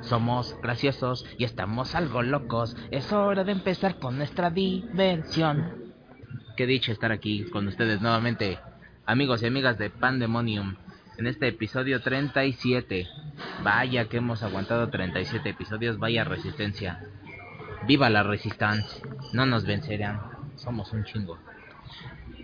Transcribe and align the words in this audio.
Somos 0.00 0.56
graciosos 0.62 1.26
y 1.38 1.44
estamos 1.44 1.94
algo 1.94 2.22
locos. 2.22 2.76
Es 2.90 3.12
hora 3.12 3.44
de 3.44 3.52
empezar 3.52 3.98
con 3.98 4.16
nuestra 4.16 4.50
diversión. 4.50 5.94
Qué 6.56 6.66
dicho 6.66 6.92
estar 6.92 7.12
aquí 7.12 7.44
con 7.44 7.66
ustedes 7.68 8.00
nuevamente, 8.00 8.58
amigos 9.04 9.42
y 9.42 9.46
amigas 9.46 9.78
de 9.78 9.90
Pandemonium, 9.90 10.76
en 11.18 11.26
este 11.26 11.48
episodio 11.48 12.00
37. 12.00 13.06
Vaya 13.62 14.08
que 14.08 14.18
hemos 14.18 14.42
aguantado 14.42 14.88
37 14.88 15.48
episodios, 15.48 15.98
vaya 15.98 16.24
resistencia. 16.24 17.04
Viva 17.86 18.10
la 18.10 18.22
resistencia, 18.22 19.06
no 19.32 19.46
nos 19.46 19.64
vencerán, 19.64 20.20
somos 20.56 20.92
un 20.92 21.04
chingo. 21.04 21.38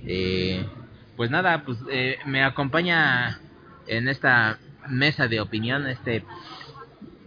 Eh, 0.04 0.66
pues 1.16 1.30
nada, 1.30 1.64
pues 1.64 1.78
eh, 1.90 2.18
me 2.26 2.42
acompaña 2.44 3.40
en 3.86 4.08
esta 4.08 4.58
mesa 4.88 5.28
de 5.28 5.40
opinión, 5.40 5.86
este, 5.86 6.24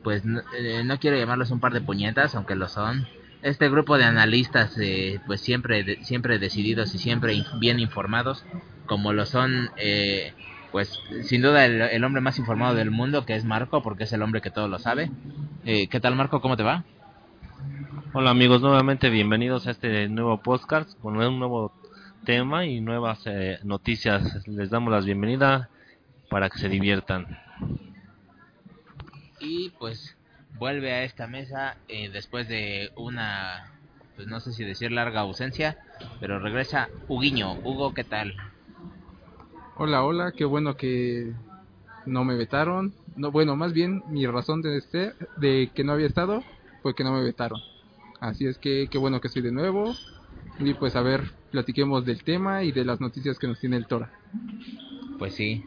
pues 0.06 0.24
no, 0.24 0.40
eh, 0.56 0.84
no 0.86 1.00
quiero 1.00 1.18
llamarlos 1.18 1.50
un 1.50 1.60
par 1.60 1.74
de 1.74 1.82
puñetas, 1.82 2.36
aunque 2.36 2.56
lo 2.56 2.70
son. 2.70 3.08
Este 3.42 3.70
grupo 3.70 3.98
de 3.98 4.04
analistas, 4.04 4.78
eh, 4.80 5.20
pues 5.26 5.42
siempre, 5.42 5.84
de- 5.84 6.04
siempre 6.04 6.38
decididos 6.38 6.94
y 6.94 7.00
siempre 7.00 7.44
bien 7.60 7.80
informados, 7.80 8.46
como 8.86 9.14
lo 9.14 9.26
son, 9.26 9.72
eh, 9.78 10.32
pues 10.72 11.00
sin 11.24 11.42
duda 11.42 11.66
el, 11.66 12.04
hombre 12.04 12.22
más 12.22 12.38
informado 12.38 12.76
del 12.76 12.92
mundo, 12.92 13.26
que 13.26 13.36
es 13.36 13.46
Marco, 13.46 13.82
porque 13.82 14.04
es 14.04 14.14
el 14.14 14.22
hombre 14.22 14.42
que 14.42 14.52
todo 14.52 14.68
lo 14.68 14.78
sabe. 14.78 15.10
Eh, 15.66 15.88
¿Qué 15.88 16.00
tal 16.00 16.16
Marco? 16.16 16.40
¿Cómo 16.40 16.56
te 16.56 16.62
va? 16.62 16.84
Hola 18.14 18.30
amigos, 18.30 18.62
nuevamente 18.62 19.10
bienvenidos 19.10 19.66
a 19.66 19.72
este 19.72 20.08
nuevo 20.08 20.38
podcast 20.38 21.00
con 21.02 21.18
un 21.18 21.40
nuevo 21.40 21.72
tema 22.26 22.68
y 22.68 22.80
nuevas 22.80 23.22
eh, 23.26 23.58
noticias. 23.64 24.48
Les 24.48 24.70
damos 24.70 24.92
la 24.94 25.00
bienvenida 25.00 25.70
para 26.30 26.52
que 26.52 26.60
se 26.60 26.70
diviertan. 26.70 27.26
Y 29.46 29.70
pues 29.78 30.16
vuelve 30.58 30.92
a 30.92 31.04
esta 31.04 31.28
mesa 31.28 31.78
eh, 31.88 32.10
después 32.10 32.48
de 32.48 32.92
una, 32.96 33.72
pues 34.16 34.28
no 34.28 34.40
sé 34.40 34.54
si 34.54 34.64
decir 34.64 34.92
larga 34.92 35.22
ausencia, 35.22 35.78
pero 36.20 36.40
regresa 36.40 36.90
Huguiño. 37.08 37.54
Hugo, 37.64 37.94
¿qué 37.94 38.04
tal? 38.04 38.36
Hola, 39.78 40.04
hola, 40.04 40.32
qué 40.32 40.46
bueno 40.46 40.76
que 40.78 41.32
no 42.08 42.24
me 42.24 42.36
vetaron. 42.36 42.94
No, 43.16 43.32
bueno, 43.32 43.56
más 43.56 43.72
bien 43.72 44.02
mi 44.10 44.26
razón 44.26 44.64
de 44.64 44.82
ser, 44.82 45.16
de 45.38 45.70
que 45.76 45.84
no 45.84 45.92
había 45.92 46.08
estado 46.08 46.44
fue 46.82 46.96
que 46.96 47.04
no 47.04 47.14
me 47.14 47.22
vetaron. 47.22 47.62
Así 48.20 48.48
es 48.48 48.58
que 48.58 48.88
qué 48.90 48.98
bueno 48.98 49.22
que 49.22 49.28
estoy 49.28 49.44
de 49.44 49.52
nuevo. 49.52 49.96
Y 50.58 50.74
pues 50.74 50.96
a 50.96 51.02
ver, 51.02 51.22
platiquemos 51.52 52.04
del 52.04 52.24
tema 52.24 52.64
y 52.64 52.72
de 52.72 52.84
las 52.84 53.00
noticias 53.00 53.38
que 53.38 53.48
nos 53.48 53.60
tiene 53.60 53.78
el 53.78 53.86
Tora. 53.86 54.10
Pues 55.20 55.36
sí, 55.36 55.64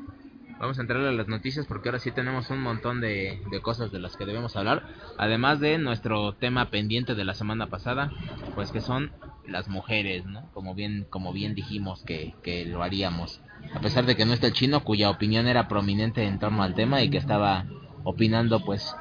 vamos 0.60 0.78
a 0.78 0.82
entrar 0.82 1.00
a 1.02 1.12
las 1.12 1.28
noticias 1.28 1.66
porque 1.66 1.88
ahora 1.88 1.98
sí 1.98 2.10
tenemos 2.10 2.50
un 2.50 2.60
montón 2.60 3.00
de, 3.00 3.40
de 3.50 3.60
cosas 3.60 3.92
de 3.92 3.98
las 3.98 4.16
que 4.16 4.26
debemos 4.26 4.56
hablar. 4.56 4.82
Además 5.16 5.60
de 5.60 5.78
nuestro 5.78 6.34
tema 6.34 6.70
pendiente 6.70 7.14
de 7.14 7.24
la 7.24 7.34
semana 7.34 7.68
pasada, 7.68 8.10
pues 8.54 8.72
que 8.72 8.80
son 8.80 9.12
las 9.46 9.68
mujeres, 9.68 10.26
¿no? 10.26 10.50
Como 10.52 10.74
bien, 10.74 11.06
como 11.08 11.32
bien 11.32 11.54
dijimos 11.54 12.02
que, 12.04 12.34
que 12.42 12.64
lo 12.64 12.82
haríamos. 12.82 13.40
A 13.74 13.80
pesar 13.80 14.06
de 14.06 14.16
que 14.16 14.24
no 14.24 14.32
está 14.32 14.48
el 14.48 14.52
chino, 14.52 14.84
cuya 14.84 15.10
opinión 15.10 15.46
era 15.46 15.68
prominente 15.68 16.24
en 16.24 16.38
torno 16.38 16.62
al 16.62 16.74
tema 16.74 17.02
y 17.02 17.10
que 17.10 17.18
estaba 17.18 17.64
opinando 18.04 18.64
pues 18.64 18.94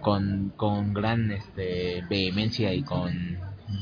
con, 0.00 0.52
con 0.56 0.92
gran 0.92 1.30
este, 1.32 2.04
vehemencia 2.08 2.74
y 2.74 2.82
con 2.82 3.38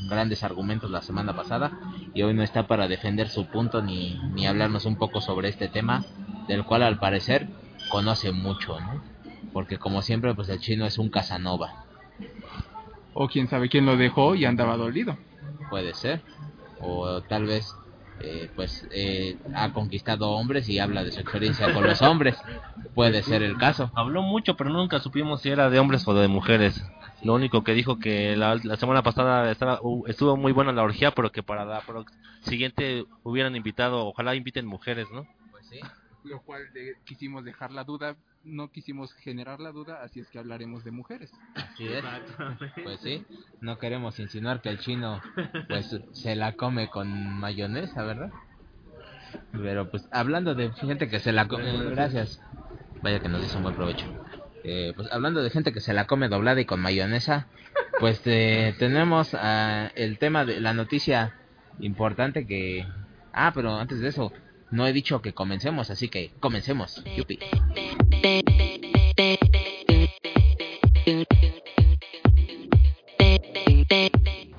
grandes 0.09 0.43
argumentos 0.43 0.89
la 0.89 1.01
semana 1.01 1.35
pasada 1.35 1.77
y 2.13 2.21
hoy 2.23 2.33
no 2.33 2.41
está 2.41 2.67
para 2.67 2.87
defender 2.87 3.29
su 3.29 3.47
punto 3.47 3.81
ni, 3.81 4.17
ni 4.33 4.47
hablarnos 4.47 4.85
un 4.85 4.95
poco 4.95 5.21
sobre 5.21 5.49
este 5.49 5.67
tema 5.67 6.05
del 6.47 6.65
cual 6.65 6.83
al 6.83 6.99
parecer 6.99 7.47
conoce 7.89 8.31
mucho, 8.31 8.79
¿no? 8.79 9.01
Porque 9.51 9.77
como 9.77 10.01
siempre 10.01 10.33
pues 10.33 10.49
el 10.49 10.59
chino 10.59 10.85
es 10.85 10.97
un 10.97 11.09
Casanova, 11.09 11.71
O 13.13 13.27
quién 13.27 13.47
sabe 13.47 13.69
quién 13.69 13.85
lo 13.85 13.95
dejó 13.97 14.35
y 14.35 14.45
andaba 14.45 14.75
dolido. 14.77 15.17
puede 15.69 15.93
ser, 15.93 16.23
o 16.79 17.21
tal 17.23 17.45
vez 17.45 17.71
eh, 18.19 18.49
pues 18.55 18.87
eh, 18.91 19.37
ha 19.55 19.71
conquistado 19.73 20.31
hombres 20.31 20.67
y 20.69 20.79
habla 20.79 21.03
de 21.03 21.11
su 21.11 21.21
experiencia 21.21 21.71
con 21.73 21.83
los 21.83 22.01
hombres, 22.01 22.35
puede 22.95 23.21
ser 23.23 23.43
el 23.43 23.57
caso. 23.57 23.91
Habló 23.95 24.21
mucho, 24.21 24.55
pero 24.55 24.69
nunca 24.69 24.99
supimos 24.99 25.41
si 25.41 25.49
era 25.49 25.69
de 25.69 25.79
hombres 25.79 26.07
o 26.07 26.13
de 26.13 26.27
mujeres. 26.27 26.81
Lo 27.21 27.33
único 27.35 27.63
que 27.63 27.73
dijo 27.73 27.99
que 27.99 28.35
la, 28.35 28.55
la 28.63 28.75
semana 28.77 29.01
pasada 29.03 29.49
estaba, 29.51 29.79
uh, 29.81 30.05
estuvo 30.07 30.35
muy 30.35 30.51
buena 30.51 30.71
la 30.73 30.83
orgía, 30.83 31.11
pero 31.11 31.31
que 31.31 31.43
para 31.43 31.65
la 31.65 31.81
pro- 31.81 32.05
siguiente 32.41 33.05
hubieran 33.23 33.55
invitado, 33.55 34.05
ojalá 34.07 34.35
inviten 34.35 34.65
mujeres, 34.65 35.09
¿no? 35.11 35.25
Pues 35.51 35.65
sí. 35.67 35.79
Lo 36.23 36.41
cual 36.41 36.71
de- 36.73 36.95
quisimos 37.05 37.43
dejar 37.43 37.71
la 37.71 37.83
duda, 37.83 38.15
no 38.43 38.71
quisimos 38.71 39.13
generar 39.13 39.59
la 39.59 39.71
duda, 39.71 40.01
así 40.03 40.19
es 40.19 40.29
que 40.29 40.39
hablaremos 40.39 40.83
de 40.83 40.91
mujeres. 40.91 41.31
Así 41.55 41.87
es. 41.87 42.03
Pues 42.83 42.99
sí, 43.01 43.25
no 43.61 43.77
queremos 43.77 44.19
insinuar 44.19 44.61
que 44.61 44.69
el 44.69 44.79
chino 44.79 45.21
pues 45.67 45.95
se 46.11 46.35
la 46.35 46.53
come 46.53 46.89
con 46.89 47.07
mayonesa, 47.39 48.03
¿verdad? 48.03 48.31
Pero 49.51 49.89
pues 49.89 50.07
hablando 50.11 50.55
de 50.55 50.71
gente 50.73 51.09
que 51.09 51.19
se 51.19 51.31
la 51.31 51.47
come, 51.47 51.71
gracias. 51.91 52.41
Vaya 53.01 53.19
que 53.19 53.29
nos 53.29 53.43
hizo 53.43 53.57
un 53.57 53.63
buen 53.63 53.75
provecho. 53.75 54.05
Eh, 54.63 54.93
pues 54.95 55.11
hablando 55.11 55.43
de 55.43 55.49
gente 55.49 55.73
que 55.73 55.81
se 55.81 55.93
la 55.93 56.05
come 56.07 56.29
doblada 56.29 56.61
y 56.61 56.65
con 56.65 56.79
mayonesa, 56.79 57.47
pues 57.99 58.21
eh, 58.25 58.73
tenemos 58.79 59.33
ah, 59.33 59.91
el 59.95 60.17
tema 60.19 60.45
de 60.45 60.59
la 60.59 60.73
noticia 60.73 61.35
importante 61.79 62.47
que... 62.47 62.87
Ah, 63.33 63.51
pero 63.53 63.75
antes 63.75 63.99
de 63.99 64.07
eso, 64.09 64.31
no 64.73 64.87
he 64.87 64.91
dicho 64.91 65.21
que 65.21 65.33
comencemos, 65.33 65.91
así 65.91 66.09
que 66.09 66.31
comencemos. 66.39 67.03
Yupi. 67.15 67.37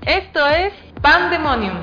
Esto 0.06 0.48
es 0.48 0.72
Pandemonium. 1.02 1.76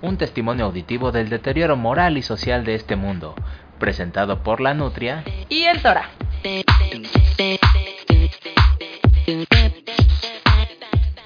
Un 0.00 0.16
testimonio 0.16 0.66
auditivo 0.66 1.10
del 1.10 1.28
deterioro 1.28 1.76
moral 1.76 2.16
y 2.16 2.22
social 2.22 2.64
de 2.64 2.76
este 2.76 2.94
mundo, 2.94 3.34
presentado 3.80 4.44
por 4.44 4.60
la 4.60 4.74
Nutria. 4.74 5.24
Y 5.48 5.64
el 5.64 5.82
Tora. 5.82 6.08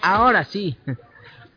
Ahora 0.00 0.44
sí, 0.44 0.78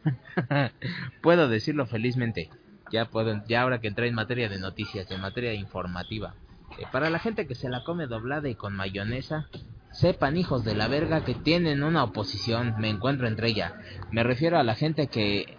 puedo 1.21 1.47
decirlo 1.47 1.85
felizmente. 1.85 2.49
Ya 2.91 3.05
puedo, 3.05 3.41
ya 3.47 3.61
ahora 3.61 3.79
que 3.79 3.88
entré 3.88 4.07
en 4.07 4.16
materia 4.16 4.50
de 4.50 4.59
noticias, 4.59 5.09
en 5.11 5.22
materia 5.22 5.53
informativa. 5.53 6.35
Eh, 6.77 6.83
para 6.91 7.09
la 7.09 7.19
gente 7.19 7.45
que 7.47 7.55
se 7.55 7.69
la 7.69 7.83
come 7.83 8.07
doblada 8.07 8.50
y 8.50 8.55
con 8.55 8.75
mayonesa, 8.75 9.47
sepan 9.91 10.38
hijos 10.38 10.63
de 10.63 10.75
la 10.75 10.88
verga 10.88 11.23
que 11.23 11.33
tienen 11.35 11.83
una 11.83 12.03
oposición. 12.03 12.75
Me 12.79 12.89
encuentro 12.89 13.28
entre 13.28 13.49
ella. 13.49 13.73
Me 14.11 14.23
refiero 14.23 14.59
a 14.59 14.63
la 14.63 14.75
gente 14.75 15.07
que 15.07 15.57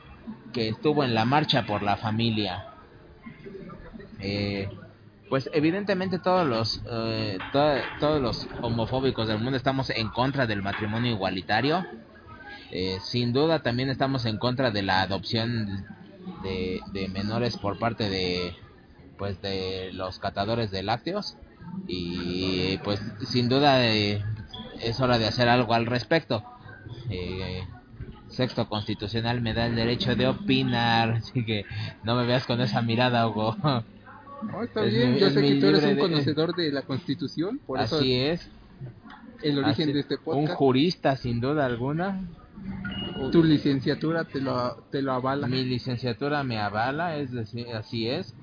que 0.52 0.68
estuvo 0.68 1.04
en 1.04 1.14
la 1.14 1.24
marcha 1.24 1.64
por 1.64 1.82
la 1.82 1.96
familia. 1.96 2.64
Eh, 4.18 4.68
pues 5.28 5.48
evidentemente 5.52 6.18
todos 6.18 6.46
los 6.46 6.82
eh, 6.90 7.38
to- 7.52 7.82
todos 8.00 8.20
los 8.20 8.48
homofóbicos 8.60 9.28
del 9.28 9.38
mundo 9.38 9.56
estamos 9.56 9.90
en 9.90 10.08
contra 10.08 10.46
del 10.46 10.62
matrimonio 10.62 11.12
igualitario. 11.12 11.86
Eh, 12.72 12.98
sin 13.00 13.32
duda 13.32 13.60
también 13.62 13.90
estamos 13.90 14.26
en 14.26 14.38
contra 14.38 14.70
de 14.72 14.82
la 14.82 15.02
adopción 15.02 15.86
de, 16.42 16.80
de 16.92 17.08
menores 17.08 17.56
por 17.56 17.78
parte 17.78 18.08
de 18.08 18.54
pues 19.18 19.40
de 19.42 19.90
los 19.92 20.18
catadores 20.18 20.70
de 20.70 20.82
lácteos 20.82 21.36
y 21.86 22.78
pues 22.78 23.00
sin 23.26 23.48
duda 23.48 23.86
eh, 23.86 24.22
es 24.80 24.98
hora 25.00 25.18
de 25.18 25.26
hacer 25.26 25.48
algo 25.48 25.74
al 25.74 25.86
respecto. 25.86 26.42
Eh, 27.10 27.62
sexto 28.28 28.68
constitucional 28.68 29.40
me 29.42 29.52
da 29.54 29.66
el 29.66 29.74
derecho 29.76 30.14
de 30.16 30.26
opinar, 30.28 31.10
así 31.18 31.44
que 31.44 31.64
no 32.04 32.14
me 32.16 32.24
veas 32.26 32.46
con 32.46 32.60
esa 32.60 32.80
mirada, 32.80 33.26
Hugo. 33.28 33.56
Está 34.62 34.84
Es 34.84 34.94
bien, 34.94 35.12
mi- 35.14 35.20
yo 35.20 35.26
es 35.26 35.34
sé 35.34 35.40
mi 35.42 35.48
que 35.48 35.60
tú 35.60 35.66
eres 35.66 35.84
un 35.84 35.94
de- 35.96 36.00
conocedor 36.00 36.54
de 36.54 36.72
la 36.72 36.82
Constitución, 36.82 37.60
por 37.66 37.78
eso 37.80 37.96
Así 37.96 38.14
es. 38.14 38.48
el 39.42 39.58
origen 39.58 39.82
así- 39.84 39.92
de 39.92 40.00
este 40.00 40.14
Un 40.16 40.22
podcast, 40.24 40.54
jurista, 40.54 41.16
sin 41.16 41.40
duda 41.40 41.66
alguna. 41.66 42.22
Tu 43.30 43.42
licenciatura 43.42 44.24
te 44.24 44.40
lo, 44.40 44.76
te 44.90 45.02
lo 45.02 45.12
avala. 45.12 45.46
Mi 45.46 45.64
licenciatura 45.64 46.42
me 46.42 46.58
avala, 46.58 47.16
es 47.16 47.30
decir, 47.30 47.68
así 47.74 48.08
es. 48.08 48.34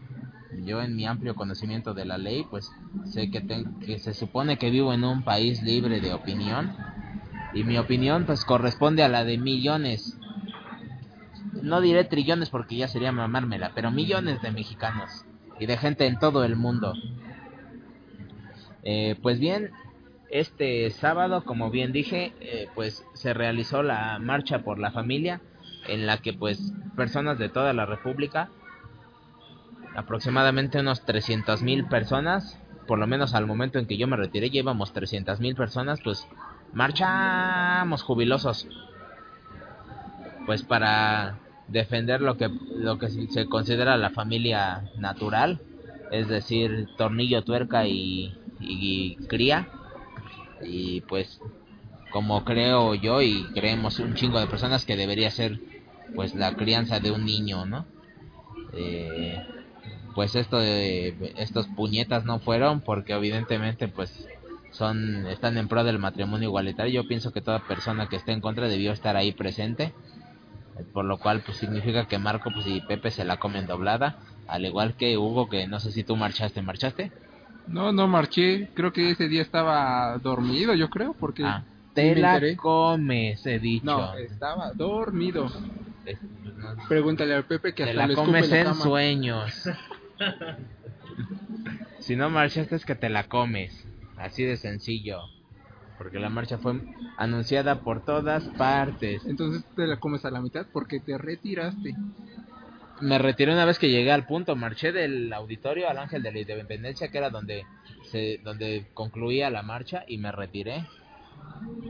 Yo 0.66 0.82
en 0.82 0.96
mi 0.96 1.06
amplio 1.06 1.36
conocimiento 1.36 1.94
de 1.94 2.06
la 2.06 2.18
ley, 2.18 2.46
pues 2.50 2.72
sé 3.06 3.30
que, 3.30 3.44
que 3.86 4.00
se 4.00 4.14
supone 4.14 4.58
que 4.58 4.70
vivo 4.70 4.94
en 4.94 5.04
un 5.04 5.24
país 5.24 5.62
libre 5.64 6.00
de 6.00 6.14
opinión 6.14 6.72
y 7.54 7.64
mi 7.64 7.78
opinión 7.78 8.26
pues 8.26 8.46
corresponde 8.46 9.04
a 9.04 9.10
la 9.10 9.24
de 9.24 9.38
millones. 9.38 10.18
No 11.62 11.82
diré 11.82 12.04
trillones 12.06 12.50
porque 12.50 12.78
ya 12.78 12.88
sería 12.88 13.12
mamármela, 13.12 13.72
pero 13.74 13.92
millones 13.92 14.42
de 14.42 14.52
mexicanos 14.52 15.26
y 15.60 15.66
de 15.66 15.78
gente 15.78 16.06
en 16.06 16.20
todo 16.20 16.44
el 16.44 16.56
mundo. 16.56 16.94
Eh, 18.84 19.18
pues 19.22 19.40
bien, 19.40 19.72
este 20.30 20.90
sábado, 20.92 21.44
como 21.46 21.70
bien 21.70 21.92
dije, 21.92 22.34
eh, 22.42 22.70
pues 22.76 23.06
se 23.14 23.34
realizó 23.34 23.84
la 23.84 24.20
marcha 24.20 24.60
por 24.60 24.80
la 24.80 24.92
familia 24.92 25.42
en 25.88 26.06
la 26.06 26.18
que 26.18 26.34
pues 26.34 26.74
personas 26.96 27.38
de 27.38 27.50
toda 27.50 27.74
la 27.74 27.86
República, 27.86 28.50
aproximadamente 29.96 30.80
unos 30.80 31.06
300 31.06 31.64
mil 31.64 31.86
personas, 31.86 32.60
por 32.88 33.00
lo 33.00 33.08
menos 33.08 33.34
al 33.34 33.48
momento 33.48 33.80
en 33.80 33.88
que 33.88 33.98
yo 33.98 34.08
me 34.08 34.18
retiré 34.18 34.50
ya 34.50 34.60
íbamos 34.60 34.94
300 34.94 35.40
mil 35.40 35.56
personas, 35.56 36.00
pues 36.04 36.28
marchamos 36.74 38.04
jubilosos. 38.04 38.68
Pues 40.46 40.64
para 40.64 41.40
defender 41.68 42.22
lo 42.22 42.38
que 42.38 42.50
lo 42.76 42.98
que 42.98 43.10
se 43.10 43.48
considera 43.48 43.98
la 43.98 44.12
familia 44.12 44.84
natural, 44.98 45.60
es 46.12 46.28
decir, 46.30 46.88
tornillo, 46.98 47.44
tuerca 47.44 47.86
y, 47.88 48.34
y 48.60 49.16
cría. 49.28 49.68
Y 50.62 51.02
pues 51.02 51.40
como 52.12 52.44
creo 52.46 52.96
yo 52.96 53.22
y 53.22 53.46
creemos 53.54 54.00
un 54.00 54.16
chingo 54.16 54.40
de 54.40 54.48
personas 54.48 54.86
que 54.86 54.96
debería 54.96 55.30
ser 55.32 55.60
pues 56.16 56.36
la 56.36 56.56
crianza 56.56 57.00
de 57.00 57.12
un 57.12 57.26
niño, 57.26 57.66
¿no? 57.66 57.86
Eh, 58.74 59.38
pues 60.16 60.36
esto 60.36 60.62
estos 60.62 61.68
puñetas 61.68 62.26
no 62.26 62.40
fueron 62.40 62.82
porque 62.82 63.14
evidentemente 63.14 63.88
pues 63.88 64.28
son 64.72 65.28
están 65.28 65.58
en 65.58 65.68
pro 65.68 65.84
del 65.84 66.00
matrimonio 66.00 66.50
igualitario. 66.50 67.02
Yo 67.02 67.08
pienso 67.08 67.32
que 67.32 67.42
toda 67.42 67.68
persona 67.68 68.08
que 68.10 68.16
esté 68.16 68.32
en 68.32 68.42
contra 68.42 68.68
debió 68.68 68.92
estar 68.92 69.16
ahí 69.16 69.32
presente, 69.32 69.94
por 70.94 71.06
lo 71.06 71.18
cual 71.18 71.42
pues 71.46 71.58
significa 71.58 72.08
que 72.08 72.18
Marco 72.18 72.52
pues 72.52 72.68
y 72.68 72.82
Pepe 72.82 73.12
se 73.12 73.26
la 73.26 73.38
comen 73.38 73.68
doblada, 73.68 74.18
al 74.48 74.66
igual 74.66 74.96
que 74.96 75.18
Hugo 75.18 75.50
que 75.50 75.68
no 75.68 75.80
sé 75.80 75.92
si 75.92 76.04
tú 76.04 76.16
marchaste, 76.16 76.62
¿marchaste? 76.62 77.12
No, 77.68 77.92
no 77.92 78.08
marché. 78.08 78.70
Creo 78.74 78.92
que 78.94 79.12
ese 79.12 79.28
día 79.28 79.42
estaba 79.42 80.18
dormido, 80.20 80.74
yo 80.74 80.90
creo, 80.90 81.16
porque 81.20 81.44
Ah, 81.44 81.66
te 81.94 82.16
me 82.16 82.22
la 82.22 82.34
enteré. 82.36 82.56
comes, 82.56 83.46
he 83.46 83.60
dicho. 83.60 83.86
No, 83.86 84.18
estaba 84.18 84.74
dormido. 84.74 85.52
Es- 86.06 86.20
Pregúntale 86.88 87.34
al 87.34 87.46
Pepe 87.46 87.74
que 87.74 87.84
Te 87.84 87.90
hasta 87.92 88.08
la 88.08 88.16
comes 88.16 88.50
la 88.50 88.58
en 88.60 88.64
cama. 88.66 88.84
sueños. 88.84 89.54
si 92.00 92.16
no 92.16 92.30
marchaste 92.30 92.76
es 92.76 92.86
que 92.86 92.96
te 92.96 93.10
la 93.10 93.28
comes. 93.28 93.86
Así 94.16 94.44
de 94.44 94.58
sencillo. 94.58 95.20
Porque 95.98 96.20
la 96.20 96.30
marcha 96.30 96.58
fue 96.58 96.82
anunciada 97.18 97.82
por 97.84 98.04
todas 98.06 98.48
partes. 98.58 99.26
Entonces 99.26 99.66
te 99.76 99.88
la 99.88 100.00
comes 100.00 100.24
a 100.26 100.32
la 100.32 100.42
mitad 100.42 100.68
porque 100.72 101.00
te 101.00 101.18
retiraste. 101.18 101.94
Me 103.02 103.20
retiré 103.20 103.54
una 103.54 103.66
vez 103.66 103.78
que 103.80 103.90
llegué 103.90 104.12
al 104.12 104.26
punto. 104.26 104.56
Marché 104.56 104.92
del 104.92 105.32
auditorio 105.34 105.90
al 105.90 105.98
Ángel 105.98 106.24
de 106.24 106.32
la 106.32 106.40
Independencia, 106.40 107.10
que 107.10 107.18
era 107.18 107.30
donde, 107.30 107.66
se, 108.12 108.40
donde 108.44 108.88
concluía 108.94 109.50
la 109.50 109.62
marcha, 109.62 110.04
y 110.08 110.18
me 110.18 110.32
retiré. 110.32 110.86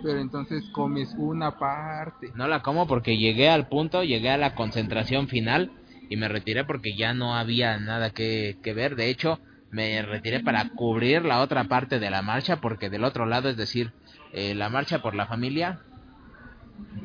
Pero 0.03 0.19
entonces 0.19 0.63
comes 0.71 1.13
una 1.17 1.57
parte. 1.57 2.31
No 2.35 2.47
la 2.47 2.61
como 2.61 2.87
porque 2.87 3.17
llegué 3.17 3.49
al 3.49 3.67
punto, 3.67 4.03
llegué 4.03 4.29
a 4.29 4.37
la 4.37 4.55
concentración 4.55 5.27
final 5.27 5.71
y 6.09 6.15
me 6.15 6.27
retiré 6.27 6.63
porque 6.63 6.95
ya 6.95 7.13
no 7.13 7.35
había 7.35 7.77
nada 7.79 8.11
que, 8.11 8.57
que 8.63 8.73
ver. 8.73 8.95
De 8.95 9.09
hecho, 9.09 9.39
me 9.71 10.01
retiré 10.01 10.41
para 10.41 10.69
cubrir 10.69 11.25
la 11.25 11.41
otra 11.41 11.65
parte 11.65 11.99
de 11.99 12.09
la 12.09 12.21
marcha 12.21 12.57
porque 12.57 12.89
del 12.89 13.03
otro 13.03 13.25
lado, 13.25 13.49
es 13.49 13.57
decir, 13.57 13.91
eh, 14.33 14.55
la 14.55 14.69
marcha 14.69 15.01
por 15.01 15.15
la 15.15 15.27
familia 15.27 15.79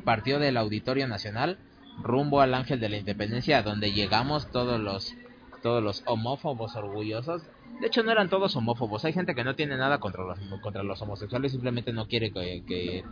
partió 0.04 0.38
del 0.38 0.56
Auditorio 0.56 1.08
Nacional 1.08 1.58
rumbo 2.02 2.40
al 2.40 2.54
Ángel 2.54 2.80
de 2.80 2.88
la 2.88 2.98
Independencia, 2.98 3.62
donde 3.62 3.92
llegamos 3.92 4.50
todos 4.50 4.80
los 4.80 5.14
todos 5.62 5.82
los 5.82 6.02
homófobos 6.06 6.74
orgullosos. 6.76 7.42
De 7.80 7.86
hecho, 7.86 8.02
no 8.02 8.12
eran 8.12 8.28
todos 8.28 8.54
homófobos. 8.56 9.04
Hay 9.04 9.12
gente 9.12 9.34
que 9.34 9.44
no 9.44 9.54
tiene 9.54 9.76
nada 9.76 9.98
contra 9.98 10.24
los, 10.24 10.38
contra 10.60 10.82
los 10.82 11.00
homosexuales, 11.00 11.52
simplemente 11.52 11.92
no 11.92 12.06
quiere 12.06 12.32
que, 12.32 12.62
que, 12.66 13.04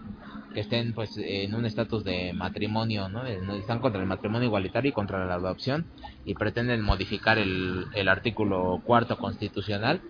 estén 0.54 0.92
pues 0.92 1.16
en 1.16 1.54
un 1.54 1.64
estatus 1.64 2.04
de 2.04 2.32
matrimonio, 2.32 3.08
¿no? 3.08 3.22
No 3.22 3.54
Están 3.54 3.78
contra 3.78 4.00
el 4.00 4.06
matrimonio 4.06 4.48
igualitario 4.48 4.90
y 4.90 4.92
contra 4.92 5.24
la 5.24 5.34
adopción 5.34 5.86
y 6.24 6.34
pretenden 6.34 6.82
modificar 6.82 7.38
el, 7.38 7.86
el 7.94 8.08
artículo 8.08 8.82
cuarto 8.84 9.16
constitucional. 9.16 10.02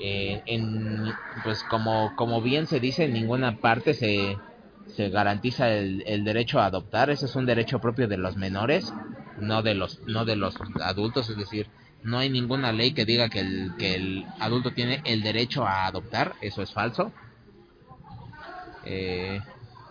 Eh, 0.00 0.42
en, 0.46 1.12
pues 1.42 1.62
como, 1.64 2.14
como 2.16 2.40
bien 2.40 2.66
se 2.66 2.80
dice, 2.80 3.04
en 3.04 3.12
ninguna 3.12 3.58
parte 3.58 3.94
se, 3.94 4.36
se 4.96 5.10
garantiza 5.10 5.70
el, 5.70 6.02
el 6.06 6.24
derecho 6.24 6.60
a 6.60 6.66
adoptar. 6.66 7.10
Ese 7.10 7.26
es 7.26 7.36
un 7.36 7.46
derecho 7.46 7.80
propio 7.80 8.08
de 8.08 8.16
los 8.16 8.36
menores, 8.36 8.92
no 9.38 9.62
de 9.62 9.74
los, 9.74 10.00
no 10.06 10.24
de 10.24 10.36
los 10.36 10.54
adultos. 10.80 11.30
Es 11.30 11.36
decir, 11.36 11.68
no 12.04 12.18
hay 12.18 12.28
ninguna 12.28 12.70
ley 12.70 12.92
que 12.92 13.04
diga 13.04 13.28
que 13.28 13.40
el, 13.40 13.72
que 13.78 13.94
el 13.94 14.26
adulto 14.38 14.72
tiene 14.72 15.00
el 15.04 15.22
derecho 15.22 15.66
a 15.66 15.86
adoptar. 15.86 16.34
Eso 16.40 16.62
es 16.62 16.72
falso. 16.72 17.12
Eh, 18.84 19.40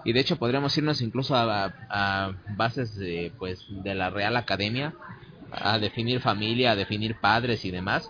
y 0.06 0.14
de 0.14 0.20
hecho 0.20 0.38
podríamos 0.38 0.78
irnos 0.78 1.02
incluso 1.02 1.36
a, 1.36 2.34
bases 2.56 2.96
de, 2.96 3.32
pues, 3.40 3.66
de 3.70 3.96
la 3.96 4.10
Real 4.10 4.38
Academia 4.38 4.94
a 5.52 5.80
definir 5.80 6.22
familia, 6.22 6.72
a 6.72 6.76
definir 6.76 7.16
padres 7.20 7.66
y 7.66 7.72
demás. 7.72 8.10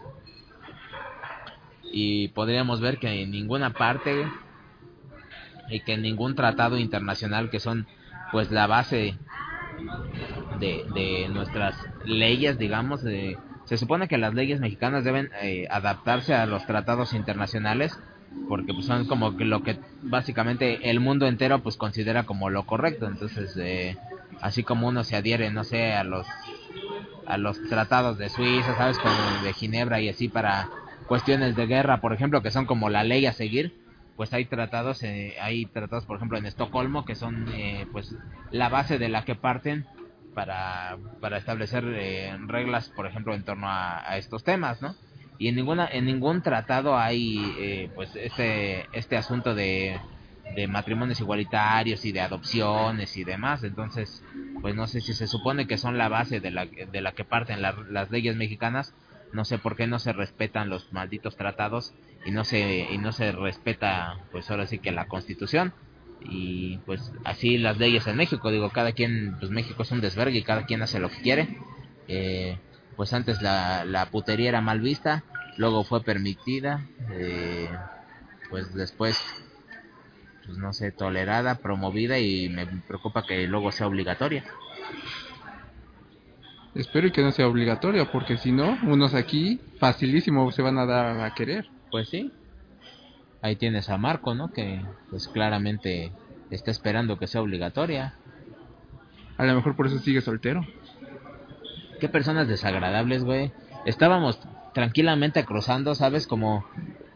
Y 1.84 2.30
podríamos 2.30 2.82
ver 2.82 2.98
que 2.98 3.22
en 3.22 3.32
ninguna 3.32 3.72
parte 3.72 4.26
y 5.74 5.80
que 5.82 5.98
ningún 5.98 6.36
tratado 6.36 6.78
internacional 6.78 7.50
que 7.50 7.60
son 7.60 7.88
pues 8.32 8.52
la 8.52 8.68
base 8.68 9.16
de, 10.60 10.86
de 10.94 11.28
nuestras 11.30 11.76
leyes, 12.06 12.58
digamos, 12.58 13.02
se 13.02 13.78
supone 13.78 14.08
que 14.08 14.18
las 14.18 14.34
leyes 14.34 14.60
mexicanas 14.60 15.04
deben 15.04 15.30
eh, 15.42 15.68
adaptarse 15.70 16.34
a 16.34 16.46
los 16.46 16.66
tratados 16.66 17.14
internacionales 17.14 17.98
porque 18.48 18.74
pues, 18.74 18.86
son 18.86 19.06
como 19.06 19.32
lo 19.32 19.64
que 19.64 19.78
básicamente 20.02 20.90
el 20.90 21.00
mundo 21.00 21.28
entero 21.28 21.60
pues 21.60 21.78
considera 21.78 22.24
como 22.24 22.50
lo 22.50 22.66
correcto. 22.66 23.08
Entonces 23.08 23.56
eh, 23.58 23.98
así 24.42 24.64
como 24.64 24.88
uno 24.88 25.04
se 25.04 25.16
adhiere 25.16 25.50
no 25.50 25.64
sé 25.64 25.94
a 25.94 26.04
los 26.04 26.28
a 27.26 27.38
los 27.38 27.62
tratados 27.70 28.18
de 28.18 28.30
Suiza 28.30 28.76
sabes 28.76 29.00
como 29.00 29.44
de 29.44 29.54
Ginebra 29.54 30.02
y 30.02 30.10
así 30.10 30.28
para 30.28 30.70
cuestiones 31.08 31.56
de 31.56 31.68
guerra 31.68 32.02
por 32.02 32.14
ejemplo 32.14 32.42
que 32.42 32.52
son 32.52 32.66
como 32.66 32.90
la 32.90 33.04
ley 33.04 33.26
a 33.26 33.34
seguir 33.34 33.72
pues 34.16 34.34
hay 34.34 34.46
tratados 34.46 35.02
eh, 35.04 35.36
hay 35.42 35.66
tratados 35.66 36.06
por 36.06 36.18
ejemplo 36.18 36.38
en 36.38 36.46
Estocolmo 36.46 37.06
que 37.06 37.16
son 37.16 37.48
eh, 37.54 37.88
pues 37.92 38.16
la 38.52 38.70
base 38.70 38.98
de 39.00 39.10
la 39.10 39.26
que 39.26 39.36
parten 39.36 39.86
para, 40.34 40.98
para 41.22 41.38
establecer 41.38 41.84
eh, 41.96 42.36
reglas 42.48 42.90
por 42.90 43.06
ejemplo 43.08 43.34
en 43.34 43.44
torno 43.44 43.68
a, 43.70 44.18
estos 44.18 44.44
temas 44.44 44.82
no 44.82 44.96
y 45.40 45.48
en 45.48 45.56
ninguna 45.56 45.88
en 45.92 46.06
ningún 46.06 46.42
tratado 46.42 46.98
hay 46.98 47.40
eh, 47.60 47.92
pues 47.96 48.16
este 48.16 48.86
este 48.94 49.18
asunto 49.18 49.56
de, 49.56 50.00
de 50.56 50.68
matrimonios 50.68 51.20
igualitarios 51.20 52.06
y 52.06 52.12
de 52.12 52.22
adopciones 52.22 53.18
y 53.18 53.24
demás. 53.24 53.64
Entonces 53.64 54.24
pues 54.62 54.76
no 54.76 54.88
sé 54.88 55.02
si 55.02 55.14
se 55.14 55.28
supone 55.28 55.68
que 55.68 55.78
son 55.78 55.98
la 55.98 56.08
base 56.08 56.40
de 56.40 56.52
la 56.52 56.66
de 56.68 57.02
la 57.02 57.14
que 57.14 57.26
parten 57.26 57.62
la- 57.62 57.76
las 57.90 58.12
leyes 58.12 58.36
mexicanas. 58.36 58.94
No 59.34 59.44
sé 59.46 59.58
por 59.58 59.76
qué 59.76 59.88
no 59.88 59.98
se 59.98 60.14
respetan 60.14 60.70
los 60.70 60.94
malditos 60.94 61.36
tratados 61.36 61.94
y 62.26 62.32
no 62.32 62.44
se 62.44 62.88
y 62.92 62.98
no 62.98 63.12
se 63.12 63.32
respeta 63.32 64.18
pues 64.32 64.50
ahora 64.50 64.68
sí 64.68 64.80
que 64.80 64.92
la 64.92 65.08
constitución 65.08 65.74
y 66.22 66.78
pues 66.80 67.12
así 67.26 67.58
las 67.58 67.78
leyes 67.78 68.08
en 68.08 68.16
México 68.16 68.50
digo 68.52 68.70
cada 68.70 68.94
quien 68.94 69.36
pues 69.40 69.52
México 69.52 69.84
es 69.84 69.92
un 69.92 70.02
desvergue 70.02 70.38
y 70.38 70.44
cada 70.44 70.66
quien 70.66 70.82
hace 70.82 71.00
lo 71.00 71.10
que 71.10 71.22
quiere 71.22 71.58
eh, 72.08 72.58
pues 72.96 73.14
antes 73.14 73.42
la, 73.42 73.86
la 73.86 74.08
putería 74.08 74.50
era 74.50 74.62
mal 74.62 74.80
vista, 74.80 75.24
luego 75.58 75.84
fue 75.84 76.04
permitida, 76.04 76.88
eh, 77.12 77.70
pues 78.50 78.74
después, 78.74 79.18
pues 80.46 80.58
no 80.58 80.74
sé, 80.74 80.92
tolerada, 80.92 81.56
promovida 81.56 82.20
y 82.20 82.50
me 82.50 82.66
preocupa 82.88 83.26
que 83.26 83.48
luego 83.48 83.72
sea 83.72 83.88
obligatoria. 83.88 84.44
Espero 86.76 87.12
que 87.12 87.22
no 87.22 87.32
sea 87.32 87.48
obligatorio, 87.48 88.12
porque 88.12 88.38
si 88.38 88.52
no, 88.52 88.78
unos 88.84 89.14
aquí 89.14 89.60
facilísimo 89.80 90.52
se 90.52 90.64
van 90.64 90.80
a 90.80 90.86
dar 90.86 91.22
a 91.22 91.34
querer. 91.34 91.68
Pues 91.94 92.10
sí, 92.10 92.34
ahí 93.44 93.56
tienes 93.56 93.88
a 93.88 94.00
Marco, 94.00 94.34
¿no? 94.34 94.52
Que 94.52 94.82
pues 95.12 95.28
claramente 95.28 96.12
está 96.50 96.72
esperando 96.72 97.20
que 97.20 97.28
sea 97.28 97.44
obligatoria. 97.44 98.16
A 99.38 99.46
lo 99.46 99.54
mejor 99.54 99.76
por 99.76 99.86
eso 99.86 100.00
sigue 100.00 100.22
soltero. 100.22 100.66
Qué 102.00 102.10
personas 102.10 102.48
desagradables, 102.48 103.24
güey. 103.24 103.52
Estábamos 103.86 104.40
tranquilamente 104.74 105.46
cruzando, 105.46 105.94
¿sabes? 105.94 106.26
Como... 106.26 106.66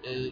eh, 0.04 0.32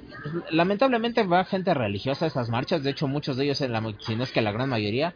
lamentablemente 0.51 1.23
va 1.23 1.43
gente 1.45 1.73
religiosa 1.73 2.25
a 2.25 2.27
esas 2.27 2.51
marchas. 2.51 2.83
De 2.83 2.91
hecho, 2.91 3.07
muchos 3.07 3.37
de 3.37 3.45
ellos, 3.45 3.61
en 3.61 3.71
la, 3.71 3.81
si 4.01 4.15
no 4.15 4.25
es 4.25 4.31
que 4.31 4.43
la 4.43 4.51
gran 4.51 4.69
mayoría... 4.69 5.15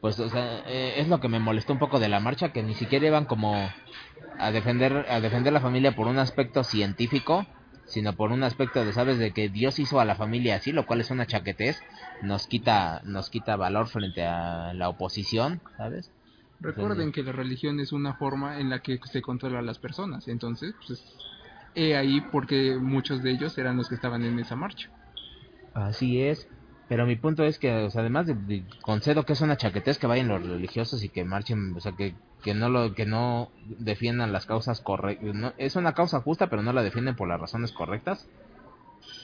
Pues, 0.00 0.18
o 0.18 0.28
sea, 0.28 0.64
eh, 0.66 0.94
es 0.96 1.06
lo 1.06 1.20
que 1.20 1.28
me 1.28 1.38
molestó 1.38 1.72
un 1.72 1.78
poco 1.78 2.00
de 2.00 2.08
la 2.08 2.18
marcha, 2.18 2.52
que 2.52 2.64
ni 2.64 2.74
siquiera 2.74 3.06
iban 3.06 3.26
como 3.26 3.54
a 4.38 4.50
defender, 4.52 5.06
a 5.08 5.20
defender 5.20 5.52
la 5.52 5.60
familia 5.60 5.94
por 5.94 6.06
un 6.08 6.18
aspecto 6.18 6.64
científico, 6.64 7.46
sino 7.84 8.14
por 8.16 8.32
un 8.32 8.42
aspecto 8.44 8.84
de, 8.84 8.92
¿sabes? 8.92 9.18
De 9.18 9.32
que 9.32 9.48
Dios 9.48 9.78
hizo 9.78 10.00
a 10.00 10.04
la 10.04 10.16
familia 10.16 10.56
así, 10.56 10.72
lo 10.72 10.86
cual 10.86 11.00
es 11.00 11.10
una 11.10 11.26
chaquetez. 11.26 11.86
Nos 12.20 12.46
quita, 12.46 13.00
nos 13.04 13.30
quita 13.30 13.56
valor 13.56 13.88
frente 13.88 14.24
a 14.24 14.72
la 14.74 14.88
oposición, 14.88 15.62
¿sabes? 15.76 16.12
Recuerden 16.60 17.10
que 17.10 17.24
la 17.24 17.32
religión 17.32 17.80
es 17.80 17.90
una 17.90 18.14
forma 18.14 18.60
en 18.60 18.68
la 18.70 18.80
que 18.80 19.00
se 19.10 19.22
controla 19.22 19.58
a 19.58 19.62
las 19.62 19.80
personas. 19.80 20.28
Entonces, 20.28 20.76
pues, 20.86 21.04
he 21.74 21.96
ahí 21.96 22.20
porque 22.20 22.78
muchos 22.80 23.22
de 23.22 23.32
ellos 23.32 23.58
eran 23.58 23.76
los 23.76 23.88
que 23.88 23.96
estaban 23.96 24.24
en 24.24 24.38
esa 24.38 24.54
marcha. 24.56 24.90
Así 25.74 26.20
es. 26.22 26.48
Pero 26.86 27.06
mi 27.06 27.16
punto 27.16 27.44
es 27.44 27.58
que, 27.58 27.72
o 27.84 27.90
sea, 27.90 28.00
además 28.00 28.26
de, 28.26 28.34
de- 28.34 28.66
concedo 28.82 29.24
que 29.24 29.34
es 29.34 29.40
una 29.42 29.56
chaquetez 29.56 29.98
que 29.98 30.06
vayan 30.06 30.28
los 30.28 30.46
religiosos 30.46 31.02
y 31.04 31.10
que 31.10 31.24
marchen, 31.24 31.74
o 31.76 31.80
sea, 31.80 31.92
que, 31.92 32.18
que 32.42 32.54
no 32.54 32.68
lo 32.68 32.94
que 32.94 33.06
no 33.06 33.50
defiendan 33.66 34.32
las 34.32 34.46
causas 34.46 34.80
correctas. 34.80 35.34
No, 35.34 35.52
es 35.58 35.76
una 35.76 35.94
causa 35.94 36.20
justa, 36.20 36.48
pero 36.48 36.62
no 36.62 36.72
la 36.72 36.82
defienden 36.82 37.16
por 37.16 37.28
las 37.28 37.40
razones 37.40 37.72
correctas. 37.72 38.26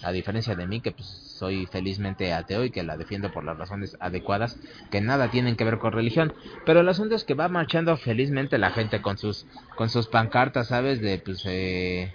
A 0.02 0.12
diferencia 0.12 0.54
de 0.54 0.66
mí, 0.66 0.80
que 0.80 0.92
pues 0.92 1.09
soy 1.09 1.66
felizmente 1.66 2.33
ateo 2.33 2.64
y 2.64 2.71
que 2.71 2.83
la 2.83 2.97
defiendo 2.97 3.33
por 3.33 3.44
las 3.44 3.56
razones 3.56 3.97
adecuadas, 4.00 4.59
que 4.90 5.00
nada 5.00 5.30
tienen 5.30 5.56
que 5.56 5.64
ver 5.64 5.78
con 5.78 5.92
religión. 5.92 6.33
Pero 6.66 6.80
el 6.80 6.88
asunto 6.88 7.14
es 7.14 7.25
que 7.25 7.35
va 7.35 7.49
marchando 7.49 7.97
felizmente 7.97 8.59
la 8.59 8.71
gente 8.71 9.00
con 9.00 9.16
sus, 9.18 9.47
con 9.76 9.88
sus 9.88 10.09
pancartas, 10.09 10.68
¿sabes? 10.68 11.00
De 11.00 11.18
pues, 11.18 11.42
eh, 11.47 12.12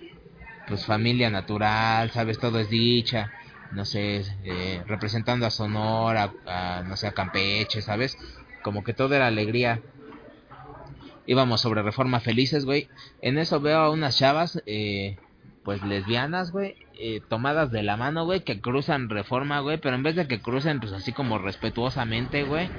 pues 0.68 0.86
familia 0.86 1.30
natural, 1.30 2.12
¿sabes? 2.12 2.40
Todo 2.40 2.60
es 2.60 2.70
dicha 2.70 3.32
no 3.72 3.86
sé, 3.86 4.24
eh, 4.44 4.84
representando 4.88 5.46
a 5.46 5.52
Sonora, 5.52 6.34
a, 6.46 6.84
no 6.86 6.96
sé, 6.98 7.08
a 7.08 7.12
Campeche, 7.12 7.82
¿sabes? 7.82 8.18
Como 8.64 8.84
que 8.84 8.94
todo 8.94 9.14
era 9.16 9.28
alegría. 9.28 9.82
Íbamos 11.26 11.62
sobre 11.62 11.84
reforma 11.84 12.20
felices, 12.20 12.66
güey. 12.66 12.90
En 13.22 13.38
eso 13.38 13.60
veo 13.60 13.80
a 13.80 13.92
unas 13.92 14.18
chavas, 14.18 14.62
eh, 14.66 15.18
pues 15.64 15.84
lesbianas, 15.84 16.52
güey, 16.52 16.76
eh, 17.00 17.22
tomadas 17.30 17.72
de 17.72 17.84
la 17.84 17.98
mano, 17.98 18.26
güey, 18.26 18.42
que 18.42 18.60
cruzan 18.62 19.10
reforma, 19.10 19.60
güey, 19.60 19.78
pero 19.78 19.96
en 19.96 20.04
vez 20.04 20.16
de 20.16 20.28
que 20.28 20.42
crucen, 20.42 20.80
pues 20.80 20.92
así 20.94 21.14
como 21.14 21.38
respetuosamente, 21.38 22.44
güey, 22.44 22.70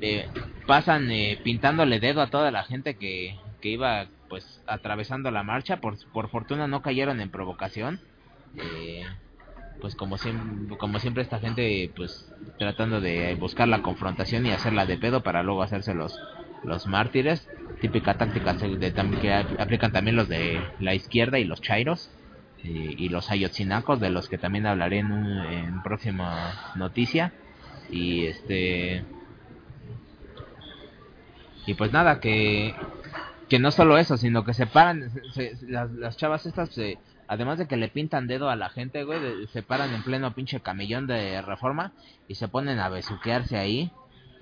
eh, 0.00 0.28
pasan 0.66 1.10
eh, 1.10 1.38
pintándole 1.42 2.00
dedo 2.00 2.20
a 2.20 2.30
toda 2.30 2.50
la 2.50 2.64
gente 2.64 2.96
que, 2.96 3.36
que 3.60 3.70
iba, 3.70 4.06
pues, 4.28 4.60
atravesando 4.66 5.30
la 5.30 5.42
marcha. 5.42 5.80
Por, 5.80 5.96
por 6.12 6.28
fortuna 6.28 6.66
no 6.66 6.82
cayeron 6.82 7.20
en 7.20 7.30
provocación. 7.30 8.00
Eh, 8.56 9.04
pues 9.80 9.96
como 9.96 10.16
siempre, 10.18 10.76
como 10.78 10.98
siempre 10.98 11.22
esta 11.22 11.40
gente 11.40 11.90
pues 11.94 12.32
tratando 12.58 13.00
de 13.00 13.34
buscar 13.34 13.68
la 13.68 13.82
confrontación 13.82 14.46
y 14.46 14.50
hacerla 14.50 14.86
de 14.86 14.96
pedo 14.96 15.22
para 15.22 15.42
luego 15.42 15.62
hacerse 15.62 15.94
los 16.64 16.86
mártires 16.86 17.48
típica 17.80 18.14
táctica 18.14 18.56
que 18.56 19.32
ap- 19.32 19.60
aplican 19.60 19.92
también 19.92 20.16
los 20.16 20.28
de 20.28 20.60
la 20.78 20.94
izquierda 20.94 21.38
y 21.38 21.44
los 21.44 21.60
chairos 21.60 22.10
y, 22.62 23.04
y 23.04 23.08
los 23.10 23.30
ayotzinacos 23.30 24.00
de 24.00 24.10
los 24.10 24.28
que 24.28 24.38
también 24.38 24.66
hablaré 24.66 24.98
en, 24.98 25.12
en 25.12 25.82
próxima 25.82 26.52
noticia 26.76 27.32
y 27.90 28.24
este 28.26 29.04
y 31.66 31.74
pues 31.74 31.92
nada 31.92 32.20
que 32.20 32.74
que 33.48 33.58
no 33.58 33.70
solo 33.70 33.98
eso 33.98 34.16
sino 34.16 34.44
que 34.44 34.54
se 34.54 34.66
paran 34.66 35.10
se- 35.32 35.52
las 35.68 36.16
chavas 36.16 36.46
estas 36.46 36.70
se 36.72 36.98
Además 37.26 37.56
de 37.58 37.66
que 37.66 37.78
le 37.78 37.88
pintan 37.88 38.26
dedo 38.26 38.50
a 38.50 38.54
la 38.54 38.68
gente, 38.68 39.02
güey, 39.02 39.18
de- 39.18 39.46
se 39.46 39.62
paran 39.62 39.94
en 39.94 40.02
pleno 40.02 40.34
pinche 40.34 40.60
camellón 40.60 41.06
de 41.06 41.40
reforma 41.40 41.94
y 42.28 42.34
se 42.34 42.48
ponen 42.48 42.78
a 42.80 42.90
besuquearse 42.90 43.56
ahí. 43.56 43.90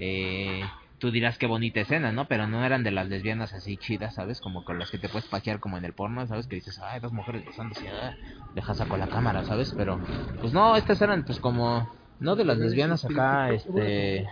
Eh, 0.00 0.64
tú 1.03 1.11
dirás 1.11 1.37
qué 1.37 1.47
bonita 1.47 1.81
escena, 1.81 2.13
¿no? 2.13 2.29
Pero 2.29 2.47
no 2.47 2.65
eran 2.65 2.85
de 2.85 2.93
las 2.93 3.09
lesbianas 3.09 3.53
así 3.55 3.77
chidas, 3.77 4.15
¿sabes? 4.15 4.41
Como 4.41 4.63
con 4.63 4.79
las 4.79 4.89
que 4.89 4.99
te 4.99 5.09
puedes 5.09 5.29
paquear 5.29 5.59
como 5.59 5.77
en 5.77 5.85
el 5.85 5.95
porno, 5.95 6.25
¿sabes? 6.29 6.47
Que 6.47 6.55
dices, 6.55 6.79
ay, 6.79 7.01
dos 7.01 7.13
mujeres 7.13 7.45
besándose, 7.45 7.89
ah, 7.89 8.15
deja 8.55 8.73
saco 8.73 8.97
la 8.97 9.09
cámara, 9.09 9.43
¿sabes? 9.43 9.75
Pero, 9.77 9.99
pues 10.41 10.53
no, 10.53 10.77
estas 10.77 11.03
eran 11.03 11.25
pues 11.25 11.41
como, 11.41 11.91
no 12.21 12.37
de 12.37 12.45
las 12.45 12.57
lesbianas 12.57 13.05
acá, 13.05 13.51
este, 13.51 14.25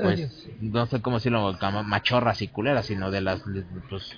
pues, 0.00 0.48
no 0.60 0.86
sé 0.86 1.02
cómo 1.02 1.16
decirlo, 1.16 1.58
machorras 1.82 2.42
y 2.42 2.46
culeras, 2.46 2.86
sino 2.86 3.10
de 3.10 3.20
las, 3.20 3.42
pues, 3.90 4.08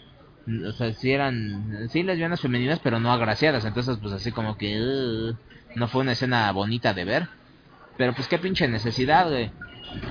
o 0.68 0.72
sea, 0.72 0.92
sí 0.92 1.12
eran, 1.12 1.88
sí 1.88 2.02
lesbianas 2.02 2.42
femeninas, 2.42 2.80
pero 2.80 3.00
no 3.00 3.10
agraciadas, 3.10 3.64
entonces 3.64 3.96
pues 4.02 4.12
así 4.12 4.32
como 4.32 4.58
que 4.58 4.78
uh, 4.82 5.34
no 5.76 5.88
fue 5.88 6.02
una 6.02 6.12
escena 6.12 6.52
bonita 6.52 6.92
de 6.92 7.06
ver, 7.06 7.28
pero 7.96 8.12
pues 8.12 8.28
qué 8.28 8.36
pinche 8.36 8.68
necesidad, 8.68 9.30
güey. 9.30 9.50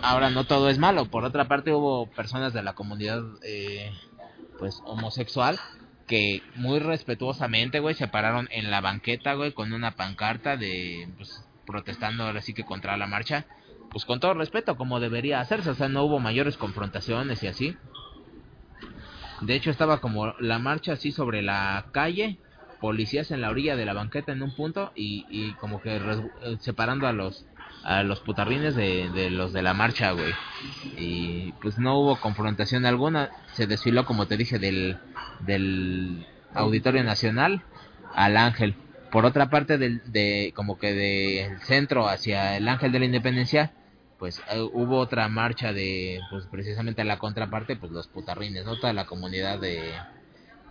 Ahora 0.02 0.30
no 0.30 0.46
todo 0.46 0.70
es 0.70 0.78
malo, 0.78 1.06
por 1.06 1.26
otra 1.26 1.48
parte 1.48 1.74
hubo 1.74 2.08
personas 2.08 2.54
de 2.54 2.64
la 2.64 2.74
comunidad, 2.74 3.22
eh, 3.44 3.92
pues 4.58 4.82
homosexual, 4.86 5.60
que 6.08 6.42
muy 6.56 6.80
respetuosamente, 6.80 7.80
güey, 7.80 7.96
se 7.96 8.08
pararon 8.08 8.48
en 8.52 8.72
la 8.72 8.82
banqueta, 8.82 9.34
güey, 9.34 9.52
con 9.54 9.74
una 9.74 9.92
pancarta 9.92 10.58
de, 10.58 11.08
pues, 11.18 11.44
protestando 11.66 12.24
ahora 12.24 12.42
sí 12.42 12.54
que 12.54 12.64
contra 12.64 12.98
la 12.98 13.08
marcha, 13.08 13.46
pues 13.92 14.06
con 14.06 14.20
todo 14.20 14.34
respeto, 14.34 14.76
como 14.76 15.00
debería 15.00 15.40
hacerse, 15.40 15.70
o 15.70 15.76
sea, 15.76 15.90
no 15.90 16.04
hubo 16.04 16.20
mayores 16.20 16.58
confrontaciones 16.58 17.44
y 17.44 17.48
así. 17.48 17.78
De 19.42 19.56
hecho 19.56 19.70
estaba 19.70 20.02
como 20.02 20.34
la 20.40 20.60
marcha 20.60 20.94
así 20.94 21.12
sobre 21.12 21.42
la 21.42 21.86
calle, 21.92 22.40
policías 22.82 23.32
en 23.32 23.42
la 23.42 23.50
orilla 23.50 23.76
de 23.76 23.86
la 23.86 23.94
banqueta 23.94 24.32
en 24.32 24.42
un 24.42 24.56
punto 24.56 24.92
y, 24.96 25.54
como 25.54 25.82
que 25.82 25.96
eh, 25.98 26.58
separando 26.60 27.08
a 27.08 27.14
los 27.14 27.46
a 27.90 28.04
los 28.04 28.20
putarrines 28.20 28.76
de, 28.76 29.10
de 29.10 29.32
los 29.32 29.52
de 29.52 29.64
la 29.64 29.74
marcha, 29.74 30.12
güey. 30.12 30.32
Y 30.96 31.54
pues 31.54 31.80
no 31.80 31.98
hubo 31.98 32.18
confrontación 32.18 32.86
alguna, 32.86 33.32
se 33.54 33.66
desfiló 33.66 34.06
como 34.06 34.28
te 34.28 34.38
dije 34.38 34.60
del 34.60 35.00
del 35.40 36.28
Auditorio 36.54 37.04
Nacional 37.04 37.64
al 38.14 38.38
Ángel. 38.38 38.76
Por 39.12 39.26
otra 39.26 39.50
parte 39.50 39.80
del 39.80 40.04
de 40.12 40.54
como 40.56 40.78
que 40.78 40.94
del 40.94 41.60
centro 41.62 42.08
hacia 42.08 42.58
el 42.58 42.68
Ángel 42.68 42.92
de 42.92 43.00
la 43.00 43.06
Independencia 43.06 43.74
pues 44.20 44.40
eh, 44.52 44.60
hubo 44.62 45.00
otra 45.00 45.28
marcha 45.28 45.74
de 45.74 46.20
pues 46.30 46.46
precisamente 46.46 47.02
a 47.02 47.06
la 47.06 47.18
contraparte 47.18 47.76
pues 47.76 47.92
los 47.92 48.08
putarrines 48.08 48.66
no 48.66 48.78
toda 48.78 48.94
la 48.94 49.06
comunidad 49.08 49.60
de 49.60 49.94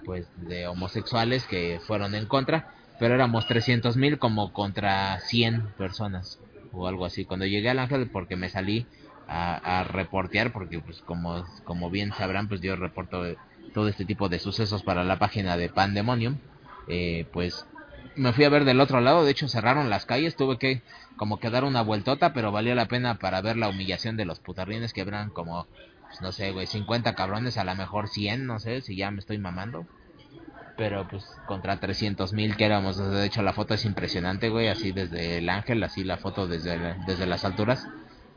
pues 0.05 0.29
de 0.37 0.69
homosexuales 0.69 1.47
que 1.47 1.81
fueron 1.85 2.15
en 2.15 2.27
contra 2.27 2.75
pero 3.01 3.15
éramos 3.15 3.47
300 3.47 3.97
mil 3.97 4.19
como 4.19 4.53
contra 4.53 5.19
100 5.21 5.73
personas 5.79 6.39
o 6.79 6.89
algo 6.89 7.05
así. 7.05 7.25
Cuando 7.25 7.47
llegué 7.47 7.71
al 7.71 7.79
ángel 7.79 8.09
porque 8.11 8.37
me 8.37 8.49
salí 8.49 8.87
a, 9.27 9.85
reportear 9.85 10.53
porque 10.53 10.81
pues 10.81 11.03
como 11.03 11.45
como 11.65 11.91
bien 11.91 12.13
sabrán 12.17 12.49
pues 12.49 12.63
yo 12.63 12.77
reporto 12.77 13.25
todo 13.75 13.89
este 13.89 14.07
tipo 14.07 14.31
de 14.31 14.39
sucesos 14.39 14.83
para 14.83 15.05
la 15.05 15.19
página 15.19 15.59
de 15.59 15.69
Pandemonium 15.69 16.39
eh, 16.87 17.27
pues 17.31 17.67
me 18.17 18.33
fui 18.33 18.45
a 18.45 18.49
ver 18.49 18.65
del 18.65 18.81
otro 18.81 19.01
lado, 19.01 19.25
de 19.25 19.31
hecho 19.31 19.49
cerraron 19.49 19.91
las 19.91 20.07
calles, 20.07 20.37
tuve 20.37 20.59
que 20.59 20.83
como 21.17 21.39
que 21.39 21.51
dar 21.51 21.65
una 21.65 21.83
vueltota, 21.83 22.33
pero 22.33 22.53
valió 22.53 22.75
la 22.75 22.87
pena 22.87 23.17
para 23.17 23.41
ver 23.41 23.57
la 23.57 23.69
humillación 23.69 24.17
de 24.17 24.25
los 24.25 24.41
putarrines 24.41 24.93
que 24.93 25.03
eran 25.03 25.31
como, 25.31 25.67
pues, 26.09 26.21
no 26.21 26.33
sé, 26.33 26.53
güey, 26.53 26.67
50 26.67 27.15
cabrones, 27.15 27.59
a 27.59 27.65
lo 27.65 27.75
mejor 27.75 28.09
100, 28.09 28.47
no 28.47 28.59
sé, 28.59 28.81
si 28.81 28.97
ya 28.97 29.11
me 29.11 29.21
estoy 29.21 29.39
mamando. 29.39 29.87
Pero 30.79 31.09
pues 31.09 31.27
contra 31.45 31.81
300 31.81 32.33
mil 32.33 32.57
que 32.57 32.65
éramos, 32.65 32.97
de 32.97 33.27
hecho 33.27 33.43
la 33.43 33.53
foto 33.53 33.75
es 33.75 33.85
impresionante, 33.85 34.49
güey, 34.49 34.69
así 34.69 34.93
desde 34.93 35.39
el 35.39 35.49
ángel, 35.49 35.83
así 35.83 36.05
la 36.05 36.19
foto 36.19 36.47
desde, 36.47 36.95
desde 37.05 37.27
las 37.27 37.45
alturas, 37.45 37.85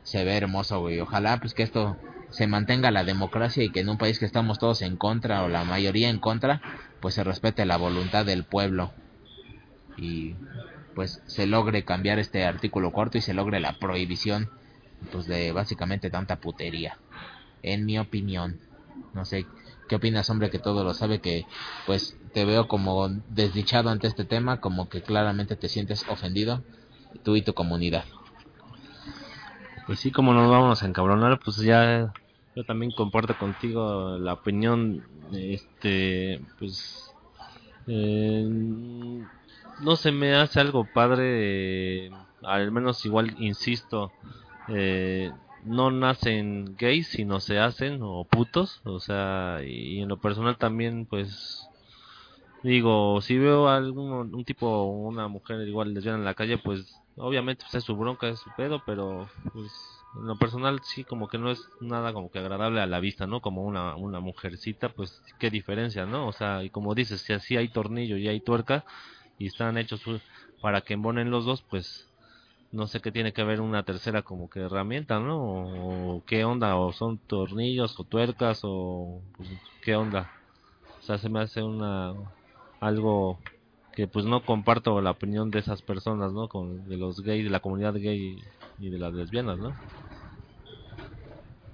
se 0.02 0.24
ve 0.24 0.36
hermoso, 0.36 0.80
güey. 0.80 0.98
Ojalá 0.98 1.38
pues 1.38 1.54
que 1.54 1.62
esto 1.62 1.96
se 2.30 2.48
mantenga 2.48 2.90
la 2.90 3.04
democracia 3.04 3.62
y 3.62 3.70
que 3.70 3.78
en 3.78 3.88
un 3.88 3.96
país 3.96 4.18
que 4.18 4.24
estamos 4.24 4.58
todos 4.58 4.82
en 4.82 4.96
contra 4.96 5.44
o 5.44 5.48
la 5.48 5.62
mayoría 5.62 6.10
en 6.10 6.18
contra, 6.18 6.60
pues 7.00 7.14
se 7.14 7.22
respete 7.22 7.64
la 7.64 7.76
voluntad 7.76 8.26
del 8.26 8.42
pueblo 8.42 8.92
y 9.96 10.34
pues 10.96 11.22
se 11.26 11.46
logre 11.46 11.84
cambiar 11.84 12.18
este 12.18 12.44
artículo 12.44 12.90
corto 12.90 13.18
y 13.18 13.20
se 13.20 13.34
logre 13.34 13.60
la 13.60 13.78
prohibición 13.78 14.50
pues 15.12 15.26
de 15.26 15.52
básicamente 15.52 16.10
tanta 16.10 16.36
putería 16.36 16.96
en 17.62 17.84
mi 17.84 17.98
opinión 17.98 18.58
no 19.12 19.24
sé 19.24 19.46
qué 19.88 19.96
opinas 19.96 20.28
hombre 20.30 20.50
que 20.50 20.58
todo 20.58 20.84
lo 20.84 20.94
sabe 20.94 21.20
que 21.20 21.44
pues 21.86 22.16
te 22.32 22.44
veo 22.44 22.68
como 22.68 23.08
desdichado 23.28 23.90
ante 23.90 24.06
este 24.06 24.24
tema 24.24 24.60
como 24.60 24.88
que 24.88 25.02
claramente 25.02 25.56
te 25.56 25.68
sientes 25.68 26.04
ofendido 26.08 26.62
tú 27.22 27.36
y 27.36 27.42
tu 27.42 27.54
comunidad. 27.54 28.04
Pues 29.86 30.00
sí, 30.00 30.10
como 30.10 30.32
nos 30.32 30.50
vamos 30.50 30.82
a 30.82 30.86
encabronar, 30.86 31.40
pues 31.40 31.56
ya 31.58 32.12
yo 32.54 32.64
también 32.64 32.92
comparto 32.92 33.36
contigo 33.36 34.18
la 34.18 34.34
opinión, 34.34 35.02
este, 35.32 36.40
pues, 36.58 37.12
eh, 37.86 38.46
no 39.80 39.96
se 39.96 40.12
me 40.12 40.34
hace 40.34 40.60
algo 40.60 40.84
padre, 40.84 42.10
al 42.42 42.70
menos 42.70 43.04
igual, 43.06 43.34
insisto, 43.38 44.12
eh, 44.68 45.32
no 45.64 45.90
nacen 45.90 46.76
gays, 46.76 47.08
sino 47.08 47.40
se 47.40 47.58
hacen, 47.58 48.00
o 48.02 48.24
putos, 48.24 48.80
o 48.84 49.00
sea, 49.00 49.60
y 49.66 50.00
en 50.00 50.08
lo 50.08 50.18
personal 50.18 50.58
también, 50.58 51.06
pues, 51.06 51.68
digo, 52.62 53.20
si 53.20 53.38
veo 53.38 53.68
a 53.68 53.76
algún 53.76 54.34
un 54.34 54.44
tipo, 54.44 54.84
una 54.86 55.28
mujer 55.28 55.66
igual 55.68 55.94
lesbiana 55.94 56.18
en 56.18 56.24
la 56.24 56.34
calle, 56.34 56.58
pues, 56.58 57.02
obviamente 57.16 57.64
pues, 57.64 57.74
es 57.76 57.84
su 57.84 57.96
bronca, 57.96 58.28
es 58.28 58.40
su 58.40 58.50
pedo, 58.52 58.82
pero 58.84 59.28
pues 59.52 59.72
en 60.14 60.26
lo 60.26 60.36
personal 60.38 60.80
sí 60.82 61.04
como 61.04 61.28
que 61.28 61.38
no 61.38 61.50
es 61.50 61.68
nada 61.80 62.12
como 62.12 62.30
que 62.30 62.38
agradable 62.38 62.80
a 62.80 62.86
la 62.86 63.00
vista, 63.00 63.26
¿no? 63.26 63.40
Como 63.40 63.62
una, 63.64 63.96
una 63.96 64.20
mujercita, 64.20 64.90
pues 64.90 65.22
qué 65.38 65.50
diferencia, 65.50 66.06
¿no? 66.06 66.26
O 66.28 66.32
sea, 66.32 66.62
y 66.64 66.70
como 66.70 66.94
dices, 66.94 67.22
si 67.22 67.32
así 67.32 67.56
hay 67.56 67.68
tornillo 67.72 68.16
y 68.16 68.28
hay 68.28 68.40
tuerca 68.40 68.84
y 69.38 69.46
están 69.46 69.78
hechos 69.78 70.02
para 70.60 70.82
que 70.82 70.94
embonen 70.94 71.30
los 71.30 71.44
dos, 71.44 71.62
pues 71.62 72.08
no 72.72 72.86
sé 72.86 73.00
qué 73.00 73.12
tiene 73.12 73.32
que 73.32 73.44
ver 73.44 73.60
una 73.60 73.84
tercera 73.84 74.22
como 74.22 74.48
que 74.50 74.60
herramienta, 74.60 75.20
¿no? 75.20 75.38
O, 75.42 76.16
o 76.18 76.24
qué 76.26 76.44
onda, 76.44 76.76
o 76.76 76.92
son 76.92 77.18
tornillos 77.26 77.98
o 78.00 78.04
tuercas 78.04 78.60
o 78.64 79.22
pues, 79.36 79.50
qué 79.82 79.96
onda. 79.96 80.30
O 81.00 81.02
sea, 81.02 81.18
se 81.18 81.28
me 81.30 81.40
hace 81.40 81.62
una 81.62 82.14
algo 82.82 83.38
que 83.94 84.08
pues 84.08 84.24
no 84.24 84.44
comparto 84.44 85.00
la 85.00 85.12
opinión 85.12 85.50
de 85.50 85.60
esas 85.60 85.82
personas, 85.82 86.32
¿no? 86.32 86.48
Con, 86.48 86.88
de 86.88 86.96
los 86.96 87.22
gays, 87.22 87.44
de 87.44 87.50
la 87.50 87.60
comunidad 87.60 87.94
gay 87.94 88.42
y 88.78 88.90
de 88.90 88.98
las 88.98 89.12
lesbianas, 89.14 89.58
¿no? 89.58 89.72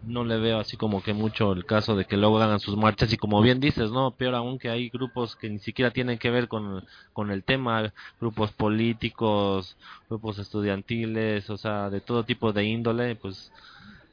no 0.02 0.24
le 0.24 0.38
veo 0.38 0.58
así 0.58 0.76
como 0.76 1.02
que 1.02 1.12
mucho 1.12 1.52
el 1.52 1.64
caso 1.66 1.96
de 1.96 2.04
que 2.04 2.16
luego 2.16 2.40
hagan 2.40 2.60
sus 2.60 2.76
marchas 2.76 3.12
y 3.12 3.16
como 3.16 3.40
bien 3.42 3.60
dices, 3.60 3.90
¿no? 3.90 4.12
Peor 4.16 4.34
aún 4.34 4.58
que 4.58 4.70
hay 4.70 4.90
grupos 4.90 5.36
que 5.36 5.50
ni 5.50 5.58
siquiera 5.58 5.90
tienen 5.90 6.18
que 6.18 6.30
ver 6.30 6.48
con, 6.48 6.84
con 7.12 7.30
el 7.30 7.44
tema, 7.44 7.92
grupos 8.20 8.52
políticos, 8.52 9.76
grupos 10.08 10.38
estudiantiles, 10.38 11.50
o 11.50 11.56
sea, 11.56 11.90
de 11.90 12.00
todo 12.00 12.24
tipo 12.24 12.52
de 12.52 12.64
índole, 12.64 13.16
pues, 13.16 13.50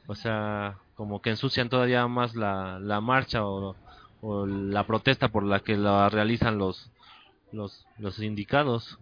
o 0.06 0.14
sea, 0.14 0.78
como 0.94 1.20
que 1.22 1.30
ensucian 1.30 1.68
todavía 1.68 2.06
más 2.08 2.34
la, 2.34 2.78
la 2.80 3.00
marcha 3.00 3.46
o, 3.46 3.76
o 4.20 4.46
la 4.46 4.86
protesta 4.86 5.28
por 5.28 5.44
la 5.44 5.60
que 5.60 5.76
la 5.76 6.08
realizan 6.08 6.58
los, 6.58 6.90
los, 7.52 7.86
los 7.98 8.16
sindicados. 8.16 8.98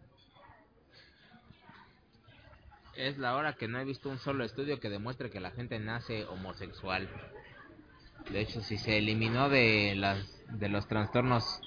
Es 2.97 3.19
la 3.19 3.35
hora 3.35 3.55
que 3.55 3.67
no 3.67 3.81
he 3.81 3.85
visto 3.85 4.09
un 4.09 4.19
solo 4.19 4.45
estudio 4.45 4.79
que 4.79 4.89
demuestre 4.89 5.31
que 5.31 5.41
la 5.41 5.51
gente 5.51 5.79
nace 5.81 6.25
homosexual. 6.27 7.09
De 8.31 8.41
hecho, 8.41 8.61
si 8.61 8.79
se 8.79 8.99
eliminó 8.99 9.49
de 9.49 9.95
las 9.97 10.31
de 10.49 10.69
los 10.69 10.87
trastornos 10.87 11.61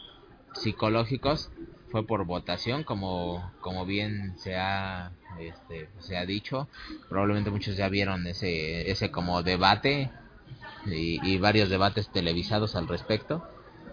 psicológicos 0.54 1.51
fue 1.92 2.06
por 2.06 2.25
votación, 2.25 2.84
como 2.84 3.51
como 3.60 3.86
bien 3.86 4.38
se 4.38 4.56
ha 4.56 5.12
este, 5.39 5.89
se 6.00 6.18
ha 6.18 6.25
dicho. 6.25 6.68
Probablemente 7.10 7.51
muchos 7.51 7.75
ya 7.75 7.89
vieron 7.89 8.25
ese 8.25 8.89
ese 8.89 9.12
como 9.12 9.44
debate 9.44 10.10
y, 10.86 11.38
varios 11.38 11.69
debates 11.69 12.10
televisados 12.10 12.75
al 12.75 12.88
respecto. 12.88 13.43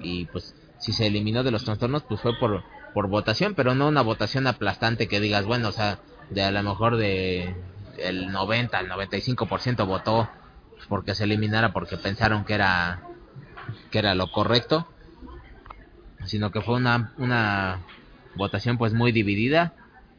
Y 0.00 0.26
pues 0.26 0.54
si 0.78 0.92
se 0.92 1.06
eliminó 1.06 1.42
de 1.42 1.50
los 1.50 1.64
trastornos, 1.64 2.02
pues 2.02 2.20
fue 2.20 2.36
por 2.38 2.62
por 2.92 3.08
votación, 3.08 3.54
pero 3.56 3.74
no 3.74 3.88
una 3.88 4.02
votación 4.02 4.46
aplastante 4.46 5.08
que 5.08 5.18
digas, 5.18 5.44
bueno, 5.46 5.70
o 5.70 5.72
sea, 5.72 5.98
de 6.30 6.44
a 6.44 6.52
lo 6.52 6.62
mejor 6.62 6.96
de 6.96 7.52
el 7.98 8.30
90 8.30 8.78
al 8.78 8.88
95% 8.88 9.86
votó 9.86 10.28
porque 10.88 11.14
se 11.14 11.24
eliminara 11.24 11.72
porque 11.72 11.96
pensaron 11.96 12.44
que 12.44 12.54
era 12.54 13.02
que 13.90 13.98
era 13.98 14.14
lo 14.14 14.30
correcto 14.30 14.86
sino 16.24 16.50
que 16.50 16.60
fue 16.60 16.76
una 16.76 17.12
una 17.18 17.80
votación 18.34 18.78
pues 18.78 18.92
muy 18.92 19.12
dividida 19.12 19.74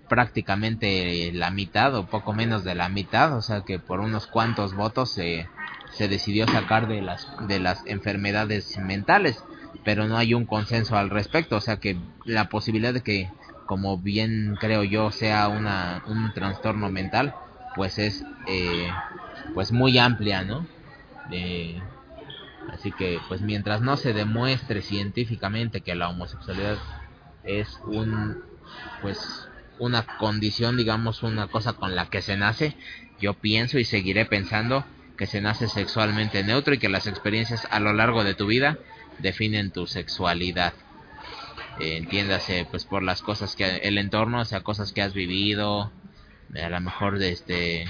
prácticamente 0.07 1.31
la 1.33 1.51
mitad 1.51 1.95
o 1.95 2.05
poco 2.05 2.33
menos 2.33 2.63
de 2.63 2.75
la 2.75 2.89
mitad 2.89 3.35
o 3.35 3.41
sea 3.41 3.61
que 3.61 3.79
por 3.79 3.99
unos 3.99 4.27
cuantos 4.27 4.73
votos 4.73 5.11
se 5.11 5.47
se 5.95 6.07
decidió 6.07 6.47
sacar 6.47 6.87
de 6.87 7.01
las 7.01 7.27
de 7.47 7.59
las 7.59 7.85
enfermedades 7.85 8.77
mentales 8.77 9.43
pero 9.83 10.07
no 10.07 10.17
hay 10.17 10.33
un 10.33 10.45
consenso 10.45 10.97
al 10.97 11.09
respecto 11.09 11.57
o 11.57 11.61
sea 11.61 11.77
que 11.77 11.97
la 12.25 12.49
posibilidad 12.49 12.93
de 12.93 13.01
que 13.01 13.29
como 13.65 13.97
bien 13.97 14.57
creo 14.59 14.83
yo 14.83 15.11
sea 15.11 15.47
una, 15.47 16.01
un 16.05 16.31
trastorno 16.33 16.89
mental, 16.89 17.33
pues 17.73 17.97
es 17.97 18.23
eh, 18.47 18.91
pues 19.53 19.71
muy 19.71 19.97
amplia, 19.97 20.43
¿no? 20.43 20.65
Eh, 21.31 21.81
así 22.71 22.91
que 22.91 23.19
pues 23.27 23.41
mientras 23.41 23.81
no 23.81 23.97
se 23.97 24.13
demuestre 24.13 24.81
científicamente 24.81 25.81
que 25.81 25.95
la 25.95 26.09
homosexualidad 26.09 26.77
es 27.43 27.79
un 27.85 28.37
pues 29.01 29.47
una 29.77 30.03
condición, 30.19 30.77
digamos, 30.77 31.21
una 31.21 31.47
cosa 31.47 31.73
con 31.73 31.95
la 31.95 32.05
que 32.05 32.21
se 32.21 32.37
nace, 32.37 32.75
yo 33.19 33.33
pienso 33.33 33.77
y 33.77 33.83
seguiré 33.83 34.25
pensando 34.25 34.85
que 35.17 35.27
se 35.27 35.41
nace 35.41 35.67
sexualmente 35.67 36.43
neutro 36.43 36.73
y 36.73 36.79
que 36.79 36.89
las 36.89 37.07
experiencias 37.07 37.67
a 37.71 37.79
lo 37.79 37.93
largo 37.93 38.23
de 38.23 38.33
tu 38.33 38.47
vida 38.47 38.77
definen 39.19 39.71
tu 39.71 39.87
sexualidad. 39.87 40.73
Eh, 41.79 41.97
entiéndase 41.97 42.67
pues 42.69 42.85
por 42.85 43.03
las 43.03 43.21
cosas 43.21 43.55
que 43.55 43.77
el 43.77 43.97
entorno 43.97 44.41
o 44.41 44.45
sea 44.45 44.61
cosas 44.61 44.93
que 44.93 45.01
has 45.01 45.13
vivido 45.13 45.91
a 46.53 46.69
lo 46.69 46.79
mejor 46.79 47.19
de 47.19 47.31
este 47.31 47.85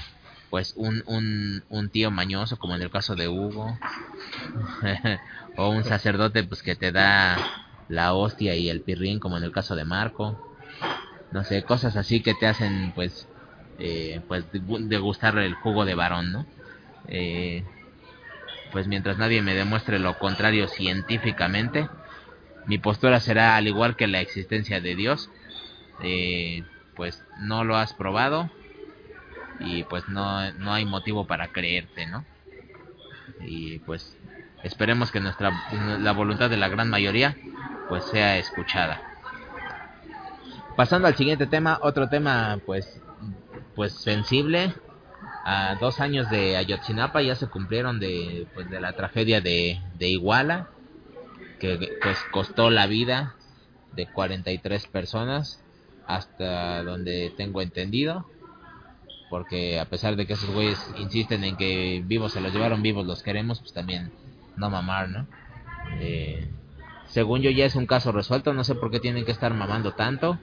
pues 0.50 0.74
un, 0.76 1.04
un, 1.06 1.64
un 1.70 1.90
tío 1.90 2.10
mañoso 2.10 2.58
como 2.58 2.76
en 2.76 2.82
el 2.82 2.90
caso 2.90 3.16
de 3.16 3.28
Hugo 3.28 3.78
o 5.58 5.70
un 5.70 5.84
sacerdote 5.84 6.44
pues 6.44 6.64
que 6.64 6.76
te 6.76 6.92
da 6.92 7.38
la 7.90 8.14
hostia 8.14 8.56
y 8.56 8.70
el 8.70 8.82
pirrín 8.82 9.20
como 9.20 9.38
en 9.38 9.44
el 9.44 9.52
caso 9.52 9.76
de 9.76 9.86
Marco. 9.86 10.40
No 11.32 11.44
sé 11.44 11.64
cosas 11.64 11.96
así 11.96 12.22
que 12.22 12.34
te 12.34 12.48
hacen 12.48 12.92
pues 12.94 13.28
eh, 13.78 14.22
pues 14.28 14.46
degustar 14.52 15.38
el 15.38 15.54
jugo 15.56 15.86
de 15.86 15.96
varón 15.96 16.32
no 16.32 16.46
eh, 17.08 17.64
pues 18.72 18.88
mientras 18.88 19.18
nadie 19.18 19.42
me 19.42 19.56
demuestre 19.56 20.00
lo 20.00 20.18
contrario 20.18 20.68
científicamente 20.68 21.88
mi 22.68 22.78
postura 22.78 23.20
será 23.20 23.56
al 23.56 23.68
igual 23.68 23.96
que 23.96 24.08
la 24.08 24.22
existencia 24.22 24.82
de 24.82 24.96
Dios. 24.96 25.30
Eh, 26.02 26.64
pues 26.96 27.24
no 27.40 27.64
lo 27.64 27.78
has 27.78 27.94
probado 27.94 28.50
y 29.60 29.84
pues 29.84 30.08
no, 30.10 30.52
no 30.54 30.74
hay 30.74 30.86
motivo 30.86 31.26
para 31.26 31.50
creerte 31.50 32.06
no 32.06 32.26
y 33.40 33.80
pues 33.80 34.18
esperemos 34.64 35.12
que 35.12 35.22
nuestra 35.22 35.52
la 36.00 36.12
voluntad 36.12 36.50
de 36.50 36.58
la 36.58 36.68
gran 36.68 36.90
mayoría 36.90 37.38
pues 37.88 38.04
sea 38.06 38.38
escuchada. 38.38 39.02
Pasando 40.76 41.08
al 41.08 41.16
siguiente 41.16 41.48
tema 41.48 41.80
otro 41.82 42.10
tema 42.10 42.60
pues 42.66 43.02
pues 43.76 43.94
sensible 43.94 44.74
a 45.46 45.76
dos 45.76 46.00
años 46.00 46.30
de 46.32 46.58
Ayotzinapa 46.58 47.22
ya 47.22 47.36
se 47.36 47.48
cumplieron 47.48 48.00
de 48.00 48.48
pues 48.56 48.68
de 48.70 48.82
la 48.82 48.94
tragedia 48.94 49.42
de, 49.42 49.80
de 49.94 50.10
Iguala 50.10 50.68
que 51.60 51.78
pues 52.02 52.18
costó 52.32 52.72
la 52.72 52.88
vida 52.88 53.36
de 53.92 54.08
43 54.08 54.88
personas 54.88 55.62
hasta 56.08 56.84
donde 56.84 57.32
tengo 57.38 57.62
entendido 57.62 58.26
porque 59.30 59.80
a 59.80 59.86
pesar 59.86 60.16
de 60.16 60.26
que 60.26 60.34
esos 60.34 60.50
güeyes 60.50 60.80
insisten 60.98 61.44
en 61.44 61.58
que 61.58 62.02
vivos 62.04 62.34
se 62.34 62.42
los 62.42 62.52
llevaron 62.52 62.82
vivos 62.82 63.06
los 63.06 63.22
queremos 63.22 63.60
pues 63.60 63.72
también 63.72 64.12
no 64.58 64.72
mamar 64.72 65.10
no 65.10 65.28
eh, 66.00 66.50
según 67.08 67.42
yo 67.42 67.52
ya 67.52 67.66
es 67.66 67.76
un 67.76 67.86
caso 67.86 68.12
resuelto 68.12 68.52
no 68.54 68.64
sé 68.64 68.74
por 68.74 68.90
qué 68.90 69.00
tienen 69.00 69.26
que 69.26 69.32
estar 69.32 69.54
mamando 69.54 69.92
tanto. 69.94 70.40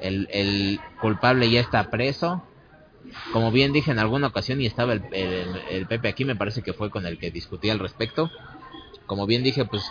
El, 0.00 0.28
el 0.32 0.80
culpable 1.00 1.50
ya 1.50 1.60
está 1.60 1.90
preso 1.90 2.42
como 3.32 3.50
bien 3.50 3.72
dije 3.72 3.90
en 3.90 3.98
alguna 3.98 4.28
ocasión 4.28 4.60
y 4.60 4.66
estaba 4.66 4.92
el, 4.94 5.02
el, 5.12 5.60
el 5.70 5.86
Pepe 5.86 6.08
aquí 6.08 6.24
me 6.24 6.36
parece 6.36 6.62
que 6.62 6.72
fue 6.72 6.90
con 6.90 7.06
el 7.06 7.18
que 7.18 7.30
discutí 7.30 7.70
al 7.70 7.78
respecto. 7.78 8.30
Como 9.06 9.26
bien 9.26 9.42
dije, 9.42 9.64
pues 9.64 9.82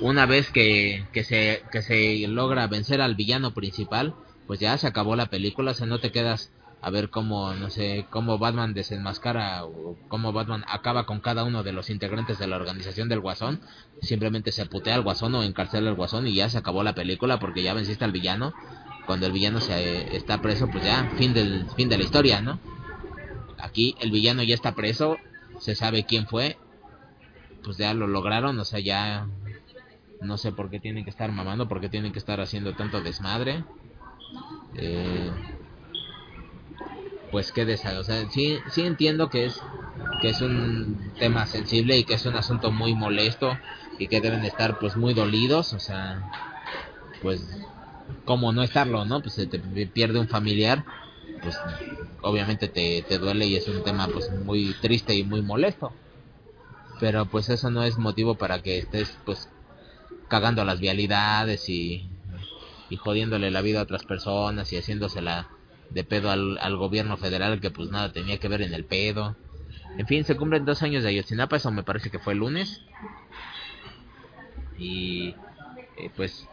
una 0.00 0.26
vez 0.26 0.50
que, 0.50 1.06
que, 1.12 1.24
se, 1.24 1.62
que 1.72 1.82
se 1.82 2.26
logra 2.28 2.66
vencer 2.66 3.00
al 3.00 3.14
villano 3.14 3.54
principal, 3.54 4.14
pues 4.46 4.60
ya 4.60 4.76
se 4.76 4.86
acabó 4.86 5.16
la 5.16 5.26
película, 5.26 5.70
o 5.70 5.74
sea, 5.74 5.86
no 5.86 6.00
te 6.00 6.12
quedas 6.12 6.52
a 6.80 6.90
ver 6.90 7.10
cómo, 7.10 7.54
no 7.54 7.70
sé, 7.70 8.06
cómo 8.10 8.38
Batman 8.38 8.72
desenmascara 8.74 9.64
o 9.64 9.96
cómo 10.08 10.32
Batman 10.32 10.64
acaba 10.68 11.06
con 11.06 11.20
cada 11.20 11.44
uno 11.44 11.62
de 11.62 11.72
los 11.72 11.90
integrantes 11.90 12.38
de 12.38 12.46
la 12.46 12.56
organización 12.56 13.08
del 13.08 13.20
Guasón, 13.20 13.60
simplemente 14.00 14.52
se 14.52 14.66
putea 14.66 14.94
al 14.94 15.02
Guasón 15.02 15.34
o 15.34 15.42
encarcela 15.42 15.90
al 15.90 15.96
Guasón 15.96 16.26
y 16.26 16.34
ya 16.34 16.48
se 16.48 16.58
acabó 16.58 16.82
la 16.82 16.94
película 16.94 17.38
porque 17.38 17.62
ya 17.62 17.74
venciste 17.74 18.04
al 18.04 18.12
villano. 18.12 18.52
Cuando 19.08 19.26
el 19.26 19.32
villano 19.32 19.60
se 19.60 20.14
está 20.14 20.40
preso, 20.40 20.68
pues 20.68 20.84
ya 20.84 21.10
fin 21.16 21.34
del 21.34 21.66
fin 21.74 21.88
de 21.88 21.98
la 21.98 22.04
historia, 22.04 22.40
¿no? 22.40 22.60
Aquí 23.58 23.96
el 23.98 24.12
villano 24.12 24.44
ya 24.44 24.54
está 24.54 24.76
preso, 24.76 25.18
se 25.58 25.74
sabe 25.74 26.04
quién 26.04 26.28
fue 26.28 26.56
pues 27.68 27.76
ya 27.76 27.92
lo 27.94 28.06
lograron, 28.06 28.58
o 28.58 28.64
sea, 28.64 28.80
ya 28.80 29.26
no 30.20 30.38
sé 30.38 30.52
por 30.52 30.70
qué 30.70 30.80
tienen 30.80 31.04
que 31.04 31.10
estar 31.10 31.30
mamando, 31.30 31.68
por 31.68 31.80
qué 31.80 31.88
tienen 31.88 32.12
que 32.12 32.18
estar 32.18 32.40
haciendo 32.40 32.74
tanto 32.74 33.00
desmadre. 33.02 33.64
Eh, 34.74 35.30
pues 37.30 37.52
qué 37.52 37.66
desastre, 37.66 37.98
o 37.98 38.04
sea, 38.04 38.30
sí, 38.30 38.58
sí 38.70 38.86
entiendo 38.86 39.28
que 39.28 39.46
es 39.46 39.62
que 40.22 40.30
es 40.30 40.40
un 40.40 41.12
tema 41.18 41.46
sensible 41.46 41.98
y 41.98 42.04
que 42.04 42.14
es 42.14 42.24
un 42.24 42.36
asunto 42.36 42.72
muy 42.72 42.94
molesto 42.94 43.58
y 43.98 44.08
que 44.08 44.20
deben 44.20 44.44
estar 44.44 44.78
pues 44.78 44.96
muy 44.96 45.14
dolidos, 45.14 45.74
o 45.74 45.78
sea, 45.78 46.22
pues 47.20 47.42
como 48.24 48.52
no 48.52 48.62
estarlo, 48.62 49.04
¿no? 49.04 49.20
Pues 49.22 49.34
se 49.34 49.46
te 49.46 49.58
pierde 49.88 50.18
un 50.20 50.28
familiar, 50.28 50.84
pues 51.42 51.56
obviamente 52.22 52.68
te, 52.68 53.02
te 53.08 53.18
duele 53.18 53.46
y 53.46 53.56
es 53.56 53.68
un 53.68 53.82
tema 53.82 54.08
pues 54.08 54.30
muy 54.30 54.74
triste 54.80 55.14
y 55.14 55.24
muy 55.24 55.42
molesto 55.42 55.94
pero 56.98 57.26
pues 57.26 57.48
eso 57.48 57.70
no 57.70 57.82
es 57.84 57.98
motivo 57.98 58.36
para 58.36 58.60
que 58.62 58.78
estés 58.78 59.18
pues 59.24 59.48
cagando 60.28 60.64
las 60.64 60.80
vialidades 60.80 61.68
y, 61.68 62.08
y 62.88 62.96
jodiéndole 62.96 63.50
la 63.50 63.62
vida 63.62 63.80
a 63.80 63.84
otras 63.84 64.04
personas 64.04 64.72
y 64.72 64.76
haciéndosela 64.76 65.48
de 65.90 66.04
pedo 66.04 66.30
al, 66.30 66.58
al 66.58 66.76
gobierno 66.76 67.16
federal 67.16 67.60
que 67.60 67.70
pues 67.70 67.90
nada 67.90 68.12
tenía 68.12 68.38
que 68.38 68.48
ver 68.48 68.62
en 68.62 68.74
el 68.74 68.84
pedo. 68.84 69.36
En 69.96 70.06
fin, 70.06 70.24
se 70.24 70.36
cumplen 70.36 70.64
dos 70.64 70.82
años 70.82 71.02
de 71.02 71.10
Ayotzinapa, 71.10 71.56
eso 71.56 71.70
me 71.70 71.82
parece 71.82 72.10
que 72.10 72.18
fue 72.18 72.34
el 72.34 72.40
lunes. 72.40 72.80
Y 74.78 75.30
eh, 75.96 76.10
pues 76.16 76.46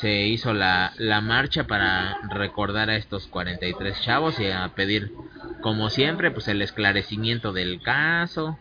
se 0.00 0.26
hizo 0.26 0.54
la, 0.54 0.92
la 0.96 1.20
marcha 1.20 1.66
para 1.66 2.18
recordar 2.28 2.90
a 2.90 2.96
estos 2.96 3.26
43 3.26 4.00
chavos 4.00 4.38
y 4.38 4.50
a 4.50 4.68
pedir, 4.74 5.12
como 5.60 5.90
siempre, 5.90 6.30
pues 6.30 6.48
el 6.48 6.62
esclarecimiento 6.62 7.52
del 7.52 7.82
caso 7.82 8.58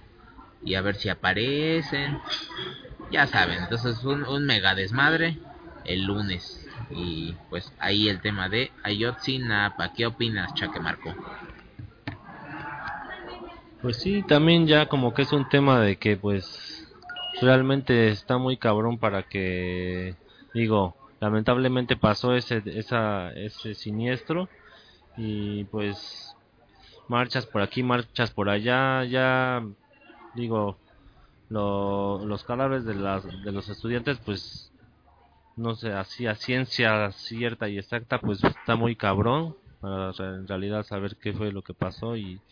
y 0.63 0.75
a 0.75 0.81
ver 0.81 0.95
si 0.95 1.09
aparecen. 1.09 2.19
Ya 3.11 3.27
saben, 3.27 3.59
entonces 3.59 4.03
un, 4.03 4.25
un 4.25 4.45
mega 4.45 4.75
desmadre 4.75 5.37
el 5.85 6.05
lunes. 6.05 6.67
Y 6.89 7.35
pues 7.49 7.73
ahí 7.79 8.09
el 8.09 8.21
tema 8.21 8.49
de 8.49 8.71
Ayotzinapa. 8.83 9.93
¿Qué 9.93 10.05
opinas, 10.05 10.53
Chaque 10.55 10.79
Marco? 10.79 11.15
Pues 13.81 13.97
sí, 13.97 14.23
también 14.27 14.67
ya 14.67 14.87
como 14.87 15.13
que 15.13 15.21
es 15.21 15.31
un 15.31 15.47
tema 15.47 15.79
de 15.79 15.97
que 15.97 16.17
pues 16.17 16.87
realmente 17.41 18.09
está 18.09 18.37
muy 18.37 18.57
cabrón 18.57 18.97
para 18.97 19.23
que, 19.23 20.15
digo, 20.53 20.96
lamentablemente 21.19 21.97
pasó 21.97 22.35
ese, 22.35 22.61
esa, 22.65 23.31
ese 23.33 23.75
siniestro 23.75 24.49
y 25.15 25.65
pues 25.65 26.37
marchas 27.07 27.45
por 27.47 27.61
aquí, 27.61 27.83
marchas 27.83 28.31
por 28.31 28.49
allá, 28.49 29.03
ya 29.05 29.63
digo, 30.33 30.79
lo- 31.49 32.25
los 32.25 32.43
cadáveres 32.43 32.85
de, 32.85 32.93
de 32.95 33.51
los 33.51 33.69
estudiantes 33.69 34.19
pues 34.25 34.73
no 35.55 35.75
sé, 35.75 35.91
así 35.93 36.27
a 36.27 36.35
ciencia 36.35 37.11
cierta 37.11 37.67
y 37.69 37.77
exacta 37.79 38.19
pues 38.19 38.43
está 38.43 38.75
muy 38.75 38.95
cabrón 38.95 39.55
para 39.79 40.11
en 40.19 40.47
realidad 40.47 40.83
saber 40.83 41.17
qué 41.21 41.33
fue 41.33 41.51
lo 41.51 41.63
que 41.63 41.73
pasó 41.73 42.15
y 42.17 42.43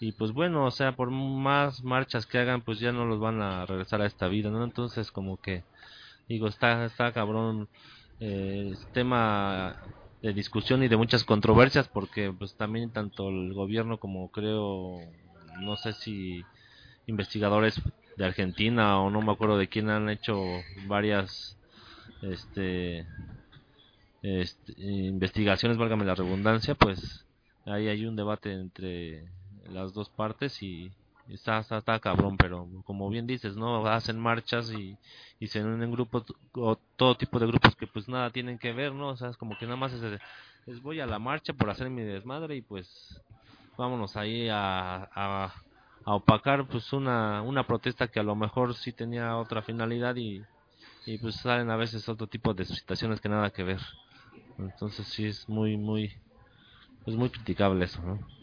y 0.00 0.12
pues 0.12 0.32
bueno, 0.32 0.64
o 0.66 0.70
sea, 0.70 0.96
por 0.96 1.10
más 1.10 1.82
marchas 1.84 2.26
que 2.26 2.38
hagan, 2.38 2.62
pues 2.62 2.80
ya 2.80 2.92
no 2.92 3.04
los 3.06 3.20
van 3.20 3.42
a 3.42 3.66
regresar 3.66 4.02
a 4.02 4.06
esta 4.06 4.28
vida, 4.28 4.50
¿no? 4.50 4.64
Entonces 4.64 5.10
como 5.12 5.38
que, 5.38 5.66
digo, 6.28 6.48
está, 6.48 6.84
está 6.86 7.12
cabrón, 7.12 7.68
eh, 8.20 8.74
tema 8.92 9.76
de 10.22 10.32
discusión 10.32 10.82
y 10.82 10.88
de 10.88 10.96
muchas 10.96 11.24
controversias, 11.24 11.88
porque 11.88 12.32
pues 12.36 12.54
también 12.54 12.90
tanto 12.90 13.28
el 13.28 13.54
gobierno 13.54 13.98
como 13.98 14.30
creo, 14.30 15.00
no 15.60 15.76
sé 15.76 15.92
si 15.92 16.42
investigadores 17.06 17.80
de 18.16 18.24
Argentina 18.24 19.00
o 19.00 19.10
no 19.10 19.22
me 19.22 19.32
acuerdo 19.32 19.58
de 19.58 19.68
quién 19.68 19.90
han 19.90 20.10
hecho 20.10 20.36
varias, 20.86 21.56
este, 22.22 23.06
este, 24.22 24.72
investigaciones, 24.76 25.78
válgame 25.78 26.04
la 26.04 26.16
redundancia, 26.16 26.74
pues 26.74 27.24
ahí 27.64 27.88
hay 27.88 28.04
un 28.04 28.16
debate 28.16 28.52
entre 28.52 29.28
las 29.70 29.92
dos 29.92 30.08
partes 30.10 30.62
y 30.62 30.90
está, 31.34 31.58
está, 31.58 31.78
está 31.78 32.00
cabrón, 32.00 32.36
pero 32.36 32.68
como 32.84 33.08
bien 33.10 33.26
dices, 33.26 33.56
¿no? 33.56 33.86
Hacen 33.86 34.18
marchas 34.18 34.72
y, 34.72 34.96
y 35.38 35.46
se 35.48 35.62
unen 35.62 35.90
grupos, 35.92 36.24
o 36.52 36.76
todo 36.96 37.16
tipo 37.16 37.38
de 37.38 37.46
grupos 37.46 37.76
que 37.76 37.86
pues 37.86 38.08
nada 38.08 38.30
tienen 38.30 38.58
que 38.58 38.72
ver, 38.72 38.92
¿no? 38.92 39.08
O 39.08 39.16
sea, 39.16 39.28
es 39.28 39.36
como 39.36 39.56
que 39.58 39.66
nada 39.66 39.76
más 39.76 39.92
es, 39.92 40.82
voy 40.82 41.00
a 41.00 41.06
la 41.06 41.18
marcha 41.18 41.52
por 41.52 41.70
hacer 41.70 41.90
mi 41.90 42.02
desmadre 42.02 42.56
y 42.56 42.62
pues 42.62 42.88
vámonos 43.76 44.16
ahí 44.16 44.48
a, 44.48 45.08
a, 45.14 45.54
opacar 46.04 46.66
pues 46.66 46.92
una, 46.92 47.42
una 47.42 47.66
protesta 47.66 48.08
que 48.08 48.20
a 48.20 48.22
lo 48.22 48.34
mejor 48.34 48.74
sí 48.74 48.92
tenía 48.92 49.36
otra 49.36 49.62
finalidad 49.62 50.16
y, 50.16 50.42
y 51.06 51.18
pues 51.18 51.36
salen 51.36 51.70
a 51.70 51.76
veces 51.76 52.08
otro 52.08 52.26
tipo 52.26 52.54
de 52.54 52.64
situaciones 52.64 53.20
que 53.20 53.28
nada 53.28 53.50
que 53.50 53.62
ver. 53.62 53.80
Entonces 54.58 55.06
sí 55.08 55.26
es 55.26 55.48
muy, 55.48 55.76
muy, 55.76 56.12
es 57.06 57.14
muy 57.14 57.30
criticable 57.30 57.84
eso, 57.84 58.02
¿no? 58.02 58.37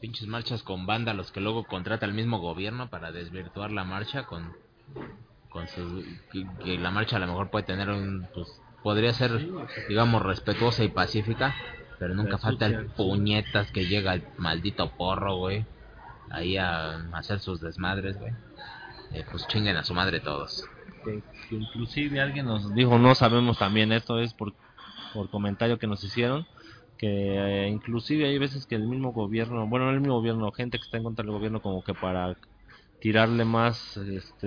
Pinches 0.00 0.28
marchas 0.28 0.62
con 0.62 0.86
vándalos 0.86 1.32
que 1.32 1.40
luego 1.40 1.64
contrata 1.64 2.06
el 2.06 2.12
mismo 2.12 2.38
gobierno 2.38 2.88
para 2.90 3.12
desvirtuar 3.12 3.72
la 3.72 3.84
marcha 3.84 4.24
con 4.24 4.54
con 5.48 5.66
su 5.68 6.04
que, 6.30 6.46
que 6.62 6.78
la 6.78 6.90
marcha 6.90 7.16
a 7.16 7.20
lo 7.20 7.26
mejor 7.26 7.50
puede 7.50 7.64
tener 7.64 7.88
un 7.88 8.28
pues 8.34 8.60
podría 8.82 9.12
ser 9.14 9.48
digamos 9.88 10.22
respetuosa 10.22 10.84
y 10.84 10.88
pacífica, 10.88 11.54
pero 11.98 12.14
nunca 12.14 12.38
falta 12.38 12.66
el 12.66 12.86
puñetas 12.86 13.72
que 13.72 13.86
llega 13.86 14.14
el 14.14 14.22
maldito 14.36 14.90
porro, 14.92 15.36
güey, 15.36 15.64
ahí 16.30 16.56
a 16.56 16.96
hacer 17.12 17.40
sus 17.40 17.60
desmadres, 17.60 18.18
güey. 18.18 18.32
Eh, 19.12 19.24
pues 19.30 19.46
chinguen 19.48 19.76
a 19.76 19.84
su 19.84 19.94
madre 19.94 20.20
todos. 20.20 20.64
que, 21.04 21.22
que 21.48 21.54
inclusive 21.54 22.20
alguien 22.20 22.46
nos 22.46 22.74
dijo, 22.74 22.98
no 22.98 23.14
sabemos 23.14 23.58
también, 23.58 23.92
esto 23.92 24.20
es 24.20 24.34
por, 24.34 24.52
por 25.14 25.30
comentario 25.30 25.78
que 25.78 25.86
nos 25.86 26.02
hicieron, 26.04 26.46
que 26.96 27.68
inclusive 27.70 28.26
hay 28.26 28.38
veces 28.38 28.66
que 28.66 28.74
el 28.76 28.86
mismo 28.88 29.12
gobierno, 29.12 29.66
bueno, 29.68 29.86
no 29.86 29.92
el 29.92 30.00
mismo 30.00 30.16
gobierno, 30.16 30.52
gente 30.52 30.78
que 30.78 30.84
está 30.84 30.96
en 30.98 31.04
contra 31.04 31.22
del 31.24 31.32
gobierno 31.32 31.60
como 31.62 31.82
que 31.84 31.94
para 31.94 32.36
tirarle 32.98 33.44
más 33.44 33.96
este 33.98 34.46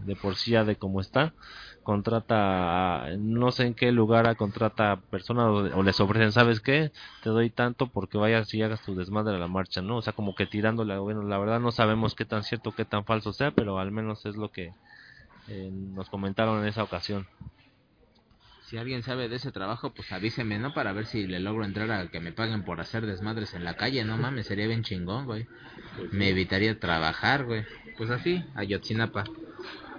de 0.00 0.16
por 0.16 0.36
sí 0.36 0.52
de 0.52 0.76
cómo 0.76 1.00
está, 1.00 1.34
contrata, 1.82 3.08
no 3.18 3.52
sé 3.52 3.64
en 3.66 3.74
qué 3.74 3.92
lugar, 3.92 4.26
a- 4.28 4.34
contrata 4.36 4.92
a 4.92 5.00
personas 5.02 5.46
o, 5.74 5.82
les 5.82 6.00
ofrecen, 6.00 6.32
¿sabes 6.32 6.60
qué? 6.60 6.92
Te 7.22 7.30
doy 7.30 7.50
tanto 7.50 7.90
porque 7.90 8.18
vayas 8.18 8.52
y 8.54 8.62
hagas 8.62 8.82
tu 8.82 8.94
desmadre 8.94 9.36
a 9.36 9.38
la 9.38 9.48
marcha, 9.48 9.82
¿no? 9.82 9.98
O 9.98 10.02
sea, 10.02 10.12
como 10.14 10.34
que 10.34 10.46
tirándole 10.46 10.96
gobierno, 10.98 11.24
la 11.24 11.38
verdad 11.38 11.60
no 11.60 11.72
sabemos 11.72 12.14
qué 12.14 12.24
tan 12.24 12.42
cierto, 12.44 12.74
qué 12.74 12.84
tan 12.84 13.04
falso 13.04 13.32
sea, 13.32 13.52
pero 13.52 13.78
al 13.78 13.92
menos 13.92 14.24
es 14.26 14.36
lo 14.36 14.50
que 14.50 14.76
eh, 15.48 15.70
nos 15.72 16.10
comentaron 16.10 16.60
en 16.62 16.68
esa 16.68 16.84
ocasión. 16.84 17.26
Si 18.72 18.78
alguien 18.78 19.02
sabe 19.02 19.28
de 19.28 19.36
ese 19.36 19.52
trabajo, 19.52 19.92
pues 19.92 20.10
avíseme, 20.12 20.58
¿no? 20.58 20.72
Para 20.72 20.94
ver 20.94 21.04
si 21.04 21.26
le 21.26 21.40
logro 21.40 21.66
entrar 21.66 21.90
a 21.90 22.06
que 22.06 22.20
me 22.20 22.32
paguen 22.32 22.62
por 22.62 22.80
hacer 22.80 23.04
desmadres 23.04 23.52
en 23.52 23.64
la 23.64 23.76
calle, 23.76 24.02
no 24.02 24.16
mames, 24.16 24.46
sería 24.46 24.66
bien 24.66 24.82
chingón, 24.82 25.26
güey. 25.26 25.46
Me 26.10 26.30
evitaría 26.30 26.80
trabajar, 26.80 27.44
güey. 27.44 27.66
Pues 27.98 28.08
así, 28.08 28.42
Ayotzinapa. 28.54 29.24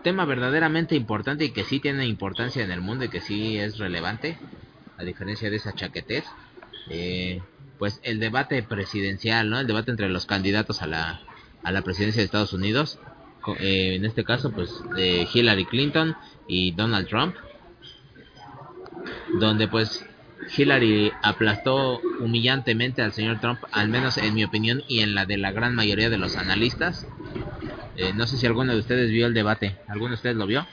Tema 0.02 0.26
verdaderamente 0.26 0.96
importante 0.96 1.46
y 1.46 1.52
que 1.52 1.66
sí 1.66 1.80
tiene 1.80 2.08
importancia 2.08 2.64
en 2.64 2.72
el 2.72 2.82
mundo 2.82 3.06
y 3.06 3.10
que 3.10 3.22
sí 3.22 3.60
es 3.60 3.78
relevante, 3.78 4.40
a 4.98 5.04
diferencia 5.04 5.52
de 5.52 5.58
esa 5.58 5.74
chaquetez. 5.74 6.26
Eh, 6.90 7.44
pues 7.78 8.02
el 8.02 8.20
debate 8.20 8.64
presidencial, 8.64 9.52
¿no? 9.52 9.60
El 9.60 9.68
debate 9.68 9.92
entre 9.92 10.10
los 10.10 10.26
candidatos 10.26 10.82
a 10.82 10.88
la, 10.88 11.22
a 11.62 11.72
la 11.72 11.84
presidencia 11.84 12.22
de 12.22 12.26
Estados 12.26 12.54
Unidos. 12.54 12.98
Eh, 13.60 13.98
en 13.98 14.06
este 14.06 14.24
caso, 14.24 14.52
pues 14.52 14.74
eh, 14.98 15.28
Hillary 15.32 15.66
Clinton 15.66 16.16
y 16.48 16.72
Donald 16.72 17.08
Trump 17.08 17.36
donde 19.40 19.68
pues 19.68 20.04
Hillary 20.56 21.14
aplastó 21.22 22.02
humillantemente 22.20 23.02
al 23.02 23.14
señor 23.14 23.40
Trump, 23.40 23.60
al 23.72 23.90
menos 23.90 24.18
en 24.18 24.34
mi 24.36 24.44
opinión 24.44 24.82
y 24.88 25.00
en 25.02 25.16
la 25.16 25.26
de 25.26 25.38
la 25.38 25.52
gran 25.52 25.76
mayoría 25.76 26.10
de 26.10 26.18
los 26.18 26.38
analistas. 26.38 27.08
Eh, 27.96 28.14
no 28.14 28.26
sé 28.28 28.38
si 28.38 28.46
alguno 28.46 28.74
de 28.74 28.80
ustedes 28.80 29.10
vio 29.12 29.28
el 29.28 29.34
debate. 29.34 29.78
¿Alguno 29.88 30.10
de 30.10 30.16
ustedes 30.16 30.36
lo 30.36 30.48
vio? 30.48 30.66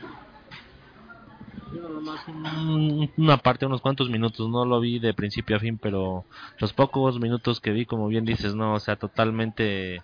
Una 3.17 3.37
parte, 3.39 3.67
unos 3.67 3.81
cuantos 3.81 4.09
minutos, 4.11 4.49
no 4.49 4.65
lo 4.65 4.81
vi 4.81 4.99
de 4.99 5.15
principio 5.15 5.57
a 5.57 5.61
fin, 5.61 5.79
pero 5.79 6.27
los 6.59 6.73
pocos 6.73 7.21
minutos 7.21 7.61
que 7.61 7.71
vi, 7.71 7.87
como 7.87 8.09
bien 8.09 8.25
dices, 8.25 8.55
no, 8.55 8.75
o 8.75 8.81
sea, 8.81 8.97
totalmente 8.97 10.03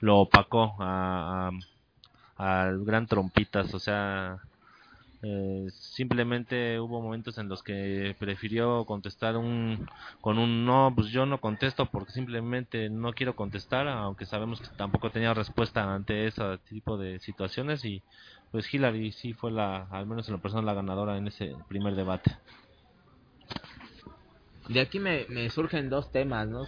lo 0.00 0.18
opacó 0.18 0.76
a, 0.80 1.50
a- 2.36 2.70
gran 2.84 3.06
trompitas, 3.06 3.74
o 3.74 3.78
sea, 3.78 4.38
eh, 5.26 5.66
simplemente 5.70 6.78
hubo 6.78 7.00
momentos 7.00 7.38
en 7.38 7.48
los 7.48 7.62
que 7.62 8.14
prefirió 8.18 8.84
contestar 8.84 9.36
un 9.38 9.88
con 10.20 10.38
un 10.38 10.66
no, 10.66 10.92
pues 10.94 11.08
yo 11.08 11.24
no 11.24 11.40
contesto 11.40 11.86
porque 11.86 12.12
simplemente 12.12 12.90
no 12.90 13.12
quiero 13.14 13.34
contestar, 13.34 13.88
aunque 13.88 14.26
sabemos 14.26 14.60
que 14.60 14.68
tampoco 14.76 15.10
tenía 15.10 15.32
respuesta 15.32 15.94
ante 15.94 16.26
ese 16.26 16.58
tipo 16.68 16.98
de 16.98 17.20
situaciones 17.20 17.84
y 17.84 18.02
pues 18.50 18.72
Hillary 18.72 19.12
sí 19.12 19.32
fue 19.32 19.50
la, 19.50 19.86
al 19.90 20.06
menos 20.06 20.28
en 20.28 20.34
lo 20.34 20.40
personal, 20.40 20.66
la 20.66 20.74
ganadora 20.74 21.16
en 21.16 21.28
ese 21.28 21.54
primer 21.68 21.94
debate. 21.94 22.36
De 24.68 24.80
aquí 24.80 24.98
me, 24.98 25.26
me 25.28 25.48
surgen 25.50 25.88
dos 25.88 26.10
temas, 26.12 26.46
¿no? 26.48 26.66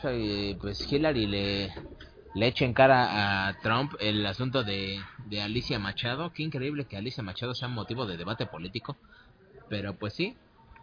Pues 0.61 0.90
Hillary 0.90 1.27
le, 1.27 1.73
le 2.37 2.49
echa 2.49 2.66
en 2.66 2.75
cara 2.75 3.49
a 3.49 3.59
Trump 3.61 3.94
el 3.99 4.25
asunto 4.27 4.62
de, 4.62 5.01
de 5.25 5.40
Alicia 5.40 5.79
Machado. 5.79 6.35
Qué 6.35 6.42
increíble 6.42 6.85
que 6.85 6.99
Alicia 6.99 7.22
Machado 7.22 7.55
sea 7.55 7.68
motivo 7.68 8.05
de 8.05 8.18
debate 8.18 8.44
político. 8.44 8.94
Pero 9.70 9.94
pues 9.94 10.12
sí, 10.12 10.37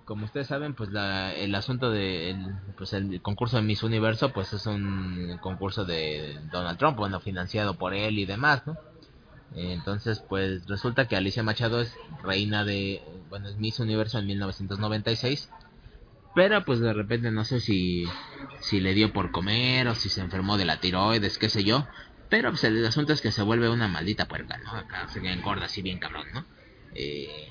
como 0.04 0.26
ustedes 0.26 0.48
saben, 0.48 0.74
pues 0.74 0.90
la, 0.90 1.32
el 1.36 1.54
asunto 1.54 1.92
de 1.92 2.32
el, 2.32 2.56
pues 2.76 2.94
el 2.94 3.22
concurso 3.22 3.58
de 3.58 3.62
Miss 3.62 3.84
Universo, 3.84 4.34
pues 4.34 4.52
es 4.52 4.66
un 4.66 5.38
concurso 5.42 5.86
de 5.86 6.40
Donald 6.52 6.80
Trump, 6.80 6.98
bueno, 6.98 7.20
financiado 7.20 7.76
por 7.76 7.94
él 7.94 8.18
y 8.18 8.26
demás, 8.26 8.66
¿no? 8.66 8.76
Entonces, 9.56 10.24
pues 10.28 10.66
resulta 10.66 11.08
que 11.08 11.16
Alicia 11.16 11.44
Machado 11.44 11.82
es 11.82 11.96
reina 12.24 12.66
de, 12.66 13.04
bueno, 13.30 13.48
es 13.48 13.58
Miss 13.58 13.80
Universo 13.80 14.18
en 14.18 14.26
1996. 14.26 15.52
Pero 16.36 16.66
pues 16.66 16.80
de 16.80 16.94
repente 16.94 17.32
no 17.32 17.44
sé 17.44 17.60
si, 17.60 18.06
si 18.60 18.80
le 18.80 18.94
dio 18.94 19.14
por 19.14 19.32
comer 19.32 19.88
o 19.88 19.96
si 19.96 20.10
se 20.10 20.22
enfermó 20.22 20.58
de 20.58 20.66
la 20.66 20.80
tiroides, 20.80 21.38
qué 21.38 21.50
sé 21.50 21.64
yo. 21.64 21.88
Pero 22.30 22.50
pues 22.50 22.64
el 22.64 22.84
asunto 22.86 23.14
es 23.14 23.22
que 23.22 23.32
se 23.32 23.44
vuelve 23.44 23.70
una 23.70 23.88
maldita 23.88 24.28
puerca, 24.28 24.58
¿no? 24.58 24.72
Acá 24.72 25.08
se 25.10 25.20
engorda 25.20 25.66
así 25.66 25.84
bien 25.84 26.00
cabrón, 26.00 26.28
¿no? 26.34 26.46
Eh, 26.96 27.50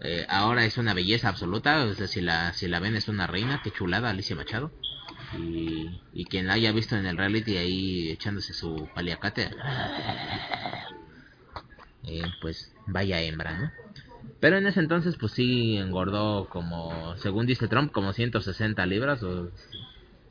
eh, 0.00 0.26
ahora 0.28 0.64
es 0.64 0.78
una 0.78 0.94
belleza 0.94 1.28
absoluta, 1.28 1.84
o 1.84 1.94
sea, 1.94 2.06
si 2.06 2.20
la, 2.20 2.52
si 2.52 2.68
la 2.68 2.78
ven 2.78 2.94
es 2.94 3.08
una 3.08 3.26
reina, 3.26 3.60
qué 3.62 3.72
chulada 3.72 4.10
Alicia 4.10 4.36
Machado. 4.36 4.70
Y, 5.36 6.24
quien 6.26 6.46
la 6.46 6.54
haya 6.54 6.72
visto 6.72 6.96
en 6.96 7.06
el 7.06 7.16
reality 7.16 7.56
ahí 7.56 8.10
echándose 8.10 8.52
su 8.52 8.88
paliacate, 8.94 9.50
eh, 12.04 12.22
pues 12.40 12.72
vaya 12.86 13.20
hembra, 13.20 13.58
¿no? 13.58 13.81
Pero 14.42 14.56
en 14.58 14.66
ese 14.66 14.80
entonces, 14.80 15.16
pues 15.20 15.30
sí 15.34 15.76
engordó 15.76 16.48
como, 16.48 17.16
según 17.18 17.46
dice 17.46 17.68
Trump, 17.68 17.92
como 17.92 18.12
160 18.12 18.84
libras 18.86 19.22
o 19.22 19.52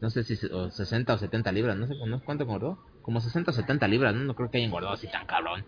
no 0.02 0.10
sé 0.10 0.26
si 0.26 0.38
o 0.48 0.70
60 0.70 1.14
o 1.14 1.18
70 1.18 1.50
libras, 1.54 1.78
no 1.78 1.88
sé 1.88 1.96
cuánto 2.26 2.44
engordó, 2.44 2.78
como 3.04 3.22
60 3.22 3.52
o 3.52 3.54
70 3.54 3.88
libras, 3.88 4.14
no, 4.14 4.26
no 4.26 4.36
creo 4.36 4.52
que 4.52 4.58
haya 4.58 4.66
engordado 4.68 4.96
así 4.96 5.08
tan 5.08 5.26
cabrón. 5.26 5.64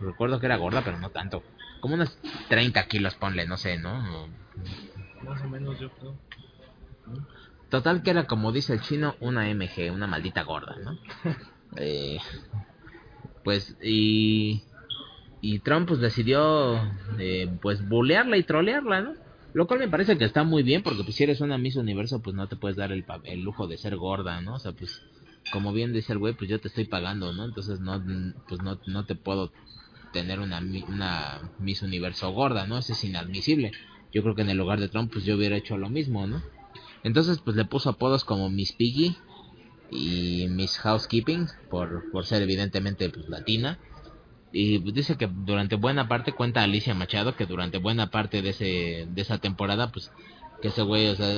Recuerdo 0.00 0.40
que 0.40 0.46
era 0.46 0.56
gorda, 0.56 0.82
pero 0.82 0.98
no 0.98 1.10
tanto. 1.10 1.44
Como 1.78 1.94
unos 1.94 2.18
30 2.48 2.88
kilos, 2.88 3.14
ponle, 3.14 3.46
no 3.46 3.56
sé, 3.56 3.78
¿no? 3.78 4.28
Más 5.22 5.40
o 5.42 5.48
menos 5.48 5.78
yo 5.78 5.88
creo. 5.90 6.18
Total 7.68 8.02
que 8.02 8.10
era 8.10 8.26
como 8.26 8.50
dice 8.50 8.72
el 8.72 8.80
chino, 8.80 9.14
una 9.20 9.48
MG, 9.48 9.92
una 9.92 10.08
maldita 10.08 10.42
gorda, 10.42 10.74
¿no? 10.82 10.98
Eh, 11.78 12.18
pues 13.44 13.76
y 13.82 14.62
y 15.40 15.58
Trump 15.60 15.88
pues 15.88 16.00
decidió 16.00 16.76
eh, 17.18 17.48
pues 17.60 17.86
bulearla 17.88 18.36
y 18.36 18.42
trolearla, 18.42 19.02
¿no? 19.02 19.14
Lo 19.52 19.66
cual 19.66 19.80
me 19.80 19.88
parece 19.88 20.18
que 20.18 20.24
está 20.24 20.44
muy 20.44 20.62
bien 20.62 20.82
porque 20.82 21.02
pues 21.02 21.16
si 21.16 21.24
eres 21.24 21.40
una 21.40 21.58
Miss 21.58 21.76
Universo 21.76 22.20
pues 22.20 22.36
no 22.36 22.46
te 22.46 22.56
puedes 22.56 22.76
dar 22.76 22.92
el, 22.92 23.04
el 23.24 23.40
lujo 23.40 23.66
de 23.66 23.78
ser 23.78 23.96
gorda, 23.96 24.40
¿no? 24.40 24.56
O 24.56 24.58
sea, 24.58 24.72
pues 24.72 25.02
como 25.52 25.72
bien 25.72 25.92
dice 25.92 26.12
el 26.12 26.18
güey, 26.18 26.34
pues 26.34 26.50
yo 26.50 26.60
te 26.60 26.68
estoy 26.68 26.84
pagando, 26.84 27.32
¿no? 27.32 27.44
Entonces 27.44 27.80
no 27.80 28.02
pues 28.48 28.62
no, 28.62 28.78
no 28.86 29.04
te 29.04 29.14
puedo 29.14 29.52
tener 30.12 30.40
una, 30.40 30.62
una 30.88 31.52
Miss 31.58 31.82
Universo 31.82 32.30
gorda, 32.32 32.66
¿no? 32.66 32.78
Eso 32.78 32.92
es 32.92 33.04
inadmisible. 33.04 33.72
Yo 34.12 34.22
creo 34.22 34.34
que 34.34 34.42
en 34.42 34.50
el 34.50 34.58
lugar 34.58 34.80
de 34.80 34.88
Trump 34.88 35.12
pues 35.12 35.24
yo 35.24 35.36
hubiera 35.36 35.56
hecho 35.56 35.76
lo 35.76 35.88
mismo, 35.88 36.26
¿no? 36.26 36.42
Entonces 37.02 37.38
pues 37.38 37.56
le 37.56 37.64
puso 37.64 37.90
apodos 37.90 38.24
como 38.24 38.50
Miss 38.50 38.72
Piggy 38.72 39.16
y 39.90 40.48
Miss 40.50 40.78
Housekeeping 40.78 41.46
por, 41.70 42.10
por 42.10 42.26
ser 42.26 42.42
evidentemente 42.42 43.08
pues 43.10 43.28
latina. 43.28 43.78
Y 44.58 44.78
dice 44.90 45.18
que 45.18 45.28
durante 45.30 45.76
buena 45.76 46.08
parte, 46.08 46.32
cuenta 46.32 46.62
Alicia 46.62 46.94
Machado, 46.94 47.36
que 47.36 47.44
durante 47.44 47.76
buena 47.76 48.10
parte 48.10 48.40
de, 48.40 48.50
ese, 48.50 49.06
de 49.06 49.20
esa 49.20 49.36
temporada, 49.36 49.92
pues 49.92 50.10
que 50.62 50.68
ese 50.68 50.80
güey, 50.80 51.08
o 51.08 51.14
sea, 51.14 51.28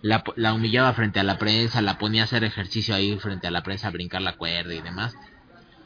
la, 0.00 0.22
la 0.36 0.54
humillaba 0.54 0.92
frente 0.92 1.18
a 1.18 1.24
la 1.24 1.38
prensa, 1.38 1.82
la 1.82 1.98
ponía 1.98 2.22
a 2.22 2.24
hacer 2.26 2.44
ejercicio 2.44 2.94
ahí 2.94 3.18
frente 3.18 3.48
a 3.48 3.50
la 3.50 3.64
prensa, 3.64 3.88
a 3.88 3.90
brincar 3.90 4.22
la 4.22 4.36
cuerda 4.36 4.72
y 4.74 4.80
demás. 4.80 5.16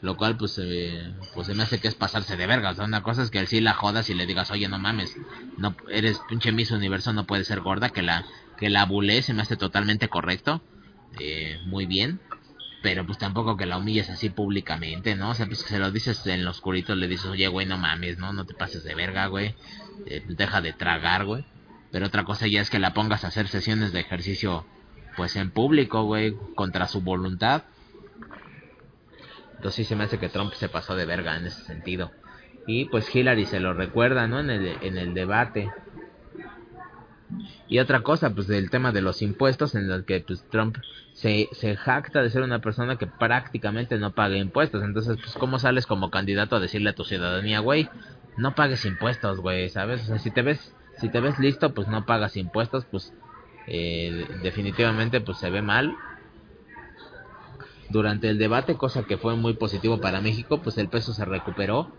Lo 0.03 0.17
cual, 0.17 0.37
pues, 0.37 0.59
eh, 0.61 1.15
pues 1.33 1.47
se 1.47 1.55
me 1.55 1.63
hace 1.63 1.79
que 1.79 1.87
es 1.87 1.95
pasarse 1.95 2.37
de 2.37 2.45
verga. 2.45 2.69
O 2.69 2.75
sea, 2.75 2.85
una 2.85 3.01
cosa 3.01 3.23
es 3.23 3.31
que 3.31 3.39
él 3.39 3.47
sí 3.47 3.59
la 3.59 3.73
jodas 3.73 4.11
y 4.11 4.13
le 4.13 4.27
digas, 4.27 4.51
oye, 4.51 4.67
no 4.67 4.77
mames, 4.77 5.17
no 5.57 5.75
eres 5.89 6.21
pinche 6.29 6.51
Miss 6.51 6.69
Universo, 6.69 7.11
no 7.11 7.25
puedes 7.25 7.47
ser 7.47 7.61
gorda, 7.61 7.89
que 7.89 8.03
la, 8.03 8.23
que 8.55 8.69
la 8.69 8.85
bulé, 8.85 9.23
se 9.23 9.33
me 9.33 9.41
hace 9.41 9.57
totalmente 9.57 10.09
correcto. 10.09 10.61
Eh, 11.19 11.59
muy 11.65 11.87
bien 11.87 12.19
pero 12.81 13.05
pues 13.05 13.17
tampoco 13.17 13.57
que 13.57 13.65
la 13.65 13.77
humilles 13.77 14.09
así 14.09 14.29
públicamente, 14.29 15.15
¿no? 15.15 15.31
O 15.31 15.33
sea, 15.33 15.47
pues 15.47 15.63
que 15.63 15.69
se 15.69 15.79
lo 15.79 15.91
dices 15.91 16.25
en 16.27 16.45
lo 16.45 16.51
oscurito, 16.51 16.95
le 16.95 17.07
dices, 17.07 17.25
oye, 17.25 17.47
güey, 17.47 17.65
no 17.65 17.77
mames, 17.77 18.17
¿no? 18.17 18.33
No 18.33 18.45
te 18.45 18.53
pases 18.53 18.83
de 18.83 18.95
verga, 18.95 19.27
güey. 19.27 19.55
Eh, 20.05 20.23
deja 20.27 20.61
de 20.61 20.73
tragar, 20.73 21.25
güey. 21.25 21.45
Pero 21.91 22.07
otra 22.07 22.23
cosa 22.23 22.47
ya 22.47 22.61
es 22.61 22.69
que 22.69 22.79
la 22.79 22.93
pongas 22.93 23.23
a 23.23 23.27
hacer 23.27 23.47
sesiones 23.47 23.93
de 23.93 24.01
ejercicio, 24.01 24.65
pues 25.15 25.35
en 25.35 25.51
público, 25.51 26.03
güey, 26.03 26.35
contra 26.55 26.87
su 26.87 27.01
voluntad. 27.01 27.63
Entonces 29.55 29.75
sí 29.75 29.83
se 29.85 29.95
me 29.95 30.03
hace 30.03 30.19
que 30.19 30.29
Trump 30.29 30.53
se 30.53 30.69
pasó 30.69 30.95
de 30.95 31.05
verga 31.05 31.35
en 31.35 31.47
ese 31.47 31.63
sentido. 31.63 32.11
Y 32.67 32.85
pues 32.85 33.13
Hillary 33.13 33.45
se 33.45 33.59
lo 33.59 33.73
recuerda, 33.73 34.27
¿no? 34.27 34.39
En 34.39 34.49
el, 34.51 34.77
en 34.81 34.97
el 34.97 35.13
debate. 35.13 35.71
Y 37.67 37.79
otra 37.79 38.01
cosa, 38.01 38.35
pues 38.35 38.47
del 38.47 38.69
tema 38.69 38.91
de 38.91 39.01
los 39.01 39.21
impuestos, 39.21 39.73
en 39.73 39.89
el 39.89 40.05
que 40.05 40.19
pues 40.19 40.45
Trump 40.49 40.77
se, 41.17 41.49
se 41.51 41.75
jacta 41.75 42.21
de 42.21 42.29
ser 42.29 42.43
una 42.43 42.59
persona 42.59 42.97
que 42.97 43.07
prácticamente 43.07 43.97
no 43.97 44.11
paga 44.11 44.37
impuestos. 44.37 44.83
Entonces, 44.83 45.17
pues, 45.17 45.33
¿cómo 45.33 45.57
sales 45.57 45.87
como 45.87 46.11
candidato 46.11 46.55
a 46.55 46.59
decirle 46.59 46.91
a 46.91 46.95
tu 46.95 47.03
ciudadanía, 47.03 47.59
güey, 47.59 47.89
no 48.37 48.53
pagues 48.53 48.85
impuestos, 48.85 49.39
güey, 49.39 49.69
¿sabes? 49.69 50.03
O 50.03 50.05
sea, 50.05 50.19
si 50.19 50.29
te 50.29 50.43
ves, 50.43 50.75
si 50.99 51.09
te 51.09 51.19
ves 51.19 51.39
listo, 51.39 51.73
pues 51.73 51.87
no 51.87 52.05
pagas 52.05 52.37
impuestos, 52.37 52.85
pues 52.91 53.13
eh, 53.65 54.27
definitivamente 54.43 55.19
pues 55.19 55.39
se 55.39 55.49
ve 55.49 55.63
mal. 55.63 55.95
Durante 57.89 58.29
el 58.29 58.37
debate, 58.37 58.75
cosa 58.75 59.03
que 59.03 59.17
fue 59.17 59.35
muy 59.35 59.53
positivo 59.53 59.99
para 59.99 60.21
México, 60.21 60.61
pues 60.61 60.77
el 60.77 60.87
peso 60.87 61.13
se 61.13 61.25
recuperó 61.25 61.91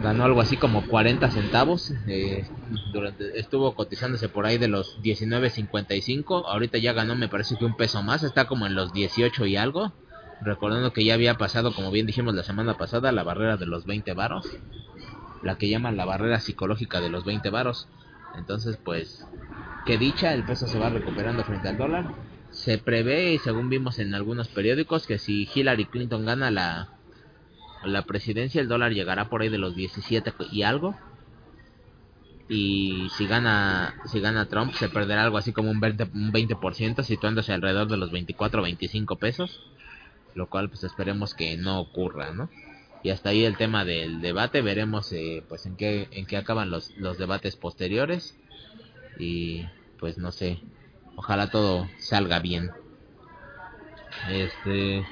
ganó 0.00 0.24
algo 0.24 0.40
así 0.40 0.56
como 0.56 0.86
40 0.86 1.30
centavos. 1.30 1.92
eh, 2.06 2.46
durante, 2.92 3.38
estuvo 3.38 3.74
cotizándose 3.74 4.28
por 4.28 4.46
ahí 4.46 4.58
de 4.58 4.68
los 4.68 5.00
19.55. 5.02 6.44
Ahorita 6.46 6.78
ya 6.78 6.92
ganó, 6.92 7.14
me 7.14 7.28
parece 7.28 7.56
que 7.56 7.64
un 7.64 7.76
peso 7.76 8.02
más. 8.02 8.22
Está 8.22 8.46
como 8.46 8.66
en 8.66 8.74
los 8.74 8.92
18 8.92 9.46
y 9.46 9.56
algo. 9.56 9.92
Recordando 10.40 10.92
que 10.92 11.04
ya 11.04 11.14
había 11.14 11.34
pasado, 11.38 11.72
como 11.74 11.90
bien 11.90 12.06
dijimos 12.06 12.34
la 12.34 12.42
semana 12.42 12.76
pasada, 12.76 13.12
la 13.12 13.22
barrera 13.22 13.56
de 13.56 13.66
los 13.66 13.84
20 13.86 14.12
varos. 14.14 14.46
La 15.42 15.56
que 15.56 15.68
llaman 15.68 15.96
la 15.96 16.04
barrera 16.04 16.40
psicológica 16.40 17.00
de 17.00 17.10
los 17.10 17.24
20 17.24 17.50
varos. 17.50 17.88
Entonces, 18.36 18.78
pues, 18.82 19.26
que 19.86 19.98
dicha, 19.98 20.32
el 20.34 20.44
peso 20.44 20.66
se 20.66 20.78
va 20.78 20.88
recuperando 20.88 21.44
frente 21.44 21.68
al 21.68 21.78
dólar. 21.78 22.06
Se 22.50 22.78
prevé, 22.78 23.38
según 23.38 23.68
vimos 23.68 23.98
en 23.98 24.14
algunos 24.14 24.48
periódicos, 24.48 25.06
que 25.06 25.18
si 25.18 25.48
Hillary 25.54 25.86
Clinton 25.86 26.24
gana 26.26 26.50
la, 26.50 26.90
la 27.84 28.02
presidencia, 28.02 28.60
el 28.60 28.68
dólar 28.68 28.92
llegará 28.92 29.28
por 29.28 29.42
ahí 29.42 29.48
de 29.48 29.58
los 29.58 29.74
17 29.74 30.32
y 30.50 30.62
algo. 30.62 30.96
Y 32.48 33.08
si 33.16 33.26
gana 33.26 33.94
si 34.06 34.20
gana 34.20 34.48
Trump, 34.48 34.74
se 34.74 34.88
perderá 34.88 35.24
algo 35.24 35.38
así 35.38 35.52
como 35.52 35.70
un 35.70 35.80
20%, 35.80 36.10
un 36.12 36.32
20% 36.32 37.02
situándose 37.02 37.52
alrededor 37.52 37.88
de 37.88 37.96
los 37.96 38.10
24 38.10 38.60
o 38.60 38.64
25 38.64 39.16
pesos. 39.16 39.60
Lo 40.34 40.48
cual, 40.48 40.68
pues 40.68 40.84
esperemos 40.84 41.34
que 41.34 41.56
no 41.56 41.80
ocurra, 41.80 42.32
¿no? 42.32 42.48
Y 43.02 43.10
hasta 43.10 43.30
ahí 43.30 43.44
el 43.44 43.56
tema 43.56 43.84
del 43.84 44.20
debate. 44.20 44.62
Veremos, 44.62 45.12
eh, 45.12 45.42
pues, 45.48 45.66
en 45.66 45.76
qué, 45.76 46.08
en 46.12 46.26
qué 46.26 46.36
acaban 46.36 46.70
los, 46.70 46.96
los 46.96 47.18
debates 47.18 47.56
posteriores. 47.56 48.36
Y, 49.18 49.66
pues, 49.98 50.18
no 50.18 50.32
sé. 50.32 50.60
Ojalá 51.16 51.50
todo 51.50 51.88
salga 51.98 52.38
bien. 52.38 52.70
Este. 54.30 55.04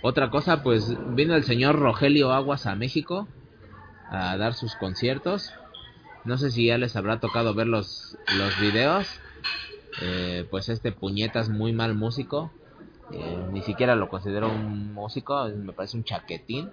Otra 0.00 0.30
cosa, 0.30 0.62
pues 0.62 0.96
vino 1.14 1.34
el 1.34 1.42
señor 1.42 1.76
Rogelio 1.76 2.32
Aguas 2.32 2.66
a 2.66 2.76
México 2.76 3.26
a 4.10 4.36
dar 4.36 4.54
sus 4.54 4.76
conciertos. 4.76 5.52
No 6.24 6.38
sé 6.38 6.50
si 6.50 6.66
ya 6.66 6.78
les 6.78 6.94
habrá 6.94 7.18
tocado 7.18 7.52
ver 7.54 7.66
los, 7.66 8.16
los 8.36 8.60
videos. 8.60 9.08
Eh, 10.00 10.46
pues 10.50 10.68
este 10.68 10.92
puñetas 10.92 11.48
muy 11.48 11.72
mal 11.72 11.94
músico. 11.94 12.52
Eh, 13.10 13.46
ni 13.52 13.62
siquiera 13.62 13.96
lo 13.96 14.08
considero 14.08 14.48
un 14.48 14.92
músico, 14.92 15.48
me 15.48 15.72
parece 15.72 15.96
un 15.96 16.04
chaquetín. 16.04 16.70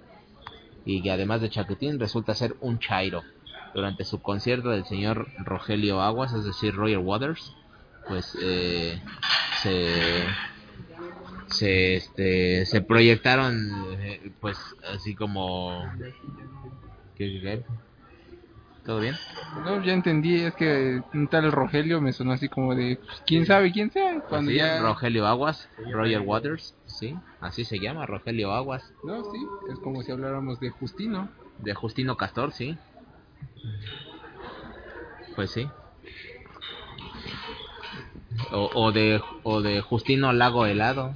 Y 0.84 1.02
que 1.02 1.10
además 1.10 1.40
de 1.40 1.50
chaquetín 1.50 1.98
resulta 1.98 2.34
ser 2.34 2.54
un 2.60 2.78
chairo. 2.78 3.22
Durante 3.74 4.04
su 4.04 4.22
concierto 4.22 4.70
del 4.70 4.86
señor 4.86 5.26
Rogelio 5.38 6.00
Aguas, 6.00 6.32
es 6.32 6.44
decir, 6.44 6.74
Roger 6.74 6.98
Waters, 6.98 7.52
pues 8.08 8.38
eh, 8.40 9.02
se 9.62 10.24
se 11.48 11.96
este 11.96 12.66
se 12.66 12.80
proyectaron 12.80 13.56
eh, 14.00 14.32
pues 14.40 14.58
así 14.92 15.14
como 15.14 15.84
todo 18.84 19.00
bien 19.00 19.14
No, 19.64 19.82
ya 19.82 19.92
entendí, 19.92 20.36
es 20.36 20.54
que 20.54 21.00
un 21.12 21.28
tal 21.28 21.50
Rogelio 21.50 22.00
me 22.00 22.12
sonó 22.12 22.32
así 22.32 22.48
como 22.48 22.74
de, 22.74 22.98
pues, 23.04 23.22
quién 23.26 23.46
sabe 23.46 23.72
quién 23.72 23.90
sea. 23.90 24.20
Cuando 24.20 24.50
Así, 24.50 24.58
ya... 24.58 24.80
Rogelio 24.80 25.26
Aguas 25.26 25.68
Roger 25.92 26.20
Waters 26.20 26.74
sí 26.86 27.14
así 27.40 27.64
se 27.64 27.78
llama 27.78 28.06
Rogelio 28.06 28.52
Aguas. 28.52 28.92
No, 29.04 29.22
sí, 29.24 29.38
es 29.72 29.78
como 29.80 30.02
si 30.02 30.12
habláramos 30.12 30.60
de 30.60 30.70
Justino. 30.70 31.30
de 31.58 31.74
Justino 31.74 32.16
Castor 32.16 32.52
sí. 32.52 32.78
Pues 35.34 35.50
sí 35.50 35.68
o, 38.52 38.70
o 38.74 38.92
de 38.92 39.20
o 39.42 39.60
de 39.62 39.80
Justino 39.80 40.32
Lago 40.32 40.66
Helado 40.66 41.12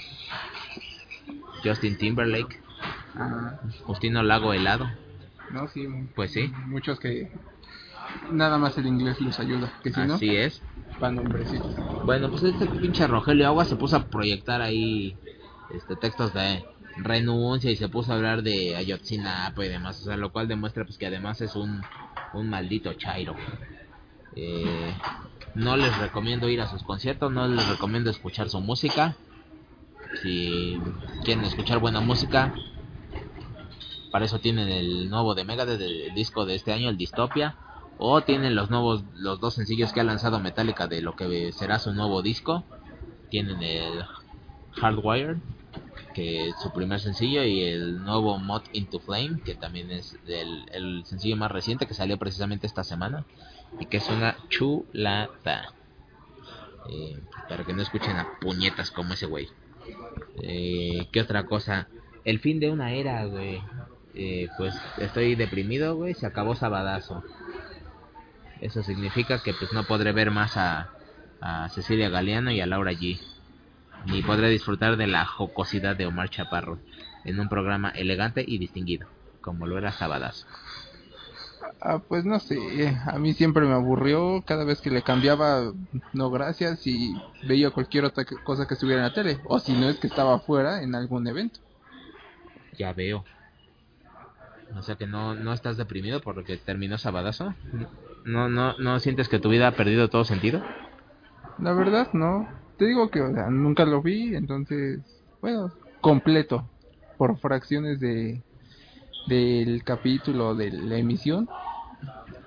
Justin 1.64 1.96
Timberlake 1.98 2.60
Ah, 3.16 3.60
Justino 3.84 4.22
Lago 4.22 4.52
Helado 4.52 4.88
no, 5.50 5.66
sí. 5.68 5.86
Pues 6.14 6.32
sí. 6.32 6.52
Muchos 6.66 7.00
que 7.00 7.32
nada 8.30 8.56
más 8.58 8.78
el 8.78 8.86
inglés 8.86 9.20
los 9.20 9.38
ayuda, 9.40 9.72
que 9.82 9.92
si 9.92 10.00
no, 10.00 10.14
así 10.14 10.36
es 10.36 10.62
para 10.98 11.12
nombrecitos. 11.12 11.74
Bueno, 12.04 12.30
pues 12.30 12.44
este 12.44 12.66
pinche 12.66 13.06
Rogelio 13.06 13.46
Agua 13.46 13.64
se 13.64 13.76
puso 13.76 13.96
a 13.96 14.06
proyectar 14.06 14.62
ahí 14.62 15.16
este 15.74 15.96
textos 15.96 16.32
de 16.34 16.64
renuncia 16.98 17.70
y 17.70 17.76
se 17.76 17.88
puso 17.88 18.12
a 18.12 18.16
hablar 18.16 18.42
de 18.42 18.76
Ayotzinapa 18.76 19.64
y 19.64 19.68
demás, 19.68 20.00
o 20.00 20.04
sea, 20.04 20.16
lo 20.16 20.30
cual 20.30 20.46
demuestra 20.48 20.84
pues 20.84 20.98
que 20.98 21.06
además 21.06 21.40
es 21.40 21.56
un, 21.56 21.82
un 22.32 22.48
maldito 22.48 22.92
chairo. 22.94 23.34
Eh, 24.36 24.94
no 25.54 25.76
les 25.76 25.96
recomiendo 25.98 26.48
ir 26.48 26.60
a 26.60 26.68
sus 26.68 26.82
conciertos, 26.82 27.32
no 27.32 27.46
les 27.48 27.68
recomiendo 27.68 28.10
escuchar 28.10 28.48
su 28.48 28.60
música. 28.60 29.16
Si 30.22 30.78
quieren 31.24 31.44
escuchar 31.44 31.78
buena 31.78 32.00
música, 32.00 32.54
para 34.10 34.24
eso 34.24 34.40
tienen 34.40 34.68
el 34.68 35.08
nuevo 35.08 35.34
de 35.34 35.44
Megadeth, 35.44 35.80
el 35.80 36.14
disco 36.14 36.44
de 36.46 36.56
este 36.56 36.72
año, 36.72 36.88
el 36.88 36.96
Dystopia. 36.96 37.56
O 37.98 38.22
tienen 38.22 38.54
los 38.54 38.70
nuevos, 38.70 39.04
los 39.14 39.40
dos 39.40 39.54
sencillos 39.54 39.92
que 39.92 40.00
ha 40.00 40.04
lanzado 40.04 40.40
Metallica 40.40 40.86
de 40.86 41.02
lo 41.02 41.14
que 41.16 41.52
será 41.52 41.78
su 41.78 41.92
nuevo 41.92 42.22
disco. 42.22 42.64
Tienen 43.28 43.62
el 43.62 44.04
Hardwired, 44.72 45.36
que 46.14 46.48
es 46.48 46.54
su 46.62 46.72
primer 46.72 47.00
sencillo, 47.00 47.44
y 47.44 47.60
el 47.60 48.02
nuevo 48.02 48.38
Mod 48.38 48.62
Into 48.72 49.00
Flame, 49.00 49.42
que 49.44 49.54
también 49.54 49.90
es 49.90 50.18
el 50.26 51.04
sencillo 51.04 51.36
más 51.36 51.52
reciente 51.52 51.86
que 51.86 51.94
salió 51.94 52.16
precisamente 52.18 52.66
esta 52.66 52.84
semana. 52.84 53.26
Y 53.78 53.86
que 53.86 53.98
es 53.98 54.08
una 54.08 54.36
chulada. 54.48 55.74
Eh, 56.88 57.20
para 57.48 57.64
que 57.64 57.72
no 57.72 57.82
escuchen 57.82 58.16
a 58.16 58.38
puñetas 58.40 58.90
como 58.90 59.14
ese 59.14 59.26
güey. 59.26 59.48
Eh, 60.42 61.08
¿Qué 61.12 61.20
otra 61.20 61.44
cosa? 61.44 61.88
El 62.24 62.40
fin 62.40 62.60
de 62.60 62.70
una 62.70 62.92
era, 62.92 63.24
güey. 63.24 63.60
Eh, 64.14 64.48
pues 64.56 64.74
estoy 64.98 65.34
deprimido, 65.34 65.96
güey. 65.96 66.14
Se 66.14 66.26
acabó 66.26 66.54
Sabadazo. 66.54 67.22
Eso 68.60 68.82
significa 68.82 69.42
que 69.42 69.54
pues 69.54 69.72
no 69.72 69.84
podré 69.84 70.12
ver 70.12 70.30
más 70.30 70.56
a, 70.56 70.90
a 71.40 71.68
Cecilia 71.70 72.10
Galeano 72.10 72.50
y 72.50 72.60
a 72.60 72.66
Laura 72.66 72.92
G. 72.92 73.18
ni 74.06 74.22
podré 74.22 74.50
disfrutar 74.50 74.96
de 74.96 75.06
la 75.06 75.24
jocosidad 75.24 75.96
de 75.96 76.06
Omar 76.06 76.28
Chaparro 76.28 76.78
en 77.24 77.40
un 77.40 77.48
programa 77.48 77.90
elegante 77.90 78.44
y 78.46 78.58
distinguido, 78.58 79.08
como 79.40 79.66
lo 79.66 79.78
era 79.78 79.92
Sabadazo. 79.92 80.46
Ah, 81.82 81.98
pues 82.06 82.26
no 82.26 82.38
sé, 82.40 82.94
a 83.06 83.18
mí 83.18 83.32
siempre 83.32 83.64
me 83.66 83.72
aburrió 83.72 84.42
cada 84.46 84.64
vez 84.64 84.82
que 84.82 84.90
le 84.90 85.02
cambiaba, 85.02 85.72
no 86.12 86.30
gracias, 86.30 86.86
y 86.86 87.14
veía 87.46 87.70
cualquier 87.70 88.04
otra 88.04 88.26
cosa 88.44 88.66
que 88.66 88.74
estuviera 88.74 89.00
en 89.00 89.08
la 89.08 89.14
tele, 89.14 89.40
o 89.44 89.58
si 89.58 89.72
no 89.72 89.88
es 89.88 89.98
que 89.98 90.06
estaba 90.06 90.34
afuera 90.34 90.82
en 90.82 90.94
algún 90.94 91.26
evento. 91.26 91.58
Ya 92.76 92.92
veo. 92.92 93.24
O 94.76 94.82
sea 94.82 94.96
que 94.96 95.06
no, 95.06 95.34
no 95.34 95.54
estás 95.54 95.78
deprimido 95.78 96.20
por 96.20 96.36
lo 96.36 96.44
que 96.44 96.58
terminó 96.58 96.98
Sabadazo. 96.98 97.54
No, 98.24 98.48
no, 98.50 98.76
no 98.78 99.00
sientes 99.00 99.28
que 99.28 99.38
tu 99.38 99.48
vida 99.48 99.68
ha 99.68 99.72
perdido 99.72 100.08
todo 100.08 100.24
sentido. 100.24 100.62
La 101.58 101.72
verdad, 101.72 102.08
no. 102.12 102.46
Te 102.76 102.86
digo 102.86 103.10
que, 103.10 103.22
o 103.22 103.32
sea, 103.32 103.48
nunca 103.48 103.84
lo 103.86 104.02
vi, 104.02 104.34
entonces, 104.34 105.00
bueno, 105.40 105.72
completo, 106.00 106.68
por 107.16 107.38
fracciones 107.38 108.00
de 108.00 108.42
del 109.28 109.84
capítulo 109.84 110.54
de 110.54 110.72
la 110.72 110.96
emisión. 110.96 111.48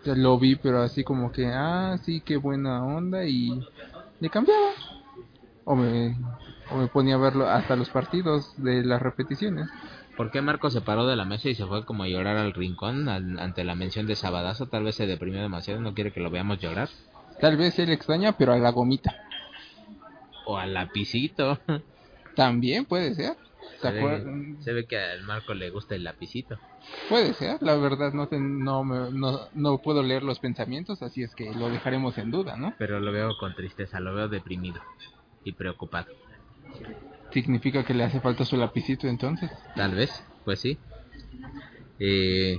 Lo 0.05 0.37
vi, 0.37 0.55
pero 0.55 0.81
así 0.81 1.03
como 1.03 1.31
que, 1.31 1.47
ah, 1.47 1.97
sí, 2.03 2.21
qué 2.21 2.37
buena 2.37 2.83
onda, 2.83 3.25
y 3.25 3.65
le 4.19 4.29
cambiaba. 4.29 4.71
O 5.65 5.75
me, 5.75 6.17
o 6.71 6.77
me 6.77 6.87
ponía 6.87 7.15
a 7.15 7.19
verlo 7.19 7.47
hasta 7.47 7.75
los 7.75 7.89
partidos 7.89 8.53
de 8.57 8.83
las 8.83 9.01
repeticiones. 9.01 9.69
¿Por 10.17 10.29
qué 10.29 10.41
Marco 10.41 10.69
se 10.69 10.81
paró 10.81 11.07
de 11.07 11.15
la 11.15 11.25
mesa 11.25 11.49
y 11.49 11.55
se 11.55 11.65
fue 11.65 11.85
como 11.85 12.03
a 12.03 12.07
llorar 12.07 12.37
al 12.37 12.53
rincón 12.53 13.09
ante 13.09 13.63
la 13.63 13.75
mención 13.75 14.05
de 14.05 14.15
Sabadazo? 14.15 14.67
Tal 14.67 14.83
vez 14.83 14.95
se 14.95 15.07
deprimió 15.07 15.41
demasiado, 15.41 15.81
no 15.81 15.93
quiere 15.93 16.11
que 16.11 16.19
lo 16.19 16.29
veamos 16.29 16.59
llorar. 16.59 16.89
Tal 17.39 17.57
vez 17.57 17.79
él 17.79 17.89
extraña, 17.89 18.33
pero 18.37 18.53
a 18.53 18.57
la 18.57 18.71
gomita. 18.71 19.15
O 20.45 20.57
al 20.57 20.73
lapicito. 20.73 21.59
También 22.35 22.85
puede 22.85 23.15
ser. 23.15 23.35
¿Te 23.81 23.89
Se 23.89 23.91
ve, 23.91 24.55
se 24.59 24.73
ve 24.73 24.85
que 24.85 24.99
al 24.99 25.23
Marco 25.23 25.53
le 25.53 25.69
gusta 25.69 25.95
el 25.95 26.03
lapicito. 26.03 26.59
Puede 27.09 27.33
ser, 27.33 27.57
la 27.61 27.75
verdad 27.75 28.13
no, 28.13 28.27
te- 28.27 28.39
no, 28.39 28.83
me- 28.83 29.11
no, 29.11 29.39
no 29.53 29.77
puedo 29.79 30.03
leer 30.03 30.23
los 30.23 30.39
pensamientos, 30.39 31.01
así 31.01 31.23
es 31.23 31.33
que 31.35 31.53
lo 31.53 31.69
dejaremos 31.69 32.17
en 32.17 32.31
duda, 32.31 32.55
¿no? 32.57 32.73
Pero 32.77 32.99
lo 32.99 33.11
veo 33.11 33.37
con 33.37 33.53
tristeza, 33.55 33.99
lo 33.99 34.13
veo 34.15 34.27
deprimido 34.29 34.81
y 35.43 35.51
preocupado. 35.53 36.07
Significa 37.31 37.83
que 37.83 37.93
le 37.93 38.03
hace 38.03 38.19
falta 38.21 38.45
su 38.45 38.57
lapicito 38.57 39.07
entonces. 39.07 39.51
Tal 39.75 39.95
vez, 39.95 40.11
pues 40.45 40.59
sí. 40.59 40.77
Eh, 41.99 42.57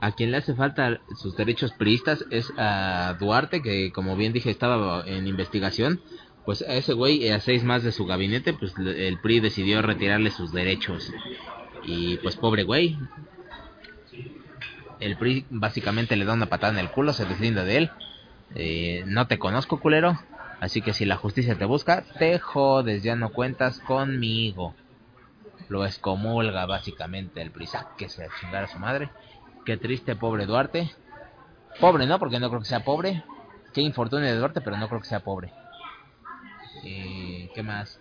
a 0.00 0.12
quien 0.12 0.30
le 0.30 0.38
hace 0.38 0.54
falta 0.54 1.00
sus 1.16 1.36
derechos 1.36 1.72
priistas 1.72 2.24
es 2.30 2.52
a 2.56 3.16
Duarte, 3.18 3.62
que 3.62 3.92
como 3.92 4.16
bien 4.16 4.32
dije 4.32 4.50
estaba 4.50 5.02
en 5.06 5.26
investigación. 5.26 6.00
Pues 6.44 6.62
a 6.62 6.74
ese 6.74 6.94
güey, 6.94 7.28
a 7.28 7.40
seis 7.40 7.62
más 7.62 7.82
de 7.82 7.92
su 7.92 8.06
gabinete, 8.06 8.54
pues 8.54 8.72
el 8.78 9.18
PRI 9.20 9.40
decidió 9.40 9.82
retirarle 9.82 10.30
sus 10.30 10.52
derechos. 10.52 11.12
Y 11.84 12.16
pues 12.18 12.36
pobre 12.36 12.62
güey. 12.64 12.96
El 15.00 15.16
PRI 15.16 15.46
básicamente 15.50 16.16
le 16.16 16.24
da 16.24 16.34
una 16.34 16.46
patada 16.46 16.72
en 16.72 16.78
el 16.78 16.90
culo, 16.90 17.12
se 17.12 17.24
deslinda 17.24 17.64
de 17.64 17.76
él. 17.76 17.90
Eh, 18.54 19.04
no 19.06 19.26
te 19.26 19.38
conozco, 19.38 19.80
culero. 19.80 20.18
Así 20.60 20.82
que 20.82 20.92
si 20.92 21.04
la 21.04 21.16
justicia 21.16 21.56
te 21.56 21.64
busca, 21.64 22.04
te 22.18 22.38
jodes, 22.38 23.02
ya 23.02 23.14
no 23.14 23.30
cuentas 23.30 23.78
conmigo 23.80 24.74
lo 25.68 25.84
excomulga 25.84 26.66
básicamente 26.66 27.42
el 27.42 27.50
PRI, 27.50 27.68
que 27.96 28.08
se 28.08 28.24
a 28.24 28.28
chingar 28.40 28.64
a 28.64 28.68
su 28.68 28.78
madre. 28.78 29.10
Qué 29.64 29.76
triste, 29.76 30.16
pobre 30.16 30.46
Duarte. 30.46 30.90
Pobre, 31.80 32.06
¿no? 32.06 32.18
Porque 32.18 32.40
no 32.40 32.48
creo 32.48 32.60
que 32.60 32.66
sea 32.66 32.84
pobre. 32.84 33.22
Qué 33.74 33.82
infortunio 33.82 34.26
de 34.28 34.36
Duarte, 34.36 34.60
pero 34.60 34.76
no 34.76 34.88
creo 34.88 35.00
que 35.00 35.08
sea 35.08 35.20
pobre. 35.20 35.52
Eh, 36.84 37.50
¿Qué 37.54 37.62
más? 37.62 38.00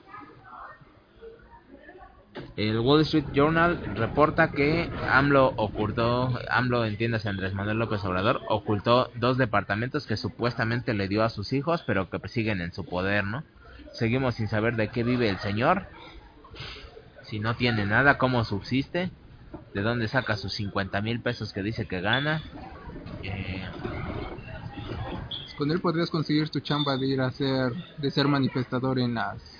El 2.56 2.80
Wall 2.80 3.02
Street 3.02 3.26
Journal 3.34 3.80
reporta 3.96 4.52
que 4.52 4.90
AMLO 5.12 5.54
ocultó, 5.58 6.40
AMLO 6.50 6.86
entiéndase 6.86 7.30
Andrés 7.30 7.54
Manuel 7.54 7.78
López 7.78 8.04
Obrador, 8.04 8.42
ocultó 8.50 9.12
dos 9.16 9.38
departamentos 9.38 10.08
que 10.08 10.18
supuestamente 10.18 10.94
le 10.94 11.08
dio 11.08 11.24
a 11.24 11.30
sus 11.30 11.54
hijos, 11.54 11.84
pero 11.86 12.10
que 12.10 12.20
siguen 12.28 12.62
en 12.62 12.74
su 12.74 12.84
poder, 12.84 13.26
¿no? 13.26 13.44
Seguimos 13.92 14.36
sin 14.36 14.48
saber 14.48 14.76
de 14.76 14.90
qué 14.90 15.04
vive 15.04 15.30
el 15.30 15.38
señor, 15.38 15.86
si 17.24 17.40
no 17.40 17.56
tiene 17.56 17.86
nada, 17.86 18.18
cómo 18.18 18.44
subsiste, 18.44 19.12
de 19.74 19.82
dónde 19.82 20.08
saca 20.08 20.36
sus 20.36 20.54
50 20.54 21.02
mil 21.02 21.22
pesos 21.22 21.54
que 21.54 21.62
dice 21.62 21.88
que 21.88 22.02
gana. 22.02 22.42
Eh, 23.22 23.64
Con 25.58 25.72
él 25.72 25.80
podrías 25.82 26.10
conseguir 26.10 26.50
tu 26.50 26.60
chamba 26.60 26.98
de 26.98 27.08
ir 27.08 27.22
a 27.22 27.32
ser, 27.32 27.74
de 27.98 28.12
ser 28.12 28.28
manifestador 28.28 29.00
en 29.00 29.16
las, 29.16 29.57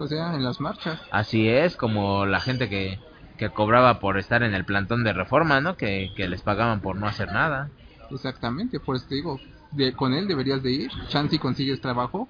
o 0.00 0.08
sea, 0.08 0.34
en 0.34 0.42
las 0.42 0.60
marchas. 0.60 1.00
así 1.10 1.48
es, 1.48 1.76
como 1.76 2.26
la 2.26 2.40
gente 2.40 2.68
que, 2.68 2.98
que 3.36 3.50
cobraba 3.50 4.00
por 4.00 4.18
estar 4.18 4.42
en 4.42 4.54
el 4.54 4.64
plantón 4.64 5.04
de 5.04 5.12
reforma, 5.12 5.60
¿no? 5.60 5.76
Que, 5.76 6.12
que 6.16 6.28
les 6.28 6.42
pagaban 6.42 6.80
por 6.80 6.96
no 6.96 7.06
hacer 7.06 7.32
nada. 7.32 7.70
Exactamente, 8.10 8.80
por 8.80 8.96
eso 8.96 9.06
te 9.08 9.16
digo, 9.16 9.38
de, 9.72 9.92
con 9.92 10.14
él 10.14 10.26
deberías 10.26 10.62
de 10.62 10.72
ir, 10.72 10.90
chance 11.08 11.36
y 11.36 11.38
consigues 11.38 11.80
trabajo 11.80 12.28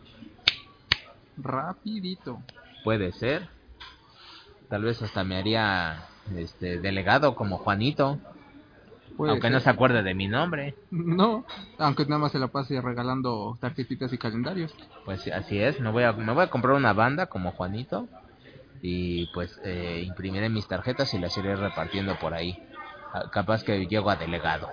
rapidito. 1.37 2.42
Puede 2.85 3.12
ser. 3.12 3.48
Tal 4.68 4.85
vez 4.85 5.02
hasta 5.02 5.24
me 5.24 5.37
haría 5.37 6.04
este 6.37 6.78
delegado 6.78 7.35
como 7.35 7.59
Juanito, 7.59 8.18
Puede 9.20 9.33
aunque 9.33 9.50
no 9.50 9.61
se 9.61 9.68
acuerde 9.68 10.02
de 10.02 10.14
mi 10.14 10.28
nombre. 10.28 10.76
No, 10.90 11.44
aunque 11.76 12.06
nada 12.06 12.22
más 12.22 12.33
se 12.33 12.38
la 12.38 12.48
pase 12.48 12.80
regalando 12.80 13.59
tarjetitas 13.61 14.11
y 14.14 14.16
calendarios. 14.16 14.74
Pues 15.04 15.28
así 15.28 15.61
es, 15.61 15.78
me 15.78 15.90
voy 15.90 16.04
a, 16.04 16.12
me 16.12 16.33
voy 16.33 16.44
a 16.44 16.46
comprar 16.46 16.74
una 16.74 16.94
banda 16.94 17.26
como 17.26 17.50
Juanito 17.50 18.09
y 18.80 19.26
pues 19.26 19.61
eh, 19.62 20.02
imprimiré 20.06 20.48
mis 20.48 20.66
tarjetas 20.66 21.12
y 21.12 21.18
las 21.18 21.37
iré 21.37 21.54
repartiendo 21.54 22.16
por 22.18 22.33
ahí. 22.33 22.56
Ah, 23.12 23.24
Capaz 23.30 23.62
que 23.62 23.87
llego 23.87 24.09
a 24.09 24.16
delegado. 24.16 24.70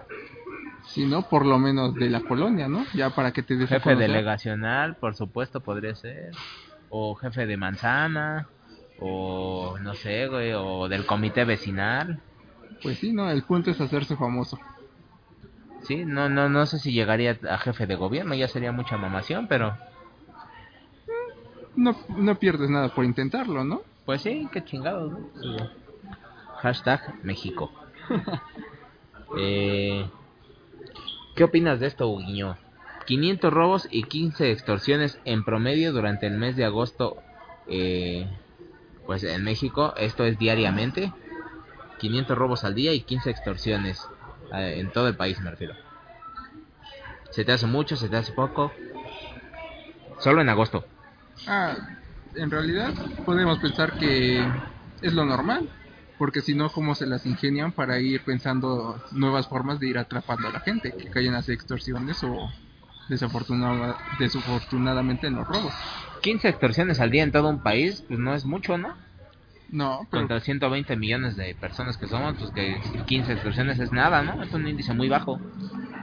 Si 0.86 1.06
no, 1.06 1.24
por 1.24 1.46
lo 1.46 1.60
menos 1.60 1.94
de 1.96 2.10
la 2.10 2.22
colonia, 2.22 2.70
¿no? 2.70 2.86
Ya 2.94 3.10
para 3.10 3.34
que 3.34 3.44
te 3.44 3.58
des 3.58 3.68
Jefe 3.68 3.98
delegacional, 3.98 4.96
por 4.96 5.14
supuesto, 5.16 5.60
podría 5.60 5.94
ser. 5.94 6.32
O 6.88 7.16
jefe 7.16 7.46
de 7.48 7.58
manzana. 7.58 8.48
O 9.02 9.78
no 9.82 9.94
sé, 9.94 10.28
güey. 10.28 10.54
O 10.54 10.88
del 10.88 11.06
comité 11.06 11.44
vecinal. 11.44 12.22
Pues 12.82 13.00
sí, 13.00 13.12
no, 13.14 13.30
el 13.30 13.44
punto 13.44 13.72
es 13.72 13.82
hacerse 13.82 14.16
famoso. 14.16 14.60
Sí, 15.84 16.04
no, 16.06 16.30
no, 16.30 16.50
no 16.50 16.66
sé 16.66 16.80
si 16.80 16.92
llegaría 16.92 17.38
a 17.50 17.58
jefe 17.58 17.88
de 17.88 17.96
gobierno, 17.96 18.36
ya 18.36 18.48
sería 18.48 18.72
mucha 18.72 18.98
mamación, 18.98 19.48
pero 19.48 19.78
No, 21.76 21.96
no 22.10 22.36
pierdes 22.36 22.70
nada 22.70 22.90
por 22.90 23.06
intentarlo, 23.06 23.64
¿no? 23.64 23.82
pues 24.06 24.22
sí, 24.22 24.48
qué 24.52 24.64
chingados. 24.64 25.12
¿no? 25.12 25.30
Sí. 25.42 25.58
Hashtag 26.62 27.24
México. 27.24 27.72
eh, 29.38 30.10
¿Qué 31.36 31.44
opinas 31.44 31.80
de 31.80 31.88
esto, 31.88 32.08
Huguiño? 32.08 32.58
500 33.06 33.54
robos 33.54 33.88
y 33.92 34.04
15 34.04 34.52
extorsiones 34.52 35.20
en 35.24 35.44
promedio 35.44 35.94
durante 35.94 36.26
el 36.26 36.38
mes 36.38 36.56
de 36.56 36.66
agosto, 36.66 37.18
eh, 37.68 38.28
pues 39.06 39.24
en 39.24 39.44
México, 39.44 39.94
esto 39.98 40.26
es 40.26 40.40
diariamente. 40.40 41.14
500 41.98 42.38
robos 42.38 42.64
al 42.64 42.76
día 42.76 42.94
y 42.94 43.02
15 43.02 43.30
extorsiones 43.30 44.08
eh, 44.54 44.76
en 44.80 44.92
todo 44.92 45.08
el 45.08 45.16
país, 45.16 45.40
me 45.42 45.52
refiero. 45.52 45.76
¿Se 47.32 47.44
te 47.46 47.52
hace 47.52 47.68
mucho? 47.68 47.96
¿Se 47.96 48.10
te 48.10 48.16
hace 48.18 48.32
poco? 48.34 48.74
Solo 50.20 50.42
en 50.42 50.50
agosto. 50.50 50.86
Ah, 51.46 51.76
en 52.36 52.50
realidad 52.52 52.94
podemos 53.26 53.60
pensar 53.60 53.98
que 53.98 54.48
es 55.02 55.14
lo 55.14 55.26
normal, 55.26 55.70
porque 56.18 56.42
si 56.42 56.56
no, 56.56 56.72
¿cómo 56.72 56.96
se 56.96 57.06
las 57.06 57.26
ingenian 57.26 57.72
para 57.72 58.00
ir 58.00 58.24
pensando 58.24 59.02
nuevas 59.12 59.48
formas 59.48 59.80
de 59.80 59.88
ir 59.88 59.98
atrapando 59.98 60.48
a 60.48 60.52
la 60.52 60.60
gente 60.60 60.94
que 60.94 61.10
caigan 61.10 61.36
a 61.36 61.40
hacer 61.40 61.54
extorsiones 61.54 62.24
o 62.24 62.50
desafortunada- 63.10 63.96
desafortunadamente 64.18 65.28
en 65.28 65.36
los 65.36 65.48
robos? 65.48 65.74
15 66.22 66.50
extorsiones 66.50 67.00
al 67.00 67.12
día 67.12 67.24
en 67.24 67.32
todo 67.32 67.50
un 67.50 67.62
país, 67.62 68.04
pues 68.08 68.20
no 68.20 68.34
es 68.34 68.44
mucho, 68.46 68.78
¿no? 68.78 68.96
No, 69.70 70.08
pero 70.10 70.22
Contra 70.22 70.40
120 70.40 70.96
millones 70.96 71.36
de 71.36 71.54
personas 71.56 71.98
que 71.98 72.08
somos, 72.08 72.38
pues 72.40 72.52
que 72.52 72.80
15 73.06 73.34
extorsiones 73.34 73.80
es 73.80 73.92
nada, 73.92 74.22
¿no? 74.24 74.42
Es 74.42 74.54
un 74.54 74.68
índice 74.68 74.94
muy 74.94 75.10
bajo. 75.10 75.40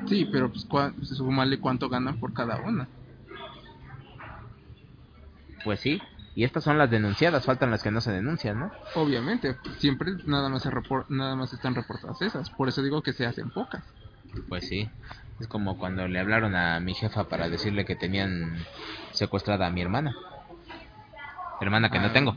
sí, 0.07 0.27
pero 0.31 0.50
pues 0.50 0.68
cua- 0.68 0.92
súmale 1.03 1.59
cuánto 1.59 1.88
ganan 1.88 2.18
por 2.18 2.32
cada 2.34 2.57
una. 2.59 2.88
Pues 5.64 5.80
sí. 5.80 6.01
Y 6.34 6.45
estas 6.45 6.64
son 6.64 6.76
las 6.78 6.91
denunciadas, 6.91 7.45
faltan 7.47 7.70
las 7.70 7.82
que 7.82 7.91
no 7.93 8.01
se 8.01 8.11
denuncian, 8.12 8.59
¿no? 8.59 8.70
Obviamente, 8.97 9.57
siempre 9.78 10.12
nada 10.26 10.49
más 10.49 10.62
se 10.62 10.70
repor- 10.70 11.07
nada 11.09 11.36
más 11.36 11.53
están 11.53 11.74
reportadas 11.74 12.20
esas, 12.22 12.51
por 12.51 12.68
eso 12.68 12.82
digo 12.82 13.03
que 13.03 13.12
se 13.12 13.24
hacen 13.24 13.51
pocas. 13.51 13.84
Pues 14.49 14.66
sí. 14.66 14.91
Es 15.41 15.47
como 15.49 15.78
cuando 15.78 16.07
le 16.07 16.18
hablaron 16.20 16.55
a 16.55 16.78
mi 16.80 16.95
jefa 16.95 17.24
para 17.28 17.49
decirle 17.49 17.84
que 17.84 17.97
tenían 17.97 18.57
secuestrada 19.12 19.66
a 19.66 19.70
mi 19.70 19.80
hermana. 19.80 20.14
Hermana 21.61 21.88
que 21.91 21.99
no 22.01 22.07
Ah. 22.09 22.12
tengo. 22.12 22.36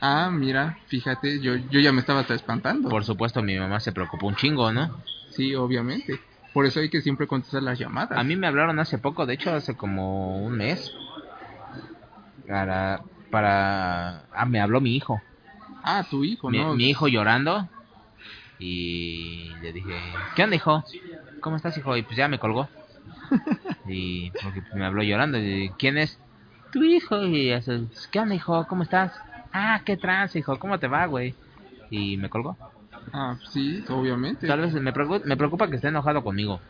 Ah, 0.00 0.30
mira, 0.32 0.78
fíjate, 0.86 1.40
yo 1.40 1.56
yo 1.56 1.80
ya 1.80 1.92
me 1.92 2.00
estaba 2.00 2.20
hasta 2.20 2.34
espantando. 2.34 2.88
Por 2.88 3.04
supuesto, 3.04 3.42
mi 3.42 3.58
mamá 3.58 3.80
se 3.80 3.92
preocupó 3.92 4.26
un 4.26 4.36
chingo, 4.36 4.72
¿no? 4.72 5.02
Sí, 5.30 5.54
obviamente. 5.54 6.18
Por 6.52 6.66
eso 6.66 6.80
hay 6.80 6.90
que 6.90 7.02
siempre 7.02 7.26
contestar 7.26 7.62
las 7.62 7.78
llamadas. 7.78 8.18
A 8.18 8.24
mí 8.24 8.34
me 8.34 8.46
hablaron 8.46 8.80
hace 8.80 8.98
poco, 8.98 9.26
de 9.26 9.34
hecho 9.34 9.54
hace 9.54 9.76
como 9.76 10.42
un 10.42 10.56
mes, 10.56 10.92
para 12.48 13.00
para... 13.30 14.26
Ah, 14.32 14.44
me 14.44 14.60
habló 14.60 14.80
mi 14.80 14.96
hijo. 14.96 15.22
Ah, 15.82 16.04
tu 16.10 16.24
hijo, 16.24 16.50
Mi, 16.50 16.58
¿no? 16.58 16.74
mi 16.74 16.90
hijo 16.90 17.08
llorando. 17.08 17.68
Y 18.58 19.54
le 19.62 19.72
dije, 19.72 19.94
¿qué 20.34 20.44
onda, 20.44 20.56
hijo? 20.56 20.84
¿Cómo 21.40 21.56
estás, 21.56 21.76
hijo? 21.78 21.96
Y 21.96 22.02
pues 22.02 22.16
ya 22.16 22.28
me 22.28 22.38
colgó. 22.38 22.68
y 23.86 24.30
porque 24.32 24.62
me 24.74 24.84
habló 24.84 25.02
llorando. 25.02 25.38
Y, 25.38 25.70
¿Quién 25.78 25.96
es? 25.96 26.18
Tu 26.72 26.82
hijo. 26.82 27.24
Y 27.26 27.52
hace, 27.52 27.86
¿qué 28.10 28.20
onda, 28.20 28.34
hijo? 28.34 28.66
¿Cómo 28.68 28.82
estás? 28.82 29.12
Ah, 29.52 29.82
qué 29.84 29.96
trance, 29.96 30.38
hijo. 30.38 30.58
¿Cómo 30.58 30.78
te 30.78 30.88
va, 30.88 31.06
güey? 31.06 31.34
Y 31.90 32.16
me 32.16 32.28
colgó. 32.28 32.56
Ah, 33.12 33.36
sí, 33.52 33.84
obviamente. 33.88 34.46
Tal 34.46 34.60
vez 34.60 34.72
me 34.74 34.92
preocupa, 34.92 35.24
me 35.24 35.36
preocupa 35.36 35.68
que 35.68 35.76
esté 35.76 35.88
enojado 35.88 36.22
conmigo. 36.22 36.60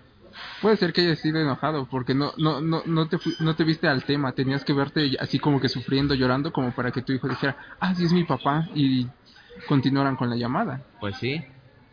Puede 0.62 0.76
ser 0.76 0.92
que 0.92 1.00
haya 1.00 1.16
sido 1.16 1.40
enojado 1.40 1.86
porque 1.90 2.14
no 2.14 2.32
no 2.38 2.60
no 2.60 2.82
no 2.86 3.08
te 3.08 3.18
no 3.40 3.56
te 3.56 3.64
viste 3.64 3.88
al 3.88 4.04
tema, 4.04 4.32
tenías 4.32 4.64
que 4.64 4.72
verte 4.72 5.16
así 5.18 5.38
como 5.38 5.60
que 5.60 5.68
sufriendo, 5.68 6.14
llorando 6.14 6.52
como 6.52 6.72
para 6.72 6.92
que 6.92 7.02
tu 7.02 7.12
hijo 7.12 7.28
dijera, 7.28 7.56
"Ah, 7.80 7.94
sí 7.94 8.04
es 8.04 8.12
mi 8.12 8.24
papá" 8.24 8.68
y 8.74 9.08
continuaran 9.66 10.16
con 10.16 10.30
la 10.30 10.36
llamada. 10.36 10.82
Pues 11.00 11.16
sí. 11.16 11.40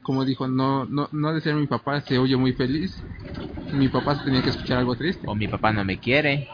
Como 0.03 0.23
dijo, 0.23 0.47
no 0.47 0.85
no 0.85 1.09
no 1.11 1.33
de 1.33 1.41
ser 1.41 1.55
mi 1.55 1.67
papá 1.67 1.99
se 2.01 2.17
oye 2.19 2.37
muy 2.37 2.53
feliz. 2.53 3.03
Mi 3.71 3.89
papá 3.89 4.15
se 4.15 4.23
tenía 4.23 4.43
que 4.43 4.51
escuchar 4.51 4.77
algo 4.77 4.95
triste. 4.95 5.25
O 5.27 5.35
mi 5.35 5.47
papá 5.47 5.73
no 5.73 5.83
me 5.83 5.99
quiere. 5.99 6.47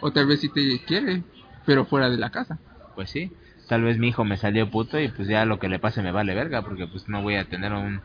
O 0.00 0.10
tal 0.12 0.26
vez 0.26 0.40
sí 0.40 0.48
te 0.52 0.78
quiere, 0.86 1.24
pero 1.66 1.84
fuera 1.86 2.08
de 2.10 2.16
la 2.18 2.30
casa. 2.30 2.58
Pues 2.94 3.10
sí. 3.10 3.32
Tal 3.68 3.82
vez 3.82 3.98
mi 3.98 4.08
hijo 4.08 4.24
me 4.24 4.36
salió 4.36 4.70
puto 4.70 4.98
y 5.00 5.08
pues 5.08 5.28
ya 5.28 5.44
lo 5.44 5.58
que 5.58 5.68
le 5.68 5.78
pase 5.78 6.02
me 6.02 6.12
vale 6.12 6.34
verga 6.34 6.62
porque 6.62 6.86
pues 6.86 7.08
no 7.08 7.22
voy 7.22 7.36
a 7.36 7.44
tener 7.44 7.72
a 7.72 7.78
un 7.78 8.00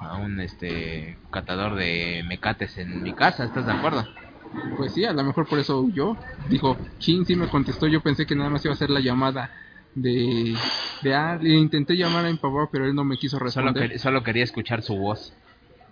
a 0.00 0.16
un 0.16 0.40
este 0.40 1.16
catador 1.30 1.76
de 1.76 2.24
mecates 2.26 2.76
en 2.78 3.02
mi 3.02 3.12
casa, 3.12 3.44
¿estás 3.44 3.66
de 3.66 3.72
acuerdo? 3.72 4.06
Pues 4.76 4.92
sí, 4.92 5.04
a 5.04 5.12
lo 5.12 5.22
mejor 5.24 5.46
por 5.46 5.58
eso 5.58 5.80
huyó. 5.80 6.16
Dijo, 6.48 6.76
chin, 6.98 7.24
sí 7.24 7.36
me 7.36 7.48
contestó. 7.48 7.86
Yo 7.86 8.00
pensé 8.00 8.26
que 8.26 8.34
nada 8.34 8.50
más 8.50 8.64
iba 8.64 8.72
a 8.72 8.74
hacer 8.74 8.90
la 8.90 9.00
llamada 9.00 9.50
de, 9.94 10.54
de 11.02 11.14
ah, 11.14 11.38
le 11.40 11.54
intenté 11.54 11.94
llamar 11.96 12.26
a 12.26 12.30
mi 12.30 12.36
papá, 12.36 12.68
pero 12.70 12.86
él 12.86 12.94
no 12.94 13.04
me 13.04 13.16
quiso 13.16 13.38
Solo, 13.38 13.46
responder. 13.72 13.98
solo 13.98 14.22
quería 14.22 14.44
escuchar 14.44 14.82
su 14.82 14.96
voz. 14.96 15.32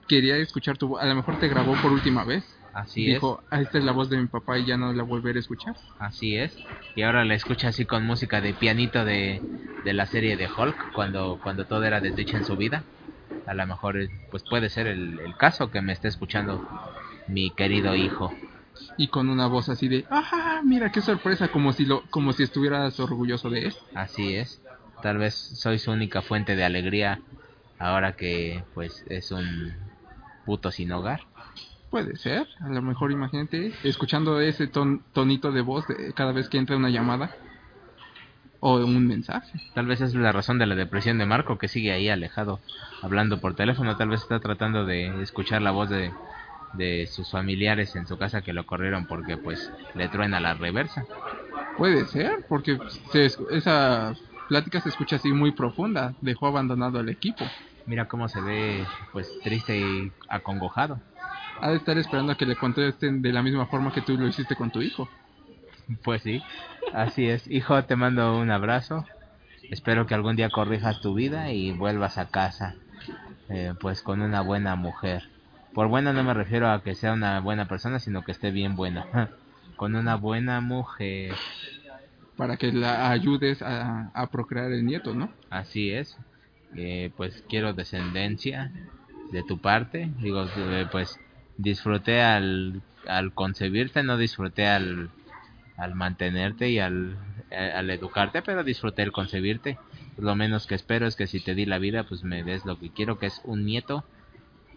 Quería 0.09 0.37
escuchar 0.37 0.77
tu 0.77 0.89
voz. 0.89 1.03
A 1.03 1.07
lo 1.07 1.15
mejor 1.15 1.39
te 1.39 1.49
grabó 1.49 1.75
por 1.81 1.93
última 1.93 2.25
vez. 2.25 2.45
Así 2.73 3.07
Dijo, 3.07 3.43
ah, 3.51 3.61
esta 3.61 3.79
es 3.79 3.85
la 3.85 3.93
voz 3.93 4.11
de 4.11 4.17
mi 4.19 4.27
papá 4.27 4.59
y 4.59 4.67
ya 4.67 4.77
no 4.77 4.93
la 4.93 5.03
volveré 5.03 5.39
a 5.39 5.41
escuchar. 5.41 5.75
es, 5.75 5.83
así 5.99 6.37
es. 6.37 6.57
Y 6.95 7.03
ahora 7.03 7.25
la 7.25 7.35
escucha 7.35 7.69
así 7.69 7.85
con 7.85 8.05
música 8.07 8.41
de 8.41 8.55
pianito 8.55 9.05
de, 9.05 9.43
de 9.85 9.93
la 9.93 10.07
serie 10.07 10.37
de 10.37 10.47
Hulk 10.47 10.93
cuando 10.93 11.39
cuando 11.43 11.65
todo 11.65 11.85
era 11.85 12.01
desdicha 12.01 12.37
en 12.37 12.45
su 12.45 12.57
vida. 12.57 12.85
A 13.47 13.55
lo 13.55 13.67
mejor 13.67 13.97
pues 14.31 14.45
puede 14.49 14.69
ser 14.69 14.87
el, 14.87 15.19
el 15.19 15.37
caso 15.37 15.71
que 15.71 15.81
me 15.81 15.93
esté 15.93 16.09
escuchando 16.09 16.63
mi 17.27 17.51
querido 17.51 17.95
hijo. 17.97 18.33
Y 18.97 19.09
con 19.09 19.29
una 19.29 19.47
voz 19.47 19.69
así 19.69 19.89
de, 19.89 20.05
ah, 20.11 20.61
mira 20.65 20.91
qué 20.93 21.01
sorpresa, 21.01 21.49
como 21.49 21.73
si 21.73 21.85
lo, 21.85 22.03
como 22.11 22.33
si 22.33 22.43
estuvieras 22.45 22.99
orgulloso 23.01 23.51
de 23.51 23.67
él. 23.67 23.75
Así 23.95 24.37
es. 24.37 24.63
Tal 25.03 25.19
vez 25.19 25.35
soy 25.35 25.79
su 25.79 25.91
única 25.91 26.23
fuente 26.23 26.57
de 26.57 26.65
alegría 26.65 27.21
ahora 27.79 28.13
que 28.13 28.63
pues 28.75 29.05
es 29.09 29.33
un 29.33 29.73
puto 30.45 30.71
sin 30.71 30.93
hogar. 30.93 31.21
Puede 31.91 32.17
ser, 32.17 32.47
a 32.61 32.69
lo 32.69 32.83
mejor 32.83 33.11
imagínate, 33.11 33.73
escuchando 33.83 34.41
ese 34.41 34.69
ton- 34.69 35.03
tonito 35.13 35.51
de 35.51 35.61
voz 35.61 35.87
de 35.89 36.13
cada 36.15 36.31
vez 36.33 36.49
que 36.49 36.59
entra 36.59 36.77
una 36.77 36.89
llamada 36.91 37.35
o 38.61 38.77
un 38.77 39.07
mensaje. 39.09 39.59
Tal 39.75 39.87
vez 39.87 40.01
es 40.01 40.15
la 40.15 40.31
razón 40.33 40.59
de 40.59 40.67
la 40.67 40.77
depresión 40.77 41.19
de 41.19 41.27
Marco 41.27 41.59
que 41.59 41.67
sigue 41.67 41.93
ahí 41.93 42.09
alejado 42.09 42.61
hablando 43.03 43.41
por 43.41 43.55
teléfono. 43.57 43.97
Tal 43.97 44.09
vez 44.09 44.23
está 44.23 44.39
tratando 44.39 44.85
de 44.85 45.21
escuchar 45.23 45.63
la 45.63 45.73
voz 45.73 45.89
de, 45.91 46.13
de 46.75 47.09
sus 47.09 47.31
familiares 47.31 47.97
en 47.97 48.07
su 48.07 48.17
casa 48.17 48.43
que 48.43 48.53
lo 48.53 48.67
corrieron 48.67 49.07
porque 49.07 49.37
pues 49.37 49.73
le 49.95 50.09
truena 50.09 50.39
la 50.39 50.55
reversa. 50.55 51.07
Puede 51.77 52.05
ser, 52.07 52.45
porque 52.49 52.79
se 53.11 53.25
es- 53.27 53.39
esa 53.51 54.15
plática 54.49 54.81
se 54.81 54.91
escucha 54.91 55.17
así 55.17 55.33
muy 55.33 55.51
profunda, 55.53 56.15
dejó 56.21 56.47
abandonado 56.47 57.01
al 57.01 57.09
equipo. 57.09 57.45
Mira 57.87 58.07
cómo 58.07 58.29
se 58.29 58.41
ve 58.41 58.87
pues 59.11 59.29
triste 59.43 59.77
y 59.79 60.13
acongojado. 60.29 61.01
Ha 61.61 61.71
de 61.71 61.77
estar 61.77 61.99
esperando 61.99 62.33
a 62.33 62.37
que 62.37 62.47
le 62.47 62.57
contesten 62.57 63.23
de 63.23 63.33
la 63.33 63.43
misma 63.43 63.67
forma 63.67 63.93
que 63.93 64.03
tú 64.03 64.17
lo 64.17 64.27
hiciste 64.27 64.57
con 64.57 64.71
tu 64.71 64.81
hijo. 64.83 65.09
Pues 66.03 66.23
sí, 66.23 66.43
así 66.93 67.29
es. 67.29 67.47
Hijo, 67.49 67.83
te 67.85 67.97
mando 67.97 68.39
un 68.39 68.51
abrazo. 68.51 69.05
Espero 69.71 70.07
que 70.07 70.15
algún 70.15 70.37
día 70.37 70.51
corrijas 70.51 71.01
tu 71.01 71.15
vida 71.15 71.53
y 71.53 71.73
vuelvas 71.73 72.19
a 72.19 72.29
casa, 72.29 72.77
eh, 73.49 73.75
pues 73.81 74.03
con 74.03 74.21
una 74.21 74.41
buena 74.41 74.75
mujer. 74.77 75.29
Por 75.75 75.89
buena 75.89 76.13
no 76.13 76.25
me 76.25 76.35
refiero 76.35 76.71
a 76.71 76.83
que 76.83 76.95
sea 76.95 77.13
una 77.13 77.41
buena 77.41 77.69
persona, 77.69 78.01
sino 78.01 78.23
que 78.23 78.33
esté 78.33 78.51
bien 78.51 78.75
buena. 78.75 79.07
con 79.77 79.95
una 79.95 80.17
buena 80.17 80.61
mujer. 80.61 81.35
para 82.37 82.57
que 82.57 82.73
la 82.73 83.11
ayudes 83.11 83.63
a, 83.63 84.11
a 84.13 84.27
procrear 84.27 84.73
el 84.73 84.85
nieto, 84.85 85.15
¿no? 85.15 85.33
Así 85.49 85.91
es. 85.91 86.19
Eh, 86.77 87.11
pues 87.17 87.43
quiero 87.49 87.73
descendencia 87.73 88.73
de 89.33 89.43
tu 89.43 89.59
parte. 89.59 90.11
Digo, 90.19 90.45
eh, 90.57 90.87
pues 90.91 91.19
disfruté 91.63 92.23
al, 92.23 92.83
al 93.07 93.33
concebirte, 93.33 94.03
no 94.03 94.17
disfruté 94.17 94.67
al, 94.67 95.11
al 95.77 95.95
mantenerte 95.95 96.69
y 96.71 96.79
al, 96.79 97.17
eh, 97.51 97.73
al 97.75 97.91
educarte, 97.91 98.43
pero 98.43 98.65
disfruté 98.65 99.03
el 99.03 99.13
concebirte. 99.13 99.79
Lo 100.19 100.35
menos 100.37 100.67
que 100.67 100.75
espero 100.75 101.07
es 101.07 101.17
que 101.17 101.27
si 101.27 101.41
te 101.41 101.55
di 101.55 101.67
la 101.67 101.79
vida, 101.79 102.05
pues 102.05 102.25
me 102.25 102.43
des 102.43 102.65
lo 102.65 102.79
que 102.79 102.91
quiero, 102.91 103.19
que 103.19 103.27
es 103.27 103.41
un 103.45 103.65
nieto 103.65 104.05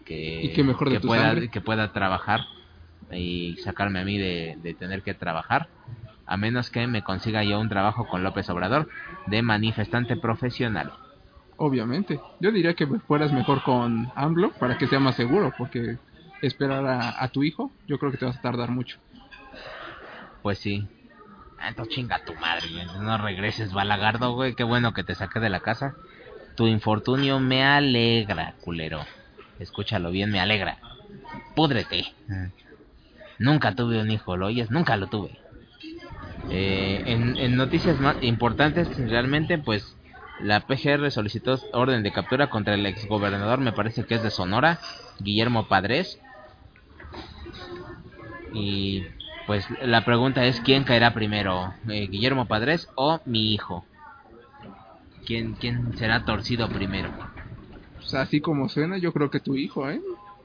que, 0.04 0.42
Y 0.44 0.52
que 0.52 0.64
mejor 0.64 0.90
tu 1.00 1.06
pueda, 1.08 1.28
sangre. 1.30 1.48
que 1.48 1.60
pueda 1.60 1.92
trabajar 1.92 2.42
y 3.12 3.56
sacarme 3.62 4.00
a 4.00 4.04
mí 4.04 4.18
de, 4.18 4.58
de 4.62 4.74
tener 4.74 5.02
que 5.02 5.14
trabajar. 5.14 5.68
A 6.26 6.36
menos 6.38 6.70
que 6.70 6.86
me 6.86 7.02
consiga 7.02 7.44
yo 7.44 7.60
un 7.60 7.68
trabajo 7.68 8.06
con 8.06 8.22
López 8.22 8.48
Obrador 8.48 8.88
de 9.26 9.42
manifestante 9.42 10.16
profesional. 10.16 10.92
Obviamente. 11.56 12.18
Yo 12.40 12.50
diría 12.50 12.74
que 12.74 12.86
fueras 12.86 13.30
mejor 13.32 13.62
con 13.62 14.10
AMLO 14.14 14.50
para 14.52 14.76
que 14.78 14.86
sea 14.86 15.00
más 15.00 15.14
seguro, 15.16 15.52
porque 15.56 15.98
esperar 16.46 16.86
a, 16.86 17.22
a 17.22 17.28
tu 17.28 17.42
hijo, 17.42 17.72
yo 17.86 17.98
creo 17.98 18.10
que 18.12 18.18
te 18.18 18.24
vas 18.26 18.36
a 18.36 18.40
tardar 18.40 18.70
mucho. 18.70 18.98
Pues 20.42 20.58
sí. 20.58 20.86
Ah, 21.58 21.68
Entonces 21.68 21.94
chinga 21.94 22.24
tu 22.24 22.34
madre, 22.34 22.68
güey. 22.70 22.86
No 23.02 23.18
regreses, 23.18 23.72
balagardo, 23.72 24.34
güey. 24.34 24.54
Qué 24.54 24.64
bueno 24.64 24.92
que 24.92 25.04
te 25.04 25.14
saqué 25.14 25.40
de 25.40 25.50
la 25.50 25.60
casa. 25.60 25.94
Tu 26.56 26.66
infortunio 26.66 27.40
me 27.40 27.64
alegra, 27.64 28.54
culero. 28.60 29.04
Escúchalo 29.58 30.10
bien, 30.10 30.30
me 30.30 30.40
alegra. 30.40 30.78
Púdrete. 31.54 32.04
Nunca 33.38 33.74
tuve 33.74 34.00
un 34.00 34.10
hijo, 34.10 34.36
¿lo 34.36 34.46
oyes? 34.46 34.70
Nunca 34.70 34.96
lo 34.96 35.06
tuve. 35.08 35.38
Eh, 36.50 37.02
en, 37.06 37.36
en 37.38 37.56
noticias 37.56 37.98
más 37.98 38.16
importantes, 38.22 38.88
realmente, 38.96 39.58
pues 39.58 39.96
la 40.42 40.60
PGR 40.60 41.10
solicitó 41.10 41.58
orden 41.72 42.02
de 42.02 42.12
captura 42.12 42.48
contra 42.48 42.74
el 42.74 42.84
exgobernador, 42.86 43.60
me 43.60 43.72
parece 43.72 44.04
que 44.04 44.16
es 44.16 44.22
de 44.22 44.30
Sonora, 44.30 44.78
Guillermo 45.20 45.66
Padres. 45.68 46.18
Y 48.54 49.04
pues 49.46 49.66
la 49.82 50.04
pregunta 50.04 50.44
es 50.46 50.60
quién 50.60 50.84
caerá 50.84 51.12
primero, 51.12 51.74
eh, 51.88 52.06
Guillermo 52.08 52.46
Padres 52.46 52.88
o 52.94 53.20
mi 53.26 53.52
hijo. 53.52 53.84
¿Quién, 55.26 55.54
¿Quién 55.54 55.96
será 55.96 56.24
torcido 56.24 56.68
primero? 56.68 57.10
Sea, 58.02 58.22
así 58.22 58.40
como 58.40 58.68
suena, 58.68 58.98
yo 58.98 59.12
creo 59.12 59.30
que 59.30 59.40
tu 59.40 59.56
hijo, 59.56 59.88
¿eh? 59.90 60.00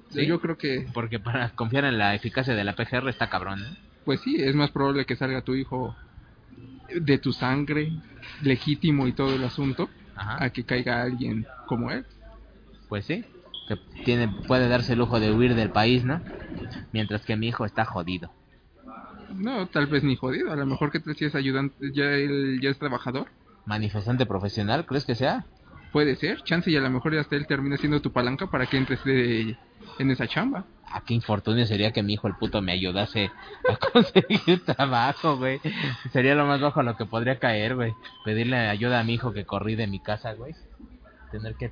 ¿Sí? 0.09 0.25
Yo 0.25 0.39
creo 0.39 0.57
que, 0.57 0.87
Porque 0.93 1.19
para 1.19 1.49
confiar 1.49 1.85
en 1.85 1.97
la 1.97 2.15
eficacia 2.15 2.55
de 2.55 2.63
la 2.63 2.73
PGR 2.73 3.09
está 3.09 3.29
cabrón. 3.29 3.59
¿eh? 3.59 3.77
pues 4.05 4.21
sí, 4.21 4.37
es 4.39 4.55
más 4.55 4.71
probable 4.71 5.05
que 5.05 5.15
salga 5.15 5.41
tu 5.41 5.53
hijo 5.53 5.95
de 6.99 7.19
tu 7.19 7.31
sangre, 7.31 7.91
legítimo 8.41 9.07
y 9.07 9.13
todo 9.13 9.35
el 9.35 9.43
asunto, 9.43 9.87
Ajá. 10.15 10.43
a 10.43 10.49
que 10.49 10.63
caiga 10.63 11.03
alguien 11.03 11.45
como 11.67 11.91
él. 11.91 12.03
Pues 12.87 13.05
sí. 13.05 13.23
Que 13.69 13.77
tiene, 14.03 14.27
puede 14.47 14.67
darse 14.67 14.93
el 14.93 14.99
lujo 14.99 15.21
de 15.21 15.31
huir 15.31 15.55
del 15.55 15.69
país, 15.69 16.03
¿no? 16.03 16.21
Mientras 16.91 17.23
que 17.25 17.37
mi 17.37 17.47
hijo 17.47 17.63
está 17.65 17.85
jodido. 17.85 18.29
No, 19.33 19.67
tal 19.67 19.87
vez 19.87 20.03
ni 20.03 20.15
jodido, 20.15 20.51
a 20.51 20.55
lo 20.57 20.65
mejor 20.65 20.91
que 20.91 20.99
tal 20.99 21.15
si 21.15 21.23
es 21.25 21.35
ayudante, 21.35 21.75
ya 21.93 22.05
él 22.05 22.59
ya 22.61 22.69
es 22.71 22.79
trabajador. 22.79 23.27
¿Manifestante 23.65 24.25
profesional, 24.25 24.85
crees 24.85 25.05
que 25.05 25.15
sea? 25.15 25.45
Puede 25.93 26.15
ser, 26.15 26.43
chance 26.43 26.69
y 26.69 26.75
a 26.75 26.81
lo 26.81 26.89
mejor 26.89 27.15
hasta 27.15 27.35
él 27.35 27.47
termina 27.47 27.77
siendo 27.77 28.01
tu 28.01 28.11
palanca 28.11 28.47
para 28.47 28.65
que 28.65 28.77
entres 28.77 29.03
de- 29.03 29.55
en 29.99 30.11
esa 30.11 30.27
chamba. 30.27 30.65
Ah, 30.91 31.03
qué 31.05 31.13
infortunio 31.13 31.65
sería 31.67 31.91
que 31.91 32.01
mi 32.01 32.13
hijo 32.13 32.27
el 32.27 32.33
puto 32.35 32.61
me 32.63 32.71
ayudase 32.71 33.31
a 33.69 33.75
conseguir 33.93 34.65
trabajo, 34.65 35.37
güey. 35.37 35.61
Sería 36.11 36.33
lo 36.33 36.47
más 36.47 36.59
bajo 36.61 36.79
a 36.79 36.83
lo 36.83 36.95
que 36.97 37.05
podría 37.05 37.37
caer, 37.37 37.75
güey. 37.75 37.93
Pedirle 38.25 38.57
ayuda 38.57 38.99
a 38.99 39.03
mi 39.03 39.13
hijo 39.13 39.31
que 39.31 39.45
corrí 39.45 39.75
de 39.75 39.85
mi 39.85 39.99
casa, 39.99 40.33
güey. 40.33 40.55
Tener 41.31 41.53
que, 41.55 41.71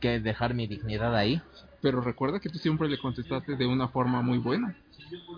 que 0.00 0.20
dejar 0.20 0.54
mi 0.54 0.66
dignidad 0.66 1.14
ahí. 1.14 1.40
Pero 1.80 2.00
recuerda 2.00 2.40
que 2.40 2.48
tú 2.48 2.58
siempre 2.58 2.88
le 2.88 2.98
contestaste 2.98 3.56
de 3.56 3.66
una 3.66 3.88
forma 3.88 4.20
muy 4.22 4.38
buena. 4.38 4.74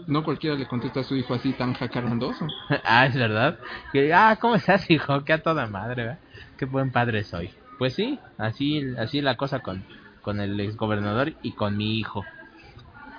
No 0.07 0.25
cualquiera 0.25 0.57
le 0.57 0.67
contesta 0.67 1.01
a 1.01 1.05
su 1.05 1.15
hijo 1.15 1.35
así 1.35 1.53
tan 1.53 1.75
jacarandoso. 1.75 2.47
ah, 2.85 3.07
es 3.07 3.15
verdad. 3.15 3.59
Que, 3.93 4.13
ah, 4.13 4.37
¿cómo 4.41 4.57
estás, 4.57 4.91
hijo? 4.91 5.25
Que 5.25 5.35
a 5.35 5.43
toda 5.43 5.67
madre, 5.67 6.05
¿verdad? 6.05 6.19
Qué 6.57 6.65
buen 6.65 6.91
padre 6.91 7.25
soy. 7.25 7.51
Pues 7.79 7.95
sí, 7.95 8.19
así, 8.37 8.83
así 8.99 9.21
la 9.21 9.37
cosa 9.37 9.61
con, 9.61 9.85
con 10.23 10.41
el 10.41 10.59
exgobernador 10.61 11.35
y 11.43 11.53
con 11.53 11.77
mi 11.77 11.99
hijo. 11.99 12.25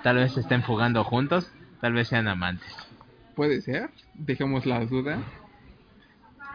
Tal 0.02 0.16
vez 0.16 0.32
se 0.32 0.40
estén 0.40 0.62
fugando 0.62 1.04
juntos, 1.04 1.50
tal 1.80 1.92
vez 1.92 2.08
sean 2.08 2.28
amantes. 2.28 2.76
Puede 3.34 3.60
ser, 3.60 3.90
dejemos 4.14 4.66
la 4.66 4.84
duda. 4.84 5.22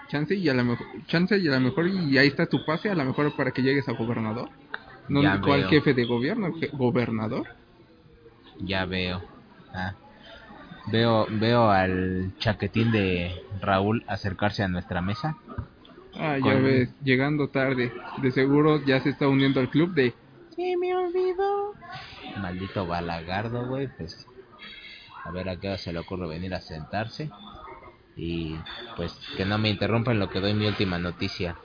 chance 0.10 0.36
y 0.36 0.48
a 0.50 0.54
la 0.54 0.64
mejor, 0.64 0.86
chance 1.08 1.38
y 1.38 1.48
a 1.48 1.52
lo 1.52 1.60
mejor 1.60 1.88
y 1.88 2.18
ahí 2.18 2.28
está 2.28 2.46
tu 2.46 2.64
pase 2.66 2.90
a 2.90 2.96
lo 2.96 3.04
mejor 3.04 3.36
para 3.36 3.52
que 3.52 3.62
llegues 3.62 3.88
a 3.90 3.94
gobernador. 3.94 4.50
No 5.08 5.22
Ya 5.22 5.40
cuál 5.42 5.62
veo. 5.62 5.70
jefe 5.70 5.94
de 5.94 6.06
gobierno, 6.06 6.54
gobernador. 6.74 7.48
Ya 8.60 8.86
veo. 8.86 9.24
Ah. 9.74 9.96
Veo, 10.92 11.28
veo 11.30 11.70
al 11.70 12.34
chaquetín 12.40 12.92
de 12.92 13.32
Raúl 13.62 14.04
acercarse 14.08 14.64
a 14.64 14.68
nuestra 14.68 15.02
mesa. 15.02 15.38
Ah, 16.14 16.38
ya 16.38 16.56
ves, 16.56 16.96
llegando 17.04 17.50
tarde. 17.50 17.92
De 18.22 18.32
seguro 18.32 18.84
ya 18.86 19.00
se 19.02 19.10
está 19.10 19.28
uniendo 19.28 19.60
al 19.60 19.70
club 19.70 19.94
de 19.94 20.14
Maldito 22.42 22.88
balagardo, 22.88 23.68
güey, 23.68 23.88
pues 23.98 24.26
a 25.24 25.32
ver 25.32 25.50
a 25.50 25.58
qué 25.58 25.68
hora 25.68 25.78
se 25.78 25.94
le 25.94 26.00
ocurre 26.00 26.28
venir 26.28 26.54
a 26.54 26.62
sentarse. 26.62 27.30
Y 28.16 28.56
pues 28.96 29.14
que 29.36 29.46
no 29.46 29.58
me 29.58 29.70
interrumpan 29.70 30.20
lo 30.20 30.30
que 30.30 30.40
doy 30.40 30.54
mi 30.54 30.66
última 30.66 30.98
noticia. 30.98 31.56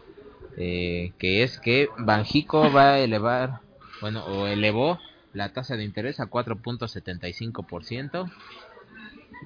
Eh, 0.57 1.13
que 1.19 1.43
es 1.43 1.59
que 1.59 1.89
Banjico 1.99 2.73
va 2.73 2.93
a 2.93 3.01
elevar, 3.01 3.61
bueno, 4.01 4.25
o 4.25 4.47
elevó 4.47 5.01
la 5.33 5.53
tasa 5.53 5.77
de 5.77 5.85
interés 5.85 6.21
a 6.21 6.27
4.75%. 6.27 8.31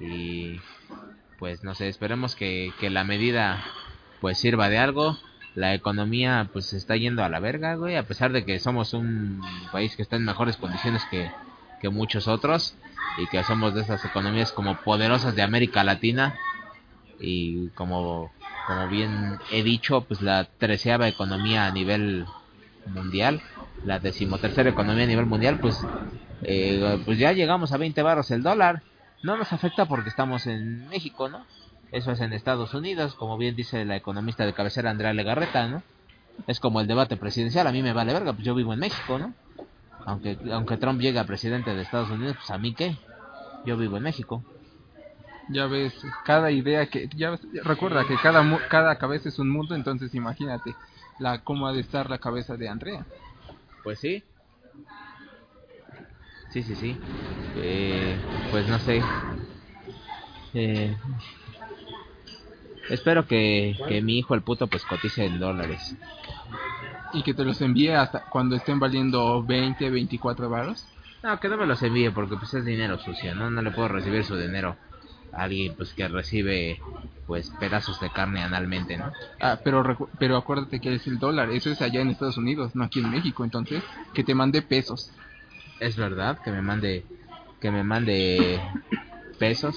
Y 0.01 0.59
pues 1.39 1.63
no 1.63 1.75
sé, 1.75 1.87
esperemos 1.87 2.35
que, 2.35 2.73
que 2.79 2.89
la 2.89 3.03
medida 3.03 3.63
pues 4.21 4.37
sirva 4.37 4.69
de 4.69 4.77
algo. 4.77 5.17
La 5.55 5.73
economía 5.73 6.49
pues 6.53 6.73
está 6.73 6.95
yendo 6.97 7.23
a 7.23 7.29
la 7.29 7.39
verga, 7.39 7.75
güey, 7.75 7.95
a 7.95 8.03
pesar 8.03 8.31
de 8.31 8.45
que 8.45 8.59
somos 8.59 8.93
un 8.93 9.41
país 9.71 9.95
que 9.95 10.03
está 10.03 10.15
en 10.15 10.25
mejores 10.25 10.57
condiciones 10.57 11.01
que, 11.09 11.31
que 11.81 11.89
muchos 11.89 12.27
otros 12.27 12.75
y 13.17 13.27
que 13.27 13.43
somos 13.43 13.73
de 13.73 13.81
esas 13.81 14.03
economías 14.05 14.51
como 14.51 14.77
poderosas 14.81 15.35
de 15.35 15.41
América 15.41 15.83
Latina 15.83 16.35
y 17.19 17.69
como, 17.69 18.31
como 18.67 18.87
bien 18.89 19.39
he 19.49 19.63
dicho, 19.63 20.01
pues 20.01 20.21
la 20.21 20.43
treceava 20.43 21.07
economía 21.07 21.65
a 21.65 21.71
nivel 21.71 22.25
mundial, 22.85 23.41
la 23.85 23.99
decimotercera 23.99 24.69
economía 24.69 25.05
a 25.05 25.07
nivel 25.07 25.25
mundial, 25.25 25.59
pues, 25.61 25.79
eh, 26.43 27.01
pues 27.05 27.17
ya 27.17 27.31
llegamos 27.31 27.71
a 27.71 27.77
20 27.77 28.01
baros 28.01 28.29
el 28.31 28.43
dólar. 28.43 28.83
No 29.23 29.37
nos 29.37 29.53
afecta 29.53 29.85
porque 29.85 30.09
estamos 30.09 30.47
en 30.47 30.89
México, 30.89 31.29
¿no? 31.29 31.45
Eso 31.93 32.11
es 32.11 32.19
en 32.19 32.33
Estados 32.33 32.73
Unidos, 32.73 33.15
como 33.15 33.37
bien 33.37 33.55
dice 33.55 33.85
la 33.85 33.95
economista 33.95 34.45
de 34.45 34.53
cabecera 34.53 34.91
Andrea 34.91 35.13
Legarreta, 35.13 35.67
¿no? 35.69 35.81
Es 36.45 36.59
como 36.59 36.81
el 36.81 36.87
debate 36.87 37.15
presidencial, 37.15 37.67
a 37.67 37.71
mí 37.71 37.81
me 37.81 37.93
vale 37.93 38.13
verga, 38.13 38.33
pues 38.33 38.45
yo 38.45 38.53
vivo 38.53 38.73
en 38.73 38.79
México, 38.79 39.17
¿no? 39.17 39.33
Aunque, 40.05 40.37
aunque 40.51 40.77
Trump 40.77 40.99
llegue 40.99 41.19
a 41.19 41.23
presidente 41.23 41.73
de 41.73 41.81
Estados 41.81 42.09
Unidos, 42.09 42.35
pues 42.35 42.51
a 42.51 42.57
mí 42.57 42.73
qué, 42.73 42.97
yo 43.65 43.77
vivo 43.77 43.95
en 43.95 44.03
México. 44.03 44.43
Ya 45.49 45.65
ves, 45.67 45.93
cada 46.23 46.51
idea 46.51 46.87
que 46.87 47.07
ya 47.15 47.31
ves, 47.31 47.41
recuerda 47.63 48.05
que 48.05 48.17
cada 48.17 48.43
cada 48.67 48.97
cabeza 48.97 49.29
es 49.29 49.39
un 49.39 49.49
mundo, 49.49 49.75
entonces 49.75 50.13
imagínate 50.13 50.75
la 51.19 51.39
cómo 51.39 51.67
ha 51.67 51.73
de 51.73 51.79
estar 51.79 52.09
la 52.09 52.17
cabeza 52.17 52.57
de 52.57 52.67
Andrea. 52.67 53.05
Pues 53.83 53.99
sí. 53.99 54.23
Sí, 56.49 56.63
sí, 56.63 56.75
sí. 56.75 56.97
Eh, 57.55 58.17
pues 58.51 58.67
no 58.67 58.79
sé. 58.79 59.01
Eh, 60.53 60.97
espero 62.89 63.25
que, 63.27 63.77
que 63.87 64.01
mi 64.01 64.19
hijo 64.19 64.33
el 64.33 64.41
puto 64.41 64.67
pues 64.67 64.83
cotice 64.83 65.25
en 65.25 65.39
dólares. 65.39 65.95
Y 67.13 67.23
que 67.23 67.33
te 67.33 67.45
los 67.45 67.61
envíe 67.61 67.89
hasta 67.89 68.21
cuando 68.29 68.55
estén 68.55 68.79
valiendo 68.79 69.43
20, 69.43 69.89
24 69.89 70.49
varos. 70.49 70.85
No, 71.23 71.39
que 71.39 71.47
no 71.47 71.57
me 71.57 71.65
los 71.65 71.81
envíe 71.83 72.09
porque 72.11 72.35
pues 72.35 72.53
es 72.53 72.65
dinero 72.65 72.99
sucio, 72.99 73.33
¿no? 73.33 73.49
No 73.49 73.61
le 73.61 73.71
puedo 73.71 73.87
recibir 73.87 74.25
su 74.25 74.35
dinero 74.35 74.77
alguien 75.37 75.75
pues 75.75 75.93
que 75.93 76.07
recibe 76.07 76.79
pues 77.25 77.49
pedazos 77.59 77.99
de 77.99 78.09
carne 78.09 78.41
analmente, 78.41 78.97
¿no? 78.97 79.11
Ah, 79.39 79.59
pero 79.63 79.83
pero 80.17 80.37
acuérdate 80.37 80.79
que 80.79 80.93
es 80.95 81.05
el 81.07 81.19
dólar, 81.19 81.49
eso 81.51 81.69
es 81.69 81.81
allá 81.81 82.01
en 82.01 82.09
Estados 82.09 82.37
Unidos, 82.37 82.73
no 82.75 82.83
aquí 82.85 82.99
en 82.99 83.09
México, 83.11 83.43
entonces 83.43 83.83
que 84.13 84.23
te 84.23 84.33
mande 84.35 84.61
pesos. 84.61 85.11
Es 85.79 85.95
verdad 85.97 86.39
que 86.39 86.51
me 86.51 86.61
mande 86.61 87.05
que 87.61 87.69
me 87.71 87.83
mande 87.83 88.61
pesos 89.39 89.75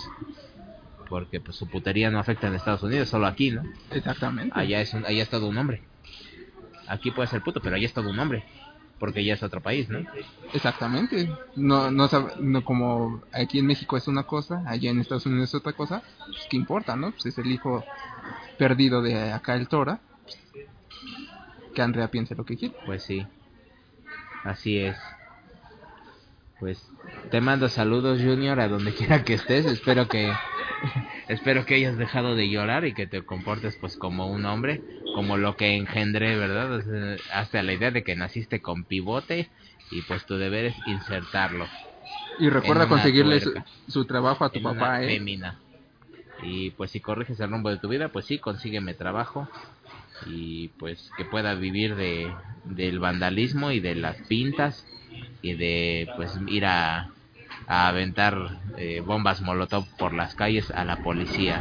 porque 1.08 1.40
pues 1.40 1.56
su 1.56 1.68
putería 1.68 2.11
no 2.11 2.20
afecta 2.20 2.46
en 2.46 2.54
Estados 2.54 2.82
Unidos, 2.84 3.08
solo 3.08 3.26
aquí, 3.26 3.50
¿no? 3.50 3.62
Exactamente. 3.90 4.52
Allá 4.56 4.80
es 4.80 4.94
un- 4.94 5.04
allá 5.04 5.22
es 5.24 5.28
todo 5.28 5.48
un 5.48 5.58
hombre. 5.58 5.82
Aquí 6.86 7.11
puede 7.11 7.28
ser 7.28 7.42
puto, 7.42 7.61
pero 7.61 7.76
allá 7.76 7.86
es 7.86 7.92
todo 7.92 8.11
un 8.11 8.18
hombre, 8.18 8.44
porque 9.01 9.24
ya 9.24 9.34
es 9.34 9.42
otro 9.42 9.62
país, 9.62 9.88
¿no? 9.88 9.98
Exactamente. 10.53 11.28
No, 11.57 11.90
no, 11.90 12.09
no 12.38 12.64
como 12.64 13.22
aquí 13.32 13.59
en 13.59 13.66
México 13.66 13.96
es 13.96 14.07
una 14.07 14.24
cosa, 14.24 14.62
allá 14.66 14.90
en 14.90 15.01
Estados 15.01 15.24
Unidos 15.24 15.48
es 15.48 15.55
otra 15.55 15.72
cosa, 15.72 16.03
pues 16.26 16.46
qué 16.51 16.57
importa, 16.59 16.94
¿no? 16.94 17.11
Pues 17.11 17.26
es 17.26 17.38
el 17.38 17.51
hijo 17.51 17.82
perdido 18.59 19.01
de 19.01 19.32
acá 19.32 19.57
el 19.57 19.68
Tora. 19.68 20.01
pues, 20.22 20.38
que 21.74 21.82
Andrea 21.82 22.09
piense 22.09 22.34
lo 22.34 22.44
que 22.44 22.59
quiere. 22.59 22.74
Pues 22.84 23.03
sí. 23.03 23.26
Así 24.44 24.78
es. 24.78 24.96
Pues 26.61 26.86
te 27.30 27.40
mando 27.40 27.70
saludos, 27.70 28.20
Junior, 28.20 28.61
a 28.61 28.68
donde 28.68 28.92
quiera 28.94 29.24
que 29.24 29.34
estés. 29.34 29.64
Espero 29.64 30.09
que 30.09 30.30
espero 31.32 31.64
que 31.66 31.74
hayas 31.76 31.96
dejado 31.98 32.36
de 32.36 32.48
llorar 32.50 32.84
y 32.86 32.94
que 32.94 33.06
te 33.06 33.22
comportes 33.24 33.76
pues 33.76 33.96
como 33.96 34.28
un 34.30 34.44
hombre, 34.46 34.82
como 35.14 35.36
lo 35.36 35.56
que 35.56 35.76
engendré, 35.76 36.36
¿verdad? 36.36 37.18
Hasta 37.32 37.62
la 37.62 37.72
idea 37.74 37.90
de 37.90 38.04
que 38.04 38.16
naciste 38.16 38.60
con 38.62 38.84
pivote 38.84 39.50
y 39.90 40.02
pues 40.02 40.26
tu 40.26 40.36
deber 40.36 40.66
es 40.66 40.76
insertarlo 40.86 41.66
Y 42.38 42.48
recuerda 42.50 42.88
conseguirle 42.88 43.40
su, 43.40 43.52
tuerca. 43.52 43.70
su 43.88 44.06
trabajo 44.06 44.44
a 44.44 44.52
tu 44.52 44.62
papá, 44.62 45.02
¿eh? 45.02 45.06
fémina. 45.06 45.60
Y 46.42 46.70
pues 46.72 46.90
si 46.92 47.00
corriges 47.00 47.40
el 47.40 47.50
rumbo 47.50 47.70
de 47.70 47.78
tu 47.78 47.88
vida, 47.88 48.10
pues 48.10 48.26
sí, 48.26 48.38
consígueme 48.38 48.94
trabajo 48.94 49.48
y 50.26 50.68
pues 50.78 51.12
que 51.16 51.24
pueda 51.24 51.54
vivir 51.54 51.96
de 51.96 52.40
del 52.64 52.98
vandalismo 53.00 53.72
y 53.72 53.80
de 53.80 53.94
las 53.94 54.20
pintas 54.22 54.88
y 55.42 55.54
de 55.54 56.10
pues 56.16 56.38
ir 56.46 56.66
a, 56.66 57.10
a 57.70 57.88
aventar 57.88 58.34
eh, 58.76 59.00
bombas 59.10 59.40
molotov 59.42 59.84
por 60.00 60.12
las 60.12 60.34
calles 60.34 60.70
a 60.72 60.84
la 60.84 60.96
policía. 61.06 61.56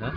¿no? 0.00 0.10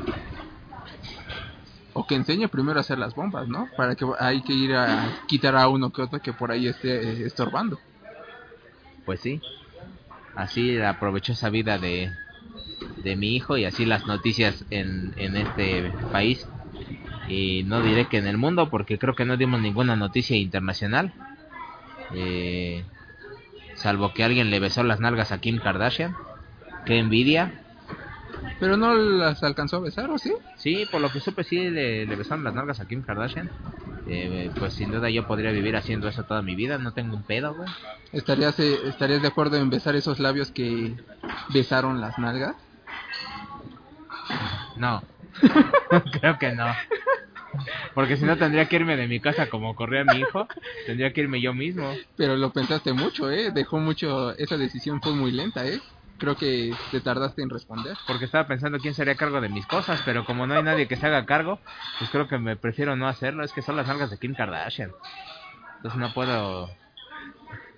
O 1.99 2.01
que 2.07 2.15
enseñe 2.21 2.47
primero 2.55 2.77
a 2.79 2.83
hacer 2.85 2.97
las 3.03 3.13
bombas, 3.19 3.45
¿no? 3.55 3.61
Para 3.77 3.95
que 3.97 4.05
hay 4.19 4.41
que 4.45 4.53
ir 4.53 4.71
a 4.75 4.87
quitar 5.29 5.55
a 5.55 5.67
uno 5.75 5.91
que 5.93 6.01
otro 6.01 6.19
que 6.25 6.33
por 6.39 6.49
ahí 6.51 6.67
esté 6.67 6.91
eh, 7.09 7.25
estorbando. 7.29 7.75
Pues 9.05 9.19
sí, 9.21 9.41
así 10.35 10.79
aprovechó 10.81 11.33
esa 11.33 11.49
vida 11.49 11.77
de, 11.77 12.11
de 13.03 13.15
mi 13.15 13.35
hijo 13.35 13.57
y 13.57 13.65
así 13.65 13.85
las 13.85 14.07
noticias 14.07 14.65
en, 14.71 15.13
en 15.17 15.35
este 15.37 15.93
país. 16.11 16.47
Y 17.27 17.63
no 17.65 17.81
diré 17.81 18.05
que 18.07 18.17
en 18.17 18.27
el 18.27 18.37
mundo 18.37 18.69
porque 18.69 18.97
creo 18.99 19.15
que 19.15 19.25
no 19.25 19.37
dimos 19.37 19.61
ninguna 19.61 19.95
noticia 19.95 20.37
internacional. 20.37 21.13
Eh, 22.13 22.85
salvo 23.75 24.13
que 24.13 24.23
alguien 24.23 24.49
le 24.49 24.59
besó 24.59 24.83
las 24.83 24.99
nalgas 24.99 25.31
a 25.31 25.39
Kim 25.39 25.59
Kardashian. 25.59 26.15
Qué 26.85 26.97
envidia. 26.97 27.61
Pero 28.59 28.77
no 28.77 28.93
las 28.95 29.43
alcanzó 29.43 29.77
a 29.77 29.81
besar, 29.81 30.09
¿o 30.09 30.17
sí? 30.17 30.33
Sí, 30.57 30.85
por 30.91 31.01
lo 31.01 31.11
que 31.11 31.19
supe, 31.19 31.43
sí 31.43 31.69
le, 31.69 32.05
le 32.05 32.15
besaron 32.15 32.43
las 32.43 32.53
nalgas 32.53 32.79
a 32.79 32.85
Kim 32.85 33.01
Kardashian. 33.01 33.49
Eh, 34.05 34.51
pues 34.59 34.73
sin 34.73 34.91
duda 34.91 35.09
yo 35.09 35.25
podría 35.25 35.51
vivir 35.51 35.75
haciendo 35.75 36.07
eso 36.07 36.23
toda 36.23 36.41
mi 36.41 36.55
vida. 36.55 36.77
No 36.77 36.91
tengo 36.93 37.15
un 37.15 37.23
pedo, 37.23 37.55
güey. 37.55 37.69
¿Estarías, 38.11 38.59
eh, 38.59 38.77
¿Estarías 38.85 39.21
de 39.21 39.27
acuerdo 39.27 39.57
en 39.57 39.69
besar 39.69 39.95
esos 39.95 40.19
labios 40.19 40.51
que 40.51 40.95
besaron 41.53 42.01
las 42.01 42.17
nalgas? 42.19 42.55
No, 44.77 45.03
creo 46.19 46.37
que 46.37 46.51
no. 46.53 46.67
Porque 47.93 48.17
si 48.17 48.25
no 48.25 48.37
tendría 48.37 48.67
que 48.67 48.75
irme 48.77 48.97
de 48.97 49.07
mi 49.07 49.19
casa 49.19 49.49
como 49.49 49.75
corría 49.75 50.03
mi 50.03 50.19
hijo, 50.19 50.47
tendría 50.85 51.13
que 51.13 51.21
irme 51.21 51.41
yo 51.41 51.53
mismo. 51.53 51.93
Pero 52.15 52.35
lo 52.35 52.51
pensaste 52.51 52.93
mucho, 52.93 53.29
¿eh? 53.31 53.51
Dejó 53.51 53.77
mucho... 53.79 54.35
Esa 54.37 54.57
decisión 54.57 55.01
fue 55.01 55.13
muy 55.13 55.31
lenta, 55.31 55.65
¿eh? 55.67 55.79
Creo 56.17 56.37
que 56.37 56.77
te 56.89 57.01
tardaste 57.01 57.41
en 57.41 57.49
responder. 57.49 57.97
Porque 58.05 58.25
estaba 58.25 58.47
pensando 58.47 58.79
quién 58.79 58.93
sería 58.93 59.17
cargo 59.17 59.41
de 59.41 59.49
mis 59.49 59.67
cosas, 59.67 60.01
pero 60.05 60.25
como 60.25 60.47
no 60.47 60.53
hay 60.53 60.63
nadie 60.63 60.87
que 60.87 60.95
se 60.95 61.05
haga 61.05 61.25
cargo, 61.25 61.61
pues 61.97 62.09
creo 62.09 62.27
que 62.27 62.37
me 62.37 62.55
prefiero 62.55 62.95
no 62.95 63.07
hacerlo. 63.07 63.43
Es 63.43 63.53
que 63.53 63.61
son 63.61 63.75
las 63.75 63.87
nalgas 63.87 64.09
de 64.09 64.17
Kim 64.17 64.33
Kardashian. 64.35 64.95
Entonces 65.77 65.99
no 65.99 66.13
puedo... 66.13 66.77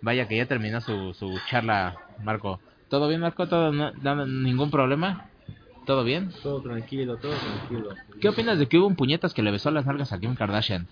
Vaya 0.02 0.28
que 0.28 0.38
ya 0.38 0.48
terminó 0.48 0.82
su, 0.82 1.14
su 1.14 1.42
charla, 1.46 2.02
Marco. 2.18 2.62
¿Todo 2.88 3.08
bien, 3.08 3.22
Marco? 3.22 3.48
¿Todo 3.48 3.72
no, 3.72 3.92
no- 3.94 4.26
ningún 4.26 4.70
problema? 4.72 5.35
¿Todo 5.86 6.04
bien? 6.04 6.32
Todo 6.42 6.62
tranquilo, 6.62 7.18
todo 7.18 7.34
tranquilo. 7.34 7.90
¿Qué 8.20 8.30
opinas 8.30 8.58
de 8.58 8.68
que 8.68 8.78
hubo 8.78 8.88
un 8.88 8.96
puñetas 8.96 9.34
que 9.34 9.44
le 9.44 9.52
besó 9.52 9.72
las 9.72 9.86
nalgas 9.86 10.12
a 10.12 10.20
Kim 10.20 10.36
Kardashian? 10.36 10.88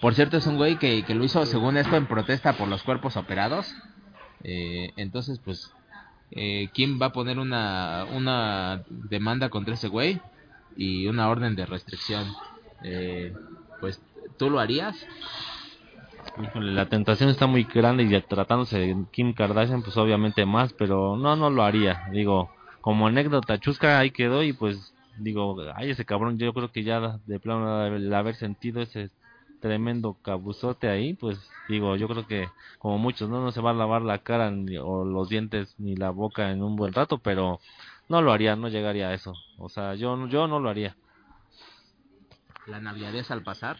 Por 0.00 0.14
cierto, 0.14 0.36
es 0.36 0.46
un 0.46 0.56
güey 0.56 0.78
que, 0.78 1.02
que 1.04 1.14
lo 1.14 1.24
hizo, 1.24 1.46
según 1.46 1.76
esto, 1.78 1.96
en 1.96 2.06
protesta 2.06 2.58
por 2.58 2.68
los 2.68 2.82
cuerpos 2.82 3.16
operados. 3.16 3.74
Eh, 4.42 4.92
entonces, 4.96 5.40
pues, 5.42 5.72
eh, 6.30 6.68
Kim 6.74 7.00
va 7.00 7.06
a 7.06 7.12
poner 7.12 7.38
una, 7.38 8.06
una 8.12 8.82
demanda 8.88 9.48
contra 9.48 9.74
ese 9.74 9.88
güey 9.88 10.20
y 10.76 11.06
una 11.06 11.28
orden 11.30 11.56
de 11.56 11.64
restricción. 11.64 12.26
Eh, 12.82 13.32
pues, 13.80 14.02
¿tú 14.36 14.50
lo 14.50 14.60
harías? 14.60 14.94
Híjole, 16.42 16.72
la 16.72 16.86
tentación 16.86 17.30
está 17.30 17.46
muy 17.46 17.64
grande 17.64 18.02
y 18.02 18.10
ya 18.10 18.20
tratándose 18.20 18.78
de 18.78 18.96
Kim 19.10 19.32
Kardashian, 19.32 19.82
pues 19.82 19.96
obviamente 19.96 20.44
más, 20.44 20.74
pero 20.74 21.16
no, 21.16 21.34
no 21.36 21.48
lo 21.48 21.62
haría. 21.62 22.02
Digo, 22.10 22.50
como 22.84 23.06
anécdota 23.06 23.58
chusca 23.58 23.98
ahí 23.98 24.10
quedó 24.10 24.42
y 24.42 24.52
pues 24.52 24.92
digo, 25.16 25.56
ay, 25.74 25.88
ese 25.88 26.04
cabrón, 26.04 26.36
yo 26.36 26.52
creo 26.52 26.70
que 26.70 26.84
ya 26.84 27.18
de 27.24 27.40
plano 27.40 27.86
el 27.86 28.12
haber 28.12 28.34
sentido 28.34 28.82
ese 28.82 29.08
tremendo 29.58 30.18
cabuzote 30.22 30.88
ahí, 30.88 31.14
pues 31.14 31.38
digo, 31.66 31.96
yo 31.96 32.08
creo 32.08 32.26
que 32.26 32.46
como 32.78 32.98
muchos, 32.98 33.30
no, 33.30 33.40
no 33.40 33.52
se 33.52 33.62
va 33.62 33.70
a 33.70 33.72
lavar 33.72 34.02
la 34.02 34.18
cara 34.18 34.50
ni, 34.50 34.76
o 34.76 35.02
los 35.02 35.30
dientes 35.30 35.74
ni 35.78 35.96
la 35.96 36.10
boca 36.10 36.50
en 36.50 36.62
un 36.62 36.76
buen 36.76 36.92
rato, 36.92 37.16
pero 37.16 37.58
no 38.10 38.20
lo 38.20 38.32
haría, 38.32 38.54
no 38.54 38.68
llegaría 38.68 39.08
a 39.08 39.14
eso. 39.14 39.34
O 39.56 39.70
sea, 39.70 39.94
yo, 39.94 40.28
yo 40.28 40.46
no 40.46 40.60
lo 40.60 40.68
haría. 40.68 40.94
¿La 42.66 42.80
navideez 42.80 43.30
al 43.30 43.42
pasar? 43.42 43.78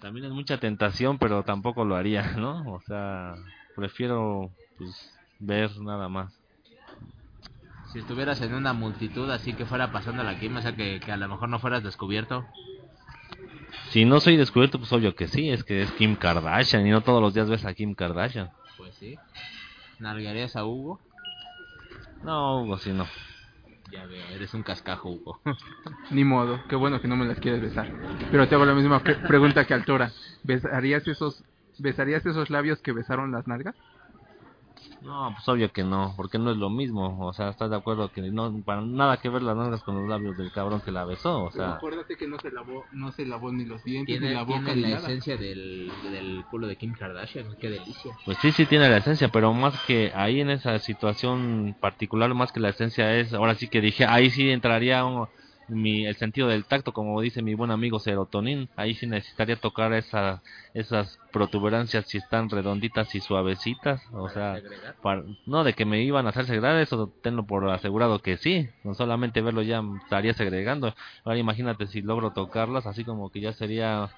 También 0.00 0.24
es 0.24 0.32
mucha 0.32 0.56
tentación, 0.56 1.18
pero 1.18 1.42
tampoco 1.42 1.84
lo 1.84 1.94
haría, 1.94 2.22
¿no? 2.38 2.72
O 2.72 2.80
sea, 2.86 3.34
prefiero 3.76 4.50
pues 4.78 5.20
ver 5.38 5.70
nada 5.82 6.08
más. 6.08 6.41
Si 7.92 7.98
estuvieras 7.98 8.40
en 8.40 8.54
una 8.54 8.72
multitud 8.72 9.30
así 9.30 9.52
que 9.54 9.66
fuera 9.66 9.92
pasando 9.92 10.22
la 10.24 10.38
quima, 10.38 10.60
o 10.60 10.62
sea, 10.62 10.74
que, 10.74 10.98
que 11.04 11.12
a 11.12 11.16
lo 11.16 11.28
mejor 11.28 11.48
no 11.48 11.58
fueras 11.58 11.82
descubierto. 11.82 12.46
Si 13.90 14.04
no 14.06 14.20
soy 14.20 14.36
descubierto, 14.38 14.78
pues 14.78 14.92
obvio 14.92 15.14
que 15.14 15.28
sí, 15.28 15.50
es 15.50 15.62
que 15.64 15.82
es 15.82 15.90
Kim 15.92 16.16
Kardashian 16.16 16.86
y 16.86 16.90
no 16.90 17.02
todos 17.02 17.20
los 17.20 17.34
días 17.34 17.50
ves 17.50 17.64
a 17.66 17.74
Kim 17.74 17.94
Kardashian. 17.94 18.50
Pues 18.78 18.94
sí. 18.96 19.18
¿Nalgarías 19.98 20.56
a 20.56 20.64
Hugo? 20.64 21.00
No, 22.22 22.62
Hugo, 22.62 22.78
sí 22.78 22.92
no. 22.92 23.06
Ya 23.90 24.06
veo, 24.06 24.24
eres 24.34 24.54
un 24.54 24.62
cascajo, 24.62 25.10
Hugo. 25.10 25.40
Ni 26.10 26.24
modo, 26.24 26.58
qué 26.68 26.76
bueno 26.76 27.00
que 27.00 27.08
no 27.08 27.16
me 27.16 27.26
las 27.26 27.38
quieres 27.40 27.60
besar. 27.60 27.92
Pero 28.30 28.48
te 28.48 28.54
hago 28.54 28.64
la 28.64 28.74
misma 28.74 29.00
pre- 29.00 29.16
pregunta 29.16 29.66
que 29.66 29.74
Altora. 29.74 30.12
¿Besarías 30.44 31.06
esos, 31.06 31.44
¿Besarías 31.78 32.24
esos 32.24 32.48
labios 32.48 32.80
que 32.80 32.92
besaron 32.92 33.32
las 33.32 33.46
nalgas? 33.46 33.74
No, 35.02 35.32
pues 35.34 35.48
obvio 35.48 35.72
que 35.72 35.82
no, 35.82 36.14
porque 36.16 36.38
no 36.38 36.52
es 36.52 36.56
lo 36.56 36.70
mismo. 36.70 37.26
O 37.26 37.32
sea, 37.32 37.48
¿estás 37.48 37.70
de 37.70 37.76
acuerdo 37.76 38.10
que 38.12 38.22
no 38.22 38.62
para 38.62 38.82
nada 38.82 39.16
que 39.16 39.28
ver 39.28 39.42
las 39.42 39.56
nalgas 39.56 39.82
con 39.82 39.96
los 39.96 40.08
labios 40.08 40.36
del 40.36 40.52
cabrón 40.52 40.80
que 40.80 40.92
la 40.92 41.04
besó? 41.04 41.42
O 41.44 41.50
sea, 41.50 41.72
acuérdate 41.72 42.16
que 42.16 42.28
no 42.28 42.38
se 42.38 42.52
lavó, 42.52 42.86
no 42.92 43.10
se 43.10 43.26
lavó 43.26 43.50
ni 43.52 43.64
los 43.64 43.82
dientes, 43.82 44.06
Tiene, 44.06 44.28
ni 44.28 44.34
la 44.34 44.42
boca, 44.44 44.58
tiene 44.66 44.74
ni 44.76 44.82
la 44.82 44.88
nada. 44.90 45.08
esencia 45.08 45.36
del, 45.36 45.90
del 46.12 46.44
culo 46.48 46.68
de 46.68 46.76
Kim 46.76 46.92
Kardashian, 46.94 47.56
qué 47.60 47.68
delicia. 47.68 48.16
pues 48.24 48.38
sí, 48.38 48.52
sí 48.52 48.64
tiene 48.66 48.88
la 48.88 48.98
esencia, 48.98 49.28
pero 49.28 49.52
más 49.52 49.74
que 49.86 50.12
ahí 50.14 50.40
en 50.40 50.50
esa 50.50 50.78
situación 50.78 51.74
particular, 51.80 52.32
más 52.34 52.52
que 52.52 52.60
la 52.60 52.68
esencia 52.68 53.16
es, 53.16 53.34
ahora 53.34 53.56
sí 53.56 53.68
que 53.68 53.80
dije, 53.80 54.04
ahí 54.06 54.30
sí 54.30 54.50
entraría 54.50 55.04
un- 55.04 55.26
mi, 55.66 56.06
el 56.06 56.16
sentido 56.16 56.48
del 56.48 56.66
tacto, 56.66 56.92
como 56.92 57.20
dice 57.20 57.42
mi 57.42 57.54
buen 57.54 57.70
amigo 57.70 57.98
Serotonin, 58.00 58.70
ahí 58.76 58.94
sí 58.94 59.06
necesitaría 59.06 59.56
tocar 59.56 59.92
esa, 59.94 60.42
esas 60.74 61.20
protuberancias 61.30 62.06
si 62.08 62.18
están 62.18 62.50
redonditas 62.50 63.14
y 63.14 63.20
suavecitas, 63.20 64.08
o 64.12 64.28
sea, 64.28 64.62
para- 65.00 65.24
no 65.46 65.64
de 65.64 65.74
que 65.74 65.84
me 65.86 66.02
iban 66.02 66.26
a 66.26 66.30
hacer 66.30 66.46
segregar, 66.46 66.76
eso 66.80 67.14
tengo 67.22 67.46
por 67.46 67.68
asegurado 67.70 68.20
que 68.22 68.36
sí, 68.38 68.68
no 68.82 68.94
solamente 68.94 69.40
verlo 69.42 69.62
ya 69.62 69.82
estaría 70.02 70.34
segregando, 70.34 70.94
ahora 71.24 71.38
imagínate 71.38 71.86
si 71.86 72.02
logro 72.02 72.32
tocarlas, 72.32 72.86
así 72.86 73.04
como 73.04 73.30
que 73.30 73.40
ya 73.40 73.52
sería 73.52 74.08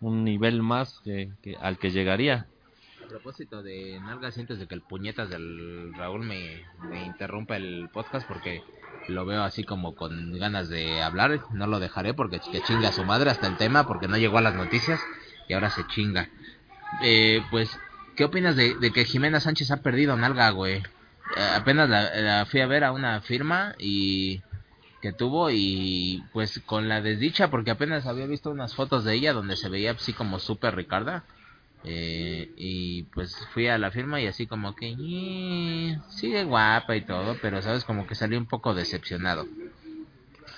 un 0.00 0.24
nivel 0.24 0.62
más 0.62 1.00
que, 1.04 1.32
que 1.42 1.56
al 1.60 1.78
que 1.78 1.90
llegaría. 1.92 2.51
A 3.04 3.08
propósito 3.08 3.62
de 3.62 4.00
nalgas, 4.04 4.34
sientes 4.34 4.58
de 4.58 4.66
que 4.66 4.74
el 4.74 4.80
puñetas 4.82 5.28
del 5.28 5.92
Raúl 5.96 6.20
me, 6.24 6.62
me 6.88 7.04
interrumpa 7.04 7.56
el 7.56 7.88
podcast 7.92 8.26
porque 8.26 8.62
lo 9.08 9.26
veo 9.26 9.42
así 9.42 9.64
como 9.64 9.94
con 9.94 10.32
ganas 10.38 10.68
de 10.68 11.02
hablar. 11.02 11.40
No 11.50 11.66
lo 11.66 11.78
dejaré 11.78 12.14
porque 12.14 12.40
que 12.40 12.62
chinga 12.62 12.88
a 12.88 12.92
su 12.92 13.04
madre 13.04 13.30
hasta 13.30 13.48
el 13.48 13.56
tema 13.56 13.86
porque 13.86 14.08
no 14.08 14.16
llegó 14.16 14.38
a 14.38 14.42
las 14.42 14.54
noticias 14.54 15.00
y 15.48 15.52
ahora 15.54 15.70
se 15.70 15.86
chinga. 15.88 16.28
Eh, 17.02 17.42
pues, 17.50 17.78
¿qué 18.16 18.24
opinas 18.24 18.56
de, 18.56 18.74
de 18.74 18.92
que 18.92 19.04
Jimena 19.04 19.40
Sánchez 19.40 19.70
ha 19.70 19.82
perdido 19.82 20.16
nalga, 20.16 20.50
güey? 20.50 20.76
Eh, 20.76 20.82
apenas 21.54 21.88
la, 21.88 22.14
la 22.14 22.46
fui 22.46 22.60
a 22.60 22.66
ver 22.66 22.84
a 22.84 22.92
una 22.92 23.20
firma 23.20 23.74
y 23.78 24.42
que 25.00 25.12
tuvo 25.12 25.50
y 25.50 26.22
pues 26.32 26.60
con 26.64 26.88
la 26.88 27.00
desdicha 27.00 27.50
porque 27.50 27.72
apenas 27.72 28.06
había 28.06 28.26
visto 28.26 28.50
unas 28.50 28.74
fotos 28.74 29.04
de 29.04 29.14
ella 29.14 29.32
donde 29.32 29.56
se 29.56 29.68
veía 29.68 29.90
así 29.90 30.12
como 30.12 30.38
súper 30.38 30.76
Ricarda 30.76 31.24
eh, 31.84 32.48
y 32.56 33.04
pues 33.14 33.46
fui 33.52 33.68
a 33.68 33.78
la 33.78 33.90
firma 33.90 34.20
y 34.20 34.26
así 34.26 34.46
como 34.46 34.74
que 34.74 34.94
"Eh, 34.98 35.96
sigue 36.08 36.44
guapa 36.44 36.96
y 36.96 37.04
todo 37.04 37.38
pero 37.40 37.62
sabes 37.62 37.84
como 37.84 38.06
que 38.06 38.14
salí 38.14 38.36
un 38.36 38.46
poco 38.46 38.74
decepcionado 38.74 39.48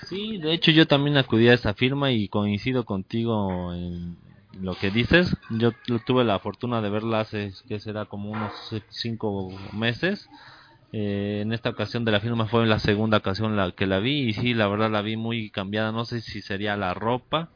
Sí, 0.07 0.37
de 0.39 0.53
hecho 0.53 0.71
yo 0.71 0.87
también 0.87 1.17
acudí 1.17 1.47
a 1.47 1.53
esa 1.53 1.73
firma 1.73 2.11
y 2.11 2.27
coincido 2.29 2.85
contigo 2.85 3.73
en 3.73 4.17
lo 4.53 4.75
que 4.77 4.91
dices. 4.91 5.35
Yo 5.49 5.73
tu- 5.73 5.99
tuve 5.99 6.23
la 6.23 6.39
fortuna 6.39 6.81
de 6.81 6.89
verla 6.89 7.21
hace, 7.21 7.51
que 7.67 7.79
será 7.79 8.05
como 8.05 8.31
unos 8.31 8.73
cinco 8.89 9.69
meses. 9.73 10.29
Eh, 10.91 11.41
en 11.41 11.51
esta 11.53 11.69
ocasión 11.71 12.05
de 12.05 12.11
la 12.11 12.19
firma 12.21 12.47
fue 12.47 12.65
la 12.67 12.79
segunda 12.79 13.17
ocasión 13.17 13.55
la 13.57 13.71
que 13.71 13.87
la 13.87 13.99
vi 13.99 14.29
y 14.29 14.33
sí, 14.33 14.53
la 14.53 14.67
verdad 14.67 14.91
la 14.91 15.01
vi 15.01 15.17
muy 15.17 15.49
cambiada. 15.51 15.91
No 15.91 16.05
sé 16.05 16.21
si 16.21 16.41
sería 16.41 16.77
la 16.77 16.93
ropa, 16.93 17.51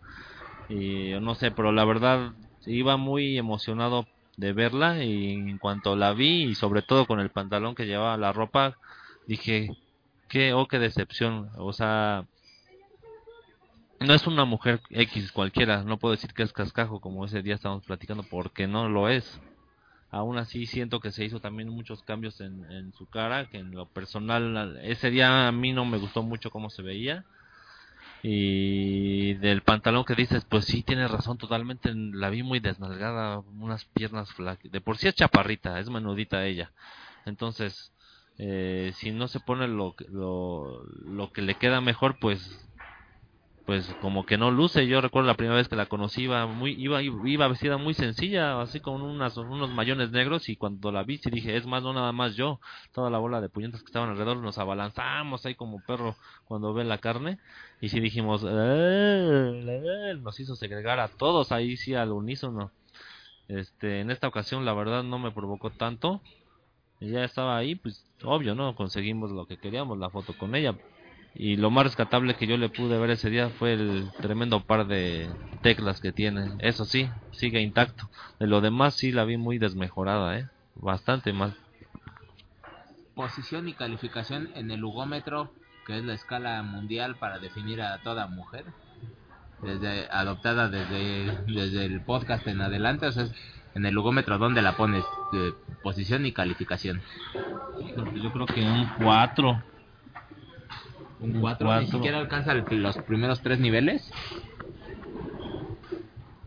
y 0.67 1.13
no 1.21 1.35
sé, 1.35 1.51
pero 1.51 1.71
la 1.71 1.85
verdad 1.85 2.33
iba 2.65 2.97
muy 2.97 3.37
emocionado 3.37 4.07
de 4.37 4.53
verla 4.53 5.03
y 5.03 5.33
en 5.33 5.57
cuanto 5.57 5.95
la 5.95 6.13
vi 6.13 6.43
y 6.43 6.55
sobre 6.55 6.81
todo 6.81 7.05
con 7.05 7.19
el 7.19 7.29
pantalón 7.29 7.75
que 7.75 7.85
llevaba 7.85 8.17
la 8.17 8.31
ropa, 8.31 8.77
dije, 9.27 9.75
qué, 10.29 10.53
oh, 10.53 10.67
qué 10.67 10.79
decepción. 10.79 11.49
O 11.57 11.73
sea, 11.73 12.25
no 13.99 14.13
es 14.13 14.27
una 14.27 14.45
mujer 14.45 14.79
X 14.89 15.31
cualquiera, 15.31 15.83
no 15.83 15.97
puedo 15.97 16.13
decir 16.13 16.33
que 16.33 16.43
es 16.43 16.53
cascajo 16.53 17.01
como 17.01 17.25
ese 17.25 17.41
día 17.41 17.55
estábamos 17.55 17.85
platicando, 17.85 18.23
porque 18.23 18.67
no 18.67 18.87
lo 18.87 19.09
es. 19.09 19.41
Aún 20.11 20.37
así 20.37 20.65
siento 20.65 20.99
que 20.99 21.11
se 21.11 21.25
hizo 21.25 21.39
también 21.39 21.69
muchos 21.69 22.01
cambios 22.01 22.39
en, 22.41 22.63
en 22.71 22.93
su 22.93 23.05
cara, 23.07 23.49
que 23.49 23.57
en 23.57 23.71
lo 23.71 23.85
personal 23.87 24.79
ese 24.81 25.11
día 25.11 25.47
a 25.47 25.51
mí 25.51 25.73
no 25.73 25.85
me 25.85 25.97
gustó 25.97 26.23
mucho 26.23 26.49
cómo 26.49 26.69
se 26.69 26.81
veía. 26.81 27.25
Y 28.21 29.35
del 29.35 29.61
pantalón 29.61 30.03
que 30.03 30.15
dices, 30.15 30.45
pues 30.45 30.65
sí, 30.65 30.83
tienes 30.83 31.09
razón 31.09 31.37
totalmente, 31.37 31.93
la 31.93 32.29
vi 32.29 32.43
muy 32.43 32.59
desnalgada, 32.59 33.39
unas 33.39 33.85
piernas 33.85 34.31
flacas. 34.33 34.71
De 34.71 34.81
por 34.81 34.97
sí 34.97 35.07
es 35.07 35.15
chaparrita, 35.15 35.79
es 35.79 35.89
menudita 35.89 36.45
ella. 36.45 36.71
Entonces, 37.25 37.93
eh, 38.37 38.91
si 38.95 39.11
no 39.11 39.27
se 39.27 39.39
pone 39.39 39.67
lo, 39.67 39.95
lo, 40.09 40.83
lo 40.83 41.31
que 41.31 41.41
le 41.41 41.55
queda 41.55 41.81
mejor, 41.81 42.17
pues 42.19 42.68
pues 43.69 43.93
como 43.99 44.25
que 44.25 44.35
no 44.39 44.49
luce. 44.49 44.87
Yo 44.87 44.99
recuerdo 44.99 45.27
la 45.27 45.35
primera 45.37 45.55
vez 45.57 45.67
que 45.69 45.75
la 45.75 45.85
conocí 45.85 46.23
iba 46.23 46.47
muy 46.47 46.71
iba 46.71 47.03
iba 47.03 47.47
vestida 47.47 47.77
muy 47.77 47.93
sencilla, 47.93 48.59
así 48.59 48.79
con 48.79 49.03
unas 49.03 49.37
unos 49.37 49.69
mayones 49.69 50.09
negros 50.09 50.49
y 50.49 50.55
cuando 50.57 50.91
la 50.91 51.03
vi 51.03 51.19
sí 51.19 51.29
dije, 51.29 51.55
es 51.55 51.67
más 51.67 51.83
no 51.83 51.93
nada 51.93 52.11
más 52.11 52.35
yo, 52.35 52.59
toda 52.93 53.11
la 53.11 53.19
bola 53.19 53.41
de 53.41 53.49
puñetas 53.49 53.81
que 53.83 53.89
estaban 53.89 54.09
alrededor 54.09 54.37
nos 54.37 54.57
abalanzamos 54.57 55.45
ahí 55.45 55.53
como 55.53 55.83
perro 55.83 56.17
cuando 56.45 56.73
ve 56.73 56.83
la 56.83 56.97
carne 56.97 57.37
y 57.79 57.89
sí 57.89 57.99
dijimos, 57.99 58.43
"Eh, 58.43 58.49
eh", 59.67 60.15
nos 60.19 60.39
hizo 60.39 60.55
segregar 60.55 60.99
a 60.99 61.09
todos 61.09 61.51
ahí 61.51 61.77
sí 61.77 61.93
al 61.93 62.11
unísono. 62.11 62.71
Este, 63.47 64.01
en 64.01 64.11
esta 64.11 64.27
ocasión 64.27 64.65
la 64.65 64.73
verdad 64.73 65.03
no 65.03 65.19
me 65.19 65.31
provocó 65.31 65.71
tanto. 65.71 66.21
Y 66.99 67.11
ya 67.11 67.23
estaba 67.25 67.57
ahí, 67.57 67.75
pues 67.75 68.05
obvio, 68.23 68.55
¿no? 68.55 68.75
Conseguimos 68.75 69.31
lo 69.31 69.45
que 69.47 69.57
queríamos, 69.59 69.97
la 69.99 70.09
foto 70.11 70.35
con 70.37 70.55
ella. 70.55 70.75
Y 71.35 71.55
lo 71.57 71.69
más 71.71 71.85
rescatable 71.85 72.35
que 72.35 72.47
yo 72.47 72.57
le 72.57 72.69
pude 72.69 72.97
ver 72.99 73.11
ese 73.11 73.29
día 73.29 73.49
fue 73.49 73.73
el 73.73 74.11
tremendo 74.21 74.61
par 74.61 74.87
de 74.87 75.29
teclas 75.61 76.01
que 76.01 76.11
tiene. 76.11 76.53
Eso 76.59 76.85
sí, 76.85 77.09
sigue 77.31 77.61
intacto. 77.61 78.09
De 78.39 78.47
lo 78.47 78.61
demás 78.61 78.95
sí 78.95 79.11
la 79.11 79.25
vi 79.25 79.37
muy 79.37 79.57
desmejorada, 79.59 80.37
¿eh? 80.39 80.47
Bastante 80.75 81.33
mal. 81.33 81.55
posición 83.15 83.67
y 83.67 83.73
calificación 83.73 84.49
en 84.55 84.71
el 84.71 84.79
lugómetro 84.79 85.51
que 85.85 85.97
es 85.97 86.05
la 86.05 86.13
escala 86.13 86.61
mundial 86.63 87.17
para 87.17 87.39
definir 87.39 87.81
a 87.81 87.97
toda 88.01 88.27
mujer 88.27 88.65
desde 89.61 90.07
adoptada 90.09 90.69
desde 90.69 91.43
desde 91.47 91.85
el 91.85 92.01
podcast 92.01 92.47
en 92.47 92.61
adelante 92.61 93.07
o 93.07 93.11
sea 93.11 93.23
es 93.23 93.33
en 93.75 93.85
el 93.85 93.93
lugómetro 93.93 94.37
dónde 94.37 94.61
la 94.61 94.77
pones 94.77 95.03
de 95.33 95.53
posición 95.83 96.25
y 96.25 96.31
calificación 96.31 97.01
Yo 98.15 98.31
creo 98.31 98.45
que 98.45 98.61
un 98.61 98.89
4. 99.03 99.63
Un 101.19 101.35
Un 101.35 101.41
4 101.41 101.79
ni 101.79 101.87
siquiera 101.87 102.19
alcanza 102.19 102.51
el- 102.53 102.65
los 102.69 102.97
primeros 102.97 103.41
tres 103.41 103.59
niveles 103.59 104.09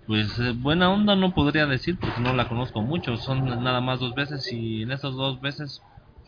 Pues 0.07 0.39
eh, 0.41 0.53
buena 0.53 0.91
onda 0.91 1.15
no 1.15 1.33
podría 1.33 1.67
decir 1.67 1.97
porque 1.99 2.21
no 2.21 2.35
la 2.35 2.49
conozco 2.49 2.83
mucho. 2.83 3.17
Son 3.17 3.45
nada 3.63 3.81
más 3.81 4.01
dos 4.01 4.15
veces 4.15 4.51
y 4.53 4.83
en 4.83 4.91
esas 4.91 5.15
dos 5.15 5.41
veces 5.41 5.81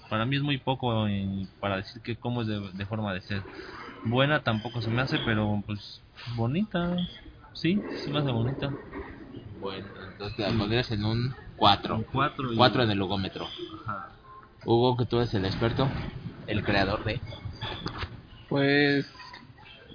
para 0.09 0.25
mí 0.27 0.37
es 0.37 0.43
muy 0.43 0.59
poco 0.59 1.09
eh, 1.09 1.47
para 1.61 1.77
decir 1.79 2.01
que 2.03 2.17
cómo 2.17 2.43
es 2.43 2.47
de, 2.49 2.61
de 2.73 2.87
forma 2.87 3.13
de 3.13 3.21
ser. 3.21 3.43
Buena 4.05 4.43
tampoco 4.43 4.81
se 4.81 4.91
me 4.91 5.03
hace, 5.03 5.19
pero 5.25 5.63
pues 5.67 6.01
bonita. 6.37 6.97
Sí, 7.53 7.83
se 7.97 8.11
me 8.11 8.19
hace 8.21 8.31
bonita. 8.31 8.75
bueno 9.59 9.89
entonces 10.05 10.39
la 10.39 10.51
pondrías 10.57 10.91
en 10.91 11.05
un 11.05 11.35
4 11.57 12.05
4 12.13 12.51
4 12.57 12.83
en 12.83 12.91
el 12.91 12.99
lugómetro 12.99 13.49
Ajá. 13.87 14.13
Hugo 14.65 14.97
que 14.97 15.07
tú 15.07 15.17
eres 15.19 15.33
el 15.35 15.45
experto 15.47 15.91
el 16.47 16.63
creador 16.63 17.03
de 17.05 17.21
Pues 18.49 19.07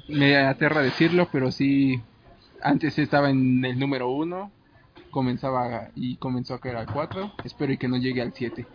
me 0.07 0.37
aterra 0.37 0.81
decirlo, 0.81 1.29
pero 1.31 1.51
sí, 1.51 2.01
antes 2.61 2.97
estaba 2.97 3.29
en 3.29 3.63
el 3.63 3.79
número 3.79 4.09
uno, 4.09 4.51
comenzaba 5.11 5.89
y 5.95 6.17
comenzó 6.17 6.55
a 6.55 6.59
caer 6.59 6.77
al 6.77 6.87
4, 6.87 7.33
espero 7.43 7.73
y 7.73 7.77
que 7.77 7.87
no 7.87 7.97
llegue 7.97 8.21
al 8.21 8.33
7, 8.33 8.65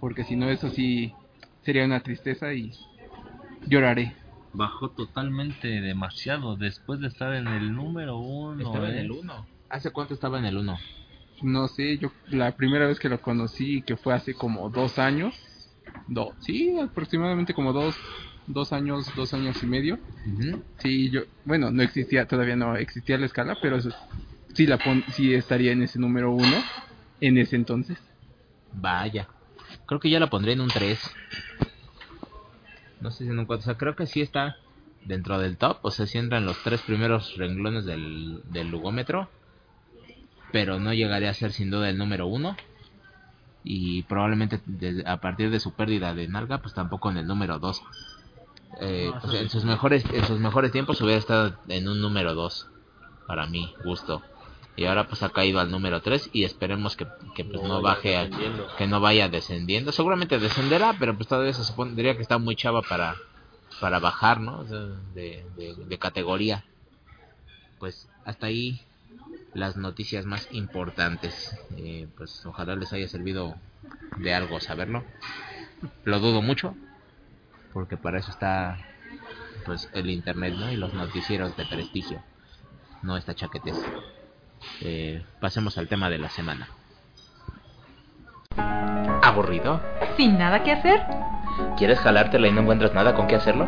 porque 0.00 0.24
si 0.24 0.36
no 0.36 0.48
eso 0.48 0.68
sí 0.70 1.12
sería 1.62 1.84
una 1.84 2.00
tristeza 2.00 2.52
y 2.52 2.72
lloraré. 3.66 4.14
bajó 4.52 4.90
totalmente 4.90 5.68
demasiado 5.80 6.56
después 6.56 7.00
de 7.00 7.08
estar 7.08 7.32
en 7.34 7.46
el 7.48 7.74
número 7.74 8.18
uno. 8.18 8.62
Estaba 8.62 8.88
en 8.90 8.96
¿eh? 8.96 9.00
el 9.00 9.12
1. 9.12 9.46
¿Hace 9.70 9.90
cuánto 9.90 10.14
estaba 10.14 10.38
en 10.38 10.44
el 10.44 10.58
1? 10.58 10.76
No 11.42 11.68
sé, 11.68 11.98
yo 11.98 12.12
la 12.28 12.54
primera 12.54 12.86
vez 12.86 13.00
que 13.00 13.08
lo 13.08 13.20
conocí, 13.20 13.82
que 13.82 13.96
fue 13.96 14.14
hace 14.14 14.34
como 14.34 14.68
dos 14.68 14.98
años, 14.98 15.34
do, 16.06 16.34
sí, 16.40 16.78
aproximadamente 16.78 17.54
como 17.54 17.72
dos, 17.72 17.96
dos 18.46 18.72
años, 18.72 19.06
dos 19.16 19.34
años 19.34 19.62
y 19.62 19.66
medio. 19.66 19.98
Sí, 20.78 21.10
yo, 21.10 21.22
bueno, 21.44 21.70
no 21.70 21.82
existía, 21.82 22.26
todavía 22.26 22.56
no 22.56 22.76
existía 22.76 23.18
la 23.18 23.26
escala, 23.26 23.58
pero 23.60 23.76
eso, 23.76 23.90
sí, 24.54 24.66
la 24.66 24.78
pon, 24.78 25.04
sí 25.12 25.34
estaría 25.34 25.72
en 25.72 25.82
ese 25.82 25.98
número 25.98 26.32
uno 26.32 26.56
en 27.22 27.38
ese 27.38 27.56
entonces. 27.56 27.98
Vaya. 28.72 29.28
Creo 29.86 30.00
que 30.00 30.10
ya 30.10 30.20
la 30.20 30.28
pondré 30.28 30.52
en 30.52 30.60
un 30.60 30.68
3. 30.68 30.98
No 33.00 33.10
sé 33.10 33.24
si 33.24 33.30
en 33.30 33.38
un 33.38 33.46
4. 33.46 33.60
O 33.60 33.64
sea, 33.64 33.78
creo 33.78 33.94
que 33.94 34.06
sí 34.06 34.20
está 34.20 34.56
dentro 35.04 35.38
del 35.38 35.56
top. 35.56 35.78
O 35.82 35.90
sea, 35.90 36.06
sí 36.06 36.18
entra 36.18 36.38
en 36.38 36.46
los 36.46 36.60
tres 36.62 36.82
primeros 36.82 37.36
renglones 37.36 37.84
del, 37.84 38.42
del 38.50 38.70
lugómetro. 38.70 39.30
Pero 40.50 40.80
no 40.80 40.92
llegaría 40.92 41.30
a 41.30 41.34
ser 41.34 41.52
sin 41.52 41.70
duda 41.70 41.88
el 41.88 41.96
número 41.96 42.26
uno. 42.26 42.56
Y 43.64 44.02
probablemente 44.02 44.60
a 45.06 45.20
partir 45.20 45.50
de 45.50 45.60
su 45.60 45.72
pérdida 45.74 46.14
de 46.14 46.26
nalga, 46.26 46.58
pues 46.58 46.74
tampoco 46.74 47.10
en 47.10 47.18
el 47.18 47.26
número 47.26 47.60
2. 47.60 47.82
No, 48.80 49.18
o 49.22 49.30
sea, 49.30 49.40
en 49.40 49.50
sus 49.50 49.64
mejores 49.64 50.04
en 50.12 50.24
sus 50.24 50.38
mejores 50.38 50.72
tiempos 50.72 51.00
hubiera 51.00 51.18
estado 51.18 51.56
en 51.68 51.88
un 51.88 52.00
número 52.00 52.34
2 52.34 52.68
para 53.26 53.46
mi 53.46 53.74
gusto 53.84 54.22
y 54.74 54.86
ahora 54.86 55.06
pues 55.06 55.22
ha 55.22 55.28
caído 55.28 55.60
al 55.60 55.70
número 55.70 56.00
3 56.00 56.30
y 56.32 56.44
esperemos 56.44 56.96
que, 56.96 57.06
que 57.34 57.44
pues 57.44 57.62
no, 57.62 57.82
baje 57.82 58.16
a, 58.16 58.30
que 58.78 58.86
no 58.86 59.00
vaya 59.00 59.28
descendiendo. 59.28 59.92
Seguramente 59.92 60.38
descenderá 60.38 60.96
pero 60.98 61.14
pues 61.14 61.28
todavía 61.28 61.52
se 61.52 61.64
supondría 61.64 62.16
que 62.16 62.22
está 62.22 62.38
muy 62.38 62.56
chava 62.56 62.82
para 62.82 63.16
para 63.80 63.98
bajar 63.98 64.40
no 64.40 64.64
de, 64.64 65.44
de 65.56 65.98
categoría. 65.98 66.64
Pues 67.78 68.08
hasta 68.24 68.46
ahí 68.46 68.80
las 69.54 69.76
noticias 69.76 70.24
más 70.24 70.48
importantes. 70.52 71.56
Eh, 71.76 72.08
pues 72.16 72.44
ojalá 72.46 72.76
les 72.76 72.92
haya 72.92 73.08
servido 73.08 73.54
de 74.16 74.34
algo 74.34 74.60
saberlo. 74.60 75.04
Lo 76.04 76.20
dudo 76.20 76.42
mucho 76.42 76.74
porque 77.72 77.96
para 77.96 78.18
eso 78.18 78.30
está 78.30 78.76
pues 79.64 79.88
el 79.92 80.10
internet 80.10 80.54
no 80.58 80.70
y 80.70 80.76
los 80.76 80.92
noticieros 80.94 81.56
de 81.56 81.64
prestigio 81.66 82.22
no 83.02 83.16
esta 83.16 83.34
chaquetes 83.34 83.76
eh, 84.80 85.24
pasemos 85.40 85.78
al 85.78 85.88
tema 85.88 86.08
de 86.10 86.18
la 86.18 86.28
semana 86.28 86.68
aburrido 89.22 89.80
¿Sin 90.16 90.38
nada 90.38 90.62
que 90.62 90.72
hacer? 90.72 91.00
quieres 91.76 91.98
jalártela 92.00 92.48
y 92.48 92.52
no 92.52 92.62
encuentras 92.62 92.94
nada 92.94 93.14
con 93.14 93.26
qué 93.26 93.36
hacerlo 93.36 93.66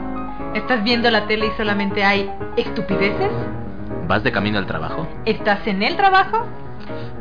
¿Estás 0.54 0.84
viendo 0.84 1.10
la 1.10 1.26
tele 1.26 1.46
y 1.46 1.50
solamente 1.56 2.04
hay 2.04 2.30
estupideces? 2.56 3.30
vas 4.06 4.22
de 4.22 4.32
camino 4.32 4.58
al 4.58 4.66
trabajo 4.66 5.06
¿Estás 5.24 5.66
en 5.66 5.82
el 5.82 5.96
trabajo? 5.96 6.46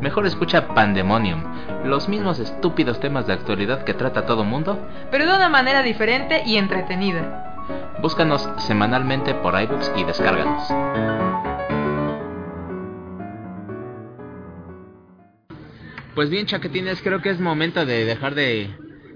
Mejor 0.02 0.26
escucha 0.26 0.68
Pandemonium 0.70 1.44
los 1.86 2.10
mismos 2.10 2.40
estúpidos 2.40 3.00
temas 3.00 3.28
de 3.28 3.34
actualidad 3.34 3.84
que 3.84 3.94
trata 3.94 4.26
todo 4.26 4.44
mundo 4.44 4.80
Pero 5.12 5.26
de 5.26 5.36
una 5.36 5.50
manera 5.50 5.84
diferente 5.84 6.44
y 6.46 6.58
entretenida. 6.58 7.54
Búscanos 8.02 8.50
semanalmente 8.58 9.34
por 9.34 9.60
iBooks 9.60 9.92
y 9.96 10.04
descárganos. 10.04 10.68
Pues 16.16 16.30
bien, 16.30 16.46
chaquetines, 16.46 17.02
creo 17.02 17.22
que 17.22 17.32
es 17.32 17.40
momento 17.40 17.86
de 17.86 18.06
dejar 18.06 18.36
de 18.36 18.70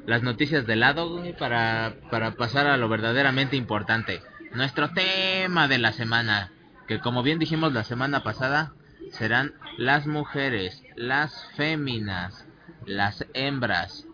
las 0.08 0.24
noticias 0.24 0.66
de 0.66 0.78
lado 0.78 1.22
para, 1.38 1.96
para 2.10 2.32
pasar 2.32 2.66
a 2.66 2.78
lo 2.78 2.90
verdaderamente 2.90 3.56
importante. 3.56 4.22
Nuestro 4.54 4.90
tema 4.90 5.68
de 5.68 5.78
la 5.78 5.92
semana, 5.92 6.52
que 6.88 7.00
como 7.00 7.22
bien 7.22 7.38
dijimos 7.38 7.74
la 7.74 7.84
semana 7.84 8.24
pasada, 8.24 8.72
serán 9.12 9.54
las 9.78 10.08
mujeres, 10.08 10.84
las 10.96 11.46
féminas, 11.56 12.46
las 12.86 13.26
hembras, 13.34 14.06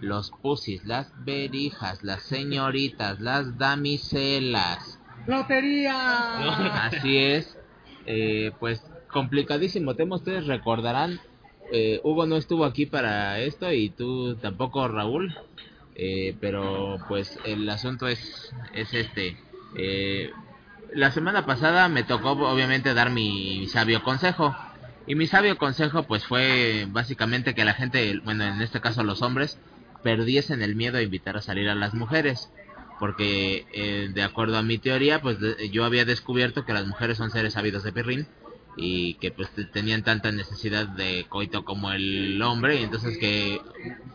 los 0.00 0.30
pusis, 0.30 0.84
las 0.84 1.12
berijas, 1.24 2.02
las 2.04 2.22
señoritas, 2.22 3.20
las 3.20 3.58
damiselas. 3.58 5.00
¡Lotería! 5.26 6.84
Así 6.86 7.16
es. 7.18 7.58
Eh, 8.06 8.52
pues 8.60 8.82
complicadísimo 9.10 9.94
tema. 9.94 10.16
Ustedes 10.16 10.46
recordarán. 10.46 11.20
eh, 11.72 12.00
Hugo 12.02 12.26
no 12.26 12.36
estuvo 12.36 12.64
aquí 12.64 12.86
para 12.86 13.40
esto 13.40 13.70
y 13.72 13.90
tú 13.90 14.36
tampoco, 14.36 14.88
Raúl. 14.88 15.36
Eh, 15.96 16.36
pero 16.40 16.98
pues 17.08 17.38
el 17.44 17.68
asunto 17.68 18.06
es, 18.06 18.54
es 18.72 18.94
este. 18.94 19.36
La 20.94 21.10
semana 21.10 21.44
pasada 21.44 21.88
me 21.88 22.02
tocó 22.02 22.32
obviamente 22.32 22.94
dar 22.94 23.10
mi 23.10 23.66
sabio 23.68 24.02
consejo. 24.02 24.56
Y 25.06 25.14
mi 25.14 25.26
sabio 25.26 25.56
consejo 25.56 26.02
pues 26.04 26.24
fue 26.24 26.86
básicamente 26.90 27.54
que 27.54 27.64
la 27.64 27.74
gente, 27.74 28.20
bueno 28.24 28.44
en 28.44 28.60
este 28.60 28.80
caso 28.80 29.02
los 29.02 29.22
hombres, 29.22 29.58
perdiesen 30.02 30.62
el 30.62 30.76
miedo 30.76 30.98
a 30.98 31.02
invitar 31.02 31.36
a 31.36 31.42
salir 31.42 31.68
a 31.68 31.74
las 31.74 31.94
mujeres 31.94 32.50
porque 33.00 33.66
eh, 33.72 34.08
de 34.12 34.22
acuerdo 34.22 34.58
a 34.58 34.62
mi 34.62 34.78
teoría 34.78 35.20
pues 35.20 35.38
de- 35.40 35.70
yo 35.70 35.84
había 35.84 36.04
descubierto 36.04 36.64
que 36.64 36.72
las 36.72 36.86
mujeres 36.86 37.16
son 37.16 37.30
seres 37.30 37.56
ávidos 37.56 37.84
de 37.84 37.92
perrín 37.92 38.28
y 38.76 39.14
que 39.14 39.30
pues 39.30 39.48
te- 39.54 39.64
tenían 39.66 40.02
tanta 40.02 40.30
necesidad 40.32 40.86
de 40.86 41.26
coito 41.28 41.64
como 41.64 41.90
el 41.92 42.40
hombre 42.42 42.80
y 42.80 42.84
entonces 42.84 43.16
que 43.18 43.60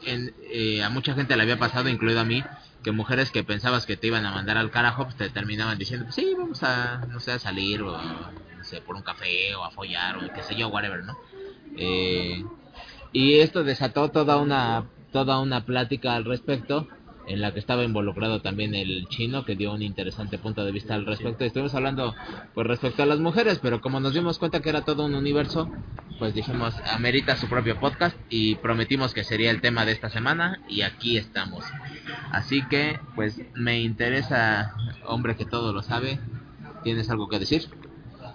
en- 0.06 0.34
eh, 0.52 0.84
a 0.84 0.90
mucha 0.90 1.14
gente 1.16 1.36
le 1.36 1.44
había 1.44 1.58
pasado 1.58 1.90
incluido 1.90 2.20
a 2.20 2.26
mí 2.26 2.44
que 2.84 2.92
mujeres 2.92 3.32
que 3.32 3.44
pensabas 3.44 3.86
que 3.86 3.98
te 3.98 4.08
iban 4.08 4.26
a 4.26 4.32
mandar 4.32 4.58
al 4.58 4.72
carajo 4.72 5.06
pues 5.06 5.16
te 5.16 5.30
terminaban 5.30 5.78
diciendo 5.78 6.06
pues 6.06 6.16
sí 6.16 6.34
vamos 6.38 6.62
a 6.64 6.98
no 7.10 7.20
sé 7.20 7.32
a 7.32 7.40
salir 7.40 7.82
o 7.82 7.98
no 7.98 8.64
sé 8.64 8.82
por 8.82 8.96
un 8.96 9.04
café 9.04 9.56
o 9.56 9.64
a 9.64 9.72
follar 9.72 10.18
o 10.18 10.34
qué 10.34 10.44
sé 10.44 10.56
yo 10.56 10.68
whatever 10.70 11.04
no 11.04 11.18
Eh, 11.76 12.44
y 13.12 13.40
esto 13.40 13.64
desató 13.64 14.10
toda 14.12 14.38
una 14.38 14.86
toda 15.12 15.40
una 15.40 15.66
plática 15.66 16.16
al 16.16 16.26
respecto 16.26 16.88
en 17.28 17.42
la 17.42 17.54
que 17.54 17.60
estaba 17.60 17.84
involucrado 17.84 18.42
también 18.42 18.76
el 18.76 19.08
chino 19.10 19.46
que 19.46 19.56
dio 19.56 19.74
un 19.74 19.82
interesante 19.82 20.38
punto 20.38 20.64
de 20.66 20.72
vista 20.72 20.96
al 20.96 21.06
respecto. 21.06 21.44
Estuvimos 21.46 21.74
hablando 21.76 22.16
pues 22.54 22.68
respecto 22.68 23.04
a 23.04 23.06
las 23.06 23.20
mujeres, 23.20 23.60
pero 23.62 23.82
como 23.82 24.00
nos 24.00 24.14
dimos 24.14 24.40
cuenta 24.40 24.62
que 24.62 24.70
era 24.70 24.82
todo 24.82 25.06
un 25.06 25.16
universo, 25.16 25.70
pues 26.20 26.34
dijimos 26.34 26.76
amerita 26.92 27.36
su 27.36 27.48
propio 27.48 27.80
podcast 27.80 28.18
y 28.30 28.56
prometimos 28.56 29.14
que 29.14 29.24
sería 29.24 29.52
el 29.52 29.62
tema 29.62 29.86
de 29.86 29.94
esta 29.94 30.10
semana 30.10 30.60
y 30.68 30.82
aquí 30.82 31.18
estamos. 31.18 31.64
Así 32.32 32.62
que 32.68 33.00
pues 33.16 33.42
me 33.56 33.82
interesa, 33.82 34.76
hombre 35.06 35.36
que 35.36 35.46
todo 35.46 35.74
lo 35.74 35.82
sabe, 35.82 36.20
¿tienes 36.84 37.10
algo 37.10 37.28
que 37.30 37.40
decir? 37.40 37.68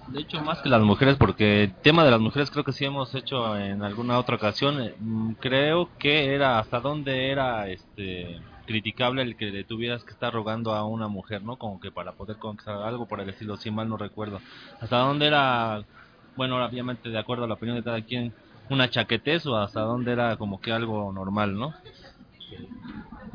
De 0.09 0.20
hecho, 0.20 0.41
más 0.43 0.61
que 0.61 0.70
las 0.70 0.80
mujeres, 0.80 1.16
porque 1.16 1.64
el 1.64 1.74
tema 1.82 2.03
de 2.03 2.11
las 2.11 2.20
mujeres 2.20 2.51
creo 2.51 2.64
que 2.64 2.72
sí 2.72 2.84
hemos 2.84 3.14
hecho 3.14 3.57
en 3.59 3.82
alguna 3.82 4.18
otra 4.18 4.36
ocasión. 4.36 4.93
mm, 4.99 5.32
Creo 5.34 5.91
que 5.99 6.34
era 6.34 6.59
hasta 6.59 6.80
dónde 6.80 7.30
era 7.30 7.68
este 7.68 8.41
criticable 8.69 9.23
el 9.23 9.35
que 9.35 9.47
le 9.47 9.64
tuvieras 9.64 10.05
que 10.05 10.11
estar 10.12 10.31
rogando 10.31 10.75
a 10.75 10.85
una 10.85 11.09
mujer, 11.09 11.43
¿no? 11.43 11.57
Como 11.57 11.81
que 11.81 11.91
para 11.91 12.12
poder 12.12 12.37
conquistar 12.37 12.77
algo 12.83 13.07
por 13.07 13.19
el 13.19 13.31
estilo, 13.31 13.57
si 13.57 13.71
mal 13.71 13.89
no 13.89 13.97
recuerdo. 13.97 14.43
Hasta 14.79 14.99
dónde 14.99 15.27
era, 15.27 15.85
bueno, 16.37 16.62
obviamente 16.62 17.09
de 17.09 17.19
acuerdo 17.19 17.45
a 17.45 17.49
la 17.49 17.55
opinión 17.55 17.79
de 17.79 17.83
cada 17.83 18.03
quien, 18.03 18.35
una 18.69 18.91
chaquetez 18.91 19.47
o 19.47 19.57
hasta 19.57 19.81
dónde 19.81 20.12
era 20.12 20.37
como 20.37 20.61
que 20.61 20.71
algo 20.71 21.11
normal, 21.14 21.59
¿no? 21.59 21.73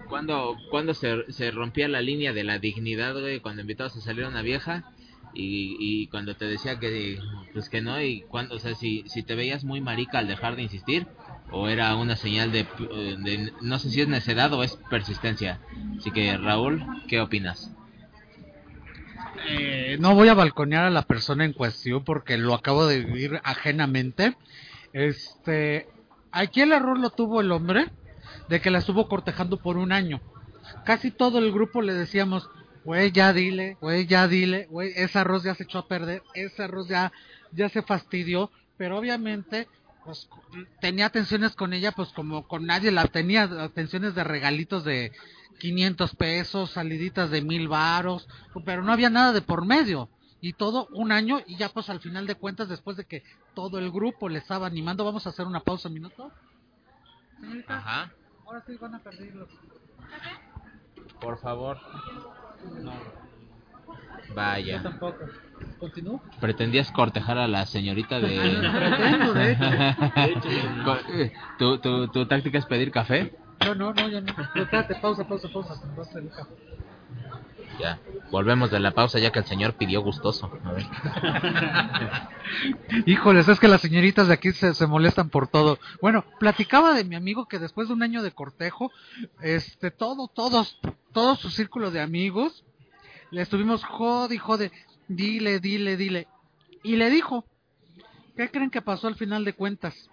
Cuando, 0.08 0.56
cuando 0.70 0.94
se, 0.94 1.32
se 1.32 1.50
rompía 1.50 1.88
la 1.88 2.02
línea 2.02 2.32
de 2.32 2.44
la 2.44 2.60
dignidad, 2.60 3.20
güey, 3.20 3.40
cuando 3.40 3.64
invitabas 3.64 3.98
a 3.98 4.02
salir 4.02 4.26
a 4.26 4.30
una 4.30 4.44
vieja 4.44 4.84
y, 5.34 5.78
y 5.80 6.08
cuando 6.10 6.36
te 6.36 6.46
decía 6.46 6.78
que 6.78 7.18
pues 7.54 7.70
que 7.70 7.82
no 7.82 8.00
y 8.00 8.22
cuando, 8.22 8.54
o 8.54 8.60
sea, 8.60 8.76
si, 8.76 9.04
si 9.10 9.24
te 9.24 9.34
veías 9.34 9.64
muy 9.64 9.82
marica 9.82 10.20
al 10.20 10.28
dejar 10.28 10.56
de 10.56 10.62
insistir 10.62 11.08
o 11.54 11.70
era 11.70 11.96
una 11.96 12.16
señal 12.16 12.52
de, 12.52 12.62
eh, 12.62 13.16
de 13.20 13.54
no 13.62 13.80
sé 13.80 13.92
si 13.92 14.02
es 14.02 14.08
necedad 14.08 14.52
o 14.54 14.64
es 14.64 14.76
persistencia. 14.90 15.60
Así 15.98 16.12
que 16.12 16.36
Raúl, 16.38 16.84
¿qué 17.08 17.22
opinas? 17.22 17.72
Eh, 19.48 19.98
no 20.00 20.16
voy 20.16 20.30
a 20.30 20.34
balconear 20.34 20.86
a 20.86 20.90
la 20.90 21.04
persona 21.04 21.46
en 21.46 21.54
cuestión 21.54 22.04
porque 22.04 22.38
lo 22.38 22.54
acabo 22.54 22.88
de 22.88 23.02
vivir 23.02 23.40
ajenamente. 23.44 24.36
Este, 24.94 25.88
aquí 26.32 26.62
el 26.62 26.72
error 26.72 27.00
lo 27.00 27.12
tuvo 27.12 27.40
el 27.40 27.52
hombre 27.52 27.92
de 28.50 28.60
que 28.60 28.72
la 28.72 28.80
estuvo 28.80 29.08
cortejando 29.08 29.58
por 29.58 29.78
un 29.78 29.92
año. 29.92 30.22
Casi 30.86 31.12
todo 31.12 31.40
el 31.40 31.52
grupo 31.52 31.82
le 31.82 31.94
decíamos, 31.94 32.50
güey, 32.84 33.12
ya 33.12 33.32
dile, 33.32 33.78
güey, 33.80 34.08
ya 34.08 34.28
dile, 34.28 34.68
güey, 34.70 34.92
ese 34.96 35.20
arroz 35.20 35.44
ya 35.44 35.56
se 35.56 35.64
echó 35.64 35.80
a 35.80 35.88
perder, 35.88 36.24
ese 36.34 36.64
arroz 36.64 36.88
ya, 36.88 37.12
ya 37.52 37.70
se 37.70 37.82
fastidió, 37.82 38.50
pero 38.78 38.98
obviamente, 38.98 39.68
pues, 40.06 40.30
tenía 40.82 41.08
atenciones 41.08 41.56
con 41.56 41.74
ella, 41.74 41.92
pues 41.92 42.10
como 42.10 42.48
con 42.48 42.66
nadie 42.66 42.92
la 42.92 43.08
tenía, 43.08 43.44
atenciones 43.44 44.16
de 44.16 44.24
regalitos 44.24 44.84
de 44.84 45.12
500 45.60 46.16
pesos, 46.16 46.72
saliditas 46.72 47.30
de 47.30 47.42
mil 47.42 47.68
varos, 47.68 48.28
pero 48.66 48.84
no 48.84 48.92
había 48.92 49.10
nada 49.10 49.32
de 49.32 49.42
por 49.42 49.66
medio. 49.66 50.10
Y 50.42 50.54
todo 50.54 50.88
un 50.92 51.14
año 51.14 51.40
y 51.48 51.56
ya 51.56 51.70
pues 51.70 51.90
al 51.90 52.02
final 52.02 52.28
de 52.28 52.36
cuentas, 52.36 52.68
después 52.68 52.98
de 52.98 53.06
que 53.06 53.24
todo 53.54 53.80
el 53.80 53.92
grupo 53.92 54.28
le 54.28 54.40
estaba 54.40 54.68
animando, 54.68 55.06
vamos 55.06 55.26
a 55.26 55.30
hacer 55.30 55.46
una 55.46 55.62
pausa 55.62 55.88
un 55.88 55.94
minuto. 55.94 56.32
Señorita, 57.40 57.78
Ajá, 57.78 58.14
ahora 58.46 58.64
sí 58.66 58.76
van 58.76 58.96
a 58.96 59.00
perder 59.00 59.34
los... 59.36 59.50
por 61.22 61.40
favor. 61.40 61.80
Vaya. 64.34 64.82
tampoco. 64.82 65.26
¿Continúo? 65.80 66.22
Pretendías 66.40 66.92
cortejar 66.92 67.38
a 67.38 67.48
la 67.48 67.66
señorita 67.66 68.20
de... 68.20 68.38
Pretendo, 68.74 69.34
de 69.34 69.52
hecho. 69.52 71.34
¿Tu, 71.58 71.78
tu, 71.80 72.08
¿Tu 72.10 72.26
táctica 72.26 72.58
es 72.58 72.66
pedir 72.66 72.92
café? 72.92 73.34
No, 73.66 73.76
no, 73.76 73.94
no, 73.94 74.10
ya 74.10 74.22
no. 74.22 74.34
Espérate, 74.56 74.96
pausa, 74.96 75.28
pausa, 75.28 75.48
pausa. 75.50 75.82
Ya. 77.80 78.00
Volvemos 78.30 78.72
de 78.72 78.80
la 78.80 78.92
pausa 78.92 79.20
ya 79.20 79.32
que 79.32 79.40
el 79.40 79.46
señor 79.46 79.74
pidió 79.74 80.02
gustoso. 80.02 80.52
A 80.64 80.72
ver. 80.74 80.86
Híjoles, 83.06 83.48
es 83.48 83.60
que 83.60 83.68
las 83.68 83.82
señoritas 83.82 84.28
de 84.28 84.34
aquí 84.34 84.52
se, 84.52 84.74
se 84.74 84.88
molestan 84.88 85.30
por 85.30 85.48
todo. 85.48 85.80
Bueno, 86.02 86.24
platicaba 86.40 86.94
de 86.94 87.04
mi 87.04 87.16
amigo 87.16 87.48
que 87.48 87.60
después 87.60 87.88
de 87.88 87.94
un 87.94 88.04
año 88.04 88.22
de 88.22 88.32
cortejo, 88.32 88.92
este, 89.42 89.92
todo, 89.92 90.28
todos, 90.28 90.80
todo 91.14 91.36
su 91.36 91.50
círculo 91.50 91.92
de 91.92 92.02
amigos, 92.02 92.64
le 93.34 93.42
estuvimos 93.42 93.84
jode 93.84 94.36
y 94.36 94.38
jode, 94.38 94.72
dile, 95.08 95.60
dile, 95.60 95.98
dile. 95.98 96.28
Y 96.84 96.96
le 96.96 97.10
dijo, 97.10 97.46
¿qué 98.38 98.50
creen 98.50 98.70
que 98.70 98.82
pasó 98.82 99.08
al 99.08 99.16
final 99.16 99.44
de 99.44 99.54
cuentas? 99.54 100.10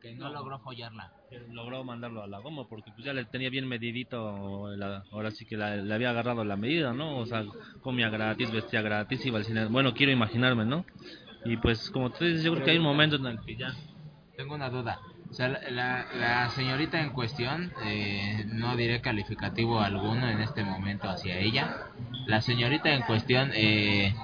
Que 0.00 0.14
no 0.14 0.30
logró 0.30 0.58
follarla. 0.60 1.12
Que 1.28 1.40
logró 1.50 1.82
mandarlo 1.82 2.22
a 2.22 2.28
la 2.28 2.38
goma 2.38 2.68
porque 2.68 2.92
pues 2.92 3.04
ya 3.04 3.12
le 3.12 3.24
tenía 3.24 3.50
bien 3.50 3.66
medidito, 3.66 4.68
la- 4.76 5.02
ahora 5.10 5.32
sí 5.32 5.44
que 5.44 5.56
la- 5.56 5.76
le 5.76 5.92
había 5.92 6.10
agarrado 6.10 6.44
la 6.44 6.56
medida, 6.56 6.92
¿no? 6.92 7.18
O 7.18 7.26
sea, 7.26 7.44
comía 7.82 8.08
gratis, 8.08 8.52
vestía 8.52 8.80
gratis, 8.82 9.26
iba 9.26 9.38
al 9.38 9.44
cine. 9.44 9.66
Bueno, 9.66 9.92
quiero 9.92 10.12
imaginarme, 10.12 10.64
¿no? 10.64 10.84
Y 11.44 11.56
pues 11.56 11.90
como 11.90 12.10
tú 12.10 12.24
dices, 12.24 12.44
yo 12.44 12.52
creo 12.52 12.64
que 12.64 12.70
hay 12.72 12.78
un 12.78 12.84
momento 12.84 13.16
en 13.16 13.26
el 13.26 13.40
que 13.44 13.56
ya... 13.56 13.74
Tengo 14.36 14.54
una 14.54 14.68
duda. 14.70 15.00
La- 15.38 16.06
la 16.14 16.48
señorita 16.50 17.00
en 17.00 17.10
cuestión, 17.10 17.72
eh, 17.84 18.44
no 18.46 18.76
diré 18.76 19.00
calificativo 19.00 19.80
alguno 19.80 20.28
en 20.28 20.40
este 20.40 20.64
momento 20.64 21.08
hacia 21.10 21.38
ella. 21.38 21.76
La 22.26 22.40
señorita 22.40 22.90
en 22.94 23.02
cuestión, 23.02 23.50
eh, 23.54 24.14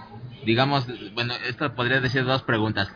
digamos, 0.47 0.87
bueno, 1.15 1.35
esto 1.47 1.75
podría 1.75 2.01
decir 2.01 2.25
dos 2.25 2.43
preguntas. 2.45 2.89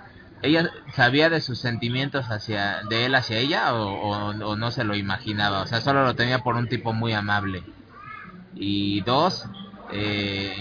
¿Ella 0.42 0.70
sabía 0.94 1.28
de 1.30 1.40
sus 1.40 1.58
sentimientos 1.58 2.26
hacia, 2.30 2.82
de 2.88 3.06
él 3.06 3.14
hacia 3.14 3.38
ella 3.38 3.74
o, 3.74 3.86
o- 3.90 4.46
o 4.50 4.56
no 4.56 4.70
se 4.70 4.84
lo 4.84 4.94
imaginaba? 4.96 5.62
O 5.62 5.66
sea, 5.66 5.80
solo 5.80 6.04
lo 6.04 6.14
tenía 6.14 6.38
por 6.38 6.56
un 6.56 6.68
tipo 6.68 6.92
muy 6.92 7.12
amable. 7.12 7.64
Y 8.54 9.02
dos, 9.02 9.44
eh, 9.92 10.54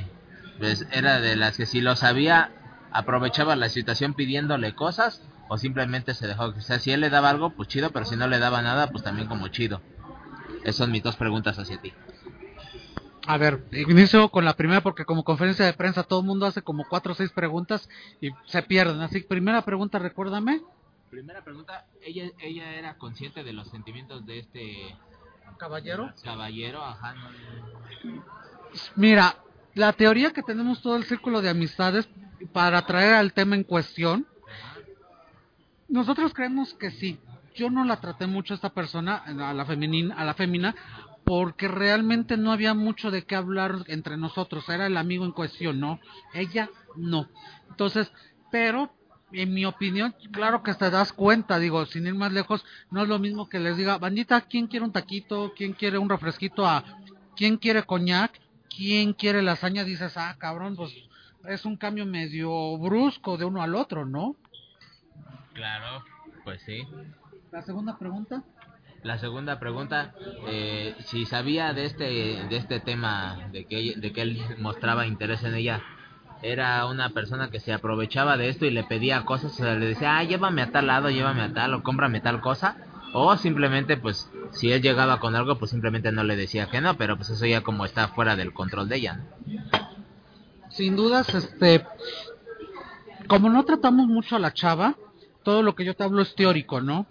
pues 0.60 0.86
era 0.92 1.20
de 1.22 1.36
las 1.36 1.56
que 1.58 1.66
si 1.66 1.80
lo 1.82 1.96
sabía, 1.96 2.52
aprovechaba 2.92 3.56
la 3.56 3.70
situación 3.70 4.14
pidiéndole 4.14 4.74
cosas 4.74 5.22
o 5.48 5.58
simplemente 5.58 6.14
se 6.14 6.28
dejó. 6.28 6.46
O 6.46 6.62
sea, 6.62 6.80
si 6.80 6.92
él 6.92 7.02
le 7.02 7.10
daba 7.10 7.30
algo, 7.30 7.52
pues 7.52 7.68
chido, 7.70 7.92
pero 7.92 8.06
si 8.06 8.16
no 8.16 8.28
le 8.28 8.40
daba 8.40 8.62
nada, 8.62 8.88
pues 8.88 9.04
también 9.04 9.28
como 9.28 9.48
chido. 9.50 9.82
Esas 10.64 10.76
son 10.78 10.92
mis 10.92 11.04
dos 11.04 11.16
preguntas 11.16 11.58
hacia 11.60 11.80
ti. 11.80 11.94
A 13.28 13.38
ver, 13.38 13.64
inicio 13.72 14.30
con 14.30 14.46
la 14.46 14.56
primera 14.56 14.82
porque 14.82 15.04
como 15.06 15.24
conferencia 15.24 15.66
de 15.66 15.74
prensa 15.74 16.04
todo 16.04 16.20
el 16.20 16.28
mundo 16.28 16.46
hace 16.46 16.62
como 16.62 16.86
cuatro 16.88 17.14
o 17.14 17.16
seis 17.16 17.32
preguntas 17.32 17.90
y 18.22 18.30
se 18.48 18.62
pierden. 18.62 19.02
Así 19.02 19.22
que 19.22 19.28
primera 19.28 19.64
pregunta, 19.64 19.98
recuérdame. 19.98 20.62
Primera 21.10 21.44
pregunta, 21.44 21.86
¿ella, 22.02 22.30
ella 22.40 22.74
era 22.74 22.98
consciente 22.98 23.44
de 23.44 23.54
los 23.54 23.68
sentimientos 23.70 24.26
de 24.26 24.40
este 24.40 24.96
Caballero. 25.58 26.14
caballero? 26.24 26.84
Ajá, 26.84 27.14
no- 27.16 27.30
Mira, 28.96 29.36
la 29.74 29.94
teoría 29.94 30.32
que 30.32 30.44
tenemos 30.44 30.82
todo 30.82 30.96
el 30.98 31.06
círculo 31.06 31.42
de 31.42 31.50
amistades 31.50 32.08
para 32.52 32.86
traer 32.86 33.14
al 33.16 33.34
tema 33.34 33.56
en 33.56 33.64
cuestión, 33.64 34.28
nosotros 35.88 36.34
creemos 36.34 36.74
que 36.74 36.92
sí. 36.92 37.20
Yo 37.56 37.70
no 37.70 37.86
la 37.86 38.02
traté 38.02 38.28
mucho 38.28 38.54
a 38.54 38.56
esta 38.56 38.70
persona, 38.70 39.16
a 39.18 39.54
la 39.54 39.66
femenina, 39.66 40.16
a 40.16 40.26
la 40.26 40.34
femina, 40.34 40.76
porque 41.24 41.68
realmente 41.68 42.38
no 42.38 42.52
había 42.52 42.74
mucho 42.74 43.12
de 43.12 43.24
qué 43.24 43.36
hablar 43.36 43.86
entre 43.88 44.18
nosotros. 44.18 44.68
Era 44.70 44.88
el 44.88 44.98
amigo 44.98 45.26
en 45.26 45.32
cuestión, 45.32 45.80
¿no? 45.80 46.00
Ella 46.34 46.70
no. 46.98 47.30
Entonces, 47.70 48.12
pero 48.52 48.92
en 49.32 49.54
mi 49.54 49.66
opinión, 49.66 50.14
claro 50.32 50.64
que 50.64 50.74
te 50.74 50.90
das 50.90 51.14
cuenta, 51.14 51.60
digo, 51.60 51.86
sin 51.86 52.08
ir 52.08 52.16
más 52.16 52.32
lejos, 52.32 52.66
no 52.92 53.04
es 53.04 53.08
lo 53.08 53.20
mismo 53.20 53.50
que 53.50 53.60
les 53.60 53.78
diga, 53.78 53.98
bandita, 53.98 54.42
¿quién 54.42 54.68
quiere 54.68 54.86
un 54.86 54.92
taquito? 54.92 55.54
¿Quién 55.56 55.74
quiere 55.74 55.98
un 55.98 56.10
refresquito? 56.10 56.66
A 56.66 56.84
¿quién 57.36 57.58
quiere 57.58 57.84
coñac? 57.84 58.40
¿Quién 58.76 59.14
quiere 59.14 59.42
lasaña? 59.42 59.84
Dices, 59.84 60.18
ah, 60.18 60.36
cabrón, 60.38 60.76
pues 60.76 60.94
es 61.48 61.66
un 61.66 61.78
cambio 61.78 62.06
medio 62.06 62.78
brusco 62.78 63.38
de 63.38 63.46
uno 63.46 63.62
al 63.62 63.76
otro, 63.76 64.06
¿no? 64.06 64.36
Claro, 65.56 66.04
pues 66.44 66.62
sí. 66.64 66.86
La 67.52 67.62
segunda 67.62 67.98
pregunta. 67.98 68.44
La 69.04 69.18
segunda 69.18 69.58
pregunta, 69.60 70.14
eh, 70.48 70.96
si 71.06 71.26
sabía 71.26 71.74
de 71.74 71.86
este 71.86 72.04
de 72.04 72.58
este 72.58 72.80
tema 72.82 73.48
de 73.52 73.66
que 73.66 73.94
de 73.96 74.12
que 74.12 74.22
él 74.22 74.42
mostraba 74.60 75.08
interés 75.08 75.44
en 75.44 75.56
ella, 75.56 75.82
era 76.42 76.86
una 76.88 77.10
persona 77.12 77.50
que 77.50 77.62
se 77.62 77.72
aprovechaba 77.72 78.36
de 78.36 78.50
esto 78.50 78.66
y 78.66 78.72
le 78.72 78.84
pedía 78.84 79.24
cosas, 79.24 79.54
o 79.54 79.64
sea, 79.64 79.76
le 79.76 79.86
decía, 79.86 80.18
ah, 80.18 80.24
llévame 80.24 80.62
a 80.62 80.72
tal 80.72 80.88
lado, 80.88 81.10
llévame 81.10 81.44
a 81.44 81.54
tal 81.54 81.74
o 81.74 81.84
cómprame 81.84 82.20
tal 82.20 82.42
cosa, 82.42 82.78
o 83.14 83.38
simplemente 83.38 83.96
pues 83.96 84.30
si 84.52 84.72
él 84.74 84.82
llegaba 84.82 85.20
con 85.20 85.36
algo, 85.36 85.58
pues 85.58 85.72
simplemente 85.72 86.12
no 86.12 86.24
le 86.24 86.36
decía 86.36 86.70
que 86.70 86.82
no, 86.82 86.98
pero 86.98 87.16
pues 87.16 87.30
eso 87.30 87.46
ya 87.46 87.62
como 87.62 87.86
está 87.86 88.10
fuera 88.10 88.36
del 88.36 88.54
control 88.54 88.90
de 88.90 88.98
ella. 88.98 89.14
¿no? 89.16 89.56
Sin 90.70 90.98
dudas, 90.98 91.34
este, 91.34 91.86
como 93.28 93.50
no 93.50 93.64
tratamos 93.64 94.08
mucho 94.08 94.36
a 94.36 94.40
la 94.40 94.54
chava, 94.54 94.98
todo 95.46 95.62
lo 95.62 95.76
que 95.76 95.86
yo 95.86 95.96
te 95.96 96.04
hablo 96.04 96.22
es 96.24 96.36
teórico, 96.36 96.82
¿no? 96.82 97.06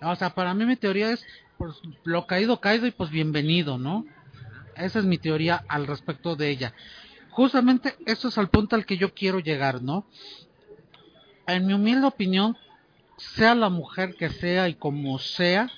O 0.00 0.16
sea, 0.16 0.30
para 0.30 0.54
mí 0.54 0.64
mi 0.64 0.76
teoría 0.76 1.10
es, 1.10 1.26
pues, 1.58 1.74
lo 2.04 2.26
caído, 2.26 2.60
caído 2.60 2.86
y 2.86 2.92
pues 2.92 3.10
bienvenido, 3.10 3.76
¿no? 3.76 4.06
Esa 4.76 5.00
es 5.00 5.04
mi 5.04 5.18
teoría 5.18 5.62
al 5.68 5.86
respecto 5.86 6.36
de 6.36 6.50
ella. 6.50 6.72
Justamente 7.30 7.96
eso 8.06 8.28
es 8.28 8.38
al 8.38 8.48
punto 8.48 8.76
al 8.76 8.86
que 8.86 8.96
yo 8.96 9.12
quiero 9.12 9.40
llegar, 9.40 9.82
¿no? 9.82 10.06
En 11.46 11.66
mi 11.66 11.74
humilde 11.74 12.06
opinión, 12.06 12.56
sea 13.18 13.54
la 13.56 13.68
mujer 13.68 14.14
que 14.14 14.30
sea 14.30 14.68
y 14.68 14.74
como 14.74 15.18
sea, 15.18 15.68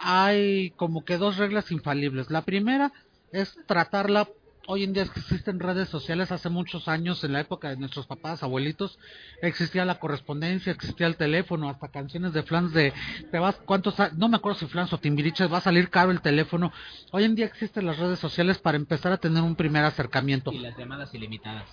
hay 0.00 0.70
como 0.76 1.04
que 1.04 1.18
dos 1.18 1.36
reglas 1.36 1.70
infalibles. 1.70 2.30
La 2.30 2.42
primera 2.42 2.90
es 3.32 3.54
tratarla 3.66 4.28
hoy 4.66 4.84
en 4.84 4.92
día 4.92 5.02
existen 5.04 5.60
redes 5.60 5.88
sociales. 5.88 6.32
Hace 6.32 6.48
muchos 6.48 6.88
años 6.88 7.22
en 7.24 7.32
la 7.32 7.40
época 7.40 7.68
de 7.70 7.76
nuestros 7.76 8.06
papás 8.06 8.42
abuelitos 8.42 8.98
existía 9.42 9.84
la 9.84 9.98
correspondencia 9.98 10.72
existía 10.72 11.06
el 11.06 11.16
teléfono 11.16 11.68
hasta 11.68 11.88
canciones 11.88 12.32
de 12.32 12.42
flans 12.42 12.72
de 12.72 12.92
te 13.30 13.38
vas 13.38 13.56
cuántos 13.66 13.94
no 14.16 14.28
me 14.28 14.36
acuerdo 14.36 14.58
si 14.58 14.66
flans 14.66 14.92
o 14.92 14.98
timbiriches 14.98 15.52
va 15.52 15.58
a 15.58 15.62
salir 15.62 15.90
caro 15.90 16.10
el 16.10 16.20
teléfono. 16.20 16.72
Hoy 17.12 17.24
en 17.24 17.34
día 17.34 17.46
existen 17.46 17.86
las 17.86 17.98
redes 17.98 18.18
sociales 18.18 18.58
para 18.58 18.76
empezar 18.76 19.12
a 19.12 19.18
tener 19.18 19.42
un 19.42 19.56
primer 19.56 19.84
acercamiento. 19.84 20.52
Y 20.52 20.58
las 20.58 20.76
llamadas 20.76 21.12
ilimitadas. 21.14 21.68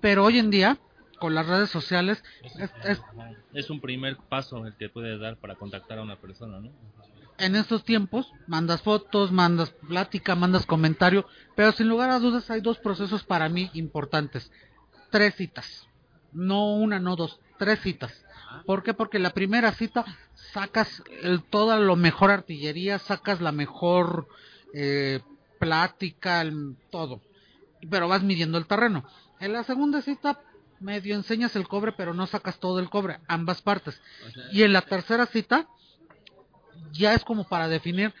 pero 0.00 0.24
hoy 0.24 0.38
en 0.38 0.50
día 0.50 0.78
con 1.18 1.34
las 1.34 1.46
redes 1.46 1.70
sociales 1.70 2.22
es- 2.58 2.72
es- 2.84 3.00
Es 3.52 3.70
un 3.70 3.80
primer 3.80 4.16
paso 4.28 4.66
el 4.66 4.76
que 4.76 4.90
puedes 4.90 5.18
dar 5.18 5.38
para 5.38 5.54
contactar 5.54 5.98
a 5.98 6.02
una 6.02 6.16
persona, 6.16 6.60
¿no? 6.60 6.70
En 7.38 7.56
estos 7.56 7.84
tiempos 7.84 8.32
mandas 8.46 8.82
fotos, 8.82 9.32
mandas 9.32 9.70
plática, 9.70 10.34
mandas 10.34 10.66
comentario, 10.66 11.26
pero 11.54 11.72
sin 11.72 11.88
lugar 11.88 12.10
a 12.10 12.18
dudas 12.18 12.50
hay 12.50 12.60
dos 12.60 12.78
procesos 12.78 13.24
para 13.24 13.48
mí 13.48 13.70
importantes. 13.74 14.50
Tres 15.10 15.34
citas. 15.36 15.86
No 16.32 16.74
una, 16.74 16.98
no 16.98 17.16
dos, 17.16 17.38
tres 17.58 17.80
citas. 17.80 18.12
¿Por 18.64 18.82
qué? 18.82 18.94
Porque 18.94 19.18
la 19.18 19.30
primera 19.30 19.72
cita 19.72 20.04
sacas 20.52 21.02
el, 21.22 21.42
toda 21.42 21.78
lo 21.78 21.96
mejor 21.96 22.30
artillería, 22.30 22.98
sacas 22.98 23.40
la 23.40 23.52
mejor 23.52 24.28
eh, 24.74 25.20
plática, 25.58 26.40
el- 26.42 26.76
todo. 26.90 27.20
Pero 27.90 28.08
vas 28.08 28.22
midiendo 28.22 28.58
el 28.58 28.66
terreno. 28.66 29.04
En 29.40 29.52
la 29.52 29.62
segunda 29.64 30.00
cita 30.02 30.40
medio 30.80 31.14
enseñas 31.14 31.56
el 31.56 31.68
cobre, 31.68 31.92
pero 31.92 32.12
no 32.14 32.26
sacas 32.26 32.58
todo 32.58 32.78
el 32.80 32.90
cobre, 32.90 33.18
ambas 33.28 33.62
partes. 33.62 34.00
Y 34.52 34.62
en 34.62 34.72
la 34.72 34.82
tercera 34.82 35.26
cita 35.26 35.68
ya 36.92 37.14
es 37.14 37.24
como 37.24 37.44
para 37.44 37.68
definir 37.68 38.14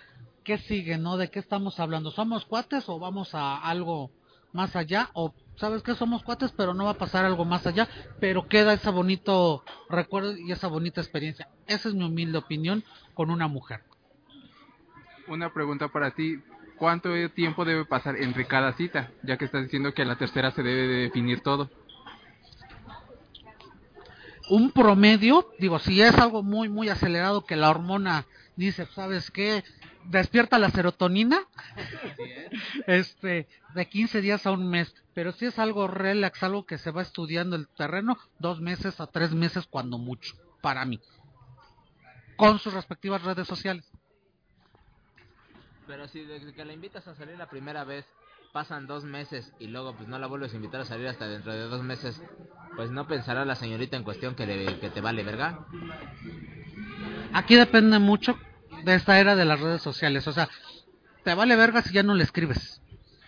qué 0.44 0.58
sigue, 0.58 0.98
¿no? 0.98 1.16
¿De 1.16 1.30
qué 1.30 1.38
estamos 1.38 1.80
hablando? 1.80 2.10
¿Somos 2.10 2.44
cuates 2.44 2.88
o 2.88 2.98
vamos 2.98 3.34
a 3.34 3.58
algo 3.58 4.10
más 4.52 4.76
allá? 4.76 5.10
¿O 5.12 5.34
sabes 5.56 5.82
que 5.82 5.94
somos 5.94 6.22
cuates 6.22 6.52
pero 6.52 6.74
no 6.74 6.84
va 6.84 6.92
a 6.92 6.98
pasar 6.98 7.24
algo 7.24 7.44
más 7.44 7.66
allá? 7.66 7.88
Pero 8.20 8.48
queda 8.48 8.74
ese 8.74 8.90
bonito 8.90 9.64
recuerdo 9.88 10.36
y 10.36 10.52
esa 10.52 10.68
bonita 10.68 11.00
experiencia. 11.00 11.48
Esa 11.66 11.88
es 11.88 11.94
mi 11.94 12.04
humilde 12.04 12.38
opinión 12.38 12.84
con 13.14 13.30
una 13.30 13.48
mujer. 13.48 13.82
Una 15.26 15.52
pregunta 15.52 15.88
para 15.88 16.12
ti. 16.12 16.36
¿Cuánto 16.78 17.08
tiempo 17.30 17.64
debe 17.64 17.86
pasar 17.86 18.16
entre 18.16 18.46
cada 18.46 18.74
cita? 18.74 19.10
Ya 19.22 19.38
que 19.38 19.46
estás 19.46 19.62
diciendo 19.62 19.94
que 19.94 20.02
a 20.02 20.04
la 20.04 20.16
tercera 20.16 20.50
se 20.50 20.62
debe 20.62 20.86
de 20.86 21.02
definir 21.04 21.40
todo. 21.40 21.70
un 24.48 24.70
promedio, 24.70 25.48
digo, 25.58 25.78
si 25.78 26.00
es 26.00 26.14
algo 26.14 26.42
muy, 26.42 26.68
muy 26.68 26.88
acelerado 26.88 27.44
que 27.44 27.56
la 27.56 27.70
hormona 27.70 28.26
dice, 28.56 28.86
¿sabes 28.94 29.30
qué? 29.30 29.62
Despierta 30.02 30.58
la 30.58 30.70
serotonina, 30.70 31.46
este, 32.86 33.48
de 33.68 33.88
15 33.88 34.20
días 34.20 34.46
a 34.46 34.52
un 34.52 34.68
mes, 34.68 34.92
pero 35.14 35.32
si 35.32 35.46
es 35.46 35.58
algo 35.58 35.88
relax, 35.88 36.42
algo 36.42 36.64
que 36.66 36.78
se 36.78 36.90
va 36.90 37.02
estudiando 37.02 37.56
el 37.56 37.68
terreno, 37.76 38.16
dos 38.38 38.60
meses 38.60 39.00
a 39.00 39.06
tres 39.06 39.32
meses 39.32 39.66
cuando 39.68 39.98
mucho, 39.98 40.32
para 40.60 40.84
mí, 40.84 41.00
con 42.36 42.58
sus 42.58 42.72
respectivas 42.74 43.22
redes 43.22 43.46
sociales. 43.46 43.90
Pero 45.86 46.08
si 46.08 46.24
desde 46.24 46.52
que 46.52 46.64
la 46.64 46.72
invitas 46.72 47.06
a 47.06 47.14
salir 47.14 47.36
la 47.38 47.48
primera 47.48 47.84
vez 47.84 48.06
pasan 48.52 48.86
dos 48.86 49.04
meses 49.04 49.54
y 49.58 49.68
luego 49.68 49.96
pues 49.96 50.08
no 50.08 50.18
la 50.18 50.26
vuelves 50.26 50.52
a 50.52 50.56
invitar 50.56 50.80
a 50.80 50.84
salir 50.84 51.06
hasta 51.06 51.28
dentro 51.28 51.52
de 51.52 51.60
dos 51.60 51.82
meses, 51.82 52.22
pues 52.74 52.90
no 52.90 53.06
pensará 53.06 53.44
la 53.44 53.54
señorita 53.54 53.96
en 53.96 54.02
cuestión 54.04 54.34
que, 54.34 54.46
le- 54.46 54.78
que 54.80 54.90
te 54.90 55.00
vale 55.00 55.22
verga. 55.22 55.60
Aquí 57.32 57.54
depende 57.56 57.98
mucho 57.98 58.38
de 58.84 58.94
esta 58.94 59.18
era 59.18 59.36
de 59.36 59.44
las 59.44 59.60
redes 59.60 59.82
sociales. 59.82 60.26
O 60.26 60.32
sea, 60.32 60.48
te 61.24 61.34
vale 61.34 61.56
verga 61.56 61.82
si 61.82 61.92
ya 61.92 62.02
no 62.02 62.14
le 62.14 62.24
escribes. 62.24 62.80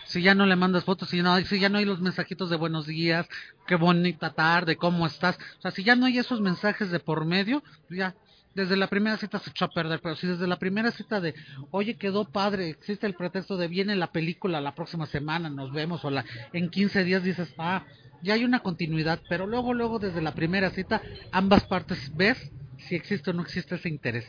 Si 0.05 0.23
ya 0.23 0.35
no 0.35 0.47
le 0.47 0.57
mandas 0.57 0.85
fotos, 0.85 1.11
si, 1.11 1.21
no, 1.21 1.39
si 1.41 1.61
ya 1.61 1.69
no 1.69 1.79
hay 1.79 1.85
los 1.85 2.01
mensajitos 2.01 2.49
de 2.49 2.57
buenos 2.57 2.87
días, 2.87 3.29
qué 3.67 3.75
bonita 3.75 4.31
tarde, 4.31 4.77
cómo 4.77 5.07
estás. 5.07 5.39
O 5.59 5.61
sea, 5.61 5.71
si 5.71 5.85
ya 5.85 5.97
no 5.97 6.07
hay 6.07 6.17
esos 6.17 6.41
mensajes 6.41 6.91
de 6.91 6.99
por 6.99 7.27
medio, 7.27 7.63
ya 7.91 8.15
desde 8.55 8.77
la 8.77 8.87
primera 8.87 9.19
cita 9.19 9.39
se 9.39 9.51
echó 9.51 9.67
a 9.67 9.71
perder. 9.71 10.01
Pero 10.01 10.17
si 10.17 10.27
desde 10.27 10.47
la 10.47 10.59
primera 10.59 10.91
cita 10.93 11.21
de, 11.21 11.35
oye, 11.71 11.97
quedó 11.97 12.25
padre, 12.25 12.71
existe 12.71 13.07
el 13.07 13.15
pretexto 13.15 13.59
de 13.59 13.69
viene 13.69 13.97
la 13.97 14.11
película 14.11 14.63
la 14.63 14.75
próxima 14.75 15.05
semana, 15.07 15.51
nos 15.51 15.73
vemos, 15.73 16.05
o 16.05 16.11
la, 16.11 16.25
en 16.55 16.71
15 16.71 17.05
días 17.05 17.23
dices, 17.23 17.53
ah, 17.59 17.85
ya 18.23 18.33
hay 18.33 18.45
una 18.45 18.61
continuidad. 18.61 19.21
Pero 19.29 19.47
luego, 19.47 19.75
luego, 19.75 19.99
desde 19.99 20.23
la 20.23 20.33
primera 20.33 20.71
cita, 20.71 21.03
ambas 21.33 21.65
partes 21.65 22.17
ves 22.17 22.51
si 22.79 22.95
existe 22.95 23.31
o 23.31 23.33
no 23.33 23.43
existe 23.43 23.75
ese 23.75 23.89
interés. 23.89 24.27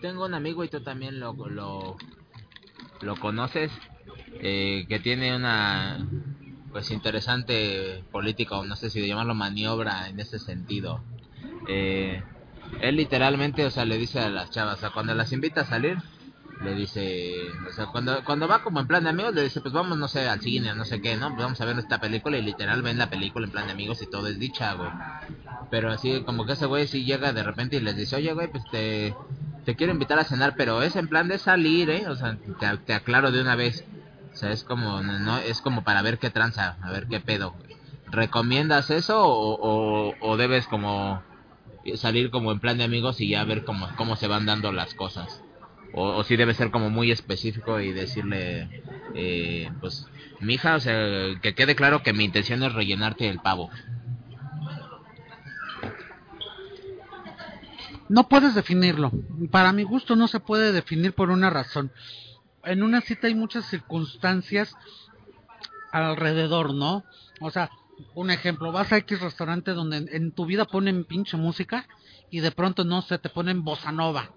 Tengo 0.00 0.26
un 0.26 0.34
amigo 0.34 0.64
y 0.64 0.68
tú 0.68 0.82
también 0.82 1.20
lo, 1.20 1.34
lo, 1.48 1.96
lo 3.00 3.16
conoces, 3.16 3.72
eh, 4.40 4.84
que 4.88 4.98
tiene 5.00 5.34
una 5.34 6.06
pues 6.72 6.90
interesante 6.90 8.02
política, 8.10 8.58
o 8.58 8.64
no 8.64 8.74
sé 8.76 8.90
si 8.90 9.06
llamarlo 9.06 9.34
maniobra 9.34 10.08
en 10.08 10.18
ese 10.18 10.38
sentido. 10.38 11.04
Eh, 11.68 12.22
él 12.80 12.96
literalmente, 12.96 13.64
o 13.64 13.70
sea, 13.70 13.84
le 13.84 13.96
dice 13.96 14.18
a 14.18 14.28
las 14.28 14.50
chavas, 14.50 14.78
o 14.78 14.80
sea, 14.80 14.90
cuando 14.90 15.14
las 15.14 15.32
invita 15.32 15.60
a 15.60 15.66
salir, 15.66 15.96
le 16.64 16.74
dice, 16.74 17.34
o 17.68 17.72
sea, 17.72 17.86
cuando, 17.86 18.24
cuando 18.24 18.48
va 18.48 18.62
como 18.62 18.80
en 18.80 18.86
plan 18.86 19.04
de 19.04 19.10
amigos, 19.10 19.34
le 19.34 19.42
dice, 19.42 19.60
pues 19.60 19.72
vamos, 19.74 19.98
no 19.98 20.08
sé, 20.08 20.28
al 20.28 20.40
cine, 20.40 20.74
no 20.74 20.84
sé 20.84 21.00
qué, 21.00 21.16
¿no? 21.16 21.28
Pues 21.28 21.42
vamos 21.42 21.60
a 21.60 21.64
ver 21.66 21.78
esta 21.78 22.00
película 22.00 22.38
y 22.38 22.42
literal 22.42 22.82
ven 22.82 22.98
la 22.98 23.10
película 23.10 23.46
en 23.46 23.52
plan 23.52 23.66
de 23.66 23.72
amigos 23.72 24.02
y 24.02 24.06
todo 24.06 24.26
es 24.26 24.38
dicha, 24.38 24.72
güey. 24.74 24.90
Pero 25.70 25.92
así, 25.92 26.22
como 26.24 26.46
que 26.46 26.54
ese 26.54 26.66
güey 26.66 26.86
sí 26.86 27.04
llega 27.04 27.32
de 27.32 27.42
repente 27.42 27.76
y 27.76 27.80
les 27.80 27.96
dice, 27.96 28.16
oye, 28.16 28.32
güey, 28.32 28.48
pues 28.48 28.64
te, 28.70 29.14
te 29.64 29.76
quiero 29.76 29.92
invitar 29.92 30.18
a 30.18 30.24
cenar, 30.24 30.54
pero 30.56 30.82
es 30.82 30.96
en 30.96 31.08
plan 31.08 31.28
de 31.28 31.38
salir, 31.38 31.90
¿eh? 31.90 32.08
O 32.08 32.16
sea, 32.16 32.36
te, 32.58 32.76
te 32.78 32.94
aclaro 32.94 33.30
de 33.30 33.40
una 33.40 33.56
vez. 33.56 33.84
O 34.32 34.36
sea, 34.36 34.50
es 34.50 34.64
como, 34.64 35.02
no, 35.02 35.38
es 35.38 35.60
como 35.60 35.84
para 35.84 36.02
ver 36.02 36.18
qué 36.18 36.30
tranza, 36.30 36.76
a 36.82 36.90
ver 36.90 37.06
qué 37.06 37.20
pedo. 37.20 37.54
¿Recomiendas 38.10 38.90
eso 38.90 39.22
o, 39.22 39.58
o, 39.60 40.14
o 40.20 40.36
debes 40.36 40.66
como 40.66 41.22
salir 41.96 42.30
como 42.30 42.50
en 42.52 42.60
plan 42.60 42.78
de 42.78 42.84
amigos 42.84 43.20
y 43.20 43.28
ya 43.28 43.44
ver 43.44 43.64
cómo, 43.64 43.88
cómo 43.96 44.16
se 44.16 44.28
van 44.28 44.46
dando 44.46 44.72
las 44.72 44.94
cosas? 44.94 45.40
O, 45.96 46.24
si 46.24 46.34
debe 46.34 46.54
ser 46.54 46.72
como 46.72 46.90
muy 46.90 47.12
específico 47.12 47.78
y 47.78 47.92
decirle, 47.92 48.68
eh, 49.14 49.70
pues, 49.80 50.08
mija, 50.40 50.74
o 50.74 50.80
sea, 50.80 51.38
que 51.40 51.54
quede 51.54 51.76
claro 51.76 52.02
que 52.02 52.12
mi 52.12 52.24
intención 52.24 52.64
es 52.64 52.72
rellenarte 52.72 53.28
el 53.28 53.38
pavo. 53.38 53.70
No 58.08 58.28
puedes 58.28 58.56
definirlo. 58.56 59.12
Para 59.52 59.72
mi 59.72 59.84
gusto 59.84 60.16
no 60.16 60.26
se 60.26 60.40
puede 60.40 60.72
definir 60.72 61.12
por 61.12 61.30
una 61.30 61.48
razón. 61.48 61.92
En 62.64 62.82
una 62.82 63.00
cita 63.00 63.28
hay 63.28 63.36
muchas 63.36 63.64
circunstancias 63.66 64.74
alrededor, 65.92 66.74
¿no? 66.74 67.04
O 67.40 67.50
sea, 67.52 67.70
un 68.14 68.30
ejemplo, 68.30 68.72
vas 68.72 68.90
a 68.92 68.96
X 68.96 69.20
restaurante 69.20 69.70
donde 69.70 70.08
en, 70.10 70.32
tu 70.32 70.44
vida 70.44 70.64
ponen 70.64 71.04
pinche 71.04 71.36
música 71.36 71.86
y 72.30 72.40
de 72.40 72.50
pronto 72.50 72.84
no 72.84 73.00
sé, 73.02 73.18
te 73.18 73.28
ponen 73.28 73.62
bossa 73.62 73.92
nova 73.92 74.32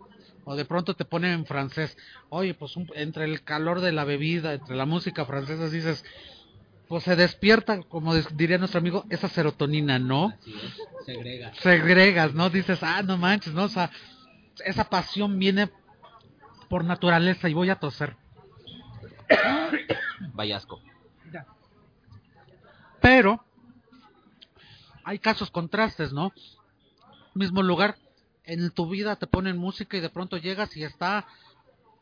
o 0.49 0.55
de 0.55 0.63
pronto 0.63 0.93
te 0.95 1.03
ponen 1.03 1.31
en 1.33 1.45
francés. 1.45 1.97
Oye, 2.29 2.53
pues 2.53 2.77
un- 2.77 2.87
entre 2.95 3.25
el 3.25 3.43
calor 3.43 3.81
de 3.81 3.91
la 3.91 4.05
bebida, 4.05 4.53
entre 4.53 4.77
la 4.77 4.85
música 4.85 5.25
francesa 5.25 5.69
dices, 5.69 6.05
pues 6.87 7.03
se 7.03 7.17
despierta, 7.17 7.81
como 7.83 8.15
diría 8.15 8.57
nuestro 8.57 8.79
amigo, 8.79 9.05
esa 9.09 9.27
serotonina, 9.27 9.99
¿no? 9.99 10.29
Así 10.29 10.53
es, 10.53 11.05
segrega. 11.05 11.53
segregas, 11.55 12.33
¿no? 12.33 12.49
Dices, 12.49 12.79
ah, 12.81 13.03
no 13.03 13.17
manches, 13.17 13.53
¿no? 13.53 13.65
O 13.65 13.69
sea, 13.69 13.91
esa 14.63 14.85
pasión 14.85 15.37
viene 15.37 15.69
por 16.69 16.85
naturaleza 16.85 17.49
y 17.49 17.53
voy 17.53 17.69
a 17.69 17.75
toser. 17.75 18.15
Vaya 20.33 20.55
asco. 20.55 20.81
Pero 23.01 23.43
hay 25.03 25.19
casos 25.19 25.51
contrastes, 25.51 26.13
¿no? 26.13 26.31
Mismo 27.33 27.61
lugar, 27.63 27.97
en 28.47 28.71
tu 28.71 28.89
vida 28.89 29.15
te 29.17 29.27
ponen 29.27 29.57
música 29.57 29.97
y 29.97 29.99
de 29.99 30.09
pronto 30.09 30.37
llegas 30.37 30.75
y 30.75 30.83
está 30.83 31.27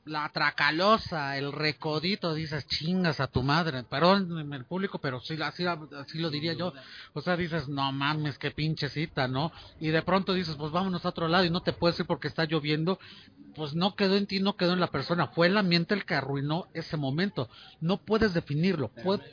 la 0.06 0.30
tracalosa, 0.30 1.36
el 1.36 1.52
recodito, 1.52 2.36
dices, 2.36 2.68
chingas 2.68 3.20
a 3.20 3.26
tu 3.26 3.42
madre. 3.42 3.84
Perdón 3.84 4.38
en 4.40 4.54
el 4.54 4.64
público, 4.66 5.00
pero 5.00 5.20
sí, 5.20 5.36
así, 5.42 5.66
así 5.66 6.20
lo 6.20 6.30
diría 6.30 6.54
yo. 6.54 6.74
O 7.14 7.22
sea, 7.22 7.36
dices, 7.36 7.68
no 7.68 7.92
mames, 7.92 8.38
qué 8.38 8.52
pinche 8.52 8.90
cita, 8.90 9.28
¿no? 9.28 9.52
Y 9.80 9.88
de 9.90 10.04
pronto 10.04 10.34
dices, 10.34 10.56
pues 10.58 10.72
vámonos 10.72 11.04
a 11.06 11.10
otro 11.10 11.28
lado 11.28 11.44
y 11.46 11.50
no 11.50 11.62
te 11.62 11.74
puedes 11.74 12.00
ir 12.00 12.06
porque 12.06 12.28
está 12.28 12.46
lloviendo. 12.46 13.00
Pues 13.56 13.74
no 13.74 13.96
quedó 13.96 14.16
en 14.16 14.28
ti, 14.28 14.40
no 14.40 14.56
quedó 14.58 14.74
en 14.74 14.80
la 14.80 14.92
persona. 14.92 15.28
Fue 15.28 15.48
el 15.48 15.58
ambiente 15.58 15.96
el 15.96 16.06
que 16.06 16.14
arruinó 16.14 16.68
ese 16.76 16.98
momento. 16.98 17.50
No 17.82 17.98
puedes 17.98 18.34
definirlo. 18.36 18.90
Puede- 18.90 19.24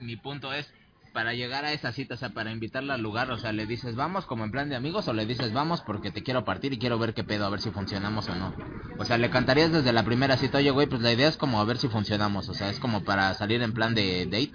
mi 0.00 0.16
punto 0.16 0.54
es, 0.54 0.72
para 1.12 1.34
llegar 1.34 1.64
a 1.64 1.72
esa 1.72 1.92
cita, 1.92 2.14
o 2.14 2.16
sea, 2.16 2.30
para 2.30 2.50
invitarla 2.50 2.94
al 2.94 3.02
lugar, 3.02 3.30
o 3.30 3.38
sea, 3.38 3.52
le 3.52 3.66
dices 3.66 3.96
vamos 3.96 4.26
como 4.26 4.44
en 4.44 4.50
plan 4.50 4.68
de 4.68 4.76
amigos 4.76 5.08
o 5.08 5.12
le 5.12 5.26
dices 5.26 5.52
vamos 5.52 5.80
porque 5.82 6.10
te 6.10 6.22
quiero 6.22 6.44
partir 6.44 6.72
y 6.72 6.78
quiero 6.78 6.98
ver 6.98 7.14
qué 7.14 7.24
pedo, 7.24 7.46
a 7.46 7.50
ver 7.50 7.60
si 7.60 7.70
funcionamos 7.70 8.28
o 8.28 8.34
no. 8.34 8.54
O 8.98 9.04
sea, 9.04 9.18
le 9.18 9.30
cantarías 9.30 9.72
desde 9.72 9.92
la 9.92 10.04
primera 10.04 10.36
cita, 10.36 10.58
oye, 10.58 10.70
güey, 10.70 10.86
pues 10.86 11.02
la 11.02 11.12
idea 11.12 11.28
es 11.28 11.36
como 11.36 11.60
a 11.60 11.64
ver 11.64 11.78
si 11.78 11.88
funcionamos, 11.88 12.48
o 12.48 12.54
sea, 12.54 12.70
es 12.70 12.78
como 12.78 13.04
para 13.04 13.34
salir 13.34 13.62
en 13.62 13.72
plan 13.72 13.94
de 13.94 14.26
date. 14.26 14.52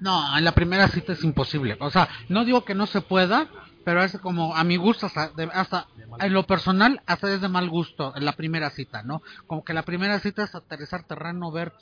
No, 0.00 0.36
en 0.36 0.44
la 0.44 0.52
primera 0.52 0.88
cita 0.88 1.12
es 1.12 1.22
imposible. 1.24 1.76
O 1.80 1.90
sea, 1.90 2.08
no 2.28 2.44
digo 2.44 2.64
que 2.64 2.74
no 2.74 2.86
se 2.86 3.02
pueda, 3.02 3.48
pero 3.84 4.02
es 4.02 4.18
como 4.18 4.56
a 4.56 4.64
mi 4.64 4.76
gusto, 4.76 5.06
hasta, 5.06 5.30
hasta 5.52 5.86
en 6.18 6.32
lo 6.32 6.46
personal, 6.46 7.02
hasta 7.06 7.32
es 7.32 7.40
de 7.40 7.48
mal 7.48 7.68
gusto 7.68 8.14
en 8.16 8.24
la 8.24 8.32
primera 8.32 8.70
cita, 8.70 9.02
¿no? 9.02 9.22
Como 9.46 9.64
que 9.64 9.74
la 9.74 9.82
primera 9.82 10.18
cita 10.20 10.44
es 10.44 10.54
aterrizar 10.54 11.04
terreno, 11.04 11.52
ver 11.52 11.72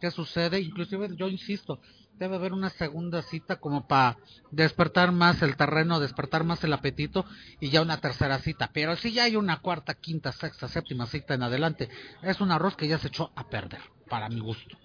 qué 0.00 0.10
sucede. 0.10 0.60
Inclusive, 0.60 1.08
yo 1.16 1.28
insisto, 1.28 1.80
debe 2.18 2.36
haber 2.36 2.52
una 2.52 2.70
segunda 2.70 3.22
cita 3.22 3.56
como 3.56 3.86
para 3.86 4.18
despertar 4.50 5.12
más 5.12 5.42
el 5.42 5.56
terreno, 5.56 6.00
despertar 6.00 6.44
más 6.44 6.62
el 6.64 6.72
apetito 6.72 7.24
y 7.60 7.70
ya 7.70 7.82
una 7.82 8.00
tercera 8.00 8.38
cita. 8.38 8.70
Pero 8.72 8.96
si 8.96 9.12
ya 9.12 9.24
hay 9.24 9.36
una 9.36 9.60
cuarta, 9.60 9.94
quinta, 9.94 10.32
sexta, 10.32 10.68
séptima 10.68 11.06
cita 11.06 11.34
en 11.34 11.42
adelante, 11.42 11.88
es 12.22 12.40
un 12.40 12.52
arroz 12.52 12.76
que 12.76 12.88
ya 12.88 12.98
se 12.98 13.08
echó 13.08 13.32
a 13.36 13.48
perder, 13.48 13.80
para 14.08 14.28
mi 14.28 14.40
gusto. 14.40 14.76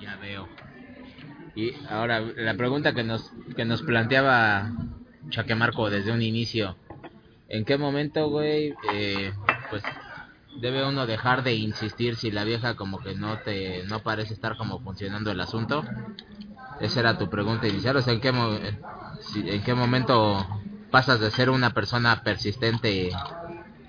Ya 0.00 0.16
veo. 0.16 0.48
Y 1.56 1.74
ahora, 1.88 2.20
la 2.20 2.54
pregunta 2.54 2.94
que 2.94 3.02
nos, 3.02 3.32
que 3.56 3.64
nos 3.64 3.82
planteaba 3.82 4.70
Chaque 5.30 5.56
Marco 5.56 5.90
desde 5.90 6.12
un 6.12 6.22
inicio. 6.22 6.76
¿En 7.48 7.64
qué 7.64 7.76
momento, 7.76 8.28
güey, 8.28 8.74
eh, 8.92 9.32
pues 9.70 9.82
debe 10.58 10.86
uno 10.86 11.06
dejar 11.06 11.42
de 11.42 11.54
insistir 11.54 12.16
si 12.16 12.30
la 12.30 12.44
vieja 12.44 12.76
como 12.76 13.00
que 13.00 13.14
no 13.14 13.38
te 13.40 13.84
no 13.84 14.00
parece 14.02 14.34
estar 14.34 14.56
como 14.56 14.80
funcionando 14.80 15.30
el 15.30 15.40
asunto? 15.40 15.84
Esa 16.80 17.00
era 17.00 17.18
tu 17.18 17.28
pregunta 17.28 17.68
inicial, 17.68 17.96
o 17.96 18.02
sea, 18.02 18.14
¿en 18.14 18.20
qué, 18.20 18.32
mo- 18.32 18.58
en 19.34 19.62
qué 19.62 19.74
momento 19.74 20.46
pasas 20.90 21.20
de 21.20 21.30
ser 21.30 21.50
una 21.50 21.70
persona 21.70 22.22
persistente, 22.22 23.12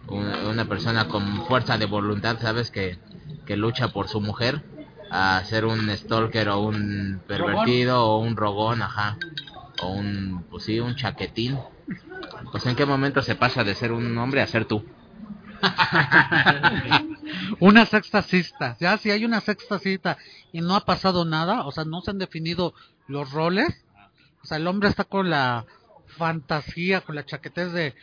una, 0.07 0.49
una 0.49 0.65
persona 0.67 1.07
con 1.07 1.43
fuerza 1.43 1.77
de 1.77 1.85
voluntad, 1.85 2.37
sabes, 2.39 2.71
que, 2.71 2.99
que 3.45 3.57
lucha 3.57 3.89
por 3.89 4.07
su 4.07 4.21
mujer, 4.21 4.63
a 5.09 5.43
ser 5.45 5.65
un 5.65 5.89
stalker 5.95 6.49
o 6.49 6.59
un 6.61 7.23
pervertido 7.27 8.05
o 8.05 8.19
un 8.19 8.35
rogón, 8.35 8.81
ajá, 8.81 9.19
o 9.79 9.91
un, 9.93 10.45
pues 10.49 10.63
sí, 10.65 10.79
un 10.79 10.95
chaquetín? 10.95 11.59
Pues 12.51 12.65
en 12.65 12.75
qué 12.75 12.85
momento 12.85 13.21
se 13.23 13.35
pasa 13.35 13.63
de 13.63 13.75
ser 13.75 13.91
un 13.91 14.17
hombre 14.17 14.41
a 14.41 14.47
ser 14.47 14.65
tú? 14.65 14.83
Una 17.59 17.85
sexta 17.85 18.21
cita, 18.21 18.77
ya 18.79 18.97
si 18.97 19.11
hay 19.11 19.25
una 19.25 19.41
sexta 19.41 19.79
cita 19.79 20.17
y 20.51 20.61
no 20.61 20.75
ha 20.75 20.85
pasado 20.85 21.25
nada, 21.25 21.65
o 21.65 21.71
sea, 21.71 21.85
no 21.85 22.01
se 22.01 22.11
han 22.11 22.17
definido 22.17 22.73
los 23.07 23.31
roles, 23.31 23.85
o 24.43 24.47
sea, 24.47 24.57
el 24.57 24.67
hombre 24.67 24.89
está 24.89 25.03
con 25.03 25.29
la 25.29 25.65
fantasía, 26.07 27.01
con 27.01 27.15
la 27.15 27.25
chaquetez 27.25 27.71
de 27.71 27.95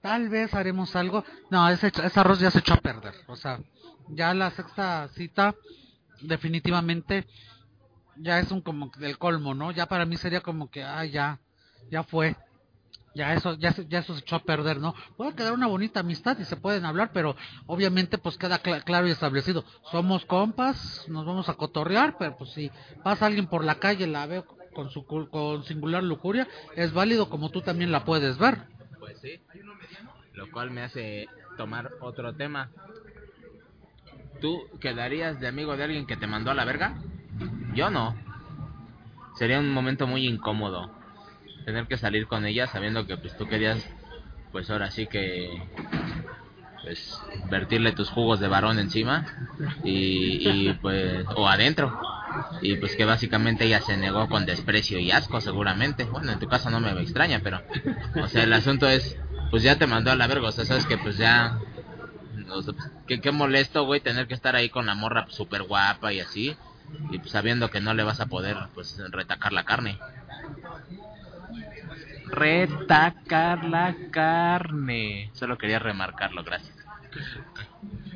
tal 0.00 0.28
vez 0.28 0.54
haremos 0.54 0.96
algo, 0.96 1.24
no, 1.50 1.68
ese, 1.68 1.92
arroz 2.14 2.40
ya 2.40 2.50
se 2.50 2.60
echó 2.60 2.74
a 2.74 2.80
perder, 2.80 3.14
o 3.26 3.36
sea, 3.36 3.60
ya 4.08 4.34
la 4.34 4.50
sexta 4.50 5.08
cita 5.08 5.54
definitivamente 6.20 7.26
ya 8.16 8.38
es 8.38 8.50
un 8.50 8.60
como 8.60 8.90
del 8.98 9.18
colmo, 9.18 9.54
¿no? 9.54 9.70
Ya 9.72 9.86
para 9.86 10.06
mí 10.06 10.16
sería 10.16 10.40
como 10.40 10.70
que, 10.70 10.82
ah, 10.82 11.04
ya, 11.04 11.40
ya 11.90 12.02
fue. 12.02 12.36
Ya 13.14 13.34
eso, 13.34 13.54
ya, 13.54 13.74
ya 13.88 13.98
eso 13.98 14.14
se 14.14 14.20
echó 14.20 14.36
a 14.36 14.42
perder, 14.42 14.78
¿no? 14.78 14.94
Puede 15.16 15.34
quedar 15.34 15.52
una 15.52 15.66
bonita 15.66 16.00
amistad 16.00 16.38
y 16.38 16.44
se 16.46 16.56
pueden 16.56 16.86
hablar, 16.86 17.10
pero 17.12 17.36
obviamente 17.66 18.16
pues 18.16 18.38
queda 18.38 18.62
cla- 18.62 18.82
claro 18.82 19.06
y 19.06 19.10
establecido. 19.10 19.64
Somos 19.90 20.24
compas, 20.24 21.06
nos 21.08 21.26
vamos 21.26 21.48
a 21.50 21.54
cotorrear, 21.54 22.16
pero 22.18 22.36
pues 22.38 22.50
si 22.52 22.70
pasa 23.02 23.26
alguien 23.26 23.48
por 23.48 23.64
la 23.64 23.74
calle, 23.74 24.06
la 24.06 24.24
veo 24.26 24.46
con 24.72 24.88
su 24.90 25.04
con 25.04 25.62
singular 25.64 26.02
lujuria, 26.02 26.48
es 26.74 26.94
válido 26.94 27.28
como 27.28 27.50
tú 27.50 27.60
también 27.60 27.92
la 27.92 28.04
puedes 28.04 28.38
ver. 28.38 28.62
Pues 28.98 29.18
sí. 29.20 29.40
Lo 30.32 30.50
cual 30.50 30.70
me 30.70 30.82
hace 30.82 31.28
tomar 31.58 31.90
otro 32.00 32.34
tema. 32.34 32.70
¿Tú 34.40 34.58
quedarías 34.80 35.38
de 35.38 35.48
amigo 35.48 35.76
de 35.76 35.84
alguien 35.84 36.06
que 36.06 36.16
te 36.16 36.26
mandó 36.26 36.50
a 36.50 36.54
la 36.54 36.64
verga? 36.64 36.94
Yo 37.74 37.90
no. 37.90 38.16
Sería 39.34 39.58
un 39.58 39.70
momento 39.70 40.06
muy 40.06 40.26
incómodo 40.26 40.90
tener 41.64 41.86
que 41.86 41.96
salir 41.96 42.26
con 42.26 42.46
ella 42.46 42.66
sabiendo 42.66 43.06
que 43.06 43.16
pues 43.16 43.36
tú 43.36 43.48
querías 43.48 43.84
pues 44.52 44.70
ahora 44.70 44.90
sí 44.90 45.06
que 45.06 45.48
pues 46.82 47.20
vertirle 47.48 47.92
tus 47.92 48.10
jugos 48.10 48.40
de 48.40 48.48
varón 48.48 48.78
encima 48.78 49.24
y, 49.84 50.68
y, 50.68 50.72
pues 50.74 51.24
o 51.36 51.48
adentro. 51.48 51.98
Y 52.60 52.76
pues 52.76 52.96
que 52.96 53.04
básicamente 53.04 53.64
ella 53.64 53.80
se 53.80 53.96
negó 53.96 54.28
con 54.28 54.46
desprecio 54.46 54.98
y 54.98 55.10
asco 55.10 55.40
seguramente. 55.40 56.04
Bueno 56.04 56.32
en 56.32 56.38
tu 56.38 56.48
caso 56.48 56.70
no 56.70 56.80
me 56.80 56.90
extraña 57.00 57.40
pero 57.42 57.62
o 58.20 58.26
sea 58.28 58.44
el 58.44 58.52
asunto 58.52 58.88
es 58.88 59.16
pues 59.50 59.62
ya 59.62 59.78
te 59.78 59.86
mandó 59.86 60.10
a 60.10 60.16
la 60.16 60.26
verga 60.26 60.50
sabes 60.52 60.86
que 60.86 60.98
pues 60.98 61.18
ya 61.18 61.58
o 62.50 62.62
sea, 62.62 62.74
pues, 62.74 62.90
que 63.06 63.20
qué 63.20 63.32
molesto 63.32 63.84
güey 63.84 64.00
tener 64.00 64.26
que 64.26 64.34
estar 64.34 64.56
ahí 64.56 64.68
con 64.68 64.86
la 64.86 64.94
morra 64.94 65.26
súper 65.28 65.62
guapa 65.62 66.12
y 66.12 66.20
así 66.20 66.56
y 67.10 67.18
pues 67.18 67.30
sabiendo 67.30 67.70
que 67.70 67.80
no 67.80 67.94
le 67.94 68.02
vas 68.02 68.20
a 68.20 68.26
poder 68.26 68.56
pues 68.74 68.98
retacar 69.10 69.52
la 69.52 69.64
carne 69.64 69.98
retacar 72.32 73.64
la 73.64 73.94
carne. 74.10 75.30
Solo 75.34 75.56
quería 75.58 75.78
remarcarlo, 75.78 76.42
gracias. 76.42 76.74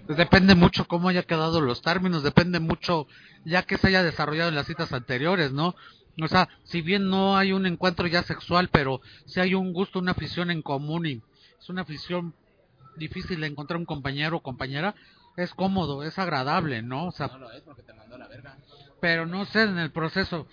Pues 0.07 0.17
depende 0.17 0.55
mucho 0.55 0.87
cómo 0.87 1.09
haya 1.09 1.23
quedado 1.25 1.61
los 1.61 1.83
términos, 1.83 2.23
depende 2.23 2.61
mucho 2.61 3.07
ya 3.45 3.63
que 3.63 3.77
se 3.77 3.89
haya 3.89 4.03
desarrollado 4.03 4.49
en 4.49 4.55
las 4.55 4.67
citas 4.67 4.93
anteriores, 4.93 5.53
¿no? 5.53 5.75
O 6.23 6.29
sea, 6.29 6.49
si 6.65 6.81
bien 6.81 7.11
no 7.11 7.37
hay 7.37 7.53
un 7.53 7.67
encuentro 7.67 8.07
ya 8.07 8.23
sexual, 8.23 8.69
pero 8.73 9.01
si 9.27 9.41
hay 9.41 9.55
un 9.55 9.73
gusto, 9.73 9.99
una 9.99 10.13
afición 10.13 10.51
en 10.51 10.63
común 10.63 11.07
y 11.07 11.23
es 11.61 11.69
una 11.69 11.83
afición 11.83 12.35
difícil 12.97 13.41
de 13.41 13.49
encontrar 13.49 13.79
un 13.79 13.85
compañero 13.85 14.39
o 14.39 14.43
compañera, 14.43 14.95
es 15.37 15.53
cómodo, 15.53 16.03
es 16.03 16.19
agradable, 16.19 16.81
¿no? 16.81 17.09
O 17.09 17.13
sea, 17.13 17.27
No 17.29 17.39
lo 17.39 17.53
es 17.53 17.61
porque 17.63 17.83
te 17.83 17.93
mandó 17.93 18.17
la 18.17 18.29
verga. 18.29 18.57
pero 19.01 19.27
no 19.27 19.45
sé 19.45 19.65
en 19.65 19.79
el 19.79 19.91
proceso. 19.91 20.47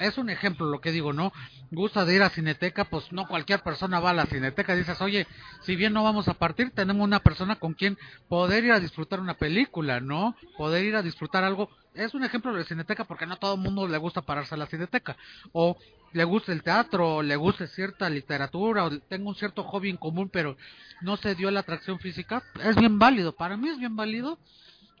Es 0.00 0.18
un 0.18 0.30
ejemplo 0.30 0.66
lo 0.66 0.80
que 0.80 0.92
digo, 0.92 1.12
¿no? 1.12 1.32
Gusta 1.70 2.04
de 2.04 2.14
ir 2.14 2.22
a 2.22 2.30
Cineteca, 2.30 2.84
pues 2.84 3.12
no 3.12 3.26
cualquier 3.26 3.62
persona 3.62 4.00
va 4.00 4.10
a 4.10 4.14
la 4.14 4.26
Cineteca. 4.26 4.74
Dices, 4.74 5.00
oye, 5.00 5.26
si 5.62 5.76
bien 5.76 5.92
no 5.92 6.04
vamos 6.04 6.28
a 6.28 6.34
partir, 6.34 6.70
tenemos 6.70 7.04
una 7.04 7.20
persona 7.20 7.56
con 7.56 7.74
quien 7.74 7.98
poder 8.28 8.64
ir 8.64 8.72
a 8.72 8.80
disfrutar 8.80 9.20
una 9.20 9.34
película, 9.34 10.00
¿no? 10.00 10.36
Poder 10.56 10.84
ir 10.84 10.96
a 10.96 11.02
disfrutar 11.02 11.44
algo. 11.44 11.70
Es 11.94 12.14
un 12.14 12.24
ejemplo 12.24 12.52
de 12.54 12.64
Cineteca 12.64 13.04
porque 13.04 13.26
no 13.26 13.34
a 13.34 13.38
todo 13.38 13.54
el 13.54 13.60
mundo 13.60 13.88
le 13.88 13.98
gusta 13.98 14.22
pararse 14.22 14.54
a 14.54 14.58
la 14.58 14.66
Cineteca. 14.66 15.16
O 15.52 15.76
le 16.12 16.24
gusta 16.24 16.52
el 16.52 16.62
teatro, 16.62 17.16
o 17.16 17.22
le 17.22 17.36
gusta 17.36 17.66
cierta 17.66 18.08
literatura, 18.08 18.84
o 18.84 18.98
tengo 19.00 19.28
un 19.28 19.34
cierto 19.34 19.64
hobby 19.64 19.90
en 19.90 19.96
común, 19.96 20.30
pero 20.32 20.56
no 21.00 21.16
se 21.16 21.34
dio 21.34 21.50
la 21.50 21.60
atracción 21.60 21.98
física. 21.98 22.42
Es 22.62 22.76
bien 22.76 22.98
válido. 22.98 23.32
Para 23.32 23.56
mí 23.56 23.68
es 23.68 23.78
bien 23.78 23.96
válido 23.96 24.38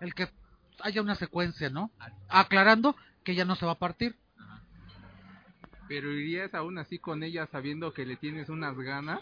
el 0.00 0.14
que 0.14 0.28
haya 0.80 1.02
una 1.02 1.14
secuencia, 1.14 1.70
¿no? 1.70 1.90
Aclarando 2.28 2.96
que 3.24 3.34
ya 3.34 3.44
no 3.44 3.56
se 3.56 3.66
va 3.66 3.72
a 3.72 3.78
partir. 3.78 4.16
Pero 5.88 6.12
irías 6.12 6.54
aún 6.54 6.78
así 6.78 6.98
con 6.98 7.22
ella 7.22 7.46
sabiendo 7.46 7.92
que 7.92 8.06
le 8.06 8.16
tienes 8.16 8.48
unas 8.48 8.76
ganas. 8.76 9.20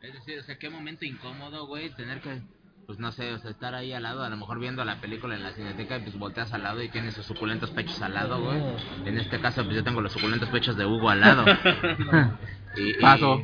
Es 0.00 0.14
decir, 0.14 0.38
o 0.38 0.42
sea, 0.42 0.58
qué 0.58 0.68
momento 0.70 1.04
incómodo, 1.04 1.66
güey, 1.66 1.90
tener 1.90 2.20
que, 2.20 2.40
pues 2.86 2.98
no 2.98 3.12
sé, 3.12 3.32
o 3.32 3.38
sea, 3.38 3.52
estar 3.52 3.74
ahí 3.74 3.92
al 3.92 4.02
lado, 4.02 4.24
a 4.24 4.28
lo 4.28 4.36
mejor 4.36 4.58
viendo 4.58 4.84
la 4.84 5.00
película 5.00 5.36
en 5.36 5.44
la 5.44 5.52
cineteca 5.52 5.98
y 5.98 6.02
pues 6.02 6.18
volteas 6.18 6.52
al 6.52 6.64
lado 6.64 6.82
y 6.82 6.88
tienes 6.88 7.14
sus 7.14 7.26
suculentos 7.26 7.70
pechos 7.70 8.02
al 8.02 8.14
lado, 8.14 8.42
güey. 8.42 8.60
En 9.06 9.18
este 9.18 9.40
caso, 9.40 9.62
pues 9.64 9.76
yo 9.76 9.84
tengo 9.84 10.00
los 10.00 10.12
suculentos 10.12 10.48
pechos 10.48 10.76
de 10.76 10.86
Hugo 10.86 11.08
al 11.08 11.20
lado. 11.20 11.44
y, 12.76 12.90
y 12.90 12.94
Paso. 12.94 13.42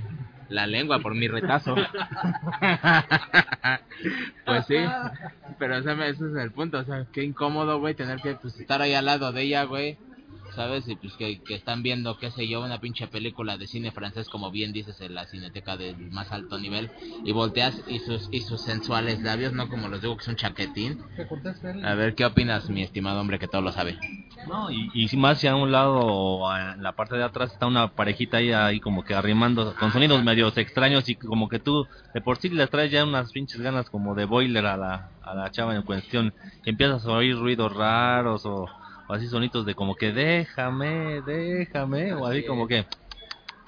La 0.49 0.66
lengua 0.66 1.01
por 1.01 1.14
mi 1.14 1.28
retazo. 1.28 1.74
pues 4.46 4.66
sí, 4.66 4.76
pero 5.59 5.76
o 5.76 5.82
sea, 5.82 5.92
ese 6.07 6.26
es 6.26 6.36
el 6.36 6.51
punto, 6.53 6.78
o 6.78 6.84
sea, 6.84 7.05
qué 7.12 7.22
incómodo, 7.22 7.78
güey, 7.80 7.94
tener 7.94 8.20
que 8.20 8.34
pues, 8.36 8.59
estar 8.59 8.80
ahí 8.80 8.94
al 8.94 9.05
lado 9.05 9.30
de 9.32 9.42
ella, 9.42 9.64
güey. 9.64 9.99
¿Sabes? 10.59 10.88
Y 10.88 10.96
pues 10.96 11.14
que, 11.16 11.40
que 11.46 11.54
están 11.54 11.82
viendo, 11.84 12.16
qué 12.18 12.30
sé 12.32 12.48
yo, 12.48 12.61
una 12.62 12.80
pinche 12.80 13.06
película 13.06 13.56
de 13.56 13.68
cine 13.68 13.92
francés, 13.92 14.28
como 14.28 14.50
bien 14.50 14.72
dices, 14.72 15.00
en 15.00 15.14
la 15.14 15.24
cineteca 15.26 15.76
del 15.76 15.96
más 16.11 16.32
alto 16.32 16.59
nivel, 16.59 16.90
y 17.22 17.30
volteas 17.32 17.80
y 17.86 18.00
sus, 18.00 18.28
y 18.32 18.40
sus 18.42 18.61
sensuales 18.62 19.22
labios, 19.22 19.52
no 19.52 19.68
como 19.68 19.88
los 19.88 20.00
digo 20.02 20.16
que 20.16 20.22
es 20.22 20.28
un 20.28 20.36
chaquetín. 20.36 20.98
A 21.84 21.94
ver, 21.94 22.14
¿qué 22.16 22.24
opinas, 22.24 22.68
mi 22.70 22.82
estimado 22.82 23.20
hombre 23.20 23.38
que 23.38 23.48
todo 23.48 23.62
lo 23.62 23.72
sabe? 23.72 23.96
No, 24.46 24.70
y, 24.70 24.90
y 24.94 25.16
más 25.16 25.38
si 25.40 25.46
a 25.46 25.56
un 25.56 25.72
lado 25.72 25.94
o 25.98 26.48
a- 26.48 26.74
en 26.74 26.82
la 26.82 26.92
parte 26.92 27.16
de 27.16 27.24
atrás 27.24 27.52
está 27.52 27.66
una 27.66 27.88
parejita 27.94 28.38
ahí, 28.38 28.52
ahí 28.52 28.80
como 28.80 29.04
que 29.04 29.14
arrimando 29.14 29.74
con 29.76 29.92
sonidos 29.92 30.22
medios 30.24 30.56
extraños 30.59 31.09
y 31.09 31.16
como 31.16 31.48
que 31.48 31.59
tú 31.61 31.86
de 32.14 32.20
por 32.20 32.38
sí 32.38 32.48
le 32.48 32.66
traes 32.68 32.90
ya 32.92 33.04
unas 33.04 33.32
pinches 33.32 33.61
ganas 33.61 33.90
como 33.90 34.14
de 34.14 34.24
boiler 34.26 34.66
a 34.66 34.76
la, 34.76 35.12
a 35.22 35.34
la 35.34 35.50
chava 35.50 35.74
en 35.76 35.82
cuestión 35.82 36.34
y 36.64 36.70
empiezas 36.70 37.04
a 37.06 37.12
oír 37.12 37.36
ruidos 37.36 37.72
raros 37.74 38.44
o, 38.46 38.72
o 39.09 39.12
así 39.14 39.26
sonidos 39.26 39.66
de 39.66 39.74
como 39.74 39.96
que 39.96 40.12
déjame, 40.12 41.22
déjame 41.22 42.12
o 42.14 42.26
así 42.26 42.44
como 42.44 42.68
que 42.68 42.86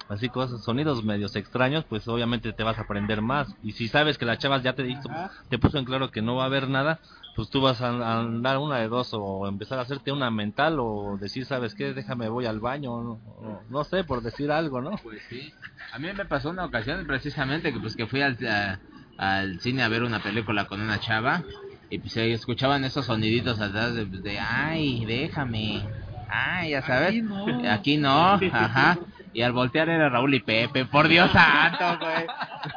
así 0.09 0.29
cosas, 0.29 0.61
sonidos 0.63 1.03
medios 1.03 1.35
extraños, 1.37 1.85
pues 1.85 2.07
obviamente 2.07 2.51
te 2.53 2.63
vas 2.63 2.77
a 2.77 2.81
aprender 2.81 3.21
más. 3.21 3.55
Y 3.63 3.71
si 3.71 3.87
sabes 3.87 4.17
que 4.17 4.25
la 4.25 4.37
chava 4.37 4.61
ya 4.61 4.73
te 4.73 4.83
dijo, 4.83 5.09
te 5.49 5.57
puso 5.57 5.77
en 5.77 5.85
claro 5.85 6.11
que 6.11 6.21
no 6.21 6.35
va 6.35 6.43
a 6.43 6.47
haber 6.47 6.67
nada, 6.67 6.99
pues 7.33 7.49
tú 7.49 7.61
vas 7.61 7.79
a 7.81 8.19
andar 8.19 8.57
una 8.57 8.77
de 8.79 8.89
dos 8.89 9.09
o 9.13 9.47
empezar 9.47 9.79
a 9.79 9.83
hacerte 9.83 10.11
una 10.11 10.29
mental 10.29 10.77
o 10.79 11.17
decir, 11.19 11.45
¿sabes 11.45 11.75
qué? 11.75 11.93
Déjame, 11.93 12.27
voy 12.27 12.45
al 12.45 12.59
baño, 12.59 12.91
o 12.93 13.01
no, 13.03 13.11
o 13.25 13.65
no 13.69 13.83
sé, 13.85 14.03
por 14.03 14.21
decir 14.21 14.51
algo, 14.51 14.81
¿no? 14.81 14.91
Pues 15.01 15.21
sí. 15.29 15.53
A 15.93 15.97
mí 15.99 16.11
me 16.13 16.25
pasó 16.25 16.49
una 16.49 16.65
ocasión 16.65 17.05
precisamente 17.07 17.71
que 17.71 17.79
pues 17.79 17.95
que 17.95 18.05
fui 18.05 18.21
al, 18.21 18.37
a- 18.47 18.79
al 19.17 19.59
cine 19.61 19.81
a 19.83 19.87
ver 19.87 20.03
una 20.03 20.21
película 20.21 20.65
con 20.65 20.81
una 20.81 20.99
chava 20.99 21.45
y 21.91 21.99
pues 21.99 22.13
se 22.13 22.31
escuchaban 22.31 22.85
esos 22.85 23.05
soniditos 23.05 23.59
atrás 23.59 23.93
de, 23.93 24.05
de 24.05 24.39
ay, 24.39 25.05
déjame. 25.05 25.83
Ay, 26.29 26.71
ya 26.71 26.81
sabes. 26.81 27.09
Aquí 27.09 27.21
no. 27.21 27.69
Aquí 27.69 27.97
no, 27.97 28.33
ajá. 28.33 28.97
Y 29.33 29.41
al 29.41 29.51
voltear 29.51 29.89
era 29.89 30.07
Raúl 30.07 30.33
y 30.33 30.39
Pepe, 30.39 30.85
por 30.85 31.09
Dios 31.09 31.29
santo, 31.33 31.99
güey. 31.99 32.25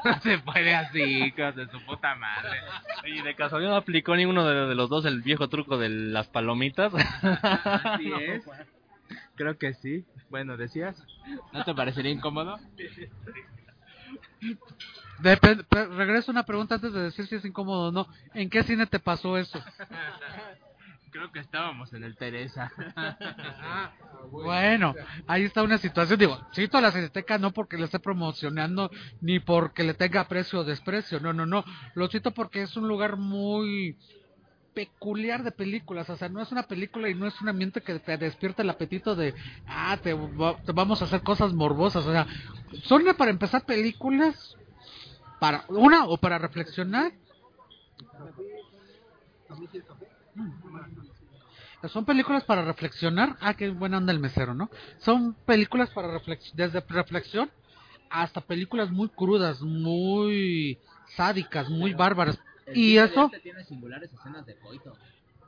No 0.05 0.21
se 0.21 0.39
puede 0.39 0.75
así, 0.75 1.01
hijos 1.01 1.55
de 1.55 1.69
su 1.69 1.81
puta 1.87 2.17
madre. 2.17 2.59
Y 3.05 3.23
de 3.23 3.35
casualidad 3.37 3.71
no 3.71 3.77
aplicó 3.77 4.17
ninguno 4.17 4.45
de, 4.45 4.67
de 4.67 4.75
los 4.75 4.91
dos 4.91 5.05
el 5.05 5.23
viejo 5.23 5.49
truco 5.49 5.79
de 5.79 5.89
las 5.89 6.27
palomitas. 6.27 6.93
Así 7.33 8.13
es. 8.21 8.45
Creo 9.37 9.57
que 9.59 9.75
sí. 9.75 10.05
Bueno, 10.29 10.57
decías. 10.57 11.01
¿No 11.53 11.65
te 11.65 11.73
parecería 11.73 12.11
incómodo? 12.11 12.59
Dep- 15.21 15.65
pe- 15.69 15.87
regreso 15.87 16.31
a 16.31 16.33
una 16.33 16.45
pregunta 16.45 16.77
antes 16.77 16.93
de 16.93 17.03
decir 17.03 17.27
si 17.27 17.37
es 17.37 17.45
incómodo 17.45 17.89
o 17.89 17.93
no. 17.93 18.07
¿En 18.35 18.51
qué 18.51 18.63
cine 18.63 18.87
te 18.87 18.99
pasó 18.99 19.37
eso? 19.39 19.63
Creo 21.13 21.31
que 21.31 21.39
estábamos 21.39 21.93
en 21.93 22.05
el 22.05 22.17
Teresa. 22.17 22.73
Bueno, 24.31 24.95
ahí 25.27 25.45
está 25.45 25.63
una 25.63 25.79
situación. 25.79 26.19
Digo, 26.19 26.39
cito 26.55 26.79
a 26.79 26.81
la 26.81 26.91
Cineteca 26.91 27.39
no 27.39 27.53
porque 27.53 27.77
le 27.77 27.85
esté 27.85 27.99
promocionando 28.01 28.91
ni 29.21 29.39
porque 29.39 29.85
le 29.85 29.95
tenga 29.95 30.23
aprecio 30.23 30.61
o 30.61 30.65
desprecio. 30.65 31.21
No, 31.21 31.33
no, 31.33 31.47
no. 31.47 31.65
Lo 31.95 32.09
cito 32.09 32.33
porque 32.33 32.63
es 32.63 32.77
un 32.77 32.89
lugar 32.89 33.17
muy 33.17 33.97
peculiar 34.75 35.45
de 35.45 35.53
películas. 35.53 36.11
O 36.11 36.17
sea, 36.17 36.29
no 36.29 36.41
es 36.43 36.51
una 36.53 36.65
película 36.65 37.09
y 37.09 37.15
no 37.15 37.27
es 37.27 37.41
un 37.41 37.49
ambiente 37.49 37.81
que 37.81 37.99
te 38.01 38.17
despierta 38.17 38.63
el 38.63 38.71
apetito 38.71 39.15
de, 39.15 39.35
ah, 39.67 39.99
te, 40.03 40.15
va- 40.15 40.59
te 40.65 40.73
vamos 40.73 41.01
a 41.01 41.05
hacer 41.05 41.23
cosas 41.23 41.53
morbosas. 41.53 42.05
O 42.07 42.13
sea, 42.13 42.27
son 42.85 43.05
para 43.17 43.31
empezar 43.31 43.65
películas 43.65 44.57
para 45.39 45.65
una 45.69 46.07
o 46.07 46.17
para 46.17 46.39
reflexionar. 46.39 47.13
Son 51.89 52.05
películas 52.05 52.45
para 52.45 52.65
reflexionar. 52.65 53.37
Ah, 53.41 53.55
qué 53.55 53.71
buena 53.71 53.99
onda 53.99 54.13
el 54.13 54.19
mesero, 54.19 54.55
¿no? 54.55 54.71
Son 54.99 55.35
películas 55.47 55.91
para 55.91 56.11
reflexión, 56.11 56.57
desde 56.57 56.81
reflexión 56.81 57.51
hasta 58.11 58.41
películas 58.41 58.91
muy 58.91 59.09
crudas, 59.09 59.61
muy 59.61 60.79
sádicas, 61.17 61.69
muy 61.69 61.95
bárbaras. 61.95 62.39
Y 62.73 62.97
eso, 62.97 63.31
tiene 63.43 63.65
singulares 63.65 64.11
escenas 64.13 64.47
de 64.47 64.57
coito. 64.57 64.97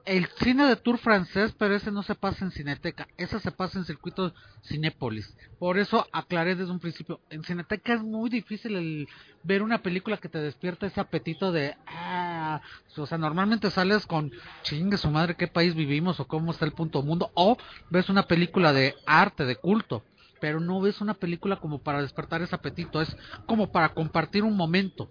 El 0.07 0.29
cine 0.39 0.67
de 0.67 0.77
tour 0.77 0.99
francés, 0.99 1.53
pero 1.59 1.75
ese 1.75 1.91
no 1.91 2.05
se 2.05 2.15
pasa 2.15 2.45
en 2.45 2.53
Cineteca, 2.53 3.09
ese 3.17 3.41
se 3.41 3.51
pasa 3.51 3.79
en 3.79 3.85
circuito 3.85 4.33
Cinépolis. 4.65 5.37
Por 5.59 5.79
eso 5.79 6.07
aclaré 6.13 6.55
desde 6.55 6.71
un 6.71 6.79
principio, 6.79 7.21
en 7.29 7.43
Cineteca 7.43 7.93
es 7.93 8.03
muy 8.03 8.31
difícil 8.31 8.77
el 8.77 9.09
ver 9.43 9.63
una 9.63 9.83
película 9.83 10.17
que 10.17 10.29
te 10.29 10.39
despierta 10.39 10.87
ese 10.87 11.01
apetito 11.01 11.51
de, 11.51 11.77
ah, 11.89 12.61
o 12.97 13.07
sea, 13.07 13.19
normalmente 13.19 13.71
sales 13.73 14.07
con, 14.07 14.31
chingue 14.63 14.97
su 14.97 15.11
madre, 15.11 15.35
qué 15.35 15.49
país 15.49 15.75
vivimos 15.75 16.21
o 16.21 16.29
cómo 16.29 16.53
está 16.53 16.65
el 16.65 16.73
punto 16.73 17.03
mundo, 17.03 17.33
o 17.35 17.59
ves 17.91 18.09
una 18.09 18.29
película 18.29 18.73
de 18.73 18.95
arte, 19.07 19.45
de 19.45 19.57
culto, 19.57 20.05
pero 20.41 20.61
no 20.61 20.81
ves 20.81 21.01
una 21.01 21.15
película 21.15 21.57
como 21.57 21.81
para 21.81 22.01
despertar 22.01 22.43
ese 22.43 22.55
apetito, 22.55 23.03
es 23.03 23.17
como 23.47 23.73
para 23.73 23.89
compartir 23.89 24.45
un 24.45 24.57
momento. 24.57 25.11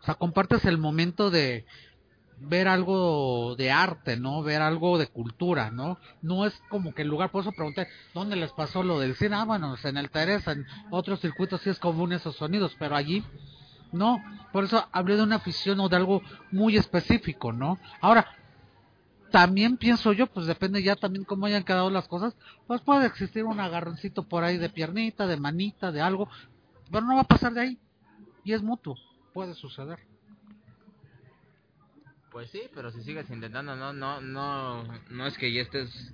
O 0.00 0.04
sea, 0.06 0.14
compartes 0.14 0.64
el 0.66 0.78
momento 0.78 1.30
de, 1.30 1.64
ver 2.38 2.68
algo 2.68 3.56
de 3.56 3.70
arte, 3.70 4.16
¿no? 4.16 4.42
Ver 4.42 4.62
algo 4.62 4.98
de 4.98 5.06
cultura, 5.08 5.70
¿no? 5.70 5.98
No 6.22 6.46
es 6.46 6.54
como 6.68 6.94
que 6.94 7.02
el 7.02 7.08
lugar, 7.08 7.30
por 7.30 7.42
eso 7.42 7.52
pregunté, 7.52 7.88
¿dónde 8.14 8.36
les 8.36 8.52
pasó 8.52 8.82
lo 8.82 8.98
del 9.00 9.16
cine? 9.16 9.36
Ah, 9.36 9.44
bueno, 9.44 9.74
en 9.82 9.96
el 9.96 10.10
Teresa, 10.10 10.52
en 10.52 10.66
otros 10.90 11.20
circuitos 11.20 11.62
sí 11.62 11.70
es 11.70 11.78
común 11.78 12.12
esos 12.12 12.36
sonidos, 12.36 12.76
pero 12.78 12.96
allí 12.96 13.24
No, 13.92 14.22
por 14.52 14.64
eso 14.64 14.86
hablé 14.92 15.16
de 15.16 15.22
una 15.22 15.36
afición 15.36 15.80
o 15.80 15.88
de 15.88 15.96
algo 15.96 16.22
muy 16.50 16.76
específico, 16.76 17.52
¿no? 17.52 17.78
Ahora, 18.00 18.26
también 19.30 19.76
pienso 19.76 20.12
yo, 20.12 20.26
pues 20.26 20.46
depende 20.46 20.82
ya 20.82 20.96
también 20.96 21.24
cómo 21.24 21.46
hayan 21.46 21.64
quedado 21.64 21.90
las 21.90 22.08
cosas, 22.08 22.36
pues 22.66 22.80
puede 22.82 23.06
existir 23.06 23.44
un 23.44 23.60
agarroncito 23.60 24.24
por 24.24 24.44
ahí 24.44 24.58
de 24.58 24.68
piernita, 24.70 25.26
de 25.26 25.36
manita, 25.36 25.92
de 25.92 26.00
algo, 26.00 26.28
pero 26.90 27.06
no 27.06 27.14
va 27.16 27.22
a 27.22 27.24
pasar 27.24 27.52
de 27.54 27.60
ahí. 27.60 27.78
Y 28.44 28.52
es 28.52 28.62
mutuo, 28.62 28.96
puede 29.32 29.54
suceder. 29.54 30.05
Pues 32.36 32.50
sí, 32.50 32.64
pero 32.74 32.90
si 32.90 33.00
sigues 33.02 33.30
intentando, 33.30 33.74
no, 33.76 33.94
no, 33.94 34.20
no, 34.20 34.84
no 35.08 35.26
es 35.26 35.38
que 35.38 35.50
ya 35.54 35.62
estés, 35.62 36.12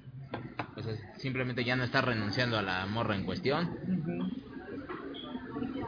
pues 0.73 0.87
es- 0.87 1.01
simplemente 1.19 1.65
ya 1.65 1.75
no 1.75 1.83
estás 1.83 2.05
renunciando 2.05 2.57
a 2.57 2.63
la 2.63 2.87
morra 2.87 3.17
en 3.17 3.25
cuestión. 3.25 3.69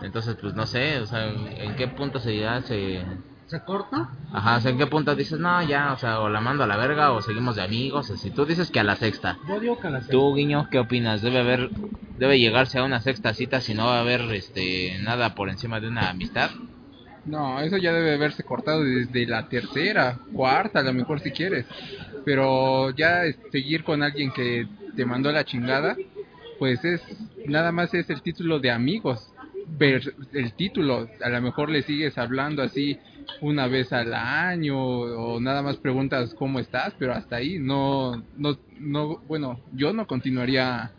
Entonces, 0.03 0.37
pues 0.41 0.55
no 0.55 0.67
sé, 0.67 0.99
o 0.99 1.07
sea, 1.07 1.29
¿en 1.31 1.77
qué 1.77 1.87
punto 1.87 2.19
se 2.19 2.37
ya 2.37 2.61
se... 2.63 3.05
¿Se 3.47 3.61
corta? 3.61 4.11
Ajá, 4.33 4.57
o 4.57 4.61
sea, 4.61 4.73
¿en 4.73 4.79
qué 4.79 4.89
punto 4.89 5.15
dices, 5.15 5.39
no, 5.39 5.63
ya, 5.63 5.93
o 5.93 5.99
sea, 5.99 6.19
o 6.19 6.29
la 6.29 6.41
mando 6.41 6.65
a 6.65 6.67
la 6.67 6.79
verga 6.79 7.13
o 7.13 7.23
seguimos 7.23 7.55
de 7.55 7.63
amigos? 7.63 8.11
O 8.11 8.17
si 8.17 8.33
tú 8.33 8.45
dices 8.45 8.73
que 8.73 8.81
a 8.81 8.85
la 8.85 8.97
sexta. 8.97 9.39
Yo 9.49 9.61
digo 9.61 9.79
que 9.79 9.89
la 9.89 10.01
Tú, 10.01 10.35
Guiño, 10.35 10.69
¿qué 10.69 10.81
opinas? 10.81 11.23
¿Debe 11.23 11.39
haber, 11.39 11.71
debe 12.19 12.41
llegarse 12.41 12.81
a 12.81 12.83
una 12.83 13.01
sexta 13.01 13.35
cita 13.35 13.61
si 13.61 13.73
no 13.75 13.87
va 13.87 13.99
a 13.99 14.01
haber, 14.01 14.23
este, 14.35 14.99
nada 14.99 15.37
por 15.37 15.49
encima 15.49 15.79
de 15.79 15.87
una 15.87 16.11
amistad? 16.11 16.51
No, 17.27 17.61
eso 17.61 17.79
ya 17.79 17.93
debe 17.93 18.15
haberse 18.15 18.43
cortado 18.43 18.85
desde 18.85 19.27
la 19.27 19.49
tercera, 19.49 20.19
cuarta, 20.33 20.81
a 20.81 20.83
lo 20.83 20.93
mejor 20.93 21.21
si 21.21 21.31
quieres. 21.31 21.67
Pero 22.25 22.91
ya 22.91 23.23
seguir 23.51 23.83
con 23.85 24.03
alguien 24.03 24.31
que 24.31 24.67
te 24.95 25.05
mandó 25.05 25.33
la 25.33 25.45
chingada, 25.45 25.97
pues 26.59 26.85
es 26.85 27.03
nada 27.47 27.73
más 27.73 27.95
es 27.95 28.11
el 28.11 28.23
título 28.23 28.59
de 28.61 28.71
amigos. 28.71 29.31
Ver 29.67 30.15
el 30.33 30.53
título, 30.53 31.09
a 31.23 31.29
lo 31.31 31.41
mejor 31.41 31.71
le 31.71 31.83
sigues 31.83 32.19
hablando 32.19 32.63
así 32.63 32.99
una 33.41 33.67
vez 33.67 33.93
al 33.93 34.13
año 34.13 34.79
o 34.79 35.41
nada 35.41 35.63
más 35.63 35.77
preguntas 35.79 36.35
cómo 36.35 36.59
estás, 36.61 36.95
pero 36.99 37.15
hasta 37.15 37.37
ahí 37.37 37.59
no 37.59 38.23
no 38.37 38.59
no 38.79 39.19
bueno, 39.27 39.61
yo 39.73 39.95
no 39.95 40.07
continuaría 40.07 40.93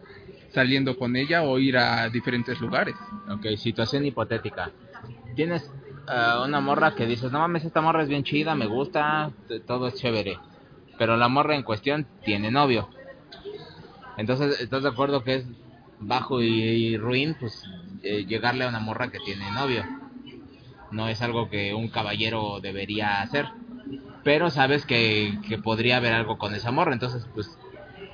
saliendo 0.51 0.97
con 0.97 1.15
ella 1.15 1.43
o 1.43 1.59
ir 1.59 1.77
a 1.77 2.09
diferentes 2.09 2.59
lugares. 2.59 2.95
Ok, 3.29 3.55
situación 3.57 4.05
hipotética. 4.05 4.71
Tienes 5.35 5.69
ah, 6.07 6.43
una 6.45 6.59
morra 6.61 6.95
que 6.95 7.05
dices, 7.05 7.31
no 7.31 7.39
mames, 7.39 7.65
esta 7.65 7.81
morra 7.81 8.03
es 8.03 8.09
bien 8.09 8.23
chida, 8.23 8.55
me 8.55 8.67
gusta, 8.67 9.31
todo 9.67 9.87
es 9.87 9.95
chévere. 9.95 10.37
Pero 10.97 11.17
la 11.17 11.27
morra 11.27 11.55
en 11.55 11.63
cuestión 11.63 12.07
tiene 12.23 12.51
novio. 12.51 12.89
Entonces, 14.17 14.59
¿estás 14.61 14.83
de 14.83 14.89
acuerdo 14.89 15.23
que 15.23 15.35
es 15.35 15.45
bajo 15.99 16.41
y, 16.41 16.47
y 16.47 16.97
ruin, 16.97 17.35
pues, 17.39 17.63
eh, 18.03 18.25
llegarle 18.25 18.63
a 18.65 18.69
una 18.69 18.79
morra 18.79 19.09
que 19.09 19.19
tiene 19.19 19.51
novio? 19.51 19.83
No 20.91 21.07
es 21.09 21.21
algo 21.21 21.49
que 21.49 21.73
un 21.73 21.89
caballero 21.89 22.59
debería 22.61 23.21
hacer. 23.21 23.45
Pero 24.23 24.49
sabes 24.49 24.85
que, 24.85 25.37
que 25.47 25.57
podría 25.57 25.97
haber 25.97 26.13
algo 26.13 26.37
con 26.37 26.55
esa 26.55 26.71
morra, 26.71 26.93
entonces, 26.93 27.27
pues, 27.33 27.47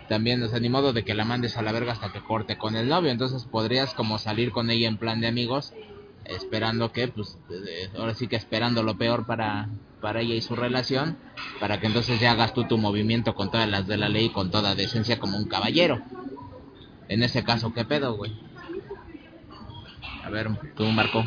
también, 0.10 0.44
o 0.44 0.50
sea, 0.50 0.60
ni 0.60 0.68
modo 0.68 0.92
de 0.92 1.06
que 1.06 1.14
la 1.14 1.24
mandes 1.24 1.56
a 1.56 1.62
la 1.62 1.72
verga 1.72 1.94
hasta 1.94 2.12
que 2.12 2.22
corte 2.22 2.58
con 2.58 2.76
el 2.76 2.90
novio. 2.90 3.12
Entonces 3.12 3.46
podrías 3.46 3.94
como 3.94 4.18
salir 4.18 4.52
con 4.52 4.70
ella 4.70 4.90
en 4.90 4.98
plan 4.98 5.22
de 5.22 5.28
amigos, 5.28 5.74
esperando 6.26 6.92
que, 6.92 7.08
pues, 7.08 7.38
eh, 7.50 7.90
ahora 7.98 8.14
sí 8.14 8.28
que 8.28 8.36
esperando 8.36 8.84
lo 8.84 8.98
peor 8.98 9.26
para, 9.26 9.70
para 10.00 10.22
ella 10.22 10.36
y 10.36 10.42
su 10.42 10.56
relación, 10.56 11.18
para 11.60 11.80
que 11.80 11.88
entonces 11.88 12.20
ya 12.20 12.32
hagas 12.32 12.54
tú 12.54 12.66
tu 12.66 12.78
movimiento 12.78 13.34
con 13.34 13.52
todas 13.52 13.70
las 13.70 13.88
de 13.88 13.98
la 13.98 14.10
ley 14.10 14.26
y 14.26 14.32
con 14.32 14.52
toda 14.52 14.76
decencia 14.76 15.20
como 15.20 15.38
un 15.38 15.46
caballero. 15.46 16.02
En 17.08 17.24
ese 17.24 17.44
caso, 17.44 17.74
¿qué 17.74 17.86
pedo, 17.86 18.16
güey? 18.16 18.32
A 20.24 20.30
ver, 20.30 20.50
tú, 20.76 20.86
Marco. 20.86 21.24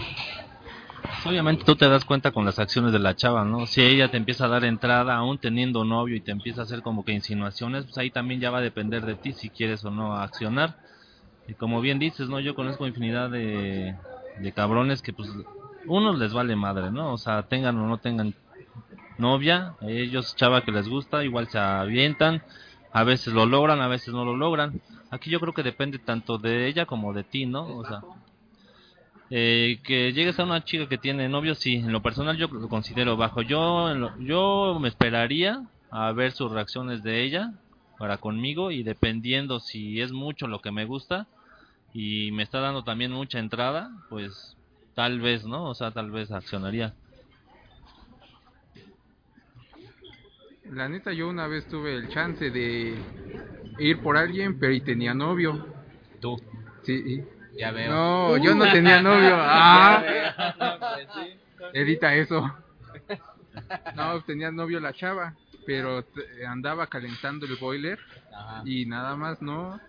Pues, 1.02 1.26
obviamente 1.26 1.64
tú 1.64 1.76
te 1.76 1.88
das 1.88 2.04
cuenta 2.04 2.32
con 2.32 2.44
las 2.44 2.58
acciones 2.58 2.92
de 2.92 2.98
la 2.98 3.14
chava, 3.14 3.44
¿no? 3.44 3.66
Si 3.66 3.82
ella 3.82 4.10
te 4.10 4.16
empieza 4.16 4.46
a 4.46 4.48
dar 4.48 4.64
entrada 4.64 5.14
aún 5.16 5.38
teniendo 5.38 5.84
novio 5.84 6.16
y 6.16 6.20
te 6.20 6.32
empieza 6.32 6.62
a 6.62 6.64
hacer 6.64 6.82
como 6.82 7.04
que 7.04 7.12
insinuaciones, 7.12 7.84
pues 7.84 7.98
ahí 7.98 8.10
también 8.10 8.40
ya 8.40 8.50
va 8.50 8.58
a 8.58 8.62
depender 8.62 9.04
de 9.04 9.14
ti 9.14 9.32
si 9.32 9.50
quieres 9.50 9.84
o 9.84 9.90
no 9.90 10.16
accionar. 10.16 10.76
Y 11.46 11.54
como 11.54 11.80
bien 11.80 11.98
dices, 11.98 12.28
¿no? 12.28 12.40
Yo 12.40 12.54
conozco 12.54 12.86
infinidad 12.86 13.30
de, 13.30 13.94
de 14.38 14.52
cabrones 14.52 15.02
que 15.02 15.12
pues 15.12 15.30
unos 15.86 16.18
les 16.18 16.32
vale 16.32 16.56
madre, 16.56 16.90
¿no? 16.90 17.12
O 17.12 17.18
sea, 17.18 17.42
tengan 17.44 17.76
o 17.78 17.86
no 17.86 17.98
tengan 17.98 18.34
novia, 19.18 19.74
ellos 19.82 20.34
chava 20.36 20.62
que 20.62 20.72
les 20.72 20.88
gusta, 20.88 21.24
igual 21.24 21.48
se 21.48 21.58
avientan, 21.58 22.42
a 22.92 23.04
veces 23.04 23.32
lo 23.32 23.46
logran, 23.46 23.80
a 23.80 23.88
veces 23.88 24.14
no 24.14 24.24
lo 24.24 24.36
logran. 24.36 24.80
Aquí 25.10 25.30
yo 25.30 25.40
creo 25.40 25.52
que 25.52 25.62
depende 25.62 25.98
tanto 25.98 26.38
de 26.38 26.66
ella 26.66 26.86
como 26.86 27.12
de 27.12 27.24
ti, 27.24 27.46
¿no? 27.46 27.66
O 27.76 27.84
sea, 27.84 28.00
eh, 29.30 29.80
que 29.84 30.12
llegues 30.12 30.38
a 30.38 30.44
una 30.44 30.64
chica 30.64 30.88
que 30.88 30.98
tiene 30.98 31.28
novio, 31.28 31.54
sí, 31.54 31.76
en 31.76 31.92
lo 31.92 32.02
personal 32.02 32.36
yo 32.36 32.48
lo 32.48 32.68
considero 32.68 33.16
bajo. 33.16 33.42
Yo, 33.42 34.16
yo 34.18 34.78
me 34.80 34.88
esperaría 34.88 35.64
a 35.90 36.12
ver 36.12 36.32
sus 36.32 36.50
reacciones 36.50 37.02
de 37.02 37.22
ella 37.22 37.52
para 37.98 38.18
conmigo 38.18 38.70
y 38.70 38.82
dependiendo 38.82 39.60
si 39.60 40.00
es 40.00 40.12
mucho 40.12 40.46
lo 40.46 40.60
que 40.60 40.72
me 40.72 40.84
gusta 40.84 41.26
y 41.94 42.32
me 42.32 42.42
está 42.42 42.58
dando 42.58 42.82
también 42.82 43.12
mucha 43.12 43.38
entrada, 43.38 43.88
pues 44.10 44.56
tal 44.94 45.20
vez, 45.20 45.46
¿no? 45.46 45.64
O 45.70 45.74
sea, 45.74 45.92
tal 45.92 46.10
vez 46.10 46.30
accionaría. 46.32 46.92
La 50.64 50.88
neta, 50.88 51.12
yo 51.12 51.28
una 51.28 51.46
vez 51.46 51.68
tuve 51.68 51.94
el 51.94 52.08
chance 52.08 52.50
de 52.50 53.00
ir 53.78 54.02
por 54.02 54.16
alguien, 54.16 54.58
pero 54.58 54.72
y 54.72 54.80
tenía 54.80 55.14
novio. 55.14 55.72
Tú, 56.20 56.36
Sí. 56.82 57.22
ya 57.56 57.70
veo. 57.70 57.92
No, 57.92 58.36
yo 58.38 58.56
no 58.56 58.70
tenía 58.72 59.00
novio. 59.00 59.36
Ah, 59.38 60.04
edita 61.72 62.14
eso. 62.16 62.44
No, 63.94 64.20
tenía 64.22 64.50
novio 64.50 64.80
la 64.80 64.92
chava, 64.92 65.36
pero 65.64 66.04
andaba 66.48 66.88
calentando 66.88 67.46
el 67.46 67.54
boiler 67.56 68.00
Ajá. 68.32 68.62
y 68.64 68.84
nada 68.86 69.14
más, 69.14 69.40
no. 69.40 69.80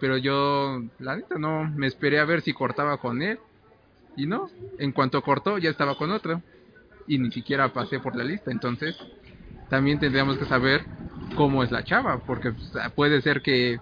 Pero 0.00 0.16
yo, 0.18 0.82
la 0.98 1.16
neta, 1.16 1.38
no, 1.38 1.64
me 1.64 1.86
esperé 1.86 2.18
a 2.18 2.24
ver 2.24 2.42
si 2.42 2.52
cortaba 2.52 2.98
con 2.98 3.22
él. 3.22 3.38
Y 4.16 4.26
no, 4.26 4.50
en 4.78 4.92
cuanto 4.92 5.22
cortó, 5.22 5.58
ya 5.58 5.70
estaba 5.70 5.96
con 5.96 6.10
otro. 6.10 6.42
Y 7.06 7.18
ni 7.18 7.30
siquiera 7.30 7.72
pasé 7.72 8.00
por 8.00 8.16
la 8.16 8.24
lista. 8.24 8.50
Entonces, 8.50 8.96
también 9.68 9.98
tendríamos 9.98 10.38
que 10.38 10.46
saber 10.46 10.84
cómo 11.34 11.62
es 11.62 11.70
la 11.70 11.84
chava. 11.84 12.18
Porque 12.26 12.52
pues, 12.52 12.72
puede 12.94 13.20
ser 13.22 13.42
que 13.42 13.80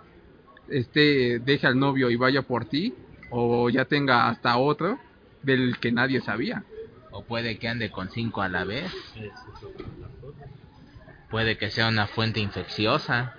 este 0.69 1.39
deje 1.41 1.67
al 1.67 1.79
novio 1.79 2.11
y 2.11 2.17
vaya 2.17 2.43
por 2.43 2.65
ti. 2.65 2.95
O 3.31 3.71
ya 3.71 3.85
tenga 3.85 4.29
hasta 4.29 4.57
otro 4.59 4.99
del 5.43 5.79
que 5.79 5.93
nadie 5.93 6.21
sabía. 6.21 6.65
O 7.11 7.25
puede 7.25 7.59
que 7.59 7.69
ande 7.69 7.91
con 7.91 8.11
cinco 8.11 8.43
a 8.43 8.49
la 8.49 8.65
vez. 8.65 8.93
Puede 11.31 11.59
que 11.59 11.71
sea 11.71 11.89
una 11.89 12.07
fuente 12.07 12.41
infecciosa. 12.41 13.35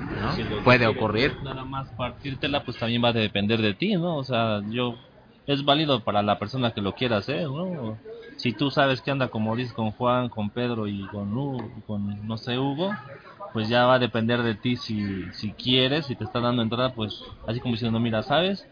¿No? 0.00 0.32
Si 0.32 0.44
lo 0.44 0.62
Puede 0.62 0.86
ocurrir. 0.86 1.36
Nada 1.42 1.64
más 1.64 1.90
partírtela, 1.92 2.64
pues 2.64 2.76
también 2.78 3.02
va 3.02 3.08
a 3.08 3.12
depender 3.12 3.60
de 3.60 3.74
ti, 3.74 3.94
¿no? 3.94 4.16
O 4.16 4.24
sea, 4.24 4.62
yo 4.68 4.96
es 5.46 5.64
válido 5.64 6.02
para 6.04 6.22
la 6.22 6.38
persona 6.38 6.72
que 6.72 6.80
lo 6.80 6.94
quiera 6.94 7.18
hacer, 7.18 7.44
¿no? 7.48 7.98
Si 8.36 8.52
tú 8.52 8.70
sabes 8.70 9.00
que 9.02 9.10
anda 9.10 9.28
como 9.28 9.56
dices 9.56 9.72
con 9.72 9.90
Juan, 9.92 10.28
con 10.28 10.50
Pedro 10.50 10.86
y 10.86 11.06
con 11.08 11.32
Hugo, 11.36 11.72
con 11.86 12.26
no 12.26 12.38
sé 12.38 12.58
Hugo, 12.58 12.96
pues 13.52 13.68
ya 13.68 13.86
va 13.86 13.94
a 13.94 13.98
depender 13.98 14.42
de 14.42 14.54
ti 14.54 14.76
si 14.76 15.32
si 15.32 15.54
quieres, 15.54 16.06
si 16.06 16.14
te 16.14 16.24
está 16.24 16.40
dando 16.40 16.62
entrada, 16.62 16.92
pues 16.94 17.20
así 17.46 17.60
como 17.60 17.74
diciendo, 17.74 17.98
mira, 17.98 18.22
sabes, 18.22 18.64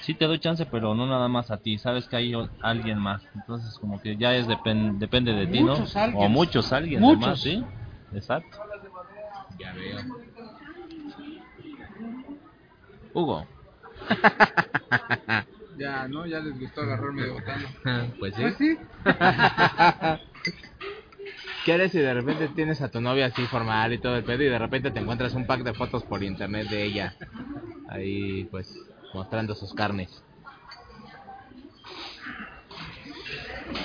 sí 0.00 0.14
te 0.14 0.26
doy 0.26 0.38
chance, 0.38 0.66
pero 0.66 0.94
no 0.94 1.06
nada 1.06 1.26
más 1.28 1.50
a 1.50 1.56
ti, 1.56 1.78
sabes 1.78 2.06
que 2.06 2.16
hay 2.16 2.32
alguien 2.60 2.98
más, 2.98 3.22
entonces 3.34 3.76
como 3.80 4.00
que 4.00 4.16
ya 4.16 4.36
es 4.36 4.46
depen- 4.46 4.98
depende 4.98 5.32
de 5.32 5.46
ti, 5.46 5.62
¿no? 5.62 5.72
Muchos 5.78 5.96
O 5.96 6.00
alguien. 6.00 6.32
muchos 6.32 6.72
alguien, 6.72 7.00
Muchos. 7.00 7.22
además, 7.24 7.40
sí, 7.40 7.64
exacto. 8.12 8.56
Ya 9.58 9.72
veo. 9.72 9.98
Hugo. 13.14 13.48
Ya, 15.76 16.06
¿no? 16.06 16.24
Ya 16.24 16.38
les 16.38 16.56
gustó 16.60 16.82
agarrarme 16.82 17.22
de 17.22 17.30
botana. 17.30 17.68
pues 18.20 18.32
sí. 18.36 18.42
Pues 18.42 18.56
sí. 18.58 18.78
¿Qué 21.64 21.72
harías 21.72 21.90
si 21.90 21.98
de 21.98 22.14
repente 22.14 22.48
tienes 22.54 22.80
a 22.80 22.90
tu 22.90 23.00
novia 23.00 23.26
así 23.26 23.44
formal 23.46 23.92
y 23.92 23.98
todo 23.98 24.16
el 24.16 24.22
pedo 24.22 24.44
y 24.44 24.48
de 24.50 24.58
repente 24.58 24.92
te 24.92 25.00
encuentras 25.00 25.34
un 25.34 25.48
pack 25.48 25.62
de 25.62 25.74
fotos 25.74 26.04
por 26.04 26.22
internet 26.22 26.68
de 26.68 26.84
ella? 26.84 27.16
Ahí 27.88 28.44
pues 28.52 28.72
mostrando 29.12 29.56
sus 29.56 29.74
carnes. 29.74 30.22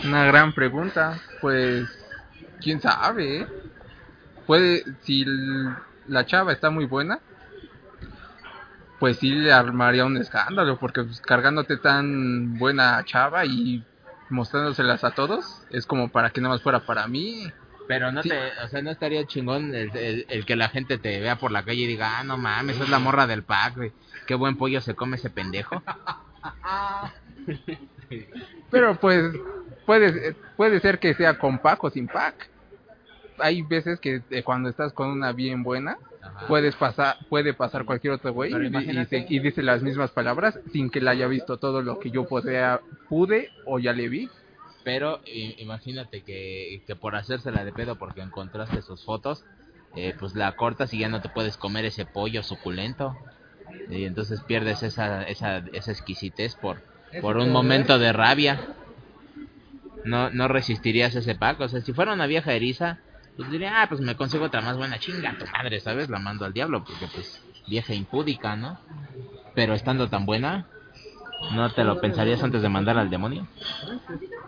Una 0.03 0.25
gran 0.25 0.53
pregunta. 0.53 1.19
Pues, 1.41 1.89
quién 2.61 2.81
sabe, 2.81 3.41
¿eh? 3.41 3.47
Puede, 4.45 4.83
si 5.01 5.25
la 6.05 6.25
chava 6.25 6.53
está 6.53 6.69
muy 6.69 6.85
buena, 6.85 7.19
pues 8.99 9.17
sí 9.17 9.31
le 9.31 9.51
armaría 9.51 10.05
un 10.05 10.17
escándalo, 10.17 10.77
porque 10.79 11.03
pues, 11.03 11.21
cargándote 11.21 11.77
tan 11.77 12.57
buena 12.57 13.03
chava 13.05 13.45
y 13.45 13.83
mostrándoselas 14.29 15.03
a 15.03 15.11
todos, 15.11 15.45
es 15.71 15.85
como 15.85 16.09
para 16.09 16.29
que 16.31 16.41
nada 16.41 16.55
más 16.55 16.61
fuera 16.61 16.79
para 16.85 17.07
mí. 17.07 17.51
Pero 17.87 18.11
no 18.11 18.21
Sí. 18.21 18.29
te, 18.29 18.35
o 18.63 18.67
sea, 18.67 18.83
no 18.83 18.91
estaría 18.91 19.25
chingón 19.25 19.73
el, 19.73 19.95
el- 19.97 20.25
el 20.29 20.45
que 20.45 20.55
la 20.55 20.69
gente 20.69 20.99
te 20.99 21.19
vea 21.19 21.37
por 21.37 21.51
la 21.51 21.63
calle 21.63 21.81
y 21.83 21.87
diga, 21.87 22.19
ah, 22.19 22.23
no 22.23 22.37
mames, 22.37 22.79
es 22.79 22.87
la 22.89 22.99
morra 22.99 23.25
del 23.25 23.43
pack, 23.43 23.77
güey. 23.77 23.91
Qué 24.27 24.35
buen 24.35 24.57
pollo 24.57 24.79
se 24.81 24.93
come 24.93 25.15
ese 25.17 25.31
pendejo. 25.31 25.81
Pero 28.69 28.95
pues 28.99 29.31
puede, 29.85 30.35
puede 30.55 30.79
ser 30.79 30.99
que 30.99 31.13
sea 31.13 31.37
con 31.37 31.59
pack 31.59 31.83
o 31.83 31.89
sin 31.89 32.07
pack. 32.07 32.49
Hay 33.39 33.61
veces 33.63 33.99
que 33.99 34.21
eh, 34.29 34.43
cuando 34.43 34.69
estás 34.69 34.93
con 34.93 35.09
una 35.09 35.31
bien 35.31 35.63
buena, 35.63 35.97
Ajá. 36.21 36.47
puedes 36.47 36.75
pasar, 36.75 37.17
puede 37.29 37.53
pasar 37.53 37.85
cualquier 37.85 38.13
otro 38.13 38.33
güey 38.33 38.51
y, 38.51 38.55
y 38.63 38.67
imagínate- 38.67 39.27
se- 39.27 39.33
y 39.33 39.39
dice 39.39 39.61
las 39.63 39.81
mismas 39.81 40.11
palabras 40.11 40.59
sin 40.71 40.89
que 40.89 40.99
la 41.01 41.11
haya 41.11 41.27
visto 41.27 41.57
todo 41.57 41.81
lo 41.81 41.99
que 41.99 42.11
yo 42.11 42.25
podía, 42.27 42.81
pude 43.07 43.49
o 43.65 43.79
ya 43.79 43.93
le 43.93 44.09
vi. 44.09 44.29
Pero 44.83 45.21
imagínate 45.25 46.21
que, 46.23 46.81
que 46.87 46.95
por 46.95 47.15
hacérsela 47.15 47.63
de 47.63 47.71
pedo 47.73 47.95
porque 47.97 48.21
encontraste 48.21 48.81
sus 48.81 49.03
fotos, 49.03 49.43
eh, 49.95 50.13
pues 50.17 50.35
la 50.35 50.51
cortas 50.53 50.93
y 50.93 50.99
ya 50.99 51.09
no 51.09 51.21
te 51.21 51.29
puedes 51.29 51.57
comer 51.57 51.85
ese 51.85 52.05
pollo 52.05 52.43
suculento. 52.43 53.17
Y 53.89 54.05
entonces 54.05 54.41
pierdes 54.41 54.81
esa, 54.83 55.23
esa, 55.23 55.57
esa 55.73 55.91
exquisitez 55.91 56.55
por, 56.55 56.81
por 57.21 57.37
un 57.37 57.51
momento 57.51 57.99
de 57.99 58.13
rabia. 58.13 58.59
No, 60.05 60.29
no 60.31 60.47
resistirías 60.47 61.15
ese 61.15 61.35
pack. 61.35 61.59
O 61.61 61.69
sea, 61.69 61.81
si 61.81 61.93
fuera 61.93 62.13
una 62.13 62.25
vieja 62.27 62.53
eriza, 62.53 62.99
pues 63.39 63.51
diría, 63.51 63.81
ah, 63.81 63.87
pues 63.87 64.01
me 64.01 64.17
consigo 64.17 64.43
otra 64.43 64.59
más 64.59 64.75
buena 64.75 64.99
chinga, 64.99 65.33
tu 65.39 65.45
madre, 65.47 65.79
¿sabes? 65.79 66.09
La 66.09 66.19
mando 66.19 66.43
al 66.43 66.51
diablo 66.51 66.83
porque 66.83 67.07
pues 67.07 67.41
vieja 67.67 67.93
impúdica, 67.93 68.57
¿no? 68.57 68.77
Pero 69.55 69.73
estando 69.75 70.09
tan 70.09 70.25
buena, 70.25 70.67
¿no 71.53 71.69
te 71.71 71.85
lo 71.85 72.01
pensarías 72.01 72.43
antes 72.43 72.61
de 72.61 72.67
mandar 72.67 72.97
al 72.97 73.09
demonio? 73.09 73.47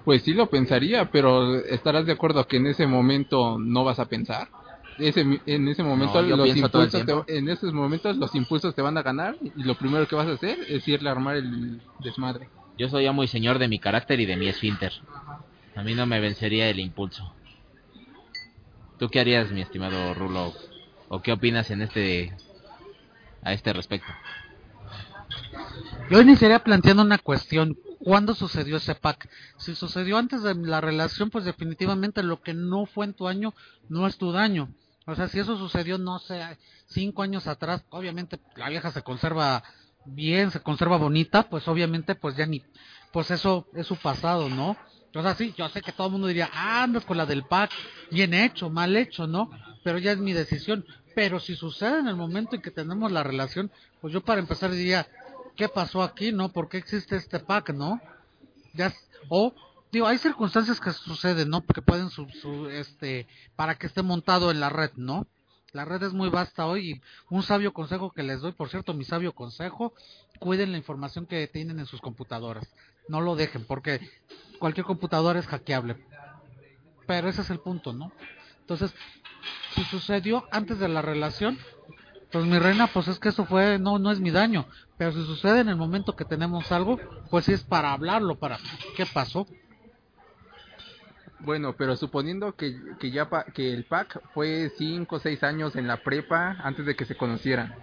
Pues 0.03 0.23
sí 0.23 0.33
lo 0.33 0.47
pensaría, 0.47 1.09
pero 1.09 1.55
estarás 1.63 2.05
de 2.05 2.11
acuerdo 2.11 2.45
que 2.47 2.57
en 2.57 2.67
ese 2.67 2.85
momento 2.85 3.57
no 3.59 3.85
vas 3.85 3.99
a 3.99 4.07
pensar. 4.07 4.49
Ese, 4.97 5.21
en 5.21 5.67
ese 5.69 5.83
momento 5.83 6.21
No, 6.21 6.35
los 6.35 6.53
impulsos 6.57 7.05
te- 7.05 7.37
en 7.37 7.47
esos 7.47 7.71
momentos 7.71 8.17
los 8.17 8.35
impulsos 8.35 8.75
te 8.75 8.81
van 8.81 8.97
a 8.97 9.03
ganar 9.03 9.37
y 9.41 9.63
lo 9.63 9.75
primero 9.75 10.05
que 10.05 10.15
vas 10.17 10.27
a 10.27 10.33
hacer 10.33 10.57
es 10.67 10.85
irle 10.87 11.07
a 11.07 11.13
armar 11.13 11.37
el 11.37 11.81
desmadre. 11.99 12.49
Yo 12.77 12.89
soy 12.89 13.05
ya 13.05 13.13
muy 13.13 13.27
señor 13.27 13.57
de 13.57 13.69
mi 13.69 13.79
carácter 13.79 14.19
y 14.19 14.25
de 14.25 14.35
mi 14.35 14.49
esfínter. 14.49 14.91
A 15.75 15.81
mí 15.83 15.95
no 15.95 16.05
me 16.05 16.19
vencería 16.19 16.69
el 16.69 16.79
impulso. 16.79 17.33
¿Tú 19.01 19.09
qué 19.09 19.19
harías, 19.19 19.49
mi 19.51 19.61
estimado 19.61 20.13
Rulo? 20.13 20.53
¿O 21.09 21.23
qué 21.23 21.31
opinas 21.31 21.71
en 21.71 21.81
este 21.81 22.37
a 23.41 23.51
este 23.51 23.73
respecto? 23.73 24.13
Yo 26.11 26.21
iniciaría 26.21 26.63
planteando 26.63 27.01
una 27.01 27.17
cuestión. 27.17 27.75
¿Cuándo 27.97 28.35
sucedió 28.35 28.77
ese 28.77 28.93
pack? 28.93 29.27
Si 29.57 29.73
sucedió 29.73 30.19
antes 30.19 30.43
de 30.43 30.53
la 30.53 30.81
relación, 30.81 31.31
pues 31.31 31.45
definitivamente 31.45 32.21
lo 32.21 32.43
que 32.43 32.53
no 32.53 32.85
fue 32.85 33.05
en 33.05 33.15
tu 33.15 33.27
año 33.27 33.55
no 33.89 34.05
es 34.05 34.19
tu 34.19 34.31
daño. 34.31 34.69
O 35.07 35.15
sea, 35.15 35.27
si 35.27 35.39
eso 35.39 35.57
sucedió, 35.57 35.97
no 35.97 36.19
sé, 36.19 36.39
cinco 36.85 37.23
años 37.23 37.47
atrás, 37.47 37.83
obviamente 37.89 38.39
la 38.55 38.69
vieja 38.69 38.91
se 38.91 39.01
conserva 39.01 39.63
bien, 40.05 40.51
se 40.51 40.59
conserva 40.59 40.97
bonita, 40.97 41.49
pues 41.49 41.67
obviamente 41.67 42.13
pues 42.13 42.35
ya 42.37 42.45
ni, 42.45 42.61
pues 43.11 43.31
eso 43.31 43.65
es 43.73 43.87
su 43.87 43.95
pasado, 43.95 44.47
¿no? 44.47 44.77
O 45.13 45.21
sea, 45.21 45.35
sí, 45.35 45.53
yo 45.57 45.67
sé 45.69 45.81
que 45.81 45.91
todo 45.91 46.07
el 46.07 46.13
mundo 46.13 46.27
diría, 46.27 46.49
ah, 46.53 46.83
andas 46.83 47.05
con 47.05 47.17
la 47.17 47.25
del 47.25 47.43
pack, 47.43 47.71
bien 48.11 48.33
hecho, 48.33 48.69
mal 48.69 48.95
hecho, 48.95 49.27
¿no? 49.27 49.49
Pero 49.83 49.97
ya 49.97 50.11
es 50.13 50.19
mi 50.19 50.33
decisión. 50.33 50.85
Pero 51.15 51.39
si 51.39 51.55
sucede 51.55 51.99
en 51.99 52.07
el 52.07 52.15
momento 52.15 52.55
en 52.55 52.61
que 52.61 52.71
tenemos 52.71 53.11
la 53.11 53.23
relación, 53.23 53.69
pues 53.99 54.13
yo 54.13 54.21
para 54.21 54.39
empezar 54.39 54.71
diría, 54.71 55.07
¿qué 55.57 55.67
pasó 55.67 56.01
aquí, 56.03 56.31
no? 56.31 56.49
¿Por 56.53 56.69
qué 56.69 56.77
existe 56.77 57.17
este 57.17 57.39
pack, 57.39 57.71
no? 57.71 57.99
Ya, 58.73 58.93
o, 59.27 59.53
digo, 59.91 60.07
hay 60.07 60.17
circunstancias 60.17 60.79
que 60.79 60.91
suceden, 60.93 61.49
¿no? 61.49 61.65
Que 61.65 61.81
pueden, 61.81 62.09
su, 62.09 62.25
su- 62.41 62.69
este, 62.69 63.27
para 63.57 63.75
que 63.75 63.87
esté 63.87 64.01
montado 64.03 64.49
en 64.51 64.61
la 64.61 64.69
red, 64.69 64.91
¿no? 64.95 65.27
La 65.73 65.83
red 65.85 66.03
es 66.03 66.13
muy 66.13 66.29
vasta 66.29 66.65
hoy 66.67 66.91
y 66.91 67.01
un 67.29 67.43
sabio 67.43 67.73
consejo 67.73 68.11
que 68.11 68.23
les 68.23 68.41
doy, 68.41 68.51
por 68.53 68.69
cierto, 68.69 68.93
mi 68.93 69.03
sabio 69.05 69.33
consejo, 69.33 69.93
cuiden 70.39 70.71
la 70.71 70.77
información 70.77 71.25
que 71.25 71.47
tienen 71.47 71.79
en 71.79 71.85
sus 71.85 72.01
computadoras. 72.01 72.73
No 73.11 73.19
lo 73.19 73.35
dejen, 73.35 73.65
porque 73.65 73.99
cualquier 74.57 74.85
computadora 74.85 75.37
es 75.37 75.45
hackeable. 75.45 75.97
Pero 77.05 77.27
ese 77.27 77.41
es 77.41 77.49
el 77.49 77.59
punto, 77.59 77.91
¿no? 77.91 78.09
Entonces, 78.61 78.93
si 79.75 79.83
sucedió 79.83 80.45
antes 80.49 80.79
de 80.79 80.87
la 80.87 81.01
relación, 81.01 81.57
pues 82.31 82.45
mi 82.45 82.57
reina, 82.57 82.87
pues 82.87 83.09
es 83.09 83.19
que 83.19 83.27
eso 83.27 83.45
fue, 83.45 83.77
no, 83.79 83.99
no 83.99 84.11
es 84.11 84.21
mi 84.21 84.31
daño. 84.31 84.65
Pero 84.97 85.11
si 85.11 85.25
sucede 85.25 85.59
en 85.59 85.67
el 85.67 85.75
momento 85.75 86.15
que 86.15 86.23
tenemos 86.23 86.71
algo, 86.71 86.97
pues 87.29 87.43
sí 87.43 87.51
es 87.51 87.63
para 87.65 87.91
hablarlo, 87.91 88.35
para 88.37 88.57
qué 88.95 89.05
pasó. 89.05 89.45
Bueno, 91.39 91.75
pero 91.77 91.97
suponiendo 91.97 92.53
que, 92.55 92.73
que 92.97 93.11
ya 93.11 93.29
pa- 93.29 93.43
que 93.43 93.73
el 93.73 93.83
pack 93.83 94.21
fue 94.33 94.71
5 94.77 95.17
o 95.17 95.19
6 95.19 95.43
años 95.43 95.75
en 95.75 95.85
la 95.87 95.97
prepa 95.97 96.55
antes 96.63 96.85
de 96.85 96.95
que 96.95 97.03
se 97.03 97.17
conocieran, 97.17 97.75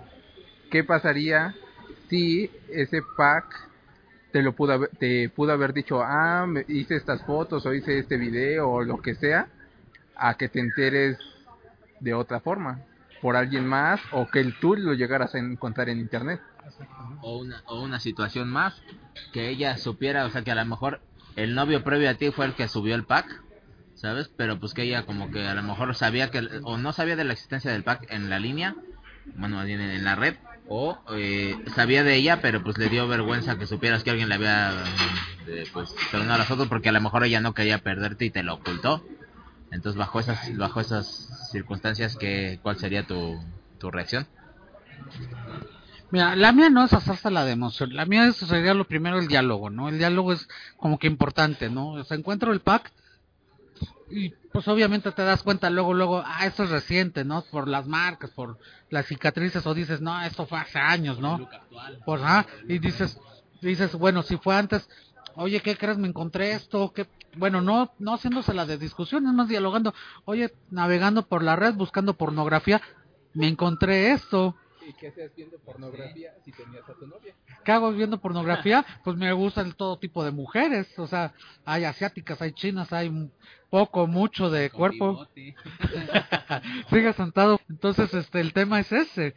¿qué 0.70 0.84
pasaría 0.84 1.54
si 2.08 2.50
ese 2.70 3.02
pack 3.18 3.67
te 4.32 4.42
lo 4.42 4.54
pudo 4.54 4.74
haber, 4.74 4.90
te 4.98 5.28
pudo 5.30 5.52
haber 5.52 5.72
dicho, 5.72 6.02
ah, 6.02 6.46
hice 6.68 6.96
estas 6.96 7.22
fotos 7.22 7.64
o 7.66 7.74
hice 7.74 7.98
este 7.98 8.16
video 8.16 8.68
o 8.68 8.84
lo 8.84 9.00
que 9.00 9.14
sea, 9.14 9.48
a 10.16 10.34
que 10.34 10.48
te 10.48 10.60
enteres 10.60 11.18
de 12.00 12.14
otra 12.14 12.40
forma, 12.40 12.80
por 13.20 13.36
alguien 13.36 13.66
más 13.66 14.00
o 14.12 14.28
que 14.28 14.40
el 14.40 14.58
tú 14.58 14.76
lo 14.76 14.94
llegaras 14.94 15.34
a 15.34 15.38
encontrar 15.38 15.88
en 15.88 15.98
internet? 15.98 16.40
O 17.22 17.38
una, 17.38 17.62
o 17.66 17.82
una 17.82 17.98
situación 17.98 18.48
más, 18.50 18.80
que 19.32 19.48
ella 19.48 19.76
supiera, 19.78 20.24
o 20.26 20.30
sea, 20.30 20.42
que 20.42 20.50
a 20.50 20.54
lo 20.54 20.64
mejor 20.64 21.00
el 21.36 21.54
novio 21.54 21.82
previo 21.82 22.10
a 22.10 22.14
ti 22.14 22.30
fue 22.30 22.46
el 22.46 22.54
que 22.54 22.68
subió 22.68 22.94
el 22.94 23.04
pack, 23.04 23.42
¿sabes? 23.94 24.30
Pero 24.36 24.60
pues 24.60 24.74
que 24.74 24.82
ella 24.82 25.06
como 25.06 25.30
que 25.30 25.46
a 25.46 25.54
lo 25.54 25.62
mejor 25.62 25.94
sabía 25.94 26.30
que, 26.30 26.46
o 26.62 26.76
no 26.78 26.92
sabía 26.92 27.16
de 27.16 27.24
la 27.24 27.32
existencia 27.32 27.72
del 27.72 27.84
pack 27.84 28.06
en 28.10 28.28
la 28.30 28.38
línea, 28.38 28.76
bueno, 29.34 29.62
en 29.62 30.04
la 30.04 30.14
red, 30.14 30.36
o 30.68 30.98
eh, 31.12 31.56
sabía 31.74 32.04
de 32.04 32.14
ella, 32.14 32.40
pero 32.42 32.62
pues 32.62 32.78
le 32.78 32.88
dio 32.88 33.08
vergüenza 33.08 33.58
que 33.58 33.66
supieras 33.66 34.04
que 34.04 34.10
alguien 34.10 34.28
le 34.28 34.34
había, 34.34 34.72
eh, 35.46 35.64
pues, 35.72 35.94
tornado 36.10 36.38
las 36.38 36.46
fotos 36.46 36.68
porque 36.68 36.90
a 36.90 36.92
lo 36.92 37.00
mejor 37.00 37.24
ella 37.24 37.40
no 37.40 37.54
quería 37.54 37.78
perderte 37.78 38.26
y 38.26 38.30
te 38.30 38.42
lo 38.42 38.54
ocultó. 38.54 39.02
Entonces, 39.70 39.98
bajo 39.98 40.20
esas, 40.20 40.56
bajo 40.56 40.80
esas 40.80 41.48
circunstancias, 41.50 42.16
¿qué, 42.16 42.58
¿cuál 42.62 42.78
sería 42.78 43.06
tu, 43.06 43.38
tu 43.78 43.90
reacción? 43.90 44.26
Mira, 46.10 46.36
la 46.36 46.52
mía 46.52 46.70
no 46.70 46.84
es 46.84 46.92
hacerse 46.92 47.30
la 47.30 47.44
de. 47.44 47.56
La 47.90 48.06
mía 48.06 48.26
es, 48.26 48.36
sería 48.36 48.72
lo 48.72 48.86
primero 48.86 49.18
el 49.18 49.28
diálogo, 49.28 49.68
¿no? 49.68 49.88
El 49.88 49.98
diálogo 49.98 50.32
es 50.32 50.48
como 50.76 50.98
que 50.98 51.06
importante, 51.06 51.68
¿no? 51.68 51.90
O 51.90 52.04
sea, 52.04 52.16
encuentro 52.16 52.52
el 52.52 52.60
pack 52.60 52.92
y 54.10 54.30
pues 54.52 54.66
obviamente 54.68 55.12
te 55.12 55.22
das 55.22 55.42
cuenta 55.42 55.70
luego, 55.70 55.94
luego, 55.94 56.22
ah, 56.24 56.46
esto 56.46 56.64
es 56.64 56.70
reciente, 56.70 57.24
¿no? 57.24 57.42
Por 57.50 57.68
las 57.68 57.86
marcas, 57.86 58.30
por 58.30 58.58
las 58.90 59.06
cicatrices 59.06 59.66
o 59.66 59.74
dices, 59.74 60.00
no, 60.00 60.20
esto 60.22 60.46
fue 60.46 60.58
hace 60.58 60.78
años, 60.78 61.18
¿no? 61.18 61.48
Pues, 62.04 62.22
ah, 62.24 62.46
y 62.68 62.78
dices, 62.78 63.18
dices, 63.60 63.94
bueno, 63.94 64.22
si 64.22 64.36
fue 64.36 64.56
antes, 64.56 64.88
oye, 65.34 65.60
¿qué 65.60 65.76
crees? 65.76 65.98
Me 65.98 66.08
encontré 66.08 66.52
esto, 66.52 66.92
que 66.92 67.06
bueno, 67.36 67.60
no, 67.60 67.92
no 67.98 68.14
haciéndose 68.14 68.54
la 68.54 68.66
de 68.66 68.78
discusión, 68.78 69.26
es 69.26 69.32
más 69.32 69.48
dialogando, 69.48 69.94
oye, 70.24 70.52
navegando 70.70 71.26
por 71.26 71.42
la 71.42 71.56
red, 71.56 71.74
buscando 71.74 72.14
pornografía, 72.14 72.80
me 73.34 73.46
encontré 73.46 74.12
esto. 74.12 74.56
¿Y 74.88 74.94
qué 74.94 75.08
haces 75.08 75.34
viendo 75.36 75.58
pornografía 75.58 76.32
si 76.46 76.50
tenías 76.50 76.88
a 76.88 76.94
tu 76.94 77.06
novia? 77.06 77.34
¿Qué 77.62 77.72
hago 77.72 77.92
viendo 77.92 78.18
pornografía? 78.18 78.86
Pues 79.04 79.18
me 79.18 79.30
gustan 79.34 79.72
todo 79.72 79.98
tipo 79.98 80.24
de 80.24 80.30
mujeres, 80.30 80.98
o 80.98 81.06
sea, 81.06 81.34
hay 81.66 81.84
asiáticas, 81.84 82.40
hay 82.40 82.52
chinas, 82.52 82.90
hay 82.90 83.30
poco, 83.68 84.06
mucho 84.06 84.48
de 84.48 84.70
cuerpo. 84.70 85.26
Siga 86.90 87.12
sentado. 87.12 87.60
Entonces, 87.68 88.14
este, 88.14 88.40
el 88.40 88.54
tema 88.54 88.80
es 88.80 88.90
ese. 88.90 89.34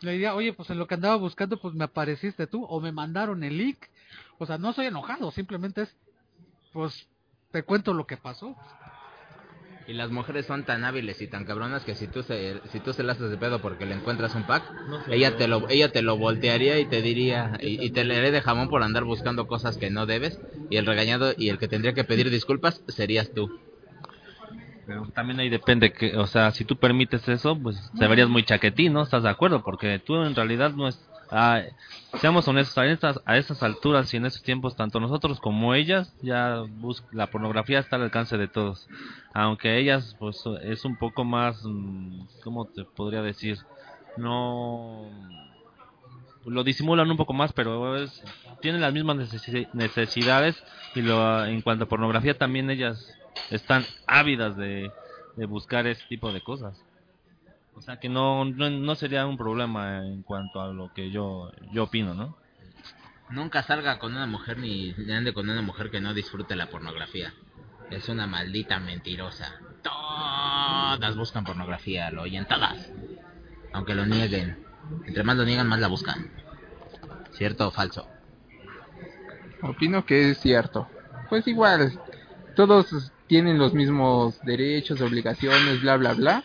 Le 0.00 0.12
diría, 0.12 0.34
oye, 0.34 0.54
pues 0.54 0.70
en 0.70 0.78
lo 0.78 0.86
que 0.86 0.94
andaba 0.94 1.16
buscando, 1.16 1.60
pues 1.60 1.74
me 1.74 1.84
apareciste 1.84 2.46
tú, 2.46 2.64
o 2.64 2.80
me 2.80 2.90
mandaron 2.90 3.44
el 3.44 3.58
link. 3.58 3.78
O 4.38 4.46
sea, 4.46 4.56
no 4.56 4.72
soy 4.72 4.86
enojado, 4.86 5.30
simplemente 5.32 5.82
es, 5.82 5.94
pues, 6.72 7.06
te 7.50 7.62
cuento 7.62 7.92
lo 7.92 8.06
que 8.06 8.16
pasó. 8.16 8.56
Y 9.88 9.94
las 9.94 10.10
mujeres 10.10 10.44
son 10.44 10.64
tan 10.64 10.84
hábiles 10.84 11.22
y 11.22 11.28
tan 11.28 11.46
cabronas 11.46 11.82
que 11.82 11.94
si 11.94 12.06
tú 12.08 12.22
se, 12.22 12.60
si 12.70 12.78
tú 12.80 12.92
se 12.92 13.02
las 13.02 13.16
haces 13.16 13.30
de 13.30 13.38
pedo 13.38 13.58
porque 13.62 13.86
le 13.86 13.94
encuentras 13.94 14.34
un 14.34 14.44
pack, 14.44 14.62
ella 15.10 15.34
te 15.38 15.48
lo 15.48 15.68
ella 15.70 15.90
te 15.90 16.02
lo 16.02 16.18
voltearía 16.18 16.78
y 16.78 16.84
te 16.84 17.00
diría 17.00 17.52
y, 17.60 17.82
y 17.84 17.90
te 17.90 18.04
le 18.04 18.16
haré 18.18 18.30
de 18.30 18.42
jamón 18.42 18.68
por 18.68 18.82
andar 18.82 19.04
buscando 19.04 19.46
cosas 19.46 19.78
que 19.78 19.88
no 19.90 20.04
debes 20.04 20.38
y 20.68 20.76
el 20.76 20.84
regañado 20.84 21.32
y 21.38 21.48
el 21.48 21.58
que 21.58 21.68
tendría 21.68 21.94
que 21.94 22.04
pedir 22.04 22.28
disculpas 22.28 22.82
serías 22.86 23.32
tú. 23.32 23.50
Pero 24.86 25.06
también 25.14 25.38
ahí 25.40 25.50
depende 25.50 25.92
que, 25.92 26.16
o 26.16 26.26
sea, 26.26 26.50
si 26.50 26.64
tú 26.64 26.76
permites 26.78 27.28
eso, 27.28 27.58
pues 27.60 27.76
te 27.98 28.06
verías 28.08 28.28
muy 28.28 28.44
chaquetín, 28.44 28.94
¿no? 28.94 29.02
¿Estás 29.02 29.22
de 29.22 29.28
acuerdo? 29.28 29.62
Porque 29.62 29.98
tú 30.04 30.16
en 30.22 30.34
realidad 30.34 30.72
no 30.72 30.88
es... 30.88 30.98
ah, 31.30 31.62
seamos 32.20 32.46
honestos, 32.48 32.78
a 32.78 33.36
estas, 33.36 33.62
alturas 33.62 34.12
y 34.12 34.16
en 34.16 34.26
estos 34.26 34.42
tiempos, 34.42 34.76
tanto 34.76 35.00
nosotros 35.00 35.40
como 35.40 35.74
ellas, 35.74 36.14
ya 36.22 36.64
la 37.12 37.26
pornografía 37.28 37.78
está 37.78 37.96
al 37.96 38.02
alcance 38.02 38.36
de 38.36 38.48
todos. 38.48 38.88
Aunque 39.34 39.78
ellas, 39.78 40.16
pues, 40.18 40.42
es 40.62 40.84
un 40.84 40.96
poco 40.96 41.24
más, 41.24 41.62
mm, 41.64 42.20
¿cómo 42.42 42.66
te 42.66 42.84
podría 42.84 43.22
decir? 43.22 43.58
No... 44.16 45.10
Lo 46.46 46.64
disimulan 46.64 47.10
un 47.10 47.16
poco 47.18 47.34
más, 47.34 47.52
pero 47.52 47.94
tienen 48.62 48.80
las 48.80 48.92
mismas 48.94 49.16
necesi- 49.16 49.68
necesidades 49.74 50.56
y 50.94 51.02
lo, 51.02 51.44
en 51.44 51.60
cuanto 51.60 51.84
a 51.84 51.88
pornografía 51.88 52.38
también 52.38 52.70
ellas 52.70 53.14
están 53.50 53.84
ávidas 54.06 54.56
de, 54.56 54.90
de 55.36 55.46
buscar 55.46 55.86
ese 55.86 56.02
tipo 56.08 56.32
de 56.32 56.40
cosas. 56.40 56.87
O 57.78 57.82
sea 57.82 58.00
que 58.00 58.08
no, 58.08 58.44
no, 58.44 58.68
no 58.70 58.94
sería 58.96 59.24
un 59.24 59.38
problema 59.38 60.04
en 60.04 60.22
cuanto 60.24 60.60
a 60.60 60.72
lo 60.72 60.92
que 60.92 61.12
yo, 61.12 61.52
yo 61.72 61.84
opino, 61.84 62.12
¿no? 62.12 62.36
Nunca 63.30 63.62
salga 63.62 64.00
con 64.00 64.16
una 64.16 64.26
mujer 64.26 64.58
ni 64.58 64.92
ni 64.94 65.12
ande 65.12 65.32
con 65.32 65.48
una 65.48 65.62
mujer 65.62 65.88
que 65.88 66.00
no 66.00 66.12
disfrute 66.12 66.56
la 66.56 66.66
pornografía. 66.70 67.32
Es 67.90 68.08
una 68.08 68.26
maldita 68.26 68.80
mentirosa. 68.80 69.60
Todas 69.82 71.16
buscan 71.16 71.44
pornografía, 71.44 72.10
lo 72.10 72.22
oyen 72.22 72.46
todas. 72.46 72.90
Aunque 73.72 73.94
lo 73.94 74.06
nieguen. 74.06 74.58
Entre 75.06 75.22
más 75.22 75.36
lo 75.36 75.44
niegan, 75.44 75.68
más 75.68 75.78
la 75.78 75.86
buscan. 75.86 76.32
¿Cierto 77.30 77.68
o 77.68 77.70
falso? 77.70 78.08
Opino 79.62 80.04
que 80.04 80.30
es 80.30 80.40
cierto. 80.40 80.88
Pues 81.28 81.46
igual, 81.46 82.00
todos 82.56 83.12
tienen 83.28 83.56
los 83.56 83.72
mismos 83.72 84.40
derechos, 84.42 85.00
obligaciones, 85.00 85.80
bla, 85.80 85.96
bla, 85.96 86.14
bla. 86.14 86.44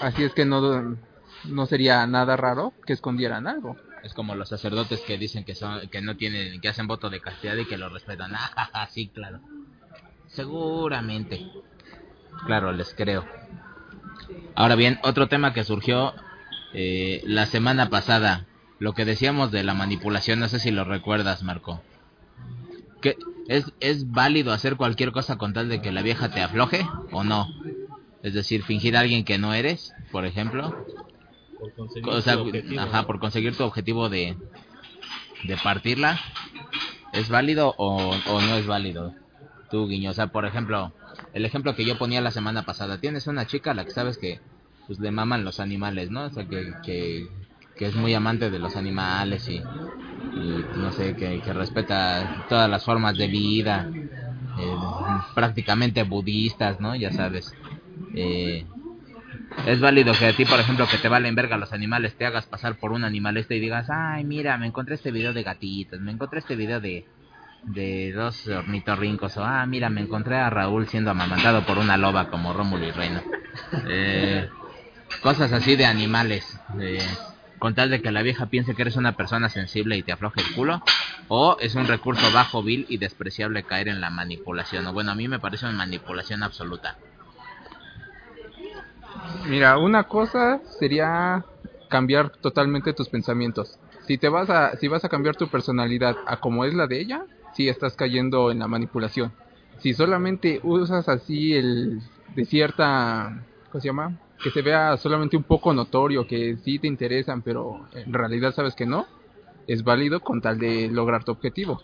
Así 0.00 0.24
es 0.24 0.32
que 0.34 0.44
no, 0.44 0.96
no 1.44 1.66
sería 1.66 2.06
nada 2.06 2.36
raro 2.36 2.72
que 2.86 2.92
escondieran 2.92 3.46
algo. 3.46 3.76
Es 4.02 4.14
como 4.14 4.34
los 4.34 4.48
sacerdotes 4.48 5.00
que 5.00 5.16
dicen 5.16 5.44
que 5.44 5.54
son 5.54 5.88
que 5.88 6.00
no 6.00 6.16
tienen 6.16 6.60
que 6.60 6.68
hacen 6.68 6.88
voto 6.88 7.08
de 7.08 7.20
castidad 7.20 7.56
y 7.56 7.66
que 7.66 7.78
lo 7.78 7.88
respetan. 7.88 8.32
Ah, 8.56 8.88
sí, 8.90 9.08
claro. 9.08 9.40
Seguramente. 10.28 11.46
Claro, 12.46 12.72
les 12.72 12.92
creo. 12.94 13.24
Ahora 14.54 14.74
bien, 14.74 14.98
otro 15.02 15.28
tema 15.28 15.52
que 15.52 15.64
surgió 15.64 16.14
eh, 16.72 17.22
la 17.24 17.46
semana 17.46 17.90
pasada, 17.90 18.46
lo 18.78 18.94
que 18.94 19.04
decíamos 19.04 19.50
de 19.50 19.62
la 19.62 19.74
manipulación, 19.74 20.40
no 20.40 20.48
sé 20.48 20.58
si 20.58 20.70
lo 20.70 20.84
recuerdas, 20.84 21.42
Marco. 21.42 21.82
¿Que 23.00 23.16
es, 23.48 23.72
¿Es 23.80 24.10
válido 24.10 24.52
hacer 24.52 24.76
cualquier 24.76 25.12
cosa 25.12 25.36
con 25.36 25.52
tal 25.52 25.68
de 25.68 25.80
que 25.80 25.92
la 25.92 26.02
vieja 26.02 26.30
te 26.30 26.42
afloje 26.42 26.88
o 27.12 27.24
no? 27.24 27.48
Es 28.22 28.34
decir, 28.34 28.62
fingir 28.62 28.96
a 28.96 29.00
alguien 29.00 29.24
que 29.24 29.38
no 29.38 29.52
eres, 29.54 29.92
por 30.10 30.24
ejemplo. 30.24 30.74
Por 31.58 31.74
conseguir 31.74 32.08
O 32.08 32.20
sea, 32.20 32.34
tu 32.34 32.40
objetivo, 32.42 32.80
ajá, 32.80 33.00
¿no? 33.02 33.06
por 33.06 33.18
conseguir 33.18 33.56
tu 33.56 33.64
objetivo 33.64 34.08
de, 34.08 34.36
de 35.44 35.56
partirla. 35.56 36.20
¿Es 37.12 37.28
válido 37.28 37.74
o, 37.76 38.14
o 38.26 38.40
no 38.40 38.56
es 38.56 38.66
válido? 38.66 39.14
Tú, 39.70 39.88
Guiño. 39.88 40.10
O 40.10 40.14
sea, 40.14 40.28
por 40.28 40.44
ejemplo, 40.46 40.92
el 41.32 41.44
ejemplo 41.44 41.74
que 41.74 41.84
yo 41.84 41.98
ponía 41.98 42.20
la 42.20 42.30
semana 42.30 42.62
pasada. 42.62 42.98
Tienes 42.98 43.26
una 43.26 43.46
chica 43.46 43.72
a 43.72 43.74
la 43.74 43.84
que 43.84 43.90
sabes 43.90 44.18
que 44.18 44.40
pues 44.86 44.98
le 44.98 45.10
maman 45.10 45.44
los 45.44 45.60
animales, 45.60 46.10
¿no? 46.10 46.24
O 46.24 46.30
sea, 46.30 46.46
que, 46.46 46.72
que, 46.84 47.26
que 47.76 47.86
es 47.86 47.94
muy 47.94 48.14
amante 48.14 48.50
de 48.50 48.58
los 48.58 48.76
animales 48.76 49.48
y, 49.48 49.56
y, 49.56 50.64
no 50.76 50.92
sé, 50.92 51.14
que, 51.16 51.40
que 51.40 51.52
respeta 51.52 52.46
todas 52.48 52.68
las 52.68 52.84
formas 52.84 53.16
de 53.16 53.28
vida, 53.28 53.88
eh, 54.58 54.76
prácticamente 55.34 56.02
budistas, 56.02 56.80
¿no? 56.80 56.96
Ya 56.96 57.12
sabes. 57.12 57.52
Eh, 58.14 58.66
es 59.66 59.80
válido 59.80 60.12
que 60.14 60.26
a 60.26 60.32
ti, 60.32 60.44
por 60.44 60.58
ejemplo, 60.60 60.86
que 60.88 60.98
te 60.98 61.08
valen 61.08 61.34
verga 61.34 61.56
los 61.56 61.72
animales, 61.72 62.14
te 62.16 62.26
hagas 62.26 62.46
pasar 62.46 62.76
por 62.76 62.92
un 62.92 63.04
animalista 63.04 63.54
y 63.54 63.60
digas, 63.60 63.88
ay, 63.90 64.24
mira, 64.24 64.58
me 64.58 64.66
encontré 64.66 64.94
este 64.94 65.10
video 65.10 65.32
de 65.32 65.42
gatitos, 65.42 66.00
me 66.00 66.12
encontré 66.12 66.40
este 66.40 66.56
video 66.56 66.80
de, 66.80 67.04
de 67.66 68.12
dos 68.12 68.46
ornitorrincos, 68.46 69.36
o 69.36 69.44
ah, 69.44 69.64
mira, 69.66 69.88
me 69.88 70.00
encontré 70.00 70.36
a 70.36 70.50
Raúl 70.50 70.88
siendo 70.88 71.10
amamantado 71.10 71.64
por 71.64 71.78
una 71.78 71.96
loba 71.96 72.28
como 72.28 72.52
Rómulo 72.52 72.86
y 72.86 72.90
Reina. 72.90 73.22
Eh, 73.86 74.48
cosas 75.22 75.52
así 75.52 75.76
de 75.76 75.86
animales, 75.86 76.58
con 77.58 77.74
tal 77.74 77.90
de 77.90 78.00
que 78.00 78.10
la 78.10 78.22
vieja 78.22 78.46
piense 78.46 78.74
que 78.74 78.82
eres 78.82 78.96
una 78.96 79.12
persona 79.12 79.48
sensible 79.48 79.96
y 79.96 80.02
te 80.02 80.12
afloje 80.12 80.40
el 80.40 80.54
culo, 80.54 80.82
o 81.28 81.56
es 81.60 81.74
un 81.76 81.86
recurso 81.86 82.32
bajo, 82.32 82.62
vil 82.62 82.86
y 82.88 82.98
despreciable 82.98 83.62
caer 83.62 83.88
en 83.88 84.00
la 84.00 84.10
manipulación, 84.10 84.86
o 84.86 84.92
bueno, 84.92 85.12
a 85.12 85.14
mí 85.14 85.28
me 85.28 85.38
parece 85.38 85.66
una 85.66 85.76
manipulación 85.76 86.42
absoluta. 86.42 86.96
Mira, 89.48 89.78
una 89.78 90.04
cosa 90.04 90.60
sería 90.64 91.44
cambiar 91.88 92.30
totalmente 92.40 92.92
tus 92.92 93.08
pensamientos. 93.08 93.78
Si 94.06 94.18
te 94.18 94.28
vas 94.28 94.50
a, 94.50 94.76
si 94.76 94.88
vas 94.88 95.04
a 95.04 95.08
cambiar 95.08 95.36
tu 95.36 95.48
personalidad 95.48 96.16
a 96.26 96.38
como 96.38 96.64
es 96.64 96.74
la 96.74 96.86
de 96.86 97.00
ella, 97.00 97.22
sí 97.54 97.68
estás 97.68 97.94
cayendo 97.96 98.50
en 98.50 98.58
la 98.58 98.68
manipulación. 98.68 99.32
Si 99.78 99.94
solamente 99.94 100.60
usas 100.62 101.08
así 101.08 101.54
el 101.54 102.00
de 102.28 102.44
cierta, 102.44 103.46
¿cómo 103.70 103.80
se 103.80 103.88
llama? 103.88 104.12
Que 104.42 104.50
se 104.50 104.62
vea 104.62 104.96
solamente 104.96 105.36
un 105.36 105.44
poco 105.44 105.72
notorio, 105.72 106.26
que 106.26 106.56
sí 106.56 106.78
te 106.78 106.86
interesan, 106.88 107.42
pero 107.42 107.88
en 107.92 108.12
realidad 108.12 108.52
sabes 108.54 108.74
que 108.74 108.86
no, 108.86 109.06
es 109.66 109.84
válido 109.84 110.20
con 110.20 110.40
tal 110.40 110.58
de 110.58 110.88
lograr 110.90 111.24
tu 111.24 111.32
objetivo. 111.32 111.80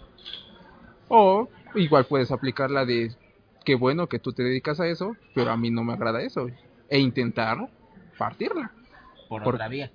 O 1.09 1.49
igual 1.75 2.07
puedes 2.07 2.31
aplicar 2.31 2.71
la 2.71 2.85
de 2.85 3.17
qué 3.65 3.75
bueno 3.75 4.09
que 4.09 4.19
tú 4.19 4.33
te 4.33 4.43
dedicas 4.43 4.81
a 4.81 4.87
eso, 4.89 5.17
pero 5.35 5.51
a 5.51 5.57
mí 5.57 5.71
no 5.71 5.85
me 5.85 5.93
agrada 5.93 6.23
eso. 6.23 6.47
E 6.89 6.99
intentar 6.99 7.59
partirla. 8.17 8.71
Por, 9.29 9.43
Por- 9.43 9.55
otra 9.55 9.69
vía. 9.69 9.91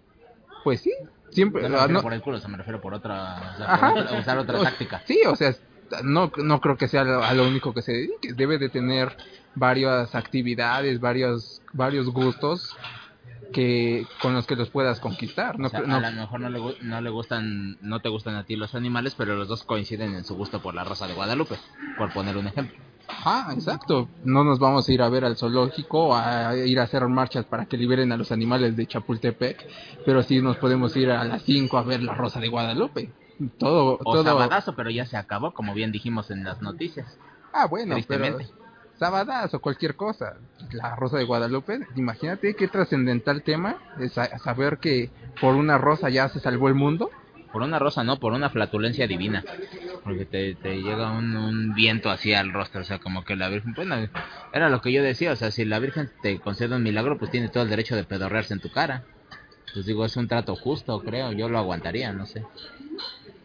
Pues 0.64 0.82
sí, 0.82 0.94
siempre. 1.32 1.64
No 1.64 1.70
me 1.70 1.76
refiero 1.76 1.94
no- 1.94 2.02
por 2.04 2.14
el 2.14 2.22
culo, 2.22 2.40
se 2.40 2.48
me 2.48 2.58
refiero 2.58 2.80
por 2.80 2.94
otra. 2.94 3.54
o 3.54 3.58
sea, 3.58 3.74
Ajá. 3.74 3.94
por 3.94 4.20
usar 4.20 4.38
otra 4.38 4.60
O- 4.60 4.64
táctica. 4.64 5.02
Sí, 5.06 5.20
o 5.28 5.36
sea, 5.36 5.54
no, 6.04 6.32
no 6.38 6.62
creo 6.62 6.78
que 6.78 6.88
sea 6.88 7.04
lo- 7.04 7.24
a 7.24 7.34
lo 7.34 7.48
único 7.48 7.74
que 7.74 7.82
se 7.82 7.92
dedique. 7.92 8.34
Debe 8.34 8.58
de 8.60 8.70
tener 8.70 9.16
varias 9.56 10.16
actividades, 10.16 11.00
varios, 11.00 11.62
varios 11.74 12.10
gustos 12.10 12.76
que 13.52 14.08
con 14.22 14.34
los 14.34 14.48
que 14.48 14.56
los 14.56 14.70
puedas 14.70 15.00
conquistar. 15.00 15.60
No, 15.60 15.68
O 15.68 15.70
sea, 15.70 15.82
no- 15.82 15.98
a 15.98 16.00
lo 16.00 16.12
mejor 16.12 16.40
no 16.40 16.50
le, 16.50 16.60
no 16.82 17.02
le 17.02 17.10
gustan, 17.10 17.78
no 17.82 18.00
te 18.00 18.10
gustan 18.10 18.36
a 18.36 18.46
ti 18.46 18.56
los 18.56 18.74
animales, 18.74 19.16
pero 19.16 19.36
los 19.36 19.48
dos 19.48 19.64
coinciden 19.64 20.16
en 20.16 20.24
su 20.24 20.36
gusto 20.36 20.62
por 20.62 20.74
la 20.74 20.84
Rosa 20.84 21.08
de 21.08 21.14
Guadalupe, 21.14 21.58
por 21.98 22.12
poner 22.14 22.38
un 22.38 22.48
ejemplo. 22.48 22.78
Ajá, 23.08 23.54
exacto. 23.54 24.10
No 24.24 24.44
nos 24.44 24.60
vamos 24.60 24.88
a 24.88 24.92
ir 24.94 25.02
a 25.02 25.10
ver 25.10 25.26
al 25.26 25.36
zoológico, 25.38 26.16
a 26.16 26.56
ir 26.56 26.80
a 26.80 26.84
hacer 26.84 27.08
marchas 27.08 27.46
para 27.46 27.66
que 27.66 27.78
liberen 27.78 28.12
a 28.12 28.18
los 28.18 28.32
animales 28.32 28.76
de 28.76 28.88
Chapultepec, 28.88 29.66
pero 30.06 30.24
sí 30.24 30.42
nos 30.42 30.58
podemos 30.58 30.96
ir 30.96 31.12
a 31.12 31.24
las 31.24 31.44
5 31.44 31.78
a 31.78 31.84
ver 31.84 32.02
la 32.02 32.14
Rosa 32.16 32.40
de 32.40 32.48
Guadalupe. 32.50 33.12
Todo, 33.58 33.98
O 34.04 34.04
todo. 34.14 34.24
Sabadazo, 34.24 34.76
pero 34.76 34.90
ya 34.90 35.06
se 35.06 35.18
acabó, 35.18 35.54
como 35.54 35.74
bien 35.74 35.92
dijimos 35.92 36.32
en 36.32 36.44
las 36.44 36.62
noticias. 36.62 37.18
Ah, 37.52 37.66
bueno, 37.68 37.96
Tristemente. 37.96 38.48
Sabadas 38.98 39.54
o 39.54 39.60
cualquier 39.60 39.96
cosa. 39.96 40.36
La 40.72 40.96
Rosa 40.96 41.18
de 41.18 41.26
Guadalupe, 41.26 41.80
imagínate 41.96 42.56
qué 42.56 42.68
trascendental 42.68 43.42
tema 43.44 43.78
es 44.00 44.14
sa- 44.14 44.38
saber 44.40 44.78
que 44.78 45.12
por 45.42 45.56
una 45.56 45.78
rosa 45.78 46.10
ya 46.10 46.30
se 46.30 46.40
salvó 46.40 46.68
el 46.70 46.76
mundo. 46.76 47.10
Por 47.54 47.62
una 47.62 47.80
rosa, 47.80 48.04
no, 48.04 48.20
por 48.20 48.34
una 48.34 48.50
flatulencia 48.50 49.08
divina. 49.08 49.46
Porque 50.04 50.26
te, 50.26 50.56
te 50.56 50.82
llega 50.82 51.12
un, 51.12 51.36
un 51.36 51.74
viento 51.76 52.10
así 52.10 52.34
al 52.34 52.52
rostro, 52.52 52.82
o 52.82 52.84
sea, 52.84 52.98
como 52.98 53.24
que 53.24 53.36
la 53.36 53.48
Virgen, 53.48 53.74
bueno, 53.76 53.96
era 54.52 54.70
lo 54.70 54.82
que 54.82 54.92
yo 54.92 55.04
decía, 55.04 55.32
o 55.32 55.36
sea, 55.36 55.52
si 55.52 55.64
la 55.64 55.80
Virgen 55.80 56.10
te 56.24 56.40
concede 56.40 56.76
un 56.76 56.84
milagro, 56.84 57.18
pues 57.20 57.30
tiene 57.32 57.50
todo 57.50 57.64
el 57.64 57.70
derecho 57.70 57.96
de 57.96 58.04
pedorrearse 58.04 58.56
en 58.56 58.60
tu 58.60 58.70
cara. 58.72 59.06
Pues 59.74 59.86
digo, 59.86 60.04
es 60.04 60.18
un 60.18 60.28
trato 60.28 60.56
justo, 60.56 61.00
creo, 61.02 61.32
yo 61.32 61.48
lo 61.48 61.60
aguantaría, 61.60 62.12
no 62.12 62.26
sé. 62.26 62.44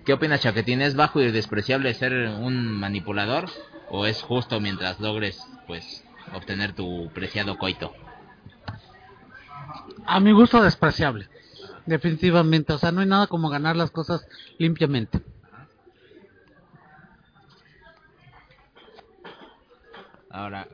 ¿Qué 0.07 0.15
opinas, 0.15 0.41
Chaquetín? 0.41 0.81
¿Es 0.81 0.97
bajo 0.97 1.21
y 1.21 1.31
despreciable 1.31 1.93
ser 1.93 2.13
un 2.31 2.73
manipulador? 2.73 3.51
¿O 3.91 4.07
es 4.07 4.23
justo 4.23 4.59
mientras 4.59 5.01
logres, 5.01 5.47
pues, 5.67 6.03
obtener 6.33 6.73
tu 6.73 7.11
preciado 7.13 7.59
coito? 7.59 7.93
A 10.07 10.19
mi 10.19 10.33
gusto 10.33 10.63
despreciable. 10.63 11.29
Definitivamente. 11.89 12.75
O 12.75 12.79
sea, 12.79 12.93
no 12.93 13.01
hay 13.01 13.07
nada 13.07 13.27
como 13.29 13.49
ganar 13.49 13.75
las 13.75 13.91
cosas 13.91 14.29
limpiamente. 14.59 15.23
Ahora, 20.31 20.69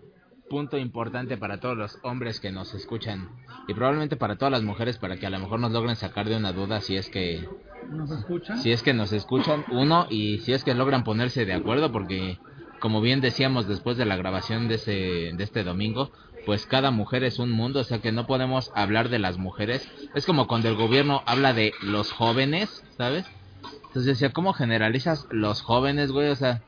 punto 0.51 0.77
importante 0.77 1.37
para 1.37 1.61
todos 1.61 1.77
los 1.77 1.99
hombres 2.03 2.41
que 2.41 2.51
nos 2.51 2.75
escuchan 2.75 3.29
y 3.69 3.75
probablemente 3.75 4.17
para 4.17 4.37
todas 4.37 4.51
las 4.51 4.65
mujeres 4.65 4.99
para 4.99 5.17
que 5.17 5.27
a 5.27 5.31
lo 5.31 5.39
mejor 5.39 5.61
nos 5.61 5.71
logren 5.71 5.95
sacar 5.95 6.29
de 6.29 6.37
una 6.37 6.53
duda 6.53 6.81
si 6.81 6.97
es 6.97 7.09
que 7.09 7.49
¿Nos 7.89 8.11
escuchan? 8.11 8.59
si 8.59 8.73
es 8.73 8.83
que 8.83 8.93
nos 8.93 9.13
escuchan 9.13 9.65
uno 9.71 10.07
y 10.11 10.39
si 10.41 10.53
es 10.53 10.65
que 10.65 10.75
logran 10.75 11.05
ponerse 11.05 11.47
de 11.47 11.55
acuerdo 11.55 11.93
porque 11.93 12.39
como 12.81 13.01
bien 13.01 13.21
decíamos 13.21 13.67
después 13.69 13.97
de 13.97 14.05
la 14.05 14.17
grabación 14.17 14.69
de 14.69 14.75
ese 14.75 14.93
de 14.93 15.45
este 15.45 15.65
domingo 15.65 16.11
pues 16.47 16.67
cada 16.67 16.91
mujer 16.91 17.25
es 17.25 17.39
un 17.39 17.51
mundo 17.51 17.81
o 17.81 17.85
sea 17.85 18.01
que 18.01 18.13
no 18.13 18.27
podemos 18.27 18.71
hablar 18.75 19.09
de 19.09 19.19
las 19.19 19.39
mujeres 19.39 19.89
es 20.15 20.27
como 20.27 20.47
cuando 20.47 20.69
el 20.69 20.77
gobierno 20.77 21.23
habla 21.27 21.53
de 21.53 21.73
los 21.83 22.13
jóvenes 22.13 22.85
sabes 22.97 23.27
entonces 23.63 24.07
decía 24.07 24.33
cómo 24.33 24.53
generalizas 24.53 25.27
los 25.31 25.63
jóvenes 25.63 26.13
güey 26.13 26.29
o 26.29 26.37
sea 26.37 26.63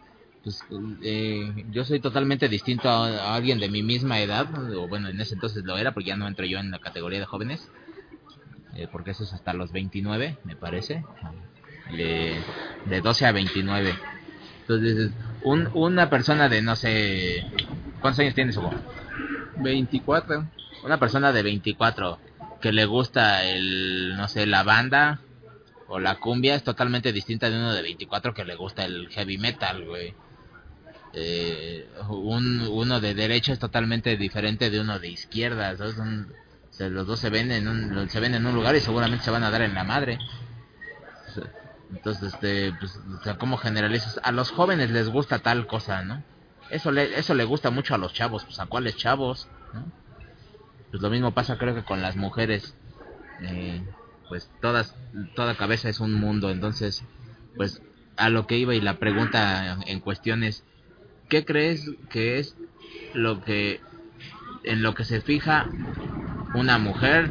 pues 0.45 0.63
eh, 1.03 1.67
yo 1.71 1.85
soy 1.85 2.01
totalmente 2.01 2.49
distinto 2.49 2.89
a, 2.89 3.35
alguien 3.35 3.59
de 3.59 3.69
mi 3.69 3.83
misma 3.83 4.21
edad 4.21 4.47
o 4.75 4.89
bueno 4.89 5.09
en 5.09 5.21
ese 5.21 5.35
entonces 5.35 5.65
lo 5.65 5.77
era 5.77 5.93
porque 5.93 6.09
ya 6.09 6.17
no 6.17 6.29
entro 6.29 6.47
yo 6.47 6.59
en 6.59 6.71
la 6.71 6.79
categoría 6.79 7.19
de 7.19 7.27
jóvenes 7.27 7.69
eh, 8.77 8.89
porque 8.93 9.13
eso 9.13 9.25
es 9.25 9.33
hasta 9.33 9.55
los 9.55 9.73
29, 9.73 10.37
me 10.45 10.55
parece, 10.55 11.03
de, 11.97 12.37
de 12.85 13.01
12 13.01 13.27
a 13.27 13.33
29. 13.33 13.95
Entonces, 14.61 15.11
un, 15.43 15.71
una 15.73 16.11
persona 16.11 16.49
de, 16.51 16.61
no 16.61 16.77
sé, 16.77 17.47
¿cuántos 18.01 18.21
años 18.21 18.35
tienes, 18.35 18.57
Hugo? 18.59 18.71
24. 19.59 20.47
Una 20.85 20.99
persona 20.99 21.33
de 21.33 21.43
24 21.43 22.19
que 22.61 22.73
le 22.73 22.85
gusta 22.85 23.45
el, 23.45 24.17
no 24.17 24.29
sé, 24.29 24.47
la 24.47 24.63
banda 24.63 25.21
o 25.89 25.99
la 25.99 26.17
cumbia 26.17 26.55
es 26.55 26.65
totalmente 26.65 27.13
distinta 27.13 27.49
de 27.49 27.57
uno 27.57 27.73
de 27.73 27.83
24 27.83 28.35
que 28.35 28.45
le 28.45 28.57
gusta 28.57 28.85
el 28.85 29.09
heavy 29.09 29.39
metal, 29.39 29.85
güey. 29.85 30.15
Eh, 31.13 31.89
un, 32.09 32.69
uno 32.71 33.01
de 33.01 33.15
derecha 33.15 33.53
es 33.53 33.59
totalmente 33.59 34.17
diferente 34.17 34.71
de 34.71 34.81
uno 34.81 34.99
de 34.99 35.09
izquierda, 35.09 35.75
sea, 36.77 36.89
los 36.91 37.07
dos 37.07 37.19
se 37.19 37.31
ven 37.31 37.51
en 37.51 37.69
un 37.69 38.09
se 38.11 38.21
ven 38.21 38.35
en 38.35 38.45
un 38.45 38.55
lugar 38.55 38.77
y 38.77 38.81
seguramente 38.81 39.25
se 39.25 39.31
van 39.31 39.45
a 39.45 39.51
dar 39.51 39.63
en 39.63 39.75
la 39.75 39.85
madre. 39.85 40.19
Entonces, 41.91 42.35
este, 42.35 42.73
pues, 42.79 42.99
¿cómo 43.39 43.57
generalizas? 43.57 44.21
A 44.23 44.33
los 44.33 44.51
jóvenes 44.51 44.91
les 44.91 45.09
gusta 45.09 45.39
tal 45.39 45.67
cosa, 45.67 46.03
¿no? 46.03 46.23
Eso 46.71 46.91
le, 46.91 47.19
eso 47.19 47.35
le 47.35 47.45
gusta 47.45 47.71
mucho 47.71 47.95
a 47.95 47.99
los 47.99 48.13
chavos, 48.13 48.45
pues 48.45 48.59
a 48.59 48.67
cuáles 48.67 48.97
chavos. 48.97 49.49
Pues 50.91 51.03
lo 51.03 51.11
mismo 51.11 51.33
pasa 51.33 51.59
creo 51.59 51.75
que 51.75 51.85
con 51.85 52.03
las 52.03 52.17
mujeres. 52.17 52.75
Eh, 53.41 53.83
pues 54.29 54.51
todas, 54.61 54.95
toda 55.35 55.57
cabeza 55.57 55.89
es 55.89 56.01
un 56.01 56.15
mundo, 56.15 56.51
entonces, 56.51 57.05
pues 57.57 57.81
a 58.17 58.29
lo 58.29 58.47
que 58.47 58.57
iba 58.59 58.75
y 58.75 58.81
la 58.81 58.99
pregunta 58.99 59.79
en 59.87 60.01
cuestión 60.01 60.43
es, 60.43 60.65
¿qué 61.29 61.45
crees 61.45 61.91
que 62.11 62.39
es 62.39 62.57
lo 63.15 63.43
que, 63.43 63.81
en 64.65 64.83
lo 64.83 64.95
que 64.95 65.05
se 65.05 65.21
fija 65.21 65.71
una 66.55 66.79
mujer, 66.79 67.31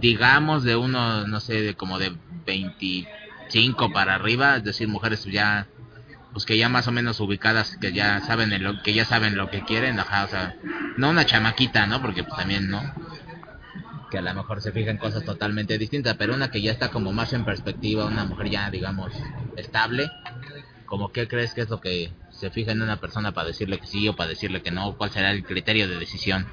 digamos 0.00 0.64
de 0.64 0.76
uno, 0.76 1.26
no 1.26 1.40
sé, 1.40 1.60
de 1.60 1.74
como 1.74 1.98
de 1.98 2.12
25 2.46 3.92
para 3.92 4.14
arriba, 4.14 4.56
es 4.56 4.64
decir, 4.64 4.88
mujeres 4.88 5.24
ya 5.24 5.68
pues 6.34 6.44
que 6.44 6.58
ya 6.58 6.68
más 6.68 6.88
o 6.88 6.92
menos 6.92 7.20
ubicadas, 7.20 7.78
que 7.80 7.92
ya 7.92 8.20
saben 8.20 8.52
en 8.52 8.64
lo 8.64 8.82
que 8.82 8.92
ya 8.92 9.04
saben 9.04 9.36
lo 9.36 9.48
que 9.50 9.62
quieren, 9.62 9.98
ajá, 9.98 10.24
o 10.24 10.28
sea, 10.28 10.56
no 10.96 11.08
una 11.10 11.24
chamaquita, 11.24 11.86
¿no? 11.86 12.02
Porque 12.02 12.24
pues 12.24 12.36
también 12.36 12.68
no 12.68 12.82
que 14.10 14.18
a 14.18 14.22
lo 14.22 14.34
mejor 14.34 14.60
se 14.60 14.70
fija 14.70 14.90
en 14.90 14.98
cosas 14.98 15.24
totalmente 15.24 15.78
distintas, 15.78 16.16
pero 16.16 16.34
una 16.34 16.50
que 16.50 16.60
ya 16.60 16.70
está 16.70 16.90
como 16.90 17.12
más 17.12 17.32
en 17.32 17.44
perspectiva, 17.44 18.04
una 18.04 18.24
mujer 18.24 18.50
ya 18.50 18.70
digamos 18.70 19.12
estable, 19.56 20.10
como 20.86 21.10
qué 21.10 21.26
crees 21.26 21.54
que 21.54 21.62
es 21.62 21.70
lo 21.70 21.80
que 21.80 22.12
se 22.30 22.50
fija 22.50 22.72
en 22.72 22.82
una 22.82 22.98
persona 22.98 23.32
para 23.32 23.48
decirle 23.48 23.78
que 23.78 23.86
sí 23.86 24.08
o 24.08 24.14
para 24.14 24.28
decirle 24.28 24.62
que 24.62 24.70
no, 24.70 24.96
cuál 24.96 25.10
será 25.10 25.30
el 25.30 25.44
criterio 25.44 25.88
de 25.88 25.98
decisión. 25.98 26.46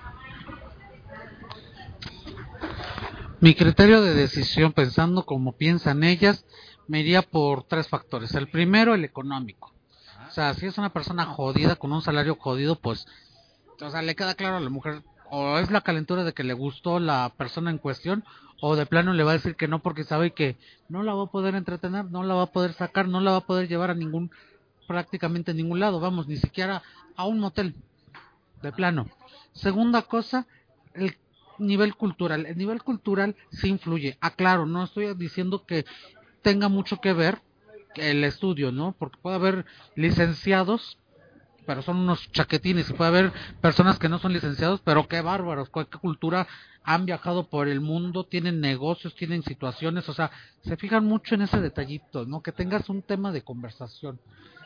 Mi 3.40 3.56
criterio 3.56 4.02
de 4.02 4.14
decisión, 4.14 4.72
pensando 4.72 5.26
como 5.26 5.58
piensan 5.58 6.04
ellas, 6.04 6.46
me 6.88 7.00
iría 7.00 7.22
por 7.22 7.64
tres 7.64 7.88
factores. 7.88 8.36
El 8.36 8.48
primero, 8.48 8.94
el 8.94 9.04
económico. 9.04 9.71
O 10.32 10.34
sea, 10.34 10.54
si 10.54 10.66
es 10.66 10.78
una 10.78 10.94
persona 10.94 11.26
jodida, 11.26 11.76
con 11.76 11.92
un 11.92 12.02
salario 12.02 12.36
jodido, 12.36 12.76
pues, 12.78 13.06
o 13.82 13.90
sea, 13.92 14.02
le 14.02 14.16
queda 14.16 14.34
claro 14.34 14.56
a 14.56 14.62
la 14.62 14.70
mujer, 14.70 15.04
o 15.30 15.58
es 15.58 15.70
la 15.72 15.82
calentura 15.82 16.24
de 16.24 16.32
que 16.32 16.46
le 16.46 16.54
gustó 16.54 17.02
la 17.02 17.34
persona 17.36 17.70
en 17.70 17.78
cuestión, 17.78 18.24
o 18.62 18.78
de 18.78 18.86
plano 18.86 19.12
le 19.12 19.24
va 19.26 19.32
a 19.32 19.34
decir 19.34 19.58
que 19.58 19.68
no 19.68 19.80
porque 19.80 20.06
sabe 20.06 20.32
que 20.32 20.56
no 20.88 21.04
la 21.04 21.14
va 21.14 21.24
a 21.24 21.32
poder 21.32 21.56
entretener, 21.56 22.06
no 22.06 22.24
la 22.24 22.34
va 22.34 22.44
a 22.44 22.52
poder 22.54 22.72
sacar, 22.72 23.10
no 23.10 23.20
la 23.20 23.32
va 23.32 23.38
a 23.38 23.46
poder 23.46 23.68
llevar 23.68 23.92
a 23.92 23.94
ningún, 23.94 24.32
prácticamente 24.88 25.54
ningún 25.54 25.82
lado, 25.82 26.00
vamos, 26.00 26.30
ni 26.30 26.38
siquiera 26.38 26.82
a 27.18 27.26
un 27.26 27.40
motel, 27.40 27.76
de 28.62 28.72
plano. 28.72 29.10
Segunda 29.52 30.04
cosa, 30.04 30.48
el 30.94 31.18
nivel 31.60 31.94
cultural. 31.96 32.46
El 32.46 32.58
nivel 32.58 32.84
cultural 32.84 33.36
sí 33.52 33.68
influye. 33.68 34.18
Aclaro, 34.22 34.66
no 34.66 34.86
estoy 34.86 35.14
diciendo 35.14 35.66
que 35.66 35.84
tenga 36.42 36.70
mucho 36.70 37.02
que 37.02 37.12
ver 37.12 37.42
el 37.96 38.24
estudio, 38.24 38.72
¿no? 38.72 38.96
Porque 38.98 39.20
puede 39.22 39.36
haber 39.36 39.66
licenciados, 39.96 40.98
pero 41.66 41.82
son 41.82 41.98
unos 41.98 42.32
chaquetines, 42.32 42.90
y 42.90 42.94
puede 42.94 43.10
haber 43.10 43.34
personas 43.62 44.00
que 44.00 44.10
no 44.10 44.20
son 44.20 44.34
licenciados, 44.34 44.82
pero 44.84 45.08
qué 45.08 45.22
bárbaros, 45.22 45.70
qué 45.70 45.86
cultura 46.00 46.48
han 46.84 47.06
viajado 47.06 47.48
por 47.48 47.68
el 47.68 47.80
mundo, 47.80 48.24
tienen 48.24 48.60
negocios, 48.60 49.16
tienen 49.16 49.44
situaciones, 49.44 50.10
o 50.10 50.14
sea, 50.14 50.32
se 50.64 50.78
fijan 50.78 51.06
mucho 51.06 51.36
en 51.36 51.44
ese 51.44 51.62
detallito, 51.62 52.26
¿no? 52.26 52.42
Que 52.42 52.52
tengas 52.52 52.90
un 52.90 53.04
tema 53.04 53.32
de 53.32 53.44
conversación. 53.44 54.20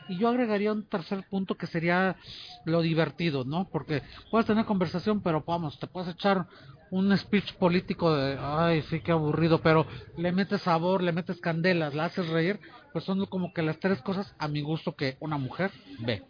Y 0.08 0.18
yo 0.18 0.28
agregaría 0.28 0.72
un 0.72 0.84
tercer 0.84 1.24
punto 1.28 1.56
que 1.56 1.66
sería 1.66 2.16
lo 2.64 2.80
divertido, 2.80 3.44
¿no? 3.44 3.68
Porque 3.68 4.02
puedes 4.30 4.46
tener 4.46 4.64
conversación, 4.64 5.20
pero 5.20 5.42
vamos, 5.46 5.78
te 5.78 5.88
puedes 5.88 6.14
echar 6.14 6.46
un 6.90 7.16
speech 7.16 7.54
político 7.54 8.14
de, 8.14 8.38
ay, 8.40 8.82
sí, 8.82 9.00
qué 9.00 9.12
aburrido, 9.12 9.60
pero 9.60 9.86
le 10.16 10.32
metes 10.32 10.62
sabor, 10.62 11.02
le 11.02 11.12
metes 11.12 11.40
candelas, 11.40 11.94
la 11.94 12.06
haces 12.06 12.28
reír, 12.28 12.60
pues 12.92 13.04
son 13.04 13.24
como 13.26 13.52
que 13.52 13.62
las 13.62 13.78
tres 13.78 14.00
cosas 14.02 14.34
a 14.38 14.48
mi 14.48 14.62
gusto 14.62 14.94
que 14.94 15.16
una 15.20 15.38
mujer 15.38 15.70
ve. 16.00 16.22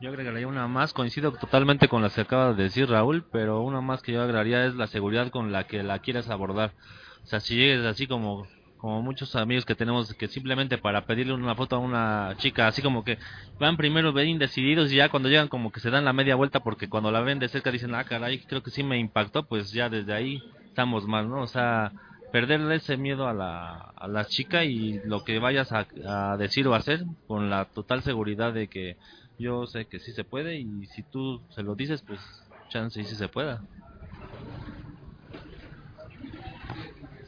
Yo 0.00 0.10
agregaría 0.10 0.46
una 0.46 0.68
más, 0.68 0.92
coincido 0.92 1.32
totalmente 1.32 1.88
con 1.88 2.02
las 2.02 2.14
que 2.14 2.20
acaba 2.22 2.52
de 2.52 2.64
decir 2.64 2.88
Raúl, 2.88 3.24
pero 3.32 3.62
una 3.62 3.80
más 3.80 4.02
que 4.02 4.12
yo 4.12 4.22
agregaría 4.22 4.66
es 4.66 4.74
la 4.74 4.86
seguridad 4.86 5.30
con 5.30 5.52
la 5.52 5.64
que 5.64 5.82
la 5.82 6.00
quieres 6.00 6.28
abordar. 6.28 6.74
O 7.22 7.26
sea, 7.26 7.40
si 7.40 7.56
llegues 7.56 7.86
así 7.86 8.06
como 8.06 8.46
como 8.84 9.00
muchos 9.00 9.34
amigos 9.34 9.64
que 9.64 9.74
tenemos 9.74 10.12
que 10.12 10.28
simplemente 10.28 10.76
para 10.76 11.06
pedirle 11.06 11.32
una 11.32 11.54
foto 11.54 11.76
a 11.76 11.78
una 11.78 12.34
chica, 12.36 12.66
así 12.66 12.82
como 12.82 13.02
que 13.02 13.16
van 13.58 13.78
primero 13.78 14.12
bien 14.12 14.38
decididos 14.38 14.92
y 14.92 14.96
ya 14.96 15.08
cuando 15.08 15.30
llegan 15.30 15.48
como 15.48 15.72
que 15.72 15.80
se 15.80 15.88
dan 15.88 16.04
la 16.04 16.12
media 16.12 16.34
vuelta 16.34 16.60
porque 16.60 16.90
cuando 16.90 17.10
la 17.10 17.22
ven 17.22 17.38
de 17.38 17.48
cerca 17.48 17.70
dicen, 17.70 17.94
ah, 17.94 18.04
caray, 18.04 18.40
creo 18.40 18.62
que 18.62 18.70
sí 18.70 18.82
me 18.82 18.98
impactó, 18.98 19.44
pues 19.44 19.72
ya 19.72 19.88
desde 19.88 20.12
ahí 20.12 20.42
estamos 20.66 21.06
mal, 21.06 21.30
¿no? 21.30 21.40
O 21.40 21.46
sea, 21.46 21.92
perderle 22.30 22.74
ese 22.74 22.98
miedo 22.98 23.26
a 23.26 23.32
la, 23.32 23.74
a 23.96 24.06
la 24.06 24.26
chica 24.26 24.64
y 24.66 25.00
lo 25.06 25.24
que 25.24 25.38
vayas 25.38 25.72
a, 25.72 25.86
a 26.06 26.36
decir 26.36 26.68
o 26.68 26.74
hacer 26.74 27.04
con 27.26 27.48
la 27.48 27.64
total 27.64 28.02
seguridad 28.02 28.52
de 28.52 28.68
que 28.68 28.98
yo 29.38 29.66
sé 29.66 29.86
que 29.86 29.98
sí 29.98 30.12
se 30.12 30.24
puede 30.24 30.60
y 30.60 30.84
si 30.88 31.02
tú 31.04 31.40
se 31.48 31.62
lo 31.62 31.74
dices, 31.74 32.02
pues 32.02 32.20
chance 32.68 33.00
y 33.00 33.04
sí 33.04 33.16
se 33.16 33.28
pueda. 33.28 33.62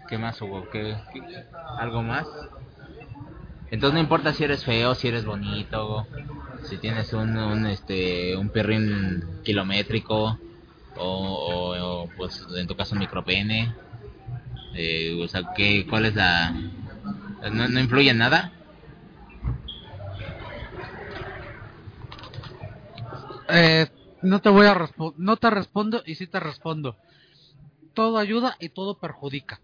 ¿Qué 0.08 0.18
más 0.18 0.40
hubo? 0.40 0.68
¿Qué, 0.70 0.96
algo 1.78 2.02
más? 2.02 2.28
Entonces 3.70 3.94
no 3.94 4.00
importa 4.00 4.32
si 4.32 4.44
eres 4.44 4.64
feo, 4.64 4.94
si 4.94 5.08
eres 5.08 5.24
bonito, 5.24 6.06
si 6.62 6.78
tienes 6.78 7.12
un, 7.12 7.36
un 7.36 7.66
este 7.66 8.36
un 8.36 8.50
perrín 8.50 9.40
kilométrico 9.44 10.38
o, 10.96 12.08
pues 12.16 12.40
en 12.56 12.66
tu 12.66 12.76
caso 12.76 12.94
un 12.94 13.00
micropene. 13.00 13.74
Eh, 14.74 15.18
o 15.22 15.26
sea, 15.26 15.42
¿qué, 15.56 15.86
¿cuál 15.88 16.06
es 16.06 16.14
la 16.14 16.52
no, 17.50 17.68
no 17.68 17.80
influye 17.80 18.10
en 18.10 18.18
nada? 18.18 18.52
Eh, 23.48 23.86
no 24.22 24.40
te 24.40 24.48
voy 24.48 24.66
a 24.66 24.88
no 25.16 25.36
te 25.36 25.50
respondo 25.50 26.02
y 26.06 26.14
sí 26.14 26.26
te 26.26 26.38
respondo. 26.40 26.96
Todo 27.94 28.18
ayuda 28.18 28.56
y 28.60 28.68
todo 28.68 28.98
perjudica. 28.98 29.60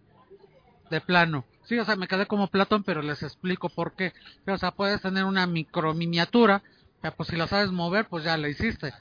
De 0.93 1.01
plano. 1.01 1.47
Sí, 1.65 1.79
o 1.79 1.87
sea, 1.87 1.97
me 1.97 2.07
quedé 2.07 2.27
como 2.27 2.49
Platón, 2.49 2.85
pero 2.85 3.01
les 3.01 3.23
explico 3.23 3.71
por 3.71 3.95
qué. 3.97 4.13
O 4.47 4.59
sea, 4.59 4.73
puedes 4.73 5.01
tener 5.01 5.25
una 5.25 5.47
micro 5.47 5.95
miniatura, 5.95 6.63
pues 7.17 7.31
si 7.31 7.37
la 7.37 7.47
sabes 7.47 7.73
mover, 7.73 8.09
pues 8.09 8.25
ya 8.25 8.37
la 8.37 8.51
hiciste. 8.51 8.93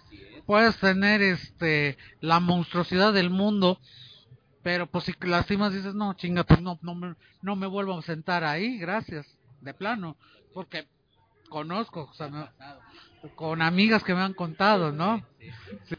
Puedes 0.45 0.77
tener 0.77 1.22
este 1.22 1.97
la 2.22 2.39
monstruosidad 2.39 3.11
del 3.11 3.30
mundo, 3.30 3.81
pero 4.63 4.88
pues 4.88 5.03
si 5.03 5.13
lastimas 5.19 5.73
dices, 5.73 5.93
no, 5.93 6.13
chinga, 6.13 6.45
pues 6.45 6.61
no, 6.61 6.80
no, 6.81 6.95
me, 6.95 7.13
no 7.41 7.57
me 7.57 7.68
vuelvo 7.68 7.99
a 7.99 8.01
sentar 8.03 8.45
ahí, 8.45 8.77
gracias. 8.77 9.27
De 9.59 9.73
plano. 9.73 10.15
Porque 10.53 10.88
conozco, 11.49 12.07
o 12.09 12.13
sea, 12.13 12.30
me- 12.30 12.49
con 13.35 13.61
amigas 13.61 14.01
que 14.05 14.13
me 14.15 14.22
han 14.22 14.34
contado, 14.34 14.93
¿no? 14.93 15.22
Sí. 15.89 15.95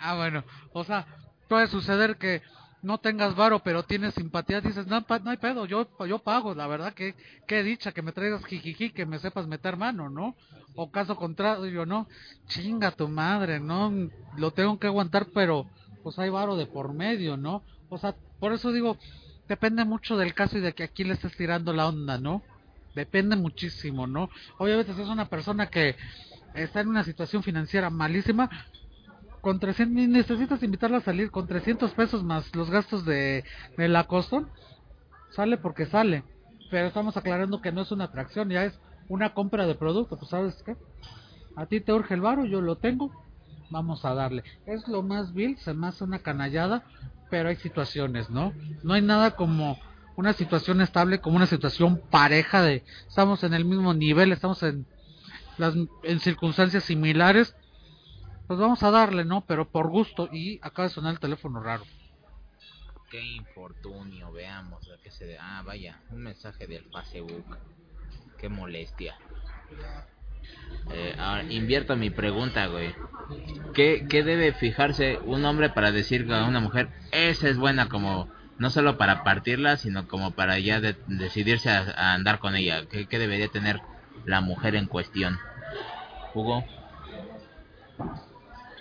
Ah, 0.00 0.16
bueno, 0.16 0.44
o 0.74 0.84
sea, 0.84 1.06
puede 1.48 1.66
suceder 1.68 2.16
que 2.16 2.42
no 2.82 2.98
tengas 2.98 3.34
varo, 3.34 3.60
pero 3.60 3.82
tienes 3.82 4.14
simpatía, 4.14 4.60
dices, 4.60 4.86
no, 4.86 5.00
no 5.00 5.30
hay 5.30 5.36
pedo, 5.36 5.66
yo, 5.66 5.88
yo 6.06 6.18
pago, 6.20 6.54
la 6.54 6.66
verdad 6.66 6.94
que, 6.94 7.14
qué 7.46 7.62
dicha 7.62 7.92
que 7.92 8.02
me 8.02 8.12
traigas 8.12 8.44
jijiji, 8.44 8.90
que 8.90 9.04
me 9.04 9.18
sepas 9.18 9.48
meter 9.48 9.76
mano, 9.76 10.08
¿no? 10.08 10.36
O 10.76 10.90
caso 10.90 11.16
contrario, 11.16 11.86
no, 11.86 12.06
chinga 12.46 12.92
tu 12.92 13.08
madre, 13.08 13.58
¿no? 13.58 13.92
Lo 14.36 14.52
tengo 14.52 14.78
que 14.78 14.86
aguantar, 14.86 15.26
pero 15.34 15.66
pues 16.04 16.18
hay 16.18 16.30
varo 16.30 16.56
de 16.56 16.66
por 16.66 16.92
medio, 16.94 17.36
¿no? 17.36 17.64
O 17.88 17.98
sea, 17.98 18.14
por 18.38 18.52
eso 18.52 18.70
digo, 18.70 18.96
depende 19.48 19.84
mucho 19.84 20.16
del 20.16 20.34
caso 20.34 20.58
y 20.58 20.60
de 20.60 20.72
que 20.72 20.84
aquí 20.84 21.02
le 21.02 21.14
estés 21.14 21.36
tirando 21.36 21.72
la 21.72 21.88
onda, 21.88 22.18
¿no? 22.18 22.42
Depende 22.94 23.34
muchísimo, 23.34 24.06
¿no? 24.06 24.30
Obviamente 24.58 24.94
si 24.94 25.02
es 25.02 25.08
una 25.08 25.28
persona 25.28 25.66
que 25.66 25.96
está 26.54 26.80
en 26.80 26.88
una 26.88 27.02
situación 27.02 27.42
financiera 27.42 27.90
malísima, 27.90 28.48
con 29.40 29.60
300, 29.60 29.94
ni 29.94 30.06
necesitas 30.06 30.62
invitarla 30.62 30.98
a 30.98 31.02
salir 31.02 31.30
con 31.30 31.46
300 31.46 31.92
pesos 31.92 32.24
más 32.24 32.54
los 32.54 32.70
gastos 32.70 33.04
de, 33.04 33.44
de 33.76 33.88
la 33.88 34.04
costo, 34.04 34.48
sale 35.30 35.58
porque 35.58 35.86
sale. 35.86 36.24
Pero 36.70 36.86
estamos 36.86 37.16
aclarando 37.16 37.60
que 37.60 37.72
no 37.72 37.82
es 37.82 37.92
una 37.92 38.04
atracción, 38.04 38.50
ya 38.50 38.64
es 38.64 38.78
una 39.08 39.32
compra 39.34 39.66
de 39.66 39.74
producto, 39.74 40.16
pues 40.16 40.30
sabes 40.30 40.62
qué, 40.64 40.76
a 41.56 41.66
ti 41.66 41.80
te 41.80 41.92
urge 41.92 42.14
el 42.14 42.20
varo, 42.20 42.44
yo 42.44 42.60
lo 42.60 42.76
tengo, 42.76 43.10
vamos 43.70 44.04
a 44.04 44.14
darle. 44.14 44.44
Es 44.66 44.86
lo 44.86 45.02
más 45.02 45.32
vil, 45.32 45.56
se 45.58 45.74
me 45.74 45.88
hace 45.88 46.04
una 46.04 46.20
canallada, 46.20 46.84
pero 47.30 47.48
hay 47.48 47.56
situaciones, 47.56 48.30
¿no? 48.30 48.52
No 48.82 48.94
hay 48.94 49.02
nada 49.02 49.32
como 49.32 49.78
una 50.16 50.32
situación 50.32 50.80
estable, 50.80 51.20
como 51.20 51.36
una 51.36 51.46
situación 51.46 52.00
pareja 52.10 52.62
de 52.62 52.84
estamos 53.06 53.44
en 53.44 53.54
el 53.54 53.64
mismo 53.64 53.94
nivel, 53.94 54.32
estamos 54.32 54.62
en 54.62 54.86
las 55.58 55.74
en 56.02 56.20
circunstancias 56.20 56.84
similares, 56.84 57.54
pues 58.48 58.58
vamos 58.58 58.82
a 58.82 58.90
darle, 58.90 59.24
¿no? 59.24 59.42
Pero 59.42 59.68
por 59.68 59.88
gusto 59.88 60.28
y 60.32 60.58
acaba 60.62 60.88
de 60.88 60.94
sonar 60.94 61.12
el 61.12 61.20
teléfono 61.20 61.62
raro. 61.62 61.84
Qué 63.10 63.22
infortunio, 63.22 64.32
veamos 64.32 64.90
a 64.90 65.00
qué 65.02 65.10
se 65.10 65.26
de... 65.26 65.38
Ah, 65.38 65.62
vaya, 65.64 66.00
un 66.10 66.22
mensaje 66.22 66.66
del 66.66 66.84
Facebook. 66.90 67.44
Qué 68.38 68.48
molestia. 68.48 69.16
Eh, 70.90 71.14
ahora, 71.18 71.42
invierto 71.44 71.94
mi 71.96 72.10
pregunta, 72.10 72.66
güey. 72.66 72.94
¿Qué, 73.74 74.06
¿Qué 74.08 74.24
debe 74.24 74.52
fijarse 74.52 75.18
un 75.24 75.44
hombre 75.44 75.68
para 75.68 75.92
decir 75.92 76.32
a 76.32 76.44
una 76.46 76.60
mujer, 76.60 76.88
esa 77.12 77.48
es 77.48 77.58
buena 77.58 77.88
como 77.88 78.28
no 78.58 78.70
solo 78.70 78.96
para 78.96 79.22
partirla, 79.24 79.76
sino 79.76 80.08
como 80.08 80.32
para 80.32 80.58
ya 80.58 80.80
de- 80.80 80.96
decidirse 81.06 81.70
a, 81.70 82.14
andar 82.14 82.38
con 82.38 82.56
ella. 82.56 82.86
¿Qué, 82.90 83.06
qué 83.06 83.18
debería 83.18 83.48
tener 83.48 83.80
la 84.24 84.40
mujer 84.40 84.74
en 84.74 84.86
cuestión? 84.86 85.38
Hugo. 86.34 86.64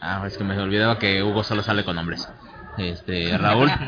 Ah, 0.02 0.24
es 0.28 0.38
que 0.38 0.44
me 0.44 0.60
olvidaba 0.60 0.99
que 0.99 1.24
Hugo 1.24 1.44
solo 1.44 1.64
sale 1.64 1.84
con 1.84 1.98
hombres. 1.98 2.30
Este, 2.78 3.36
Raúl. 3.38 3.72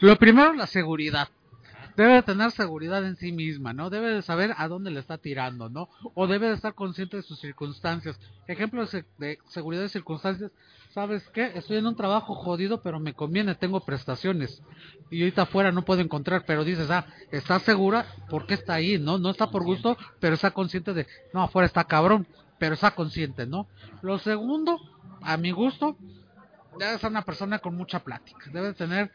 Lo 0.00 0.16
primero, 0.16 0.52
la 0.52 0.66
seguridad. 0.66 1.28
Debe 1.96 2.14
de 2.14 2.22
tener 2.22 2.50
seguridad 2.50 3.04
en 3.06 3.16
sí 3.16 3.32
misma, 3.32 3.72
¿no? 3.72 3.88
Debe 3.90 4.12
de 4.12 4.22
saber 4.22 4.54
a 4.58 4.68
dónde 4.68 4.90
le 4.90 5.00
está 5.00 5.16
tirando, 5.18 5.68
¿no? 5.70 5.88
O 6.14 6.26
debe 6.26 6.48
de 6.48 6.54
estar 6.54 6.74
consciente 6.74 7.16
de 7.16 7.22
sus 7.22 7.40
circunstancias. 7.40 8.18
Ejemplo 8.46 8.82
de, 8.82 8.86
se- 8.88 9.04
de 9.18 9.38
seguridad 9.48 9.82
de 9.82 9.88
circunstancias, 9.88 10.50
¿sabes 10.92 11.26
qué? 11.30 11.52
Estoy 11.54 11.78
en 11.78 11.86
un 11.86 11.96
trabajo 11.96 12.34
jodido, 12.34 12.82
pero 12.82 13.00
me 13.00 13.14
conviene, 13.14 13.54
tengo 13.54 13.80
prestaciones. 13.80 14.62
Y 15.10 15.22
ahorita 15.22 15.42
afuera 15.42 15.72
no 15.72 15.84
puedo 15.86 16.02
encontrar, 16.02 16.44
pero 16.46 16.64
dices, 16.64 16.90
ah, 16.90 17.06
¿está 17.30 17.58
segura? 17.60 18.06
¿Por 18.28 18.46
qué 18.46 18.54
está 18.54 18.74
ahí? 18.74 18.98
¿No? 18.98 19.16
No 19.18 19.30
está 19.30 19.50
por 19.50 19.64
gusto, 19.64 19.96
pero 20.20 20.34
está 20.34 20.50
consciente 20.50 20.92
de, 20.92 21.06
no, 21.32 21.42
afuera 21.42 21.66
está 21.66 21.84
cabrón, 21.84 22.26
pero 22.58 22.74
está 22.74 22.90
consciente, 22.90 23.46
¿no? 23.46 23.68
Lo 24.02 24.18
segundo, 24.18 24.78
a 25.22 25.36
mi 25.38 25.50
gusto, 25.50 25.96
debe 26.78 26.98
ser 26.98 27.10
una 27.10 27.22
persona 27.22 27.58
con 27.58 27.74
mucha 27.74 28.00
plática. 28.00 28.50
Debe 28.52 28.74
tener 28.74 29.10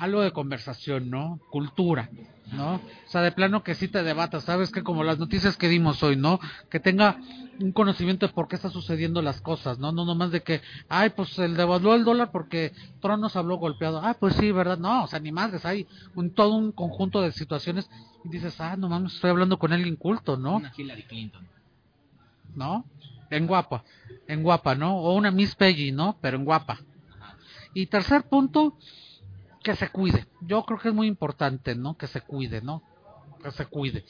algo 0.00 0.22
de 0.22 0.32
conversación, 0.32 1.10
¿no? 1.10 1.38
Cultura, 1.50 2.10
¿no? 2.52 2.76
O 2.76 2.80
sea, 3.06 3.20
de 3.20 3.32
plano 3.32 3.62
que 3.62 3.74
sí 3.74 3.88
te 3.88 4.02
debatas, 4.02 4.44
¿sabes? 4.44 4.70
Que 4.70 4.82
como 4.82 5.04
las 5.04 5.18
noticias 5.18 5.56
que 5.56 5.68
dimos 5.68 6.02
hoy, 6.02 6.16
¿no? 6.16 6.40
Que 6.70 6.80
tenga 6.80 7.18
un 7.60 7.72
conocimiento 7.72 8.26
de 8.26 8.32
por 8.32 8.48
qué 8.48 8.56
están 8.56 8.70
sucediendo 8.70 9.20
las 9.20 9.40
cosas, 9.40 9.78
¿no? 9.78 9.92
No 9.92 10.04
nomás 10.04 10.30
de 10.30 10.42
que, 10.42 10.62
ay, 10.88 11.10
pues 11.10 11.38
el 11.38 11.56
devaluó 11.56 11.94
el 11.94 12.04
dólar 12.04 12.30
porque 12.32 12.72
Trump 13.00 13.20
nos 13.20 13.36
habló 13.36 13.58
golpeado. 13.58 14.00
Ah, 14.02 14.16
pues 14.18 14.34
sí, 14.36 14.50
¿verdad? 14.50 14.78
No, 14.78 15.04
o 15.04 15.06
sea, 15.06 15.20
ni 15.20 15.32
más, 15.32 15.64
hay 15.64 15.86
un, 16.14 16.30
todo 16.30 16.54
un 16.54 16.72
conjunto 16.72 17.20
de 17.20 17.32
situaciones 17.32 17.90
y 18.24 18.30
dices, 18.30 18.60
ah, 18.60 18.76
no 18.76 18.88
mames, 18.88 19.14
estoy 19.14 19.30
hablando 19.30 19.58
con 19.58 19.72
alguien 19.72 19.96
culto, 19.96 20.36
¿no? 20.36 20.56
Una 20.56 20.72
Hillary 20.76 21.02
Clinton. 21.02 21.46
¿no? 22.54 22.84
En 23.30 23.46
guapa, 23.46 23.84
en 24.26 24.42
guapa, 24.42 24.74
¿no? 24.74 24.96
O 24.96 25.14
una 25.14 25.30
Miss 25.30 25.54
Peggy, 25.54 25.92
¿no? 25.92 26.16
Pero 26.20 26.36
en 26.36 26.44
guapa. 26.44 26.80
Y 27.74 27.86
tercer 27.86 28.24
punto, 28.24 28.76
que 29.62 29.76
se 29.76 29.88
cuide. 29.90 30.26
Yo 30.40 30.64
creo 30.64 30.78
que 30.78 30.88
es 30.88 30.94
muy 30.94 31.06
importante, 31.06 31.74
¿no? 31.74 31.96
Que 31.96 32.06
se 32.06 32.20
cuide, 32.20 32.62
¿no? 32.62 32.82
Que 33.42 33.50
se 33.50 33.66
cuide. 33.66 34.04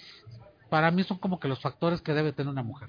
Para 0.68 0.92
mí 0.92 1.02
son 1.02 1.18
como 1.18 1.40
que 1.40 1.48
los 1.48 1.60
factores 1.60 2.00
que 2.00 2.14
debe 2.14 2.32
tener 2.32 2.52
una 2.52 2.62
mujer. 2.62 2.88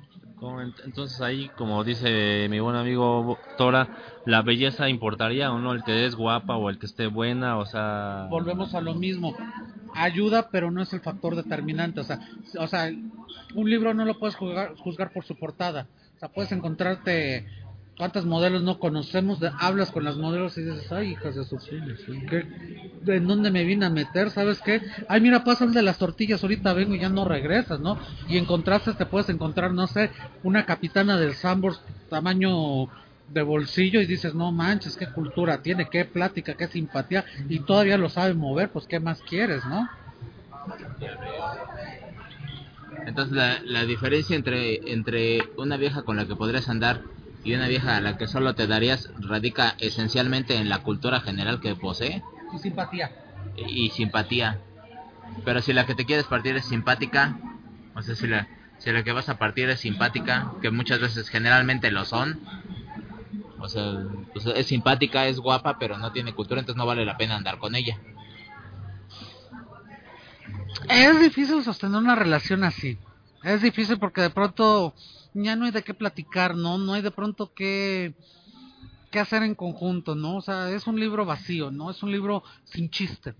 Entonces 0.85 1.19
ahí, 1.21 1.49
como 1.57 1.83
dice 1.83 2.47
mi 2.49 2.59
buen 2.59 2.75
amigo 2.75 3.37
Tora, 3.57 3.89
¿la 4.25 4.43
belleza 4.43 4.87
importaría 4.87 5.51
o 5.51 5.59
no? 5.59 5.73
El 5.73 5.83
que 5.83 6.05
es 6.05 6.15
guapa 6.15 6.57
o 6.57 6.69
el 6.69 6.77
que 6.77 6.85
esté 6.85 7.07
buena, 7.07 7.57
o 7.57 7.65
sea... 7.65 8.27
Volvemos 8.29 8.75
a 8.75 8.81
lo 8.81 8.93
mismo. 8.93 9.35
Ayuda, 9.93 10.49
pero 10.51 10.69
no 10.69 10.81
es 10.81 10.93
el 10.93 11.01
factor 11.01 11.35
determinante. 11.35 12.01
O 12.01 12.03
sea, 12.03 12.19
o 12.59 12.67
sea 12.67 12.91
un 13.55 13.69
libro 13.69 13.93
no 13.93 14.05
lo 14.05 14.17
puedes 14.17 14.35
juzgar, 14.35 14.75
juzgar 14.77 15.11
por 15.11 15.25
su 15.25 15.35
portada. 15.35 15.87
O 16.15 16.19
sea, 16.19 16.29
puedes 16.29 16.51
encontrarte 16.51 17.47
cuántas 18.01 18.25
modelos 18.25 18.63
no 18.63 18.79
conocemos, 18.79 19.37
hablas 19.59 19.91
con 19.91 20.03
las 20.03 20.17
modelos 20.17 20.57
y 20.57 20.63
dices, 20.63 20.91
ay, 20.91 21.11
hijas 21.11 21.35
de 21.35 21.43
su... 21.45 21.59
¿qué- 22.27 22.47
¿En 23.05 23.27
dónde 23.27 23.51
me 23.51 23.63
vine 23.63 23.85
a 23.85 23.91
meter? 23.91 24.31
¿Sabes 24.31 24.59
qué? 24.59 24.81
Ay, 25.07 25.21
mira, 25.21 25.43
pasa 25.43 25.65
el 25.65 25.71
de 25.71 25.83
las 25.83 25.99
tortillas, 25.99 26.41
ahorita 26.41 26.73
vengo 26.73 26.95
y 26.95 26.99
ya 26.99 27.09
no 27.09 27.25
regresas, 27.25 27.79
¿no? 27.79 27.99
Y 28.27 28.39
en 28.39 28.45
contrastes 28.45 28.97
te 28.97 29.05
puedes 29.05 29.29
encontrar, 29.29 29.71
no 29.75 29.85
sé, 29.85 30.09
una 30.41 30.65
capitana 30.65 31.15
del 31.19 31.35
Sambors 31.35 31.79
tamaño 32.09 32.87
de 33.27 33.43
bolsillo 33.43 34.01
y 34.01 34.07
dices, 34.07 34.33
no 34.33 34.51
manches, 34.51 34.97
qué 34.97 35.05
cultura 35.05 35.61
tiene, 35.61 35.87
qué 35.87 36.03
plática, 36.03 36.55
qué 36.55 36.65
simpatía, 36.65 37.23
y 37.49 37.59
todavía 37.59 37.99
lo 37.99 38.09
sabe 38.09 38.33
mover, 38.33 38.71
pues 38.71 38.87
qué 38.87 38.99
más 38.99 39.21
quieres, 39.21 39.63
¿no? 39.65 39.87
Entonces 43.05 43.35
la, 43.35 43.61
la 43.63 43.85
diferencia 43.85 44.35
entre, 44.35 44.91
entre 44.91 45.43
una 45.55 45.77
vieja 45.77 46.01
con 46.01 46.17
la 46.17 46.25
que 46.25 46.35
podrías 46.35 46.67
andar 46.67 47.03
y 47.43 47.53
una 47.53 47.67
vieja 47.67 47.97
a 47.97 48.01
la 48.01 48.17
que 48.17 48.27
solo 48.27 48.53
te 48.55 48.67
darías 48.67 49.09
radica 49.19 49.75
esencialmente 49.79 50.55
en 50.57 50.69
la 50.69 50.79
cultura 50.79 51.21
general 51.21 51.59
que 51.59 51.75
posee 51.75 52.21
Y 52.53 52.59
simpatía. 52.59 53.11
y 53.57 53.89
simpatía. 53.89 54.59
Pero 55.45 55.61
si 55.61 55.73
la 55.73 55.85
que 55.85 55.95
te 55.95 56.05
quieres 56.05 56.25
partir 56.25 56.55
es 56.55 56.65
simpática, 56.65 57.37
o 57.95 58.01
sea, 58.01 58.15
si 58.15 58.27
la, 58.27 58.47
si 58.77 58.91
la 58.91 59.03
que 59.03 59.11
vas 59.11 59.29
a 59.29 59.37
partir 59.37 59.69
es 59.69 59.79
simpática, 59.79 60.51
que 60.61 60.69
muchas 60.71 60.99
veces 60.99 61.29
generalmente 61.29 61.89
lo 61.91 62.05
son, 62.05 62.39
o 63.59 63.69
sea, 63.69 64.03
pues 64.33 64.45
es 64.45 64.67
simpática, 64.67 65.27
es 65.27 65.39
guapa, 65.39 65.77
pero 65.79 65.97
no 65.97 66.11
tiene 66.11 66.33
cultura, 66.33 66.59
entonces 66.59 66.77
no 66.77 66.85
vale 66.85 67.05
la 67.05 67.17
pena 67.17 67.35
andar 67.35 67.57
con 67.59 67.75
ella. 67.75 67.97
Es 70.89 71.19
difícil 71.19 71.63
sostener 71.63 71.97
una 71.97 72.15
relación 72.15 72.63
así. 72.63 72.97
Es 73.43 73.61
difícil 73.61 73.97
porque 73.97 74.21
de 74.21 74.29
pronto 74.29 74.93
ya 75.33 75.55
no 75.55 75.65
hay 75.65 75.71
de 75.71 75.83
qué 75.83 75.93
platicar, 75.93 76.55
¿no? 76.55 76.77
No 76.77 76.93
hay 76.93 77.01
de 77.01 77.11
pronto 77.11 77.53
qué, 77.53 78.13
qué 79.09 79.19
hacer 79.19 79.43
en 79.43 79.55
conjunto, 79.55 80.15
¿no? 80.15 80.37
O 80.37 80.41
sea, 80.41 80.69
es 80.71 80.87
un 80.87 80.99
libro 80.99 81.25
vacío, 81.25 81.71
¿no? 81.71 81.91
Es 81.91 82.03
un 82.03 82.11
libro 82.11 82.43
sin 82.65 82.89
chiste. 82.89 83.35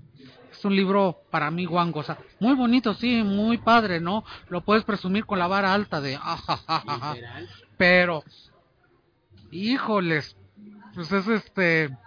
Es 0.51 0.65
un 0.65 0.75
libro 0.75 1.23
para 1.31 1.49
mí 1.49 1.65
guango, 1.65 2.01
o 2.01 2.03
sea, 2.03 2.17
muy 2.39 2.53
bonito, 2.53 2.93
sí, 2.93 3.23
muy 3.23 3.57
padre, 3.57 3.99
¿no? 3.99 4.23
Lo 4.49 4.61
puedes 4.61 4.83
presumir 4.83 5.25
con 5.25 5.39
la 5.39 5.47
vara 5.47 5.73
alta 5.73 6.01
de, 6.01 6.15
ah, 6.15 6.37
ja, 6.37 6.57
ja, 6.57 6.79
ja, 6.85 6.99
ja. 6.99 7.15
pero, 7.77 8.23
híjoles, 9.49 10.35
pues 10.93 11.11
es 11.11 11.27
este, 11.27 11.97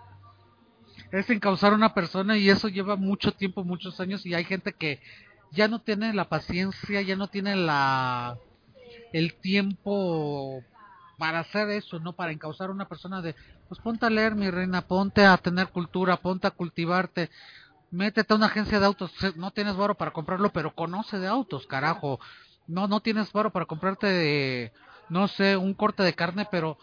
es 1.11 1.31
encauzar 1.31 1.73
a 1.73 1.77
una 1.77 1.95
persona 1.95 2.37
y 2.37 2.51
eso 2.51 2.69
lleva 2.69 2.97
mucho 2.97 3.33
tiempo, 3.33 3.65
muchos 3.65 3.99
años 3.99 4.25
y 4.27 4.35
hay 4.35 4.45
gente 4.45 4.73
que 4.73 5.01
ya 5.51 5.67
no 5.67 5.81
tiene 5.81 6.13
la 6.13 6.29
paciencia, 6.29 7.01
ya 7.03 7.17
no 7.17 7.29
tiene 7.29 7.57
la 7.57 8.37
el 9.15 9.35
tiempo 9.35 10.65
para 11.19 11.39
hacer 11.39 11.71
eso, 11.71 12.01
¿no? 12.01 12.15
Para 12.15 12.33
encauzar 12.33 12.69
a 12.69 12.73
una 12.73 12.89
persona 12.89 13.23
de, 13.23 13.37
pues 13.69 13.81
ponte 13.81 14.05
a 14.05 14.11
leer, 14.11 14.35
mi 14.35 14.51
reina, 14.51 14.83
ponte 14.83 15.25
a 15.25 15.37
tener 15.37 15.69
cultura, 15.69 16.17
ponte 16.17 16.49
a 16.49 16.51
cultivarte, 16.51 17.31
métete 17.93 18.33
a 18.33 18.37
una 18.37 18.47
agencia 18.47 18.81
de 18.81 18.87
autos, 18.87 19.13
no 19.37 19.53
tienes 19.53 19.77
varo 19.77 19.95
para 19.95 20.11
comprarlo, 20.11 20.53
pero 20.53 20.75
conoce 20.75 21.21
de 21.21 21.29
autos, 21.29 21.65
carajo. 21.69 22.19
No, 22.67 22.89
no 22.89 22.99
tienes 23.01 23.33
varo 23.33 23.51
para 23.51 23.67
comprarte, 23.67 24.73
no 25.09 25.29
sé, 25.29 25.57
un 25.57 25.75
corte 25.75 26.03
de 26.03 26.15
carne, 26.15 26.49
pero 26.51 26.77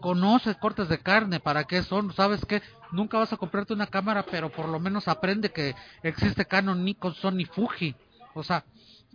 conoce 0.00 0.54
cortes 0.54 0.88
de 0.88 1.00
carne, 1.00 1.40
para 1.40 1.64
qué 1.64 1.82
son, 1.82 2.14
sabes 2.14 2.44
que 2.44 2.62
nunca 2.92 3.18
vas 3.18 3.32
a 3.32 3.38
comprarte 3.38 3.74
una 3.74 3.88
cámara, 3.88 4.24
pero 4.30 4.50
por 4.50 4.68
lo 4.68 4.78
menos 4.78 5.08
aprende 5.08 5.50
que 5.50 5.74
existe 6.04 6.44
Canon, 6.44 6.84
Nikon, 6.84 7.14
Sony, 7.14 7.44
Fuji. 7.50 7.96
O 8.34 8.44
sea, 8.44 8.64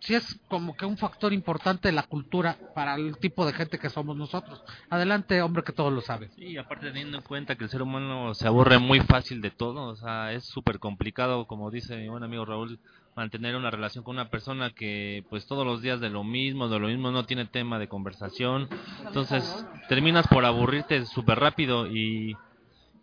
sí 0.02 0.16
es 0.16 0.40
como 0.50 0.76
que 0.76 0.86
un 0.86 0.98
factor 0.98 1.32
importante 1.32 1.92
la 1.92 2.04
cultura 2.04 2.58
para 2.74 2.96
el 2.96 3.18
tipo 3.18 3.46
de 3.46 3.54
gente 3.54 3.78
que 3.78 3.90
somos 3.90 4.18
nosotros. 4.18 4.62
Adelante, 4.90 5.42
hombre, 5.42 5.64
que 5.64 5.72
todo 5.72 5.92
lo 5.92 6.02
sabe. 6.02 6.30
Sí, 6.36 6.58
aparte 6.58 6.88
teniendo 6.88 7.18
en 7.18 7.24
cuenta 7.24 7.56
que 7.56 7.64
el 7.64 7.70
ser 7.70 7.84
humano 7.84 8.34
se 8.34 8.48
aburre 8.48 8.80
muy 8.80 9.00
fácil 9.00 9.42
de 9.42 9.52
todo, 9.52 9.84
o 9.84 9.96
sea, 9.96 10.34
es 10.34 10.44
súper 10.46 10.80
complicado, 10.80 11.46
como 11.46 11.70
dice 11.72 11.98
mi 11.98 12.10
buen 12.10 12.24
amigo 12.24 12.46
Raúl, 12.46 12.80
mantener 13.16 13.56
una 13.56 13.70
relación 13.70 14.04
con 14.04 14.16
una 14.16 14.30
persona 14.30 14.72
que 14.72 15.24
pues 15.30 15.46
todos 15.46 15.66
los 15.66 15.82
días 15.82 16.00
de 16.00 16.10
lo 16.10 16.24
mismo, 16.24 16.68
de 16.68 16.80
lo 16.80 16.88
mismo, 16.88 17.12
no 17.12 17.26
tiene 17.26 17.46
tema 17.46 17.78
de 17.78 17.88
conversación, 17.88 18.70
entonces 19.06 19.66
terminas 19.88 20.28
por 20.28 20.46
aburrirte 20.46 21.06
súper 21.06 21.40
rápido 21.40 21.86
y, 21.88 22.36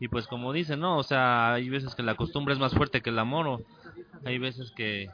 y 0.00 0.08
pues 0.08 0.26
como 0.26 0.52
dicen, 0.52 0.80
¿no? 0.80 0.96
O 0.96 1.04
sea, 1.04 1.52
hay 1.54 1.68
veces 1.68 1.94
que 1.94 2.02
la 2.02 2.16
costumbre 2.16 2.54
es 2.54 2.60
más 2.60 2.74
fuerte 2.74 3.02
que 3.02 3.10
el 3.10 3.18
amor, 3.20 3.46
o 3.46 3.60
hay 4.24 4.38
veces 4.38 4.72
que 4.72 5.08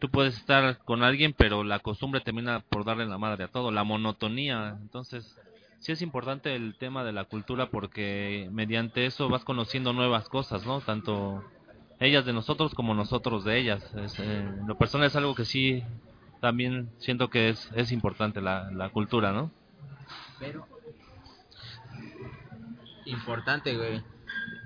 tú 0.00 0.10
puedes 0.10 0.36
estar 0.36 0.78
con 0.78 1.04
alguien, 1.04 1.34
pero 1.36 1.62
la 1.62 1.78
costumbre 1.78 2.20
termina 2.20 2.60
por 2.60 2.84
darle 2.84 3.06
la 3.06 3.18
madre 3.18 3.44
a 3.44 3.48
todo, 3.48 3.70
la 3.70 3.84
monotonía, 3.84 4.76
entonces 4.80 5.36
sí 5.78 5.92
es 5.92 6.02
importante 6.02 6.54
el 6.56 6.74
tema 6.76 7.04
de 7.04 7.12
la 7.12 7.24
cultura 7.24 7.66
porque 7.70 8.48
mediante 8.50 9.06
eso 9.06 9.28
vas 9.28 9.44
conociendo 9.44 9.92
nuevas 9.92 10.28
cosas, 10.28 10.66
¿no? 10.66 10.80
Tanto 10.80 11.44
ellas 12.00 12.24
de 12.24 12.32
nosotros 12.32 12.74
como 12.74 12.94
nosotros 12.94 13.44
de 13.44 13.58
ellas. 13.58 13.82
Es, 13.94 14.18
eh, 14.18 14.50
lo 14.66 14.76
personal 14.76 15.06
es 15.06 15.16
algo 15.16 15.34
que 15.34 15.44
sí 15.44 15.82
también 16.40 16.90
siento 16.98 17.28
que 17.28 17.50
es, 17.50 17.70
es 17.74 17.92
importante 17.92 18.40
la, 18.40 18.70
la 18.70 18.88
cultura, 18.88 19.32
¿no? 19.32 19.50
Pero 20.38 20.66
importante, 23.04 23.76
güey. 23.76 24.02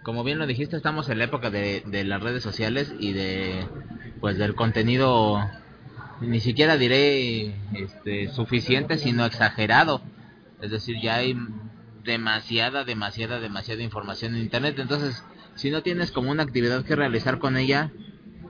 Como 0.05 0.23
bien 0.23 0.39
lo 0.39 0.47
dijiste, 0.47 0.77
estamos 0.77 1.09
en 1.09 1.17
la 1.17 1.25
época 1.25 1.49
de, 1.49 1.83
las 2.05 2.23
redes 2.23 2.43
sociales 2.43 2.93
y 3.01 3.15
de 3.15 3.67
pues 4.21 4.37
del 4.37 4.55
contenido 4.55 5.51
ni 6.21 6.41
siquiera 6.41 6.77
diré 6.77 7.55
este 7.73 8.29
suficiente, 8.29 8.99
sino 8.99 9.25
exagerado. 9.25 10.03
Es 10.61 10.71
decir, 10.71 10.97
ya 11.03 11.17
hay 11.17 11.35
demasiada, 12.05 12.85
demasiada, 12.85 13.41
demasiada 13.41 13.83
información 13.83 14.35
en 14.35 14.43
internet, 14.43 14.79
entonces 14.79 15.25
si 15.55 15.71
no 15.71 15.83
tienes 15.83 16.11
como 16.11 16.31
una 16.31 16.43
actividad 16.43 16.85
que 16.85 16.97
realizar 16.97 17.39
con 17.39 17.57
ella, 17.57 17.91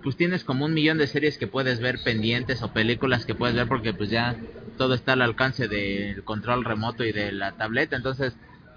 pues 0.03 0.17
tienes 0.17 0.43
como 0.43 0.65
un 0.65 0.75
millón 0.75 0.99
de 0.99 1.07
series 1.07 1.39
que 1.39 1.47
puedes 1.47 1.79
ver 1.79 2.03
pendientes 2.03 2.65
o 2.65 2.73
películas 2.73 3.27
que 3.27 3.37
puedes 3.37 3.55
ver 3.55 3.69
porque 3.69 3.95
pues 3.95 4.11
ya 4.11 4.37
todo 4.77 4.95
está 4.95 5.13
al 5.13 5.23
alcance 5.23 5.69
del 5.69 6.25
control 6.25 6.65
remoto 6.65 7.05
y 7.05 7.13
de 7.13 7.31
la 7.31 7.53
tableta, 7.53 7.95
entonces 7.95 8.35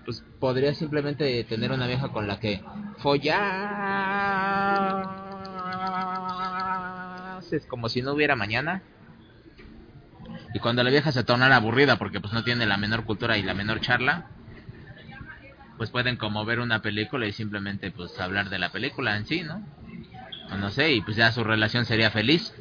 pues 0.07 0.23
podría 0.39 0.73
simplemente 0.73 1.43
tener 1.43 1.73
una 1.73 1.85
vieja 1.85 2.07
con 2.13 2.29
la 2.29 2.39
que 2.39 2.63
follar 2.99 3.57
es 7.51 7.65
como 7.65 7.89
si 7.89 8.01
no 8.01 8.13
hubiera 8.13 8.37
mañana. 8.37 8.83
Y 10.53 10.59
cuando 10.59 10.81
la 10.81 10.91
vieja 10.91 11.11
se 11.11 11.25
tornara 11.25 11.57
aburrida 11.57 11.97
porque 11.97 12.21
pues 12.21 12.31
no 12.31 12.45
tiene 12.45 12.65
la 12.65 12.77
menor 12.77 13.03
cultura 13.03 13.37
y 13.37 13.43
la 13.43 13.53
menor 13.53 13.81
charla, 13.81 14.27
pues 15.75 15.89
pueden 15.89 16.15
como 16.15 16.45
ver 16.45 16.61
una 16.61 16.81
película 16.81 17.27
y 17.27 17.33
simplemente 17.33 17.91
pues 17.91 18.17
hablar 18.17 18.49
de 18.49 18.59
la 18.59 18.71
película 18.71 19.17
en 19.17 19.25
sí, 19.25 19.43
¿no? 19.43 19.61
O 20.53 20.55
no 20.55 20.69
sé, 20.69 20.93
y 20.93 21.01
pues 21.01 21.17
ya 21.17 21.33
su 21.33 21.43
relación 21.43 21.83
sería 21.85 22.11
feliz. 22.11 22.53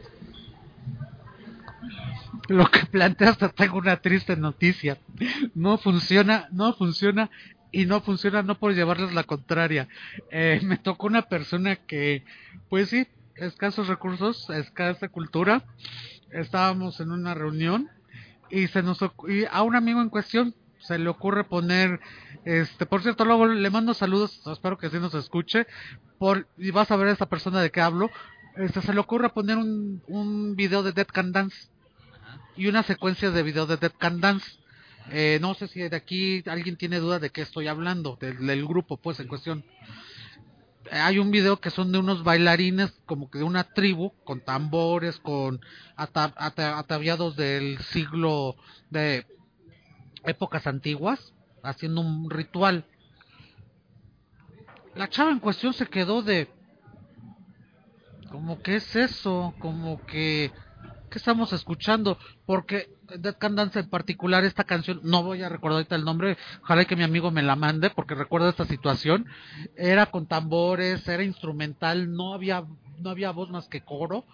Lo 2.48 2.70
que 2.70 2.86
planteas 2.86 3.38
te 3.38 3.48
tengo 3.48 3.78
una 3.78 3.96
triste 3.96 4.36
noticia. 4.36 4.98
No 5.54 5.78
funciona, 5.78 6.48
no 6.52 6.74
funciona 6.74 7.30
y 7.72 7.86
no 7.86 8.00
funciona 8.00 8.42
no 8.42 8.58
por 8.58 8.74
llevarles 8.74 9.12
la 9.12 9.24
contraria. 9.24 9.88
Eh, 10.30 10.60
me 10.62 10.78
tocó 10.78 11.06
una 11.08 11.22
persona 11.22 11.76
que, 11.76 12.24
pues 12.68 12.90
sí, 12.90 13.06
escasos 13.34 13.88
recursos, 13.88 14.48
escasa 14.50 15.08
cultura. 15.08 15.64
Estábamos 16.30 17.00
en 17.00 17.10
una 17.10 17.34
reunión 17.34 17.90
y 18.50 18.68
se 18.68 18.82
nos 18.82 18.98
y 19.28 19.44
a 19.50 19.62
un 19.62 19.74
amigo 19.74 20.00
en 20.00 20.08
cuestión 20.08 20.54
se 20.78 20.98
le 20.98 21.08
ocurre 21.08 21.44
poner 21.44 22.00
este 22.44 22.86
por 22.86 23.02
cierto 23.02 23.24
luego 23.24 23.46
le 23.46 23.70
mando 23.70 23.92
saludos 23.92 24.40
espero 24.46 24.78
que 24.78 24.88
sí 24.88 24.98
nos 25.00 25.14
escuche 25.14 25.66
por 26.18 26.46
y 26.56 26.70
vas 26.70 26.90
a 26.90 26.96
ver 26.96 27.08
a 27.08 27.12
esta 27.12 27.26
persona 27.26 27.60
de 27.60 27.70
qué 27.70 27.80
hablo 27.80 28.08
este 28.56 28.82
se 28.82 28.94
le 28.94 29.00
ocurre 29.00 29.30
poner 29.30 29.56
un, 29.56 30.00
un 30.06 30.54
video 30.54 30.82
de 30.82 30.92
Dead 30.92 31.06
Can 31.06 31.32
Dance 31.32 31.68
y 32.56 32.66
una 32.66 32.82
secuencia 32.82 33.30
de 33.30 33.42
video 33.42 33.66
de 33.66 33.76
Dead 33.76 33.92
Can 33.98 34.20
Dance. 34.20 34.46
Eh, 35.10 35.38
no 35.40 35.54
sé 35.54 35.68
si 35.68 35.80
de 35.80 35.96
aquí 35.96 36.42
alguien 36.46 36.76
tiene 36.76 36.98
duda 36.98 37.18
de 37.18 37.30
qué 37.30 37.42
estoy 37.42 37.68
hablando 37.68 38.16
del, 38.20 38.66
grupo 38.66 38.96
pues 38.96 39.20
en 39.20 39.28
cuestión. 39.28 39.64
Eh, 40.90 40.96
hay 40.98 41.18
un 41.18 41.30
video 41.30 41.60
que 41.60 41.70
son 41.70 41.92
de 41.92 41.98
unos 41.98 42.24
bailarines 42.24 42.92
como 43.06 43.30
que 43.30 43.38
de 43.38 43.44
una 43.44 43.64
tribu 43.64 44.12
con 44.24 44.40
tambores 44.40 45.18
con 45.18 45.60
ata- 45.96 46.34
ata- 46.36 46.78
ataviados 46.78 47.36
del 47.36 47.78
siglo 47.82 48.56
de 48.90 49.26
épocas 50.24 50.66
antiguas 50.66 51.32
haciendo 51.62 52.00
un 52.00 52.30
ritual. 52.30 52.84
La 54.94 55.08
chava 55.08 55.30
en 55.30 55.40
cuestión 55.40 55.72
se 55.72 55.86
quedó 55.86 56.22
de 56.22 56.48
como 58.30 58.60
que 58.60 58.76
es 58.76 58.96
eso 58.96 59.54
como 59.60 60.04
que 60.06 60.50
¿qué 61.10 61.18
estamos 61.18 61.52
escuchando? 61.52 62.18
Porque 62.44 62.88
Dead 63.18 63.36
Can 63.36 63.56
Dance 63.56 63.78
en 63.78 63.88
particular, 63.88 64.44
esta 64.44 64.64
canción, 64.64 65.00
no 65.02 65.22
voy 65.22 65.42
a 65.42 65.48
recordar 65.48 65.76
ahorita 65.76 65.96
el 65.96 66.04
nombre, 66.04 66.36
ojalá 66.62 66.84
que 66.84 66.96
mi 66.96 67.02
amigo 67.02 67.30
me 67.30 67.42
la 67.42 67.56
mande, 67.56 67.90
porque 67.90 68.14
recuerdo 68.14 68.48
esta 68.48 68.66
situación, 68.66 69.26
era 69.76 70.06
con 70.06 70.26
tambores, 70.26 71.06
era 71.08 71.22
instrumental, 71.22 72.12
no 72.12 72.34
había, 72.34 72.64
no 72.98 73.10
había 73.10 73.30
voz 73.30 73.50
más 73.50 73.68
que 73.68 73.82
coro. 73.82 74.24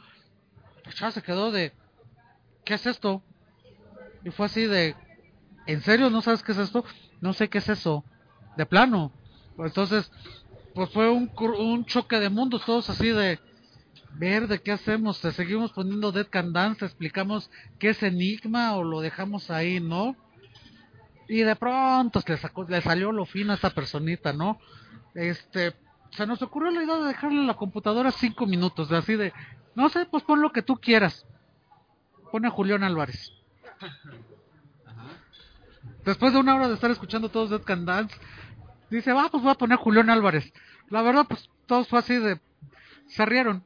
Chava 0.95 1.13
se 1.13 1.23
quedó 1.23 1.51
de, 1.51 1.73
¿qué 2.65 2.75
es 2.75 2.87
esto? 2.87 3.23
Y 4.25 4.31
fue 4.31 4.47
así 4.47 4.67
de, 4.67 4.97
¿en 5.67 5.83
serio 5.83 6.11
no 6.11 6.23
sabes 6.23 6.43
qué 6.43 6.53
es 6.53 6.59
esto? 6.59 6.85
No 7.21 7.33
sé 7.33 7.49
qué 7.49 7.59
es 7.59 7.69
eso, 7.69 8.05
de 8.57 8.67
plano. 8.67 9.13
Entonces, 9.59 10.11
pues 10.75 10.91
fue 10.91 11.11
un, 11.11 11.31
un 11.59 11.85
choque 11.85 12.19
de 12.19 12.31
mundos, 12.31 12.65
todos 12.65 12.89
así 12.91 13.09
de, 13.11 13.39
ver 14.15 14.47
de 14.49 14.61
qué 14.61 14.73
hacemos, 14.73 15.21
te 15.21 15.33
seguimos 15.33 15.73
poniendo 15.73 16.13
Dead 16.13 16.27
Can 16.29 16.53
Dance, 16.53 16.85
explicamos 16.85 17.51
qué 17.79 17.91
es 17.91 18.03
Enigma 18.03 18.77
o 18.77 18.85
lo 18.85 19.01
dejamos 19.01 19.51
ahí, 19.51 19.81
¿no? 19.81 20.17
Y 21.29 21.43
de 21.43 21.57
pronto 21.57 22.23
le, 22.27 22.37
sacó, 22.37 22.65
le 22.65 22.81
salió 22.83 23.13
lo 23.13 23.25
fino 23.25 23.53
a 23.53 23.55
esta 23.55 23.71
personita, 23.71 24.33
¿no? 24.33 24.59
Este, 25.15 25.75
se 26.11 26.27
nos 26.27 26.43
ocurrió 26.43 26.71
la 26.71 26.83
idea 26.83 26.97
de 26.99 27.07
dejarle 27.07 27.45
la 27.45 27.55
computadora 27.55 28.11
cinco 28.11 28.47
minutos, 28.47 28.89
de 28.89 28.97
así 28.99 29.17
de, 29.17 29.33
no 29.75 29.89
sé, 29.89 30.07
pues 30.07 30.23
pon 30.25 30.43
lo 30.43 30.53
que 30.53 30.63
tú 30.63 30.77
quieras. 30.77 31.27
Pone 32.31 32.49
a 32.49 32.51
Julián 32.51 32.85
Álvarez. 32.85 33.33
Después 36.05 36.33
de 36.33 36.41
una 36.41 36.55
hora 36.55 36.69
de 36.69 36.75
estar 36.75 36.91
escuchando 36.91 37.29
todos 37.29 37.51
Dead 37.51 37.63
Can 37.63 37.85
Dance, 37.85 38.17
dice, 38.91 39.13
va, 39.13 39.31
pues 39.31 39.43
voy 39.43 39.53
a 39.53 39.57
poner 39.57 39.79
Julián 39.79 40.11
Álvarez. 40.11 40.53
La 40.91 41.03
verdad, 41.03 41.27
pues 41.29 41.49
todos 41.67 41.89
fue 41.89 42.01
así 42.01 42.17
de, 42.17 42.41
se 43.07 43.25
rieron. 43.25 43.65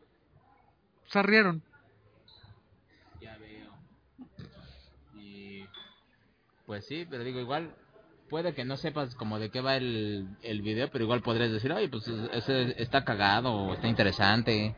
Se. 1.22 1.62
Ya 3.20 3.36
veo. 3.38 3.72
Y 5.14 5.64
pues 6.66 6.86
sí, 6.86 7.06
pero 7.08 7.24
digo, 7.24 7.40
igual 7.40 7.74
puede 8.28 8.54
que 8.54 8.64
no 8.64 8.76
sepas 8.76 9.14
como 9.14 9.38
de 9.38 9.50
qué 9.50 9.60
va 9.60 9.76
el, 9.76 10.28
el 10.42 10.62
video, 10.62 10.90
pero 10.90 11.04
igual 11.04 11.22
podrías 11.22 11.52
decir, 11.52 11.72
oye, 11.72 11.88
pues 11.88 12.08
ese 12.32 12.80
está 12.82 13.04
cagado 13.04 13.52
o 13.52 13.74
está 13.74 13.88
interesante. 13.88 14.74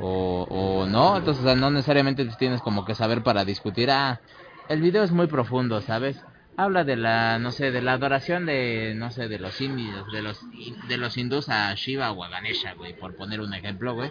O, 0.00 0.46
o 0.48 0.86
no, 0.86 1.16
entonces 1.16 1.56
no 1.56 1.70
necesariamente 1.70 2.24
tienes 2.38 2.60
como 2.60 2.84
que 2.84 2.94
saber 2.94 3.22
para 3.22 3.44
discutir, 3.44 3.90
ah, 3.90 4.20
el 4.68 4.80
video 4.80 5.02
es 5.02 5.10
muy 5.10 5.26
profundo, 5.26 5.80
¿sabes? 5.80 6.22
Habla 6.56 6.84
de 6.84 6.96
la, 6.96 7.38
no 7.38 7.50
sé, 7.50 7.70
de 7.70 7.82
la 7.82 7.94
adoración 7.94 8.46
de, 8.46 8.94
no 8.96 9.10
sé, 9.10 9.28
de 9.28 9.38
los 9.38 9.60
indios, 9.60 10.10
de 10.12 10.22
los, 10.22 10.40
de 10.88 10.96
los 10.96 11.16
hindús 11.16 11.48
a 11.48 11.72
Shiva 11.74 12.12
o 12.12 12.22
a 12.22 12.28
Ganesha, 12.28 12.74
güey, 12.74 12.96
por 12.96 13.16
poner 13.16 13.40
un 13.40 13.54
ejemplo, 13.54 13.94
güey. 13.94 14.10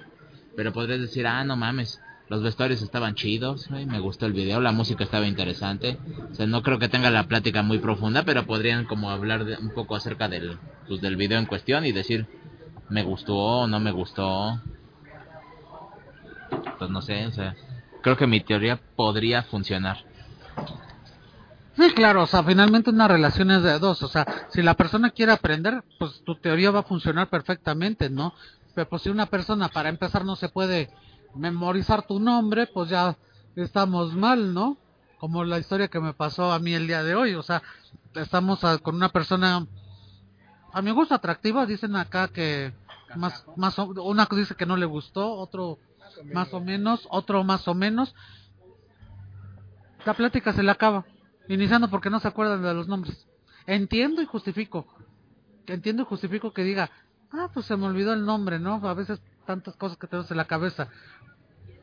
Pero 0.58 0.74
podrías 0.74 1.00
decir, 1.00 1.28
ah, 1.28 1.44
no 1.44 1.56
mames, 1.56 2.02
los 2.30 2.42
vestuarios 2.42 2.82
estaban 2.82 3.14
chidos, 3.14 3.70
me 3.70 4.00
gustó 4.00 4.26
el 4.26 4.34
video, 4.34 4.60
la 4.60 4.72
música 4.72 5.04
estaba 5.04 5.28
interesante. 5.28 6.00
O 6.32 6.36
sea, 6.36 6.48
no 6.48 6.64
creo 6.64 6.80
que 6.80 6.90
tenga 6.90 7.12
la 7.12 7.26
plática 7.28 7.62
muy 7.62 7.78
profunda, 7.78 8.24
pero 8.24 8.44
podrían 8.48 8.86
como 8.86 9.12
hablar 9.12 9.46
de- 9.46 9.58
un 9.58 9.70
poco 9.72 9.96
acerca 9.96 10.28
del, 10.28 10.58
pues, 10.88 11.00
del 11.00 11.16
video 11.16 11.38
en 11.38 11.46
cuestión 11.46 11.86
y 11.86 11.92
decir, 11.92 12.28
me 12.90 13.04
gustó 13.04 13.36
o 13.36 13.68
no 13.68 13.80
me 13.80 13.92
gustó. 13.92 14.60
Pues 16.80 16.90
no 16.90 17.04
sé, 17.04 17.28
o 17.28 17.32
sea, 17.32 17.56
creo 18.02 18.18
que 18.18 18.26
mi 18.26 18.40
teoría 18.42 18.82
podría 18.96 19.44
funcionar. 19.44 19.98
Sí, 21.76 21.92
claro, 21.94 22.24
o 22.24 22.28
sea, 22.28 22.44
finalmente 22.44 22.90
una 22.90 23.08
relación 23.08 23.52
es 23.52 23.62
de 23.62 23.78
dos, 23.78 24.02
o 24.02 24.08
sea, 24.08 24.28
si 24.50 24.64
la 24.64 24.74
persona 24.74 25.12
quiere 25.12 25.32
aprender, 25.34 25.84
pues 26.00 26.24
tu 26.24 26.34
teoría 26.36 26.72
va 26.72 26.80
a 26.80 26.84
funcionar 26.84 27.30
perfectamente, 27.30 28.10
¿no? 28.10 28.34
Pues 28.86 29.02
si 29.02 29.10
una 29.10 29.26
persona 29.26 29.70
para 29.70 29.90
empezar 29.90 30.26
no 30.26 30.36
se 30.36 30.50
puede 30.50 30.90
memorizar 31.36 32.06
tu 32.06 32.20
nombre, 32.20 32.68
pues 32.68 32.90
ya 32.90 33.18
estamos 33.56 34.14
mal, 34.14 34.54
¿no? 34.54 34.78
Como 35.18 35.44
la 35.44 35.58
historia 35.60 35.88
que 35.88 36.00
me 36.00 36.14
pasó 36.14 36.52
a 36.52 36.60
mí 36.60 36.74
el 36.74 36.88
día 36.88 37.04
de 37.04 37.16
hoy, 37.16 37.34
o 37.34 37.44
sea, 37.44 37.64
estamos 38.16 38.60
con 38.84 38.96
una 38.96 39.10
persona 39.10 39.66
a 40.74 40.82
mi 40.82 40.92
gusto 40.92 41.16
atractiva, 41.16 41.66
dicen 41.66 41.96
acá 41.96 42.28
que 42.28 42.74
más 43.16 43.46
más 43.56 43.80
o- 43.80 43.86
una 44.04 44.28
dice 44.32 44.56
que 44.56 44.66
no 44.66 44.78
le 44.78 44.86
gustó, 44.86 45.34
otro 45.34 45.80
más 46.34 46.54
o 46.54 46.60
menos, 46.60 47.08
otro 47.10 47.44
más 47.44 47.68
o 47.68 47.74
menos. 47.74 48.14
La 50.06 50.14
plática 50.14 50.54
se 50.54 50.64
le 50.64 50.72
acaba. 50.72 51.06
Iniciando 51.50 51.90
porque 51.90 52.10
no 52.10 52.20
se 52.20 52.28
acuerdan 52.28 52.62
de 52.62 52.74
los 52.74 52.88
nombres. 52.88 53.28
Entiendo 53.66 54.22
y 54.22 54.26
justifico. 54.26 54.86
Entiendo 55.66 56.04
y 56.04 56.06
justifico 56.06 56.52
que 56.54 56.64
diga, 56.64 56.92
ah, 57.32 57.50
pues 57.54 57.66
se 57.66 57.78
me 57.78 57.86
olvidó 57.86 58.14
el 58.14 58.26
nombre, 58.26 58.60
¿no? 58.60 58.76
A 58.88 58.94
veces 58.94 59.22
tantas 59.46 59.76
cosas 59.76 59.98
que 59.98 60.08
tenemos 60.08 60.30
en 60.32 60.38
la 60.38 60.46
cabeza. 60.46 60.90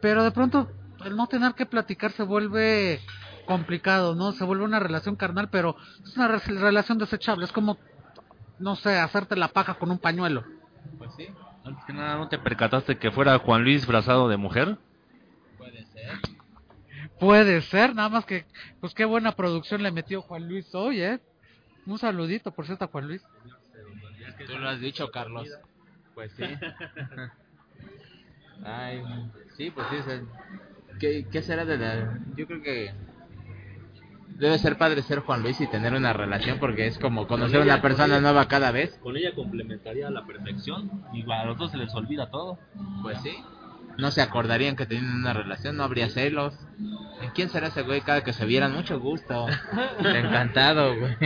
Pero 0.01 0.23
de 0.25 0.31
pronto, 0.33 0.69
el 1.05 1.17
no 1.17 1.27
tener 1.27 1.55
que 1.55 1.67
platicar 1.67 2.13
se 2.13 2.23
vuelve 2.23 3.01
complicado, 3.47 4.15
¿no? 4.15 4.33
Se 4.33 4.45
vuelve 4.45 4.65
una 4.65 4.81
relación 4.81 5.17
carnal, 5.17 5.49
pero 5.51 5.77
es 6.05 6.17
una 6.17 6.29
re- 6.29 6.39
relación 6.39 6.99
desechable. 6.99 7.45
Es 7.45 7.53
como, 7.53 7.79
no 8.59 8.77
sé, 8.77 8.99
hacerte 8.99 9.37
la 9.37 9.49
paja 9.49 9.75
con 9.75 9.91
un 9.91 9.99
pañuelo. 9.99 10.45
Pues 10.99 11.11
sí, 11.17 11.29
Antes 11.65 11.85
que 11.87 11.93
nada, 11.95 12.17
¿no 12.17 12.29
te 12.29 12.39
percataste 12.39 12.99
que 12.99 13.11
fuera 13.11 13.39
Juan 13.39 13.63
Luis 13.65 13.77
disfrazado 13.83 14.29
de 14.29 14.37
mujer? 14.37 14.79
puede 15.57 15.85
ser. 15.87 16.19
Puede 17.19 17.61
ser, 17.63 17.95
nada 17.95 18.09
más 18.09 18.27
que, 18.27 18.47
pues 18.81 18.93
qué 18.95 19.05
buena 19.05 19.33
producción 19.33 19.83
le 19.83 19.93
metió 19.93 20.23
Juan 20.23 20.49
Luis 20.49 20.75
hoy, 20.75 21.01
¿eh? 21.03 21.21
Un 21.87 21.99
saludito, 21.99 22.53
por 22.53 22.67
cierto, 22.67 22.85
a 22.85 22.89
Juan 22.89 23.07
Luis. 23.09 23.23
Tú 24.47 24.59
lo 24.59 24.69
has 24.69 24.81
dicho, 24.81 25.11
Carlos. 25.11 25.49
Pues 26.15 26.33
sí. 26.33 26.45
Ay, 28.65 29.03
sí, 29.57 29.71
pues 29.71 29.87
sí. 29.91 29.97
¿qué, 31.01 31.27
¿Qué 31.31 31.43
será 31.43 31.65
de 31.65 31.79
la.? 31.79 32.19
Yo 32.37 32.47
creo 32.47 32.63
que. 32.63 32.93
Debe 34.37 34.59
ser 34.59 34.79
padre 34.79 35.03
ser 35.03 35.21
Juan 35.21 35.43
Luis 35.43 35.61
y 35.61 35.69
tener 35.69 35.95
una 35.95 36.13
relación 36.13 36.59
porque 36.59 36.89
es 36.89 36.99
como 36.99 37.29
conocer 37.29 37.61
a 37.61 37.65
una 37.65 37.81
persona 37.81 38.21
nueva 38.21 38.49
cada 38.49 38.73
vez. 38.73 38.99
Con 39.01 39.17
ella 39.17 39.33
complementaría 39.33 40.09
a 40.09 40.11
la 40.11 40.27
perfección 40.27 40.91
y 41.13 41.25
a 41.31 41.45
los 41.45 41.57
dos 41.57 41.71
se 41.71 41.77
les 41.77 41.95
olvida 41.95 42.31
todo. 42.31 42.59
Pues 43.03 43.21
sí. 43.23 43.37
No 43.97 44.11
se 44.11 44.23
acordarían 44.23 44.75
que 44.75 44.87
tenían 44.87 45.15
una 45.15 45.33
relación, 45.33 45.77
no 45.77 45.85
habría 45.85 46.11
celos. 46.11 46.53
¿En 47.23 47.31
quién 47.31 47.49
será 47.49 47.69
ese 47.69 47.83
güey 47.83 48.01
cada 48.01 48.25
que 48.25 48.33
se 48.33 48.45
vieran? 48.45 48.73
Mucho 48.73 48.99
gusto. 48.99 49.47
Encantado, 50.01 50.99
güey. 50.99 51.17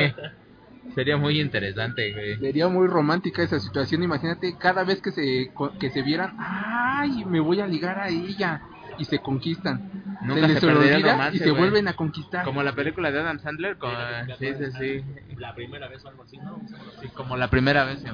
Sería 0.95 1.17
muy 1.17 1.41
interesante, 1.41 2.13
güey. 2.13 2.39
Sería 2.39 2.69
muy 2.69 2.87
romántica 2.89 3.43
esa 3.43 3.61
situación. 3.61 4.03
Imagínate, 4.03 4.57
cada 4.59 4.85
vez 4.85 5.01
que 5.03 5.13
se, 5.13 5.51
co- 5.55 5.73
que 5.79 5.91
se 5.91 6.03
vieran, 6.03 6.35
¡ay! 6.39 7.25
Me 7.25 7.41
voy 7.41 7.61
a 7.61 7.67
ligar 7.67 7.99
a 7.99 8.09
ella. 8.09 8.63
Y 8.99 9.05
se 9.05 9.21
conquistan. 9.21 9.93
Nunca 10.23 10.49
se 10.49 10.59
se, 10.59 10.67
les 10.67 10.77
olvida 10.77 10.99
nomás, 10.99 11.33
y 11.35 11.39
se 11.39 11.51
güey. 11.51 11.57
vuelven 11.63 11.87
a 11.87 11.93
conquistar. 11.93 12.45
Como 12.45 12.65
la 12.65 12.73
película 12.73 13.13
de 13.13 13.21
Adam 13.21 13.39
Sandler. 13.39 13.79
Con... 13.79 13.93
Sí, 14.41 14.49
sí, 14.59 14.65
sí. 14.77 15.05
La 15.37 15.55
primera 15.55 15.87
vez 15.87 16.05
o 16.05 16.09
algo 16.09 16.25
así, 16.25 16.37
¿no? 16.39 16.61
Sí, 17.01 17.07
Como 17.15 17.37
la 17.37 17.49
primera 17.49 17.85
vez 17.85 18.01
se. 18.01 18.09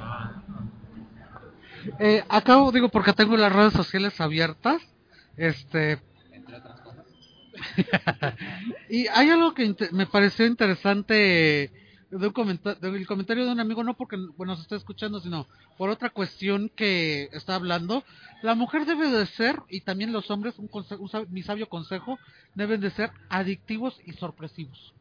Eh, 2.00 2.22
acabo, 2.28 2.70
digo, 2.70 2.90
porque 2.90 3.14
tengo 3.14 3.36
las 3.38 3.50
redes 3.52 3.72
sociales 3.72 4.20
abiertas. 4.20 4.82
Este. 5.38 6.00
y 8.90 9.06
hay 9.08 9.30
algo 9.30 9.54
que 9.54 9.74
me 9.92 10.06
pareció 10.06 10.44
interesante 10.46 11.70
de 12.18 12.26
un 12.28 12.32
comenta- 12.32 12.74
del 12.74 13.06
comentario 13.06 13.44
de 13.44 13.52
un 13.52 13.60
amigo, 13.60 13.82
no 13.82 13.94
porque 13.94 14.16
bueno, 14.36 14.54
se 14.56 14.62
está 14.62 14.76
escuchando, 14.76 15.20
sino 15.20 15.46
por 15.76 15.90
otra 15.90 16.10
cuestión 16.10 16.70
que 16.76 17.28
está 17.32 17.54
hablando. 17.56 18.04
La 18.42 18.54
mujer 18.54 18.86
debe 18.86 19.08
de 19.10 19.26
ser, 19.26 19.56
y 19.68 19.80
también 19.80 20.12
los 20.12 20.30
hombres, 20.30 20.58
un 20.58 20.68
un 20.72 21.08
sab- 21.08 21.28
mi 21.28 21.42
sabio 21.42 21.68
consejo, 21.68 22.18
deben 22.54 22.80
de 22.80 22.90
ser 22.90 23.10
adictivos 23.28 23.96
y 24.04 24.12
sorpresivos. 24.12 24.92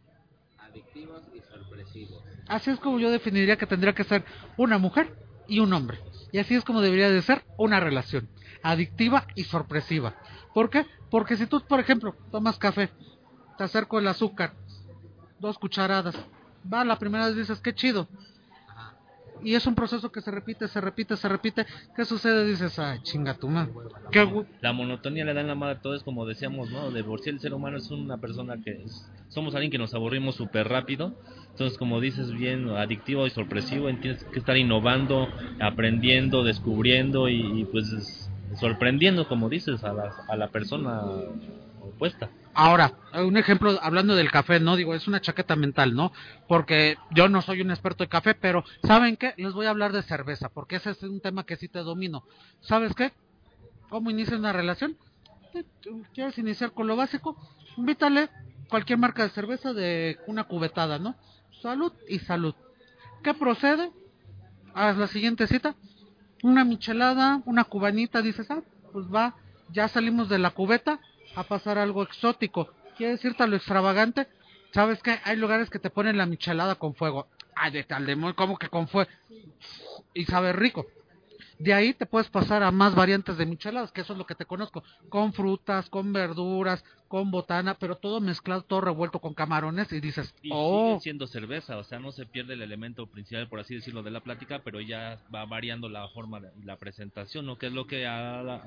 Adictivos 0.57 1.23
y 1.33 1.41
sorpresivos. 1.41 2.23
Así 2.47 2.71
es 2.71 2.79
como 2.79 2.99
yo 2.99 3.11
definiría 3.11 3.57
que 3.57 3.67
tendría 3.67 3.93
que 3.93 4.03
ser 4.03 4.25
una 4.57 4.77
mujer 4.77 5.13
y 5.47 5.59
un 5.59 5.71
hombre. 5.73 5.99
Y 6.31 6.39
así 6.39 6.55
es 6.55 6.63
como 6.63 6.81
debería 6.81 7.09
de 7.11 7.21
ser 7.21 7.43
una 7.57 7.79
relación. 7.79 8.27
Adictiva 8.63 9.27
y 9.35 9.43
sorpresiva. 9.43 10.15
¿Por 10.53 10.69
qué? 10.69 10.85
Porque 11.11 11.37
si 11.37 11.45
tú, 11.45 11.61
por 11.67 11.79
ejemplo, 11.79 12.15
tomas 12.31 12.57
café, 12.57 12.89
te 13.57 13.63
acerco 13.65 13.99
el 13.99 14.07
azúcar, 14.07 14.55
dos 15.39 15.57
cucharadas, 15.59 16.15
va, 16.71 16.83
la 16.85 16.97
primera 16.97 17.27
vez 17.27 17.35
dices, 17.35 17.59
qué 17.61 17.73
chido. 17.73 18.07
Y 19.41 19.55
es 19.55 19.65
un 19.65 19.75
proceso 19.75 20.09
que 20.11 20.21
se 20.21 20.31
repite, 20.31 20.67
se 20.67 20.79
repite, 20.79 21.17
se 21.17 21.27
repite. 21.27 21.65
¿Qué 21.95 22.05
sucede? 22.05 22.45
Dices, 22.45 22.77
ay, 22.79 22.99
chinga 23.03 23.33
tu 23.33 23.49
madre. 23.49 23.73
La 24.61 24.71
monotonía 24.73 25.25
le 25.25 25.33
da 25.33 25.41
en 25.41 25.47
la 25.47 25.55
madre 25.55 25.75
a 25.75 25.81
todo, 25.81 25.95
es 25.95 26.03
como 26.03 26.25
decíamos, 26.25 26.69
¿no? 26.71 26.91
De 26.91 27.03
por 27.03 27.19
sí 27.19 27.29
el 27.29 27.39
ser 27.39 27.53
humano 27.53 27.77
es 27.77 27.89
una 27.91 28.17
persona 28.17 28.57
que 28.63 28.83
es- 28.83 29.09
somos 29.27 29.53
alguien 29.55 29.71
que 29.71 29.77
nos 29.79 29.93
aburrimos 29.93 30.35
súper 30.35 30.67
rápido. 30.69 31.13
Entonces, 31.49 31.77
como 31.77 31.99
dices 31.99 32.31
bien, 32.31 32.69
adictivo 32.69 33.27
y 33.27 33.31
sorpresivo, 33.31 33.89
tienes 33.97 34.23
que 34.23 34.39
estar 34.39 34.55
innovando, 34.55 35.27
aprendiendo, 35.59 36.43
descubriendo 36.43 37.27
y, 37.27 37.41
y, 37.61 37.65
pues 37.65 37.91
es- 37.91 38.29
sorprendiendo, 38.59 39.27
como 39.27 39.49
dices, 39.49 39.83
a 39.83 39.93
la, 39.93 40.13
a 40.29 40.35
la 40.37 40.47
persona 40.49 41.01
opuesta. 41.83 42.29
Ahora, 42.55 42.93
un 43.13 43.35
ejemplo, 43.37 43.79
hablando 43.81 44.15
del 44.15 44.29
café, 44.31 44.59
¿no? 44.59 44.75
Digo, 44.75 44.93
es 44.93 45.07
una 45.07 45.21
chaqueta 45.21 45.55
mental, 45.55 45.95
¿no? 45.95 46.11
Porque 46.47 46.97
yo 47.09 47.27
no 47.27 47.41
soy 47.41 47.61
un 47.61 47.71
experto 47.71 48.03
de 48.03 48.09
café, 48.09 48.35
pero 48.35 48.63
¿saben 48.83 49.17
qué? 49.17 49.33
Les 49.37 49.53
voy 49.53 49.65
a 49.65 49.71
hablar 49.71 49.91
de 49.91 50.03
cerveza, 50.03 50.49
porque 50.49 50.75
ese 50.75 50.91
es 50.91 51.01
un 51.01 51.19
tema 51.19 51.45
que 51.45 51.55
sí 51.55 51.67
te 51.67 51.79
domino. 51.79 52.23
¿Sabes 52.61 52.93
qué? 52.93 53.11
¿Cómo 53.89 54.11
inicia 54.11 54.37
una 54.37 54.53
relación? 54.53 54.97
¿Quieres 56.13 56.37
iniciar 56.37 56.71
con 56.73 56.87
lo 56.87 56.95
básico? 56.95 57.35
Invítale 57.75 58.29
cualquier 58.69 58.99
marca 58.99 59.23
de 59.23 59.29
cerveza 59.29 59.73
de 59.73 60.19
una 60.27 60.43
cubetada, 60.43 60.99
¿no? 60.99 61.15
Salud 61.61 61.91
y 62.07 62.19
salud. 62.19 62.53
¿Qué 63.23 63.33
procede? 63.33 63.91
Haz 64.75 64.97
la 64.97 65.07
siguiente 65.07 65.47
cita. 65.47 65.75
Una 66.43 66.63
michelada, 66.65 67.41
una 67.45 67.63
cubanita, 67.63 68.21
dices, 68.21 68.49
ah, 68.51 68.61
pues 68.91 69.07
va, 69.07 69.35
ya 69.71 69.87
salimos 69.87 70.29
de 70.29 70.39
la 70.39 70.51
cubeta 70.51 70.99
a 71.35 71.43
pasar 71.43 71.77
algo 71.77 72.03
exótico. 72.03 72.69
¿Quieres 72.97 73.23
irte 73.25 73.43
a 73.43 73.47
lo 73.47 73.55
extravagante? 73.55 74.27
¿Sabes 74.73 75.01
qué? 75.01 75.19
Hay 75.23 75.37
lugares 75.37 75.69
que 75.69 75.79
te 75.79 75.89
ponen 75.89 76.17
la 76.17 76.25
michelada 76.25 76.75
con 76.75 76.95
fuego. 76.95 77.27
Ay, 77.55 77.71
de 77.71 77.83
tal 77.83 78.05
demonio, 78.05 78.35
¿cómo 78.35 78.57
que 78.57 78.69
con 78.69 78.87
fuego? 78.87 79.09
Y 80.13 80.25
sabe 80.25 80.53
rico. 80.53 80.87
De 81.59 81.73
ahí 81.73 81.93
te 81.93 82.05
puedes 82.05 82.29
pasar 82.29 82.63
a 82.63 82.71
más 82.71 82.95
variantes 82.95 83.37
de 83.37 83.45
micheladas, 83.45 83.91
que 83.91 84.01
eso 84.01 84.13
es 84.13 84.19
lo 84.19 84.25
que 84.25 84.35
te 84.35 84.45
conozco. 84.45 84.83
Con 85.09 85.33
frutas, 85.33 85.89
con 85.89 86.11
verduras, 86.11 86.83
con 87.13 87.29
botana, 87.29 87.75
pero 87.75 87.95
todo 87.97 88.19
mezclado, 88.21 88.63
todo 88.63 88.81
revuelto 88.81 89.19
con 89.19 89.35
camarones 89.35 89.93
y 89.93 89.99
dices, 89.99 90.33
Y 90.41 90.49
oh, 90.51 90.87
sigue 90.87 90.99
siendo 91.01 91.27
cerveza, 91.27 91.77
o 91.77 91.83
sea, 91.83 91.99
no 91.99 92.11
se 92.11 92.25
pierde 92.25 92.55
el 92.55 92.63
elemento 92.63 93.05
principal, 93.05 93.47
por 93.47 93.59
así 93.59 93.75
decirlo, 93.75 94.01
de 94.01 94.09
la 94.09 94.21
plática, 94.21 94.61
pero 94.65 94.81
ya 94.81 95.19
va 95.33 95.45
variando 95.45 95.89
la 95.89 96.07
forma 96.07 96.39
de 96.39 96.49
la 96.65 96.75
presentación, 96.77 97.45
¿no? 97.45 97.55
Que 97.59 97.67
es 97.67 97.71
lo 97.71 97.85
que 97.85 98.07
a 98.07 98.41
la- 98.41 98.63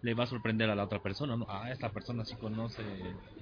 le 0.00 0.14
va 0.14 0.24
a 0.24 0.26
sorprender 0.26 0.70
a 0.70 0.74
la 0.74 0.84
otra 0.84 1.02
persona, 1.02 1.36
¿no? 1.36 1.44
Ah, 1.46 1.70
esta 1.70 1.90
persona 1.90 2.24
sí 2.24 2.34
conoce, 2.36 2.82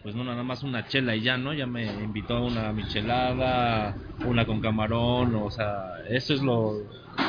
pues 0.02 0.16
no 0.16 0.24
nada 0.24 0.42
más 0.42 0.64
una 0.64 0.88
chela 0.88 1.14
y 1.14 1.22
ya, 1.22 1.36
¿no? 1.36 1.54
Ya 1.54 1.66
me 1.66 1.84
invitó 2.02 2.38
a 2.38 2.40
una 2.40 2.72
michelada, 2.72 3.96
una 4.26 4.44
con 4.44 4.60
camarón, 4.60 5.36
o 5.36 5.52
sea, 5.52 6.02
eso 6.08 6.34
es 6.34 6.42
lo, 6.42 6.72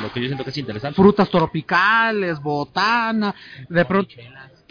lo 0.02 0.12
que 0.12 0.20
yo 0.20 0.26
siento 0.26 0.44
que 0.44 0.50
es 0.50 0.58
interesante. 0.58 0.96
frutas 0.96 1.30
tropicales, 1.30 2.42
botana, 2.42 3.36
de 3.70 3.86
pronto 3.86 4.16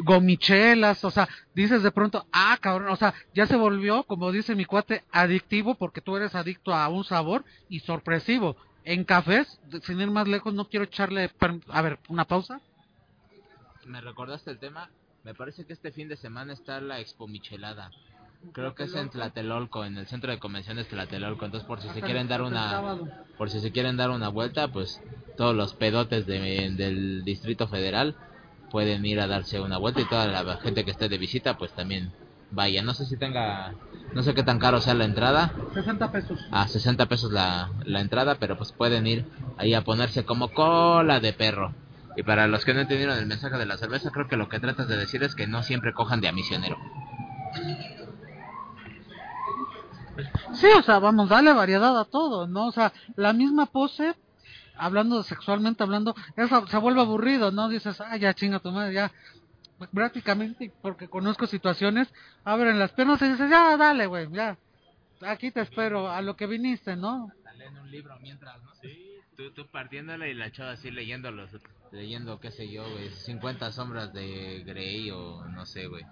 gomichelas, 0.05 1.05
o 1.05 1.11
sea, 1.11 1.29
dices 1.55 1.83
de 1.83 1.91
pronto, 1.91 2.27
ah, 2.33 2.57
cabrón, 2.61 2.89
o 2.91 2.97
sea, 2.97 3.15
ya 3.35 3.47
se 3.47 3.57
volvió, 3.57 4.05
como 4.05 4.33
dice 4.33 4.55
mi 4.55 4.65
cuate, 4.65 5.05
adictivo 5.11 5.75
porque 5.75 6.01
tú 6.01 6.17
eres 6.17 6.35
adicto 6.35 6.75
a 6.75 6.89
un 6.89 7.05
sabor 7.05 7.45
y 7.69 7.81
sorpresivo. 7.81 8.57
En 8.85 9.05
cafés, 9.05 9.61
sin 9.85 10.01
ir 10.01 10.11
más 10.11 10.27
lejos, 10.27 10.55
no 10.55 10.69
quiero 10.69 10.85
echarle, 10.85 11.31
a 11.69 11.83
ver, 11.83 11.99
una 12.09 12.25
pausa. 12.25 12.61
Me 13.87 14.01
recordaste 14.01 14.51
el 14.51 14.59
tema. 14.59 14.91
Me 15.25 15.35
parece 15.35 15.65
que 15.65 15.73
este 15.73 15.93
fin 15.93 16.09
de 16.09 16.17
semana 16.17 16.53
está 16.53 16.81
la 16.81 16.99
Expo 17.01 17.29
Michelada. 17.29 17.91
Creo 18.53 18.75
que 18.75 18.85
es 18.85 18.95
en 18.97 19.09
Tlatelolco, 19.09 19.85
en 19.85 19.97
el 19.99 20.07
centro 20.09 20.33
de 20.33 20.41
convenciones 20.41 20.89
Tlatelolco. 20.89 21.45
Entonces, 21.45 21.67
por 21.67 21.81
si 21.81 21.89
se 21.91 22.01
quieren 22.03 22.27
dar 22.27 22.43
una, 22.43 22.83
por 23.39 23.51
si 23.51 23.61
se 23.61 23.71
quieren 23.71 23.97
dar 23.97 24.11
una 24.11 24.29
vuelta, 24.29 24.67
pues 24.69 25.01
todos 25.37 25.55
los 25.55 25.75
pedotes 25.75 26.27
de- 26.27 26.71
del 26.77 27.23
Distrito 27.25 27.69
Federal 27.69 28.17
pueden 28.73 29.05
ir 29.05 29.21
a 29.21 29.27
darse 29.29 29.61
una 29.61 29.77
vuelta 29.77 30.01
y 30.01 30.07
toda 30.07 30.27
la 30.27 30.57
gente 30.57 30.85
que 30.85 30.91
esté 30.91 31.09
de 31.11 31.19
visita, 31.19 31.59
pues 31.59 31.73
también 31.73 32.11
vaya. 32.51 32.83
No 32.83 32.95
sé 32.95 33.05
si 33.05 33.19
tenga, 33.19 33.75
no 34.15 34.23
sé 34.23 34.35
qué 34.35 34.43
tan 34.43 34.59
caro 34.59 34.81
sea 34.81 34.95
la 34.95 35.05
entrada. 35.05 35.55
60 35.75 36.11
pesos. 36.11 36.41
a 36.51 36.67
60 36.67 37.07
pesos 37.07 37.31
la, 37.31 37.71
la 37.85 38.01
entrada, 38.01 38.37
pero 38.37 38.57
pues 38.57 38.73
pueden 38.73 39.07
ir 39.07 39.27
ahí 39.59 39.75
a 39.75 39.83
ponerse 39.83 40.25
como 40.25 40.49
cola 40.49 41.21
de 41.21 41.35
perro. 41.35 41.75
Y 42.17 42.23
para 42.23 42.47
los 42.47 42.65
que 42.65 42.75
no 42.75 42.81
entendieron 42.81 43.19
el 43.19 43.27
mensaje 43.27 43.57
de 43.59 43.67
la 43.67 43.77
cerveza, 43.77 44.11
creo 44.11 44.27
que 44.29 44.37
lo 44.37 44.49
que 44.49 44.59
tratas 44.61 44.89
de 44.89 44.97
decir 44.97 45.23
es 45.23 45.35
que 45.35 45.47
no 45.47 45.63
siempre 45.63 45.93
cojan 45.93 46.21
de 46.21 46.29
a 46.29 46.33
misionero. 46.33 46.77
Sí, 50.55 50.67
o 50.79 50.83
sea, 50.83 50.99
vamos, 50.99 51.29
dale 51.29 51.53
variedad 51.53 51.99
a 51.99 52.05
todo, 52.05 52.47
¿no? 52.47 52.67
O 52.67 52.73
sea, 52.73 52.93
la 53.17 53.33
misma 53.33 53.67
pose, 53.67 54.15
hablando 54.77 55.23
sexualmente, 55.23 55.83
hablando, 55.83 56.15
eso 56.37 56.67
se 56.67 56.77
vuelve 56.79 57.01
aburrido, 57.01 57.51
¿no? 57.51 57.69
Dices, 57.69 58.01
ah, 58.01 58.17
ya 58.17 58.35
chinga 58.35 58.61
tu 58.61 58.71
madre, 58.71 58.95
ya. 58.95 59.13
Prácticamente, 59.93 60.73
porque 60.81 61.09
conozco 61.09 61.47
situaciones, 61.47 62.13
abren 62.45 62.79
las 62.79 62.93
piernas 62.93 63.21
y 63.23 63.29
dices, 63.29 63.51
ya, 63.51 63.77
dale, 63.77 64.07
güey, 64.07 64.31
ya. 64.31 64.57
Aquí 65.23 65.51
te 65.51 65.61
espero, 65.61 66.11
a 66.11 66.21
lo 66.23 66.37
que 66.37 66.47
viniste, 66.47 66.97
¿no? 66.97 67.33
en 67.67 67.79
un 67.79 67.91
libro 67.91 68.19
mientras, 68.21 68.61
¿no? 68.63 68.75
Sí, 68.75 69.15
tú, 69.37 69.53
tú 69.53 69.67
partiéndole 69.69 70.31
y 70.31 70.35
la 70.35 70.51
chava 70.51 70.73
así 70.73 70.91
leyendo, 70.91 71.31
los, 71.31 71.51
leyendo, 71.91 72.41
qué 72.41 72.51
sé 72.51 72.71
yo, 72.71 72.89
güey, 72.91 73.11
50 73.11 73.73
sombras 73.73 74.13
de 74.13 74.63
Grey 74.65 75.11
o 75.11 75.45
no 75.47 75.67
sé, 75.67 75.87
güey. 75.87 76.05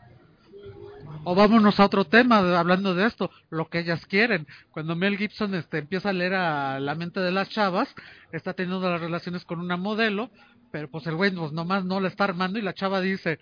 O 1.23 1.35
vámonos 1.35 1.78
a 1.78 1.85
otro 1.85 2.07
tema, 2.07 2.39
hablando 2.59 2.95
de 2.95 3.07
esto, 3.07 3.31
lo 3.51 3.69
que 3.69 3.81
ellas 3.81 4.07
quieren. 4.07 4.47
Cuando 4.70 4.97
Mel 4.97 5.19
Gibson 5.19 5.55
este, 5.55 5.78
empieza 5.78 6.09
a 6.09 6.15
leer 6.15 6.35
a 6.35 6.81
la 6.81 6.95
mente 6.95 7.20
de 7.20 7.31
las 7.31 7.51
chavas, 7.51 7.95
está 8.32 8.55
teniendo 8.55 8.89
las 8.89 9.01
relaciones 9.01 9.45
con 9.45 9.61
una 9.61 9.77
modelo, 9.77 10.31
pero 10.70 10.89
pues 10.91 11.07
el 11.07 11.16
güey 11.16 11.31
pues, 11.31 11.53
nomás 11.53 11.85
no 11.85 12.01
la 12.01 12.09
está 12.09 12.24
armando 12.24 12.59
y 12.59 12.62
la 12.62 12.73
chava 12.73 13.03
dice, 13.03 13.39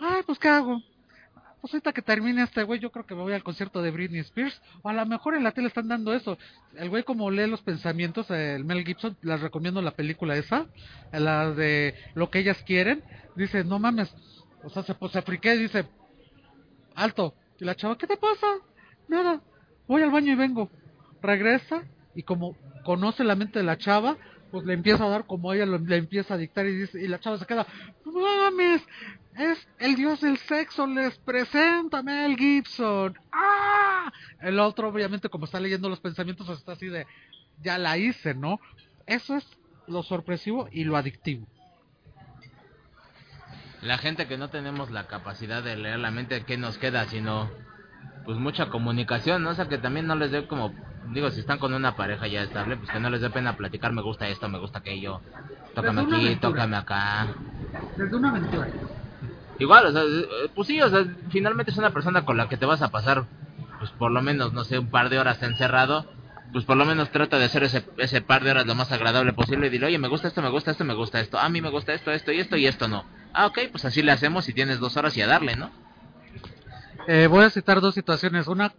ay, 0.00 0.22
pues 0.26 0.38
¿qué 0.40 0.48
hago? 0.48 0.82
Pues 1.60 1.74
ahorita 1.74 1.92
que 1.92 2.02
termine 2.02 2.42
este 2.42 2.64
güey, 2.64 2.80
yo 2.80 2.90
creo 2.90 3.06
que 3.06 3.14
me 3.14 3.22
voy 3.22 3.34
al 3.34 3.44
concierto 3.44 3.82
de 3.82 3.90
Britney 3.90 4.20
Spears, 4.20 4.60
o 4.82 4.88
a 4.88 4.92
lo 4.92 5.06
mejor 5.06 5.36
en 5.36 5.44
la 5.44 5.52
tele 5.52 5.68
están 5.68 5.88
dando 5.88 6.12
eso. 6.12 6.38
El 6.74 6.88
güey 6.88 7.04
como 7.04 7.30
lee 7.30 7.46
los 7.46 7.60
pensamientos, 7.60 8.30
el 8.30 8.64
Mel 8.64 8.84
Gibson, 8.84 9.16
les 9.22 9.40
recomiendo 9.40 9.80
la 9.80 9.90
película 9.92 10.36
esa, 10.36 10.66
la 11.12 11.52
de 11.52 11.94
lo 12.14 12.30
que 12.30 12.40
ellas 12.40 12.62
quieren, 12.64 13.04
dice, 13.36 13.62
no 13.62 13.78
mames, 13.78 14.12
o 14.64 14.70
sea, 14.70 14.82
se, 14.82 14.94
pues, 14.94 15.12
se 15.12 15.56
dice, 15.58 15.86
alto. 16.94 17.34
Y 17.58 17.64
la 17.64 17.74
chava, 17.74 17.98
¿qué 17.98 18.06
te 18.06 18.16
pasa? 18.16 18.46
Nada, 19.08 19.42
voy 19.86 20.02
al 20.02 20.10
baño 20.10 20.32
y 20.32 20.36
vengo. 20.36 20.70
Regresa 21.22 21.84
y 22.14 22.22
como 22.22 22.56
conoce 22.84 23.24
la 23.24 23.36
mente 23.36 23.58
de 23.58 23.64
la 23.64 23.76
chava, 23.76 24.16
pues 24.50 24.64
le 24.64 24.74
empieza 24.74 25.04
a 25.04 25.08
dar 25.08 25.26
como 25.26 25.52
ella 25.52 25.66
le 25.66 25.96
empieza 25.96 26.34
a 26.34 26.38
dictar 26.38 26.66
y 26.66 26.74
dice 26.74 27.00
y 27.00 27.06
la 27.06 27.20
chava 27.20 27.38
se 27.38 27.46
queda, 27.46 27.66
"No 28.04 28.12
mames, 28.12 28.82
es 29.36 29.68
el 29.78 29.94
dios 29.94 30.20
del 30.20 30.38
sexo, 30.38 30.86
les 30.86 31.16
presenta 31.18 32.02
Mel 32.02 32.36
Gibson. 32.36 33.14
¡Ah! 33.32 34.10
El 34.40 34.58
otro 34.58 34.88
obviamente 34.88 35.28
como 35.28 35.44
está 35.44 35.60
leyendo 35.60 35.88
los 35.88 36.00
pensamientos 36.00 36.46
pues, 36.46 36.58
está 36.58 36.72
así 36.72 36.86
de, 36.86 37.06
ya 37.62 37.78
la 37.78 37.96
hice, 37.96 38.34
¿no? 38.34 38.58
Eso 39.06 39.36
es 39.36 39.46
lo 39.86 40.02
sorpresivo 40.02 40.68
y 40.72 40.84
lo 40.84 40.96
adictivo. 40.96 41.46
La 43.82 43.96
gente 43.98 44.26
que 44.26 44.36
no 44.36 44.48
tenemos 44.48 44.90
la 44.90 45.06
capacidad 45.06 45.62
de 45.62 45.76
leer 45.76 45.98
la 45.98 46.10
mente, 46.10 46.44
¿qué 46.44 46.58
nos 46.58 46.76
queda? 46.76 47.06
Sino, 47.06 47.50
pues 48.24 48.36
mucha 48.38 48.68
comunicación, 48.68 49.42
¿no? 49.42 49.50
O 49.50 49.54
sea, 49.54 49.68
que 49.68 49.78
también 49.78 50.06
no 50.06 50.16
les 50.16 50.30
dé 50.30 50.46
como, 50.46 50.74
digo, 51.14 51.30
si 51.30 51.40
están 51.40 51.58
con 51.58 51.72
una 51.72 51.96
pareja 51.96 52.26
ya 52.26 52.42
estable, 52.42 52.76
pues 52.76 52.90
que 52.90 53.00
no 53.00 53.08
les 53.08 53.22
dé 53.22 53.30
pena 53.30 53.56
platicar, 53.56 53.92
me 53.92 54.02
gusta 54.02 54.28
esto, 54.28 54.48
me 54.48 54.58
gusta 54.58 54.80
aquello, 54.80 55.22
tócame 55.74 56.02
aquí, 56.02 56.14
aventura. 56.14 56.40
tócame 56.40 56.76
acá. 56.76 57.36
Desde 57.96 58.16
una 58.16 58.30
aventura. 58.30 58.68
igual, 59.58 59.86
o 59.86 59.92
sea, 59.92 60.02
eh, 60.02 60.50
pues 60.54 60.68
sí, 60.68 60.80
o 60.82 60.88
sea, 60.90 61.06
finalmente 61.30 61.72
es 61.72 61.78
una 61.78 61.90
persona 61.90 62.24
con 62.24 62.36
la 62.36 62.48
que 62.48 62.58
te 62.58 62.66
vas 62.66 62.82
a 62.82 62.90
pasar, 62.90 63.26
pues 63.78 63.90
por 63.92 64.10
lo 64.10 64.20
menos, 64.20 64.52
no 64.52 64.64
sé, 64.64 64.78
un 64.78 64.90
par 64.90 65.08
de 65.08 65.18
horas 65.18 65.42
encerrado, 65.42 66.06
pues 66.52 66.66
por 66.66 66.76
lo 66.76 66.84
menos 66.84 67.10
trata 67.10 67.38
de 67.38 67.46
hacer 67.46 67.62
ese, 67.62 67.86
ese 67.96 68.20
par 68.20 68.44
de 68.44 68.50
horas 68.50 68.66
lo 68.66 68.74
más 68.74 68.92
agradable 68.92 69.32
posible 69.32 69.68
y 69.68 69.70
dile, 69.70 69.86
oye, 69.86 69.98
me 69.98 70.08
gusta 70.08 70.28
esto, 70.28 70.42
me 70.42 70.50
gusta 70.50 70.70
esto, 70.72 70.84
me 70.84 70.94
gusta 70.94 71.20
esto, 71.20 71.38
a 71.38 71.48
mí 71.48 71.62
me 71.62 71.70
gusta 71.70 71.94
esto, 71.94 72.10
esto 72.10 72.30
y 72.30 72.40
esto 72.40 72.56
y 72.56 72.66
esto 72.66 72.86
no. 72.86 73.04
Ah, 73.32 73.46
ok, 73.46 73.58
pues 73.70 73.84
así 73.84 74.02
le 74.02 74.12
hacemos 74.12 74.48
y 74.48 74.52
tienes 74.52 74.80
dos 74.80 74.96
horas 74.96 75.16
y 75.16 75.22
a 75.22 75.26
darle, 75.26 75.56
¿no? 75.56 75.70
Eh, 77.06 77.26
voy 77.28 77.44
a 77.44 77.50
citar 77.50 77.80
dos 77.80 77.94
situaciones. 77.94 78.46
Una, 78.46 78.74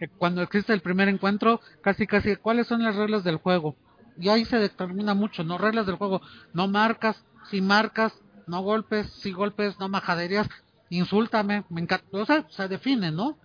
eh, 0.00 0.08
cuando 0.18 0.42
existe 0.42 0.72
el 0.72 0.80
primer 0.80 1.08
encuentro, 1.08 1.60
casi 1.82 2.06
casi, 2.06 2.36
¿cuáles 2.36 2.66
son 2.66 2.82
las 2.82 2.96
reglas 2.96 3.24
del 3.24 3.36
juego? 3.36 3.76
Y 4.18 4.28
ahí 4.28 4.44
se 4.44 4.58
determina 4.58 5.14
mucho, 5.14 5.44
¿no? 5.44 5.58
Reglas 5.58 5.86
del 5.86 5.96
juego. 5.96 6.20
No 6.52 6.68
marcas, 6.68 7.24
si 7.50 7.60
marcas, 7.60 8.12
no 8.46 8.62
golpes, 8.62 9.10
si 9.20 9.32
golpes, 9.32 9.78
no 9.78 9.88
majaderías, 9.88 10.48
insúltame, 10.90 11.64
me 11.68 11.80
encanta. 11.82 12.06
O 12.12 12.26
sea, 12.26 12.46
se 12.48 12.68
define, 12.68 13.12
¿no? 13.12 13.38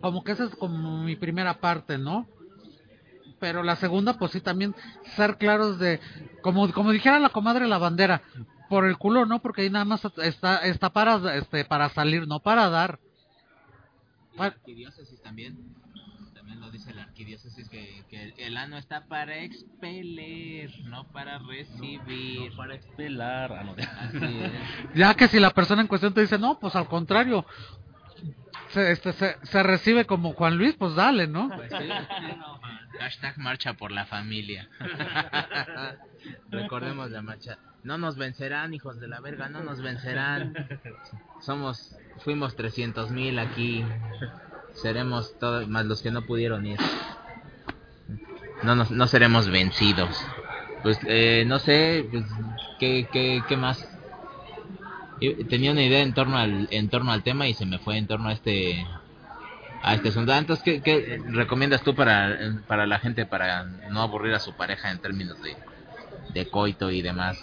Como 0.00 0.24
que 0.24 0.32
esa 0.32 0.44
es 0.44 0.50
como 0.56 1.04
mi 1.04 1.16
primera 1.16 1.54
parte, 1.60 1.96
¿no? 1.96 2.26
Pero 3.38 3.62
la 3.62 3.76
segunda, 3.76 4.18
pues 4.18 4.32
sí, 4.32 4.40
también 4.40 4.74
ser 5.16 5.36
claros 5.36 5.78
de, 5.78 6.00
como, 6.42 6.70
como 6.72 6.90
dijera 6.90 7.18
la 7.18 7.30
comadre 7.30 7.66
la 7.66 7.78
bandera, 7.78 8.22
por 8.72 8.86
el 8.86 8.96
culo, 8.96 9.26
¿no? 9.26 9.42
Porque 9.42 9.60
ahí 9.60 9.68
nada 9.68 9.84
más 9.84 10.02
está, 10.22 10.64
está 10.64 10.90
para, 10.94 11.36
este, 11.36 11.62
para 11.66 11.90
salir, 11.90 12.26
no 12.26 12.40
para 12.40 12.70
dar. 12.70 12.98
La 14.34 14.46
arquidiócesis 14.46 15.20
también. 15.20 15.58
También 16.32 16.58
lo 16.58 16.70
dice 16.70 16.94
la 16.94 17.02
arquidiócesis 17.02 17.68
que, 17.68 18.02
que 18.08 18.22
el, 18.22 18.34
el 18.38 18.56
ano 18.56 18.78
está 18.78 19.04
para 19.08 19.36
expeler, 19.40 20.70
no 20.86 21.04
para 21.12 21.38
recibir. 21.38 22.50
No 22.50 22.56
para 22.56 22.74
expelar. 22.74 23.52
Ah, 23.52 23.62
no. 23.62 23.76
Ya 24.94 25.12
que 25.16 25.28
si 25.28 25.38
la 25.38 25.50
persona 25.50 25.82
en 25.82 25.88
cuestión 25.88 26.14
te 26.14 26.22
dice, 26.22 26.38
no, 26.38 26.58
pues 26.58 26.74
al 26.74 26.88
contrario, 26.88 27.44
se, 28.70 28.90
este, 28.90 29.12
se, 29.12 29.36
se 29.42 29.62
recibe 29.62 30.06
como 30.06 30.32
Juan 30.32 30.56
Luis, 30.56 30.74
pues 30.78 30.94
dale, 30.94 31.26
¿no? 31.26 31.50
Pues 31.54 31.70
sí. 31.70 31.90
Hashtag 33.00 33.36
marcha 33.36 33.74
por 33.74 33.90
la 33.92 34.06
familia. 34.06 34.70
Recordemos 36.50 37.10
la 37.10 37.20
marcha. 37.20 37.58
No 37.84 37.98
nos 37.98 38.16
vencerán, 38.16 38.74
hijos 38.74 39.00
de 39.00 39.08
la 39.08 39.20
verga, 39.20 39.48
no 39.48 39.62
nos 39.62 39.82
vencerán. 39.82 40.54
Somos, 41.40 41.96
fuimos 42.18 42.54
300 42.54 43.10
mil 43.10 43.38
aquí. 43.40 43.84
Seremos 44.72 45.36
todos, 45.38 45.66
más 45.68 45.84
los 45.86 46.00
que 46.00 46.12
no 46.12 46.22
pudieron 46.22 46.64
ir. 46.64 46.78
No, 48.62 48.76
nos, 48.76 48.92
no 48.92 49.06
seremos 49.08 49.48
vencidos. 49.50 50.24
Pues 50.84 50.98
eh, 51.06 51.44
no 51.46 51.58
sé, 51.58 52.06
pues, 52.10 52.24
¿qué, 52.78 53.08
qué, 53.12 53.42
qué 53.48 53.56
más? 53.56 53.88
Tenía 55.48 55.72
una 55.72 55.82
idea 55.82 56.00
en 56.00 56.14
torno 56.14 56.36
al 56.36 56.66
en 56.72 56.88
torno 56.88 57.12
al 57.12 57.22
tema 57.22 57.46
y 57.46 57.54
se 57.54 57.64
me 57.64 57.78
fue 57.78 57.96
en 57.96 58.08
torno 58.08 58.28
a 58.28 58.32
este 58.32 58.86
a 59.82 59.94
este 59.94 60.08
asunto. 60.08 60.32
Entonces, 60.34 60.64
¿qué, 60.64 60.82
qué 60.82 61.20
recomiendas 61.26 61.82
tú 61.82 61.94
para, 61.94 62.36
para 62.66 62.86
la 62.86 62.98
gente 62.98 63.26
para 63.26 63.64
no 63.64 64.02
aburrir 64.02 64.34
a 64.34 64.40
su 64.40 64.54
pareja 64.54 64.90
en 64.90 64.98
términos 64.98 65.40
de, 65.42 65.56
de 66.32 66.48
coito 66.48 66.90
y 66.90 67.02
demás? 67.02 67.38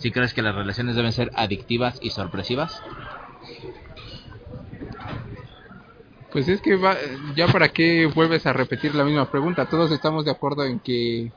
¿Sí 0.00 0.10
crees 0.10 0.32
que 0.34 0.42
las 0.42 0.54
relaciones 0.54 0.96
deben 0.96 1.12
ser 1.12 1.30
adictivas 1.34 1.98
y 2.00 2.10
sorpresivas? 2.10 2.82
Pues 6.32 6.48
es 6.48 6.62
que 6.62 6.76
va, 6.76 6.96
ya 7.36 7.48
para 7.48 7.68
qué 7.68 8.06
vuelves 8.06 8.46
a 8.46 8.52
repetir 8.52 8.94
la 8.94 9.04
misma 9.04 9.30
pregunta. 9.30 9.66
Todos 9.66 9.90
estamos 9.92 10.24
de 10.24 10.30
acuerdo 10.30 10.64
en 10.64 10.80
que 10.80 11.32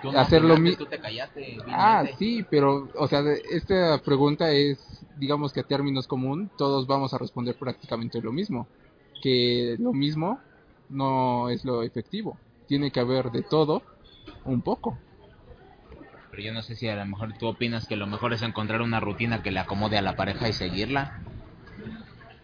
Tú 0.00 0.12
no 0.12 0.20
Hacer 0.20 0.42
lo 0.42 0.54
opinaste, 0.54 0.70
mi- 0.70 0.76
Tú 0.76 0.86
te 0.86 0.98
callaste. 1.00 1.58
Ah, 1.66 2.06
sí, 2.18 2.46
pero, 2.48 2.88
o 2.94 3.08
sea, 3.08 3.22
esta 3.50 3.98
pregunta 3.98 4.52
es, 4.52 4.78
digamos 5.16 5.52
que 5.52 5.60
a 5.60 5.64
términos 5.64 6.06
común, 6.06 6.50
todos 6.56 6.86
vamos 6.86 7.12
a 7.14 7.18
responder 7.18 7.56
prácticamente 7.58 8.20
lo 8.22 8.32
mismo. 8.32 8.68
Que 9.20 9.76
lo 9.80 9.92
mismo 9.92 10.40
no 10.88 11.48
es 11.50 11.64
lo 11.64 11.82
efectivo. 11.82 12.38
Tiene 12.68 12.92
que 12.92 13.00
haber 13.00 13.32
de 13.32 13.42
todo 13.42 13.82
un 14.44 14.62
poco. 14.62 14.98
Pero 16.30 16.42
yo 16.42 16.52
no 16.52 16.62
sé 16.62 16.76
si 16.76 16.88
a 16.88 16.96
lo 16.96 17.06
mejor 17.06 17.32
tú 17.38 17.46
opinas 17.46 17.86
que 17.86 17.96
lo 17.96 18.06
mejor 18.06 18.32
es 18.32 18.42
encontrar 18.42 18.82
una 18.82 19.00
rutina 19.00 19.42
que 19.42 19.50
le 19.50 19.60
acomode 19.60 19.96
a 19.96 20.02
la 20.02 20.16
pareja 20.16 20.48
y 20.48 20.52
seguirla. 20.52 21.22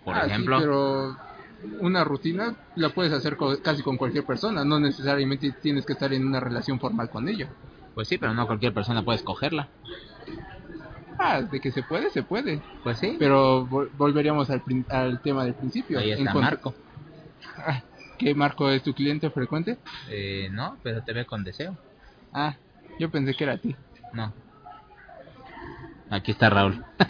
Por 0.04 0.16
Ah, 0.16 0.24
sí, 0.24 0.32
ejemplo. 0.32 0.58
pero 0.58 1.16
una 1.80 2.04
rutina 2.04 2.56
la 2.76 2.90
puedes 2.90 3.12
hacer 3.12 3.36
co- 3.36 3.60
casi 3.62 3.82
con 3.82 3.96
cualquier 3.96 4.24
persona. 4.24 4.64
No 4.64 4.80
necesariamente 4.80 5.52
tienes 5.62 5.84
que 5.86 5.92
estar 5.94 6.12
en 6.12 6.26
una 6.26 6.40
relación 6.40 6.80
formal 6.80 7.08
con 7.10 7.28
ella. 7.28 7.50
Pues 7.94 8.08
sí, 8.08 8.18
pero 8.18 8.34
no 8.34 8.46
cualquier 8.46 8.72
persona 8.74 9.02
puede 9.04 9.16
escogerla. 9.18 9.70
Ah, 11.18 11.42
de 11.42 11.60
que 11.60 11.70
se 11.70 11.82
puede, 11.82 12.10
se 12.10 12.22
puede. 12.22 12.62
Pues 12.82 12.98
sí. 12.98 13.16
Pero 13.18 13.66
vol- 13.66 13.88
volveríamos 13.92 14.50
al, 14.50 14.62
prin- 14.62 14.86
al 14.90 15.20
tema 15.22 15.44
del 15.44 15.54
principio. 15.54 15.98
Ahí 16.00 16.10
está 16.12 16.34
Marco. 16.34 16.74
Ah, 17.56 17.82
¿Qué 18.18 18.34
Marco 18.34 18.70
es 18.70 18.82
tu 18.82 18.94
cliente 18.94 19.30
frecuente? 19.30 19.78
Eh, 20.10 20.48
no, 20.50 20.78
pero 20.82 21.02
te 21.02 21.12
ve 21.12 21.24
con 21.24 21.44
deseo. 21.44 21.78
Ah, 22.32 22.58
yo 22.98 23.10
pensé 23.10 23.34
que 23.34 23.44
era 23.44 23.54
a 23.54 23.58
ti. 23.58 23.76
No. 24.12 24.32
Aquí 26.10 26.32
está 26.32 26.50
Raúl. 26.50 26.84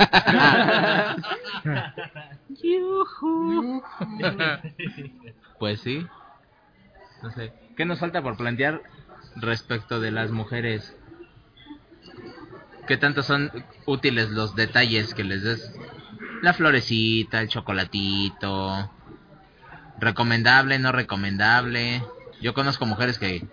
pues 5.59 5.81
sí. 5.81 6.07
No 7.23 7.31
sé. 7.33 7.53
¿Qué 7.77 7.85
nos 7.85 7.99
falta 7.99 8.23
por 8.23 8.37
plantear 8.37 8.83
respecto 9.37 10.01
de 10.01 10.11
las 10.11 10.31
mujeres? 10.31 10.97
¿Qué 12.87 12.97
tanto 12.97 13.23
son 13.23 13.51
útiles 13.87 14.31
los 14.31 14.55
detalles 14.55 15.15
que 15.15 15.25
les 15.25 15.43
des? 15.43 15.75
La 16.43 16.53
florecita, 16.53 17.41
el 17.41 17.49
chocolatito. 17.49 18.91
Recomendable, 19.99 20.79
no 20.79 20.93
recomendable. 20.93 22.03
Yo 22.41 22.53
conozco 22.53 22.85
mujeres 22.85 23.19
que 23.19 23.47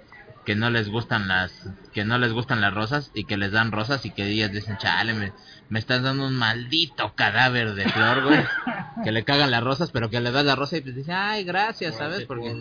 que 0.45 0.55
no 0.55 0.69
les 0.69 0.89
gustan 0.89 1.27
las 1.27 1.53
que 1.93 2.05
no 2.05 2.17
les 2.17 2.33
gustan 2.33 2.61
las 2.61 2.73
rosas 2.73 3.11
y 3.13 3.25
que 3.25 3.37
les 3.37 3.51
dan 3.51 3.71
rosas 3.71 4.05
y 4.05 4.11
que 4.11 4.25
ellas 4.27 4.51
dicen 4.51 4.77
chale 4.77 5.13
me, 5.13 5.33
me 5.69 5.79
estás 5.79 6.01
dando 6.03 6.25
un 6.27 6.35
maldito 6.35 7.13
cadáver 7.15 7.73
de 7.75 7.85
flor 7.89 8.23
güey 8.23 8.39
que 9.03 9.11
le 9.11 9.23
cagan 9.23 9.51
las 9.51 9.63
rosas 9.63 9.91
pero 9.91 10.09
que 10.09 10.19
le 10.19 10.31
das 10.31 10.45
la 10.45 10.55
rosa 10.55 10.77
y 10.77 10.81
pues 10.81 10.95
dice 10.95 11.11
ay 11.13 11.43
gracias 11.43 11.95
sabes 11.95 12.23
porque 12.27 12.55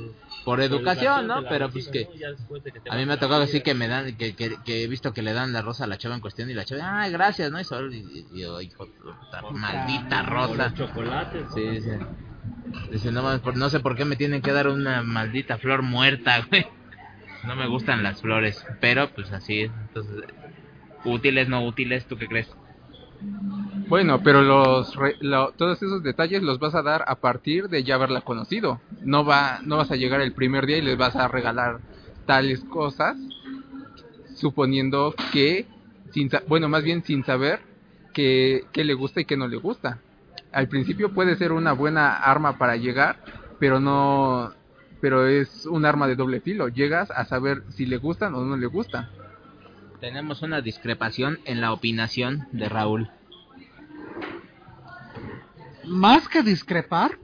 por 0.44 0.60
educación 0.60 1.26
no 1.26 1.42
pero 1.48 1.70
pues 1.70 1.88
que 1.88 2.06
a 2.90 2.96
mí 2.96 3.06
me 3.06 3.12
ha 3.14 3.18
tocado 3.18 3.42
así 3.42 3.60
que 3.60 3.74
me 3.74 3.88
dan 3.88 4.16
que, 4.16 4.34
que, 4.34 4.56
que 4.64 4.84
he 4.84 4.86
visto 4.88 5.12
que 5.12 5.22
le 5.22 5.32
dan 5.32 5.52
la 5.52 5.62
rosa 5.62 5.84
a 5.84 5.86
la 5.86 5.96
chava 5.98 6.14
en 6.14 6.20
cuestión 6.20 6.50
y 6.50 6.54
la 6.54 6.64
chava 6.64 7.02
ay 7.02 7.12
gracias 7.12 7.50
no 7.50 7.60
y, 7.60 7.64
solo- 7.64 7.92
y- 7.92 8.26
y 8.32 8.40
yo 8.42 8.60
hijo 8.60 8.86
puta, 8.86 9.42
maldita 9.52 10.22
rosa 10.22 10.72
chocolates. 10.74 11.46
Sí, 11.54 11.60
dice. 11.62 11.98
Dice, 12.90 13.10
no, 13.12 13.38
no 13.38 13.70
sé 13.70 13.80
por 13.80 13.96
qué 13.96 14.04
me 14.04 14.16
tienen 14.16 14.42
que 14.42 14.52
dar 14.52 14.68
una 14.68 15.02
maldita 15.02 15.58
flor 15.58 15.82
muerta, 15.82 16.46
güey. 16.50 16.66
No 17.46 17.56
me 17.56 17.66
gustan 17.68 18.02
las 18.02 18.20
flores, 18.20 18.64
pero 18.80 19.08
pues 19.14 19.32
así 19.32 19.62
es. 19.62 19.70
Entonces, 19.88 20.24
útiles, 21.04 21.48
no 21.48 21.64
útiles, 21.66 22.06
¿tú 22.06 22.16
qué 22.16 22.28
crees? 22.28 22.48
Bueno, 23.88 24.20
pero 24.22 24.42
los 24.42 24.94
re- 24.96 25.16
todos 25.56 25.82
esos 25.82 26.02
detalles 26.02 26.42
los 26.42 26.58
vas 26.58 26.74
a 26.74 26.82
dar 26.82 27.04
a 27.06 27.16
partir 27.16 27.68
de 27.68 27.82
ya 27.82 27.96
haberla 27.96 28.20
conocido. 28.20 28.80
No 29.02 29.24
va, 29.24 29.60
no 29.64 29.76
vas 29.78 29.90
a 29.90 29.96
llegar 29.96 30.20
el 30.20 30.32
primer 30.32 30.66
día 30.66 30.78
y 30.78 30.82
les 30.82 30.96
vas 30.96 31.16
a 31.16 31.28
regalar 31.28 31.80
tales 32.26 32.60
cosas, 32.64 33.16
suponiendo 34.36 35.14
que, 35.32 35.66
sin, 36.12 36.30
bueno, 36.46 36.68
más 36.68 36.82
bien 36.82 37.02
sin 37.04 37.24
saber 37.24 37.60
qué 38.12 38.64
qué 38.72 38.84
le 38.84 38.94
gusta 38.94 39.20
y 39.20 39.24
qué 39.24 39.36
no 39.36 39.48
le 39.48 39.56
gusta. 39.56 40.00
Al 40.52 40.68
principio 40.68 41.12
puede 41.12 41.36
ser 41.36 41.52
una 41.52 41.72
buena 41.72 42.16
arma 42.16 42.58
para 42.58 42.76
llegar, 42.76 43.16
pero 43.58 43.78
no, 43.80 44.52
pero 45.00 45.26
es 45.26 45.66
un 45.66 45.84
arma 45.86 46.06
de 46.06 46.16
doble 46.16 46.40
filo. 46.40 46.68
Llegas 46.68 47.10
a 47.10 47.24
saber 47.24 47.62
si 47.70 47.86
le 47.86 47.96
gustan 47.98 48.34
o 48.34 48.44
no 48.44 48.56
le 48.56 48.66
gustan. 48.66 49.08
Tenemos 50.00 50.42
una 50.42 50.60
discrepación 50.60 51.38
en 51.44 51.60
la 51.60 51.72
opinación 51.72 52.46
de 52.52 52.68
Raúl. 52.68 53.10
Más 55.84 56.28
que 56.28 56.42
discrepar, 56.42 57.18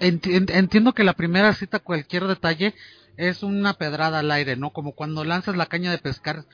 enti- 0.00 0.32
ent- 0.34 0.50
entiendo 0.54 0.92
que 0.92 1.04
la 1.04 1.14
primera 1.14 1.52
cita, 1.54 1.78
cualquier 1.78 2.26
detalle, 2.26 2.74
es 3.16 3.42
una 3.42 3.74
pedrada 3.74 4.20
al 4.20 4.30
aire, 4.30 4.56
¿no? 4.56 4.70
Como 4.70 4.92
cuando 4.92 5.24
lanzas 5.24 5.56
la 5.56 5.66
caña 5.66 5.90
de 5.90 5.98
pescar, 5.98 6.44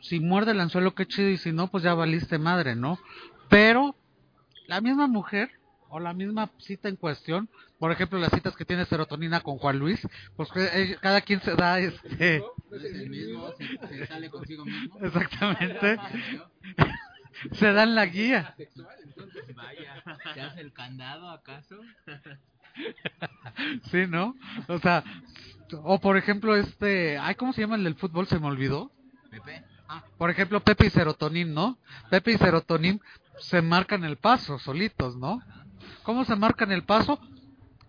si 0.00 0.20
muerde 0.20 0.52
el 0.52 0.60
anzuelo, 0.60 0.94
qué 0.94 1.06
chido, 1.06 1.28
y 1.30 1.38
si 1.38 1.52
no, 1.52 1.68
pues 1.68 1.82
ya 1.82 1.94
valiste 1.94 2.38
madre, 2.38 2.76
¿no? 2.76 2.98
Pero 3.48 3.94
la 4.66 4.80
misma 4.80 5.06
mujer 5.06 5.50
o 5.88 6.00
la 6.00 6.12
misma 6.14 6.50
cita 6.58 6.88
en 6.88 6.96
cuestión, 6.96 7.48
por 7.84 7.92
ejemplo, 7.92 8.18
las 8.18 8.30
citas 8.30 8.56
que 8.56 8.64
tiene 8.64 8.86
serotonina 8.86 9.40
con 9.40 9.58
Juan 9.58 9.78
Luis, 9.78 10.00
pues 10.36 10.50
que, 10.50 10.64
eh, 10.64 10.96
cada 11.02 11.20
quien 11.20 11.42
se 11.42 11.54
da 11.54 11.78
este 11.78 12.42
sale 14.08 14.30
consigo 14.30 14.64
mismo. 14.64 14.98
exactamente 15.02 15.98
se 17.52 17.72
dan 17.74 17.94
la 17.94 18.06
guía. 18.06 18.54
Vaya, 19.54 20.02
¿te 20.32 20.40
hace 20.40 20.62
el 20.62 20.72
candado 20.72 21.28
acaso? 21.28 21.78
Sí, 23.90 24.06
¿no? 24.08 24.34
O 24.68 24.78
sea, 24.78 25.04
o 25.82 26.00
por 26.00 26.16
ejemplo 26.16 26.56
este, 26.56 27.18
ay, 27.18 27.34
¿cómo 27.34 27.52
se 27.52 27.60
llama 27.60 27.76
el 27.76 27.84
del 27.84 27.96
fútbol? 27.96 28.26
Se 28.26 28.38
me 28.38 28.46
olvidó. 28.46 28.92
Pepe. 29.30 29.62
Por 30.16 30.30
ejemplo, 30.30 30.60
Pepe 30.60 30.86
y 30.86 30.90
Serotonin, 30.90 31.52
¿no? 31.52 31.76
Pepe 32.08 32.32
y 32.32 32.38
Serotonin 32.38 32.98
se 33.40 33.60
marcan 33.60 34.04
el 34.04 34.16
paso 34.16 34.58
solitos, 34.58 35.18
¿no? 35.18 35.42
¿Cómo 36.02 36.24
se 36.24 36.34
marcan 36.34 36.72
el 36.72 36.84
paso? 36.84 37.20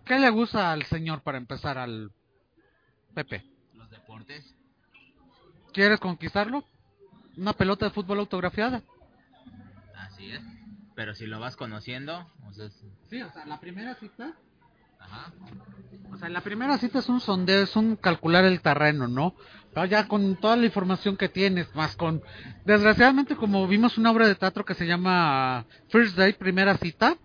¿Qué 0.06 0.18
le 0.18 0.30
gusta 0.30 0.72
al 0.72 0.84
señor 0.84 1.22
para 1.22 1.36
empezar 1.38 1.78
al 1.78 2.10
Pepe? 3.14 3.44
Los 3.74 3.90
deportes. 3.90 4.54
¿Quieres 5.72 6.00
conquistarlo? 6.00 6.64
Una 7.36 7.52
pelota 7.52 7.86
de 7.86 7.90
fútbol 7.90 8.20
autografiada. 8.20 8.82
Así 9.94 10.30
es. 10.30 10.40
Pero 10.94 11.14
si 11.14 11.26
lo 11.26 11.38
vas 11.40 11.56
conociendo, 11.56 12.26
o 12.48 12.52
sea, 12.54 12.66
es- 12.66 12.84
Sí, 13.10 13.20
o 13.20 13.30
sea, 13.32 13.44
la 13.46 13.60
primera 13.60 13.94
cita 13.96 14.34
ajá. 14.98 15.32
O 16.12 16.16
sea, 16.16 16.28
la 16.30 16.40
primera 16.40 16.78
cita 16.78 17.00
es 17.00 17.08
un 17.08 17.20
sondeo, 17.20 17.62
es 17.62 17.76
un 17.76 17.96
calcular 17.96 18.44
el 18.44 18.62
terreno, 18.62 19.06
¿no? 19.08 19.34
Pero 19.74 19.86
ya 19.86 20.08
con 20.08 20.36
toda 20.36 20.56
la 20.56 20.64
información 20.66 21.16
que 21.16 21.28
tienes, 21.28 21.72
más 21.74 21.94
con... 21.96 22.22
Desgraciadamente, 22.64 23.36
como 23.36 23.66
vimos 23.68 23.98
una 23.98 24.10
obra 24.10 24.26
de 24.26 24.34
teatro 24.36 24.64
que 24.64 24.74
se 24.74 24.86
llama 24.86 25.66
First 25.90 26.16
Day, 26.16 26.32
primera 26.32 26.76
cita, 26.78 27.18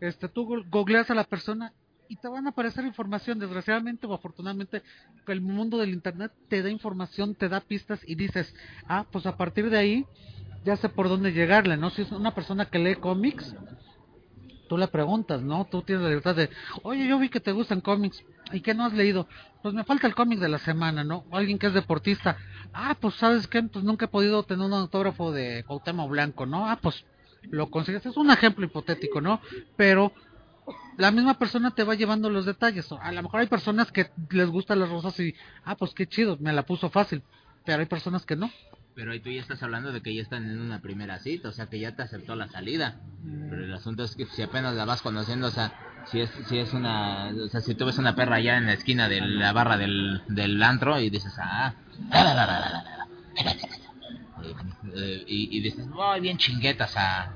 este, 0.00 0.28
tú 0.28 0.46
go- 0.46 0.64
googleas 0.70 1.10
a 1.10 1.14
la 1.14 1.24
persona 1.24 1.72
y 2.08 2.16
te 2.16 2.28
van 2.28 2.46
a 2.46 2.50
aparecer 2.50 2.84
información, 2.84 3.38
desgraciadamente 3.38 4.06
o 4.06 4.14
afortunadamente, 4.14 4.82
el 5.26 5.40
mundo 5.40 5.78
del 5.78 5.90
Internet 5.90 6.32
te 6.48 6.62
da 6.62 6.70
información, 6.70 7.34
te 7.34 7.48
da 7.48 7.60
pistas 7.60 8.00
y 8.06 8.14
dices, 8.14 8.54
ah, 8.88 9.06
pues 9.10 9.26
a 9.26 9.36
partir 9.36 9.70
de 9.70 9.78
ahí 9.78 10.06
ya 10.64 10.76
sé 10.76 10.88
por 10.88 11.08
dónde 11.08 11.32
llegarle, 11.32 11.76
¿no? 11.76 11.90
Si 11.90 12.02
es 12.02 12.12
una 12.12 12.34
persona 12.34 12.66
que 12.66 12.78
lee 12.78 12.96
cómics, 12.96 13.54
tú 14.68 14.78
le 14.78 14.88
preguntas, 14.88 15.42
¿no? 15.42 15.66
Tú 15.66 15.82
tienes 15.82 16.02
la 16.02 16.08
libertad 16.08 16.36
de, 16.36 16.50
oye, 16.82 17.06
yo 17.06 17.18
vi 17.18 17.28
que 17.28 17.40
te 17.40 17.52
gustan 17.52 17.80
cómics, 17.80 18.24
¿y 18.52 18.60
qué 18.60 18.74
no 18.74 18.84
has 18.84 18.92
leído? 18.92 19.28
Pues 19.62 19.74
me 19.74 19.84
falta 19.84 20.06
el 20.06 20.14
cómic 20.14 20.38
de 20.38 20.48
la 20.48 20.58
semana, 20.58 21.04
¿no? 21.04 21.24
O 21.30 21.36
alguien 21.36 21.58
que 21.58 21.66
es 21.66 21.74
deportista, 21.74 22.36
ah, 22.72 22.96
pues 22.98 23.14
sabes 23.14 23.46
qué, 23.46 23.62
pues 23.62 23.84
nunca 23.84 24.06
he 24.06 24.08
podido 24.08 24.42
tener 24.42 24.66
un 24.66 24.72
autógrafo 24.72 25.32
de 25.32 25.64
Cuauhtémoc 25.66 26.10
Blanco, 26.10 26.46
¿no? 26.46 26.68
Ah, 26.68 26.78
pues 26.80 27.04
lo 27.50 27.70
consigues, 27.70 28.06
es 28.06 28.16
un 28.16 28.30
ejemplo 28.30 28.64
hipotético, 28.64 29.20
¿no? 29.20 29.40
Pero 29.76 30.12
la 30.96 31.10
misma 31.10 31.38
persona 31.38 31.72
te 31.72 31.84
va 31.84 31.94
llevando 31.94 32.30
los 32.30 32.46
detalles, 32.46 32.90
a 32.92 33.12
lo 33.12 33.22
mejor 33.22 33.40
hay 33.40 33.46
personas 33.46 33.92
que 33.92 34.10
les 34.30 34.48
gustan 34.48 34.80
las 34.80 34.88
rosas 34.88 35.18
y, 35.20 35.34
ah, 35.64 35.76
pues 35.76 35.92
qué 35.94 36.06
chido, 36.06 36.36
me 36.40 36.52
la 36.52 36.64
puso 36.64 36.90
fácil, 36.90 37.22
pero 37.64 37.80
hay 37.80 37.86
personas 37.86 38.24
que 38.24 38.36
no. 38.36 38.50
Pero 38.94 39.10
ahí 39.10 39.18
tú 39.18 39.28
ya 39.30 39.40
estás 39.40 39.60
hablando 39.62 39.92
de 39.92 40.02
que 40.02 40.14
ya 40.14 40.22
están 40.22 40.48
en 40.48 40.60
una 40.60 40.80
primera 40.80 41.18
cita, 41.18 41.48
o 41.48 41.52
sea 41.52 41.66
que 41.66 41.80
ya 41.80 41.96
te 41.96 42.02
aceptó 42.02 42.36
la 42.36 42.46
salida. 42.46 43.00
Pero 43.50 43.64
el 43.64 43.74
asunto 43.74 44.04
es 44.04 44.14
que 44.14 44.24
si 44.26 44.42
apenas 44.42 44.74
la 44.76 44.84
vas 44.84 45.02
conociendo, 45.02 45.48
o 45.48 45.50
sea, 45.50 45.72
si 46.06 46.20
es, 46.20 46.30
si 46.48 46.58
es 46.58 46.72
una, 46.72 47.32
o 47.34 47.48
sea, 47.48 47.60
si 47.60 47.74
tú 47.74 47.86
ves 47.86 47.98
una 47.98 48.14
perra 48.14 48.36
allá 48.36 48.56
en 48.56 48.66
la 48.66 48.74
esquina 48.74 49.08
de 49.08 49.20
la 49.20 49.52
barra 49.52 49.76
del, 49.76 50.22
del 50.28 50.62
antro 50.62 51.00
y 51.00 51.10
dices, 51.10 51.34
ah, 51.38 51.74
eh, 54.94 55.24
y, 55.26 55.60
dices, 55.60 55.88
voy 55.88 56.20
bien 56.20 56.38
chinguetas 56.38 56.96
a, 56.96 57.32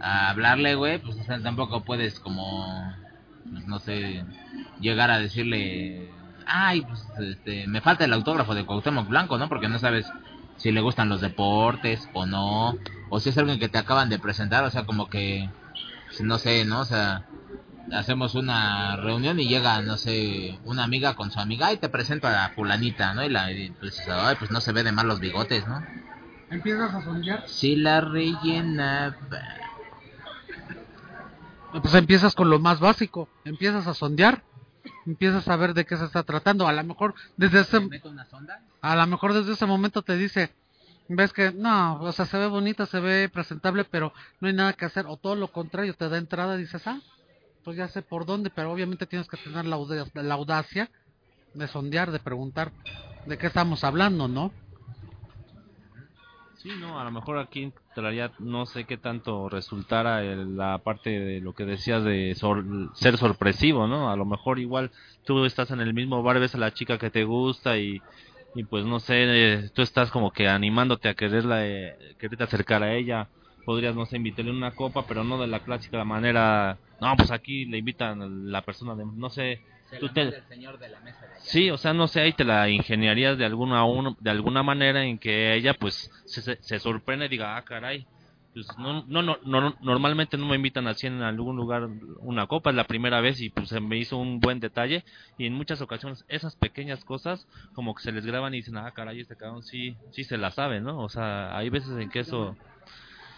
a 0.00 0.30
hablarle, 0.30 0.74
güey, 0.74 0.98
pues 0.98 1.16
o 1.16 1.24
sea, 1.24 1.40
tampoco 1.42 1.84
puedes 1.84 2.20
como, 2.20 2.94
pues, 3.50 3.66
no 3.66 3.78
sé, 3.78 4.24
llegar 4.80 5.10
a 5.10 5.18
decirle, 5.18 6.10
ay, 6.46 6.82
pues 6.82 7.04
este, 7.20 7.66
me 7.66 7.80
falta 7.80 8.04
el 8.04 8.12
autógrafo 8.12 8.54
de 8.54 8.64
Cuauhtémoc 8.64 9.08
Blanco, 9.08 9.38
¿no? 9.38 9.48
Porque 9.48 9.68
no 9.68 9.78
sabes 9.78 10.06
si 10.56 10.72
le 10.72 10.80
gustan 10.80 11.08
los 11.08 11.20
deportes 11.20 12.08
o 12.12 12.26
no, 12.26 12.76
o 13.10 13.20
si 13.20 13.30
es 13.30 13.38
alguien 13.38 13.58
que 13.58 13.68
te 13.68 13.78
acaban 13.78 14.08
de 14.08 14.18
presentar, 14.18 14.64
o 14.64 14.70
sea, 14.70 14.84
como 14.86 15.08
que, 15.08 15.48
pues, 16.06 16.20
no 16.20 16.38
sé, 16.38 16.64
¿no? 16.64 16.80
O 16.80 16.84
sea, 16.84 17.24
hacemos 17.92 18.34
una 18.34 18.96
reunión 18.96 19.40
y 19.40 19.48
llega, 19.48 19.80
no 19.82 19.96
sé, 19.96 20.58
una 20.64 20.84
amiga 20.84 21.14
con 21.14 21.30
su 21.30 21.40
amiga 21.40 21.72
y 21.72 21.78
te 21.78 21.88
presento 21.88 22.28
a 22.28 22.50
fulanita, 22.50 23.14
¿no? 23.14 23.24
Y 23.24 23.28
la, 23.28 23.50
y 23.52 23.70
pues, 23.70 24.06
ay, 24.08 24.36
pues 24.38 24.50
no 24.50 24.60
se 24.60 24.72
ve 24.72 24.82
de 24.82 24.92
mal 24.92 25.06
los 25.06 25.20
bigotes, 25.20 25.66
¿no? 25.66 25.84
Empiezas 26.50 26.94
a 26.94 27.02
sondear. 27.02 27.44
Si 27.46 27.76
la 27.76 28.00
rellenaba. 28.00 29.16
Pues 31.70 31.94
empiezas 31.94 32.34
con 32.34 32.50
lo 32.50 32.58
más 32.58 32.80
básico, 32.80 33.28
empiezas 33.44 33.86
a 33.86 33.94
sondear, 33.94 34.42
empiezas 35.06 35.48
a 35.48 35.56
ver 35.56 35.74
de 35.74 35.84
qué 35.84 35.96
se 35.96 36.04
está 36.04 36.22
tratando. 36.22 36.66
A 36.66 36.72
lo 36.72 36.82
mejor 36.84 37.14
desde 37.36 37.60
ese, 37.60 37.76
a 38.80 38.96
lo 38.96 39.06
mejor 39.06 39.34
desde 39.34 39.52
ese 39.52 39.66
momento 39.66 40.02
te 40.02 40.16
dice, 40.16 40.54
ves 41.08 41.32
que 41.32 41.52
no, 41.52 42.00
o 42.00 42.12
sea, 42.12 42.24
se 42.26 42.38
ve 42.38 42.46
bonita, 42.46 42.86
se 42.86 43.00
ve 43.00 43.28
presentable, 43.28 43.84
pero 43.84 44.12
no 44.40 44.48
hay 44.48 44.54
nada 44.54 44.72
que 44.72 44.86
hacer. 44.86 45.06
O 45.06 45.16
todo 45.16 45.34
lo 45.36 45.48
contrario, 45.52 45.94
te 45.94 46.08
da 46.08 46.18
entrada 46.18 46.56
y 46.56 46.60
dices, 46.62 46.86
ah, 46.86 47.00
pues 47.64 47.76
ya 47.76 47.88
sé 47.88 48.02
por 48.02 48.24
dónde, 48.24 48.50
pero 48.50 48.72
obviamente 48.72 49.06
tienes 49.06 49.28
que 49.28 49.36
tener 49.36 49.66
la, 49.66 49.78
la 50.14 50.34
audacia 50.34 50.90
de 51.54 51.68
sondear, 51.68 52.10
de 52.10 52.18
preguntar 52.18 52.72
de 53.26 53.36
qué 53.36 53.46
estamos 53.46 53.84
hablando, 53.84 54.26
¿no? 54.28 54.52
Sí, 56.68 56.76
no, 56.76 57.00
a 57.00 57.04
lo 57.04 57.10
mejor 57.10 57.38
aquí 57.38 57.62
entraría, 57.62 58.34
no 58.38 58.66
sé 58.66 58.84
qué 58.84 58.98
tanto 58.98 59.48
resultara 59.48 60.22
el- 60.22 60.54
la 60.54 60.78
parte 60.82 61.08
de 61.10 61.40
lo 61.40 61.54
que 61.54 61.64
decías 61.64 62.04
de 62.04 62.34
sor- 62.34 62.64
ser 62.92 63.16
sorpresivo, 63.16 63.86
¿no? 63.86 64.10
A 64.10 64.16
lo 64.16 64.26
mejor 64.26 64.58
igual 64.58 64.90
tú 65.24 65.46
estás 65.46 65.70
en 65.70 65.80
el 65.80 65.94
mismo 65.94 66.22
bar, 66.22 66.38
ves 66.38 66.54
a 66.54 66.58
la 66.58 66.72
chica 66.74 66.98
que 66.98 67.10
te 67.10 67.24
gusta 67.24 67.78
y, 67.78 68.04
y 68.52 68.64
pues 68.64 68.84
no 68.84 69.00
sé, 69.00 69.14
eh, 69.54 69.70
tú 69.72 69.80
estás 69.82 70.10
como 70.10 70.30
que 70.30 70.46
animándote 70.48 71.08
a 71.08 71.14
quererla, 71.14 71.66
eh, 71.66 71.96
quererte 72.18 72.44
acercar 72.44 72.82
a 72.82 72.94
ella. 72.94 73.30
Podrías, 73.64 73.94
no 73.94 74.04
sé, 74.06 74.16
invitarle 74.18 74.50
una 74.50 74.74
copa, 74.74 75.06
pero 75.06 75.24
no 75.24 75.40
de 75.40 75.46
la 75.46 75.60
clásica 75.60 76.04
manera, 76.04 76.80
no, 77.00 77.16
pues 77.16 77.30
aquí 77.30 77.64
le 77.66 77.78
invitan 77.78 78.50
la 78.50 78.62
persona 78.62 78.94
de, 78.94 79.04
no 79.06 79.30
sé, 79.30 79.62
Se 79.90 79.98
Tú 79.98 80.06
la 80.06 80.12
te- 80.12 80.22
manda 80.24 80.36
el 80.38 80.44
señor 80.44 80.78
de 80.78 80.88
la 80.88 81.00
mesa 81.00 81.26
de 81.26 81.32
allá. 81.34 81.40
Sí, 81.40 81.70
o 81.70 81.78
sea, 81.78 81.92
no 81.94 82.08
sé, 82.08 82.20
ahí 82.20 82.32
te 82.32 82.44
la 82.44 82.68
ingeniarías 82.68 83.38
de 83.38 83.44
alguna 83.44 83.84
un- 83.84 84.16
de 84.20 84.30
alguna 84.30 84.62
manera 84.62 85.04
en 85.04 85.18
que 85.18 85.54
ella 85.54 85.74
pues 85.74 86.10
se, 86.26 86.42
se, 86.42 86.58
se 86.62 86.78
sorprende 86.78 87.26
y 87.26 87.28
diga, 87.28 87.56
ah, 87.56 87.62
caray, 87.62 88.06
pues 88.52 88.66
no, 88.78 89.04
no, 89.06 89.22
no, 89.22 89.38
no- 89.44 89.74
normalmente 89.80 90.36
no 90.36 90.46
me 90.46 90.56
invitan 90.56 90.88
así 90.88 91.06
en 91.06 91.22
algún 91.22 91.56
lugar 91.56 91.88
una 92.20 92.46
copa, 92.46 92.70
es 92.70 92.76
la 92.76 92.84
primera 92.84 93.20
vez 93.20 93.40
y 93.40 93.50
pues 93.50 93.68
se 93.68 93.80
me 93.80 93.96
hizo 93.98 94.16
un 94.18 94.40
buen 94.40 94.58
detalle 94.60 95.04
y 95.36 95.46
en 95.46 95.54
muchas 95.54 95.80
ocasiones 95.80 96.24
esas 96.28 96.56
pequeñas 96.56 97.04
cosas 97.04 97.46
como 97.72 97.94
que 97.94 98.02
se 98.02 98.12
les 98.12 98.26
graban 98.26 98.54
y 98.54 98.58
dicen, 98.58 98.76
ah, 98.76 98.90
caray, 98.92 99.20
este 99.20 99.36
cabrón 99.36 99.62
sí, 99.62 99.96
sí 100.10 100.24
se 100.24 100.36
la 100.38 100.50
sabe, 100.50 100.80
¿no? 100.80 100.98
O 101.02 101.08
sea, 101.08 101.56
hay 101.56 101.68
veces 101.70 101.96
en 101.98 102.10
que 102.10 102.20
eso... 102.20 102.56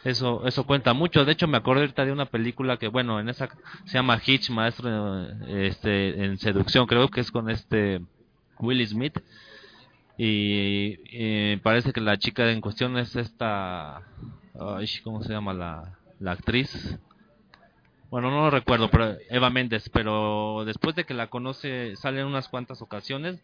Eso, 0.05 0.47
eso 0.47 0.65
cuenta 0.65 0.95
mucho. 0.95 1.25
De 1.25 1.33
hecho, 1.33 1.47
me 1.47 1.59
acordé 1.59 1.83
ahorita 1.83 2.05
de 2.05 2.13
una 2.13 2.27
película 2.27 2.79
que, 2.79 2.89
bueno, 2.89 3.21
en 3.21 3.29
esa 3.29 3.49
se 3.85 3.95
llama 3.95 4.21
Hitch, 4.25 4.51
maestro 4.51 5.27
este, 5.47 6.25
en 6.25 6.39
seducción, 6.39 6.87
creo 6.87 7.09
que 7.09 7.21
es 7.21 7.31
con 7.31 7.51
este 7.51 8.01
Will 8.59 8.87
Smith. 8.87 9.19
Y 10.17 11.57
parece 11.59 11.93
que 11.93 12.01
la 12.01 12.19
chica 12.19 12.51
en 12.51 12.61
cuestión 12.61 12.99
es 12.99 13.17
esta. 13.17 14.03
ay, 14.59 14.87
¿Cómo 15.03 15.23
se 15.23 15.33
llama 15.33 15.55
la, 15.55 15.97
la 16.19 16.33
actriz? 16.33 16.99
Bueno, 18.11 18.31
no 18.31 18.43
lo 18.43 18.51
recuerdo, 18.51 18.91
pero 18.91 19.17
Eva 19.31 19.49
Méndez. 19.51 19.89
Pero 19.91 20.65
después 20.67 20.95
de 20.95 21.05
que 21.05 21.15
la 21.15 21.29
conoce, 21.29 21.97
sale 21.97 22.21
en 22.21 22.27
unas 22.27 22.49
cuantas 22.49 22.83
ocasiones. 22.83 23.41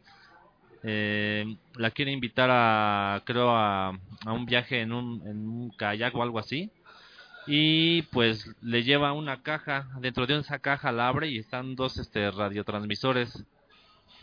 Eh, 0.82 1.56
la 1.76 1.90
quiere 1.90 2.12
invitar 2.12 2.50
a, 2.52 3.22
creo, 3.24 3.50
a, 3.50 3.88
a 4.24 4.32
un 4.32 4.46
viaje 4.46 4.80
en 4.80 4.92
un, 4.92 5.22
en 5.26 5.48
un 5.48 5.70
kayak 5.70 6.14
o 6.16 6.22
algo 6.22 6.38
así. 6.38 6.70
Y 7.46 8.02
pues 8.12 8.46
le 8.62 8.82
lleva 8.82 9.12
una 9.12 9.42
caja. 9.42 9.88
Dentro 10.00 10.26
de 10.26 10.38
esa 10.38 10.58
caja 10.58 10.92
la 10.92 11.08
abre 11.08 11.28
y 11.30 11.38
están 11.38 11.76
dos 11.76 11.96
este, 11.98 12.30
radiotransmisores. 12.30 13.44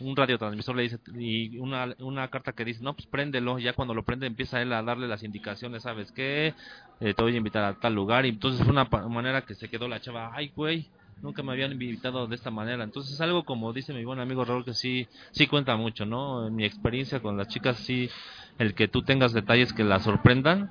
Un 0.00 0.16
radiotransmisor 0.16 0.74
le 0.76 0.82
dice 0.82 0.98
y 1.18 1.56
una, 1.58 1.94
una 2.00 2.28
carta 2.28 2.52
que 2.52 2.64
dice 2.64 2.82
no 2.82 2.94
pues 2.94 3.06
préndelo 3.06 3.58
ya 3.60 3.74
cuando 3.74 3.94
lo 3.94 4.02
prende 4.02 4.26
empieza 4.26 4.60
él 4.60 4.72
a 4.72 4.82
darle 4.82 5.06
las 5.08 5.22
indicaciones. 5.22 5.84
Sabes 5.84 6.12
qué 6.12 6.54
Eh, 7.00 7.14
te 7.14 7.22
voy 7.22 7.34
a 7.34 7.38
invitar 7.38 7.64
a 7.64 7.74
tal 7.74 7.94
lugar 7.94 8.24
y 8.26 8.30
entonces 8.30 8.62
fue 8.62 8.72
una 8.72 8.84
manera 9.08 9.42
que 9.42 9.54
se 9.54 9.68
quedó 9.68 9.88
la 9.88 10.00
chava 10.00 10.30
ay 10.34 10.52
güey 10.54 10.88
nunca 11.22 11.42
me 11.42 11.52
habían 11.52 11.72
invitado 11.72 12.26
de 12.26 12.34
esta 12.36 12.50
manera 12.50 12.84
entonces 12.84 13.20
algo 13.20 13.44
como 13.44 13.72
dice 13.72 13.92
mi 13.94 14.04
buen 14.04 14.20
amigo 14.20 14.44
Raúl 14.44 14.64
que 14.64 14.74
sí 14.74 15.08
sí 15.32 15.46
cuenta 15.46 15.76
mucho 15.76 16.04
no 16.06 16.46
en 16.48 16.54
mi 16.54 16.64
experiencia 16.64 17.20
con 17.20 17.36
las 17.36 17.48
chicas 17.48 17.78
sí 17.78 18.10
el 18.58 18.74
que 18.74 18.88
tú 18.88 19.02
tengas 19.02 19.32
detalles 19.32 19.72
que 19.72 19.84
las 19.84 20.02
sorprendan 20.04 20.68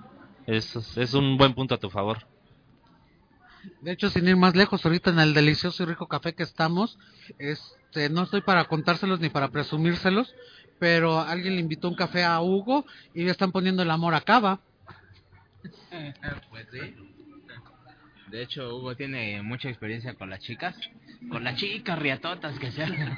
es, 0.48 0.76
es 0.98 1.14
un 1.14 1.38
buen 1.38 1.54
punto 1.54 1.76
a 1.76 1.80
tu 1.80 1.90
favor 1.90 2.20
De 3.82 3.92
hecho, 3.92 4.10
sin 4.10 4.28
ir 4.28 4.36
más 4.36 4.56
lejos, 4.56 4.86
ahorita 4.86 5.10
en 5.12 5.20
el 5.20 5.34
delicioso 5.34 5.84
y 5.84 5.86
rico 5.86 6.08
café 6.08 6.34
que 6.34 6.44
estamos, 6.44 6.98
este, 7.38 8.10
no 8.10 8.24
estoy 8.24 8.42
para 8.42 8.66
contárselos 8.66 9.20
ni 9.20 9.30
para 9.30 9.50
presumírselos, 9.50 10.34
pero 10.80 11.20
alguien 11.20 11.56
le 11.56 11.62
invitó 11.62 11.90
un 11.90 11.96
café 11.96 12.24
a 12.24 12.42
Hugo 12.42 12.86
y 13.14 13.24
le 13.24 13.32
están 13.32 13.52
poniendo 13.52 13.84
el 13.84 13.92
amor 13.92 14.16
a 14.16 14.22
Cava. 14.22 14.62
Pues 16.50 16.68
sí. 16.72 16.80
De 18.34 18.42
hecho, 18.42 18.76
Hugo 18.76 18.96
tiene 18.96 19.44
mucha 19.44 19.70
experiencia 19.70 20.16
con 20.16 20.32
las 20.32 20.40
chicas. 20.40 20.76
Con 21.30 21.44
las 21.44 21.56
chicas 21.56 22.00
riatotas 22.00 22.58
que 22.58 22.72
sean. 22.72 22.92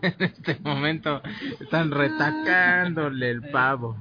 en 0.00 0.14
este 0.18 0.58
momento 0.64 1.20
están 1.60 1.90
retacándole 1.90 3.28
el 3.32 3.42
pavo. 3.50 3.98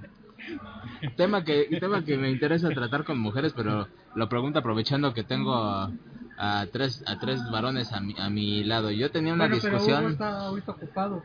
Tema 1.17 1.43
que, 1.43 1.65
tema 1.77 2.05
que 2.05 2.15
me 2.15 2.31
interesa 2.31 2.69
tratar 2.69 3.03
con 3.03 3.19
mujeres, 3.19 3.51
pero 3.53 3.89
lo 4.15 4.29
pregunto 4.29 4.59
aprovechando 4.59 5.13
que 5.13 5.25
tengo 5.25 5.53
a, 5.55 5.91
a 6.37 6.65
tres 6.71 7.03
a 7.05 7.19
tres 7.19 7.41
varones 7.51 7.91
a 7.91 7.99
mi, 7.99 8.15
a 8.17 8.29
mi 8.29 8.63
lado. 8.63 8.91
Yo 8.91 9.11
tenía 9.11 9.33
una 9.33 9.49
discusión. 9.49 10.09
está 10.13 10.39
ahorita 10.39 10.71
ocupado. 10.71 11.21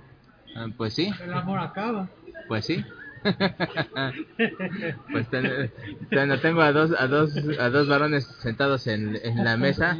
Ah, 0.56 0.66
Pues 0.76 0.94
sí, 0.94 1.08
El 1.22 1.32
amor 1.32 1.60
acaba. 1.60 2.08
pues 2.48 2.64
sí. 2.64 2.84
pues 5.12 5.28
ten- 5.30 5.70
ten- 6.10 6.40
tengo 6.40 6.62
a 6.62 6.72
dos, 6.72 6.92
a 6.98 7.06
dos, 7.06 7.32
a 7.58 7.68
dos 7.70 7.88
varones 7.88 8.26
sentados 8.42 8.86
en, 8.86 9.18
en 9.22 9.44
la 9.44 9.56
mesa 9.56 9.96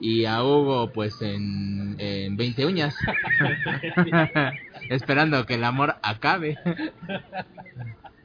y 0.00 0.24
a 0.24 0.42
Hugo 0.42 0.90
pues 0.92 1.20
en, 1.22 1.96
en 1.98 2.36
20 2.36 2.66
uñas. 2.66 2.96
Esperando 4.88 5.46
que 5.46 5.54
el 5.54 5.64
amor 5.64 5.96
acabe. 6.02 6.58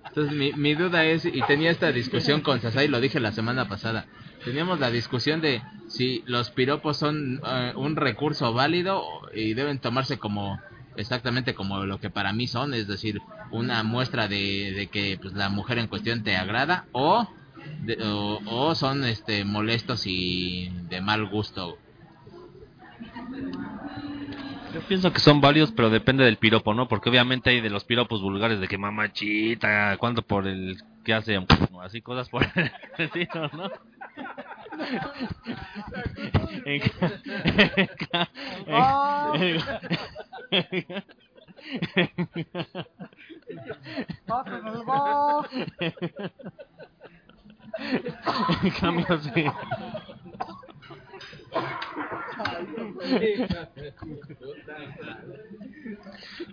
Entonces 0.08 0.34
mi, 0.36 0.54
mi 0.54 0.74
duda 0.74 1.06
es, 1.06 1.26
y 1.26 1.42
tenía 1.44 1.70
esta 1.70 1.92
discusión 1.92 2.42
con 2.42 2.60
Sasai, 2.62 2.88
lo 2.88 3.00
dije 3.00 3.20
la 3.20 3.32
semana 3.32 3.68
pasada, 3.68 4.08
teníamos 4.44 4.80
la 4.80 4.90
discusión 4.90 5.42
de 5.42 5.62
si 5.88 6.24
los 6.26 6.50
piropos 6.52 6.98
son 6.98 7.40
eh, 7.46 7.74
un 7.76 7.96
recurso 7.96 8.54
válido 8.54 9.04
y 9.34 9.54
deben 9.54 9.80
tomarse 9.80 10.18
como 10.18 10.60
exactamente 10.98 11.54
como 11.54 11.86
lo 11.86 12.00
que 12.00 12.10
para 12.10 12.34
mí 12.34 12.48
son, 12.48 12.74
es 12.74 12.88
decir, 12.88 13.22
una 13.52 13.84
muestra 13.84 14.28
de, 14.28 14.74
de 14.76 14.88
que 14.88 15.18
pues, 15.22 15.34
la 15.34 15.50
mujer 15.50 15.78
en 15.80 15.88
cuestión 15.88 16.24
te 16.24 16.36
agrada 16.36 16.88
o, 16.92 17.28
de- 17.80 17.98
o, 18.02 18.76
son 18.76 19.04
este 19.06 19.46
molestos 19.46 20.04
y 20.06 20.70
de 20.90 21.02
mal 21.02 21.26
gusto. 21.28 21.78
Yo 24.74 24.82
pienso 24.82 25.12
que 25.14 25.20
son 25.20 25.40
válidos, 25.42 25.72
pero 25.72 25.90
depende 25.90 26.26
del 26.26 26.38
piropo, 26.38 26.74
¿no? 26.74 26.88
Porque 26.88 27.10
obviamente 27.10 27.50
hay 27.50 27.62
de 27.62 27.70
los 27.70 27.84
piropos 27.86 28.22
vulgares 28.22 28.60
de 28.60 28.68
que 28.68 28.78
mamachita, 28.78 29.96
cuánto 29.98 30.22
por 30.22 30.46
el 30.46 30.78
que 31.04 31.14
hace, 31.14 31.40
así 31.82 32.02
cosas 32.02 32.30
por 32.30 32.44
el 32.56 32.72
estilo, 32.98 33.50
¿no? 33.54 33.72
En 36.66 36.80
ca- 36.82 37.22
en 37.78 37.88
ca- 38.12 38.30
En 48.64 48.70
cambio, 48.72 49.18
sí. 49.20 49.46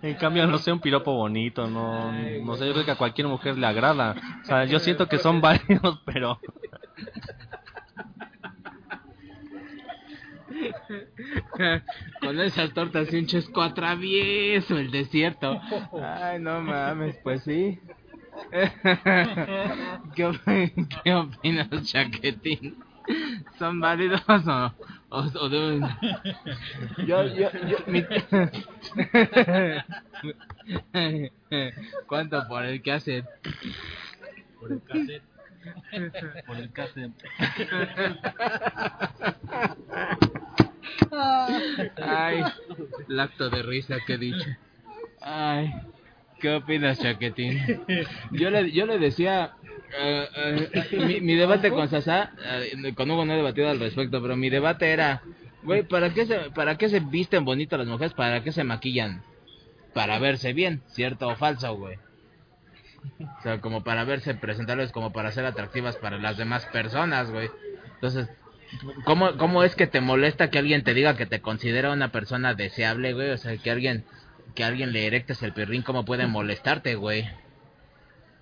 En 0.01 0.15
cambio, 0.15 0.47
no 0.47 0.57
sé, 0.57 0.71
un 0.71 0.79
piropo 0.79 1.13
bonito, 1.13 1.67
no, 1.67 2.11
no 2.11 2.55
sé, 2.55 2.67
yo 2.67 2.73
creo 2.73 2.85
que 2.85 2.91
a 2.91 2.97
cualquier 2.97 3.27
mujer 3.27 3.57
le 3.57 3.65
agrada. 3.67 4.15
O 4.41 4.45
sea, 4.45 4.65
yo 4.65 4.79
siento 4.79 5.07
que 5.07 5.17
son 5.19 5.41
válidos, 5.41 6.01
pero... 6.05 6.39
Con 12.21 12.39
esas 12.39 12.73
tortas 12.73 13.11
y 13.13 13.17
un 13.17 13.25
chesco 13.27 13.61
atravieso 13.61 14.77
el 14.77 14.91
desierto. 14.91 15.59
Ay, 16.01 16.39
no 16.39 16.61
mames, 16.61 17.17
pues 17.23 17.43
sí. 17.43 17.79
¿Qué, 20.15 20.25
op- 20.25 20.41
qué 21.03 21.13
opinas, 21.13 21.69
Chaquetín? 21.83 22.75
¿Son 23.57 23.79
válidos 23.79 24.21
o, 24.27 24.73
o, 25.09 25.19
o 25.19 25.49
deben...? 25.49 25.83
Yo, 27.05 27.23
yo, 27.35 27.49
yo... 27.67 27.77
mi- 27.87 28.05
¿Cuánto 32.07 32.47
por 32.47 32.65
el 32.65 32.81
que 32.81 32.91
hace? 32.91 33.23
Por 34.59 34.71
el 34.71 34.81
cassette. 34.83 35.23
Por 36.45 36.57
el 36.57 36.71
cassette. 36.71 37.11
Ay, 42.01 42.43
el 43.09 43.19
acto 43.19 43.49
de 43.49 43.63
risa 43.63 43.97
que 44.05 44.13
he 44.13 44.17
dicho. 44.17 44.49
Ay, 45.21 45.73
¿qué 46.39 46.51
opinas, 46.55 46.99
Chaquetín? 46.99 47.59
Yo 48.31 48.49
le, 48.49 48.71
yo 48.71 48.85
le 48.85 48.99
decía, 48.99 49.53
eh, 49.97 50.27
eh, 50.35 50.97
mi, 51.05 51.21
mi 51.21 51.35
debate 51.35 51.71
con 51.71 51.89
Sasa, 51.89 52.31
eh, 52.43 52.93
con 52.95 53.09
Hugo 53.09 53.25
no 53.25 53.33
he 53.33 53.37
debatido 53.37 53.69
al 53.69 53.79
respecto, 53.79 54.21
pero 54.21 54.35
mi 54.35 54.49
debate 54.49 54.91
era, 54.91 55.21
güey, 55.63 55.83
¿para 55.83 56.13
qué 56.13 56.25
se, 56.25 56.51
para 56.51 56.77
qué 56.77 56.89
se 56.89 56.99
visten 56.99 57.45
bonito 57.45 57.77
las 57.77 57.87
mujeres? 57.87 58.13
¿Para 58.13 58.43
qué 58.43 58.51
se 58.51 58.63
maquillan? 58.63 59.23
Para 59.93 60.19
verse 60.19 60.53
bien, 60.53 60.81
¿cierto 60.87 61.27
o 61.29 61.35
falso, 61.35 61.75
güey? 61.75 61.97
O 63.19 63.41
sea, 63.41 63.61
como 63.61 63.83
para 63.83 64.03
verse 64.03 64.35
presentables, 64.35 64.91
como 64.91 65.11
para 65.11 65.31
ser 65.31 65.45
atractivas 65.45 65.95
para 65.97 66.17
las 66.17 66.37
demás 66.37 66.65
personas, 66.67 67.31
güey. 67.31 67.49
Entonces, 67.95 68.29
¿Cómo, 69.05 69.37
¿Cómo 69.37 69.63
es 69.63 69.75
que 69.75 69.87
te 69.87 70.01
molesta 70.01 70.49
que 70.49 70.57
alguien 70.57 70.83
te 70.83 70.93
diga 70.93 71.15
que 71.15 71.25
te 71.25 71.39
considera 71.39 71.91
una 71.91 72.11
persona 72.11 72.55
deseable, 72.55 73.13
güey? 73.13 73.29
O 73.29 73.37
sea, 73.37 73.55
que 73.57 73.71
alguien 73.71 74.05
que 74.55 74.63
alguien 74.63 74.93
le 74.93 75.05
erectes 75.05 75.43
el 75.43 75.53
perrín, 75.53 75.81
¿cómo 75.81 76.05
puede 76.05 76.27
molestarte, 76.27 76.95
güey? 76.95 77.29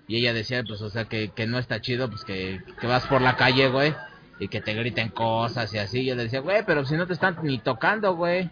Y 0.06 0.16
ella 0.16 0.32
decía, 0.32 0.62
pues, 0.62 0.80
o 0.80 0.90
sea, 0.90 1.06
que, 1.06 1.30
que 1.30 1.46
no 1.46 1.58
está 1.58 1.80
chido, 1.80 2.08
pues, 2.08 2.24
que, 2.24 2.60
que 2.80 2.86
vas 2.86 3.06
por 3.06 3.20
la 3.20 3.36
calle, 3.36 3.68
güey, 3.68 3.94
y 4.38 4.48
que 4.48 4.60
te 4.60 4.74
griten 4.74 5.08
cosas 5.08 5.72
y 5.74 5.78
así. 5.78 6.04
Yo 6.04 6.14
le 6.14 6.24
decía, 6.24 6.40
güey, 6.40 6.62
pero 6.64 6.84
si 6.84 6.96
no 6.96 7.06
te 7.06 7.14
están 7.14 7.38
ni 7.42 7.58
tocando, 7.58 8.14
güey. 8.14 8.50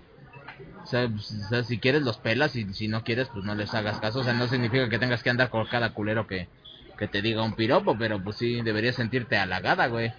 Pues, 0.90 1.30
o 1.30 1.48
sea, 1.48 1.64
si 1.64 1.78
quieres 1.78 2.02
los 2.02 2.18
pelas 2.18 2.54
y 2.56 2.72
si 2.74 2.88
no 2.88 3.02
quieres, 3.04 3.28
pues 3.30 3.44
no 3.44 3.54
les 3.54 3.72
hagas 3.74 3.98
caso. 3.98 4.20
O 4.20 4.24
sea, 4.24 4.34
no 4.34 4.48
significa 4.48 4.88
que 4.88 4.98
tengas 4.98 5.22
que 5.22 5.30
andar 5.30 5.48
con 5.50 5.66
cada 5.66 5.92
culero 5.92 6.26
que, 6.26 6.48
que 6.98 7.08
te 7.08 7.22
diga 7.22 7.42
un 7.42 7.54
piropo, 7.54 7.96
pero 7.96 8.22
pues 8.22 8.36
sí, 8.36 8.62
deberías 8.62 8.96
sentirte 8.96 9.36
halagada, 9.38 9.86
güey. 9.88 10.12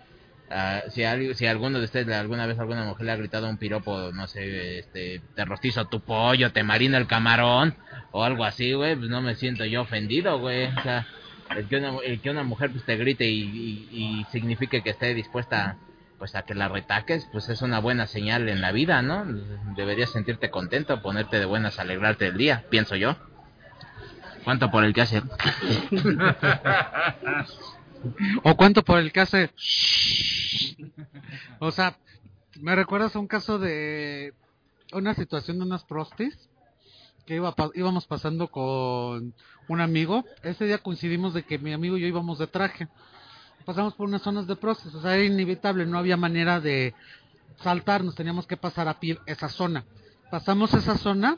Ah, 0.49 0.81
si, 0.90 1.03
al- 1.03 1.35
si 1.35 1.45
alguno 1.48 1.80
de 1.80 1.85
ustedes 1.85 2.14
alguna 2.15 2.45
vez 2.45 2.60
alguna 2.60 2.84
mujer 2.85 3.06
le 3.06 3.11
ha 3.14 3.15
gritado 3.15 3.49
un 3.49 3.57
piropo, 3.57 4.11
no 4.11 4.27
sé, 4.27 4.80
este, 4.80 5.22
te 5.35 5.45
rostizo 5.45 5.85
tu 5.88 6.02
pollo, 6.03 6.52
te 6.52 6.64
marino 6.64 6.98
el 6.98 7.07
camarón 7.07 7.76
o 8.11 8.23
algo 8.23 8.44
así, 8.44 8.73
güey, 8.73 8.95
pues 8.95 9.10
no 9.10 9.22
me 9.22 9.35
siento 9.35 9.65
yo 9.65 9.81
ofendido, 9.84 10.40
güey. 10.40 10.68
O 10.77 10.81
sea, 10.81 11.07
el 11.49 11.68
que 11.68 11.77
una, 11.77 11.94
el 12.06 12.22
que 12.22 12.30
una 12.30 12.44
mujer 12.44 12.72
pues 12.72 12.84
te 12.85 12.95
grite 12.98 13.26
y, 13.30 13.41
y, 13.41 14.19
y 14.22 14.26
signifique 14.26 14.84
que 14.84 14.90
esté 14.91 15.14
dispuesta 15.14 15.77
pues 16.23 16.35
a 16.35 16.43
que 16.43 16.55
la 16.55 16.69
retaques, 16.69 17.27
pues 17.33 17.49
es 17.49 17.61
una 17.61 17.79
buena 17.79 18.07
señal 18.07 18.47
en 18.47 18.61
la 18.61 18.71
vida, 18.71 19.01
¿no? 19.01 19.25
Deberías 19.75 20.09
sentirte 20.09 20.49
contento, 20.49 21.01
ponerte 21.01 21.37
de 21.37 21.43
buenas, 21.43 21.79
alegrarte 21.79 22.27
el 22.27 22.37
día, 22.37 22.63
pienso 22.69 22.95
yo. 22.95 23.17
¿Cuánto 24.45 24.71
por 24.71 24.85
el 24.85 24.93
que 24.93 25.01
hace? 25.01 25.21
¿O 28.43 28.55
cuánto 28.55 28.83
por 28.83 28.99
el 28.99 29.11
que 29.11 29.19
hace? 29.19 29.51
O 31.59 31.71
sea, 31.71 31.97
me 32.57 32.73
recuerdas 32.73 33.17
un 33.17 33.27
caso 33.27 33.59
de 33.59 34.33
una 34.93 35.15
situación 35.15 35.57
de 35.57 35.65
unas 35.65 35.83
prostis 35.83 36.49
que 37.25 37.35
iba 37.35 37.53
íbamos 37.73 38.07
pasando 38.07 38.47
con 38.47 39.33
un 39.67 39.81
amigo. 39.81 40.23
Ese 40.41 40.63
día 40.63 40.77
coincidimos 40.77 41.33
de 41.33 41.43
que 41.43 41.59
mi 41.59 41.73
amigo 41.73 41.97
y 41.97 42.01
yo 42.01 42.07
íbamos 42.07 42.39
de 42.39 42.47
traje. 42.47 42.87
Pasamos 43.65 43.94
por 43.94 44.07
unas 44.07 44.22
zonas 44.22 44.48
de 44.48 44.56
prostis, 44.56 44.94
o 44.94 45.02
sea, 45.02 45.15
era 45.15 45.23
inevitable, 45.26 45.85
no 45.85 45.98
había 45.98 46.18
manera 46.18 46.60
de 46.60 46.94
saltarnos, 47.61 48.15
teníamos 48.15 48.45
que 48.45 48.57
pasar 48.57 48.88
a 48.88 48.99
pie 48.99 49.19
esa 49.26 49.48
zona. 49.48 49.85
Pasamos 50.30 50.73
esa 50.73 50.98
zona 50.98 51.38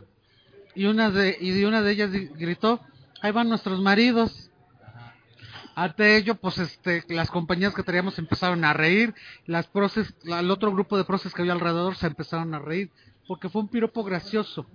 y 0.73 0.85
una 0.85 1.11
de 1.11 1.37
y 1.39 1.63
una 1.65 1.81
de 1.81 1.91
ellas 1.91 2.11
gritó, 2.11 2.81
"Ahí 3.21 3.31
van 3.31 3.49
nuestros 3.49 3.79
maridos." 3.81 4.49
Ante 5.75 6.15
ello, 6.15 6.35
pues 6.35 6.57
este, 6.57 7.03
las 7.09 7.29
compañías 7.29 7.73
que 7.75 7.83
traíamos 7.83 8.17
empezaron 8.17 8.63
a 8.63 8.71
reír, 8.73 9.13
las 9.45 9.67
proces, 9.67 10.13
la- 10.23 10.39
el 10.39 10.49
otro 10.49 10.71
grupo 10.71 10.97
de 10.97 11.03
proces 11.03 11.33
que 11.33 11.41
había 11.41 11.51
alrededor 11.53 11.95
se 11.97 12.07
empezaron 12.07 12.53
a 12.53 12.59
reír, 12.59 12.91
porque 13.27 13.49
fue 13.49 13.61
un 13.61 13.67
piropo 13.67 14.03
gracioso, 14.03 14.65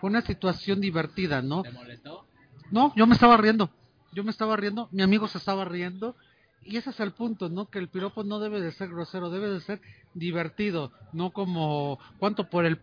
fue 0.00 0.10
una 0.10 0.20
situación 0.20 0.80
divertida, 0.80 1.40
¿no? 1.40 1.62
¿Te 1.62 1.72
molestó? 1.72 2.26
No, 2.70 2.92
yo 2.94 3.06
me 3.06 3.14
estaba 3.14 3.36
riendo, 3.38 3.70
yo 4.12 4.22
me 4.22 4.30
estaba 4.30 4.54
riendo, 4.56 4.88
mi 4.92 5.02
amigo 5.02 5.28
se 5.28 5.38
estaba 5.38 5.64
riendo, 5.64 6.14
y 6.62 6.76
ese 6.76 6.90
es 6.90 7.00
el 7.00 7.12
punto, 7.12 7.48
¿no? 7.48 7.66
Que 7.66 7.78
el 7.78 7.88
piropo 7.88 8.24
no 8.24 8.38
debe 8.38 8.60
de 8.60 8.72
ser 8.72 8.88
grosero, 8.88 9.30
debe 9.30 9.50
de 9.50 9.60
ser 9.60 9.80
divertido, 10.14 10.92
no 11.12 11.32
como, 11.32 11.98
¿cuánto 12.18 12.48
por 12.48 12.64
el? 12.66 12.80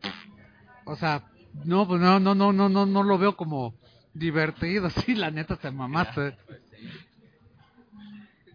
O 0.86 0.95
sea, 0.95 1.24
no, 1.66 1.88
pues 1.88 2.02
no, 2.02 2.20
no, 2.20 2.36
no, 2.36 2.54
no, 2.54 2.70
no, 2.70 2.86
no 2.86 3.04
lo 3.04 3.18
veo 3.18 3.36
como 3.36 3.76
divertido, 4.14 4.90
sí, 5.06 5.16
la 5.16 5.32
neta 5.32 5.56
te 5.56 5.72
mamaste. 5.72 6.38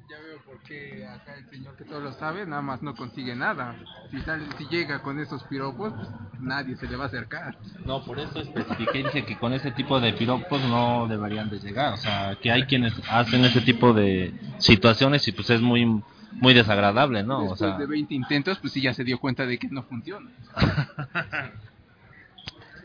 Ya 0.09 0.20
veo 0.20 0.43
por 0.44 0.62
qué 0.62 1.07
acá 1.07 1.36
el 1.36 1.41
señor 1.52 1.76
que 1.76 1.84
todo 1.84 2.00
lo 2.00 2.12
sabe, 2.12 2.46
nada 2.46 2.62
más 2.62 2.82
no 2.82 2.94
consigue 2.94 3.36
nada. 3.36 3.76
Si, 4.10 4.18
sale, 4.20 4.44
si 4.56 4.66
llega 4.68 5.02
con 5.02 5.20
esos 5.20 5.42
piropos, 5.44 5.92
pues 5.92 6.08
nadie 6.40 6.76
se 6.76 6.86
le 6.86 6.96
va 6.96 7.04
a 7.04 7.06
acercar. 7.08 7.58
No, 7.84 8.02
por 8.04 8.18
eso 8.18 8.40
especifiqué, 8.40 9.04
dice 9.04 9.24
que 9.26 9.36
con 9.36 9.52
ese 9.52 9.70
tipo 9.72 10.00
de 10.00 10.14
piropos 10.14 10.62
no 10.62 11.06
deberían 11.08 11.50
de 11.50 11.58
llegar. 11.58 11.92
O 11.92 11.96
sea, 11.98 12.36
que 12.40 12.50
hay 12.50 12.62
quienes 12.64 12.94
hacen 13.10 13.44
ese 13.44 13.60
tipo 13.60 13.92
de 13.92 14.32
situaciones 14.58 15.28
y 15.28 15.32
pues 15.32 15.50
es 15.50 15.60
muy 15.60 16.02
muy 16.32 16.54
desagradable, 16.54 17.22
¿no? 17.22 17.40
O 17.40 17.40
Después 17.50 17.58
sea, 17.58 17.76
de 17.76 17.86
20 17.86 18.14
intentos, 18.14 18.58
pues 18.58 18.72
sí 18.72 18.80
ya 18.80 18.94
se 18.94 19.04
dio 19.04 19.18
cuenta 19.18 19.44
de 19.44 19.58
que 19.58 19.68
no 19.68 19.82
funciona. 19.82 20.30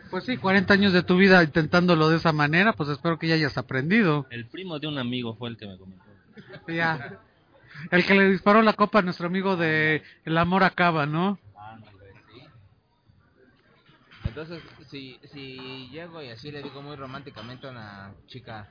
Pues 0.10 0.24
sí, 0.24 0.38
40 0.38 0.74
años 0.74 0.94
de 0.94 1.04
tu 1.04 1.18
vida 1.18 1.44
intentándolo 1.44 2.08
de 2.08 2.16
esa 2.16 2.32
manera, 2.32 2.72
pues 2.72 2.88
espero 2.88 3.20
que 3.20 3.28
ya 3.28 3.36
hayas 3.36 3.58
aprendido. 3.58 4.26
el 4.30 4.46
primo 4.46 4.80
de 4.80 4.88
un 4.88 4.98
amigo 4.98 5.36
fue 5.36 5.50
el 5.50 5.58
que 5.58 5.68
me 5.68 5.78
comentó. 5.78 6.06
Ya. 6.70 7.20
El 7.92 8.06
que 8.06 8.16
le 8.16 8.30
disparó 8.30 8.62
la 8.62 8.74
copa 8.74 9.00
a 9.00 9.02
nuestro 9.02 9.28
amigo 9.28 9.56
de 9.56 10.04
El 10.26 10.38
amor 10.38 10.64
acaba, 10.64 11.06
¿no? 11.06 11.40
Entonces, 14.26 14.62
si, 14.90 15.20
si 15.34 15.90
llego 15.90 16.22
y 16.22 16.30
así 16.30 16.52
le 16.52 16.62
digo 16.62 16.82
muy 16.82 16.96
románticamente 16.96 17.68
a 17.68 17.72
una 17.72 18.14
chica, 18.28 18.70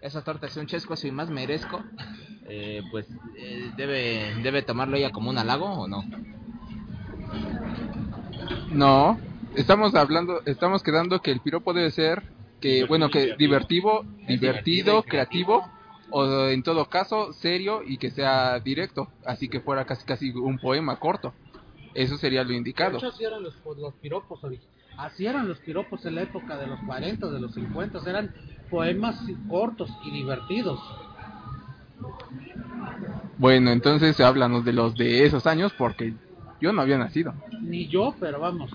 esa 0.00 0.22
torta 0.22 0.46
es 0.46 0.56
un 0.56 0.66
chesco, 0.66 0.94
y 1.02 1.10
más 1.10 1.30
merezco, 1.30 1.82
eh, 2.46 2.82
pues 2.90 3.06
eh, 3.36 3.72
debe, 3.76 4.36
debe 4.42 4.62
tomarlo 4.62 4.96
ella 4.96 5.10
como 5.10 5.30
un 5.30 5.38
halago 5.38 5.66
o 5.66 5.88
no. 5.88 6.04
No, 8.70 9.18
estamos 9.56 9.94
hablando, 9.94 10.42
estamos 10.46 10.82
quedando 10.82 11.20
que 11.20 11.32
el 11.32 11.40
piropo 11.40 11.72
debe 11.72 11.90
ser 11.90 12.22
que, 12.60 12.84
bueno, 12.84 13.10
que 13.10 13.34
divertido, 13.36 14.04
divertido, 14.28 15.02
creativo, 15.02 15.68
o 16.10 16.46
en 16.48 16.62
todo 16.62 16.84
caso 16.86 17.32
serio 17.32 17.82
y 17.86 17.98
que 17.98 18.10
sea 18.10 18.58
directo, 18.60 19.08
así 19.24 19.48
que 19.48 19.60
fuera 19.60 19.84
casi 19.84 20.04
casi 20.04 20.30
un 20.30 20.58
poema 20.58 20.96
corto. 20.96 21.34
Eso 21.94 22.16
sería 22.16 22.42
lo 22.44 22.50
De 22.50 22.56
indicado. 22.56 22.98
hecho, 22.98 23.08
así 23.08 23.24
eran 23.24 23.42
los, 23.42 23.54
los 23.76 23.94
piropos, 23.96 24.40
ori- 24.42 24.60
así 24.98 25.26
eran 25.26 25.48
los 25.48 25.58
piropos 25.60 26.04
en 26.06 26.14
la 26.16 26.22
época 26.22 26.56
de 26.56 26.66
los 26.66 26.78
40, 26.86 27.28
de 27.30 27.40
los 27.40 27.54
50, 27.54 27.98
eran 28.06 28.30
poemas 28.70 29.16
cortos 29.48 29.90
y 30.04 30.10
divertidos. 30.12 30.78
Bueno, 33.38 33.70
entonces 33.70 34.20
háblanos 34.20 34.64
de 34.64 34.72
los 34.72 34.96
de 34.96 35.24
esos 35.24 35.46
años 35.46 35.72
porque 35.78 36.14
yo 36.60 36.72
no 36.72 36.82
había 36.82 36.98
nacido. 36.98 37.34
Ni 37.62 37.88
yo, 37.88 38.14
pero 38.20 38.40
vamos. 38.40 38.70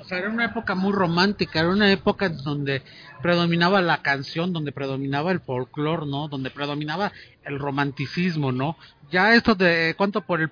O 0.00 0.04
sea, 0.04 0.18
era 0.18 0.30
una 0.30 0.46
época 0.46 0.74
muy 0.74 0.92
romántica, 0.92 1.60
era 1.60 1.68
una 1.68 1.90
época 1.92 2.28
donde 2.28 2.82
predominaba 3.22 3.80
la 3.80 4.02
canción, 4.02 4.52
donde 4.52 4.72
predominaba 4.72 5.32
el 5.32 5.40
folclore, 5.40 6.06
¿no? 6.06 6.28
Donde 6.28 6.50
predominaba 6.50 7.12
el 7.44 7.58
romanticismo, 7.58 8.52
¿no? 8.52 8.76
Ya 9.10 9.34
esto 9.34 9.54
de 9.54 9.94
cuánto 9.96 10.22
por 10.22 10.40
el... 10.40 10.50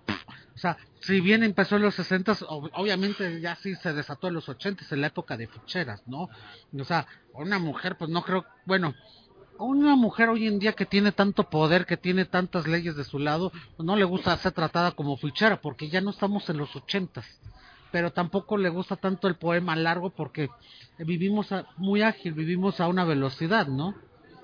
O 0.54 0.58
sea, 0.58 0.76
si 1.00 1.20
bien 1.20 1.42
empezó 1.42 1.76
en 1.76 1.82
los 1.82 1.94
60, 1.94 2.32
ob- 2.32 2.70
obviamente 2.74 3.40
ya 3.40 3.54
sí 3.56 3.74
se 3.76 3.92
desató 3.92 4.28
en 4.28 4.34
los 4.34 4.48
80, 4.48 4.84
en 4.90 5.00
la 5.00 5.06
época 5.08 5.36
de 5.36 5.46
ficheras, 5.46 6.02
¿no? 6.06 6.28
O 6.78 6.84
sea, 6.84 7.06
una 7.34 7.58
mujer, 7.58 7.96
pues 7.96 8.10
no 8.10 8.22
creo, 8.22 8.44
bueno, 8.64 8.94
una 9.58 9.96
mujer 9.96 10.28
hoy 10.28 10.46
en 10.46 10.58
día 10.58 10.72
que 10.72 10.86
tiene 10.86 11.12
tanto 11.12 11.44
poder, 11.44 11.86
que 11.86 11.96
tiene 11.96 12.24
tantas 12.24 12.66
leyes 12.66 12.96
de 12.96 13.04
su 13.04 13.18
lado, 13.18 13.52
no 13.78 13.96
le 13.96 14.04
gusta 14.04 14.36
ser 14.38 14.52
tratada 14.52 14.92
como 14.92 15.16
fichera, 15.16 15.60
porque 15.60 15.88
ya 15.88 16.00
no 16.00 16.10
estamos 16.10 16.48
en 16.50 16.58
los 16.58 16.74
ochentas. 16.76 17.26
Pero 17.92 18.12
tampoco 18.12 18.56
le 18.58 18.68
gusta 18.68 18.96
tanto 18.96 19.28
el 19.28 19.36
poema 19.36 19.76
largo 19.76 20.10
porque 20.10 20.48
vivimos 20.98 21.52
a- 21.52 21.64
muy 21.76 22.02
ágil, 22.02 22.32
vivimos 22.34 22.80
a 22.80 22.88
una 22.88 23.04
velocidad, 23.04 23.66
¿no? 23.68 23.94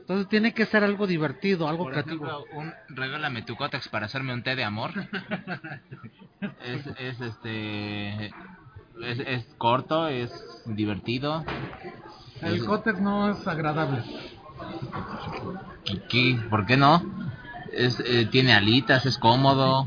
Entonces 0.01 0.28
tiene 0.28 0.52
que 0.55 0.66
ser 0.66 0.82
algo 0.84 1.06
divertido, 1.06 1.68
algo 1.68 1.84
Por 1.84 1.93
creativo. 1.93 2.26
ejemplo, 2.26 2.47
un 2.59 2.72
regálame 2.97 3.43
tu 3.43 3.56
cótex 3.56 3.89
para 3.89 4.06
hacerme 4.06 4.32
un 4.34 4.43
té 4.43 4.56
de 4.56 4.64
amor. 4.64 4.93
es, 6.64 6.86
es 6.98 7.20
este 7.20 8.26
es, 8.26 9.18
es 9.26 9.47
corto, 9.59 10.09
es 10.09 10.30
divertido. 10.66 11.44
El 12.43 12.56
Es- 12.56 12.64
cótex 12.64 13.01
no 13.01 13.30
es 13.30 13.47
agradable. 13.47 14.02
¿Por 16.51 16.66
qué 16.66 16.76
no? 16.76 17.02
Es, 17.72 18.01
eh, 18.01 18.26
tiene 18.30 18.52
alitas, 18.52 19.06
es 19.06 19.18
cómodo. 19.18 19.86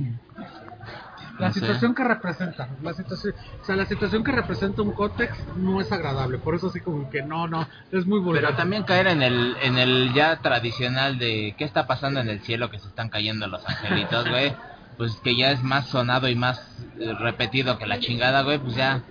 La 1.38 1.48
No 1.48 1.54
sé. 1.54 1.60
situación 1.60 1.94
que 1.94 2.04
representa, 2.04 2.70
la 2.82 2.94
situación, 2.94 3.34
o 3.62 3.66
sea, 3.66 3.76
la 3.76 3.86
situación 3.86 4.24
que 4.24 4.32
representa 4.32 4.82
un 4.82 4.94
cótex 4.94 5.38
no 5.58 5.82
es 5.82 5.92
agradable, 5.92 6.38
por 6.38 6.56
eso 6.56 6.68
así 6.68 6.80
como 6.80 7.10
que 7.10 7.24
no, 7.24 7.48
no, 7.48 7.68
es 7.92 8.06
muy 8.06 8.20
vulgar. 8.22 8.42
Pero 8.42 8.56
también 8.56 8.84
caer 8.84 9.08
en 9.08 9.22
el, 9.22 9.56
en 9.62 9.78
el 9.78 10.14
ya 10.14 10.38
tradicional 10.38 11.20
de 11.20 11.54
qué 11.58 11.66
está 11.66 11.88
pasando 11.88 12.22
en 12.22 12.30
el 12.30 12.40
cielo 12.40 12.70
que 12.70 12.80
se 12.80 12.88
están 12.88 13.10
cayendo 13.10 13.48
los 13.48 13.68
angelitos, 13.68 14.30
güey. 14.30 14.54
Pues 14.98 15.18
que 15.18 15.36
ya 15.36 15.52
es 15.52 15.62
más 15.62 15.88
sonado 15.88 16.30
y 16.30 16.36
más 16.36 16.58
eh, 16.98 17.12
repetido 17.20 17.78
que 17.78 17.86
la 17.86 18.00
chingada, 18.00 18.44
güey, 18.44 18.60
pues 18.60 18.76
ya. 18.76 19.04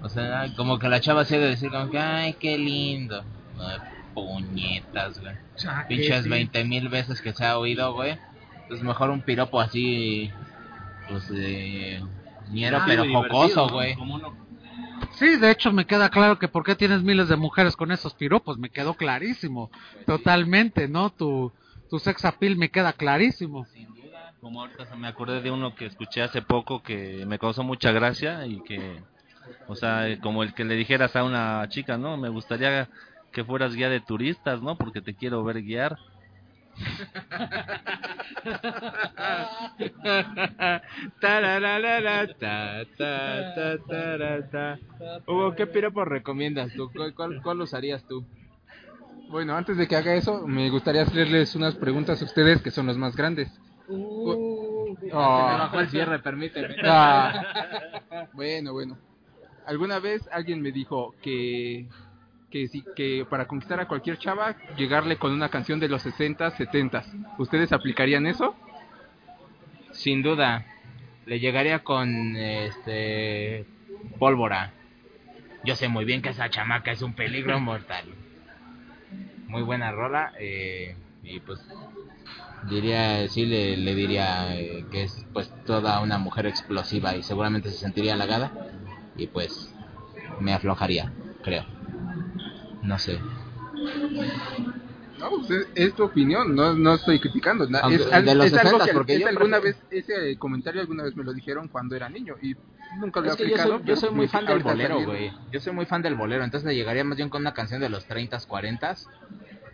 O 0.00 0.08
sea, 0.08 0.46
como 0.56 0.78
que 0.78 0.88
la 0.88 1.00
chava 1.00 1.24
se 1.24 1.36
de 1.40 1.48
decir 1.48 1.68
como 1.72 1.90
que, 1.90 1.98
ay, 1.98 2.34
qué 2.34 2.56
lindo. 2.56 3.24
Puñetas, 4.14 5.20
güey. 5.20 5.34
Pinches. 5.88 6.28
20 6.28 6.64
mil 6.64 6.88
veces 6.88 7.20
que 7.20 7.32
se 7.32 7.44
ha 7.44 7.58
oído, 7.58 7.92
güey. 7.94 8.18
Pues 8.68 8.82
mejor 8.82 9.10
un 9.10 9.20
piropo 9.20 9.60
así, 9.60 10.30
pues, 11.08 11.30
eh, 11.34 12.02
ñero, 12.50 12.78
Ah, 12.78 12.84
pero 12.86 13.04
jocoso, 13.10 13.68
güey. 13.68 13.96
Sí, 15.14 15.36
de 15.36 15.50
hecho 15.50 15.72
me 15.72 15.84
queda 15.84 16.08
claro 16.10 16.38
que 16.38 16.48
por 16.48 16.64
qué 16.64 16.74
tienes 16.74 17.02
miles 17.02 17.28
de 17.28 17.36
mujeres 17.36 17.76
con 17.76 17.92
esos 17.92 18.14
piropos, 18.14 18.58
me 18.58 18.70
quedó 18.70 18.94
clarísimo, 18.94 19.70
totalmente, 20.06 20.88
¿no? 20.88 21.10
Tu, 21.10 21.52
tu 21.90 21.98
sex 21.98 22.24
appeal 22.24 22.56
me 22.56 22.70
queda 22.70 22.92
clarísimo. 22.92 23.66
Como 24.40 24.62
ahorita 24.62 24.86
se 24.86 24.96
me 24.96 25.06
acordé 25.08 25.40
de 25.40 25.50
uno 25.50 25.74
que 25.74 25.86
escuché 25.86 26.22
hace 26.22 26.42
poco 26.42 26.82
que 26.82 27.24
me 27.26 27.38
causó 27.38 27.62
mucha 27.62 27.92
gracia 27.92 28.46
y 28.46 28.60
que, 28.62 29.02
o 29.68 29.76
sea, 29.76 30.06
como 30.20 30.42
el 30.42 30.54
que 30.54 30.64
le 30.64 30.74
dijeras 30.74 31.14
a 31.14 31.24
una 31.24 31.68
chica, 31.68 31.98
¿no? 31.98 32.16
Me 32.16 32.28
gustaría 32.28 32.88
que 33.32 33.44
fueras 33.44 33.74
guía 33.74 33.88
de 33.88 34.00
turistas, 34.00 34.62
¿no? 34.62 34.76
Porque 34.76 35.00
te 35.00 35.14
quiero 35.14 35.42
ver 35.44 35.62
guiar. 35.62 35.96
Tarararara, 41.20 42.26
ta, 42.38 42.84
ta, 42.96 43.54
ta, 43.54 43.78
tara, 43.88 44.50
ta. 44.50 44.78
Hugo, 45.26 45.54
¿qué 45.54 45.66
piropo 45.66 46.04
recomiendas 46.04 46.72
tú? 46.72 46.90
¿Cuál, 46.94 47.14
cuál, 47.14 47.42
cuál 47.42 47.60
usarías 47.60 48.02
tú? 48.04 48.24
Bueno, 49.28 49.56
antes 49.56 49.76
de 49.76 49.88
que 49.88 49.96
haga 49.96 50.14
eso, 50.14 50.46
me 50.46 50.68
gustaría 50.70 51.02
hacerles 51.02 51.54
unas 51.54 51.74
preguntas 51.74 52.20
a 52.20 52.24
ustedes 52.24 52.62
que 52.62 52.70
son 52.70 52.86
los 52.86 52.98
más 52.98 53.16
grandes. 53.16 53.48
Oh. 53.88 54.94
Se 54.98 55.06
me 55.06 55.12
bajó 55.12 55.80
el 55.80 55.88
cierre, 55.88 56.18
permíteme. 56.18 56.76
Ah. 56.84 57.92
Bueno, 58.34 58.72
bueno. 58.72 58.98
¿Alguna 59.66 59.98
vez 59.98 60.28
alguien 60.32 60.60
me 60.60 60.72
dijo 60.72 61.14
que 61.22 61.88
que 62.52 62.68
que 62.94 63.26
para 63.28 63.46
conquistar 63.46 63.80
a 63.80 63.88
cualquier 63.88 64.18
chava 64.18 64.54
llegarle 64.76 65.16
con 65.16 65.32
una 65.32 65.48
canción 65.48 65.80
de 65.80 65.88
los 65.88 66.02
60, 66.02 66.50
70? 66.50 67.04
¿Ustedes 67.38 67.72
aplicarían 67.72 68.26
eso? 68.26 68.54
Sin 69.92 70.22
duda, 70.22 70.66
le 71.24 71.40
llegaría 71.40 71.80
con 71.80 72.36
este 72.36 73.66
pólvora. 74.18 74.74
Yo 75.64 75.76
sé 75.76 75.88
muy 75.88 76.04
bien 76.04 76.20
que 76.20 76.30
esa 76.30 76.50
chamaca 76.50 76.92
es 76.92 77.02
un 77.02 77.14
peligro 77.14 77.58
mortal. 77.70 78.04
Muy 79.48 79.62
buena 79.62 79.90
rola 79.90 80.32
eh, 80.38 80.94
y 81.22 81.40
pues 81.40 81.60
diría 82.68 83.28
sí 83.28 83.44
le, 83.44 83.76
le 83.76 83.94
diría 83.94 84.56
eh, 84.56 84.84
que 84.90 85.02
es 85.04 85.26
pues 85.32 85.50
toda 85.64 86.00
una 86.00 86.18
mujer 86.18 86.46
explosiva 86.46 87.16
y 87.16 87.22
seguramente 87.22 87.70
se 87.70 87.78
sentiría 87.78 88.14
halagada 88.14 88.52
y 89.16 89.26
pues 89.26 89.74
me 90.40 90.52
aflojaría, 90.52 91.12
creo. 91.42 91.64
No 92.82 92.98
sé. 92.98 93.18
No, 95.18 95.30
pues 95.30 95.50
es, 95.50 95.66
es 95.76 95.94
tu 95.94 96.02
opinión, 96.04 96.54
no, 96.54 96.74
no 96.74 96.94
estoy 96.94 97.20
criticando. 97.20 97.68
Aunque- 97.82 98.02
es, 98.02 98.24
de 98.24 98.34
los 98.34 98.46
es 98.46 98.54
algo 98.54 98.78
60s, 98.80 98.84
que 98.86 98.92
porque 98.92 99.16
es 99.16 99.26
alguna 99.26 99.60
prefiero- 99.60 99.78
vez, 99.90 100.06
ese 100.08 100.36
comentario 100.38 100.80
alguna 100.80 101.04
vez 101.04 101.14
me 101.16 101.22
lo 101.24 101.32
dijeron 101.32 101.68
cuando 101.68 101.94
era 101.94 102.08
niño 102.08 102.34
y 102.42 102.54
nunca 102.98 103.20
lo 103.20 103.26
he 103.26 103.28
yo 103.28 103.34
aplicado. 103.34 103.78
soy, 103.78 103.86
yo 103.86 103.96
soy 103.96 104.10
muy 104.10 104.26
fan 104.26 104.46
del 104.46 104.58
bolero, 104.60 105.00
güey. 105.04 105.30
Yo 105.52 105.60
soy 105.60 105.72
muy 105.72 105.86
fan 105.86 106.02
del 106.02 106.16
bolero, 106.16 106.42
entonces 106.42 106.66
le 106.66 106.74
llegaría 106.74 107.04
más 107.04 107.16
bien 107.16 107.28
con 107.28 107.42
una 107.42 107.54
canción 107.54 107.80
de 107.80 107.88
los 107.88 108.06
30s, 108.08 108.46
40s. 108.48 109.06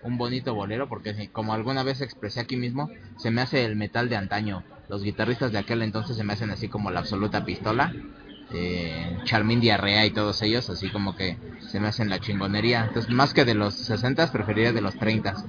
Un 0.02 0.16
bonito 0.18 0.54
bolero, 0.54 0.88
porque 0.88 1.28
como 1.32 1.54
alguna 1.54 1.82
vez 1.82 2.00
expresé 2.02 2.40
aquí 2.40 2.56
mismo, 2.56 2.88
se 3.16 3.30
me 3.30 3.40
hace 3.40 3.64
el 3.64 3.74
metal 3.74 4.08
de 4.08 4.16
antaño. 4.16 4.62
Los 4.88 5.02
guitarristas 5.02 5.50
de 5.50 5.58
aquel 5.58 5.82
entonces 5.82 6.16
se 6.16 6.24
me 6.24 6.34
hacen 6.34 6.50
así 6.50 6.68
como 6.68 6.90
la 6.90 7.00
absoluta 7.00 7.44
pistola. 7.44 7.92
Eh, 8.50 9.18
Charmín 9.24 9.60
Diarrea 9.60 10.06
y 10.06 10.10
todos 10.10 10.40
ellos, 10.42 10.70
así 10.70 10.88
como 10.90 11.14
que 11.14 11.38
se 11.70 11.80
me 11.80 11.88
hacen 11.88 12.08
la 12.08 12.18
chingonería. 12.20 12.84
Entonces, 12.86 13.10
más 13.10 13.34
que 13.34 13.44
de 13.44 13.54
los 13.54 13.74
60s, 13.88 14.30
preferiría 14.30 14.72
de 14.72 14.80
los 14.80 14.96
30s. 14.96 15.44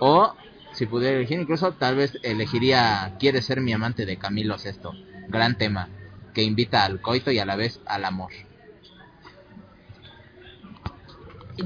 O, 0.00 0.34
si 0.72 0.86
pudiera 0.86 1.16
elegir, 1.16 1.38
incluso 1.40 1.72
tal 1.72 1.96
vez 1.96 2.18
elegiría 2.22 3.14
Quiere 3.18 3.42
ser 3.42 3.60
mi 3.60 3.72
amante 3.72 4.06
de 4.06 4.16
Camilo 4.16 4.58
Sesto. 4.58 4.94
Gran 5.28 5.56
tema, 5.56 5.88
que 6.34 6.42
invita 6.42 6.84
al 6.84 7.00
coito 7.00 7.30
y 7.30 7.38
a 7.38 7.44
la 7.46 7.56
vez 7.56 7.80
al 7.86 8.04
amor. 8.04 8.32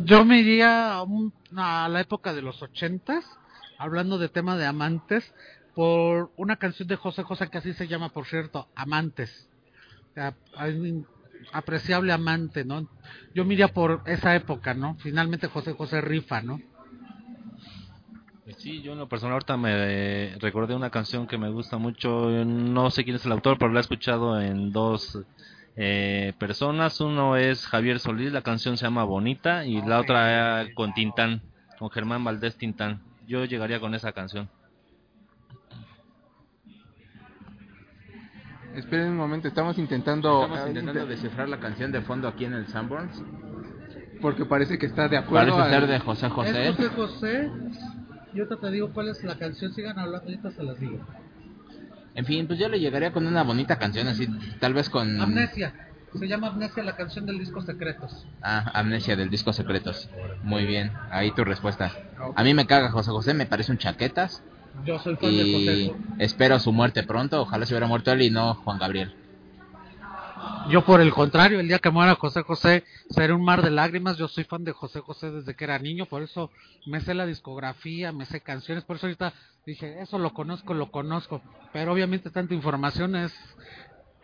Yo 0.05 0.24
me 0.24 0.40
iría 0.40 0.93
a, 0.94 1.02
un- 1.02 1.32
a 1.56 1.89
la 1.89 2.01
época 2.01 2.35
de 2.35 2.43
los 2.43 2.61
ochentas, 2.62 3.24
hablando 3.78 4.19
de 4.19 4.28
tema 4.28 4.56
de 4.56 4.66
amantes, 4.66 5.32
por 5.74 6.31
una 6.36 6.56
canción 6.56 6.89
de 6.89 6.97
José 6.97 7.23
José 7.23 7.48
que 7.48 7.59
así 7.59 7.73
se 7.74 7.89
llama, 7.89 8.09
por 8.11 8.27
cierto, 8.27 8.69
Amantes. 8.74 9.48
Un 10.57 11.07
apreciable 11.53 12.12
amante, 12.12 12.65
¿no? 12.65 12.89
Yo 13.35 13.45
me 13.45 13.55
iría 13.55 13.69
por 13.69 14.03
esa 14.07 14.35
época, 14.35 14.74
¿no? 14.74 14.97
Finalmente 15.01 15.49
José 15.49 15.73
José 15.73 16.01
rifa, 16.01 16.41
¿no? 16.41 16.59
Pues 18.45 18.57
Sí, 18.59 18.82
yo 18.82 18.93
en 18.93 18.99
lo 18.99 19.09
personal 19.09 19.35
ahorita 19.35 19.57
me 19.57 19.70
eh, 19.73 20.36
recordé 20.39 20.74
una 20.74 20.91
canción 20.91 21.27
que 21.27 21.39
me 21.39 21.51
gusta 21.51 21.78
mucho, 21.78 22.28
no 22.45 22.91
sé 22.91 23.05
quién 23.05 23.16
es 23.16 23.24
el 23.24 23.32
autor, 23.32 23.59
pero 23.59 23.73
la 23.73 23.81
he 23.81 23.82
escuchado 23.82 24.41
en 24.41 24.70
dos 24.70 25.19
eh, 25.77 26.35
personas, 26.39 27.01
uno 27.01 27.36
es 27.36 27.66
Javier 27.66 27.99
Solís, 27.99 28.32
la 28.32 28.43
canción 28.43 28.77
se 28.77 28.85
llama 28.85 29.05
Bonita, 29.05 29.65
y 29.65 29.81
la 29.82 29.99
otra 29.99 30.62
eh, 30.62 30.74
con 30.74 30.93
Tintán, 30.93 31.41
con 31.78 31.91
Germán 31.91 32.23
Valdés 32.23 32.57
Tintán. 32.57 33.01
Yo 33.27 33.45
llegaría 33.47 33.81
con 33.81 33.95
esa 33.95 34.12
canción. 34.12 34.51
Esperen 38.74 39.09
un 39.10 39.16
momento, 39.16 39.48
estamos 39.48 39.78
intentando, 39.78 40.42
Estamos 40.42 40.59
eh, 40.66 40.68
intentando 40.68 41.01
inte- 41.02 41.10
descifrar 41.14 41.48
la 41.48 41.59
canción 41.60 41.92
de 41.92 42.01
fondo 42.02 42.26
aquí 42.28 42.44
en 42.44 42.55
el 42.55 42.66
Sanborns. 42.68 43.22
porque 44.20 44.44
parece 44.46 44.78
que 44.78 44.86
está 44.86 45.06
de 45.09 45.16
acuerdo. 45.18 45.52
Parece 45.56 45.70
ser 45.74 45.82
al- 45.84 45.88
de 45.90 45.98
José 46.01 46.28
José. 46.30 46.68
Es 46.68 46.76
José 46.76 46.88
José. 46.90 47.51
Yo 48.32 48.48
te, 48.48 48.56
te 48.56 48.70
digo 48.70 48.90
cuál 48.92 49.09
es 49.09 49.22
la 49.22 49.36
canción, 49.36 49.72
sigan 49.74 49.98
hablando, 49.98 50.24
ahorita 50.26 50.51
se 50.51 50.62
las 50.62 50.80
digo. 50.80 50.98
En 52.14 52.24
fin, 52.24 52.46
pues 52.46 52.59
yo 52.59 52.68
le 52.68 52.80
llegaría 52.80 53.12
con 53.12 53.26
una 53.26 53.42
bonita 53.42 53.76
canción 53.78 54.09
así, 54.09 54.26
tal 54.60 54.72
vez 54.74 54.88
con... 54.88 55.20
Amnesia. 55.20 55.74
Se 56.18 56.28
llama 56.28 56.46
Amnesia 56.46 56.84
la 56.84 56.94
canción 56.96 57.26
del 57.26 57.38
disco 57.40 57.60
Secretos. 57.60 58.26
Ah, 58.40 58.70
Amnesia 58.74 59.16
del 59.16 59.30
disco 59.30 59.52
Secretos. 59.52 60.09
Muy 60.44 60.64
bien, 60.64 60.92
ahí 61.10 61.32
tu 61.32 61.44
respuesta. 61.44 61.90
A 62.36 62.42
mí 62.44 62.55
me 62.55 62.66
caga 62.66 62.90
José 62.92 63.10
José, 63.10 63.34
me 63.34 63.46
parece 63.46 63.72
un 63.72 63.78
chaquetas. 63.78 64.42
Yo 64.84 64.98
soy 64.98 65.16
fan 65.16 65.30
de 65.30 65.42
Y 65.42 65.88
José. 65.88 65.94
espero 66.18 66.59
su 66.59 66.72
muerte 66.72 67.02
pronto. 67.02 67.42
Ojalá 67.42 67.64
se 67.64 67.74
hubiera 67.74 67.86
muerto 67.86 68.12
él 68.12 68.22
y 68.22 68.30
no 68.30 68.55
Juan 68.55 68.78
Gabriel. 68.78 69.14
Yo 70.68 70.84
por 70.84 71.01
el 71.01 71.12
contrario, 71.12 71.60
el 71.60 71.68
día 71.68 71.78
que 71.78 71.90
muera 71.90 72.14
José 72.14 72.42
José 72.42 72.84
seré 73.10 73.32
un 73.34 73.44
mar 73.44 73.62
de 73.62 73.70
lágrimas. 73.70 74.16
Yo 74.16 74.28
soy 74.28 74.44
fan 74.44 74.64
de 74.64 74.72
José 74.72 75.01
José 75.01 75.30
desde 75.30 75.55
que 75.55 75.64
era 75.64 75.78
niño, 75.78 76.06
por 76.06 76.22
eso 76.22 76.51
me 76.86 77.01
sé 77.01 77.14
la 77.14 77.26
discografía, 77.26 78.12
me 78.12 78.24
sé 78.24 78.40
canciones, 78.40 78.84
por 78.84 78.96
eso 78.96 79.06
ahorita 79.06 79.32
dije, 79.66 80.01
eso 80.01 80.18
lo 80.18 80.32
conozco, 80.32 80.72
lo 80.74 80.90
conozco. 80.90 81.42
Pero 81.72 81.92
obviamente 81.92 82.30
tanta 82.30 82.55
información 82.55 83.14
es, 83.14 83.34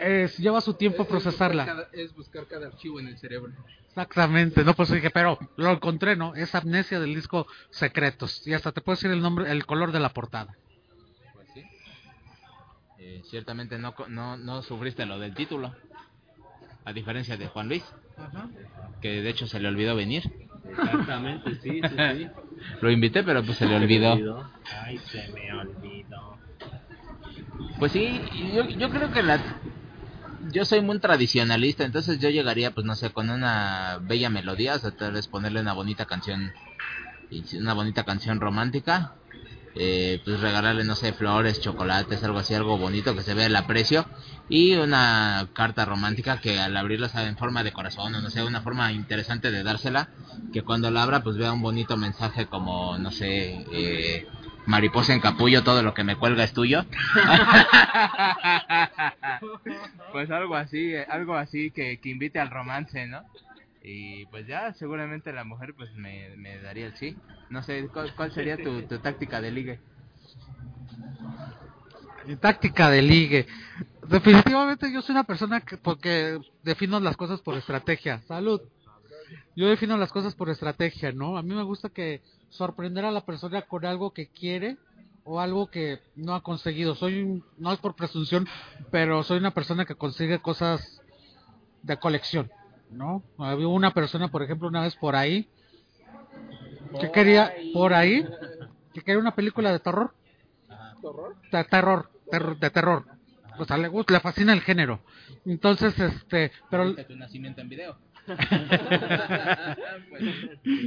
es 0.01 0.37
lleva 0.39 0.61
su 0.61 0.75
tiempo 0.75 1.03
Es- 1.03 1.09
es 1.09 1.13
buscar 1.15 1.23
procesarla. 1.23 1.67
cada- 1.67 1.89
Es 1.93 2.15
buscar 2.15 2.47
cada 2.47 2.67
archivo 2.69 3.01
en 3.01 3.09
el 3.09 3.19
cerebro. 3.19 3.53
Exactamente, 3.89 4.65
no, 4.65 4.75
pues 4.75 4.91
dije, 4.91 5.11
pero 5.11 5.39
lo 5.57 5.71
encontré, 5.73 6.17
¿no? 6.17 6.35
Es 6.35 6.55
Amnesia 6.55 7.01
del 7.01 7.15
disco 7.15 7.47
Secretos. 7.71 8.47
Y 8.47 8.55
hasta 8.55 8.73
te 8.73 8.81
puedo 8.81 8.97
decir 8.97 9.11
el 9.11 9.21
nombre, 9.21 9.51
el 9.51 9.67
color 9.67 9.91
de 9.93 10.01
la 10.01 10.11
portada. 10.11 10.57
Pues 11.35 11.49
sí. 11.53 11.65
Eh, 12.99 13.23
ciertamente 13.25 13.79
no, 13.79 13.95
co- 13.95 14.09
no, 14.09 14.37
no 14.37 14.63
sufriste 14.63 15.07
lo 15.07 15.19
del 15.19 15.35
título. 15.35 15.75
A 16.85 16.93
diferencia 16.93 17.37
de 17.37 17.47
Juan 17.49 17.69
Luis, 17.69 17.85
que 19.01 19.23
de 19.23 19.29
hecho 19.31 19.47
se 19.47 19.59
le 19.61 19.69
olvidó 19.69 19.97
venir. 19.97 20.23
Exactamente, 20.65 21.55
sí, 21.57 21.81
sí, 21.83 21.97
sí. 22.19 22.29
Lo 22.81 22.91
invité, 22.91 23.23
pero 23.25 23.43
pues 23.43 23.57
se 23.59 23.67
le 23.67 23.75
olvidó. 23.77 24.51
Ay, 24.83 24.99
se 24.99 25.29
me 25.33 25.53
olvidó. 25.53 26.39
Pues 27.79 27.93
sí, 27.93 28.21
yo, 28.55 28.69
yo 28.69 28.91
creo 28.91 29.11
que 29.13 29.23
la... 29.23 29.41
Yo 30.49 30.65
soy 30.65 30.81
muy 30.81 30.99
tradicionalista, 30.99 31.85
entonces 31.85 32.19
yo 32.19 32.31
llegaría, 32.31 32.71
pues 32.71 32.87
no 32.87 32.97
sé, 32.97 33.11
con 33.11 33.29
una 33.31 33.99
bella 34.03 34.31
melodía, 34.31 34.75
o 34.75 34.79
sea, 34.79 34.91
tal 34.91 35.13
vez 35.13 35.29
ponerle 35.29 35.61
una 35.61 35.75
bonita 35.75 36.07
canción, 36.07 36.53
una 37.59 37.75
bonita 37.75 38.05
canción 38.05 38.41
romántica, 38.41 39.17
eh, 39.75 40.21
pues 40.25 40.41
regalarle, 40.41 40.85
no 40.85 40.97
sé, 40.97 41.13
flores, 41.13 41.61
chocolates, 41.61 42.25
algo 42.25 42.39
así, 42.39 42.55
algo 42.55 42.79
bonito 42.79 43.15
que 43.15 43.23
se 43.23 43.35
vea 43.35 43.47
el 43.47 43.57
aprecio, 43.57 44.07
y 44.49 44.75
una 44.75 45.49
carta 45.53 45.85
romántica 45.85 46.41
que 46.41 46.59
al 46.59 46.77
abrirla 46.77 47.09
sea 47.11 47.29
en 47.29 47.37
forma 47.37 47.63
de 47.63 47.73
corazón, 47.73 48.15
o 48.15 48.21
no 48.21 48.31
sé, 48.31 48.43
una 48.43 48.63
forma 48.63 48.93
interesante 48.93 49.51
de 49.51 49.63
dársela, 49.63 50.09
que 50.53 50.63
cuando 50.63 50.91
la 50.91 51.03
abra, 51.03 51.23
pues 51.23 51.37
vea 51.37 51.53
un 51.53 51.63
bonito 51.63 51.97
mensaje 51.97 52.47
como, 52.47 52.97
no 52.99 53.11
sé, 53.11 53.65
eh, 53.73 54.25
mariposa 54.67 55.15
en 55.15 55.21
capullo, 55.21 55.63
todo 55.63 55.83
lo 55.83 55.95
que 55.95 56.05
me 56.05 56.17
cuelga 56.17 56.45
es 56.45 56.53
tuyo. 56.53 56.85
pues 60.13 60.31
algo 60.31 60.57
así, 60.57 60.95
algo 61.09 61.35
así 61.35 61.71
que, 61.71 61.99
que 62.01 62.11
invite 62.11 62.39
al 62.39 62.51
romance, 62.51 63.07
¿no? 63.07 63.23
Y 63.83 64.27
pues 64.27 64.47
ya, 64.47 64.73
seguramente 64.75 65.33
la 65.33 65.45
mujer 65.45 65.75
pues 65.75 65.93
me, 65.95 66.37
me 66.37 66.61
daría 66.61 66.87
el 66.87 66.97
sí. 66.97 67.17
No 67.49 67.63
sé, 67.63 67.89
¿cuál, 67.93 68.15
cuál 68.15 68.33
sería 68.33 68.57
tu, 68.57 68.83
tu 68.83 68.99
táctica 68.99 69.41
de 69.41 69.51
ligue? 69.51 69.81
Mi 72.27 72.37
táctica 72.37 72.91
de 72.91 73.03
ligue. 73.03 73.47
Definitivamente 74.07 74.93
yo 74.93 75.03
soy 75.03 75.15
una 75.15 75.25
persona 75.25 75.61
que 75.61 75.79
porque 75.79 76.39
defino 76.63 77.01
las 77.01 77.17
cosas 77.17 77.41
por 77.41 77.57
estrategia. 77.57 78.21
Salud. 78.29 78.61
Yo 79.57 79.69
defino 79.69 79.97
las 79.97 80.13
cosas 80.13 80.35
por 80.35 80.49
estrategia, 80.51 81.13
¿no? 81.13 81.37
A 81.37 81.43
mí 81.43 81.55
me 81.55 81.63
gusta 81.63 81.89
que 81.89 82.23
sorprender 82.49 83.05
a 83.05 83.11
la 83.11 83.25
persona 83.25 83.63
con 83.63 83.85
algo 83.85 84.13
que 84.13 84.29
quiere 84.29 84.77
o 85.25 85.41
algo 85.41 85.69
que 85.69 86.01
no 86.17 86.35
ha 86.35 86.43
conseguido. 86.43 86.95
Soy 86.95 87.23
un- 87.23 87.45
no 87.59 87.73
es 87.73 87.79
por 87.79 87.95
presunción, 87.95 88.49
pero 88.91 89.23
soy 89.23 89.39
una 89.39 89.53
persona 89.53 89.85
que 89.85 89.95
consigue 89.95 90.39
cosas 90.41 91.01
de 91.83 91.97
colección, 91.99 92.51
¿no? 92.91 93.23
Había 93.39 93.69
una 93.69 93.93
persona, 93.93 94.29
por 94.29 94.43
ejemplo, 94.43 94.69
una 94.69 94.83
vez 94.83 94.97
por 94.97 95.15
ahí 95.17 95.49
que 97.01 97.11
quería 97.13 97.53
por 97.73 97.95
ahí 97.95 98.27
que 98.93 99.03
quería 99.03 99.21
una 99.21 99.35
película 99.35 99.71
de 99.73 99.79
terror 99.79 100.13
de 101.53 101.65
terror, 101.65 102.11
terror- 102.31 102.59
de 102.59 102.71
terror. 102.71 103.05
O 103.59 103.65
sea, 103.65 103.77
le 103.77 103.89
gusta, 103.89 104.13
le 104.15 104.21
fascina 104.21 104.53
el 104.53 104.63
género. 104.63 105.01
Entonces, 105.45 105.99
este, 105.99 106.51
pero 106.71 106.95
tu 107.05 107.17
nacimiento 107.17 107.61
en 107.61 107.69
video? 107.69 107.97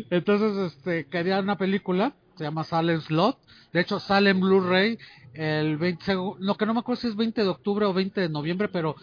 Entonces 0.10 0.73
este 0.73 1.05
quería 1.07 1.39
una 1.39 1.57
película, 1.57 2.14
se 2.38 2.43
llama 2.43 2.64
Salem 2.64 3.01
Slot. 3.01 3.38
De 3.72 3.81
hecho, 3.81 3.99
sale 3.99 4.30
en 4.31 4.39
Blu-ray 4.39 4.97
el 5.34 5.77
20, 5.77 6.03
segu- 6.05 6.35
lo 6.39 6.55
que 6.55 6.65
no 6.65 6.73
me 6.73 6.80
acuerdo 6.81 7.01
si 7.01 7.07
es 7.07 7.15
20 7.15 7.41
de 7.41 7.47
octubre 7.49 7.85
o 7.85 7.93
20 7.93 8.22
de 8.22 8.30
noviembre, 8.30 8.68
pero 8.69 8.95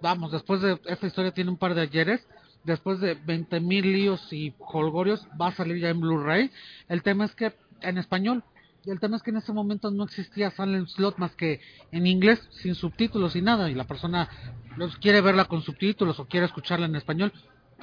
vamos, 0.00 0.32
después 0.32 0.60
de 0.62 0.78
esta 0.86 1.06
historia 1.06 1.32
tiene 1.32 1.50
un 1.50 1.58
par 1.58 1.74
de 1.74 1.82
ayeres. 1.82 2.26
Después 2.64 2.98
de 3.00 3.14
20 3.14 3.60
mil 3.60 3.92
líos 3.92 4.32
y 4.32 4.54
holgorios, 4.58 5.26
va 5.38 5.48
a 5.48 5.52
salir 5.52 5.76
ya 5.80 5.90
en 5.90 6.00
Blu-ray. 6.00 6.50
El 6.88 7.02
tema 7.02 7.26
es 7.26 7.34
que 7.34 7.52
en 7.82 7.98
español, 7.98 8.42
el 8.86 8.98
tema 9.00 9.16
es 9.18 9.22
que 9.22 9.30
en 9.32 9.36
ese 9.36 9.52
momento 9.52 9.90
no 9.90 10.04
existía 10.04 10.50
Silent 10.50 10.88
Slot 10.88 11.18
más 11.18 11.36
que 11.36 11.60
en 11.92 12.06
inglés, 12.06 12.40
sin 12.52 12.74
subtítulos 12.74 13.36
y 13.36 13.42
nada. 13.42 13.70
Y 13.70 13.74
la 13.74 13.84
persona 13.84 14.30
los 14.78 14.96
quiere 14.96 15.20
verla 15.20 15.44
con 15.44 15.60
subtítulos 15.60 16.18
o 16.20 16.24
quiere 16.26 16.46
escucharla 16.46 16.86
en 16.86 16.96
español. 16.96 17.32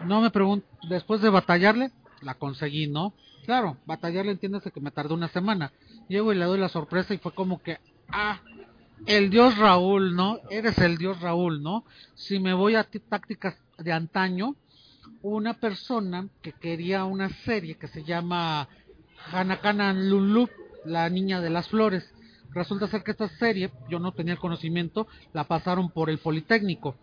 No 0.05 0.21
me 0.21 0.31
pregunto, 0.31 0.67
después 0.89 1.21
de 1.21 1.29
batallarle, 1.29 1.91
la 2.21 2.33
conseguí, 2.35 2.87
¿no? 2.87 3.13
Claro, 3.45 3.77
batallarle 3.85 4.31
entiéndase 4.31 4.71
que 4.71 4.81
me 4.81 4.91
tardó 4.91 5.15
una 5.15 5.27
semana. 5.27 5.71
Llego 6.07 6.31
y 6.31 6.37
le 6.37 6.45
doy 6.45 6.59
la 6.59 6.69
sorpresa 6.69 7.13
y 7.13 7.17
fue 7.17 7.33
como 7.33 7.61
que, 7.61 7.79
ah, 8.09 8.41
el 9.05 9.29
dios 9.29 9.57
Raúl, 9.57 10.15
¿no? 10.15 10.39
Eres 10.49 10.77
el 10.77 10.97
dios 10.97 11.19
Raúl, 11.21 11.61
¿no? 11.63 11.85
Si 12.15 12.39
me 12.39 12.53
voy 12.53 12.75
a 12.75 12.83
ti- 12.83 12.99
tácticas 12.99 13.57
de 13.77 13.91
antaño, 13.91 14.55
una 15.21 15.53
persona 15.55 16.27
que 16.41 16.53
quería 16.53 17.05
una 17.05 17.29
serie 17.29 17.75
que 17.75 17.87
se 17.87 18.03
llama 18.03 18.67
Hanakana 19.31 19.93
Lulu, 19.93 20.49
la 20.85 21.09
niña 21.09 21.41
de 21.41 21.49
las 21.49 21.67
flores. 21.69 22.11
Resulta 22.53 22.87
ser 22.87 23.03
que 23.03 23.11
esta 23.11 23.27
serie, 23.27 23.71
yo 23.89 23.99
no 23.99 24.11
tenía 24.11 24.33
el 24.33 24.39
conocimiento, 24.39 25.07
la 25.33 25.45
pasaron 25.45 25.89
por 25.89 26.09
el 26.09 26.17
Politécnico, 26.17 26.95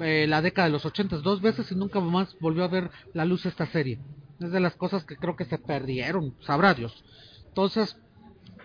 eh, 0.00 0.26
la 0.28 0.42
década 0.42 0.68
de 0.68 0.72
los 0.72 0.84
ochentas, 0.84 1.22
dos 1.22 1.40
veces 1.40 1.70
y 1.70 1.74
nunca 1.74 2.00
más 2.00 2.36
volvió 2.40 2.64
a 2.64 2.68
ver 2.68 2.90
la 3.12 3.24
luz 3.24 3.46
esta 3.46 3.66
serie. 3.66 3.98
Es 4.40 4.50
de 4.50 4.60
las 4.60 4.74
cosas 4.76 5.04
que 5.04 5.16
creo 5.16 5.36
que 5.36 5.44
se 5.44 5.58
perdieron, 5.58 6.34
sabrá 6.40 6.74
Dios. 6.74 7.04
Entonces, 7.48 7.96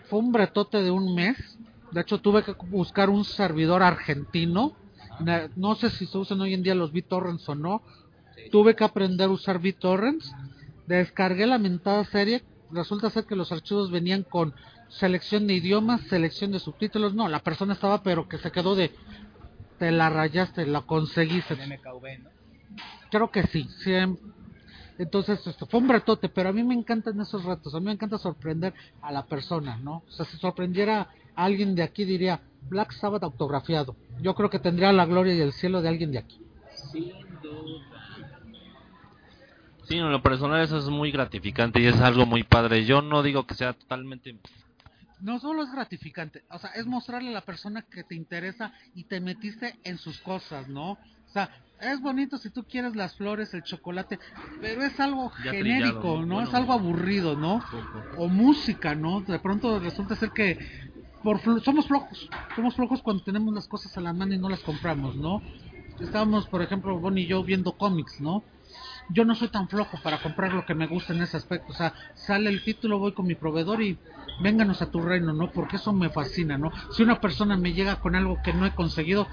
fue 0.09 0.19
un 0.19 0.31
bretote 0.31 0.81
de 0.81 0.91
un 0.91 1.13
mes. 1.13 1.37
De 1.91 2.01
hecho, 2.01 2.19
tuve 2.19 2.43
que 2.43 2.53
buscar 2.69 3.09
un 3.09 3.25
servidor 3.25 3.83
argentino. 3.83 4.75
No 5.55 5.75
sé 5.75 5.89
si 5.89 6.05
se 6.05 6.17
usan 6.17 6.41
hoy 6.41 6.53
en 6.53 6.63
día 6.63 6.75
los 6.75 6.91
BitTorrents 6.91 7.47
o 7.49 7.55
no. 7.55 7.81
Tuve 8.51 8.75
que 8.75 8.83
aprender 8.83 9.27
a 9.27 9.31
usar 9.31 9.59
BitTorrents. 9.59 10.31
Descargué 10.87 11.45
la 11.45 11.57
mentada 11.57 12.05
serie. 12.05 12.43
Resulta 12.71 13.09
ser 13.09 13.25
que 13.25 13.35
los 13.35 13.51
archivos 13.51 13.91
venían 13.91 14.23
con 14.23 14.53
selección 14.89 15.47
de 15.47 15.55
idiomas, 15.55 16.01
selección 16.01 16.51
de 16.51 16.59
subtítulos. 16.59 17.13
No, 17.13 17.27
la 17.27 17.39
persona 17.39 17.73
estaba, 17.73 18.03
pero 18.03 18.27
que 18.27 18.37
se 18.37 18.51
quedó 18.51 18.75
de. 18.75 18.91
Te 19.79 19.91
la 19.91 20.09
rayaste, 20.09 20.65
la 20.65 20.81
conseguiste. 20.81 21.55
MKV, 21.55 22.23
¿no? 22.23 22.29
Creo 23.09 23.31
que 23.31 23.43
sí, 23.43 23.67
sí. 23.83 23.93
Entonces, 24.97 25.45
esto 25.45 25.67
fue 25.67 25.79
un 25.79 25.89
retote, 25.89 26.27
pero 26.29 26.49
a 26.49 26.53
mí 26.53 26.63
me 26.63 26.73
encantan 26.73 27.19
esos 27.21 27.45
retos. 27.45 27.75
A 27.75 27.79
mí 27.79 27.85
me 27.85 27.91
encanta 27.91 28.17
sorprender 28.17 28.73
a 29.01 29.11
la 29.11 29.25
persona, 29.25 29.77
¿no? 29.77 30.03
O 30.07 30.11
sea, 30.11 30.25
si 30.25 30.37
sorprendiera 30.37 31.09
a 31.35 31.45
alguien 31.45 31.75
de 31.75 31.83
aquí, 31.83 32.03
diría 32.03 32.41
Black 32.69 32.93
Sabbath 32.93 33.23
autografiado. 33.23 33.95
Yo 34.21 34.33
creo 34.33 34.49
que 34.49 34.59
tendría 34.59 34.91
la 34.91 35.05
gloria 35.05 35.35
y 35.35 35.41
el 35.41 35.53
cielo 35.53 35.81
de 35.81 35.89
alguien 35.89 36.11
de 36.11 36.17
aquí. 36.17 36.41
Sin 36.91 37.13
duda. 37.41 38.07
Sí, 39.83 39.97
en 39.97 40.11
lo 40.11 40.21
personal 40.21 40.61
eso 40.61 40.77
es 40.77 40.89
muy 40.89 41.11
gratificante 41.11 41.79
y 41.79 41.85
es 41.85 42.01
algo 42.01 42.25
muy 42.25 42.43
padre. 42.43 42.83
Yo 42.83 43.01
no 43.01 43.23
digo 43.23 43.45
que 43.45 43.53
sea 43.53 43.73
totalmente... 43.73 44.35
No 45.19 45.39
solo 45.39 45.63
es 45.63 45.71
gratificante, 45.71 46.43
o 46.49 46.59
sea, 46.59 46.69
es 46.71 46.85
mostrarle 46.85 47.29
a 47.29 47.33
la 47.33 47.41
persona 47.45 47.81
que 47.89 48.03
te 48.03 48.15
interesa 48.15 48.71
y 48.93 49.05
te 49.05 49.19
metiste 49.19 49.75
en 49.83 49.97
sus 49.97 50.19
cosas, 50.19 50.67
¿no? 50.67 50.91
O 50.91 50.99
sea, 51.29 51.49
es 51.79 51.99
bonito 52.01 52.37
si 52.37 52.49
tú 52.51 52.63
quieres 52.65 52.95
las 52.95 53.15
flores, 53.15 53.53
el 53.53 53.63
chocolate, 53.63 54.19
pero 54.61 54.83
es 54.83 54.99
algo 54.99 55.31
Ya 55.43 55.51
genérico, 55.51 55.99
trillado, 55.99 56.25
¿no? 56.25 56.41
es 56.43 56.53
algo 56.53 56.73
aburrido, 56.73 57.35
¿no? 57.35 57.59
o 58.15 58.27
música, 58.27 58.95
¿no? 58.95 59.21
De 59.21 59.39
pronto 59.39 59.79
resulta 59.79 60.15
ser 60.15 60.31
que 60.31 60.57
por 61.23 61.39
flo- 61.39 61.61
somos 61.63 61.87
flojos, 61.87 62.29
somos 62.55 62.75
flojos 62.75 63.01
cuando 63.01 63.23
tenemos 63.23 63.53
las 63.53 63.67
cosas 63.67 63.95
a 63.97 64.01
la 64.01 64.13
mano 64.13 64.33
y 64.33 64.37
no 64.39 64.49
las 64.49 64.61
compramos, 64.61 65.15
¿no? 65.17 65.41
Estábamos, 65.99 66.47
por 66.47 66.61
ejemplo, 66.61 66.99
Bonnie 66.99 67.23
y 67.23 67.27
yo 67.27 67.43
viendo 67.43 67.75
cómics, 67.75 68.19
¿no? 68.19 68.45
Yo 69.09 69.23
no 69.25 69.35
soy 69.35 69.49
tan 69.49 69.69
flojo 69.69 69.97
para 70.03 70.21
comprar 70.21 70.53
lo 70.53 70.65
que 70.65 70.75
me 70.75 70.87
gusta 70.87 71.13
en 71.13 71.21
ese 71.21 71.37
aspecto, 71.37 71.71
o 71.71 71.75
sea, 71.75 71.93
sale 72.13 72.49
el 72.49 72.63
título, 72.63 72.99
voy 72.99 73.13
con 73.13 73.25
mi 73.25 73.35
proveedor 73.35 73.81
y 73.81 73.99
vénganos 74.43 74.81
a 74.81 74.91
tu 74.91 75.01
reino, 75.01 75.33
¿no? 75.33 75.51
Porque 75.53 75.77
eso 75.77 75.93
me 75.93 76.09
fascina, 76.09 76.57
¿no? 76.57 76.71
Si 76.91 77.03
una 77.03 77.21
persona 77.21 77.57
me 77.57 77.73
llega 77.73 77.97
con 78.01 78.15
algo 78.15 78.41
que 78.41 78.53
no 78.53 78.65
he 78.65 78.73
conseguido, 78.73 79.29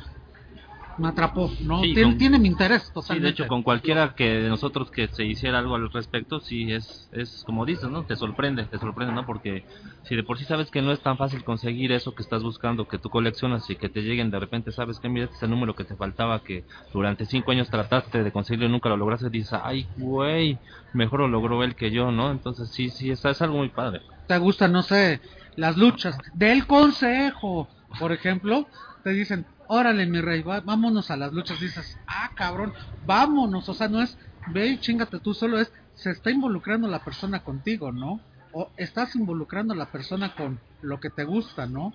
me 0.98 1.08
atrapó, 1.08 1.50
¿no? 1.60 1.82
Sí, 1.82 1.94
tiene, 1.94 2.10
con- 2.10 2.18
tiene 2.18 2.38
mi 2.38 2.48
interés 2.48 2.90
Sí, 3.00 3.18
de 3.20 3.28
hecho, 3.28 3.46
con 3.48 3.62
cualquiera 3.62 4.14
que 4.14 4.24
de 4.24 4.48
nosotros 4.48 4.90
que 4.90 5.08
se 5.08 5.24
hiciera 5.24 5.58
algo 5.58 5.74
al 5.74 5.90
respecto, 5.92 6.40
sí 6.40 6.72
es, 6.72 7.08
es 7.12 7.42
como 7.44 7.66
dices, 7.66 7.90
¿no? 7.90 8.04
Te 8.04 8.16
sorprende, 8.16 8.64
te 8.66 8.78
sorprende, 8.78 9.12
¿no? 9.12 9.26
Porque 9.26 9.64
si 10.04 10.16
de 10.16 10.22
por 10.22 10.38
sí 10.38 10.44
sabes 10.44 10.70
que 10.70 10.82
no 10.82 10.92
es 10.92 11.02
tan 11.02 11.16
fácil 11.18 11.44
conseguir 11.44 11.92
eso 11.92 12.14
que 12.14 12.22
estás 12.22 12.42
buscando, 12.42 12.86
que 12.86 12.98
tú 12.98 13.10
coleccionas 13.10 13.68
y 13.70 13.76
que 13.76 13.88
te 13.88 14.02
lleguen 14.02 14.30
de 14.30 14.38
repente, 14.40 14.72
sabes 14.72 14.98
que 15.00 15.08
mira, 15.08 15.24
este 15.26 15.36
es 15.36 15.42
el 15.42 15.50
número 15.50 15.74
que 15.74 15.84
te 15.84 15.96
faltaba, 15.96 16.42
que 16.42 16.64
durante 16.92 17.26
cinco 17.26 17.50
años 17.50 17.68
trataste 17.70 18.22
de 18.22 18.32
conseguirlo 18.32 18.66
y 18.66 18.70
nunca 18.72 18.88
lo 18.88 18.96
lograste, 18.96 19.28
dices, 19.30 19.58
ay, 19.62 19.88
güey, 19.96 20.60
mejor 20.92 21.20
lo 21.20 21.28
logró 21.28 21.62
él 21.64 21.74
que 21.76 21.90
yo, 21.90 22.10
¿no? 22.10 22.30
Entonces 22.30 22.70
sí, 22.72 22.90
sí, 22.90 23.10
es, 23.10 23.24
es 23.24 23.42
algo 23.42 23.58
muy 23.58 23.68
padre. 23.70 24.00
te 24.26 24.38
gustan, 24.38 24.72
no 24.72 24.82
sé, 24.82 25.20
las 25.56 25.76
luchas 25.76 26.18
del 26.34 26.66
consejo, 26.66 27.68
por 27.98 28.12
ejemplo, 28.12 28.68
te 29.02 29.10
dicen, 29.10 29.46
órale 29.68 30.06
mi 30.06 30.20
rey, 30.20 30.42
va- 30.42 30.60
vámonos 30.60 31.10
a 31.10 31.16
las 31.16 31.32
luchas, 31.32 31.60
dices, 31.60 31.96
ah 32.06 32.30
cabrón, 32.36 32.72
vámonos, 33.04 33.68
o 33.68 33.74
sea, 33.74 33.88
no 33.88 34.02
es, 34.02 34.16
ve 34.46 34.66
y 34.68 34.78
chingate 34.80 35.20
tú 35.20 35.34
solo, 35.34 35.58
es, 35.58 35.72
se 35.94 36.10
está 36.10 36.30
involucrando 36.30 36.88
la 36.88 37.04
persona 37.04 37.40
contigo, 37.40 37.92
¿no? 37.92 38.20
O 38.52 38.70
estás 38.76 39.14
involucrando 39.16 39.74
a 39.74 39.76
la 39.76 39.86
persona 39.90 40.34
con 40.34 40.60
lo 40.80 41.00
que 41.00 41.10
te 41.10 41.24
gusta, 41.24 41.66
¿no? 41.66 41.92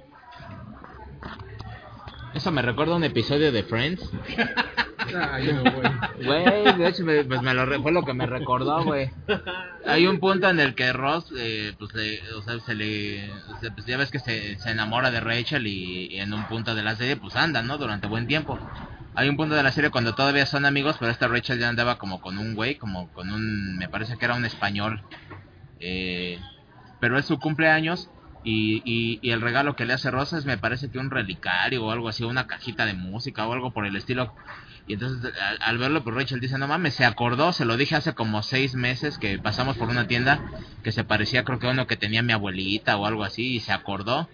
Eso 2.33 2.51
me 2.51 2.61
recuerda 2.61 2.93
a 2.93 2.97
un 2.97 3.03
episodio 3.03 3.51
de 3.51 3.63
Friends. 3.63 4.01
Güey, 6.23 6.77
de 6.77 6.87
hecho, 6.87 7.03
me- 7.03 7.23
pues 7.23 7.41
me 7.41 7.53
lo 7.53 7.65
re- 7.65 7.79
fue 7.79 7.91
lo 7.91 8.03
que 8.03 8.13
me 8.13 8.25
recordó, 8.25 8.83
güey. 8.83 9.09
Hay 9.85 10.05
un 10.07 10.19
punto 10.19 10.49
en 10.49 10.59
el 10.59 10.75
que 10.75 10.91
Ross, 10.93 11.31
eh, 11.37 11.73
pues, 11.79 11.93
le, 11.93 12.19
o 12.33 12.41
sea, 12.41 12.59
se 12.59 12.75
le, 12.75 13.31
pues 13.73 13.85
ya 13.85 13.97
ves 13.97 14.11
que 14.11 14.19
se, 14.19 14.57
se 14.59 14.71
enamora 14.71 15.09
de 15.09 15.19
Rachel 15.21 15.65
y, 15.67 16.19
en 16.19 16.33
un 16.33 16.45
punto 16.47 16.75
de 16.75 16.83
la 16.83 16.95
serie, 16.95 17.15
pues 17.15 17.35
andan, 17.35 17.65
¿no? 17.67 17.77
Durante 17.77 18.07
buen 18.07 18.27
tiempo. 18.27 18.59
Hay 19.15 19.29
un 19.29 19.37
punto 19.37 19.55
de 19.55 19.63
la 19.63 19.71
serie 19.71 19.89
cuando 19.89 20.13
todavía 20.15 20.45
son 20.45 20.65
amigos, 20.65 20.97
pero 20.99 21.11
esta 21.11 21.27
Rachel 21.27 21.59
ya 21.59 21.69
andaba 21.69 21.97
como 21.97 22.19
con 22.21 22.37
un 22.37 22.55
güey, 22.55 22.75
como 22.75 23.11
con 23.11 23.31
un, 23.31 23.77
me 23.77 23.89
parece 23.89 24.17
que 24.17 24.25
era 24.25 24.35
un 24.35 24.45
español. 24.45 25.01
Eh, 25.79 26.39
pero 26.99 27.17
es 27.17 27.25
su 27.25 27.39
cumpleaños 27.39 28.09
y, 28.43 28.81
y, 28.85 29.19
y 29.21 29.31
el 29.31 29.41
regalo 29.41 29.75
que 29.75 29.85
le 29.85 29.93
hace 29.93 30.11
Rosa 30.11 30.37
es 30.37 30.45
me 30.45 30.57
parece 30.57 30.89
que 30.91 30.99
un 30.99 31.09
relicario 31.09 31.85
o 31.85 31.91
algo 31.91 32.09
así, 32.09 32.23
una 32.23 32.47
cajita 32.47 32.85
de 32.85 32.93
música 32.93 33.47
o 33.47 33.53
algo 33.53 33.71
por 33.71 33.85
el 33.85 33.95
estilo. 33.95 34.33
Y 34.89 34.93
entonces 34.93 35.31
al, 35.61 35.77
verlo, 35.77 36.03
pues 36.03 36.15
Rachel 36.15 36.39
dice, 36.39 36.57
no 36.57 36.67
mames, 36.67 36.95
se 36.95 37.05
acordó, 37.05 37.53
se 37.53 37.63
lo 37.63 37.77
dije 37.77 37.95
hace 37.95 38.15
como 38.15 38.41
seis 38.41 38.73
meses 38.73 39.19
que 39.19 39.37
pasamos 39.37 39.77
por 39.77 39.87
una 39.87 40.07
tienda 40.07 40.43
que 40.83 40.91
se 40.91 41.03
parecía 41.03 41.43
creo 41.43 41.59
que 41.59 41.67
a 41.67 41.71
uno 41.71 41.85
que 41.85 41.95
tenía 41.95 42.23
mi 42.23 42.33
abuelita 42.33 42.97
o 42.97 43.05
algo 43.05 43.23
así 43.23 43.57
y 43.57 43.59
se 43.59 43.71
acordó. 43.71 44.27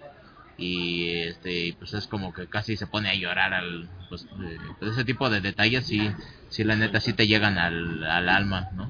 Y 0.57 1.09
este 1.23 1.75
pues 1.77 1.93
es 1.93 2.07
como 2.07 2.33
que 2.33 2.47
casi 2.47 2.77
se 2.77 2.87
pone 2.87 3.09
a 3.09 3.15
llorar 3.15 3.53
al 3.53 3.89
pues, 4.07 4.23
eh, 4.23 4.57
pues 4.79 4.93
ese 4.93 5.03
tipo 5.03 5.29
de 5.29 5.41
detalles 5.41 5.85
sí 5.85 6.09
sí 6.47 6.63
la 6.63 6.77
neta 6.77 7.01
sí 7.01 7.11
te 7.11 7.27
llegan 7.27 7.57
al, 7.57 8.05
al 8.05 8.29
alma, 8.29 8.69
¿no? 8.75 8.89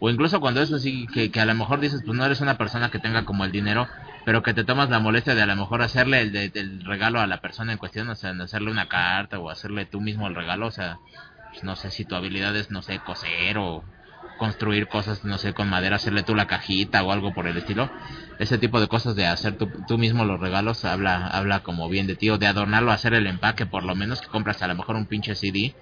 O 0.00 0.10
incluso 0.10 0.38
cuando 0.38 0.60
es 0.60 0.70
así, 0.70 1.06
que, 1.14 1.30
que 1.30 1.40
a 1.40 1.46
lo 1.46 1.54
mejor 1.54 1.80
dices, 1.80 2.02
pues 2.04 2.14
no 2.14 2.26
eres 2.26 2.42
una 2.42 2.58
persona 2.58 2.90
que 2.90 2.98
tenga 2.98 3.24
como 3.24 3.46
el 3.46 3.52
dinero, 3.52 3.88
pero 4.24 4.42
que 4.42 4.54
te 4.54 4.64
tomas 4.64 4.90
la 4.90 5.00
molestia 5.00 5.34
de 5.34 5.42
a 5.42 5.46
lo 5.46 5.56
mejor 5.56 5.82
hacerle 5.82 6.20
el, 6.22 6.32
de- 6.32 6.50
el 6.54 6.84
regalo 6.84 7.20
a 7.20 7.26
la 7.26 7.40
persona 7.40 7.72
en 7.72 7.78
cuestión, 7.78 8.08
o 8.10 8.16
sea, 8.16 8.30
hacerle 8.42 8.70
una 8.70 8.88
carta 8.88 9.38
o 9.38 9.50
hacerle 9.50 9.86
tú 9.86 10.00
mismo 10.00 10.26
el 10.28 10.34
regalo, 10.34 10.66
o 10.68 10.70
sea, 10.70 11.00
pues 11.50 11.62
no 11.62 11.76
sé 11.76 11.90
si 11.90 12.04
tu 12.06 12.14
habilidad 12.16 12.56
es, 12.56 12.70
no 12.70 12.82
sé, 12.82 13.02
coser 13.02 13.58
o 13.58 13.86
construir 14.36 14.88
cosas, 14.88 15.24
no 15.24 15.38
sé, 15.38 15.54
con 15.54 15.68
madera, 15.68 15.96
hacerle 15.96 16.22
tú 16.24 16.34
la 16.34 16.46
cajita 16.46 17.02
o 17.04 17.12
algo 17.12 17.32
por 17.34 17.46
el 17.46 17.56
estilo. 17.56 17.92
Ese 18.38 18.58
tipo 18.58 18.80
de 18.80 18.88
cosas 18.88 19.14
de 19.16 19.26
hacer 19.26 19.56
tú, 19.56 19.70
tú 19.86 19.98
mismo 19.98 20.24
los 20.24 20.40
regalos 20.40 20.84
habla 20.84 21.26
habla 21.28 21.60
como 21.62 21.88
bien 21.88 22.06
de 22.06 22.16
ti, 22.16 22.30
o 22.30 22.38
de 22.38 22.46
adornarlo, 22.46 22.90
hacer 22.92 23.14
el 23.14 23.26
empaque, 23.26 23.66
por 23.66 23.84
lo 23.84 23.94
menos 23.94 24.20
que 24.20 24.28
compras 24.28 24.62
a 24.62 24.68
lo 24.68 24.74
mejor 24.74 24.96
un 24.96 25.06
pinche 25.06 25.34
CD, 25.36 25.76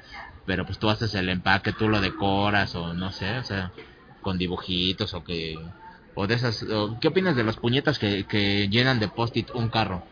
pero 0.45 0.67
pues 0.67 0.79
tú 0.79 0.91
haces 0.91 1.15
el 1.15 1.29
empaque, 1.29 1.73
tú 1.73 1.89
lo 1.89 2.01
decoras 2.01 2.75
o 2.75 2.95
no 2.95 3.11
sé, 3.13 3.39
o 3.39 3.45
sea, 3.45 3.73
con 4.21 4.39
dibujitos 4.39 5.15
o 5.15 5.25
que 5.25 5.75
o 6.15 6.27
de 6.27 6.35
esas 6.35 6.63
o- 6.65 6.97
¿qué 7.01 7.09
opinas 7.09 7.37
de 7.37 7.45
las 7.45 7.57
puñetas 7.57 7.99
que, 7.99 8.27
que 8.27 8.69
llenan 8.69 9.01
de 9.01 9.09
post-it 9.09 9.51
un 9.55 9.71
carro? 9.71 10.05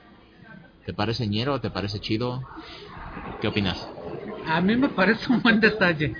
¿Te 0.86 0.94
parece 0.94 1.26
ñero? 1.28 1.60
¿Te 1.60 1.70
parece 1.70 2.00
chido? 2.00 2.46
¿Qué 3.40 3.48
opinas? 3.48 3.88
A 4.46 4.60
mí 4.60 4.76
me 4.76 4.88
parece 4.90 5.32
un 5.32 5.42
buen 5.42 5.60
detalle. 5.60 6.16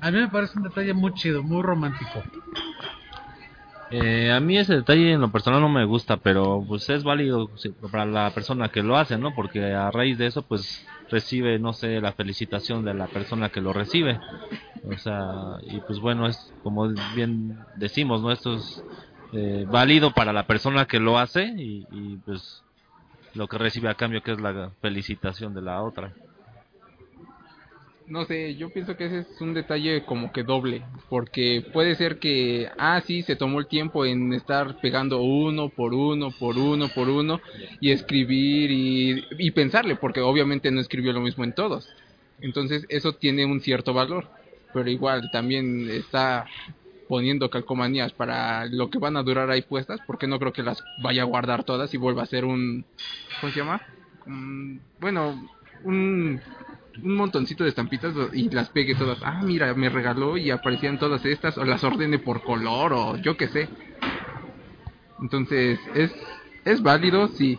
A 0.00 0.10
mí 0.10 0.18
me 0.18 0.28
parece 0.28 0.58
un 0.58 0.64
detalle 0.64 0.94
muy 0.94 1.12
chido, 1.14 1.42
muy 1.42 1.62
romántico. 1.62 2.24
Eh, 3.90 4.32
a 4.32 4.40
mí 4.40 4.58
ese 4.58 4.74
detalle 4.76 5.12
en 5.12 5.20
lo 5.20 5.30
personal 5.30 5.60
no 5.60 5.68
me 5.68 5.84
gusta, 5.84 6.16
pero 6.16 6.64
pues 6.66 6.88
es 6.88 7.04
válido 7.04 7.50
para 7.92 8.06
la 8.06 8.32
persona 8.34 8.70
que 8.70 8.82
lo 8.82 8.96
hace, 8.96 9.18
¿no? 9.18 9.34
Porque 9.34 9.72
a 9.72 9.90
raíz 9.90 10.18
de 10.18 10.26
eso 10.26 10.42
pues 10.46 10.93
recibe, 11.10 11.58
no 11.58 11.72
sé, 11.72 12.00
la 12.00 12.12
felicitación 12.12 12.84
de 12.84 12.94
la 12.94 13.06
persona 13.06 13.48
que 13.48 13.60
lo 13.60 13.72
recibe. 13.72 14.18
O 14.86 14.98
sea, 14.98 15.58
y 15.62 15.80
pues 15.80 15.98
bueno, 16.00 16.26
es 16.26 16.52
como 16.62 16.88
bien 17.14 17.56
decimos, 17.76 18.22
¿no? 18.22 18.30
Esto 18.32 18.54
es 18.54 18.82
eh, 19.32 19.64
válido 19.68 20.12
para 20.12 20.32
la 20.32 20.46
persona 20.46 20.86
que 20.86 21.00
lo 21.00 21.18
hace 21.18 21.44
y, 21.56 21.86
y 21.90 22.16
pues 22.18 22.62
lo 23.34 23.48
que 23.48 23.58
recibe 23.58 23.88
a 23.88 23.94
cambio 23.94 24.22
que 24.22 24.32
es 24.32 24.40
la 24.40 24.70
felicitación 24.80 25.54
de 25.54 25.62
la 25.62 25.82
otra. 25.82 26.12
No 28.06 28.26
sé, 28.26 28.54
yo 28.56 28.68
pienso 28.68 28.96
que 28.96 29.06
ese 29.06 29.20
es 29.20 29.40
un 29.40 29.54
detalle 29.54 30.04
como 30.04 30.30
que 30.30 30.42
doble, 30.42 30.82
porque 31.08 31.64
puede 31.72 31.94
ser 31.94 32.18
que, 32.18 32.68
ah, 32.76 33.00
sí, 33.00 33.22
se 33.22 33.34
tomó 33.34 33.60
el 33.60 33.66
tiempo 33.66 34.04
en 34.04 34.34
estar 34.34 34.78
pegando 34.80 35.22
uno 35.22 35.70
por 35.70 35.94
uno, 35.94 36.30
por 36.38 36.58
uno, 36.58 36.88
por 36.88 37.08
uno, 37.08 37.40
y 37.80 37.92
escribir 37.92 38.70
y, 38.70 39.24
y 39.38 39.50
pensarle, 39.52 39.96
porque 39.96 40.20
obviamente 40.20 40.70
no 40.70 40.80
escribió 40.80 41.14
lo 41.14 41.20
mismo 41.22 41.44
en 41.44 41.54
todos. 41.54 41.88
Entonces 42.40 42.84
eso 42.90 43.14
tiene 43.14 43.46
un 43.46 43.60
cierto 43.62 43.94
valor, 43.94 44.28
pero 44.74 44.90
igual 44.90 45.30
también 45.30 45.88
está 45.88 46.46
poniendo 47.08 47.48
calcomanías 47.48 48.12
para 48.12 48.66
lo 48.66 48.90
que 48.90 48.98
van 48.98 49.16
a 49.16 49.22
durar 49.22 49.50
ahí 49.50 49.62
puestas, 49.62 50.00
porque 50.06 50.26
no 50.26 50.38
creo 50.38 50.52
que 50.52 50.62
las 50.62 50.82
vaya 51.02 51.22
a 51.22 51.26
guardar 51.26 51.64
todas 51.64 51.94
y 51.94 51.96
vuelva 51.96 52.22
a 52.22 52.26
ser 52.26 52.44
un, 52.44 52.84
¿cómo 53.40 53.52
se 53.52 53.60
llama? 53.60 53.80
Bueno, 55.00 55.48
un 55.84 56.40
un 57.02 57.16
montoncito 57.16 57.64
de 57.64 57.70
estampitas 57.70 58.14
y 58.32 58.48
las 58.50 58.70
pegue 58.70 58.94
todas. 58.94 59.18
Ah, 59.22 59.40
mira, 59.42 59.74
me 59.74 59.88
regaló 59.88 60.36
y 60.36 60.50
aparecían 60.50 60.98
todas 60.98 61.24
estas, 61.24 61.58
o 61.58 61.64
las 61.64 61.82
ordene 61.84 62.18
por 62.18 62.42
color, 62.42 62.92
o 62.92 63.16
yo 63.16 63.36
qué 63.36 63.48
sé. 63.48 63.68
Entonces, 65.20 65.78
es, 65.94 66.12
es 66.64 66.82
válido, 66.82 67.28
sí, 67.28 67.58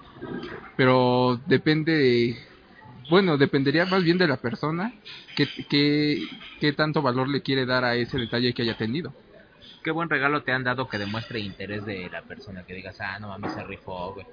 pero 0.77 1.39
depende 1.47 1.93
de. 1.93 2.37
Bueno, 3.09 3.37
dependería 3.37 3.85
más 3.85 4.03
bien 4.03 4.17
de 4.17 4.27
la 4.27 4.37
persona 4.37 4.91
que, 5.35 5.47
que, 5.69 6.23
qué 6.59 6.73
tanto 6.73 7.01
valor 7.01 7.27
le 7.27 7.41
quiere 7.41 7.65
dar 7.65 7.83
a 7.85 7.95
ese 7.95 8.17
detalle 8.17 8.53
que 8.53 8.63
haya 8.63 8.77
tenido. 8.77 9.13
¿Qué 9.83 9.91
buen 9.91 10.09
regalo 10.09 10.41
te 10.41 10.51
han 10.51 10.63
dado 10.63 10.87
que 10.87 10.97
demuestre 10.97 11.39
interés 11.39 11.85
de 11.85 12.09
la 12.09 12.23
persona? 12.23 12.63
Que 12.65 12.73
digas, 12.73 12.99
ah, 12.99 13.19
no 13.19 13.27
mames, 13.27 13.53
se 13.53 13.63
rifó, 13.63 14.13
güey. 14.13 14.25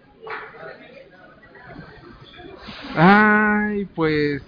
Ay, 2.94 3.84
pues. 3.94 4.42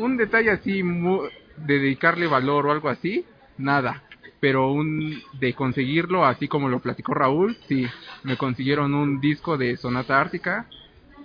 Un 0.00 0.16
detalle 0.16 0.50
así, 0.50 0.82
de 0.82 1.78
dedicarle 1.78 2.26
valor 2.26 2.66
o 2.66 2.72
algo 2.72 2.88
así, 2.88 3.24
nada. 3.58 4.02
Pero 4.40 4.72
un 4.72 5.20
de 5.34 5.52
conseguirlo, 5.52 6.24
así 6.24 6.48
como 6.48 6.68
lo 6.68 6.80
platicó 6.80 7.12
Raúl, 7.14 7.56
sí. 7.68 7.86
Me 8.22 8.36
consiguieron 8.36 8.94
un 8.94 9.20
disco 9.20 9.58
de 9.58 9.76
Sonata 9.76 10.20
Ártica 10.20 10.66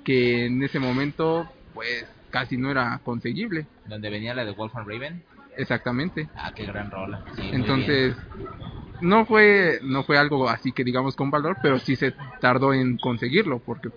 que 0.03 0.45
en 0.45 0.61
ese 0.61 0.79
momento, 0.79 1.49
pues 1.73 2.05
casi 2.29 2.57
no 2.57 2.69
era 2.69 2.99
conseguible. 3.03 3.65
Donde 3.85 4.09
venía 4.09 4.33
la 4.33 4.43
de 4.43 4.51
Wolfram 4.51 4.87
Raven. 4.87 5.23
Exactamente. 5.57 6.27
Ah, 6.35 6.51
qué 6.53 6.65
gran 6.65 6.91
rola. 6.91 7.23
Sí, 7.35 7.49
Entonces, 7.53 8.15
no 9.01 9.25
fue 9.25 9.79
no 9.83 10.03
fue 10.03 10.17
algo 10.17 10.49
así 10.49 10.71
que 10.71 10.83
digamos 10.83 11.15
con 11.15 11.31
valor, 11.31 11.57
pero 11.61 11.79
sí 11.79 11.95
se 11.95 12.13
tardó 12.41 12.73
en 12.73 12.97
conseguirlo, 12.97 13.59
porque 13.59 13.89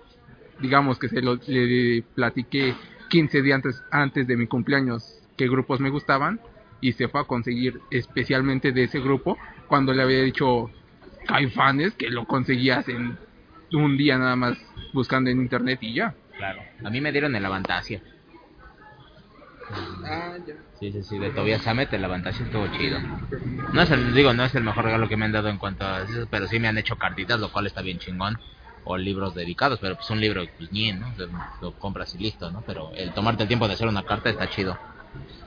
digamos 0.60 0.98
que 0.98 1.08
se 1.08 1.20
lo 1.20 1.38
le 1.46 2.02
platiqué 2.14 2.74
15 3.08 3.42
días 3.42 3.56
antes, 3.56 3.82
antes 3.90 4.26
de 4.26 4.36
mi 4.36 4.46
cumpleaños 4.46 5.20
qué 5.36 5.48
grupos 5.48 5.80
me 5.80 5.90
gustaban 5.90 6.40
y 6.80 6.92
se 6.92 7.08
fue 7.08 7.20
a 7.20 7.24
conseguir 7.24 7.80
especialmente 7.90 8.72
de 8.72 8.84
ese 8.84 9.00
grupo 9.00 9.38
cuando 9.66 9.92
le 9.92 10.02
había 10.02 10.22
dicho 10.22 10.70
Caifanes 11.26 11.94
que 11.94 12.10
lo 12.10 12.24
conseguías 12.24 12.88
en 12.88 13.18
un 13.72 13.96
día 13.96 14.18
nada 14.18 14.36
más 14.36 14.58
buscando 14.92 15.30
en 15.30 15.40
internet 15.40 15.78
y 15.82 15.94
ya. 15.94 16.14
Claro. 16.36 16.62
A 16.84 16.90
mí 16.90 17.00
me 17.00 17.12
dieron 17.12 17.34
el 17.34 17.44
Avantasia. 17.44 18.00
Sí, 20.78 20.92
sí, 20.92 21.02
sí, 21.02 21.18
de 21.18 21.30
Tobias 21.30 21.66
Hammett, 21.66 21.92
el 21.92 22.04
Avantasia 22.04 22.46
estuvo 22.46 22.66
chido. 22.68 22.98
No 23.72 23.82
es 23.82 23.90
el, 23.90 24.14
digo, 24.14 24.32
no 24.32 24.44
es 24.44 24.54
el 24.54 24.62
mejor 24.64 24.84
regalo 24.84 25.08
que 25.08 25.16
me 25.16 25.26
han 25.26 25.32
dado 25.32 25.48
en 25.48 25.58
cuanto 25.58 25.84
a 25.84 26.02
eso, 26.02 26.26
pero 26.30 26.46
sí 26.46 26.58
me 26.58 26.68
han 26.68 26.78
hecho 26.78 26.96
cartitas, 26.96 27.40
lo 27.40 27.52
cual 27.52 27.66
está 27.66 27.82
bien 27.82 27.98
chingón. 27.98 28.38
O 28.90 28.96
libros 28.96 29.34
dedicados, 29.34 29.78
pero 29.80 29.96
pues 29.96 30.08
un 30.08 30.18
libro, 30.18 30.44
pues 30.56 30.72
ni, 30.72 30.90
¿no? 30.92 31.12
Lo 31.60 31.72
compras 31.72 32.14
y 32.14 32.18
listo, 32.18 32.50
¿no? 32.50 32.62
Pero 32.66 32.90
el 32.94 33.12
tomarte 33.12 33.42
el 33.42 33.48
tiempo 33.48 33.68
de 33.68 33.74
hacer 33.74 33.86
una 33.86 34.02
carta 34.02 34.30
está 34.30 34.48
chido. 34.48 34.78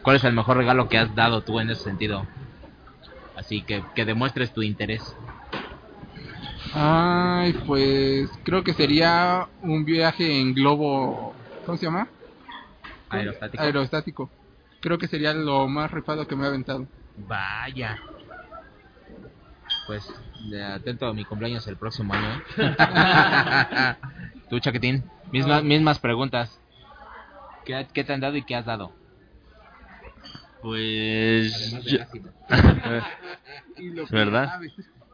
¿Cuál 0.03 0.17
es 0.17 0.23
el 0.23 0.33
mejor 0.33 0.57
regalo 0.57 0.87
que 0.87 0.99
has 0.99 1.15
dado 1.15 1.41
tú 1.41 1.59
en 1.59 1.71
ese 1.71 1.83
sentido? 1.83 2.27
Así 3.35 3.63
que, 3.63 3.83
que 3.95 4.05
demuestres 4.05 4.53
tu 4.53 4.61
interés. 4.61 5.01
Ay, 6.73 7.53
pues 7.65 8.29
creo 8.43 8.63
que 8.63 8.73
sería 8.73 9.47
un 9.63 9.85
viaje 9.85 10.39
en 10.39 10.53
globo, 10.53 11.33
¿cómo 11.65 11.77
se 11.77 11.85
llama? 11.85 12.07
Aerostático. 13.09 13.63
aerostático. 13.63 14.29
Creo 14.81 14.97
que 14.99 15.07
sería 15.07 15.33
lo 15.33 15.67
más 15.67 15.89
rifado 15.89 16.27
que 16.27 16.35
me 16.35 16.45
ha 16.45 16.49
aventado. 16.49 16.85
Vaya. 17.17 17.99
Pues 19.91 20.07
de 20.49 20.63
atento 20.63 21.05
a 21.05 21.13
mi 21.13 21.25
cumpleaños 21.25 21.67
el 21.67 21.75
próximo 21.75 22.13
año. 22.13 22.41
¿eh? 22.55 23.95
Tú, 24.49 24.57
Chaquetín, 24.61 25.03
mismas, 25.33 25.65
mismas 25.65 25.99
preguntas. 25.99 26.57
¿Qué, 27.65 27.85
¿Qué 27.93 28.05
te 28.05 28.13
han 28.13 28.21
dado 28.21 28.37
y 28.37 28.43
qué 28.43 28.55
has 28.55 28.65
dado? 28.65 28.93
Pues... 30.61 31.73
Yo- 31.83 32.01
ácido. 32.01 32.31
¿Verdad? 34.11 34.61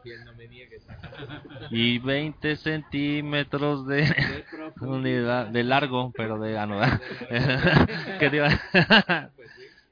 Y 0.04 0.10
el 0.12 0.24
no 0.24 0.32
me 0.34 0.46
niegues. 0.46 0.86
y 1.70 1.98
20 1.98 2.54
centímetros 2.54 3.84
de 3.88 4.02
De 4.02 4.44
unidad 4.80 5.48
de 5.48 5.64
largo, 5.64 6.12
pero 6.16 6.38
de 6.38 6.56
anudar. 6.56 7.00
¿Qué 8.20 8.30
te 8.30 8.36
iba? 8.36 8.48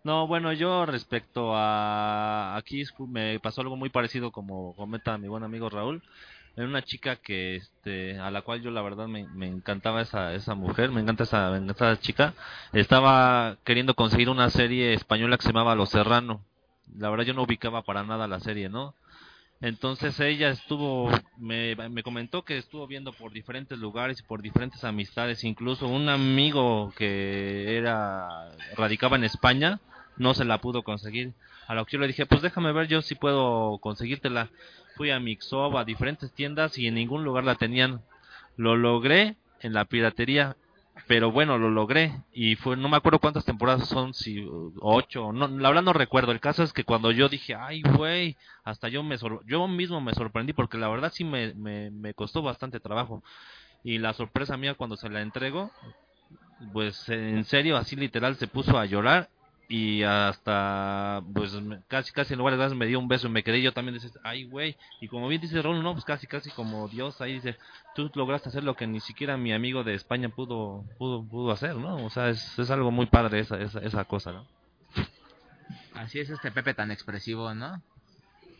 No, 0.06 0.28
bueno, 0.28 0.52
yo 0.52 0.86
respecto 0.86 1.56
a 1.56 2.54
aquí 2.56 2.84
me 3.08 3.40
pasó 3.40 3.62
algo 3.62 3.74
muy 3.74 3.88
parecido 3.88 4.30
como 4.30 4.72
comenta 4.76 5.18
mi 5.18 5.26
buen 5.26 5.42
amigo 5.42 5.68
Raúl. 5.68 6.00
Era 6.56 6.68
una 6.68 6.82
chica 6.82 7.16
que 7.16 7.56
este 7.56 8.16
a 8.20 8.30
la 8.30 8.42
cual 8.42 8.62
yo 8.62 8.70
la 8.70 8.82
verdad 8.82 9.08
me, 9.08 9.26
me 9.26 9.48
encantaba 9.48 10.02
esa 10.02 10.32
esa 10.34 10.54
mujer, 10.54 10.92
me 10.92 11.00
encanta 11.00 11.24
esa, 11.24 11.50
me 11.50 11.56
encanta 11.56 11.90
esa 11.90 12.00
chica. 12.00 12.34
Estaba 12.72 13.56
queriendo 13.64 13.94
conseguir 13.94 14.28
una 14.28 14.48
serie 14.48 14.94
española 14.94 15.38
que 15.38 15.42
se 15.42 15.48
llamaba 15.48 15.74
Los 15.74 15.88
Serrano. 15.88 16.40
La 16.96 17.10
verdad 17.10 17.24
yo 17.24 17.34
no 17.34 17.42
ubicaba 17.42 17.82
para 17.82 18.04
nada 18.04 18.28
la 18.28 18.38
serie, 18.38 18.68
¿no? 18.68 18.94
Entonces 19.60 20.20
ella 20.20 20.50
estuvo, 20.50 21.10
me, 21.36 21.74
me 21.74 22.04
comentó 22.04 22.44
que 22.44 22.58
estuvo 22.58 22.86
viendo 22.86 23.12
por 23.12 23.32
diferentes 23.32 23.76
lugares 23.76 24.20
y 24.20 24.22
por 24.22 24.40
diferentes 24.40 24.84
amistades, 24.84 25.42
incluso 25.42 25.88
un 25.88 26.08
amigo 26.10 26.92
que 26.96 27.76
era 27.76 28.52
radicaba 28.76 29.16
en 29.16 29.24
España 29.24 29.80
no 30.16 30.34
se 30.34 30.44
la 30.44 30.60
pudo 30.60 30.82
conseguir. 30.82 31.34
A 31.66 31.74
lo 31.74 31.84
que 31.84 31.92
yo 31.92 32.00
le 32.00 32.06
dije, 32.06 32.26
pues 32.26 32.42
déjame 32.42 32.72
ver 32.72 32.88
yo 32.88 33.02
si 33.02 33.14
puedo 33.14 33.78
conseguírtela. 33.78 34.48
Fui 34.96 35.10
a 35.10 35.20
Mixob, 35.20 35.76
a 35.76 35.84
diferentes 35.84 36.32
tiendas 36.32 36.78
y 36.78 36.86
en 36.86 36.94
ningún 36.94 37.24
lugar 37.24 37.44
la 37.44 37.56
tenían. 37.56 38.00
Lo 38.56 38.76
logré 38.76 39.36
en 39.60 39.74
la 39.74 39.84
piratería, 39.84 40.56
pero 41.06 41.30
bueno, 41.30 41.58
lo 41.58 41.70
logré 41.70 42.22
y 42.32 42.56
fue, 42.56 42.76
no 42.76 42.88
me 42.88 42.96
acuerdo 42.96 43.18
cuántas 43.18 43.44
temporadas 43.44 43.88
son, 43.88 44.14
si 44.14 44.46
ocho, 44.80 45.32
no, 45.32 45.48
la 45.48 45.68
verdad 45.68 45.82
no 45.82 45.92
recuerdo. 45.92 46.32
El 46.32 46.40
caso 46.40 46.62
es 46.62 46.72
que 46.72 46.84
cuando 46.84 47.10
yo 47.10 47.28
dije, 47.28 47.54
ay 47.54 47.82
güey, 47.82 48.36
hasta 48.64 48.88
yo 48.88 49.02
me 49.02 49.16
yo 49.46 49.68
mismo 49.68 50.00
me 50.00 50.14
sorprendí 50.14 50.54
porque 50.54 50.78
la 50.78 50.88
verdad 50.88 51.12
sí 51.12 51.24
me, 51.24 51.52
me, 51.54 51.90
me 51.90 52.14
costó 52.14 52.42
bastante 52.42 52.80
trabajo. 52.80 53.22
Y 53.84 53.98
la 53.98 54.14
sorpresa 54.14 54.56
mía 54.56 54.74
cuando 54.74 54.96
se 54.96 55.10
la 55.10 55.20
entrego, 55.20 55.70
pues 56.72 57.08
en 57.10 57.44
serio, 57.44 57.76
así 57.76 57.94
literal 57.96 58.36
se 58.36 58.48
puso 58.48 58.78
a 58.78 58.86
llorar 58.86 59.28
y 59.68 60.02
hasta 60.04 61.22
pues 61.34 61.52
me- 61.60 61.80
casi 61.88 62.12
casi 62.12 62.34
en 62.34 62.38
lugar 62.38 62.56
de 62.56 62.74
me 62.74 62.86
dio 62.86 62.98
un 63.00 63.08
beso 63.08 63.26
y 63.26 63.30
me 63.30 63.42
quedé 63.42 63.60
yo 63.60 63.72
también 63.72 63.94
dices 63.94 64.18
ay 64.22 64.44
güey 64.44 64.76
y 65.00 65.08
como 65.08 65.26
bien 65.28 65.40
dice 65.40 65.60
Raúl 65.60 65.82
no 65.82 65.92
pues 65.92 66.04
casi 66.04 66.26
casi 66.26 66.50
como 66.50 66.86
Dios 66.88 67.20
ahí 67.20 67.34
dice 67.34 67.56
tú 67.94 68.10
lograste 68.14 68.48
hacer 68.48 68.62
lo 68.62 68.76
que 68.76 68.86
ni 68.86 69.00
siquiera 69.00 69.36
mi 69.36 69.52
amigo 69.52 69.82
de 69.82 69.94
España 69.94 70.28
pudo 70.28 70.84
pudo 70.98 71.24
pudo 71.24 71.50
hacer 71.52 71.74
no 71.74 72.04
o 72.04 72.10
sea 72.10 72.28
es, 72.28 72.58
es 72.58 72.70
algo 72.70 72.90
muy 72.90 73.06
padre 73.06 73.40
esa 73.40 73.58
esa, 73.60 73.80
esa 73.80 74.04
cosa 74.04 74.32
no 74.32 74.46
Así 75.94 76.20
es 76.20 76.28
este 76.30 76.52
Pepe 76.52 76.74
tan 76.74 76.90
expresivo, 76.90 77.54
¿no? 77.54 77.82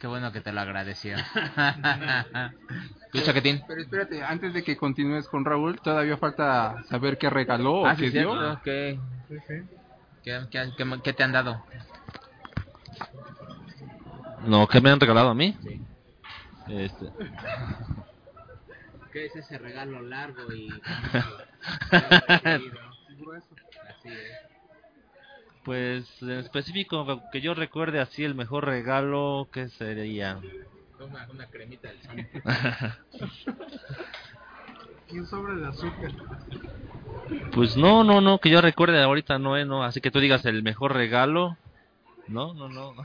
Qué 0.00 0.06
bueno 0.06 0.32
que 0.32 0.40
te 0.40 0.52
lo 0.52 0.60
agradeció. 0.60 1.16
¿Tú, 3.12 3.20
Chaquetín? 3.20 3.62
Pero 3.68 3.80
espérate, 3.82 4.22
antes 4.24 4.54
de 4.54 4.64
que 4.64 4.76
continúes 4.76 5.28
con 5.28 5.44
Raúl, 5.44 5.78
todavía 5.80 6.16
falta 6.16 6.82
saber 6.88 7.18
qué 7.18 7.28
regaló 7.30 7.74
o 7.82 7.86
Ah, 7.86 7.94
qué 7.96 8.10
sí, 8.10 8.18
dio. 8.18 8.32
cierto. 8.32 8.60
¿Qué, 8.64 8.98
qué, 10.26 10.40
qué, 10.50 10.72
qué- 10.76 11.00
qué 11.04 11.12
te 11.12 11.22
han 11.22 11.30
dado? 11.32 11.64
no 14.44 14.66
qué 14.66 14.80
me 14.80 14.90
han 14.90 14.98
regalado 15.00 15.28
a 15.30 15.34
mí 15.34 15.56
Sí. 15.62 15.80
este 16.66 17.12
¿Qué 19.12 19.26
es 19.26 19.36
ese 19.36 19.56
regalo 19.58 20.02
largo 20.02 20.52
y 20.52 20.68
Así 23.88 24.08
es. 24.12 24.38
pues 25.64 26.06
en 26.22 26.30
específico 26.32 27.22
que 27.32 27.40
yo 27.40 27.54
recuerde 27.54 28.00
así 28.00 28.24
el 28.24 28.34
mejor 28.34 28.64
regalo 28.66 29.48
que 29.52 29.68
sería 29.70 30.40
Toma 30.98 31.26
una 31.30 31.46
cremita 31.48 31.88
del 31.88 32.00
un 35.12 35.26
sobre 35.26 35.54
de 35.56 35.68
azúcar. 35.68 36.12
Pues 37.52 37.76
no, 37.76 38.04
no, 38.04 38.20
no, 38.20 38.38
que 38.38 38.50
yo 38.50 38.60
recuerde 38.60 39.02
ahorita 39.02 39.38
no, 39.38 39.56
eh, 39.56 39.64
no, 39.64 39.82
así 39.84 40.00
que 40.00 40.10
tú 40.10 40.20
digas 40.20 40.44
el 40.44 40.62
mejor 40.62 40.94
regalo, 40.94 41.56
no, 42.28 42.54
no, 42.54 42.68
no, 42.68 42.94
no, 42.94 43.04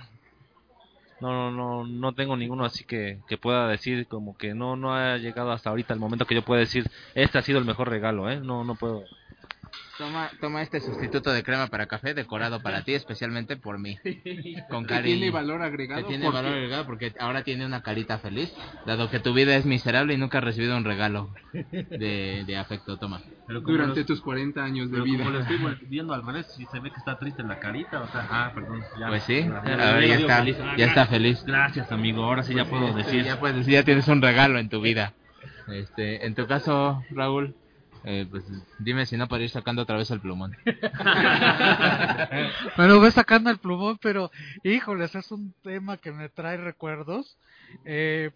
no, 1.21 1.51
no, 1.51 1.87
no 1.87 2.13
tengo 2.13 2.35
ninguno 2.35 2.65
así 2.65 2.83
que, 2.83 3.19
que 3.27 3.37
pueda 3.37 3.67
decir 3.67 4.07
como 4.07 4.35
que 4.35 4.53
no, 4.53 4.75
no 4.75 4.93
ha 4.93 5.17
llegado 5.17 5.51
hasta 5.51 5.69
ahorita 5.69 5.93
el 5.93 5.99
momento 5.99 6.25
que 6.25 6.35
yo 6.35 6.43
pueda 6.43 6.59
decir 6.59 6.89
este 7.15 7.37
ha 7.37 7.41
sido 7.41 7.59
el 7.59 7.65
mejor 7.65 7.89
regalo, 7.89 8.29
eh, 8.29 8.39
no, 8.39 8.63
no 8.63 8.75
puedo. 8.75 9.05
Toma, 10.01 10.31
toma 10.39 10.63
este 10.63 10.79
sustituto 10.81 11.31
de 11.31 11.43
crema 11.43 11.67
para 11.67 11.85
café 11.85 12.15
decorado 12.15 12.59
para 12.63 12.83
ti, 12.83 12.95
especialmente 12.95 13.55
por 13.55 13.77
mí. 13.77 13.99
Con 14.67 14.85
Que 14.85 14.95
cariño. 14.95 15.17
tiene 15.17 15.29
valor 15.29 15.61
agregado. 15.61 16.01
Que 16.01 16.07
tiene 16.07 16.25
porque 16.25 16.37
valor 16.41 16.53
agregado 16.57 16.85
porque 16.87 17.13
ahora 17.19 17.43
tiene 17.43 17.67
una 17.67 17.83
carita 17.83 18.17
feliz, 18.17 18.51
dado 18.87 19.11
que 19.11 19.19
tu 19.19 19.31
vida 19.35 19.55
es 19.55 19.65
miserable 19.67 20.15
y 20.15 20.17
nunca 20.17 20.39
has 20.39 20.43
recibido 20.43 20.75
un 20.75 20.85
regalo 20.85 21.29
de, 21.53 22.43
de 22.47 22.57
afecto. 22.57 22.97
Toma. 22.97 23.21
Durante 23.47 24.03
tus 24.03 24.21
40 24.21 24.63
años 24.63 24.89
de 24.89 25.01
vida. 25.01 25.23
estoy 25.39 25.57
viendo 25.87 26.15
al 26.15 26.25
revés, 26.25 26.47
si 26.57 26.65
se 26.65 26.79
ve 26.79 26.89
que 26.89 26.97
está 26.97 27.19
triste 27.19 27.43
en 27.43 27.49
la 27.49 27.59
carita, 27.59 28.01
o 28.01 28.07
sea, 28.07 28.27
ah, 28.31 28.51
perdón, 28.55 28.83
Pues 29.07 29.21
sí, 29.23 29.41
a 29.41 29.61
ver, 29.93 30.07
ya 30.07 30.15
está, 30.15 30.43
ya 30.77 30.85
está 30.87 31.05
feliz. 31.05 31.43
Gracias, 31.45 31.91
amigo, 31.91 32.23
ahora 32.23 32.41
sí 32.41 32.55
ya 32.55 32.65
puedo 32.65 32.87
Este, 32.87 33.03
decir. 33.03 33.23
ya 33.23 33.39
puedes 33.39 33.57
decir, 33.57 33.73
ya 33.73 33.83
tienes 33.83 34.07
un 34.07 34.19
regalo 34.19 34.57
en 34.57 34.67
tu 34.67 34.81
vida. 34.81 35.13
Este, 35.67 36.25
en 36.25 36.33
tu 36.33 36.47
caso, 36.47 37.03
Raúl, 37.11 37.53
eh, 38.03 38.27
pues 38.29 38.43
dime 38.79 39.05
si 39.05 39.15
no 39.15 39.27
para 39.27 39.43
ir 39.43 39.49
sacando 39.49 39.83
otra 39.83 39.97
vez 39.97 40.09
el 40.11 40.19
plumón. 40.19 40.55
Lo 42.77 42.99
voy 42.99 43.11
sacando 43.11 43.49
el 43.49 43.59
plumón, 43.59 43.99
pero 44.01 44.31
híjoles, 44.63 45.15
es 45.15 45.31
un 45.31 45.53
tema 45.63 45.97
que 45.97 46.11
me 46.11 46.29
trae 46.29 46.57
recuerdos. 46.57 47.37
Eh, 47.85 48.31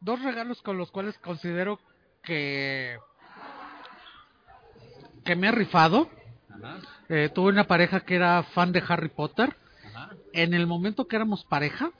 dos 0.00 0.22
regalos 0.22 0.60
con 0.62 0.76
los 0.76 0.90
cuales 0.90 1.16
considero 1.18 1.80
que 2.22 2.98
que 5.24 5.36
me 5.36 5.48
ha 5.48 5.52
rifado. 5.52 6.08
Eh, 7.08 7.30
tuve 7.34 7.50
una 7.50 7.64
pareja 7.64 8.00
que 8.00 8.16
era 8.16 8.42
fan 8.42 8.72
de 8.72 8.82
Harry 8.86 9.08
Potter. 9.08 9.56
En 10.32 10.54
el 10.54 10.66
momento 10.66 11.06
que 11.06 11.16
éramos 11.16 11.44
pareja, 11.44 11.90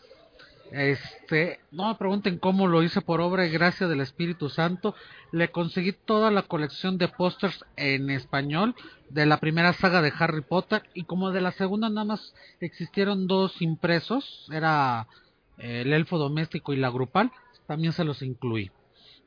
este, 0.73 1.58
no 1.73 1.89
me 1.89 1.94
pregunten 1.97 2.39
cómo 2.39 2.68
lo 2.68 2.82
hice 2.82 3.00
por 3.00 3.20
obra 3.20 3.47
y 3.47 3.50
gracia 3.50 3.89
del 3.89 4.00
Espíritu 4.00 4.49
Santo. 4.49 4.94
Le 5.32 5.50
conseguí 5.50 5.92
toda 5.92 6.31
la 6.31 6.42
colección 6.42 6.97
de 6.97 7.08
pósters 7.08 7.65
en 7.76 8.10
español 8.10 8.76
de 9.08 9.26
la 9.26 9.39
primera 9.39 9.73
saga 9.73 10.00
de 10.00 10.12
Harry 10.16 10.42
Potter 10.42 10.82
y 10.94 11.05
como 11.05 11.32
de 11.32 11.40
la 11.40 11.52
segunda 11.52 11.89
nada 11.89 12.05
más 12.05 12.34
existieron 12.60 13.26
dos 13.26 13.60
impresos, 13.60 14.49
era 14.52 15.08
eh, 15.58 15.82
el 15.82 15.92
elfo 15.92 16.18
doméstico 16.18 16.73
y 16.73 16.76
la 16.76 16.90
grupal, 16.90 17.32
también 17.66 17.92
se 17.92 18.05
los 18.05 18.23
incluí. 18.23 18.70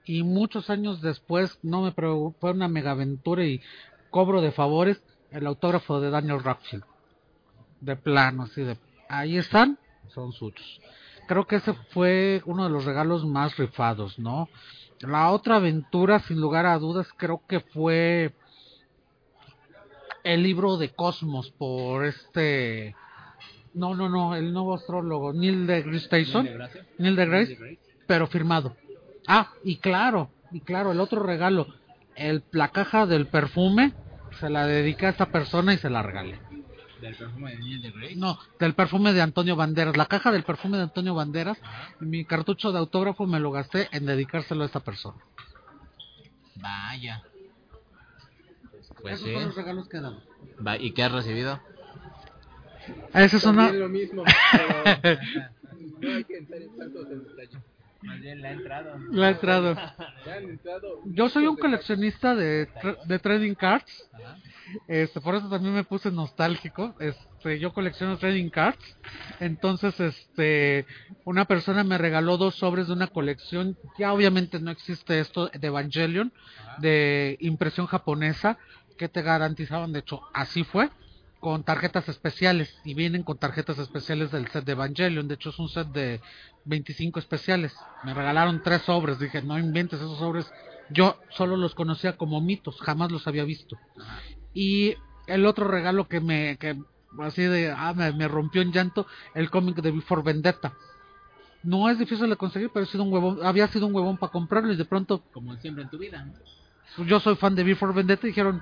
Y 0.05 0.23
muchos 0.23 0.69
años 0.69 1.01
después, 1.01 1.59
no 1.61 1.81
me 1.81 1.91
fue 1.91 2.51
una 2.51 2.67
mega 2.67 2.91
aventura 2.91 3.45
y 3.45 3.61
cobro 4.09 4.41
de 4.41 4.51
favores 4.51 5.01
el 5.31 5.45
autógrafo 5.45 5.99
de 5.99 6.09
Daniel 6.09 6.43
Radcliffe. 6.43 6.85
De 7.81 7.97
plano, 7.97 8.43
así 8.43 8.61
de, 8.61 8.77
ahí 9.09 9.37
están, 9.37 9.77
son 10.07 10.31
suyos 10.31 10.79
creo 11.27 11.45
que 11.45 11.57
ese 11.57 11.73
fue 11.91 12.41
uno 12.45 12.63
de 12.63 12.69
los 12.69 12.85
regalos 12.85 13.25
más 13.25 13.57
rifados, 13.57 14.19
¿no? 14.19 14.49
La 14.99 15.31
otra 15.31 15.57
aventura, 15.57 16.19
sin 16.19 16.39
lugar 16.39 16.65
a 16.65 16.77
dudas, 16.77 17.07
creo 17.17 17.41
que 17.47 17.59
fue 17.59 18.33
el 20.23 20.43
libro 20.43 20.77
de 20.77 20.89
Cosmos 20.89 21.51
por 21.51 22.05
este... 22.05 22.95
No, 23.73 23.95
no, 23.95 24.07
no, 24.07 24.35
el 24.35 24.53
nuevo 24.53 24.75
astrólogo, 24.75 25.33
Neil 25.33 25.65
deGrasse 25.65 26.07
Tyson. 26.07 26.47
Neil 26.99 27.15
deGrasse, 27.15 27.79
pero 28.05 28.27
firmado. 28.27 28.75
Ah, 29.27 29.51
y 29.63 29.77
claro, 29.77 30.29
y 30.51 30.61
claro, 30.61 30.91
el 30.91 30.99
otro 30.99 31.23
regalo, 31.23 31.67
el, 32.15 32.43
la 32.51 32.69
caja 32.69 33.07
del 33.07 33.25
perfume, 33.27 33.93
se 34.39 34.49
la 34.49 34.67
dediqué 34.67 35.07
a 35.07 35.09
esta 35.09 35.27
persona 35.27 35.73
y 35.73 35.77
se 35.77 35.89
la 35.89 36.03
regalé. 36.03 36.39
¿Del 37.03 37.15
perfume 37.15 37.51
de 37.51 37.57
Neil 37.57 37.81
deGrasse? 37.81 38.15
No, 38.15 38.39
del 38.59 38.75
perfume 38.75 39.11
de 39.11 39.21
Antonio 39.21 39.57
Banderas. 39.57 39.97
La 39.97 40.05
caja 40.05 40.31
del 40.31 40.43
perfume 40.43 40.77
de 40.77 40.83
Antonio 40.83 41.13
Banderas. 41.13 41.57
mi 41.99 42.23
cartucho 42.23 42.71
de 42.71 42.79
autógrafo 42.79 43.27
me 43.27 43.41
lo 43.41 43.51
gasté 43.51 43.89
en 43.91 44.05
dedicárselo 44.05 44.63
a 44.63 44.67
esta 44.67 44.79
persona. 44.79 45.17
Vaya. 46.55 47.21
Pues 49.01 49.15
Esos 49.15 49.27
sí. 49.27 49.33
son 49.33 49.43
los 49.47 49.55
regalos 49.55 49.89
que 49.89 49.99
¿Y 50.79 50.91
qué 50.93 51.03
has 51.03 51.11
recibido? 51.11 51.59
Esa 53.13 53.35
es 53.35 53.43
una... 53.43 53.69
Lo 53.73 53.89
mismo, 53.89 54.23
pero 54.23 55.17
no 55.99 56.09
hay 56.15 56.23
que 56.23 56.37
entrar 56.37 56.61
en 56.61 56.77
tantos 56.77 57.05
en 57.11 57.23
detalle. 57.25 57.57
Más 58.03 58.19
bien 58.19 58.41
la 58.41 58.49
ha 58.49 58.51
entrado. 58.51 58.97
La 59.11 59.27
he 59.29 59.31
entrado. 59.31 59.75
Yo 61.05 61.29
soy 61.29 61.47
un 61.47 61.55
coleccionista 61.57 62.35
de, 62.35 62.67
tra- 62.69 62.97
de 63.05 63.19
trading 63.19 63.55
cards. 63.55 64.09
Este, 64.87 65.19
por 65.21 65.35
eso 65.35 65.49
también 65.49 65.73
me 65.73 65.83
puse 65.83 66.11
nostálgico. 66.11 66.95
Este, 66.99 67.59
yo 67.59 67.73
colecciono 67.73 68.17
trading 68.17 68.49
cards. 68.49 68.97
Entonces, 69.39 69.99
este, 69.99 70.85
una 71.25 71.45
persona 71.45 71.83
me 71.83 71.97
regaló 71.97 72.37
dos 72.37 72.55
sobres 72.55 72.87
de 72.87 72.93
una 72.93 73.07
colección. 73.07 73.77
Ya 73.97 74.13
obviamente 74.13 74.59
no 74.59 74.71
existe 74.71 75.19
esto 75.19 75.47
de 75.47 75.67
Evangelion, 75.67 76.31
de 76.79 77.37
impresión 77.41 77.85
japonesa, 77.87 78.57
que 78.97 79.09
te 79.09 79.21
garantizaban, 79.21 79.91
de 79.91 79.99
hecho, 79.99 80.21
así 80.33 80.63
fue, 80.63 80.89
con 81.43 81.63
tarjetas 81.63 82.07
especiales. 82.07 82.73
Y 82.85 82.93
vienen 82.93 83.23
con 83.23 83.37
tarjetas 83.37 83.77
especiales 83.77 84.31
del 84.31 84.47
set 84.47 84.63
de 84.63 84.71
Evangelion. 84.71 85.27
De 85.27 85.35
hecho, 85.35 85.49
es 85.49 85.59
un 85.59 85.67
set 85.67 85.89
de 85.89 86.21
25 86.63 87.19
especiales. 87.19 87.75
Me 88.05 88.13
regalaron 88.13 88.63
tres 88.63 88.83
sobres. 88.83 89.19
Dije, 89.19 89.41
no 89.41 89.59
inventes 89.59 89.99
esos 89.99 90.17
sobres. 90.17 90.49
Yo 90.89 91.19
solo 91.31 91.57
los 91.57 91.75
conocía 91.75 92.15
como 92.15 92.39
mitos, 92.39 92.79
jamás 92.79 93.11
los 93.11 93.27
había 93.27 93.43
visto. 93.43 93.77
Y 94.53 94.95
el 95.27 95.45
otro 95.45 95.67
regalo 95.67 96.07
que 96.07 96.21
me, 96.21 96.55
que 96.57 96.77
así 97.19 97.41
de, 97.41 97.71
ah, 97.71 97.93
me, 97.93 98.13
me 98.13 98.29
rompió 98.29 98.61
en 98.61 98.71
llanto, 98.71 99.05
el 99.35 99.49
cómic 99.49 99.81
de 99.81 99.91
Before 99.91 100.21
Vendetta. 100.23 100.73
No 101.61 101.89
es 101.89 101.99
difícil 101.99 102.29
de 102.29 102.37
conseguir, 102.37 102.69
pero 102.73 102.85
he 102.85 102.87
sido 102.87 103.03
un 103.03 103.11
huevón, 103.11 103.45
había 103.45 103.67
sido 103.67 103.87
un 103.87 103.95
huevón 103.95 104.17
para 104.17 104.31
comprarlo 104.31 104.71
y 104.71 104.77
de 104.77 104.85
pronto, 104.85 105.23
Como 105.33 105.55
siempre 105.57 105.83
en 105.83 105.89
tu 105.89 105.97
vida. 105.97 106.23
¿no? 106.23 107.05
yo 107.05 107.19
soy 107.19 107.35
fan 107.35 107.55
de 107.55 107.63
Before 107.65 107.93
Vendetta 107.93 108.27
y 108.27 108.29
dijeron, 108.29 108.61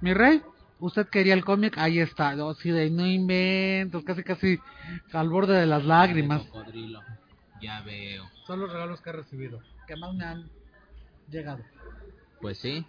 mi 0.00 0.14
rey, 0.14 0.42
usted 0.80 1.08
quería 1.08 1.34
el 1.34 1.44
cómic, 1.44 1.78
ahí 1.78 1.98
está. 2.00 2.34
Yo 2.34 2.50
así 2.50 2.70
de, 2.70 2.90
no 2.90 3.06
inventos, 3.06 4.04
casi 4.04 4.22
casi 4.22 4.58
al 5.12 5.28
borde 5.28 5.58
de 5.58 5.66
las 5.66 5.84
lágrimas. 5.84 6.42
Cocodrilo. 6.42 7.02
Ya 7.60 7.80
veo. 7.82 8.28
Son 8.46 8.60
los 8.60 8.72
regalos 8.72 9.00
que 9.00 9.10
he 9.10 9.12
recibido, 9.12 9.60
que 9.86 9.96
más 9.96 10.14
me 10.14 10.24
han 10.24 10.48
llegado. 11.30 11.62
Pues 12.40 12.58
sí. 12.58 12.86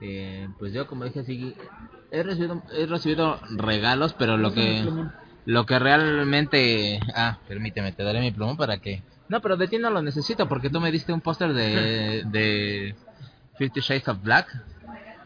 Eh, 0.00 0.48
pues 0.58 0.72
yo 0.72 0.86
como 0.86 1.04
dije 1.04 1.24
sí 1.24 1.54
he 2.10 2.22
recibido 2.22 2.62
he 2.72 2.84
recibido 2.84 3.40
regalos, 3.56 4.12
pero 4.14 4.36
lo 4.36 4.52
que 4.52 4.84
lo 5.46 5.66
que 5.66 5.78
realmente 5.78 7.00
ah, 7.14 7.38
permíteme, 7.48 7.92
te 7.92 8.02
daré 8.02 8.20
mi 8.20 8.32
plumón 8.32 8.56
para 8.56 8.78
que 8.78 9.02
No, 9.28 9.40
pero 9.40 9.56
de 9.56 9.68
ti 9.68 9.78
no 9.78 9.90
lo 9.90 10.02
necesito 10.02 10.48
porque 10.48 10.68
tú 10.68 10.80
me 10.80 10.90
diste 10.90 11.12
un 11.12 11.20
póster 11.20 11.54
de 11.54 12.24
de 12.26 12.94
Fifty 13.56 13.80
Shades 13.80 14.08
of 14.08 14.22
Black 14.22 14.48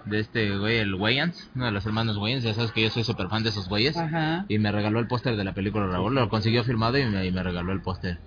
de 0.08 0.20
este 0.20 0.56
güey 0.58 0.78
el 0.78 0.94
Wayans, 0.94 1.50
uno 1.54 1.66
de 1.66 1.72
los 1.72 1.84
hermanos 1.86 2.16
Wayans, 2.16 2.44
ya 2.44 2.54
sabes 2.54 2.72
que 2.72 2.82
yo 2.82 2.90
soy 2.90 3.04
súper 3.04 3.28
fan 3.28 3.42
de 3.42 3.50
esos 3.50 3.68
güeyes 3.68 3.96
Ajá. 3.96 4.44
y 4.48 4.58
me 4.58 4.72
regaló 4.72 4.98
el 4.98 5.06
póster 5.06 5.36
de 5.36 5.44
la 5.44 5.54
película 5.54 5.86
Raúl, 5.86 6.14
lo 6.14 6.28
consiguió 6.28 6.64
firmado 6.64 6.98
y 6.98 7.04
me, 7.04 7.26
y 7.26 7.32
me 7.32 7.42
regaló 7.42 7.72
el 7.72 7.82
póster. 7.82 8.18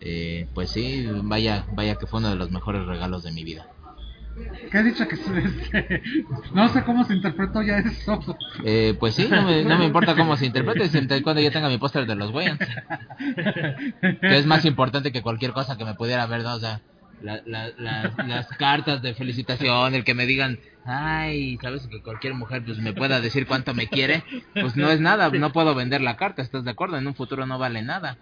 Eh, 0.00 0.48
pues 0.54 0.70
sí, 0.70 1.06
vaya, 1.22 1.64
vaya 1.74 1.94
que 1.94 2.06
fue 2.06 2.18
uno 2.18 2.30
de 2.30 2.36
los 2.36 2.50
mejores 2.50 2.84
regalos 2.86 3.22
de 3.22 3.32
mi 3.32 3.44
vida. 3.44 3.66
¿Qué 4.70 4.78
ha 4.78 4.82
dicho 4.82 5.06
que 5.06 5.14
este, 5.44 6.02
no 6.54 6.68
sé 6.68 6.82
cómo 6.84 7.04
se 7.04 7.14
interpretó 7.14 7.62
ya 7.62 7.78
eso? 7.78 8.20
Eh, 8.64 8.96
pues 8.98 9.14
sí, 9.14 9.28
no 9.30 9.42
me, 9.42 9.62
no 9.62 9.78
me 9.78 9.84
importa 9.84 10.16
cómo 10.16 10.36
se 10.36 10.46
interprete, 10.46 10.88
siempre 10.88 11.18
y 11.18 11.22
cuando 11.22 11.42
yo 11.42 11.52
tenga 11.52 11.68
mi 11.68 11.78
póster 11.78 12.06
de 12.06 12.14
los 12.14 12.32
Wayans. 12.32 12.58
Que 14.20 14.38
es 14.38 14.46
más 14.46 14.64
importante 14.64 15.12
que 15.12 15.22
cualquier 15.22 15.52
cosa 15.52 15.76
que 15.76 15.84
me 15.84 15.94
pudiera 15.94 16.22
haber 16.22 16.42
dado, 16.42 16.56
o 16.56 16.60
sea, 16.60 16.80
la- 17.22 17.42
la- 17.46 17.70
las- 17.78 18.16
las 18.26 18.46
cartas 18.58 19.02
de 19.02 19.14
felicitación, 19.14 19.94
el 19.94 20.04
que 20.04 20.14
me 20.14 20.26
digan, 20.26 20.58
ay, 20.84 21.56
sabes 21.62 21.86
que 21.86 22.02
cualquier 22.02 22.34
mujer 22.34 22.62
pues 22.64 22.78
me 22.78 22.92
pueda 22.92 23.20
decir 23.20 23.46
cuánto 23.46 23.74
me 23.74 23.86
quiere, 23.88 24.24
pues 24.54 24.76
no 24.76 24.90
es 24.90 25.00
nada, 25.00 25.30
no 25.30 25.52
puedo 25.52 25.74
vender 25.74 26.00
la 26.00 26.16
carta, 26.16 26.42
¿estás 26.42 26.64
de 26.64 26.70
acuerdo? 26.70 26.98
En 26.98 27.06
un 27.06 27.14
futuro 27.14 27.46
no 27.46 27.58
vale 27.58 27.82
nada. 27.82 28.18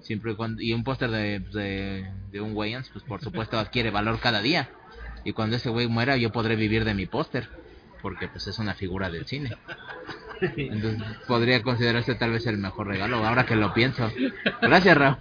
Siempre 0.00 0.34
cuando, 0.36 0.62
y 0.62 0.72
un 0.72 0.84
póster 0.84 1.10
de, 1.10 1.40
de, 1.40 2.06
de 2.30 2.40
un 2.40 2.54
Wayans, 2.56 2.88
pues 2.90 3.04
por 3.04 3.20
supuesto 3.20 3.58
adquiere 3.58 3.90
valor 3.90 4.20
cada 4.20 4.40
día. 4.40 4.70
Y 5.24 5.32
cuando 5.32 5.56
ese 5.56 5.68
güey 5.70 5.88
muera 5.88 6.16
yo 6.16 6.30
podré 6.30 6.54
vivir 6.56 6.84
de 6.84 6.94
mi 6.94 7.06
póster, 7.06 7.48
porque 8.00 8.28
pues 8.28 8.46
es 8.46 8.58
una 8.58 8.74
figura 8.74 9.10
del 9.10 9.26
cine. 9.26 9.50
Entonces 10.40 11.02
podría 11.26 11.62
considerarse 11.62 12.14
tal 12.14 12.32
vez 12.32 12.46
el 12.46 12.58
mejor 12.58 12.86
regalo, 12.86 13.24
ahora 13.26 13.46
que 13.46 13.56
lo 13.56 13.72
pienso. 13.74 14.10
Gracias, 14.60 14.96
Raúl. 14.96 15.18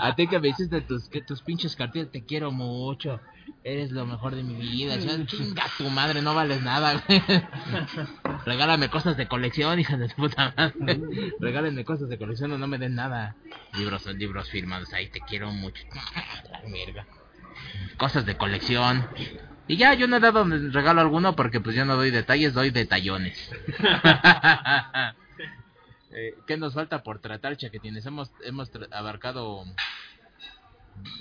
A 0.00 0.14
ti 0.14 0.26
que 0.26 0.38
me 0.38 0.48
hiciste 0.48 0.80
tus, 0.82 1.08
que 1.08 1.22
tus 1.22 1.42
pinches 1.42 1.76
cartillas, 1.76 2.10
te 2.10 2.24
quiero 2.24 2.50
mucho. 2.52 3.20
Eres 3.62 3.90
lo 3.90 4.06
mejor 4.06 4.34
de 4.34 4.42
mi 4.42 4.54
vida. 4.54 4.96
Chinga 5.26 5.64
tu 5.76 5.88
madre, 5.90 6.22
no 6.22 6.34
vales 6.34 6.62
nada. 6.62 7.02
Regálame 8.44 8.88
cosas 8.88 9.16
de 9.16 9.26
colección, 9.26 9.78
hija 9.78 9.96
de 9.96 10.08
tu 10.08 10.16
puta 10.16 10.54
madre. 10.56 11.00
Regálenme 11.40 11.84
cosas 11.84 12.08
de 12.08 12.18
colección 12.18 12.52
o 12.52 12.58
no 12.58 12.66
me 12.66 12.78
den 12.78 12.94
nada. 12.94 13.36
Libros 13.76 14.02
son 14.02 14.18
libros 14.18 14.48
firmados, 14.50 14.92
ahí 14.92 15.08
te 15.08 15.20
quiero 15.20 15.50
mucho. 15.50 15.82
La 16.50 16.68
mierda. 16.68 17.06
Cosas 17.96 18.26
de 18.26 18.36
colección. 18.36 19.06
Y 19.68 19.76
ya, 19.76 19.94
yo 19.94 20.06
no 20.06 20.16
he 20.16 20.20
dado 20.20 20.44
regalo 20.44 21.00
alguno 21.00 21.34
porque 21.34 21.60
pues 21.60 21.74
yo 21.74 21.84
no 21.84 21.96
doy 21.96 22.10
detalles, 22.10 22.54
doy 22.54 22.70
detallones. 22.70 23.38
Eh, 26.18 26.34
¿Qué 26.46 26.56
nos 26.56 26.72
falta 26.72 27.02
por 27.02 27.18
tratar, 27.18 27.58
chaquetines? 27.58 28.06
Hemos, 28.06 28.30
hemos 28.42 28.72
tra- 28.72 28.88
abarcado 28.90 29.64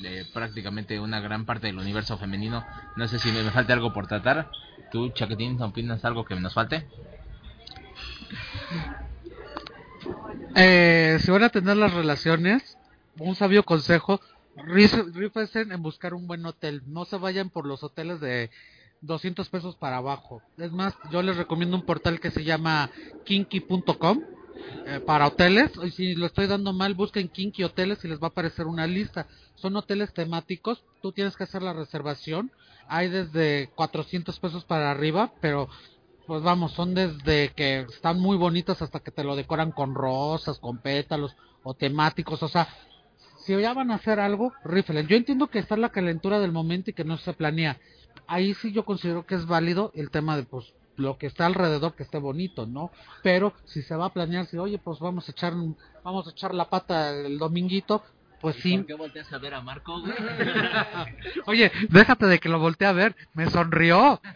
eh, 0.03 0.23
prácticamente 0.33 0.99
una 1.01 1.19
gran 1.19 1.43
parte 1.45 1.67
del 1.67 1.79
universo 1.79 2.17
femenino. 2.17 2.65
No 2.95 3.05
sé 3.09 3.19
si 3.19 3.29
me, 3.31 3.43
me 3.43 3.51
falta 3.51 3.73
algo 3.73 3.91
por 3.91 4.07
tratar. 4.07 4.49
¿Tú, 4.93 5.09
chaquetín, 5.09 5.61
opinas 5.61 6.05
algo 6.05 6.23
que 6.23 6.35
nos 6.35 6.53
falte? 6.53 6.87
Eh, 10.55 11.17
si 11.21 11.31
van 11.31 11.43
a 11.43 11.49
tener 11.49 11.75
las 11.75 11.93
relaciones, 11.93 12.77
un 13.19 13.35
sabio 13.35 13.63
consejo, 13.63 14.21
rífense 14.55 15.61
en 15.61 15.81
buscar 15.81 16.13
un 16.13 16.27
buen 16.27 16.45
hotel. 16.45 16.81
No 16.85 17.05
se 17.05 17.17
vayan 17.17 17.49
por 17.49 17.65
los 17.65 17.83
hoteles 17.83 18.19
de 18.19 18.49
200 19.01 19.49
pesos 19.49 19.75
para 19.75 19.97
abajo. 19.97 20.41
Es 20.57 20.71
más, 20.71 20.93
yo 21.11 21.21
les 21.21 21.37
recomiendo 21.37 21.75
un 21.75 21.85
portal 21.85 22.19
que 22.19 22.31
se 22.31 22.43
llama 22.43 22.89
kinky.com 23.25 24.21
eh, 24.87 24.99
para 25.05 25.27
hoteles. 25.27 25.71
Y 25.83 25.91
si 25.91 26.15
lo 26.15 26.25
estoy 26.25 26.47
dando 26.47 26.73
mal, 26.73 26.93
busquen 26.93 27.27
Kinky 27.27 27.63
Hoteles 27.63 28.03
y 28.03 28.07
les 28.07 28.19
va 28.19 28.27
a 28.27 28.29
aparecer 28.29 28.67
una 28.67 28.87
lista. 28.87 29.27
Son 29.55 29.75
hoteles 29.75 30.13
temáticos, 30.13 30.83
tú 31.01 31.11
tienes 31.11 31.35
que 31.35 31.43
hacer 31.43 31.61
la 31.61 31.73
reservación. 31.73 32.51
Hay 32.87 33.09
desde 33.09 33.69
400 33.75 34.39
pesos 34.39 34.63
para 34.63 34.91
arriba, 34.91 35.31
pero 35.41 35.69
pues 36.27 36.41
vamos, 36.41 36.73
son 36.73 36.93
desde 36.93 37.49
que 37.49 37.81
están 37.81 38.19
muy 38.19 38.37
bonitas 38.37 38.81
hasta 38.81 38.99
que 38.99 39.11
te 39.11 39.23
lo 39.23 39.35
decoran 39.35 39.71
con 39.71 39.93
rosas, 39.93 40.59
con 40.59 40.79
pétalos 40.79 41.35
o 41.63 41.73
temáticos, 41.73 42.41
o 42.41 42.47
sea, 42.47 42.67
si 43.45 43.59
ya 43.59 43.73
van 43.73 43.91
a 43.91 43.95
hacer 43.95 44.19
algo, 44.19 44.53
rífelen. 44.63 45.07
Yo 45.07 45.15
entiendo 45.15 45.47
que 45.47 45.59
está 45.59 45.77
la 45.77 45.89
calentura 45.89 46.39
del 46.39 46.51
momento 46.51 46.89
y 46.89 46.93
que 46.93 47.03
no 47.03 47.17
se 47.17 47.33
planea. 47.33 47.77
Ahí 48.27 48.53
sí 48.55 48.71
yo 48.71 48.85
considero 48.85 49.25
que 49.25 49.35
es 49.35 49.45
válido 49.45 49.91
el 49.93 50.09
tema 50.09 50.35
de 50.35 50.43
pues 50.43 50.73
lo 50.97 51.17
que 51.17 51.27
está 51.27 51.45
alrededor 51.45 51.93
que 51.93 52.03
esté 52.03 52.17
bonito, 52.17 52.65
¿no? 52.65 52.91
Pero 53.21 53.53
si 53.65 53.81
se 53.83 53.95
va 53.95 54.05
a 54.05 54.13
planear, 54.13 54.47
si 54.47 54.57
oye, 54.57 54.79
pues 54.79 54.99
vamos 54.99 55.27
a 55.27 55.31
echar 55.31 55.53
vamos 56.03 56.27
a 56.27 56.31
echar 56.31 56.53
la 56.55 56.69
pata 56.69 57.11
el 57.11 57.37
dominguito, 57.37 58.03
pues 58.41 58.55
sí. 58.57 58.77
¿Por 58.77 58.87
qué 58.87 58.93
volteas 58.95 59.31
a 59.31 59.37
ver 59.37 59.53
a 59.53 59.61
Marco, 59.61 60.01
güey? 60.01 60.13
Oye, 61.45 61.71
déjate 61.89 62.25
de 62.27 62.39
que 62.39 62.49
lo 62.49 62.59
volteé 62.59 62.87
a 62.87 62.93
ver, 62.93 63.15
me 63.33 63.49
sonrió. 63.49 64.21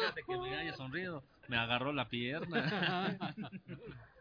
Fíjate 0.00 0.22
que 0.26 0.38
me 0.38 0.56
haya 0.56 0.74
sonrido. 0.76 1.22
Me 1.48 1.58
agarró 1.58 1.92
la 1.92 2.08
pierna. 2.08 3.18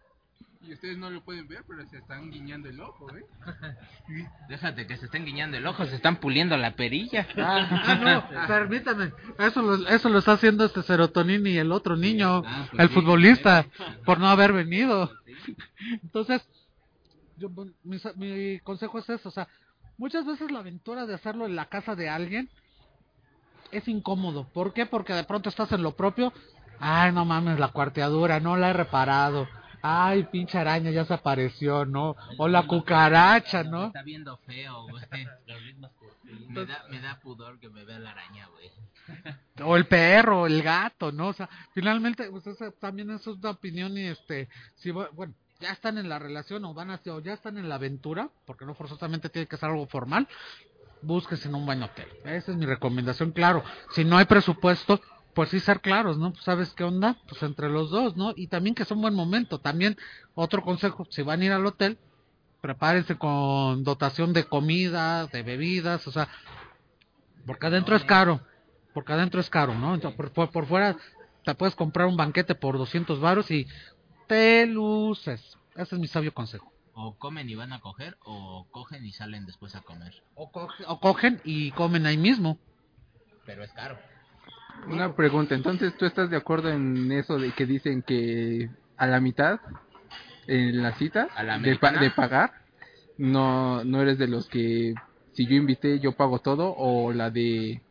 Y 0.65 0.73
ustedes 0.73 0.97
no 0.97 1.09
lo 1.09 1.21
pueden 1.21 1.47
ver, 1.47 1.63
pero 1.67 1.85
se 1.89 1.97
están 1.97 2.31
guiñando 2.31 2.69
el 2.69 2.79
ojo, 2.79 3.07
¿eh? 3.15 3.25
Déjate 4.47 4.87
que 4.87 4.95
se 4.97 5.05
estén 5.05 5.25
guiñando 5.25 5.57
el 5.57 5.67
ojo, 5.67 5.85
se 5.85 5.95
están 5.95 6.17
puliendo 6.17 6.55
la 6.55 6.71
perilla. 6.75 7.27
Ah, 7.37 7.99
no, 8.31 8.47
permítame. 8.47 9.11
Eso 9.39 9.61
lo, 9.61 9.87
eso 9.89 10.07
lo 10.09 10.19
está 10.19 10.33
haciendo 10.33 10.63
este 10.65 10.81
serotonini 10.83 11.51
y 11.51 11.57
el 11.57 11.71
otro 11.71 11.97
niño, 11.97 12.43
Ah, 12.45 12.67
pues 12.71 12.81
el 12.81 12.87
sí. 12.87 12.93
futbolista, 12.95 13.65
por 14.05 14.19
no 14.19 14.27
haber 14.29 14.53
venido. 14.53 15.11
Entonces, 16.01 16.41
yo, 17.35 17.49
mi, 17.83 17.97
mi 18.15 18.59
consejo 18.61 18.99
es 18.99 19.09
eso, 19.09 19.27
o 19.27 19.31
sea, 19.33 19.49
muchas 19.97 20.25
veces 20.25 20.49
la 20.49 20.59
aventura 20.59 21.05
de 21.05 21.15
hacerlo 21.15 21.45
en 21.45 21.57
la 21.57 21.65
casa 21.65 21.95
de 21.95 22.07
alguien 22.09 22.49
es 23.71 23.87
incómodo. 23.89 24.47
¿Por 24.53 24.73
qué? 24.73 24.85
Porque 24.85 25.13
de 25.13 25.25
pronto 25.25 25.49
estás 25.49 25.71
en 25.73 25.83
lo 25.83 25.91
propio. 25.91 26.31
Ay, 26.79 27.11
no 27.11 27.25
mames, 27.25 27.59
la 27.59 27.67
cuarteadura, 27.69 28.39
no 28.39 28.55
la 28.55 28.69
he 28.69 28.73
reparado. 28.73 29.47
Ay, 29.85 30.23
pinche 30.23 30.57
araña, 30.57 30.91
ya 30.91 31.03
se 31.03 31.13
apareció, 31.13 31.85
¿no? 31.85 32.15
O 32.37 32.47
la 32.47 32.65
cucaracha, 32.65 33.63
¿no? 33.63 33.87
está 33.87 34.01
viendo 34.01 34.37
feo, 34.37 34.87
güey. 34.87 35.03
Me 36.47 36.65
da, 36.65 36.85
me 36.89 36.99
da 36.99 37.19
pudor 37.19 37.59
que 37.59 37.69
me 37.69 37.83
vea 37.83 37.99
la 37.99 38.11
araña, 38.11 38.47
güey. 38.47 38.71
o 39.63 39.75
el 39.75 39.85
perro, 39.85 40.47
el 40.47 40.63
gato, 40.63 41.11
¿no? 41.11 41.27
O 41.27 41.33
sea, 41.33 41.47
finalmente, 41.73 42.29
pues 42.31 42.43
también 42.79 43.11
eso 43.11 43.33
es 43.33 43.37
una 43.37 43.51
opinión 43.51 43.95
y 43.97 44.05
este, 44.05 44.49
si 44.75 44.89
bueno, 44.91 45.33
ya 45.59 45.71
están 45.71 45.97
en 45.97 46.09
la 46.09 46.17
relación 46.17 46.63
o 46.65 46.73
van 46.73 46.89
a 46.89 47.01
o 47.07 47.19
ya 47.19 47.33
están 47.33 47.57
en 47.57 47.69
la 47.69 47.75
aventura, 47.75 48.29
porque 48.45 48.65
no 48.65 48.73
forzosamente 48.73 49.29
tiene 49.29 49.47
que 49.47 49.57
ser 49.57 49.69
algo 49.69 49.85
formal, 49.85 50.27
búsquese 51.01 51.49
en 51.49 51.55
un 51.55 51.65
buen 51.65 51.83
hotel. 51.83 52.07
Esa 52.23 52.51
es 52.51 52.57
mi 52.57 52.65
recomendación, 52.65 53.31
claro. 53.31 53.63
Si 53.91 54.05
no 54.05 54.17
hay 54.17 54.25
presupuesto, 54.25 55.01
pues 55.33 55.49
sí 55.49 55.59
ser 55.59 55.81
claros, 55.81 56.17
¿no? 56.17 56.31
Pues 56.31 56.43
sabes 56.43 56.73
qué 56.73 56.83
onda, 56.83 57.17
pues 57.27 57.41
entre 57.43 57.69
los 57.69 57.89
dos, 57.91 58.15
¿no? 58.17 58.33
Y 58.35 58.47
también 58.47 58.75
que 58.75 58.83
es 58.83 58.91
un 58.91 59.01
buen 59.01 59.13
momento. 59.15 59.59
También 59.59 59.97
otro 60.35 60.61
consejo, 60.63 61.05
si 61.09 61.21
van 61.23 61.41
a 61.41 61.45
ir 61.45 61.51
al 61.51 61.65
hotel, 61.65 61.97
prepárense 62.61 63.17
con 63.17 63.83
dotación 63.83 64.33
de 64.33 64.45
comida, 64.45 65.27
de 65.27 65.43
bebidas, 65.43 66.07
o 66.07 66.11
sea, 66.11 66.29
porque 67.45 67.67
adentro 67.67 67.95
es 67.95 68.03
caro. 68.05 68.41
porque 68.93 69.13
adentro 69.13 69.39
es 69.41 69.49
caro, 69.49 69.73
¿no? 69.73 69.95
Entonces, 69.95 70.15
por, 70.17 70.31
por, 70.31 70.51
por 70.51 70.65
fuera 70.67 70.95
te 71.43 71.55
puedes 71.55 71.75
comprar 71.75 72.07
un 72.07 72.15
banquete 72.15 72.55
por 72.55 72.77
200 72.77 73.19
varos 73.19 73.49
y 73.51 73.65
te 74.27 74.65
luces. 74.67 75.57
Ese 75.75 75.95
es 75.95 75.99
mi 75.99 76.07
sabio 76.07 76.33
consejo. 76.33 76.71
O 76.93 77.17
comen 77.17 77.49
y 77.49 77.55
van 77.55 77.73
a 77.73 77.79
coger, 77.81 78.15
o 78.23 78.67
cogen 78.71 79.03
y 79.03 79.11
salen 79.11 79.45
después 79.47 79.73
a 79.75 79.81
comer. 79.81 80.13
O, 80.35 80.51
coge- 80.51 80.85
o 80.87 80.99
cogen 80.99 81.41
y 81.43 81.71
comen 81.71 82.05
ahí 82.05 82.17
mismo. 82.17 82.59
Pero 83.45 83.63
es 83.63 83.73
caro. 83.73 83.97
Una 84.87 85.15
pregunta, 85.15 85.55
entonces 85.55 85.95
tú 85.97 86.05
estás 86.05 86.29
de 86.29 86.37
acuerdo 86.37 86.69
en 86.69 87.11
eso 87.11 87.39
de 87.39 87.51
que 87.53 87.65
dicen 87.65 88.01
que 88.03 88.69
a 88.97 89.07
la 89.07 89.19
mitad 89.21 89.59
en 90.47 90.81
las 90.83 90.97
citas 90.97 91.29
¿A 91.35 91.43
la 91.43 91.57
de, 91.57 91.77
pa- 91.77 91.91
de 91.93 92.11
pagar 92.11 92.51
no 93.17 93.83
no 93.85 94.01
eres 94.01 94.17
de 94.17 94.27
los 94.27 94.47
que 94.49 94.93
si 95.33 95.45
yo 95.47 95.55
invité 95.55 95.99
yo 95.99 96.11
pago 96.13 96.39
todo 96.39 96.73
o 96.75 97.13
la 97.13 97.29
de 97.29 97.81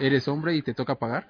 eres 0.00 0.28
hombre 0.28 0.54
y 0.54 0.62
te 0.62 0.74
toca 0.74 0.96
pagar? 0.96 1.26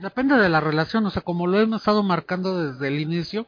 Depende 0.00 0.36
de 0.36 0.48
la 0.48 0.60
relación, 0.60 1.06
o 1.06 1.10
sea, 1.10 1.22
como 1.22 1.46
lo 1.46 1.60
hemos 1.60 1.80
estado 1.82 2.02
marcando 2.02 2.72
desde 2.72 2.88
el 2.88 2.98
inicio, 2.98 3.46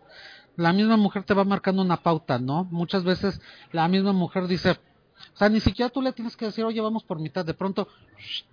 la 0.54 0.72
misma 0.72 0.96
mujer 0.96 1.24
te 1.24 1.34
va 1.34 1.42
marcando 1.44 1.82
una 1.82 1.96
pauta, 1.96 2.38
¿no? 2.38 2.64
Muchas 2.70 3.02
veces 3.02 3.40
la 3.72 3.88
misma 3.88 4.12
mujer 4.12 4.46
dice, 4.46 4.70
o 4.70 5.36
sea, 5.36 5.48
ni 5.48 5.58
siquiera 5.58 5.90
tú 5.90 6.00
le 6.00 6.12
tienes 6.12 6.36
que 6.36 6.44
decir, 6.46 6.64
oye, 6.64 6.80
vamos 6.80 7.02
por 7.02 7.18
mitad, 7.18 7.44
de 7.44 7.54
pronto, 7.54 7.88
"Shh, 8.18 8.44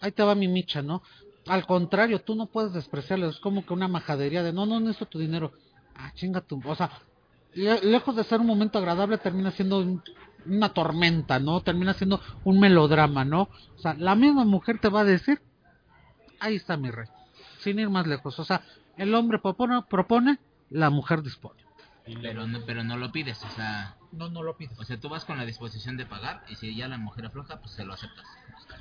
ahí 0.00 0.12
te 0.12 0.22
va 0.22 0.34
mi 0.34 0.48
micha, 0.48 0.82
¿no? 0.82 1.02
Al 1.46 1.66
contrario, 1.66 2.20
tú 2.22 2.34
no 2.34 2.46
puedes 2.46 2.72
despreciarlo, 2.72 3.28
es 3.28 3.38
como 3.38 3.64
que 3.66 3.74
una 3.74 3.88
majadería 3.88 4.42
de, 4.42 4.52
no, 4.52 4.64
no 4.66 4.80
necesito 4.80 5.06
tu 5.06 5.18
dinero, 5.18 5.52
ah, 5.94 6.10
chinga 6.14 6.40
tu, 6.40 6.60
o 6.64 6.74
sea, 6.74 6.90
le- 7.54 7.82
lejos 7.82 8.16
de 8.16 8.24
ser 8.24 8.40
un 8.40 8.46
momento 8.46 8.78
agradable, 8.78 9.18
termina 9.18 9.50
siendo 9.50 9.78
un- 9.80 10.02
una 10.46 10.70
tormenta, 10.70 11.38
¿no? 11.38 11.60
Termina 11.60 11.94
siendo 11.94 12.20
un 12.44 12.60
melodrama, 12.60 13.24
¿no? 13.24 13.42
O 13.76 13.78
sea, 13.78 13.94
la 13.94 14.14
misma 14.14 14.44
mujer 14.44 14.78
te 14.78 14.88
va 14.88 15.00
a 15.00 15.04
decir, 15.04 15.40
ahí 16.40 16.56
está 16.56 16.76
mi 16.76 16.90
rey, 16.90 17.06
sin 17.60 17.78
ir 17.78 17.90
más 17.90 18.06
lejos. 18.06 18.38
O 18.38 18.44
sea, 18.44 18.62
el 18.96 19.14
hombre 19.14 19.38
propone, 19.38 19.82
propone 19.88 20.38
la 20.70 20.90
mujer 20.90 21.22
dispone. 21.22 21.60
Pero 22.22 22.46
no, 22.46 22.60
pero 22.66 22.84
no 22.84 22.96
lo 22.98 23.10
pides, 23.12 23.42
o 23.44 23.48
sea, 23.50 23.96
No, 24.16 24.28
no 24.30 24.42
lo 24.42 24.56
pides. 24.56 24.78
o 24.78 24.84
sea, 24.84 24.98
tú 24.98 25.08
vas 25.08 25.24
con 25.24 25.36
la 25.38 25.44
disposición 25.44 25.96
de 25.96 26.06
pagar 26.06 26.42
y 26.48 26.56
si 26.56 26.74
ya 26.76 26.88
la 26.88 26.98
mujer 26.98 27.26
afloja, 27.26 27.60
pues 27.60 27.72
se 27.74 27.84
lo 27.84 27.94
aceptas. 27.94 28.24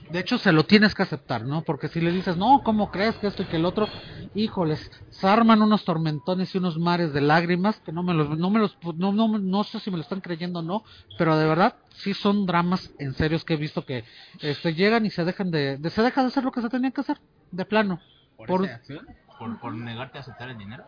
De 0.09 0.19
hecho, 0.19 0.37
se 0.37 0.51
lo 0.51 0.63
tienes 0.65 0.93
que 0.93 1.03
aceptar, 1.03 1.43
¿no? 1.45 1.61
Porque 1.63 1.87
si 1.87 1.99
le 2.01 2.11
dices, 2.11 2.37
no, 2.37 2.61
¿cómo 2.63 2.91
crees 2.91 3.15
que 3.17 3.27
esto 3.27 3.41
y 3.41 3.45
que 3.45 3.55
el 3.55 3.65
otro? 3.65 3.87
Híjoles, 4.35 4.91
se 5.09 5.27
arman 5.27 5.61
unos 5.61 5.85
tormentones 5.85 6.53
y 6.53 6.57
unos 6.57 6.77
mares 6.77 7.13
de 7.13 7.21
lágrimas 7.21 7.79
que 7.79 7.91
no 7.91 8.03
me 8.03 8.13
los, 8.13 8.29
no 8.37 8.49
me 8.49 8.59
los, 8.59 8.77
no, 8.97 9.11
no, 9.11 9.27
no 9.39 9.63
sé 9.63 9.79
si 9.79 9.89
me 9.91 9.97
lo 9.97 10.03
están 10.03 10.21
creyendo 10.21 10.59
o 10.59 10.61
no, 10.63 10.83
pero 11.17 11.37
de 11.37 11.47
verdad, 11.47 11.77
sí 11.95 12.13
son 12.13 12.45
dramas 12.45 12.91
en 12.99 13.13
serios 13.13 13.43
que 13.43 13.53
he 13.53 13.57
visto 13.57 13.85
que 13.85 14.03
este, 14.41 14.73
llegan 14.73 15.05
y 15.05 15.09
se 15.09 15.23
dejan 15.25 15.51
de, 15.51 15.77
de- 15.77 15.89
se 15.89 16.01
deja 16.01 16.21
de 16.21 16.27
hacer 16.27 16.43
lo 16.43 16.51
que 16.51 16.61
se 16.61 16.69
tenía 16.69 16.91
que 16.91 17.01
hacer, 17.01 17.17
de 17.51 17.65
plano. 17.65 17.99
¿Por, 18.35 18.47
Por- 18.47 18.65
esa 18.65 18.75
acción? 18.75 19.07
¿Por, 19.39 19.59
por 19.59 19.73
negarte 19.73 20.17
a 20.17 20.21
aceptar 20.21 20.49
el 20.49 20.57
dinero? 20.57 20.85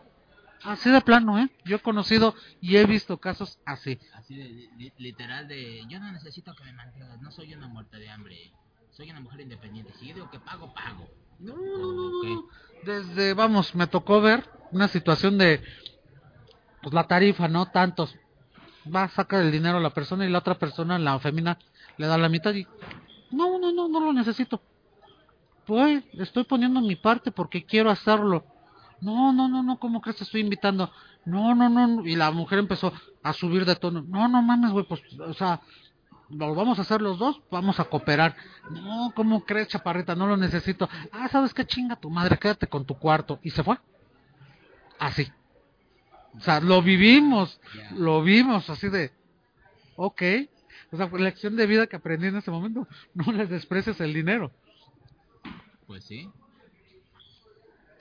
Así 0.62 0.90
de 0.90 1.00
plano, 1.00 1.38
¿eh? 1.38 1.48
Yo 1.64 1.76
he 1.76 1.80
conocido 1.80 2.34
y 2.60 2.76
he 2.76 2.84
visto 2.86 3.18
casos 3.18 3.58
así. 3.64 3.98
Así 4.14 4.34
de 4.36 4.44
li- 4.76 4.92
literal 4.98 5.46
de, 5.46 5.84
yo 5.88 6.00
no 6.00 6.10
necesito 6.10 6.54
que 6.54 6.64
me 6.64 6.72
mantengas, 6.72 7.20
no 7.20 7.30
soy 7.30 7.54
una 7.54 7.68
muerta 7.68 7.98
de 7.98 8.08
hambre, 8.10 8.52
soy 8.90 9.10
una 9.10 9.20
mujer 9.20 9.42
independiente, 9.42 9.92
si 9.98 10.08
yo 10.08 10.14
digo 10.14 10.30
que 10.30 10.40
pago, 10.40 10.72
pago. 10.74 11.08
No, 11.38 11.54
no, 11.54 11.92
no, 11.92 12.24
no. 12.24 12.48
Desde, 12.82 13.34
vamos, 13.34 13.74
me 13.74 13.86
tocó 13.86 14.20
ver 14.20 14.48
una 14.72 14.88
situación 14.88 15.38
de, 15.38 15.62
pues 16.82 16.94
la 16.94 17.06
tarifa, 17.06 17.46
¿no? 17.48 17.66
Tantos. 17.66 18.14
Va 18.94 19.04
a 19.04 19.08
sacar 19.08 19.42
el 19.42 19.52
dinero 19.52 19.78
a 19.78 19.80
la 19.80 19.90
persona 19.90 20.24
y 20.26 20.30
la 20.30 20.38
otra 20.38 20.58
persona, 20.58 20.98
la 20.98 21.18
femina, 21.18 21.58
le 21.98 22.06
da 22.06 22.16
la 22.18 22.28
mitad 22.28 22.54
y, 22.54 22.66
no, 23.30 23.58
no, 23.58 23.72
no, 23.72 23.88
no 23.88 24.00
lo 24.00 24.12
necesito. 24.12 24.62
Pues, 25.66 26.04
estoy 26.14 26.44
poniendo 26.44 26.80
mi 26.80 26.96
parte 26.96 27.30
porque 27.32 27.64
quiero 27.64 27.90
hacerlo. 27.90 28.44
No, 29.00 29.32
no, 29.32 29.48
no, 29.48 29.62
no, 29.62 29.78
¿cómo 29.78 30.00
crees? 30.00 30.16
Te 30.16 30.24
estoy 30.24 30.40
invitando. 30.40 30.90
No, 31.24 31.54
no, 31.54 31.68
no, 31.68 31.86
no. 31.86 32.06
Y 32.06 32.16
la 32.16 32.30
mujer 32.30 32.58
empezó 32.58 32.92
a 33.22 33.32
subir 33.32 33.64
de 33.64 33.76
tono. 33.76 34.02
No, 34.02 34.28
no 34.28 34.42
mames, 34.42 34.72
güey, 34.72 34.86
pues, 34.86 35.02
o 35.20 35.34
sea, 35.34 35.60
lo 36.30 36.54
vamos 36.54 36.78
a 36.78 36.82
hacer 36.82 37.02
los 37.02 37.18
dos, 37.18 37.40
vamos 37.50 37.78
a 37.78 37.84
cooperar. 37.84 38.36
No, 38.70 39.12
¿cómo 39.14 39.44
crees, 39.44 39.68
chaparrita? 39.68 40.14
No 40.14 40.26
lo 40.26 40.36
necesito. 40.36 40.88
Ah, 41.12 41.28
¿sabes 41.28 41.54
qué 41.54 41.66
chinga 41.66 41.96
tu 41.96 42.10
madre? 42.10 42.38
Quédate 42.38 42.66
con 42.66 42.84
tu 42.84 42.98
cuarto. 42.98 43.38
Y 43.42 43.50
se 43.50 43.62
fue. 43.62 43.78
Así. 44.98 45.30
O 46.36 46.40
sea, 46.40 46.60
lo 46.60 46.82
vivimos, 46.82 47.60
lo 47.92 48.22
vimos, 48.22 48.68
así 48.68 48.88
de, 48.88 49.10
ok. 49.96 50.22
O 50.92 50.96
sea, 50.96 51.08
fue 51.08 51.20
lección 51.20 51.56
de 51.56 51.66
vida 51.66 51.86
que 51.86 51.96
aprendí 51.96 52.26
en 52.26 52.36
ese 52.36 52.50
momento. 52.50 52.86
No 53.14 53.32
les 53.32 53.48
desprecies 53.48 54.00
el 54.00 54.12
dinero. 54.12 54.50
Pues 55.86 56.04
sí. 56.04 56.28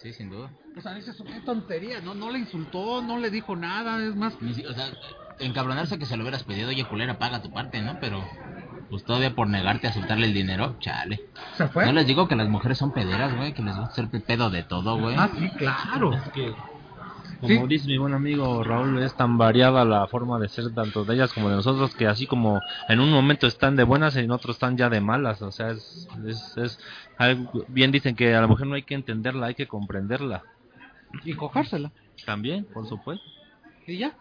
Sí, 0.06 0.14
sin 0.14 0.30
duda. 0.30 0.52
O 0.78 0.82
sea, 0.82 0.94
dices, 0.94 1.18
qué 1.26 1.40
tontería, 1.40 2.00
¿no? 2.00 2.14
No 2.14 2.30
le 2.30 2.38
insultó, 2.38 3.02
no 3.02 3.18
le 3.18 3.32
dijo 3.32 3.56
nada, 3.56 3.98
es 4.06 4.16
más. 4.16 4.36
O 4.36 4.74
sea, 4.74 4.92
encabronarse 5.40 5.98
que 5.98 6.06
se 6.06 6.16
lo 6.16 6.22
hubieras 6.22 6.44
pedido, 6.44 6.70
oye, 6.70 6.86
culera, 6.86 7.18
paga 7.18 7.42
tu 7.42 7.50
parte, 7.50 7.82
¿no? 7.82 7.98
Pero, 8.00 8.24
pues 8.92 9.04
todavía 9.04 9.34
por 9.34 9.48
negarte 9.48 9.88
a 9.88 9.90
aceptarle 9.90 10.28
el 10.28 10.36
dinero, 10.36 10.76
chale. 10.80 11.24
¿Se 11.58 11.68
fue? 11.70 11.88
No 11.88 11.92
les 11.92 12.06
digo 12.06 12.28
que 12.28 12.36
las 12.36 12.48
mujeres 12.48 12.78
son 12.78 12.94
pederas, 12.94 13.36
güey, 13.36 13.54
que 13.54 13.64
les 13.64 13.76
gusta 13.76 13.94
hacer 13.94 14.10
el 14.14 14.22
pedo 14.22 14.52
de 14.52 14.62
todo, 14.62 14.96
güey. 15.00 15.16
Ah, 15.18 15.28
sí, 15.36 15.50
claro. 15.58 16.14
Es 16.14 16.30
que, 16.34 16.54
como 17.40 17.62
Sí. 17.64 17.68
dice 17.68 17.88
mi 17.88 17.98
buen 17.98 18.14
amigo 18.14 18.64
Raúl, 18.64 19.02
es 19.04 19.16
tan 19.16 19.38
variada 19.38 19.86
la 19.86 20.08
forma 20.08 20.40
de 20.40 20.50
ser 20.50 20.74
tanto 20.74 21.06
de 21.06 21.16
ellas 21.16 21.34
como 21.34 21.50
de 21.50 21.56
nosotros 21.56 21.94
que 21.96 22.08
así 22.08 22.26
como 22.28 22.62
en 22.90 23.00
un 23.00 23.12
momento 23.12 23.48
están 23.48 23.76
de 23.76 23.84
buenas 23.84 24.16
y 24.16 24.20
en 24.20 24.32
otro 24.32 24.52
están 24.52 24.78
ya 24.78 24.90
de 24.90 25.02
malas. 25.02 25.42
O 25.42 25.52
sea, 25.52 25.72
es, 25.72 26.08
es, 26.26 26.58
es 26.58 26.80
algo- 27.18 27.66
bien 27.68 27.92
dicen 27.92 28.16
que 28.16 28.34
a 28.36 28.42
la 28.42 28.48
mujer 28.48 28.68
no 28.68 28.76
hay 28.76 28.84
que 28.84 28.96
entenderla, 28.96 29.48
hay 29.48 29.56
que 29.56 29.68
comprenderla. 29.68 30.44
Y 31.24 31.34
cogérsela. 31.34 31.92
También, 32.26 32.66
por 32.66 32.88
supuesto. 32.88 33.26
Y 33.88 33.98
ya. 34.00 34.14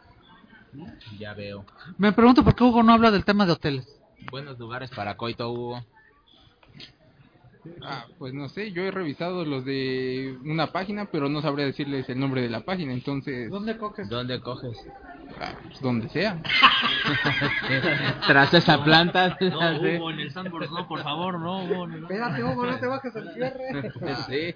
Ya 1.19 1.35
veo. 1.35 1.65
Me 1.99 2.13
pregunto 2.13 2.43
por 2.45 2.55
qué 2.55 2.65
Hugo 2.65 2.83
no 2.83 2.93
habla 2.93 3.11
del 3.11 3.25
tema 3.25 3.47
de 3.47 3.53
hoteles. 3.53 3.87
Buenos 4.31 4.59
lugares 4.59 4.91
para 4.91 5.17
coito, 5.17 5.51
Hugo. 5.53 5.85
Ah, 7.83 8.07
pues 8.19 8.35
no 8.35 8.49
sé, 8.49 8.73
yo 8.73 8.83
he 8.83 8.91
revisado 8.91 9.45
los 9.45 9.65
de 9.65 10.37
una 10.45 10.69
página, 10.73 11.07
pero 11.07 11.29
no 11.29 11.41
sabría 11.43 11.65
decirles 11.67 12.09
el 12.09 12.19
nombre 12.21 12.43
de 12.43 12.51
la 12.51 12.61
página, 12.61 12.93
entonces, 12.93 13.51
¿Dónde 13.51 13.77
coges? 13.79 14.09
¿Dónde 14.09 14.41
coges? 14.41 14.77
ah, 15.41 15.55
pues 15.63 15.81
donde 15.81 16.09
sea. 16.11 16.41
Tras 18.27 18.55
esa 18.55 18.83
planta. 18.85 19.37
No, 19.41 19.79
Hugo, 19.81 20.11
en 20.11 20.21
el 20.21 20.31
Sandbox, 20.33 20.71
no, 20.71 20.87
por 20.89 21.03
favor, 21.03 21.39
no, 21.41 21.65
Hugo. 21.65 21.87
no. 21.87 21.97
Espérate, 21.99 22.45
Hugo, 22.45 22.67
no 22.67 22.79
te 22.79 22.87
bajes 22.87 23.17
el 23.17 23.33
cierre. 23.35 23.93
sí. 24.27 24.55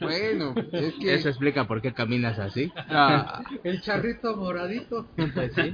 Bueno, 0.00 0.54
es 0.72 0.94
que 0.94 1.14
Eso 1.14 1.28
explica 1.28 1.64
por 1.66 1.82
qué 1.82 1.92
caminas 1.92 2.38
así. 2.38 2.72
ah, 2.76 3.42
El 3.64 3.80
charrito 3.82 4.36
moradito. 4.36 5.08
Pues 5.34 5.52
sí. 5.54 5.72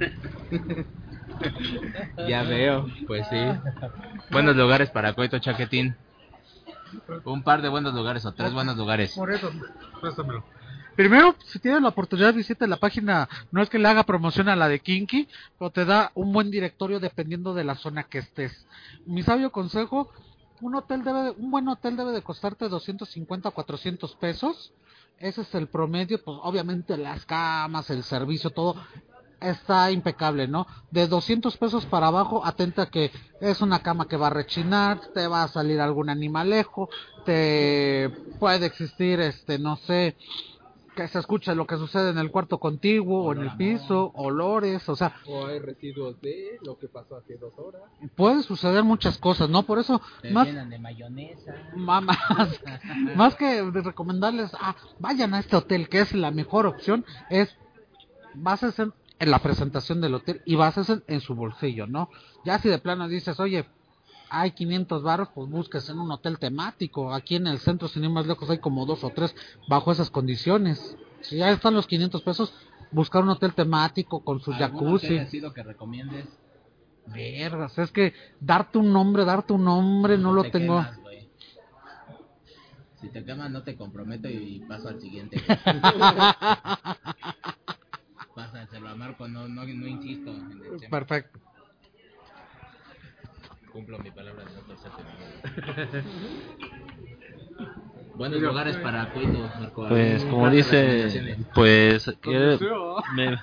Ya 2.29 2.43
veo, 2.43 2.87
pues 3.07 3.27
sí. 3.29 3.37
Buenos 4.31 4.57
lugares 4.57 4.91
para 4.91 5.13
coito, 5.13 5.39
chaquetín. 5.39 5.97
Un 7.25 7.43
par 7.43 7.63
de 7.63 7.69
buenos 7.69 7.95
lugares 7.95 8.25
o 8.25 8.33
tres 8.33 8.53
buenos 8.53 8.77
lugares. 8.77 9.13
Por 9.15 9.33
eso, 9.33 9.51
préstamelo. 10.01 10.45
Primero, 10.97 11.35
si 11.45 11.59
tienes 11.59 11.83
la 11.83 11.89
oportunidad, 11.89 12.33
visita 12.35 12.69
la 12.69 12.77
página. 12.77 13.29
No 13.51 13.61
es 13.61 13.69
que 13.69 13.81
le 13.81 13.89
haga 13.89 14.05
promoción 14.05 14.49
a 14.49 14.55
la 14.55 14.69
de 14.69 14.79
Kinky, 14.79 15.29
pero 15.59 15.71
te 15.71 15.85
da 15.85 16.13
un 16.15 16.33
buen 16.33 16.53
directorio 16.53 17.01
dependiendo 17.01 17.53
de 17.53 17.65
la 17.65 17.75
zona 17.75 18.05
que 18.05 18.19
estés. 18.19 18.67
Mi 19.05 19.25
sabio 19.25 19.51
consejo: 19.51 20.13
un 20.61 20.77
hotel 20.77 21.03
debe, 21.03 21.31
un 21.33 21.51
buen 21.51 21.67
hotel 21.69 21.97
debe 21.97 22.13
de 22.13 22.23
costarte 22.23 22.69
250 22.69 23.49
a 23.49 23.53
400 23.53 24.15
pesos. 24.17 24.73
Ese 25.19 25.43
es 25.43 25.55
el 25.55 25.67
promedio, 25.67 26.23
pues 26.23 26.39
obviamente 26.43 26.97
las 26.97 27.25
camas, 27.25 27.91
el 27.91 28.03
servicio, 28.03 28.51
todo 28.51 28.77
está 29.51 29.91
impecable, 29.91 30.49
¿no? 30.49 30.67
De 30.91 31.07
200 31.07 31.57
pesos 31.57 31.85
para 31.87 32.09
abajo, 32.09 32.45
atenta 32.45 32.87
que 32.87 33.11
es 33.41 33.61
una 33.61 33.81
cama 33.81 34.07
que 34.07 34.17
va 34.17 34.29
a 34.29 34.31
rechinar, 34.31 35.01
te 35.13 35.27
va 35.27 35.43
a 35.45 35.49
salir 35.49 35.81
algún 35.81 36.09
animalejo, 36.11 36.89
te 37.25 38.11
puede 38.39 38.67
existir, 38.67 39.21
este, 39.21 39.59
no 39.59 39.77
sé, 39.77 40.17
que 40.95 41.09
se 41.09 41.19
escuche 41.19 41.55
lo 41.55 41.67
que 41.67 41.77
sucede 41.77 42.11
en 42.11 42.19
el 42.19 42.31
cuarto 42.31 42.59
contiguo 42.59 43.25
o 43.25 43.33
en 43.33 43.43
el 43.43 43.57
piso, 43.57 44.13
olores, 44.15 44.89
o 44.89 44.95
sea, 44.95 45.13
o 45.27 45.47
hay 45.47 45.59
residuos 45.59 46.21
de 46.21 46.59
lo 46.63 46.79
que 46.79 46.89
pasó 46.89 47.17
hace 47.17 47.37
dos 47.37 47.53
horas. 47.59 47.83
puede 48.15 48.43
suceder 48.45 48.85
muchas 48.85 49.19
cosas, 49.19 49.51
¿no? 49.51 49.65
Por 49.65 49.79
eso, 49.81 50.01
más, 50.31 50.47
de 50.47 50.79
mayonesa. 50.79 51.53
ma- 51.75 52.01
más, 52.01 52.17
más 53.17 53.35
que 53.35 53.63
recomendarles, 53.71 54.53
ah, 54.61 54.77
vayan 55.01 55.35
a 55.35 55.41
este 55.41 55.57
hotel, 55.57 55.89
que 55.89 56.01
es 56.01 56.13
la 56.15 56.31
mejor 56.31 56.67
opción, 56.67 57.05
es 57.29 57.55
básense 58.35 58.87
en 59.19 59.31
la 59.31 59.39
presentación 59.39 60.01
del 60.01 60.15
hotel 60.15 60.43
y 60.45 60.57
básense 60.57 61.03
en 61.07 61.21
su 61.21 61.35
bolsillo, 61.35 61.87
¿no? 61.87 62.11
Ya 62.45 62.59
si 62.59 62.69
de 62.69 62.79
plano 62.79 63.09
dices, 63.09 63.39
oye, 63.41 63.65
hay 64.31 64.53
500 64.53 65.03
baros, 65.03 65.29
pues 65.35 65.49
busques 65.49 65.89
en 65.89 65.99
un 65.99 66.11
hotel 66.11 66.39
temático. 66.39 67.13
Aquí 67.13 67.37
en 67.37 67.47
el 67.47 67.59
centro, 67.59 67.89
sin 67.89 68.05
ir 68.05 68.11
más 68.11 68.27
lejos, 68.27 68.49
hay 68.51 68.59
como 68.59 68.87
dos 68.87 69.05
o 69.05 69.11
tres 69.11 69.35
bajo 69.69 69.93
esas 69.93 70.11
condiciones. 70.11 70.97
Si 71.21 71.37
ya 71.37 71.51
están 71.51 71.75
los 71.75 71.87
500 71.87 72.23
pesos, 72.23 72.53
buscar 72.91 73.23
un 73.23 73.31
hotel 73.31 73.55
temático 73.55 74.21
con 74.21 74.41
su 74.41 74.53
jacuzzi. 74.53 75.19
así 75.19 75.41
lo 75.41 75.53
que 75.53 75.63
recomiendes? 75.63 76.27
Vergas, 77.07 77.79
es 77.79 77.93
que 77.93 78.15
darte 78.41 78.79
un 78.79 78.93
nombre, 78.93 79.25
darte 79.25 79.53
un 79.53 79.65
nombre, 79.65 80.19
no 80.19 80.33
lo 80.33 80.43
te 80.43 80.51
tengo. 80.51 80.81
quemas. 80.81 80.99
Si 83.01 83.11
te 83.11 83.23
quemas 83.23 83.51
no 83.51 83.63
te 83.63 83.77
comprometo 83.77 84.29
y 84.29 84.61
paso 84.61 84.89
al 84.89 85.01
siguiente. 85.01 85.41
Pásaselo 88.75 88.91
a 88.91 88.97
Marco, 88.97 89.29
no, 89.29 89.47
no, 89.47 89.65
no 89.65 89.87
insisto 89.87 90.33
en 90.51 90.61
el 90.73 90.81
tema. 90.81 90.91
Perfecto. 90.91 91.39
Cumplo 93.73 94.01
mi 94.01 94.11
palabra 94.11 94.43
de 94.45 94.51
no. 94.51 94.61
Buenos 98.17 98.41
lugares 98.41 98.75
pues, 98.77 98.83
para 98.83 99.13
coitos, 99.13 99.57
Marco. 99.57 99.87
Pues 99.89 100.23
¿Algún 100.23 100.31
como 100.31 100.51
dice, 100.51 101.37
pues 101.53 102.11
me- 103.15 103.39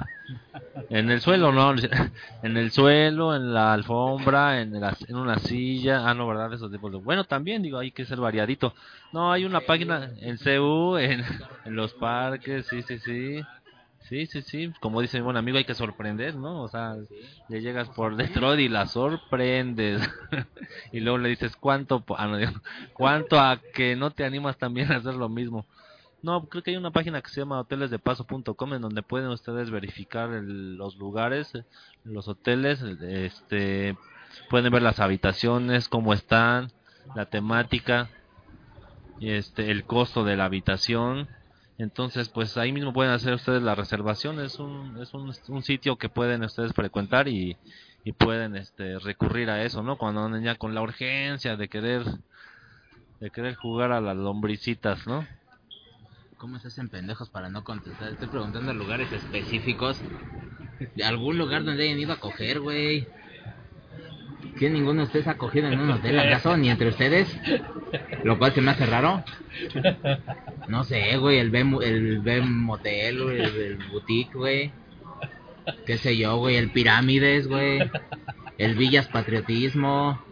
en 0.90 1.12
el 1.12 1.22
suelo, 1.22 1.54
no, 1.54 1.74
en 2.42 2.58
el 2.58 2.72
suelo, 2.72 3.34
en 3.34 3.54
la 3.54 3.72
alfombra, 3.72 4.60
en, 4.62 4.78
la- 4.82 4.98
en 5.08 5.16
una 5.16 5.40
silla, 5.40 6.10
ah 6.10 6.14
no, 6.14 6.28
verdad, 6.28 6.54
esos 6.54 6.70
tipos 6.72 6.92
de, 6.92 6.98
bueno, 6.98 7.24
también 7.24 7.62
digo, 7.62 7.80
hay 7.80 7.94
que 7.94 8.04
ser 8.06 8.20
variadito. 8.20 8.74
No, 9.14 9.32
hay 9.32 9.46
una 9.46 9.62
página 9.62 10.12
en 10.18 10.38
CU, 10.38 10.98
en, 10.98 11.24
en 11.66 11.76
los 11.76 11.94
parques, 11.94 12.66
sí, 12.68 12.84
sí, 12.84 13.00
sí. 13.00 13.42
Sí, 14.12 14.26
sí, 14.26 14.42
sí, 14.42 14.74
como 14.82 15.00
dice 15.00 15.20
mi 15.20 15.24
buen 15.24 15.38
amigo, 15.38 15.58
hay 15.58 15.64
que 15.64 15.74
sorprender, 15.74 16.36
¿no? 16.36 16.64
O 16.64 16.68
sea, 16.68 16.98
le 17.48 17.62
llegas 17.62 17.88
por 17.92 18.18
Detroit 18.18 18.60
y 18.60 18.68
la 18.68 18.86
sorprendes. 18.86 20.02
y 20.92 21.00
luego 21.00 21.18
le 21.18 21.30
dices, 21.30 21.56
¿cuánto, 21.56 22.04
ah, 22.18 22.28
no, 22.28 22.38
¿cuánto 22.94 23.40
a 23.40 23.62
que 23.74 23.96
no 23.96 24.12
te 24.12 24.26
animas 24.26 24.58
también 24.58 24.92
a 24.92 24.98
hacer 24.98 25.14
lo 25.16 25.30
mismo? 25.30 25.66
No, 26.22 26.46
creo 26.50 26.62
que 26.62 26.72
hay 26.72 26.76
una 26.76 26.92
página 26.92 27.22
que 27.22 27.30
se 27.30 27.40
llama 27.40 27.62
hotelesdepaso.com 27.62 28.74
en 28.74 28.82
donde 28.82 29.02
pueden 29.02 29.30
ustedes 29.30 29.72
verificar 29.72 30.30
el- 30.34 30.76
los 30.76 30.98
lugares, 30.98 31.56
eh, 31.56 31.64
los 32.04 32.28
hoteles, 32.28 32.82
este, 32.82 33.96
pueden 34.50 34.74
ver 34.74 34.82
las 34.82 35.00
habitaciones, 35.00 35.88
cómo 35.88 36.12
están, 36.14 36.68
la 37.16 37.28
temática, 37.28 38.10
y 39.22 39.32
este, 39.32 39.72
el 39.72 39.86
costo 39.86 40.26
de 40.26 40.36
la 40.36 40.44
habitación. 40.44 41.30
Entonces, 41.82 42.30
pues 42.30 42.58
ahí 42.58 42.72
mismo 42.72 42.94
pueden 42.94 43.12
hacer 43.12 43.34
ustedes 43.34 43.64
la 43.64 43.74
reservación. 43.74 44.40
Es 44.40 44.60
un, 44.60 45.02
es 45.02 45.16
un, 45.16 45.34
un 45.48 45.64
sitio 45.64 45.98
que 45.98 46.10
pueden 46.10 46.44
ustedes 46.44 46.74
frecuentar 46.74 47.28
y, 47.28 47.58
y 48.04 48.12
pueden 48.12 48.56
este, 48.56 49.00
recurrir 49.00 49.50
a 49.50 49.64
eso, 49.64 49.82
¿no? 49.82 49.98
Cuando 49.98 50.24
andan 50.24 50.44
ya 50.44 50.56
con 50.56 50.76
la 50.76 50.84
urgencia 50.84 51.58
de 51.58 51.70
querer, 51.70 52.04
de 53.20 53.32
querer 53.32 53.56
jugar 53.56 53.92
a 53.92 54.00
las 54.00 54.16
lombricitas, 54.16 55.08
¿no? 55.08 55.26
¿Cómo 56.38 56.60
se 56.60 56.68
hacen 56.68 56.88
pendejos 56.88 57.32
para 57.32 57.50
no 57.50 57.64
contestar? 57.64 58.10
Estoy 58.10 58.28
preguntando 58.28 58.74
lugares 58.76 59.12
específicos. 59.12 60.00
Algún 61.04 61.40
lugar 61.40 61.64
donde 61.64 61.84
hayan 61.86 62.00
ido 62.00 62.14
a 62.14 62.20
coger, 62.20 62.60
güey. 62.60 63.08
¿Quién 64.58 64.74
ninguno 64.74 65.02
de 65.02 65.08
ustedes 65.08 65.28
ha 65.28 65.38
cogido 65.38 65.68
en 65.68 65.80
un 65.80 65.92
hotel 65.92 66.20
acaso? 66.20 66.56
¿Ni 66.58 66.70
entre 66.70 66.90
ustedes? 66.90 67.36
Lo 68.24 68.38
cual 68.38 68.54
se 68.54 68.62
me 68.62 68.72
hace 68.72 68.86
raro. 68.86 69.24
No 70.68 70.84
sé, 70.84 71.18
güey, 71.18 71.40
el 71.40 71.50
B, 71.50 71.60
el 71.84 72.20
B 72.20 72.42
Motel, 72.42 73.24
güey, 73.24 73.42
el, 73.42 73.56
el 73.56 73.78
Boutique, 73.90 74.34
güey. 74.34 74.72
Qué 75.86 75.98
sé 75.98 76.18
yo, 76.18 76.38
güey, 76.38 76.56
el 76.56 76.72
Pirámides, 76.72 77.48
güey. 77.48 77.80
El 78.58 78.76
Villas 78.76 79.08
Patriotismo. 79.08 80.24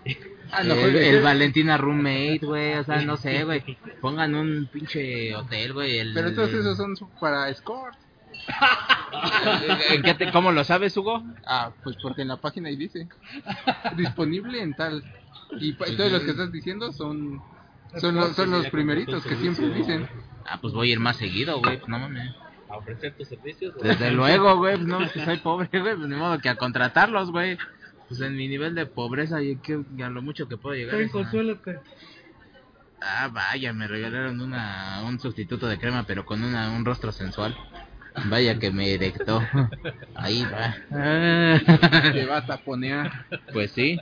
Ah, 0.52 0.64
no, 0.64 0.74
el, 0.74 0.96
el 0.96 1.22
Valentina 1.22 1.78
Roommate, 1.78 2.40
güey, 2.42 2.74
o 2.76 2.84
sea, 2.84 3.02
no 3.02 3.18
sé, 3.18 3.44
güey. 3.44 3.62
Pongan 4.02 4.34
un 4.34 4.68
pinche 4.72 5.36
hotel, 5.36 5.74
güey. 5.74 6.14
Pero 6.14 6.34
todos 6.34 6.52
esos 6.54 6.78
son 6.78 6.96
para 7.20 7.50
escort. 7.50 7.96
¿En 9.92 10.02
qué 10.04 10.14
te- 10.14 10.32
¿Cómo 10.32 10.52
lo 10.52 10.64
sabes, 10.64 10.96
Hugo? 10.98 11.24
Ah, 11.46 11.72
pues 11.84 11.96
porque 12.02 12.22
en 12.22 12.28
la 12.30 12.38
página 12.38 12.70
ahí 12.70 12.76
dice. 12.76 13.08
Disponible 13.96 14.62
en 14.62 14.74
tal. 14.76 15.04
Y 15.60 15.74
pa- 15.74 15.86
todos 15.98 16.12
los 16.12 16.22
que 16.24 16.32
estás 16.32 16.52
diciendo 16.52 16.92
son 16.94 17.42
son 18.00 18.16
los, 18.16 18.36
son 18.36 18.52
los 18.52 18.68
primeritos 18.68 19.24
que 19.26 19.36
siempre 19.36 19.70
dicen. 19.72 20.08
Ah, 20.46 20.60
pues 20.62 20.74
voy 20.74 20.90
a 20.90 20.94
ir 20.94 21.00
más 21.00 21.18
seguido, 21.18 21.60
güey, 21.60 21.78
pues 21.78 21.90
no 21.90 22.00
mames. 22.00 22.34
A 22.70 22.78
ofrecer 22.78 23.16
tus 23.16 23.28
servicios. 23.28 23.74
Desde 23.82 24.12
luego, 24.12 24.56
güey, 24.58 24.76
pues 24.76 24.88
no, 24.88 25.02
es 25.04 25.12
que 25.12 25.26
soy 25.26 25.38
pobre, 25.38 25.68
güey, 25.72 25.96
pues 25.96 26.08
ni 26.08 26.16
modo 26.16 26.40
que 26.40 26.50
a 26.50 26.56
contratarlos, 26.56 27.32
güey. 27.32 27.58
Pues 28.08 28.22
en 28.22 28.36
mi 28.36 28.48
nivel 28.48 28.74
de 28.76 28.86
pobreza, 28.86 29.42
y 29.42 29.58
que 29.58 29.84
a 30.04 30.10
lo 30.10 30.22
mucho 30.22 30.48
que 30.48 30.58
puedo 30.58 30.76
llegar. 30.76 30.96
Ten, 30.96 31.06
es 31.06 31.10
a- 31.10 31.14
consuélate. 31.14 31.80
Ah, 33.02 33.30
vaya, 33.32 33.72
me 33.74 33.88
regalaron 33.88 34.42
una, 34.42 35.02
un 35.06 35.20
sustituto 35.20 35.68
de 35.68 35.80
crema, 35.80 36.04
pero 36.06 36.26
con 36.26 36.44
una, 36.44 36.70
un 36.72 36.84
rostro 36.86 37.12
sensual. 37.12 37.56
Vaya 38.26 38.58
que 38.60 38.72
me 38.72 38.94
erectó. 38.94 39.42
Ahí 40.16 40.44
va. 40.44 40.76
Te 42.12 42.26
va 42.26 42.38
a 42.38 42.46
taponear. 42.46 43.26
Pues 43.54 43.72
sí, 43.72 44.00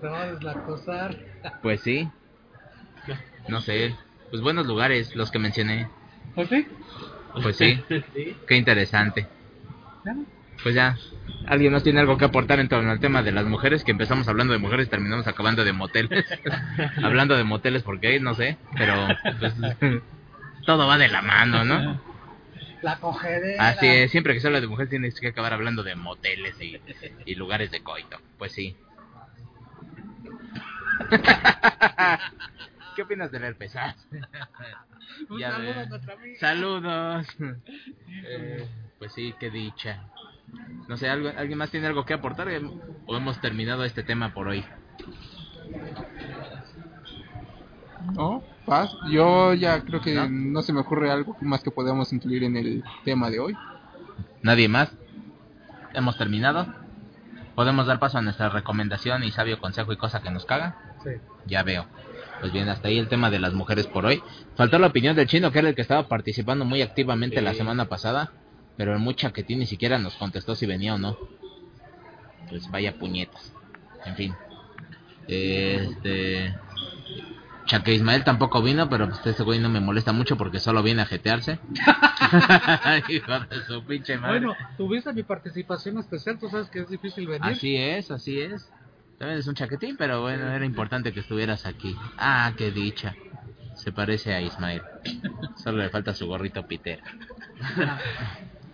Te 0.00 0.06
va 0.06 0.22
a 0.22 0.32
deslactosar. 0.32 1.16
pues 1.62 1.80
sí. 1.80 2.08
No 3.48 3.60
sé, 3.60 3.94
pues 4.30 4.42
buenos 4.42 4.66
lugares 4.66 5.14
los 5.14 5.30
que 5.30 5.38
mencioné. 5.38 5.88
¿Pues 6.34 6.48
sí? 6.48 6.66
Pues 7.42 7.56
sí, 7.56 7.80
qué 8.46 8.56
interesante. 8.56 9.26
Pues 10.62 10.74
ya, 10.74 10.96
¿alguien 11.46 11.72
más 11.72 11.82
tiene 11.82 12.00
algo 12.00 12.16
que 12.16 12.24
aportar 12.24 12.58
en 12.60 12.68
torno 12.68 12.90
al 12.90 12.98
tema 13.00 13.22
de 13.22 13.32
las 13.32 13.44
mujeres? 13.46 13.84
Que 13.84 13.92
empezamos 13.92 14.26
hablando 14.26 14.52
de 14.52 14.58
mujeres 14.58 14.86
y 14.86 14.90
terminamos 14.90 15.26
acabando 15.26 15.64
de 15.64 15.72
moteles. 15.72 16.24
hablando 17.02 17.36
de 17.36 17.44
moteles, 17.44 17.82
porque 17.82 18.18
no 18.20 18.34
sé, 18.34 18.56
pero 18.76 19.06
pues, 19.38 19.54
todo 20.64 20.86
va 20.86 20.98
de 20.98 21.08
la 21.08 21.22
mano, 21.22 21.64
¿no? 21.64 22.00
La 22.86 22.98
cogedera. 23.00 23.68
Así 23.68 23.84
es, 23.86 24.10
siempre 24.12 24.32
que 24.32 24.38
se 24.40 24.46
habla 24.46 24.60
de 24.60 24.68
mujeres 24.68 24.90
tienes 24.90 25.18
que 25.18 25.26
acabar 25.28 25.52
hablando 25.52 25.82
de 25.82 25.96
moteles 25.96 26.54
y, 26.60 26.80
y 27.24 27.34
lugares 27.34 27.72
de 27.72 27.82
coito. 27.82 28.16
Pues 28.38 28.52
sí. 28.52 28.76
¿Qué 32.94 33.02
opinas 33.02 33.32
del 33.32 33.42
herpes? 33.44 33.74
Un 35.30 35.38
ya 35.40 35.50
saludo 35.52 35.74
ve. 35.74 35.80
a 35.80 35.86
nuestra 35.86 36.14
amiga. 36.14 36.38
Saludos. 36.40 37.26
Eh, 38.28 38.66
pues 38.98 39.12
sí, 39.12 39.34
qué 39.38 39.50
dicha. 39.50 40.02
No 40.88 40.96
sé, 40.96 41.08
¿algo- 41.08 41.32
¿alguien 41.36 41.58
más 41.58 41.70
tiene 41.70 41.86
algo 41.88 42.04
que 42.04 42.14
aportar? 42.14 42.48
¿O 43.06 43.16
hemos 43.16 43.40
terminado 43.40 43.84
este 43.84 44.02
tema 44.02 44.32
por 44.32 44.48
hoy? 44.48 44.64
¿No? 48.14 48.42
Paz. 48.66 48.90
Yo 49.10 49.54
ya 49.54 49.80
creo 49.82 50.00
que 50.00 50.14
¿No? 50.14 50.28
no 50.28 50.62
se 50.62 50.72
me 50.72 50.80
ocurre 50.80 51.10
algo 51.10 51.36
más 51.40 51.62
que 51.62 51.70
podamos 51.70 52.12
incluir 52.12 52.44
en 52.44 52.56
el 52.56 52.84
tema 53.04 53.30
de 53.30 53.38
hoy. 53.38 53.56
¿Nadie 54.42 54.68
más? 54.68 54.90
¿Hemos 55.94 56.18
terminado? 56.18 56.66
¿Podemos 57.54 57.86
dar 57.86 57.98
paso 57.98 58.18
a 58.18 58.22
nuestra 58.22 58.50
recomendación 58.50 59.24
y 59.24 59.30
sabio 59.30 59.58
consejo 59.60 59.92
y 59.92 59.96
cosa 59.96 60.20
que 60.20 60.30
nos 60.30 60.44
caga? 60.44 60.76
Sí. 61.02 61.10
Ya 61.46 61.62
veo. 61.62 61.86
Pues 62.40 62.52
bien, 62.52 62.68
hasta 62.68 62.88
ahí 62.88 62.98
el 62.98 63.08
tema 63.08 63.30
de 63.30 63.38
las 63.38 63.54
mujeres 63.54 63.86
por 63.86 64.04
hoy. 64.04 64.22
Faltó 64.56 64.78
la 64.78 64.88
opinión 64.88 65.16
del 65.16 65.26
chino, 65.26 65.50
que 65.50 65.60
era 65.60 65.70
el 65.70 65.74
que 65.74 65.80
estaba 65.80 66.06
participando 66.06 66.66
muy 66.66 66.82
activamente 66.82 67.40
la 67.40 67.54
semana 67.54 67.86
pasada, 67.86 68.32
pero 68.76 68.92
el 68.92 68.98
muy 68.98 69.14
chaquetín 69.14 69.60
ni 69.60 69.66
siquiera 69.66 69.98
nos 69.98 70.16
contestó 70.16 70.54
si 70.54 70.66
venía 70.66 70.94
o 70.94 70.98
no. 70.98 71.16
Pues 72.50 72.70
vaya 72.70 72.98
puñetas. 72.98 73.54
En 74.04 74.16
fin. 74.16 74.34
Este... 75.26 76.54
Chaque 77.66 77.92
Ismael 77.94 78.24
tampoco 78.24 78.62
vino, 78.62 78.88
pero 78.88 79.08
pues 79.08 79.26
ese 79.26 79.42
güey 79.42 79.58
no 79.58 79.68
me 79.68 79.80
molesta 79.80 80.12
mucho 80.12 80.36
porque 80.36 80.58
solo 80.60 80.82
viene 80.82 81.02
a 81.02 81.06
jetearse. 81.06 81.58
Hijo 83.08 83.32
de 83.40 83.64
su 83.66 83.84
pinche 83.84 84.16
madre. 84.18 84.38
Bueno, 84.38 84.56
tuviste 84.76 85.12
mi 85.12 85.22
participación 85.22 85.98
especial, 85.98 86.38
tú 86.38 86.48
sabes 86.48 86.68
que 86.70 86.80
es 86.80 86.88
difícil 86.88 87.26
venir. 87.26 87.42
Así 87.42 87.76
es, 87.76 88.10
así 88.10 88.40
es. 88.40 88.70
También 89.18 89.38
es 89.40 89.46
un 89.46 89.54
chaquetín, 89.54 89.96
pero 89.96 90.20
bueno, 90.22 90.48
era 90.48 90.64
importante 90.64 91.12
que 91.12 91.20
estuvieras 91.20 91.66
aquí. 91.66 91.96
Ah, 92.18 92.52
qué 92.56 92.70
dicha. 92.70 93.14
Se 93.74 93.92
parece 93.92 94.34
a 94.34 94.40
Ismael. 94.40 94.82
Solo 95.56 95.78
le 95.78 95.88
falta 95.90 96.14
su 96.14 96.26
gorrito 96.26 96.66
pitero. 96.66 97.02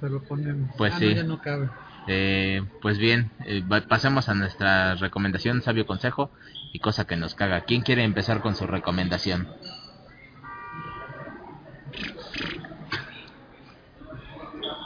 Se 0.00 0.08
lo 0.08 0.22
ponemos. 0.22 0.70
Pues 0.76 0.92
Ah, 0.94 0.98
sí. 0.98 1.06
No, 1.06 1.12
ya 1.12 1.22
no 1.24 1.40
cabe. 1.40 1.68
Eh, 2.08 2.62
pues 2.80 2.98
bien, 2.98 3.30
eh, 3.46 3.62
pasemos 3.88 4.28
a 4.28 4.34
nuestra 4.34 4.96
recomendación, 4.96 5.62
sabio 5.62 5.86
consejo 5.86 6.32
y 6.72 6.78
cosa 6.78 7.06
que 7.06 7.16
nos 7.16 7.34
caga. 7.34 7.62
¿Quién 7.62 7.82
quiere 7.82 8.02
empezar 8.02 8.40
con 8.40 8.54
su 8.54 8.66
recomendación? 8.66 9.48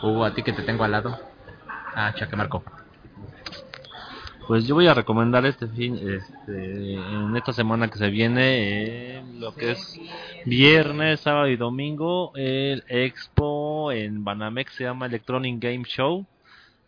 Hugo, 0.02 0.24
a 0.24 0.34
ti 0.34 0.42
que 0.42 0.52
te 0.52 0.62
tengo 0.62 0.84
al 0.84 0.92
lado. 0.92 1.18
Ah, 1.94 2.12
chaque 2.14 2.36
Marco. 2.36 2.62
Pues 4.46 4.64
yo 4.66 4.76
voy 4.76 4.86
a 4.86 4.94
recomendar 4.94 5.44
este 5.44 5.66
fin, 5.66 5.96
este, 5.96 6.94
en 6.94 7.36
esta 7.36 7.52
semana 7.52 7.88
que 7.88 7.98
se 7.98 8.10
viene, 8.10 9.16
eh, 9.16 9.24
lo 9.40 9.52
que 9.52 9.72
es 9.72 10.00
viernes, 10.44 11.18
sábado 11.18 11.48
y 11.48 11.56
domingo, 11.56 12.30
el 12.36 12.84
expo 12.86 13.90
en 13.90 14.22
Banamex 14.22 14.72
se 14.74 14.84
llama 14.84 15.06
Electronic 15.06 15.60
Game 15.60 15.82
Show. 15.84 16.24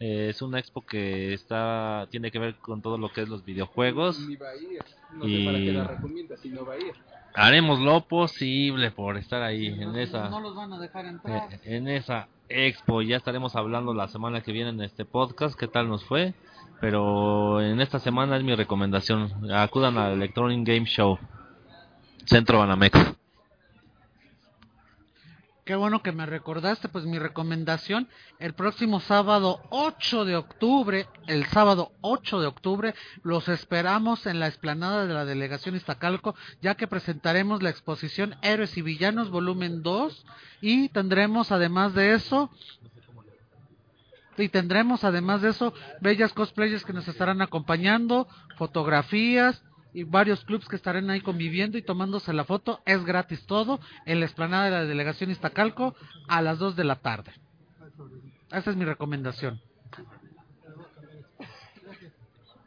Eh, 0.01 0.29
es 0.31 0.43
una 0.43 0.59
expo 0.61 0.83
que 0.87 1.33
está 1.35 2.07
tiene 2.11 2.31
que 2.31 2.39
ver 2.39 2.55
con 2.57 2.83
todo 2.83 2.99
lo 2.99 3.11
que 3.13 3.23
es 3.23 3.29
los 3.29 3.45
videojuegos. 3.45 4.21
Ni 4.21 4.37
va 4.37 4.51
a 4.51 4.57
ir. 4.57 4.81
No 5.15 5.27
Y- 5.27 5.39
sé 5.41 5.45
para 5.47 5.59
qué 5.59 5.73
la 5.73 5.85
recomiendas 5.85 6.41
si 6.41 6.49
no 6.51 6.65
va 6.65 6.75
a 6.75 6.79
ir. 6.79 6.93
Haremos 7.35 7.79
lo 7.81 8.01
posible 8.03 8.91
por 8.91 9.17
estar 9.17 9.43
ahí 9.43 9.67
en 9.67 9.97
esa 9.97 10.29
No 10.29 10.41
los 10.41 10.55
van 10.57 10.73
a 10.73 10.79
dejar 10.79 11.07
entrar. 11.07 11.49
eh, 11.53 11.61
en 11.65 11.89
esa 11.89 12.29
expo. 12.49 13.03
Ya 13.03 13.17
estaremos 13.17 13.55
hablando 13.57 13.93
la 13.95 14.09
semana 14.09 14.41
que 14.41 14.53
viene 14.53 14.71
en 14.71 14.81
este 14.83 15.05
podcast, 15.05 15.59
qué 15.59 15.67
tal 15.69 15.89
nos 15.89 16.05
fue. 16.05 16.35
Pero 16.81 17.61
en 17.61 17.81
esta 17.81 17.99
semana 17.99 18.37
es 18.37 18.45
mi 18.45 18.55
recomendación. 18.55 19.51
Acudan 19.53 19.99
al 19.99 20.13
Electronic 20.13 20.67
Game 20.67 20.87
Show. 20.87 21.19
Centro 22.25 22.59
Banamex. 22.61 22.97
Qué 25.69 25.77
bueno 25.77 26.03
que 26.03 26.13
me 26.13 26.25
recordaste, 26.25 26.89
pues 26.89 27.05
mi 27.05 27.19
recomendación, 27.19 28.09
el 28.39 28.55
próximo 28.55 29.01
sábado 29.01 29.61
8 29.69 30.25
de 30.25 30.35
octubre, 30.35 31.07
el 31.27 31.45
sábado 31.45 31.93
8 32.01 32.41
de 32.41 32.47
octubre, 32.47 32.95
los 33.23 33.51
esperamos 33.51 34.25
en 34.25 34.41
la 34.41 34.47
explanada 34.47 35.05
de 35.05 35.13
la 35.13 35.27
delegación 35.27 35.77
Iztacalco, 35.77 36.35
ya 36.63 36.75
que 36.75 36.87
presentaremos 36.87 37.63
la 37.63 37.69
exposición 37.69 38.35
Héroes 38.41 38.79
y 38.79 38.81
Villanos, 38.81 39.29
volumen 39.29 39.83
2, 39.83 40.25
y 40.63 40.89
tendremos 40.89 41.53
además 41.53 41.93
de 41.93 42.15
eso, 42.15 42.49
y 44.39 44.49
tendremos 44.49 45.05
además 45.05 45.43
de 45.43 45.51
eso, 45.51 45.75
bellas 46.01 46.33
cosplayers 46.33 46.87
que 46.87 46.95
nos 46.95 47.09
estarán 47.09 47.43
acompañando, 47.43 48.27
fotografías, 48.57 49.63
y 49.99 50.05
varios 50.05 50.45
clubs 50.45 50.69
que 50.69 50.77
estarán 50.77 51.11
ahí 51.11 51.21
conviviendo 51.21 51.77
y 51.77 51.83
tomándose 51.83 52.33
la 52.33 52.45
foto. 52.45 52.81
Es 52.87 53.05
gratis 53.05 53.45
todo 53.47 53.81
en 54.07 54.21
la 54.21 54.27
explanada 54.27 54.67
de 54.67 54.71
la 54.71 54.85
delegación 54.85 55.31
Iztacalco 55.33 55.97
a 56.29 56.41
las 56.41 56.59
2 56.61 56.77
de 56.77 56.85
la 56.85 56.97
tarde. 56.97 57.33
Esa 58.53 58.71
es 58.71 58.77
mi 58.77 58.85
recomendación. 58.85 59.61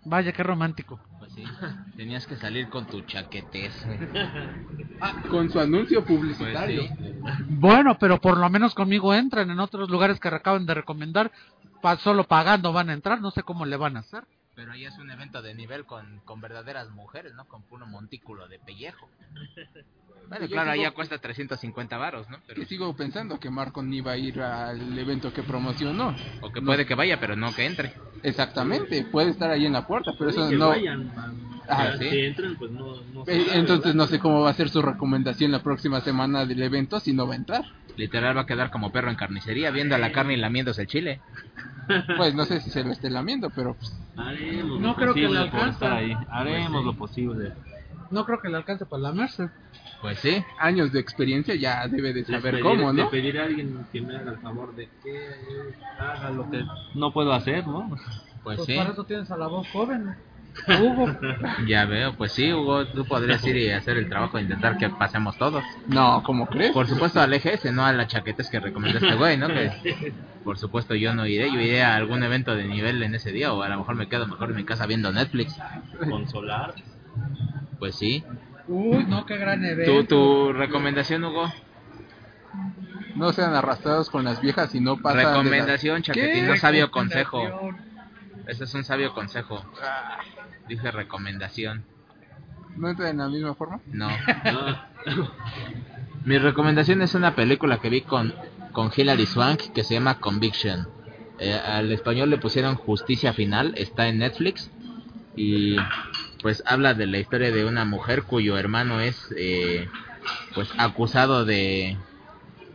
Vaya, 0.04 0.34
qué 0.34 0.44
romántico. 0.44 1.00
Pues 1.20 1.32
sí, 1.34 1.44
tenías 1.96 2.26
que 2.28 2.36
salir 2.36 2.68
con 2.70 2.86
tu 2.88 3.02
chaquetes. 3.02 3.72
Ah, 5.00 5.22
con 5.30 5.50
su 5.50 5.60
anuncio 5.60 6.04
Pues 6.04 6.18
publicitario. 6.20 6.82
sí. 6.84 6.90
Bueno, 7.48 7.98
pero 8.00 8.20
por 8.20 8.38
lo 8.38 8.50
menos 8.50 8.74
conmigo 8.76 9.14
entran 9.14 9.50
en 9.52 9.60
otros 9.60 9.90
lugares 9.90 10.20
que 10.20 10.28
acaban 10.28 10.66
de 10.66 10.74
recomendar. 10.74 11.32
pa- 11.82 11.98
solo 11.98 12.26
pagando 12.26 12.74
van 12.74 12.90
a 12.90 12.94
entrar, 12.94 13.22
no 13.22 13.32
sé 13.32 13.42
cómo 13.42 13.66
le 13.66 13.76
van 13.78 13.96
a 13.98 14.02
hacer. 14.02 14.24
Pero 14.62 14.74
ahí 14.74 14.86
es 14.86 14.96
un 15.00 15.10
evento 15.10 15.42
de 15.42 15.56
nivel 15.56 15.86
con, 15.86 16.20
con 16.24 16.40
verdaderas 16.40 16.88
mujeres, 16.92 17.34
¿no? 17.34 17.46
Con 17.46 17.64
puro 17.64 17.88
montículo 17.88 18.48
de 18.48 18.60
pellejo. 18.60 19.10
Bueno, 20.30 20.46
Yo 20.46 20.52
claro, 20.52 20.72
sigo- 20.72 20.82
allá 20.86 20.92
cuesta 20.94 21.18
350 21.18 21.98
varos, 21.98 22.30
¿no? 22.30 22.38
Pero, 22.48 22.62
Que 22.62 22.66
sigo 22.68 22.96
pensando 22.96 23.38
que 23.40 23.50
Marco 23.50 23.82
ni 23.84 24.00
va 24.02 24.12
a 24.14 24.18
ir 24.18 24.40
al 24.42 24.98
evento 24.98 25.34
que 25.34 25.42
promocionó. 25.44 26.16
o 26.42 26.52
que 26.52 26.62
puede 26.62 26.86
que 26.86 26.96
vaya, 26.96 27.20
pero 27.20 27.36
no 27.36 27.54
que 27.54 27.66
entre. 27.66 27.94
Exactamente, 28.24 29.04
puede 29.12 29.32
estar 29.32 29.50
ahí 29.50 29.66
en 29.66 29.74
la 29.74 29.86
puerta, 29.86 30.12
pero 30.18 30.30
eso 30.30 30.48
que 30.48 30.56
no. 30.56 30.70
vayan. 30.70 31.12
Ah, 31.68 31.94
sí. 31.98 32.10
Si 32.10 32.20
entran, 32.20 32.56
pues 32.58 32.72
no, 32.72 32.96
no 33.14 33.26
se 33.26 33.32
Eh, 33.38 33.46
sabe, 33.46 33.60
Entonces 33.60 33.86
¿verdad? 33.86 33.96
no 33.96 34.08
sé 34.08 34.20
cómo 34.20 34.42
va 34.42 34.50
a 34.50 34.54
ser 34.54 34.70
su 34.70 34.82
recomendación 34.82 35.52
la 35.52 35.64
próxima 35.64 36.02
semana 36.02 36.46
del 36.46 36.62
evento 36.62 37.00
si 37.00 37.14
no 37.14 37.28
va 37.28 37.34
a 37.34 37.38
entrar. 37.38 37.64
Literal 37.98 38.36
va 38.38 38.42
a 38.42 38.46
quedar 38.46 38.72
como 38.72 38.92
perro 38.92 39.10
en 39.10 39.16
carnicería, 39.16 39.70
viendo 39.72 39.98
la 39.98 40.12
carne 40.12 40.34
y 40.34 40.38
lamiéndose 40.38 40.82
el 40.84 40.88
chile. 40.88 41.22
Pues 42.18 42.34
no 42.36 42.46
sé 42.46 42.62
si 42.62 42.70
se 42.70 42.84
lo 42.86 42.92
esté 42.92 43.10
lamiendo, 43.10 43.50
pero 43.50 43.74
pues, 43.76 43.92
Haremos 44.16 44.80
No 44.80 44.90
lo 44.90 44.96
creo 44.96 45.14
que 45.14 45.22
posible 45.24 45.40
le 45.40 45.46
alcance. 45.46 45.86
ahí. 45.86 46.16
Haremos 46.30 46.86
lo 46.86 46.94
posible. 46.96 47.54
No 48.12 48.26
creo 48.26 48.40
que 48.40 48.50
le 48.50 48.58
alcance 48.58 48.86
para 48.86 49.04
la 49.04 49.12
Merced. 49.12 49.50
Pues 50.02 50.20
sí. 50.20 50.44
años 50.58 50.92
de 50.92 51.00
experiencia 51.00 51.54
ya 51.56 51.88
debe 51.88 52.14
de 52.14 52.24
saber 52.26 52.56
pedir- 52.56 52.64
cómo, 52.64 52.92
de 52.94 53.04
¿no? 53.04 53.10
pedir 53.10 53.40
a 53.40 53.44
alguien 53.46 53.86
que 53.92 54.02
me 54.02 54.16
haga 54.16 54.32
el 54.32 54.38
favor 54.40 54.74
de 54.76 54.90
que 55.04 55.30
haga 56.00 56.30
lo 56.32 56.50
que 56.50 56.64
no 56.96 57.12
puedo 57.14 57.32
hacer, 57.34 57.68
¿no? 57.68 57.90
Pues 57.90 58.02
Pues 58.58 58.66
sí. 58.66 58.76
para 58.76 58.92
eso 58.92 59.04
tienes 59.04 59.30
a 59.32 59.38
la 59.38 59.48
voz 59.48 59.68
joven. 59.72 60.16
Hugo. 60.68 61.16
Ya 61.68 61.86
veo, 61.86 62.14
pues 62.16 62.34
sí, 62.34 62.52
Hugo, 62.52 62.86
tú 62.88 63.06
podrías 63.06 63.44
ir 63.46 63.56
y 63.58 63.70
hacer 63.72 63.98
el 63.98 64.10
trabajo 64.10 64.38
de 64.38 64.44
intentar 64.44 64.78
que 64.78 64.90
pasemos 64.90 65.38
todos. 65.38 65.64
No, 65.88 66.22
¿cómo 66.24 66.48
crees? 66.48 66.72
Por 66.72 66.88
supuesto 66.88 67.22
al 67.22 67.34
EGS, 67.34 67.72
no 67.72 67.86
a 67.86 67.94
la 67.94 68.08
chaquetes 68.08 68.50
que 68.50 68.60
recomendó 68.60 68.98
este 69.00 69.16
güey, 69.16 69.38
¿no? 69.38 69.48
Que 69.48 70.14
por 70.44 70.58
supuesto 70.58 70.96
yo 70.96 71.14
no 71.14 71.26
iré, 71.28 71.52
yo 71.52 71.60
iré 71.60 71.84
a 71.84 71.96
algún 71.96 72.24
evento 72.24 72.56
de 72.56 72.66
nivel 72.66 73.02
en 73.04 73.16
ese 73.16 73.32
día 73.32 73.54
o 73.54 73.62
a 73.62 73.70
lo 73.70 73.78
mejor 73.78 73.96
me 73.96 74.08
quedo 74.10 74.28
mejor 74.28 74.50
en 74.50 74.56
mi 74.58 74.64
casa 74.66 74.86
viendo 74.88 75.12
Netflix. 75.12 75.56
Consolar. 76.10 76.74
Pues 77.80 77.96
sí. 77.96 78.24
Uy, 78.68 79.06
no, 79.06 79.26
qué 79.26 79.38
gran 79.38 79.62
¿Tu, 79.62 79.68
evento. 79.68 80.06
tu 80.08 80.54
recomendación, 80.54 81.24
Hugo? 81.26 81.52
No 83.16 83.34
sean 83.34 83.54
arrastrados 83.54 84.10
con 84.10 84.24
las 84.24 84.42
viejas 84.42 84.74
y 84.76 84.80
no 84.80 84.98
pasan. 84.98 85.18
las- 85.24 85.28
Recomendación, 85.38 86.02
chaquetín, 86.02 86.48
no 86.48 86.54
¿Qué 86.54 86.60
sabio 86.60 86.90
consejo. 86.92 87.72
Ese 88.48 88.64
es 88.64 88.74
un 88.74 88.84
sabio 88.84 89.14
consejo. 89.14 89.64
Dije 90.68 90.92
recomendación. 90.92 91.84
¿No 92.78 92.90
entra 92.90 93.10
en 93.10 93.18
la 93.18 93.28
misma 93.28 93.56
forma? 93.56 93.82
No. 93.88 94.08
Ah, 94.46 94.88
Mi 96.26 96.38
recomendación 96.38 97.02
es 97.02 97.16
una 97.16 97.36
película 97.36 97.80
que 97.80 97.90
vi 97.90 98.02
con, 98.02 98.34
con 98.74 98.92
Hilary 98.96 99.26
Swank 99.26 99.72
que 99.74 99.84
se 99.84 99.96
llama 99.96 100.20
Conviction. 100.20 100.88
Eh, 101.40 101.54
al 101.54 101.92
español 101.92 102.30
le 102.30 102.38
pusieron 102.38 102.76
Justicia 102.76 103.34
Final, 103.34 103.74
está 103.76 104.08
en 104.08 104.20
Netflix 104.20 104.70
y 105.36 105.78
pues 106.44 106.62
habla 106.68 106.94
de 106.94 107.08
la 107.08 107.18
historia 107.18 107.52
de 107.52 107.66
una 107.66 107.86
mujer 107.86 108.24
cuyo 108.24 108.58
hermano 108.58 109.00
es 109.00 109.18
eh, 109.36 109.88
pues 110.54 110.70
acusado 110.78 111.44
de, 111.46 111.98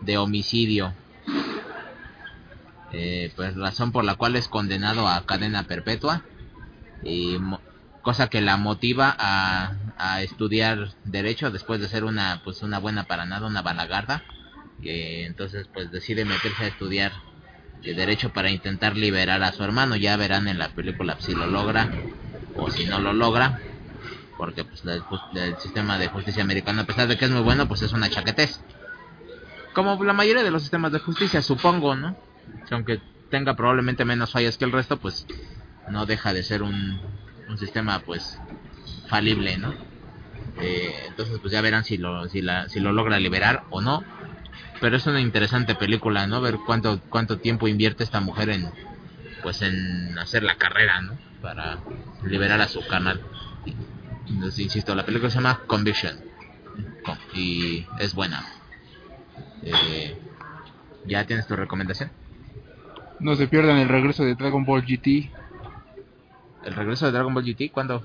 de 0.01 0.19
homicidio. 0.19 0.93
Eh, 2.93 3.33
pues 3.37 3.55
razón 3.57 3.93
por 3.93 4.05
la 4.05 4.15
cual 4.17 4.37
es 4.37 4.49
condenado 4.49 5.07
a 5.07 5.25
cadena 5.27 5.65
perpetua 5.65 6.23
y 7.03 7.37
mo- 7.39 7.61
cosa 8.09 8.29
que 8.33 8.41
la 8.41 8.57
motiva 8.57 9.15
a, 9.19 9.73
a 9.97 10.23
estudiar 10.23 10.79
derecho 11.05 11.51
después 11.51 11.81
de 11.81 11.89
ser 11.89 12.05
una 12.05 12.41
pues 12.45 12.63
una 12.63 12.79
buena 12.79 13.05
para 13.11 13.27
nada 13.27 13.47
una 13.49 13.63
balagarda 13.63 14.25
y 14.81 15.23
entonces 15.31 15.69
pues 15.75 15.91
decide 15.91 16.25
meterse 16.25 16.65
a 16.65 16.69
estudiar 16.69 17.13
eh, 17.83 17.95
derecho 17.95 18.33
para 18.33 18.51
intentar 18.51 18.97
liberar 18.97 19.43
a 19.43 19.53
su 19.53 19.65
hermano. 19.65 19.97
Ya 19.97 20.17
verán 20.17 20.49
en 20.49 20.59
la 20.59 20.71
película 20.75 21.19
si 21.21 21.35
lo 21.35 21.47
logra 21.49 21.85
o 22.55 22.71
si 22.71 22.87
no 22.87 23.01
lo 23.01 23.13
logra 23.13 23.61
porque 24.37 24.65
pues 24.65 24.83
jus- 25.09 25.25
el 25.33 25.59
sistema 25.59 25.99
de 25.99 26.09
justicia 26.09 26.43
americano 26.43 26.83
a 26.83 26.87
pesar 26.87 27.09
de 27.09 27.17
que 27.19 27.27
es 27.27 27.33
muy 27.33 27.43
bueno 27.43 27.69
pues 27.69 27.83
es 27.83 27.93
una 27.93 28.11
chaquetez. 28.11 28.65
Como 29.73 30.03
la 30.05 30.13
mayoría 30.13 30.43
de 30.45 30.51
los 30.51 30.63
sistemas 30.63 30.93
de 30.93 30.99
justicia 31.01 31.43
supongo 31.43 31.95
no 31.97 32.17
que 32.67 32.75
aunque 32.75 33.03
tenga 33.31 33.57
probablemente 33.57 34.05
menos 34.05 34.33
fallas 34.33 34.57
que 34.59 34.65
el 34.65 34.73
resto 34.73 34.99
pues 35.01 35.27
no 35.87 36.07
deja 36.07 36.33
de 36.33 36.43
ser 36.43 36.63
un, 36.63 37.01
un 37.49 37.59
sistema 37.59 38.01
pues 38.01 38.39
falible, 39.09 39.57
¿no? 39.59 39.75
Eh, 40.59 40.91
entonces 41.09 41.39
pues 41.41 41.53
ya 41.53 41.61
verán 41.61 41.85
si 41.85 41.97
lo 41.99 42.29
si 42.29 42.41
la 42.43 42.69
si 42.69 42.81
lo 42.81 42.93
logra 42.93 43.19
liberar 43.21 43.65
o 43.71 43.81
no. 43.81 44.05
Pero 44.81 44.97
es 44.97 45.07
una 45.07 45.21
interesante 45.21 45.75
película, 45.75 46.27
¿no? 46.27 46.41
Ver 46.41 46.59
cuánto 46.67 47.01
cuánto 47.09 47.39
tiempo 47.39 47.69
invierte 47.69 48.05
esta 48.05 48.21
mujer 48.21 48.51
en 48.51 48.71
pues 49.43 49.63
en 49.63 50.19
hacer 50.19 50.43
la 50.43 50.57
carrera, 50.57 51.01
¿no? 51.03 51.19
Para 51.41 51.79
liberar 52.25 52.61
a 52.61 52.69
su 52.69 52.87
canal. 52.87 53.21
Entonces 54.29 54.59
insisto, 54.59 54.95
la 54.95 55.05
película 55.05 55.31
se 55.31 55.37
llama 55.37 55.61
Conviction 55.67 56.17
Con- 57.05 57.19
y 57.35 57.87
es 57.99 58.15
buena. 58.15 58.45
Eh, 59.63 60.17
¿Ya 61.05 61.25
tienes 61.25 61.47
tu 61.47 61.55
recomendación? 61.57 62.11
No 63.21 63.35
se 63.37 63.47
pierdan 63.49 63.79
el 63.79 63.89
regreso 63.89 64.25
de 64.25 64.35
Dragon 64.35 64.65
Ball 64.65 64.83
GT 64.85 65.31
¿El 66.67 66.75
regreso 66.75 67.07
de 67.07 67.13
Dragon 67.13 67.33
Ball 67.33 67.45
GT? 67.45 67.71
¿Cuándo? 67.73 68.03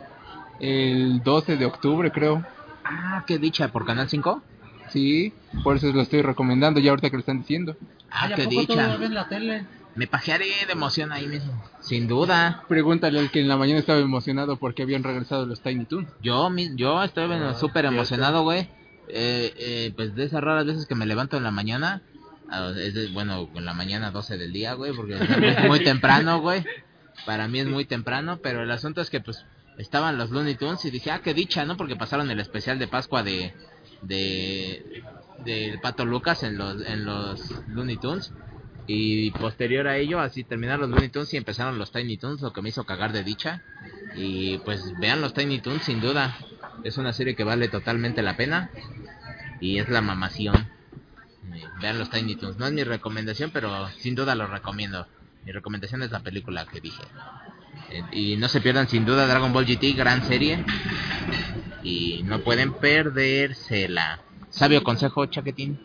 el 0.60 1.24
12 1.24 1.58
de 1.58 1.66
octubre, 1.66 2.12
creo. 2.12 2.46
Ah, 2.86 3.24
qué 3.26 3.40
dicha, 3.40 3.70
por 3.70 3.84
Canal 3.86 4.08
5. 4.10 4.44
Sí, 4.90 5.34
por 5.64 5.76
eso 5.78 5.92
lo 5.92 6.02
estoy 6.02 6.22
recomendando 6.22 6.80
ya 6.80 6.92
ahorita 6.92 7.10
que 7.10 7.16
lo 7.16 7.22
están 7.22 7.40
diciendo. 7.40 7.76
Ah, 8.12 8.26
Ay, 8.28 8.34
¿a 8.34 8.36
qué 8.36 8.44
poco 8.44 8.60
dicha. 8.60 8.98
la 8.98 9.28
tele? 9.28 9.66
Me 9.96 10.06
pajearé 10.08 10.46
de 10.68 10.72
emoción 10.74 11.12
ahí 11.12 11.28
mismo. 11.28 11.62
Sin 11.80 12.08
duda. 12.08 12.64
Pregúntale 12.68 13.20
al 13.20 13.32
que 13.32 13.42
en 13.42 13.48
la 13.48 13.58
mañana 13.58 13.80
estaba 13.80 14.00
emocionado 14.00 14.58
porque 14.58 14.84
habían 14.84 15.04
regresado 15.04 15.46
los 15.48 15.62
Tiny 15.62 15.86
Toons. 15.86 16.08
Yo, 16.22 16.50
mi- 16.50 16.76
yo 16.76 17.02
estoy 17.04 17.26
bueno, 17.28 17.50
Ah, 17.50 17.54
súper 17.56 17.86
emocionado, 17.86 18.44
güey. 18.44 18.70
Eh, 19.08 19.54
eh, 19.58 19.94
pues 19.96 20.14
de 20.16 20.26
esas 20.26 20.42
raras 20.44 20.66
veces 20.66 20.86
que 20.86 20.96
me 20.96 21.06
levanto 21.06 21.38
en 21.38 21.44
la 21.44 21.52
mañana. 21.52 22.04
ah, 22.50 22.72
es 22.78 22.94
de- 22.94 23.08
bueno, 23.08 23.50
en 23.56 23.66
la 23.66 23.74
mañana 23.74 24.12
12 24.12 24.38
del 24.38 24.54
día, 24.54 24.74
güey, 24.74 24.94
porque 24.94 25.16
es 25.16 25.68
muy 25.68 25.80
temprano, 25.84 26.40
güey. 26.42 26.64
Para 27.26 27.48
mí 27.48 27.60
es 27.60 27.68
muy 27.68 27.86
temprano, 27.86 28.40
pero 28.42 28.64
el 28.64 28.72
asunto 28.72 29.02
es 29.02 29.10
que 29.10 29.22
pues 29.22 29.46
estaban 29.78 30.18
los 30.18 30.32
Looney 30.32 30.56
Tunes 30.56 30.84
y 30.86 30.92
dije, 30.92 31.12
ah, 31.12 31.22
qué 31.24 31.34
dicha, 31.34 31.66
¿no? 31.66 31.78
Porque 31.78 31.96
pasaron 31.96 32.30
el 32.32 32.40
especial 32.40 32.80
de 32.80 32.88
Pascua 32.88 33.24
de 33.24 33.54
de 34.02 35.04
del 35.46 35.80
Pato 35.80 36.06
Lucas 36.06 36.44
en 36.44 36.58
los 36.58 36.86
en 36.86 37.06
los 37.06 37.68
Looney 37.68 37.98
Tunes 37.98 38.32
y 38.88 39.32
posterior 39.32 39.88
a 39.88 39.98
ello 39.98 40.20
así 40.20 40.44
terminaron 40.44 40.82
los 40.82 40.90
Looney 40.90 41.10
Tunes 41.10 41.34
y 41.34 41.38
empezaron 41.38 41.78
los 41.78 41.92
Tiny 41.92 42.18
Toons, 42.18 42.42
lo 42.42 42.52
que 42.52 42.62
me 42.62 42.70
hizo 42.70 42.84
cagar 42.84 43.12
de 43.12 43.24
dicha 43.24 43.62
y 44.16 44.58
pues 44.60 44.84
vean 45.00 45.22
los 45.22 45.34
Tiny 45.34 45.60
Toons 45.60 45.84
sin 45.84 46.02
duda, 46.02 46.36
es 46.84 46.98
una 46.98 47.14
serie 47.14 47.36
que 47.36 47.44
vale 47.44 47.70
totalmente 47.70 48.22
la 48.22 48.36
pena 48.38 48.72
y 49.60 49.78
es 49.78 49.90
la 49.90 50.02
mamación. 50.02 50.68
Eh, 51.54 51.64
Vean 51.82 52.00
los 52.00 52.10
Tiny 52.10 52.36
Toons, 52.36 52.58
no 52.58 52.66
es 52.66 52.74
mi 52.74 52.84
recomendación, 52.84 53.52
pero 53.52 53.88
sin 54.00 54.16
duda 54.16 54.36
lo 54.36 54.48
recomiendo. 54.48 55.08
Mi 55.46 55.52
recomendación 55.52 56.04
es 56.04 56.12
la 56.12 56.20
película 56.20 56.66
que 56.66 56.82
dije. 56.82 57.04
Eh, 57.90 58.04
y 58.12 58.38
no 58.38 58.48
se 58.48 58.62
pierdan 58.62 58.88
sin 58.88 59.06
duda 59.06 59.28
Dragon 59.28 59.52
Ball 59.54 59.66
GT, 59.66 59.94
gran 59.96 60.24
serie. 60.24 60.64
Y 61.84 62.22
no 62.24 62.40
pueden 62.42 62.74
perdérsela. 62.74 64.20
Sabio 64.50 64.84
consejo, 64.84 65.26
Chaquetín. 65.26 65.80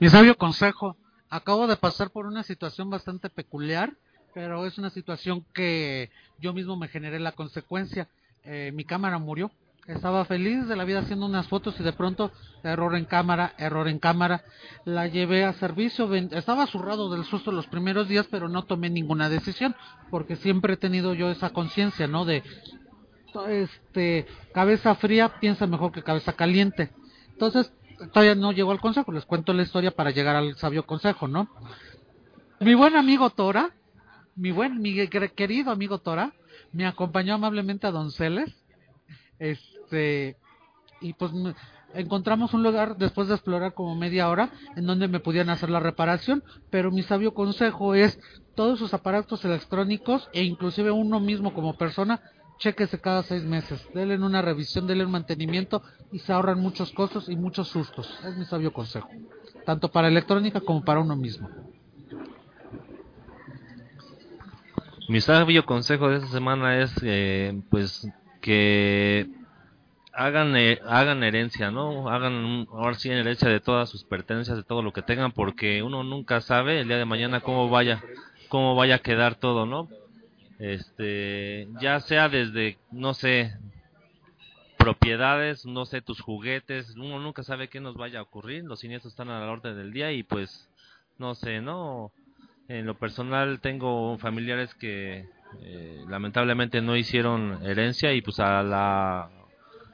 Mi 0.00 0.08
sabio 0.08 0.36
consejo, 0.36 0.96
acabo 1.30 1.66
de 1.66 1.76
pasar 1.76 2.10
por 2.10 2.26
una 2.26 2.42
situación 2.42 2.90
bastante 2.90 3.30
peculiar, 3.30 3.94
pero 4.34 4.66
es 4.66 4.76
una 4.76 4.90
situación 4.90 5.46
que 5.54 6.10
yo 6.38 6.52
mismo 6.52 6.76
me 6.76 6.88
generé 6.88 7.20
la 7.20 7.32
consecuencia. 7.32 8.08
Eh, 8.44 8.72
mi 8.74 8.84
cámara 8.84 9.18
murió 9.18 9.52
Estaba 9.86 10.24
feliz 10.24 10.68
de 10.68 10.76
la 10.76 10.84
vida 10.84 11.00
haciendo 11.00 11.26
unas 11.26 11.48
fotos 11.48 11.78
y 11.80 11.82
de 11.82 11.92
pronto 11.92 12.30
error 12.62 12.94
en 12.94 13.04
cámara, 13.04 13.52
error 13.58 13.88
en 13.88 13.98
cámara. 13.98 14.44
La 14.84 15.08
llevé 15.08 15.44
a 15.44 15.52
servicio, 15.54 16.12
estaba 16.14 16.68
zurrado 16.68 17.10
del 17.10 17.24
susto 17.24 17.50
los 17.50 17.66
primeros 17.66 18.06
días, 18.06 18.28
pero 18.30 18.48
no 18.48 18.62
tomé 18.64 18.90
ninguna 18.90 19.28
decisión 19.28 19.74
porque 20.08 20.36
siempre 20.36 20.74
he 20.74 20.76
tenido 20.76 21.14
yo 21.14 21.30
esa 21.30 21.50
conciencia, 21.50 22.06
¿no? 22.06 22.24
De 22.24 22.44
este 23.48 24.26
cabeza 24.54 24.94
fría 24.94 25.40
piensa 25.40 25.66
mejor 25.66 25.90
que 25.90 26.02
cabeza 26.04 26.34
caliente. 26.34 26.92
Entonces, 27.30 27.72
todavía 28.12 28.36
no 28.36 28.52
llegó 28.52 28.70
al 28.70 28.80
consejo, 28.80 29.10
les 29.10 29.24
cuento 29.24 29.52
la 29.52 29.62
historia 29.62 29.90
para 29.90 30.10
llegar 30.12 30.36
al 30.36 30.54
sabio 30.56 30.86
consejo, 30.86 31.26
¿no? 31.26 31.48
Mi 32.60 32.74
buen 32.74 32.94
amigo 32.94 33.30
Tora, 33.30 33.70
mi 34.36 34.52
buen, 34.52 34.80
mi 34.80 34.94
quer- 34.94 35.32
querido 35.32 35.72
amigo 35.72 35.98
Tora, 35.98 36.32
me 36.72 36.86
acompañó 36.86 37.34
amablemente 37.34 37.86
a 37.88 37.90
Donceles, 37.90 38.54
este, 39.38 40.36
y 41.00 41.12
pues 41.14 41.32
encontramos 41.94 42.54
un 42.54 42.62
lugar 42.62 42.96
después 42.96 43.28
de 43.28 43.34
explorar 43.34 43.74
como 43.74 43.94
media 43.94 44.28
hora 44.28 44.50
en 44.76 44.86
donde 44.86 45.08
me 45.08 45.20
pudieran 45.20 45.50
hacer 45.50 45.70
la 45.70 45.80
reparación, 45.80 46.42
pero 46.70 46.90
mi 46.90 47.02
sabio 47.02 47.34
consejo 47.34 47.94
es 47.94 48.18
todos 48.54 48.78
sus 48.78 48.94
aparatos 48.94 49.44
electrónicos 49.44 50.28
e 50.32 50.42
inclusive 50.42 50.90
uno 50.90 51.20
mismo 51.20 51.52
como 51.52 51.76
persona, 51.76 52.20
chequese 52.58 53.00
cada 53.00 53.22
seis 53.22 53.42
meses, 53.44 53.86
denle 53.94 54.16
una 54.16 54.42
revisión, 54.42 54.86
denle 54.86 55.04
un 55.04 55.12
mantenimiento 55.12 55.82
y 56.12 56.20
se 56.20 56.32
ahorran 56.32 56.60
muchos 56.60 56.92
costos 56.92 57.28
y 57.28 57.36
muchos 57.36 57.68
sustos. 57.68 58.08
Es 58.24 58.36
mi 58.36 58.44
sabio 58.44 58.72
consejo, 58.72 59.08
tanto 59.64 59.90
para 59.90 60.08
electrónica 60.08 60.60
como 60.60 60.84
para 60.84 61.00
uno 61.00 61.16
mismo. 61.16 61.48
Mi 65.08 65.20
sabio 65.20 65.66
consejo 65.66 66.08
de 66.08 66.16
esta 66.16 66.28
semana 66.28 66.78
es, 66.80 66.94
eh, 67.02 67.60
pues, 67.70 68.08
que 68.42 69.26
hagan 70.12 70.54
eh, 70.56 70.80
hagan 70.86 71.22
herencia, 71.22 71.70
¿no? 71.70 72.10
Hagan 72.10 72.66
ahora 72.70 72.94
sí 72.94 73.10
herencia 73.10 73.48
de 73.48 73.60
todas 73.60 73.88
sus 73.88 74.04
pertenencias, 74.04 74.58
de 74.58 74.64
todo 74.64 74.82
lo 74.82 74.92
que 74.92 75.00
tengan, 75.00 75.32
porque 75.32 75.82
uno 75.82 76.04
nunca 76.04 76.42
sabe 76.42 76.80
el 76.80 76.88
día 76.88 76.98
de 76.98 77.06
mañana 77.06 77.40
cómo 77.40 77.70
vaya 77.70 78.02
cómo 78.48 78.74
vaya 78.74 78.96
a 78.96 78.98
quedar 78.98 79.36
todo, 79.36 79.64
¿no? 79.64 79.88
Este, 80.58 81.68
ya 81.80 82.00
sea 82.00 82.28
desde, 82.28 82.76
no 82.90 83.14
sé, 83.14 83.54
propiedades, 84.76 85.64
no 85.64 85.86
sé, 85.86 86.02
tus 86.02 86.20
juguetes, 86.20 86.94
uno 86.96 87.18
nunca 87.18 87.42
sabe 87.42 87.68
qué 87.68 87.80
nos 87.80 87.96
vaya 87.96 88.18
a 88.18 88.22
ocurrir, 88.22 88.64
los 88.64 88.80
siniestros 88.80 89.12
están 89.12 89.30
a 89.30 89.40
la 89.40 89.50
orden 89.50 89.76
del 89.76 89.92
día 89.92 90.12
y 90.12 90.22
pues, 90.22 90.68
no 91.18 91.34
sé, 91.34 91.60
¿no? 91.60 92.12
En 92.68 92.84
lo 92.86 92.94
personal 92.94 93.60
tengo 93.60 94.18
familiares 94.18 94.74
que 94.74 95.26
eh, 95.60 96.04
lamentablemente 96.08 96.80
no 96.80 96.96
hicieron 96.96 97.58
herencia 97.62 98.12
y 98.12 98.22
pues 98.22 98.40
a 98.40 98.62
la 98.62 99.30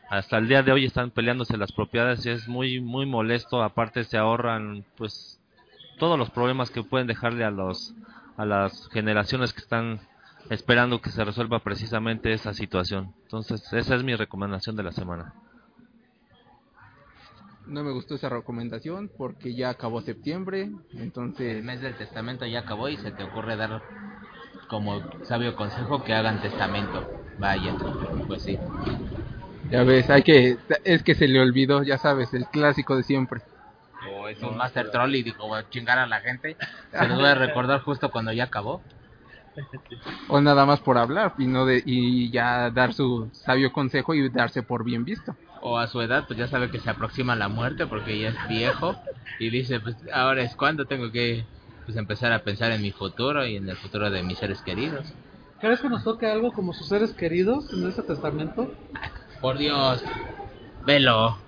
hasta 0.09 0.39
el 0.39 0.49
día 0.49 0.63
de 0.63 0.73
hoy 0.73 0.87
están 0.87 1.11
peleándose 1.11 1.57
las 1.57 1.73
propiedades 1.73 2.25
y 2.25 2.31
es 2.31 2.49
muy 2.49 2.81
muy 2.81 3.07
molesto. 3.07 3.63
Aparte 3.63 4.05
se 4.05 4.17
ahorran 4.17 4.85
pues 4.97 5.41
todos 5.99 6.19
los 6.19 6.31
problemas 6.31 6.71
que 6.71 6.83
pueden 6.83 7.07
dejarle 7.07 7.45
a 7.45 7.51
los 7.51 7.95
a 8.37 8.45
las 8.45 8.89
generaciones 8.91 9.53
que 9.53 9.61
están 9.61 10.01
esperando 10.49 11.01
que 11.01 11.11
se 11.11 11.25
resuelva 11.25 11.59
precisamente 11.59 12.33
esa 12.33 12.55
situación. 12.55 13.13
Entonces 13.25 13.73
esa 13.73 13.95
es 13.95 14.03
mi 14.03 14.15
recomendación 14.15 14.77
de 14.77 14.83
la 14.85 14.93
semana. 14.93 15.35
No 17.69 17.85
me 17.85 17.93
gustó 17.93 18.15
esa 18.15 18.31
recomendación 18.31 19.11
porque 19.15 19.55
ya 19.55 19.69
acabó 19.69 20.01
septiembre, 20.01 20.71
El 20.95 21.01
entonces 21.03 21.63
mes 21.63 21.83
del 21.83 21.97
testamento 21.97 22.47
ya 22.47 22.61
acabó 22.61 22.89
y 22.89 22.97
se 22.97 23.13
te 23.13 23.23
ocurre 23.25 23.57
dar 23.57 23.83
como 24.69 25.03
sabio 25.25 25.57
consejo 25.57 26.05
que 26.05 26.15
hagan 26.15 26.41
testamento. 26.41 27.05
Vaya, 27.39 27.75
pues 28.27 28.43
sí. 28.43 28.59
ya 29.71 29.83
ves, 29.83 30.11
hay 30.11 30.23
que 30.23 30.59
es 30.85 31.03
que 31.03 31.15
se 31.15 31.29
le 31.29 31.41
olvidó, 31.41 31.83
ya 31.83 31.99
sabes, 31.99 32.33
el 32.35 32.47
clásico 32.47 32.97
de 32.97 33.03
siempre. 33.03 33.41
O 34.13 34.29
es 34.29 34.41
un 34.43 34.57
Master 34.57 34.91
Troll 34.91 35.15
y 35.15 35.23
dijo, 35.23 35.47
voy 35.47 35.59
a 35.59 35.69
chingar 35.69 35.99
a 35.99 36.07
la 36.07 36.21
gente. 36.21 36.57
Se 36.93 37.09
los 37.09 37.19
voy 37.19 37.27
a 37.29 37.35
recordar 37.35 37.81
justo 37.81 38.11
cuando 38.11 38.33
ya 38.33 38.45
acabó. 38.45 38.83
O 40.29 40.41
nada 40.41 40.67
más 40.67 40.81
por 40.81 40.99
hablar 40.99 41.35
y 41.39 41.47
no 41.47 41.67
de 41.67 41.83
y 41.85 42.31
ya 42.31 42.71
dar 42.71 42.93
su 42.93 43.29
sabio 43.33 43.73
consejo 43.73 44.15
y 44.15 44.29
darse 44.29 44.63
por 44.63 44.85
bien 44.85 45.05
visto. 45.05 45.35
O 45.61 45.79
a 45.79 45.89
su 45.89 46.01
edad, 46.01 46.25
pues 46.27 46.39
ya 46.39 46.47
sabe 46.47 46.71
que 46.71 46.79
se 46.79 46.91
aproxima 46.91 47.35
la 47.35 47.49
muerte 47.49 47.87
porque 47.87 48.19
ya 48.19 48.29
es 48.29 48.49
viejo. 48.49 48.95
Y 49.41 49.51
dice, 49.51 49.81
pues 49.81 49.97
ahora 50.13 50.43
es 50.43 50.55
cuando 50.55 50.87
tengo 50.87 51.11
que 51.11 51.45
pues, 51.89 51.97
empezar 51.97 52.33
a 52.33 52.43
pensar 52.43 52.71
en 52.73 52.83
mi 52.83 52.91
futuro 52.91 53.47
y 53.47 53.57
en 53.57 53.67
el 53.67 53.75
futuro 53.75 54.11
de 54.11 54.23
mis 54.23 54.37
seres 54.37 54.61
queridos. 54.61 55.11
¿Crees 55.59 55.81
que 55.81 55.89
nos 55.89 56.05
toque 56.05 56.27
algo 56.27 56.53
como 56.53 56.75
sus 56.75 56.87
seres 56.87 57.15
queridos 57.15 57.73
en 57.73 57.89
ese 57.89 58.03
testamento? 58.03 58.71
Por 59.41 59.57
Dios, 59.57 60.05
velo. 60.85 61.39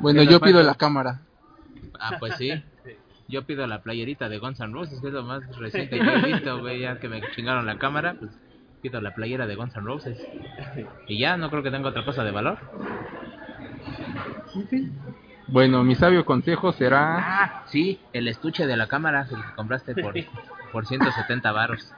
Bueno, 0.00 0.20
¿Qué 0.20 0.24
nos 0.24 0.32
yo 0.32 0.40
pido 0.40 0.62
la 0.62 0.76
cámara. 0.76 1.20
Ah, 2.00 2.16
pues 2.18 2.36
sí. 2.38 2.64
Yo 3.28 3.44
pido 3.44 3.66
la 3.66 3.82
playerita 3.82 4.30
de 4.30 4.38
Guns 4.38 4.60
N' 4.60 4.72
Roses, 4.72 4.98
que 5.02 5.08
es 5.08 5.12
lo 5.12 5.24
más 5.24 5.42
reciente 5.58 5.98
que 5.98 6.02
he 6.02 6.32
visto, 6.32 6.58
güey. 6.60 6.80
Ya 6.80 6.98
que 6.98 7.10
me 7.10 7.20
chingaron 7.34 7.66
la 7.66 7.76
cámara, 7.76 8.16
pues 8.18 8.30
pido 8.80 9.02
la 9.02 9.14
playera 9.14 9.46
de 9.46 9.56
Guns 9.56 9.76
N' 9.76 9.84
Roses. 9.84 10.18
Y 11.06 11.18
ya, 11.18 11.36
no 11.36 11.50
creo 11.50 11.62
que 11.62 11.70
tenga 11.70 11.90
otra 11.90 12.06
cosa 12.06 12.24
de 12.24 12.30
valor. 12.30 12.58
Bueno, 15.48 15.84
mi 15.84 15.94
sabio 15.94 16.24
consejo 16.24 16.72
será 16.72 17.18
Ah, 17.18 17.64
sí, 17.66 18.00
el 18.12 18.28
estuche 18.28 18.66
de 18.66 18.76
la 18.76 18.88
cámara, 18.88 19.26
el 19.30 19.36
que 19.36 19.54
compraste 19.54 19.94
por, 19.94 20.14
por 20.72 20.86
170 20.86 21.52
varos. 21.52 21.92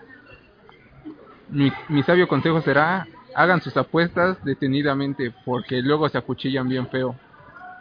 mi, 1.49 1.73
mi 1.89 2.03
sabio 2.03 2.29
consejo 2.29 2.61
será 2.61 3.07
hagan 3.35 3.61
sus 3.61 3.77
apuestas 3.77 4.43
detenidamente 4.45 5.33
porque 5.45 5.81
luego 5.81 6.09
se 6.09 6.19
acuchillan 6.19 6.69
bien 6.69 6.89
feo. 6.89 7.15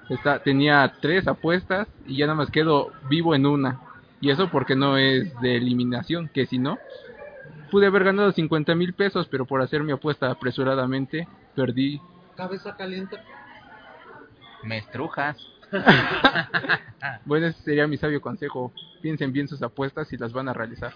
Está, 0.10 0.40
tenía 0.40 0.94
tres 1.02 1.28
apuestas 1.28 1.88
y 2.06 2.18
ya 2.18 2.28
nada 2.28 2.38
más 2.38 2.52
quedo 2.52 2.92
vivo 3.10 3.36
en 3.36 3.46
una. 3.46 3.80
Y 4.22 4.30
eso 4.30 4.50
porque 4.50 4.76
no 4.76 4.98
es 4.98 5.38
de 5.42 5.58
eliminación, 5.58 6.30
que 6.30 6.46
si 6.46 6.58
no, 6.58 6.80
pude 7.70 7.88
haber 7.88 8.04
ganado 8.04 8.32
50 8.32 8.74
mil 8.76 8.94
pesos, 8.94 9.28
pero 9.30 9.46
por 9.46 9.62
hacer 9.62 9.84
mi 9.84 9.92
apuesta 9.92 10.32
apresuradamente, 10.32 11.28
perdí. 11.56 12.00
Cabeza 12.36 12.76
caliente. 12.76 13.18
Me 14.64 14.78
estrujas. 14.78 15.38
Bueno, 17.26 17.48
ese 17.48 17.62
sería 17.62 17.88
mi 17.88 17.98
sabio 17.98 18.22
consejo. 18.22 18.72
Piensen 19.02 19.32
bien 19.32 19.48
sus 19.48 19.62
apuestas 19.62 20.12
y 20.14 20.18
las 20.18 20.34
van 20.34 20.50
a 20.50 20.54
realizar. 20.54 20.94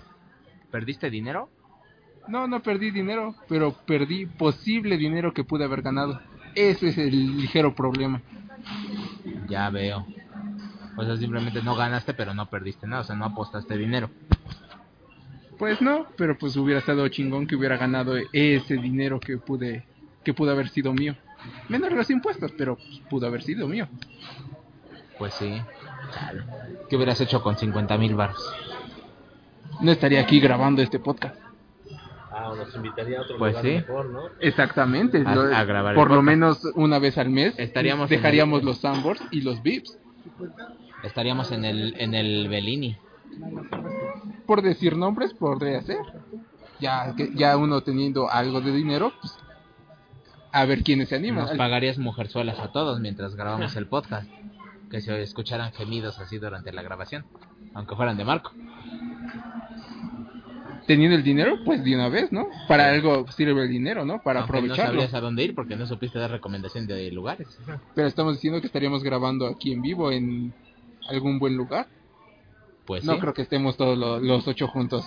¿Perdiste 0.72 1.09
dinero? 1.09 1.50
No, 2.27 2.48
no 2.48 2.61
perdí 2.61 2.91
dinero, 2.91 3.35
pero 3.48 3.74
perdí 3.85 4.25
posible 4.25 4.98
dinero 4.98 5.33
que 5.33 5.43
pude 5.43 5.66
haber 5.66 5.82
ganado. 5.82 6.22
Ese 6.56 6.90
es 6.90 6.98
el 6.98 7.38
ligero 7.38 7.75
problema. 7.75 8.22
Ya 9.48 9.69
veo. 9.69 10.06
O 10.95 11.03
sea, 11.03 11.17
simplemente 11.17 11.61
no 11.61 11.75
ganaste, 11.75 12.14
pero 12.14 12.33
no 12.33 12.50
perdiste 12.50 12.88
nada. 12.88 13.01
O 13.01 13.06
sea, 13.06 13.16
no 13.16 13.25
apostaste 13.25 13.77
dinero. 13.77 14.09
Pues 15.58 15.82
no, 15.82 16.08
pero 16.17 16.38
pues 16.38 16.56
hubiera 16.56 16.80
estado 16.80 17.08
chingón 17.09 17.45
que 17.45 17.56
hubiera 17.56 17.77
ganado 17.77 18.16
ese 18.33 18.77
dinero 18.77 19.19
que 19.19 19.38
pude 19.38 19.85
que 20.24 20.33
pudo 20.33 20.51
haber 20.51 20.69
sido 20.69 20.93
mío. 20.93 21.16
Menos 21.69 21.91
los 21.91 22.09
impuestos, 22.09 22.51
pero 22.58 22.75
pues, 22.75 23.01
pudo 23.09 23.27
haber 23.27 23.41
sido 23.41 23.67
mío. 23.67 23.88
Pues 25.22 25.35
sí. 25.35 25.61
Chale. 26.16 26.41
¿Qué 26.90 26.95
hubieras 26.95 27.22
hecho 27.22 27.43
con 27.43 27.56
50 27.56 27.95
mil 28.00 28.16
varos? 28.16 28.43
No 29.80 29.91
estaría 29.91 30.19
aquí 30.19 30.40
grabando 30.40 30.82
este 30.82 30.98
podcast. 30.98 31.35
Ah, 32.32 32.51
nos 32.58 32.74
invitaría 32.75 33.19
a 33.19 33.22
otro 33.22 33.38
Pues 33.38 33.51
lugar 33.53 33.66
sí. 33.66 33.72
mejor, 33.88 34.09
¿no? 34.09 34.22
Exactamente. 34.40 35.22
A- 35.24 35.35
lo- 35.35 35.56
a 35.56 35.64
grabar 35.64 35.91
el 35.91 35.95
por 35.95 36.08
lo 36.09 36.16
podcast. 36.16 36.25
menos 36.25 36.66
una 36.74 36.98
vez 36.98 37.19
al 37.19 37.30
mes 37.30 37.53
Estaríamos 37.59 38.09
dejaríamos 38.09 38.61
el- 38.61 38.66
los 38.66 38.77
Sandboards 38.80 39.22
y 39.30 39.41
los 39.41 39.61
Vips. 39.61 40.00
Estaríamos 41.03 41.51
en 41.51 41.66
el, 41.66 41.93
en 42.00 42.16
el 42.16 42.48
Bellini. 42.50 42.98
Por 44.48 44.64
decir 44.64 44.98
nombres, 44.98 45.35
podría 45.35 45.82
ser. 45.83 46.00
Ya, 46.80 47.14
que, 47.16 47.30
ya 47.35 47.58
uno 47.58 47.82
teniendo 47.82 48.27
algo 48.27 48.59
de 48.59 48.72
dinero, 48.72 49.11
pues, 49.22 49.38
a 50.51 50.66
ver 50.66 50.82
quiénes 50.83 51.09
se 51.09 51.16
animan. 51.16 51.45
Nos 51.45 51.58
pagarías 51.58 52.00
mujerzuelas 52.00 52.58
a 52.59 52.72
todos 52.72 53.00
mientras 53.00 53.35
grabamos 53.35 53.75
el 53.75 53.85
podcast. 53.85 54.27
Que 54.91 55.01
se 55.01 55.21
escucharan 55.21 55.71
gemidos 55.71 56.19
así 56.19 56.37
durante 56.37 56.71
la 56.73 56.81
grabación. 56.81 57.25
Aunque 57.73 57.95
fueran 57.95 58.17
de 58.17 58.25
Marco. 58.25 58.51
Teniendo 60.87 61.15
el 61.15 61.23
dinero, 61.23 61.57
pues 61.63 61.83
de 61.83 61.95
una 61.95 62.09
vez, 62.09 62.31
¿no? 62.31 62.47
Para 62.67 62.89
algo 62.89 63.25
sirve 63.31 63.63
el 63.63 63.69
dinero, 63.69 64.03
¿no? 64.03 64.21
Para 64.21 64.41
Aunque 64.41 64.53
no 64.53 64.57
aprovecharlo. 64.57 64.91
sabrías 64.93 65.13
a 65.13 65.21
dónde 65.21 65.43
ir 65.43 65.55
porque 65.55 65.75
no 65.75 65.85
supiste 65.85 66.19
dar 66.19 66.31
recomendación 66.31 66.87
de 66.87 67.09
lugares. 67.11 67.57
Pero 67.95 68.07
estamos 68.07 68.33
diciendo 68.33 68.59
que 68.59 68.67
estaríamos 68.67 69.03
grabando 69.03 69.47
aquí 69.47 69.71
en 69.71 69.81
vivo 69.81 70.11
en 70.11 70.53
algún 71.07 71.39
buen 71.39 71.55
lugar. 71.55 71.87
Pues 72.85 73.05
no 73.05 73.13
sí. 73.13 73.19
creo 73.19 73.33
que 73.33 73.43
estemos 73.43 73.77
todos 73.77 73.97
lo- 73.97 74.19
los, 74.19 74.47
ocho 74.47 74.67
juntos. 74.67 75.05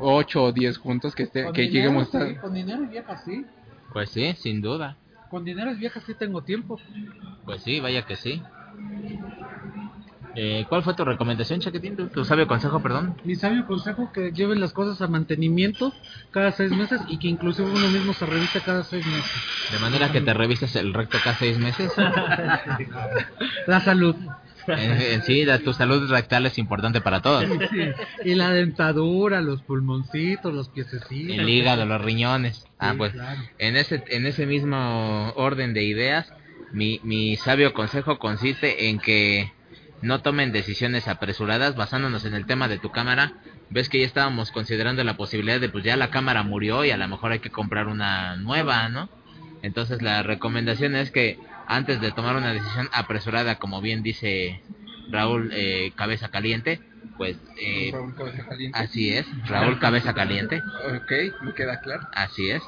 Ocho 0.00 0.44
o 0.44 0.52
diez 0.52 0.78
juntos 0.78 1.14
que, 1.14 1.24
esté, 1.24 1.42
que 1.52 1.62
dinero, 1.62 1.72
lleguemos 1.72 2.14
a... 2.14 2.26
sí, 2.28 2.34
con 2.36 2.54
dinero 2.54 2.82
y 2.84 2.86
vieja 2.86 3.16
sí. 3.18 3.44
Pues 3.92 4.10
sí, 4.10 4.32
sin 4.34 4.60
duda. 4.62 4.96
Con 5.30 5.44
dinero 5.44 5.70
y 5.72 5.76
vieja 5.76 6.00
sí 6.00 6.14
tengo 6.14 6.42
tiempo. 6.42 6.80
Pues 7.44 7.62
sí, 7.62 7.78
vaya 7.80 8.02
que 8.06 8.16
sí. 8.16 8.42
Eh, 10.34 10.66
¿Cuál 10.68 10.82
fue 10.82 10.94
tu 10.94 11.04
recomendación, 11.04 11.60
Chaquetín? 11.60 11.96
¿Tu, 11.96 12.08
tu 12.08 12.24
sabio 12.24 12.46
consejo, 12.46 12.80
perdón? 12.80 13.16
Mi 13.24 13.34
sabio 13.34 13.66
consejo 13.66 14.12
que 14.12 14.30
lleven 14.32 14.60
las 14.60 14.72
cosas 14.72 15.00
a 15.02 15.08
mantenimiento 15.08 15.92
cada 16.30 16.52
seis 16.52 16.70
meses 16.70 17.00
y 17.08 17.18
que 17.18 17.28
inclusive 17.28 17.68
uno 17.68 17.88
mismo 17.88 18.12
se 18.12 18.26
revise 18.26 18.60
cada 18.60 18.84
seis 18.84 19.04
meses. 19.06 19.32
De 19.70 19.78
manera 19.78 20.12
que 20.12 20.20
te 20.20 20.34
revises 20.34 20.76
el 20.76 20.94
recto 20.94 21.18
cada 21.24 21.36
seis 21.38 21.58
meses. 21.58 21.90
La 23.66 23.80
salud. 23.80 24.14
en, 24.66 24.92
en 25.00 25.22
sí, 25.22 25.44
la- 25.44 25.58
tu 25.58 25.72
salud 25.72 26.08
rectal 26.10 26.46
es 26.46 26.58
importante 26.58 27.00
para 27.00 27.20
todos. 27.22 27.44
Sí. 27.70 27.80
Y 28.24 28.34
la 28.34 28.50
dentadura, 28.50 29.40
los 29.40 29.62
pulmoncitos, 29.62 30.52
los 30.54 30.68
piececitos. 30.68 31.36
El 31.38 31.48
hígado, 31.48 31.84
los 31.86 32.00
riñones. 32.02 32.64
Ah, 32.78 32.92
Sí, 32.92 32.98
pues 32.98 33.12
claro. 33.12 33.40
en 33.58 33.76
ese, 33.76 34.04
en 34.08 34.26
ese 34.26 34.46
mismo 34.46 35.30
orden 35.36 35.74
de 35.74 35.84
ideas, 35.84 36.32
mi, 36.72 37.00
mi 37.02 37.36
sabio 37.36 37.72
consejo 37.72 38.18
consiste 38.18 38.88
en 38.88 38.98
que 38.98 39.52
no 40.02 40.20
tomen 40.20 40.52
decisiones 40.52 41.08
apresuradas 41.08 41.74
basándonos 41.76 42.24
en 42.24 42.34
el 42.34 42.46
tema 42.46 42.68
de 42.68 42.78
tu 42.78 42.90
cámara. 42.90 43.32
Ves 43.70 43.88
que 43.88 44.00
ya 44.00 44.06
estábamos 44.06 44.50
considerando 44.50 45.04
la 45.04 45.16
posibilidad 45.16 45.60
de 45.60 45.68
pues 45.68 45.84
ya 45.84 45.96
la 45.96 46.10
cámara 46.10 46.42
murió 46.42 46.84
y 46.84 46.90
a 46.90 46.96
lo 46.96 47.08
mejor 47.08 47.32
hay 47.32 47.40
que 47.40 47.50
comprar 47.50 47.88
una 47.88 48.36
nueva, 48.36 48.88
¿no? 48.88 49.08
Entonces 49.62 50.02
la 50.02 50.22
recomendación 50.22 50.94
es 50.94 51.10
que 51.10 51.38
antes 51.66 52.00
de 52.00 52.12
tomar 52.12 52.36
una 52.36 52.52
decisión 52.52 52.88
apresurada, 52.92 53.56
como 53.56 53.80
bien 53.80 54.02
dice 54.02 54.62
Raúl 55.10 55.50
eh, 55.52 55.92
Cabeza 55.96 56.28
Caliente, 56.28 56.80
pues 57.16 57.36
eh, 57.60 57.90
Raúl 57.92 58.14
Cabeza 58.14 58.46
Caliente. 58.46 58.78
así 58.78 59.10
es, 59.10 59.26
Raúl 59.46 59.78
Cabeza 59.78 60.14
Caliente. 60.14 60.62
Ok, 60.96 61.12
me 61.42 61.52
queda 61.54 61.80
claro. 61.80 62.06
Así 62.14 62.50
es, 62.50 62.62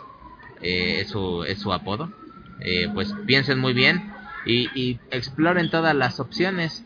eh, 0.60 1.00
es, 1.00 1.08
su, 1.08 1.44
es 1.44 1.58
su 1.60 1.72
apodo. 1.72 2.12
Eh, 2.60 2.88
pues 2.92 3.14
piensen 3.26 3.58
muy 3.58 3.72
bien 3.72 4.12
y, 4.44 4.68
y 4.78 5.00
exploren 5.10 5.70
todas 5.70 5.94
las 5.94 6.20
opciones, 6.20 6.84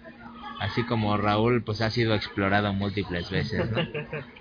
así 0.61 0.85
como 0.85 1.17
Raúl 1.17 1.63
pues 1.63 1.81
ha 1.81 1.91
sido 1.91 2.15
explorado 2.15 2.73
múltiples 2.73 3.31
veces. 3.31 3.71
¿no? 3.71 3.79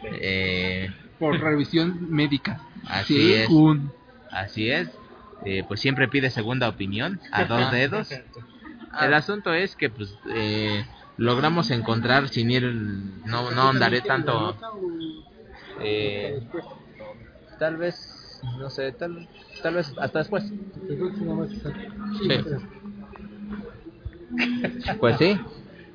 Eh, 0.05 0.89
Por 1.17 1.39
revisión 1.39 2.11
médica. 2.11 2.59
así 2.85 3.33
es, 3.33 3.49
así 4.31 4.69
es. 4.69 4.89
Eh, 5.45 5.63
pues 5.67 5.79
siempre 5.79 6.07
pide 6.07 6.29
segunda 6.29 6.67
opinión 6.69 7.19
a 7.31 7.45
dos 7.45 7.71
dedos. 7.71 8.09
El 9.01 9.13
asunto 9.13 9.53
es 9.53 9.75
que 9.75 9.89
pues 9.89 10.13
eh, 10.29 10.85
logramos 11.17 11.71
encontrar 11.71 12.29
sin 12.29 12.51
ir, 12.51 12.63
no, 12.63 13.49
no 13.51 13.69
andaré 13.69 14.01
tanto. 14.01 14.57
Eh, 15.79 16.39
tal 17.59 17.77
vez, 17.77 17.95
no 18.59 18.69
sé, 18.69 18.91
tal, 18.93 19.27
tal 19.61 19.75
vez 19.75 19.93
hasta 19.97 20.19
después. 20.19 20.43
Sí. 22.21 22.29
Pues 24.99 25.17
sí. 25.17 25.39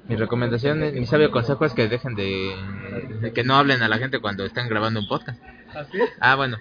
Mi 0.09 0.17
recomendación, 0.17 0.83
es- 0.83 0.95
mi 0.95 1.07
sabio 1.07 1.31
consejo 1.31 1.65
es 1.67 1.75
que 1.75 1.89
dejen 1.89 2.15
de, 2.15 2.55
de 3.21 3.33
que 3.33 3.45
no 3.45 3.57
hablen 3.57 3.83
a 3.83 3.89
la 3.89 3.99
gente 3.99 4.21
cuando 4.21 4.45
están 4.45 4.69
grabando 4.69 5.01
un 5.01 5.09
podcast. 5.09 5.41
Ah, 6.19 6.35
bueno. 6.35 6.57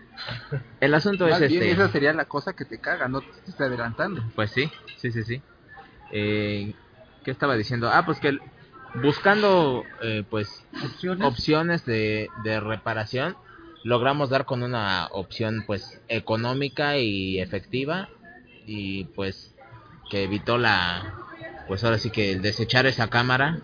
El 0.81 0.93
asunto 0.93 1.27
Más 1.27 1.41
es 1.41 1.49
bien, 1.51 1.63
este. 1.63 1.73
esa 1.73 1.89
sería 1.91 2.11
la 2.13 2.25
cosa 2.25 2.53
que 2.53 2.65
te 2.65 2.79
caga, 2.79 3.07
no 3.07 3.21
te 3.21 3.29
estés 3.31 3.61
adelantando. 3.61 4.21
Pues 4.35 4.51
sí, 4.51 4.69
sí, 4.97 5.11
sí, 5.11 5.23
sí. 5.23 5.41
Eh, 6.11 6.73
¿Qué 7.23 7.31
estaba 7.31 7.55
diciendo? 7.55 7.89
Ah, 7.91 8.05
pues 8.05 8.19
que 8.19 8.37
buscando 9.01 9.83
eh, 10.01 10.25
pues 10.29 10.65
Opciones. 10.83 11.25
opciones 11.25 11.85
de, 11.85 12.29
de 12.43 12.59
reparación, 12.59 13.37
logramos 13.83 14.29
dar 14.29 14.45
con 14.45 14.63
una 14.63 15.07
opción 15.11 15.63
pues 15.65 15.99
económica 16.07 16.97
y 16.97 17.39
efectiva 17.39 18.09
y 18.65 19.05
pues 19.15 19.51
que 20.09 20.23
evitó 20.23 20.57
la 20.57 21.13
pues 21.67 21.83
ahora 21.83 21.97
sí 21.97 22.09
que 22.09 22.37
desechar 22.37 22.85
esa 22.85 23.09
cámara 23.09 23.59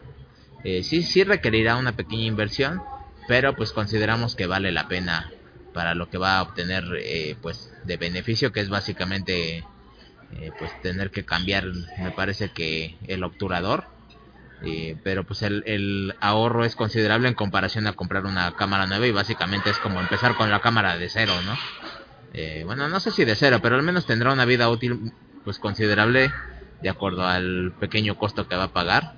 eh, 0.63 0.83
sí 0.83 1.03
sí 1.03 1.23
requerirá 1.23 1.75
una 1.77 1.93
pequeña 1.93 2.25
inversión 2.25 2.81
pero 3.27 3.55
pues 3.55 3.71
consideramos 3.71 4.35
que 4.35 4.47
vale 4.47 4.71
la 4.71 4.87
pena 4.87 5.33
para 5.73 5.95
lo 5.95 6.09
que 6.09 6.17
va 6.17 6.37
a 6.37 6.43
obtener 6.43 6.83
eh, 7.01 7.35
pues 7.41 7.69
de 7.83 7.97
beneficio 7.97 8.51
que 8.51 8.59
es 8.61 8.69
básicamente 8.69 9.65
eh, 10.31 10.51
pues 10.57 10.71
tener 10.81 11.11
que 11.11 11.25
cambiar 11.25 11.65
me 11.97 12.11
parece 12.11 12.49
que 12.49 12.95
el 13.07 13.23
obturador 13.23 13.85
eh, 14.63 14.95
pero 15.03 15.23
pues 15.25 15.41
el, 15.41 15.63
el 15.65 16.15
ahorro 16.21 16.63
es 16.65 16.75
considerable 16.75 17.27
en 17.27 17.33
comparación 17.33 17.85
a 17.87 17.93
comprar 17.93 18.25
una 18.25 18.55
cámara 18.55 18.87
nueva 18.87 19.05
y 19.07 19.11
básicamente 19.11 19.69
es 19.69 19.77
como 19.77 19.99
empezar 19.99 20.35
con 20.35 20.49
la 20.49 20.61
cámara 20.61 20.97
de 20.97 21.09
cero, 21.09 21.33
¿no? 21.45 21.57
Eh, 22.33 22.63
bueno, 22.65 22.87
no 22.87 22.99
sé 22.99 23.11
si 23.11 23.25
de 23.25 23.35
cero, 23.35 23.59
pero 23.61 23.75
al 23.75 23.83
menos 23.83 24.05
tendrá 24.05 24.33
una 24.33 24.45
vida 24.45 24.69
útil 24.69 25.11
pues 25.43 25.59
considerable 25.59 26.31
de 26.81 26.89
acuerdo 26.89 27.25
al 27.27 27.73
pequeño 27.79 28.17
costo 28.17 28.47
que 28.47 28.55
va 28.55 28.65
a 28.65 28.73
pagar, 28.73 29.15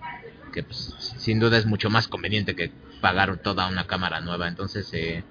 que 0.53 0.63
pues, 0.63 0.95
sin 1.17 1.39
duda 1.39 1.57
es 1.57 1.65
mucho 1.65 1.89
más 1.89 2.07
conveniente 2.07 2.55
que 2.55 2.71
pagar 3.01 3.37
toda 3.37 3.67
una 3.67 3.85
cámara 3.87 4.21
nueva. 4.21 4.47
Entonces, 4.47 4.89
eh, 4.93 5.23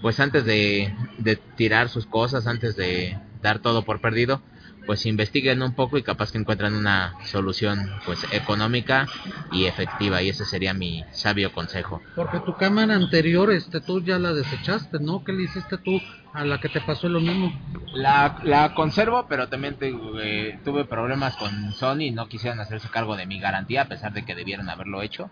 pues 0.00 0.20
antes 0.20 0.44
de, 0.44 0.94
de 1.18 1.36
tirar 1.56 1.88
sus 1.88 2.06
cosas, 2.06 2.46
antes 2.46 2.76
de 2.76 3.18
dar 3.42 3.58
todo 3.58 3.82
por 3.82 4.00
perdido, 4.00 4.42
pues 4.86 5.04
investiguen 5.06 5.62
un 5.62 5.74
poco 5.74 5.98
y 5.98 6.02
capaz 6.02 6.30
que 6.32 6.38
encuentran 6.38 6.74
una 6.74 7.16
solución 7.26 7.78
pues 8.04 8.24
económica 8.32 9.08
y 9.50 9.66
efectiva 9.66 10.22
y 10.22 10.28
ese 10.30 10.44
sería 10.44 10.74
mi 10.74 11.04
sabio 11.12 11.52
consejo. 11.52 12.02
Porque 12.14 12.40
tu 12.40 12.54
cámara 12.56 12.94
anterior, 12.94 13.50
este, 13.52 13.80
tú 13.80 14.02
ya 14.02 14.18
la 14.18 14.32
desechaste, 14.32 14.98
¿no? 15.00 15.22
¿Qué 15.24 15.32
le 15.32 15.42
hiciste 15.44 15.78
tú 15.78 16.00
a 16.32 16.44
la 16.44 16.58
que 16.58 16.68
te 16.68 16.80
pasó 16.80 17.08
lo 17.08 17.20
mismo? 17.20 17.52
La, 17.94 18.36
la 18.44 18.74
conservo, 18.74 19.26
pero 19.28 19.48
también 19.48 19.76
te- 19.76 19.92
eh, 20.22 20.58
tuve 20.64 20.84
problemas 20.84 21.36
con 21.36 21.72
Sony 21.72 22.02
y 22.02 22.10
no 22.12 22.28
quisieron 22.28 22.60
hacerse 22.60 22.88
cargo 22.88 23.16
de 23.16 23.26
mi 23.26 23.38
garantía 23.40 23.82
a 23.82 23.88
pesar 23.88 24.12
de 24.12 24.24
que 24.24 24.34
debieron 24.34 24.68
haberlo 24.68 25.02
hecho. 25.02 25.30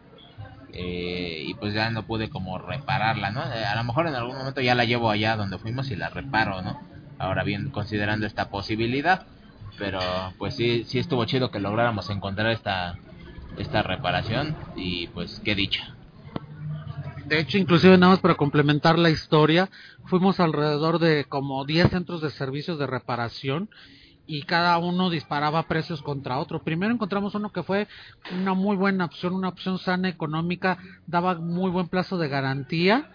Eh, 0.73 1.43
y 1.47 1.55
pues 1.55 1.73
ya 1.75 1.91
no 1.91 2.05
pude 2.07 2.29
como 2.31 2.59
repararla, 2.59 3.31
¿no? 3.31 3.43
Eh, 3.53 3.65
a 3.65 3.77
lo 3.77 3.85
mejor 3.85 4.07
en 4.09 4.15
algún 4.15 4.37
momento 4.37 4.61
ya 4.61 4.75
la 4.75 4.85
llevo 4.85 5.11
allá 5.11 5.37
donde 5.37 5.59
fuimos 5.59 5.91
y 5.91 5.97
la 5.97 6.11
reparo, 6.11 6.63
¿no? 6.63 6.77
Ahora 7.19 7.45
bien, 7.45 7.71
considerando 7.71 8.27
esta 8.27 8.51
posibilidad, 8.51 9.27
pero 9.79 10.01
pues 10.39 10.55
sí, 10.57 10.85
sí 10.85 10.99
estuvo 10.99 11.25
chido 11.25 11.51
que 11.51 11.61
lográramos 11.61 12.11
encontrar 12.11 12.51
esta, 12.51 12.99
esta 13.57 13.83
reparación 13.83 14.57
y 14.77 15.09
pues 15.09 15.41
qué 15.45 15.55
dicha. 15.55 15.95
De 17.27 17.41
hecho, 17.41 17.57
inclusive 17.57 17.97
nada 17.97 18.13
más 18.13 18.21
para 18.21 18.35
complementar 18.35 18.99
la 18.99 19.11
historia, 19.11 19.71
fuimos 20.05 20.41
alrededor 20.41 20.99
de 20.99 21.25
como 21.25 21.65
10 21.65 21.91
centros 21.91 22.21
de 22.21 22.31
servicios 22.31 22.79
de 22.79 22.87
reparación 22.87 23.71
y 24.27 24.43
cada 24.43 24.77
uno 24.79 25.11
disparaba 25.11 25.63
precios 25.65 26.03
contra 26.03 26.39
otro. 26.39 26.63
Primero 26.63 26.93
encontramos 26.93 27.35
uno 27.35 27.51
que 27.51 27.63
fue 27.63 27.89
una 28.33 28.55
muy 28.55 28.77
buena 28.77 29.07
opción, 29.07 29.35
una 29.35 29.49
opción 29.49 29.79
sana 29.79 30.09
económica, 30.09 30.79
daba 31.07 31.35
muy 31.35 31.71
buen 31.71 31.89
plazo 31.89 32.19
de 32.19 32.29
garantía 32.29 33.09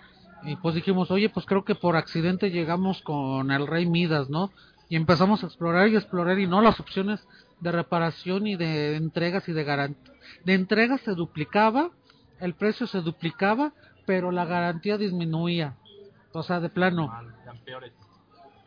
y 0.44 0.56
pues 0.56 0.76
dijimos, 0.76 1.12
oye, 1.12 1.30
pues 1.30 1.46
creo 1.46 1.64
que 1.64 1.76
por 1.76 1.96
accidente 1.96 2.50
llegamos 2.50 3.02
con 3.02 3.52
el 3.52 3.68
Rey 3.68 3.86
Midas, 3.86 4.30
¿no? 4.30 4.52
Y 4.90 4.96
empezamos 4.96 5.44
a 5.44 5.48
explorar 5.48 5.88
y 5.88 5.96
explorar 5.96 6.40
y 6.40 6.48
no 6.48 6.62
las 6.62 6.80
opciones 6.80 7.26
de 7.60 7.72
reparación 7.72 8.48
y 8.48 8.56
de 8.56 8.96
entregas 8.96 9.48
y 9.48 9.54
de 9.54 9.64
garantía. 9.64 10.14
De 10.44 10.56
entregas 10.56 11.02
se 11.02 11.14
duplicaba, 11.14 11.92
el 12.40 12.56
precio 12.56 12.88
se 12.88 13.02
duplicaba, 13.02 13.74
pero 14.06 14.32
la 14.32 14.46
garantía 14.46 14.98
disminuía. 14.98 15.76
O 16.32 16.44
sea, 16.44 16.60
de 16.60 16.70
plano. 16.70 17.12
Eran 17.44 17.60
peores. 17.60 17.94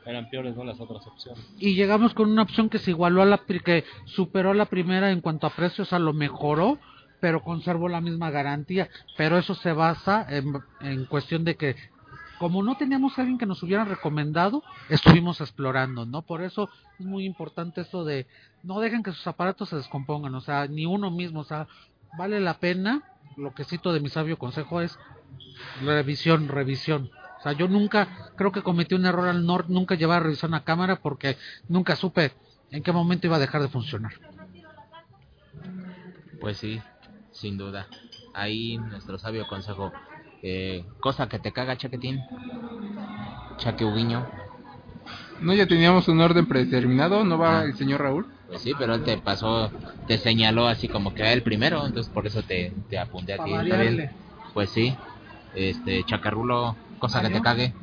Eran 0.05 0.31
peores, 0.31 0.57
¿no? 0.57 0.65
Las 0.65 0.81
otras 0.81 1.07
opciones. 1.07 1.45
Y 1.59 1.75
llegamos 1.75 2.15
con 2.15 2.31
una 2.31 2.43
opción 2.43 2.69
que 2.69 2.79
se 2.79 2.91
igualó 2.91 3.23
a 3.23 3.27
la 3.27 3.39
que 3.39 3.85
superó 4.05 4.51
a 4.51 4.55
la 4.55 4.67
primera 4.67 5.11
en 5.11 5.21
cuanto 5.21 5.47
a 5.47 5.51
precios, 5.51 5.89
o 5.89 5.91
sea, 5.91 5.99
lo 5.99 6.13
mejoró, 6.13 6.79
pero 7.21 7.43
conservó 7.43 7.89
la 7.89 8.01
misma 8.01 8.31
garantía. 8.31 8.89
Pero 9.17 9.39
eso 9.39 9.55
se 9.55 9.73
basa 9.73 10.27
en, 10.29 10.55
en 10.81 11.05
cuestión 11.07 11.45
de 11.45 11.57
que, 11.57 11.77
como 12.43 12.61
no 12.65 12.77
teníamos 12.77 13.17
a 13.17 13.21
alguien 13.21 13.39
que 13.39 13.47
nos 13.47 13.63
hubiera 13.63 13.85
recomendado, 13.85 14.65
estuvimos 14.89 15.41
explorando, 15.41 16.07
¿no? 16.07 16.23
Por 16.23 16.43
eso 16.43 16.69
es 16.99 17.07
muy 17.07 17.25
importante 17.25 17.83
eso 17.83 18.05
de 18.05 18.27
no 18.65 18.81
dejen 18.81 19.05
que 19.05 19.13
sus 19.13 19.25
aparatos 19.29 19.69
se 19.69 19.77
descompongan, 19.77 20.35
o 20.35 20.41
sea, 20.41 20.67
ni 20.67 20.85
uno 20.85 21.13
mismo, 21.13 21.39
o 21.39 21.45
sea, 21.45 21.69
vale 22.19 22.41
la 22.41 22.55
pena. 22.55 23.05
Lo 23.37 23.55
que 23.55 23.63
cito 23.63 23.93
de 23.93 24.01
mi 24.01 24.09
sabio 24.09 24.41
consejo 24.41 24.81
es 24.81 24.99
revisión, 25.85 26.49
revisión. 26.49 27.13
O 27.39 27.43
sea, 27.45 27.53
yo 27.53 27.69
nunca, 27.69 28.33
creo 28.35 28.51
que 28.51 28.63
cometí 28.63 28.97
un 28.97 29.07
error 29.07 29.29
al 29.29 29.47
no, 29.47 29.61
nunca 29.69 29.95
llevar 29.95 30.23
a 30.23 30.25
revisión 30.25 30.53
a 30.55 30.65
cámara 30.65 30.97
porque 30.97 31.39
nunca 31.69 31.95
supe 31.95 32.33
en 32.73 32.83
qué 32.83 32.91
momento 32.91 33.29
iba 33.29 33.37
a 33.37 33.39
dejar 33.39 33.63
de 33.63 33.69
funcionar. 33.69 34.15
Pues 36.41 36.59
sí, 36.59 36.83
sin 37.31 37.57
duda. 37.57 37.87
Ahí 38.35 38.79
nuestro 38.79 39.17
sabio 39.17 39.47
consejo. 39.47 39.93
Eh, 40.43 40.85
cosa 41.01 41.29
que 41.29 41.39
te 41.39 41.53
caga, 41.53 41.77
Chaquetín. 41.77 42.21
Chaque 43.59 43.85
Uguiño. 43.85 44.27
No, 45.41 45.55
ya 45.55 45.67
teníamos 45.67 46.09
un 46.09 46.21
orden 46.21 46.47
predeterminado, 46.47 47.25
¿no 47.25 47.39
va 47.39 47.61
Ah. 47.61 47.65
el 47.65 47.75
señor 47.77 48.01
Raúl? 48.03 48.27
Pues 48.47 48.63
sí, 48.63 48.73
pero 48.79 48.95
él 48.95 49.03
te 49.03 49.17
pasó, 49.19 49.71
te 50.07 50.19
señaló 50.19 50.67
así 50.69 50.89
como 50.89 51.15
que 51.15 51.23
era 51.23 51.33
el 51.33 51.43
primero, 51.43 51.87
entonces 51.87 52.13
por 52.13 52.27
eso 52.27 52.43
te, 52.43 52.73
te 52.91 52.99
apunté 52.99 53.37
Pa' 53.37 53.43
aquí. 53.45 53.53
¿Está 53.53 53.63
variarle. 53.77 53.91
bien? 54.03 54.11
Pues 54.55 54.71
sí. 54.71 54.95
Este, 55.55 56.05
Chacarrulo, 56.05 56.77
cosa 56.99 57.21
que 57.23 57.31
te 57.31 57.41
cague. 57.41 57.75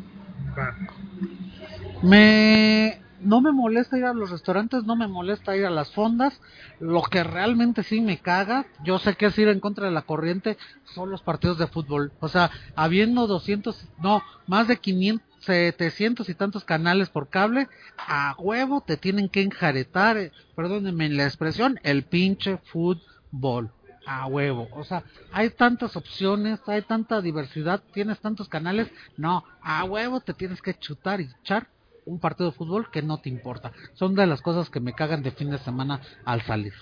Me 2.01 3.01
no 3.21 3.41
me 3.41 3.51
molesta 3.51 3.97
ir 3.97 4.05
a 4.05 4.13
los 4.13 4.29
restaurantes, 4.29 4.83
no 4.83 4.95
me 4.95 5.07
molesta 5.07 5.55
ir 5.55 5.65
a 5.65 5.69
las 5.69 5.91
fondas. 5.91 6.39
Lo 6.79 7.01
que 7.03 7.23
realmente 7.23 7.83
sí 7.83 8.01
me 8.01 8.19
caga, 8.19 8.65
yo 8.83 8.99
sé 8.99 9.15
que 9.15 9.27
es 9.27 9.37
ir 9.37 9.47
en 9.47 9.59
contra 9.59 9.85
de 9.85 9.91
la 9.91 10.03
corriente, 10.03 10.57
son 10.93 11.11
los 11.11 11.21
partidos 11.21 11.57
de 11.57 11.67
fútbol. 11.67 12.11
O 12.19 12.27
sea, 12.27 12.51
habiendo 12.75 13.27
200, 13.27 13.87
no, 14.01 14.21
más 14.47 14.67
de 14.67 14.77
500, 14.77 15.27
700 15.39 16.29
y 16.29 16.35
tantos 16.35 16.65
canales 16.65 17.09
por 17.09 17.29
cable, 17.29 17.67
a 17.97 18.35
huevo 18.37 18.81
te 18.81 18.97
tienen 18.97 19.29
que 19.29 19.41
enjaretar, 19.41 20.17
eh, 20.17 20.31
perdónenme 20.55 21.09
la 21.09 21.25
expresión, 21.25 21.79
el 21.83 22.03
pinche 22.03 22.57
fútbol. 22.65 23.71
A 24.05 24.25
huevo, 24.25 24.67
o 24.71 24.83
sea, 24.83 25.03
hay 25.31 25.51
tantas 25.51 25.95
opciones, 25.95 26.59
hay 26.65 26.81
tanta 26.81 27.21
diversidad, 27.21 27.83
tienes 27.93 28.19
tantos 28.19 28.49
canales, 28.49 28.89
no, 29.17 29.43
a 29.61 29.83
huevo 29.83 30.19
te 30.19 30.33
tienes 30.33 30.63
que 30.63 30.73
chutar 30.73 31.21
y 31.21 31.29
echar 31.41 31.67
un 32.09 32.19
partido 32.19 32.49
de 32.49 32.55
fútbol 32.55 32.89
que 32.91 33.01
no 33.01 33.19
te 33.19 33.29
importa. 33.29 33.71
Son 33.93 34.15
de 34.15 34.25
las 34.25 34.41
cosas 34.41 34.69
que 34.69 34.79
me 34.79 34.93
cagan 34.93 35.23
de 35.23 35.31
fin 35.31 35.51
de 35.51 35.59
semana 35.59 36.01
al 36.25 36.41
salir. 36.41 36.73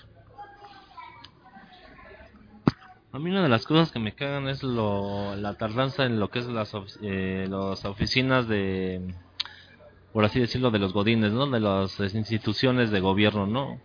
A 3.12 3.18
mí 3.18 3.30
una 3.30 3.42
de 3.42 3.48
las 3.48 3.64
cosas 3.64 3.90
que 3.90 3.98
me 3.98 4.12
cagan 4.12 4.48
es 4.48 4.62
lo, 4.62 5.34
la 5.36 5.54
tardanza 5.54 6.04
en 6.04 6.20
lo 6.20 6.28
que 6.28 6.40
es 6.40 6.46
las, 6.46 6.72
eh, 7.02 7.46
las 7.48 7.84
oficinas 7.84 8.48
de, 8.48 9.14
por 10.12 10.24
así 10.24 10.40
decirlo, 10.40 10.70
de 10.70 10.78
los 10.78 10.92
godines, 10.92 11.32
¿no? 11.32 11.46
De 11.46 11.60
las 11.60 11.98
instituciones 12.14 12.90
de 12.90 13.00
gobierno, 13.00 13.46
¿no? 13.46 13.80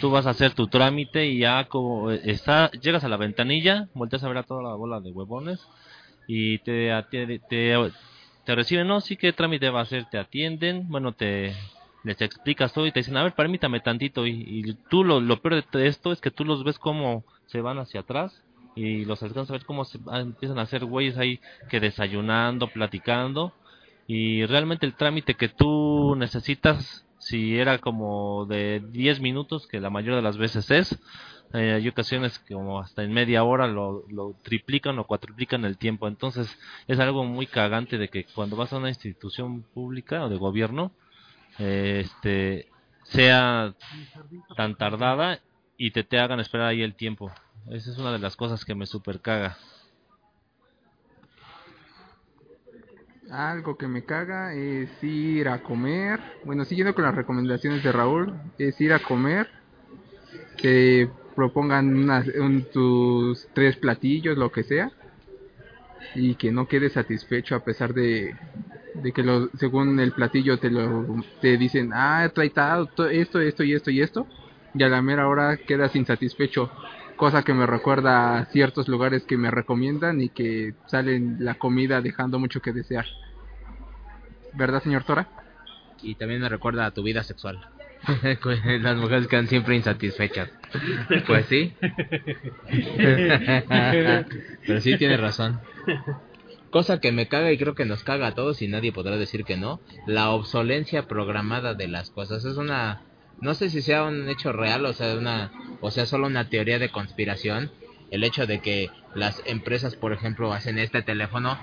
Tú 0.00 0.10
vas 0.10 0.26
a 0.26 0.30
hacer 0.30 0.52
tu 0.52 0.66
trámite 0.66 1.26
y 1.26 1.38
ya 1.38 1.68
como 1.68 2.10
está, 2.10 2.70
llegas 2.72 3.04
a 3.04 3.08
la 3.08 3.16
ventanilla, 3.16 3.88
volteas 3.94 4.24
a 4.24 4.28
ver 4.28 4.38
a 4.38 4.42
toda 4.42 4.62
la 4.62 4.74
bola 4.74 5.00
de 5.00 5.10
huevones 5.10 5.60
y 6.26 6.58
te, 6.58 6.90
te, 7.48 7.76
te 8.46 8.54
reciben, 8.54 8.86
no, 8.86 9.00
sí, 9.00 9.16
¿qué 9.16 9.32
trámite 9.32 9.68
va 9.70 9.80
a 9.80 9.82
hacer? 9.82 10.06
Te 10.08 10.18
atienden, 10.18 10.88
bueno, 10.88 11.12
te 11.12 11.52
les 12.04 12.22
explicas 12.22 12.72
todo 12.72 12.86
y 12.86 12.92
te 12.92 13.00
dicen, 13.00 13.16
a 13.16 13.24
ver, 13.24 13.32
permítame 13.32 13.80
tantito. 13.80 14.24
Y, 14.24 14.76
tú 14.88 15.02
lo, 15.02 15.20
lo 15.20 15.42
peor 15.42 15.68
de 15.68 15.88
esto 15.88 16.12
es 16.12 16.20
que 16.20 16.30
tú 16.30 16.44
los 16.44 16.62
ves 16.62 16.78
como 16.78 17.24
se 17.46 17.60
van 17.60 17.78
hacia 17.78 18.00
atrás 18.00 18.40
y 18.76 19.04
los 19.04 19.20
alcanzas 19.24 19.50
a 19.50 19.54
ver 19.54 19.64
cómo 19.64 19.84
se, 19.84 19.98
empiezan 20.12 20.60
a 20.60 20.62
hacer 20.62 20.84
güeyes 20.84 21.18
ahí 21.18 21.40
que 21.68 21.80
desayunando, 21.80 22.68
platicando. 22.68 23.52
Y 24.06 24.46
realmente 24.46 24.86
el 24.86 24.94
trámite 24.94 25.34
que 25.34 25.48
tú 25.48 26.14
necesitas, 26.16 27.04
si 27.18 27.58
era 27.58 27.78
como 27.78 28.46
de 28.46 28.80
10 28.92 29.18
minutos, 29.18 29.66
que 29.66 29.80
la 29.80 29.90
mayoría 29.90 30.16
de 30.16 30.22
las 30.22 30.38
veces 30.38 30.70
es, 30.70 30.96
eh, 31.52 31.72
hay 31.74 31.88
ocasiones 31.88 32.38
que 32.40 32.54
como 32.54 32.80
hasta 32.80 33.02
en 33.02 33.12
media 33.12 33.44
hora 33.44 33.66
lo, 33.66 34.04
lo 34.08 34.34
triplican 34.42 34.98
o 34.98 35.04
cuatriplican 35.04 35.64
el 35.64 35.78
tiempo. 35.78 36.08
Entonces 36.08 36.58
es 36.86 36.98
algo 36.98 37.24
muy 37.24 37.46
cagante 37.46 37.98
de 37.98 38.08
que 38.08 38.24
cuando 38.24 38.56
vas 38.56 38.72
a 38.72 38.78
una 38.78 38.88
institución 38.88 39.62
pública 39.62 40.24
o 40.24 40.28
de 40.28 40.36
gobierno, 40.36 40.92
eh, 41.58 42.02
este 42.04 42.68
sea 43.04 43.74
tan 44.56 44.74
tardada 44.74 45.40
y 45.76 45.92
te, 45.92 46.02
te 46.02 46.18
hagan 46.18 46.40
esperar 46.40 46.68
ahí 46.68 46.82
el 46.82 46.94
tiempo. 46.94 47.30
Esa 47.70 47.90
es 47.90 47.98
una 47.98 48.12
de 48.12 48.18
las 48.18 48.36
cosas 48.36 48.64
que 48.64 48.74
me 48.74 48.86
super 48.86 49.20
caga. 49.20 49.56
Algo 53.30 53.76
que 53.76 53.88
me 53.88 54.04
caga 54.04 54.54
es 54.54 55.02
ir 55.02 55.48
a 55.48 55.62
comer. 55.62 56.20
Bueno, 56.44 56.64
siguiendo 56.64 56.94
con 56.94 57.04
las 57.04 57.14
recomendaciones 57.14 57.82
de 57.82 57.90
Raúl, 57.92 58.34
es 58.58 58.80
ir 58.80 58.92
a 58.92 59.00
comer. 59.00 59.48
Te 60.60 61.10
propongan 61.36 62.10
un- 62.40 62.66
tus 62.72 63.46
tres 63.54 63.76
platillos, 63.76 64.36
lo 64.38 64.50
que 64.50 64.64
sea. 64.64 64.90
Y 66.14 66.34
que 66.36 66.50
no 66.50 66.66
quedes 66.66 66.94
satisfecho 66.94 67.54
a 67.54 67.60
pesar 67.60 67.92
de, 67.92 68.34
que 69.14 69.22
lo, 69.22 69.48
según 69.58 70.00
el 70.00 70.12
platillo 70.12 70.58
te 70.58 70.70
lo 70.70 71.06
te 71.40 71.56
dicen, 71.58 71.90
ah, 71.94 72.30
to- 72.34 72.42
esto, 72.42 73.40
esto 73.40 73.64
y 73.64 73.74
esto 73.74 73.90
y 73.90 74.00
esto. 74.02 74.26
Y 74.74 74.82
a 74.82 74.88
la 74.88 75.02
mera 75.02 75.28
hora 75.28 75.58
quedas 75.58 75.94
insatisfecho. 75.96 76.70
Cosa 77.16 77.42
que 77.42 77.54
me 77.54 77.66
recuerda 77.66 78.38
a 78.38 78.44
ciertos 78.46 78.88
lugares 78.88 79.24
que 79.24 79.38
me 79.38 79.50
recomiendan 79.50 80.20
y 80.20 80.28
que 80.30 80.74
salen 80.86 81.36
la 81.40 81.54
comida 81.54 82.00
dejando 82.02 82.38
mucho 82.38 82.60
que 82.60 82.72
desear. 82.72 83.06
¿Verdad, 84.54 84.82
señor 84.82 85.04
Tora? 85.04 85.28
Y 86.02 86.14
también 86.16 86.40
me 86.40 86.48
recuerda 86.48 86.86
a 86.86 86.90
tu 86.90 87.02
vida 87.02 87.22
sexual. 87.22 87.64
Las 88.80 88.96
mujeres 88.96 89.26
quedan 89.28 89.48
siempre 89.48 89.76
insatisfechas. 89.76 90.50
Pues 91.26 91.46
sí. 91.46 91.72
Pero 94.66 94.80
sí 94.80 94.96
tienes 94.98 95.20
razón. 95.20 95.60
Cosa 96.70 97.00
que 97.00 97.12
me 97.12 97.28
caga 97.28 97.52
y 97.52 97.58
creo 97.58 97.74
que 97.74 97.84
nos 97.86 98.02
caga 98.02 98.26
a 98.28 98.34
todos 98.34 98.60
y 98.62 98.68
nadie 98.68 98.92
podrá 98.92 99.16
decir 99.16 99.44
que 99.44 99.56
no. 99.56 99.80
La 100.06 100.30
obsolencia 100.30 101.06
programada 101.06 101.74
de 101.74 101.88
las 101.88 102.10
cosas 102.10 102.44
es 102.44 102.56
una... 102.56 103.02
No 103.40 103.54
sé 103.54 103.70
si 103.70 103.80
sea 103.80 104.02
un 104.04 104.28
hecho 104.28 104.52
real 104.52 104.84
o 104.86 104.92
sea, 104.92 105.14
una, 105.14 105.52
o 105.80 105.90
sea 105.90 106.04
solo 106.06 106.26
una 106.26 106.48
teoría 106.48 106.78
de 106.78 106.90
conspiración. 106.90 107.70
El 108.10 108.24
hecho 108.24 108.46
de 108.46 108.60
que 108.60 108.90
las 109.14 109.42
empresas, 109.46 109.96
por 109.96 110.12
ejemplo, 110.12 110.52
hacen 110.52 110.78
este 110.78 111.02
teléfono 111.02 111.58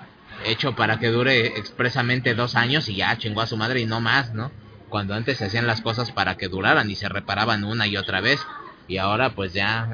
hecho 0.45 0.75
para 0.75 0.99
que 0.99 1.07
dure 1.07 1.47
expresamente 1.59 2.33
dos 2.33 2.55
años 2.55 2.89
y 2.89 2.95
ya 2.95 3.17
chingó 3.17 3.41
a 3.41 3.47
su 3.47 3.57
madre 3.57 3.81
y 3.81 3.85
no 3.85 4.01
más, 4.01 4.33
¿no? 4.33 4.51
Cuando 4.93 5.15
antes 5.15 5.39
se 5.39 5.45
hacían 5.45 5.65
las 5.65 5.81
cosas 5.81 6.11
para 6.11 6.35
que 6.37 6.49
duraran 6.49 6.87
y 6.87 6.95
se 6.95 7.09
reparaban 7.09 7.63
una 7.63 7.87
y 7.87 7.97
otra 7.97 8.21
vez. 8.21 8.45
Y 8.87 8.97
ahora 8.97 9.31
pues 9.33 9.51
ya, 9.51 9.89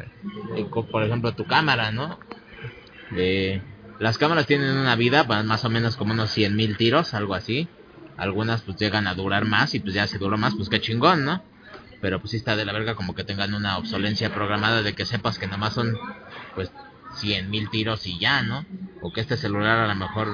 eh, 0.58 0.66
por 0.92 1.03
ejemplo, 1.03 1.32
tu 1.32 1.45
cámara, 1.45 1.94
¿no? 1.94 2.19
De, 3.10 3.64
las 3.98 4.18
cámaras 4.18 4.45
tienen 4.45 4.76
una 4.76 4.98
vida 4.98 5.26
pa- 5.26 5.42
más 5.44 5.64
o 5.64 5.69
menos 5.69 5.95
como 5.95 6.11
unos 6.11 6.32
100 6.32 6.58
mil 6.58 6.76
tiros, 6.76 7.14
algo 7.14 7.34
así. 7.34 7.69
Algunas 8.18 8.64
pues 8.64 8.76
llegan 8.76 9.08
a 9.08 9.14
durar 9.14 9.45
más 9.45 9.74
y 9.74 9.80
pues 9.80 9.94
ya 9.95 10.06
se 10.06 10.18
duró 10.18 10.38
más, 10.38 10.53
pues 10.56 10.68
qué 10.68 10.82
chingón, 10.82 11.24
¿no? 11.24 11.45
Pero 12.02 12.19
pues 12.19 12.32
sí 12.32 12.36
está 12.36 12.58
de 12.58 12.66
la 12.66 12.74
verga 12.74 12.95
como 12.95 13.16
que 13.16 13.24
tengan 13.24 13.53
una 13.53 13.78
obsolencia 13.78 14.34
programada 14.34 14.82
de 14.82 14.95
que 14.95 15.06
sepas 15.06 15.40
que 15.40 15.48
nomás 15.48 15.76
son 15.76 15.95
pues 16.56 16.74
100 17.22 17.50
mil 17.50 17.69
tiros 17.69 18.06
y 18.06 18.19
ya, 18.19 18.42
¿no? 18.42 18.66
O 19.02 19.14
que 19.14 19.22
este 19.22 19.38
celular 19.38 19.78
a 19.80 19.88
lo 19.88 19.95
mejor, 19.95 20.28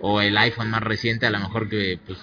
o 0.00 0.20
el 0.20 0.36
iPhone 0.36 0.70
más 0.70 0.82
reciente 0.82 1.26
a 1.26 1.30
lo 1.30 1.40
mejor 1.40 1.68
que 1.68 1.98
pues 2.04 2.18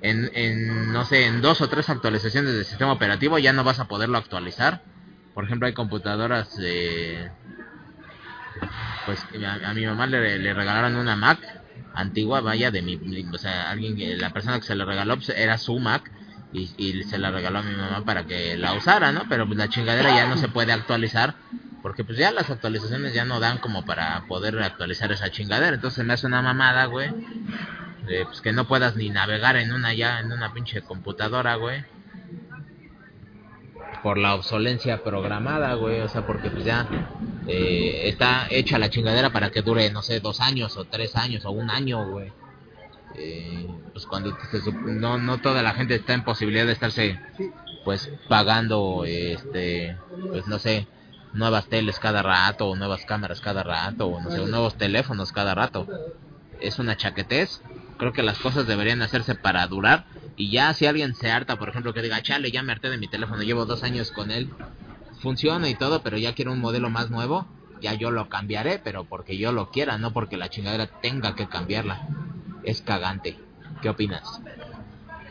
en, 0.00 0.30
en 0.34 0.92
no 0.92 1.04
sé, 1.04 1.26
en 1.26 1.40
dos 1.40 1.60
o 1.60 1.68
tres 1.68 1.88
actualizaciones 1.88 2.54
del 2.54 2.64
sistema 2.64 2.92
operativo 2.92 3.38
ya 3.38 3.52
no 3.52 3.64
vas 3.64 3.80
a 3.80 3.88
poderlo 3.88 4.18
actualizar. 4.18 4.82
Por 5.34 5.44
ejemplo, 5.44 5.66
hay 5.66 5.74
computadoras 5.74 6.56
de 6.56 7.30
pues 9.04 9.24
a, 9.64 9.74
mi 9.74 9.86
mamá 9.86 10.06
le, 10.06 10.54
regalaron 10.54 10.96
una 10.96 11.16
Mac 11.16 11.38
antigua, 11.94 12.40
vaya, 12.40 12.70
de 12.70 12.82
mi, 12.82 12.96
o 13.32 13.38
sea, 13.38 13.70
alguien 13.70 14.18
la 14.18 14.30
persona 14.30 14.58
que 14.58 14.66
se 14.66 14.74
le 14.74 14.84
regaló 14.84 15.16
pues, 15.16 15.30
era 15.30 15.58
su 15.58 15.78
Mac 15.78 16.10
y, 16.52 16.70
y 16.76 17.02
se 17.04 17.18
la 17.18 17.30
regaló 17.30 17.58
a 17.58 17.62
mi 17.62 17.74
mamá 17.74 18.04
para 18.04 18.24
que 18.26 18.56
la 18.56 18.74
usara, 18.74 19.12
¿no? 19.12 19.22
Pero 19.28 19.46
pues 19.46 19.58
la 19.58 19.68
chingadera 19.68 20.14
ya 20.14 20.26
no 20.26 20.36
se 20.36 20.48
puede 20.48 20.72
actualizar 20.72 21.34
porque 21.86 22.02
pues 22.02 22.18
ya 22.18 22.32
las 22.32 22.50
actualizaciones 22.50 23.14
ya 23.14 23.24
no 23.24 23.38
dan 23.38 23.58
como 23.58 23.84
para 23.84 24.24
poder 24.26 24.58
actualizar 24.58 25.12
esa 25.12 25.30
chingadera, 25.30 25.76
entonces 25.76 26.04
me 26.04 26.14
hace 26.14 26.26
una 26.26 26.42
mamada, 26.42 26.86
güey. 26.86 27.10
de, 28.04 28.24
pues 28.24 28.40
que 28.40 28.52
no 28.52 28.66
puedas 28.66 28.96
ni 28.96 29.08
navegar 29.08 29.54
en 29.54 29.72
una 29.72 29.94
ya 29.94 30.18
en 30.18 30.32
una 30.32 30.52
pinche 30.52 30.82
computadora, 30.82 31.54
güey. 31.54 31.84
Por 34.02 34.18
la 34.18 34.34
obsolencia 34.34 35.04
programada, 35.04 35.74
güey, 35.74 36.00
o 36.00 36.08
sea, 36.08 36.26
porque 36.26 36.50
pues 36.50 36.64
ya 36.64 36.88
eh, 37.46 38.08
está 38.08 38.48
hecha 38.50 38.80
la 38.80 38.90
chingadera 38.90 39.30
para 39.30 39.52
que 39.52 39.62
dure, 39.62 39.88
no 39.92 40.02
sé, 40.02 40.18
dos 40.18 40.40
años 40.40 40.76
o 40.76 40.86
tres 40.86 41.14
años 41.14 41.44
o 41.44 41.52
un 41.52 41.70
año, 41.70 42.04
güey. 42.10 42.32
Eh, 43.14 43.64
pues 43.92 44.06
cuando 44.06 44.36
se 44.50 44.72
no, 44.72 45.18
no 45.18 45.38
toda 45.38 45.62
la 45.62 45.72
gente 45.74 45.94
está 45.94 46.14
en 46.14 46.24
posibilidad 46.24 46.66
de 46.66 46.72
estarse, 46.72 47.20
pues, 47.84 48.10
pagando, 48.28 49.04
este, 49.06 49.96
pues, 50.32 50.48
no 50.48 50.58
sé, 50.58 50.88
nuevas 51.36 51.68
teles 51.68 51.98
cada 51.98 52.22
rato, 52.22 52.66
o 52.66 52.76
nuevas 52.76 53.04
cámaras 53.04 53.40
cada 53.40 53.62
rato, 53.62 54.06
o 54.06 54.20
no 54.20 54.30
sé, 54.30 54.38
nuevos 54.46 54.76
teléfonos 54.76 55.32
cada 55.32 55.54
rato. 55.54 55.86
Es 56.60 56.78
una 56.78 56.96
chaquetez. 56.96 57.60
Creo 57.98 58.12
que 58.12 58.22
las 58.22 58.38
cosas 58.38 58.66
deberían 58.66 59.02
hacerse 59.02 59.34
para 59.34 59.66
durar. 59.66 60.06
Y 60.36 60.50
ya 60.50 60.72
si 60.74 60.86
alguien 60.86 61.14
se 61.14 61.30
harta, 61.30 61.56
por 61.56 61.68
ejemplo, 61.68 61.94
que 61.94 62.02
diga, 62.02 62.22
chale, 62.22 62.50
ya 62.50 62.62
me 62.62 62.72
harté 62.72 62.90
de 62.90 62.98
mi 62.98 63.08
teléfono, 63.08 63.42
llevo 63.42 63.64
dos 63.64 63.82
años 63.82 64.10
con 64.10 64.30
él, 64.30 64.50
funciona 65.20 65.68
y 65.68 65.74
todo, 65.74 66.02
pero 66.02 66.18
ya 66.18 66.34
quiero 66.34 66.52
un 66.52 66.60
modelo 66.60 66.90
más 66.90 67.10
nuevo, 67.10 67.46
ya 67.80 67.94
yo 67.94 68.10
lo 68.10 68.28
cambiaré, 68.28 68.78
pero 68.78 69.04
porque 69.04 69.38
yo 69.38 69.52
lo 69.52 69.70
quiera, 69.70 69.96
no 69.96 70.12
porque 70.12 70.36
la 70.36 70.50
chingadera 70.50 70.86
tenga 71.00 71.34
que 71.34 71.48
cambiarla. 71.48 72.06
Es 72.64 72.82
cagante. 72.82 73.38
¿Qué 73.80 73.88
opinas? 73.88 74.40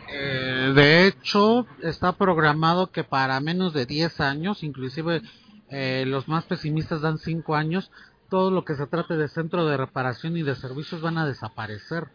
Eh, 0.08 0.72
de 0.74 1.08
hecho, 1.08 1.68
está 1.82 2.14
programado 2.14 2.92
que 2.92 3.04
para 3.04 3.40
menos 3.40 3.74
de 3.74 3.86
10 3.86 4.22
años, 4.22 4.64
inclusive 4.64 5.22
eh, 5.70 6.06
los 6.08 6.28
más 6.28 6.46
pesimistas 6.46 7.02
dan 7.02 7.18
5 7.18 7.56
años, 7.56 7.92
todo 8.30 8.52
lo 8.52 8.66
que 8.66 8.76
se 8.76 8.88
trate 8.88 9.18
de 9.18 9.28
centro 9.28 9.66
de 9.66 9.78
reparación 9.78 10.38
y 10.38 10.44
de 10.44 10.56
servicios 10.56 11.02
van 11.02 11.18
a 11.18 11.26
desaparecer. 11.26 12.10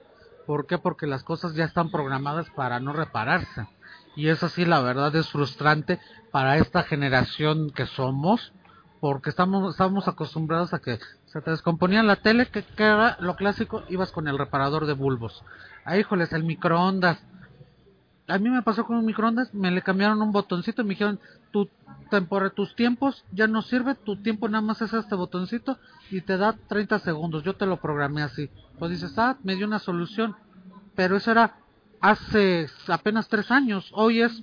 ¿Por 0.46 0.66
qué? 0.66 0.78
Porque 0.78 1.06
las 1.06 1.22
cosas 1.22 1.54
ya 1.54 1.64
están 1.64 1.90
programadas 1.90 2.48
para 2.50 2.80
no 2.80 2.92
repararse. 2.92 3.68
Y 4.16 4.28
eso 4.28 4.48
sí, 4.48 4.64
la 4.64 4.80
verdad 4.80 5.14
es 5.14 5.28
frustrante 5.28 6.00
para 6.30 6.56
esta 6.56 6.82
generación 6.82 7.70
que 7.70 7.86
somos, 7.86 8.52
porque 9.00 9.30
estamos, 9.30 9.72
estamos 9.72 10.08
acostumbrados 10.08 10.74
a 10.74 10.80
que 10.80 10.98
se 11.26 11.40
te 11.40 11.50
descomponía 11.50 12.02
la 12.02 12.16
tele, 12.16 12.46
que, 12.46 12.62
que 12.62 12.82
era 12.82 13.16
lo 13.20 13.36
clásico, 13.36 13.84
ibas 13.88 14.12
con 14.12 14.28
el 14.28 14.38
reparador 14.38 14.86
de 14.86 14.94
bulbos. 14.94 15.42
Ah, 15.84 15.96
híjoles, 15.96 16.32
el 16.32 16.44
microondas. 16.44 17.18
A 18.30 18.38
mí 18.38 18.48
me 18.48 18.62
pasó 18.62 18.86
con 18.86 18.96
un 18.96 19.04
microondas, 19.04 19.52
me 19.52 19.70
le 19.70 19.82
cambiaron 19.82 20.22
un 20.22 20.32
botoncito 20.32 20.82
y 20.82 20.84
me 20.84 20.90
dijeron, 20.90 21.20
tu 21.50 21.68
tempora, 22.10 22.50
tus 22.50 22.74
tiempos 22.74 23.24
ya 23.32 23.46
no 23.46 23.62
sirve, 23.62 23.94
tu 23.94 24.16
tiempo 24.16 24.48
nada 24.48 24.62
más 24.62 24.80
es 24.82 24.92
este 24.92 25.14
botoncito 25.14 25.78
y 26.10 26.20
te 26.20 26.36
da 26.36 26.52
30 26.52 27.00
segundos, 27.00 27.42
yo 27.42 27.54
te 27.54 27.66
lo 27.66 27.78
programé 27.78 28.22
así. 28.22 28.50
Pues 28.78 28.92
dices, 28.92 29.18
ah, 29.18 29.36
me 29.42 29.56
dio 29.56 29.66
una 29.66 29.78
solución, 29.78 30.36
pero 30.94 31.16
eso 31.16 31.30
era 31.30 31.56
hace 32.00 32.68
apenas 32.88 33.28
tres 33.28 33.50
años, 33.50 33.90
hoy 33.92 34.22
es, 34.22 34.42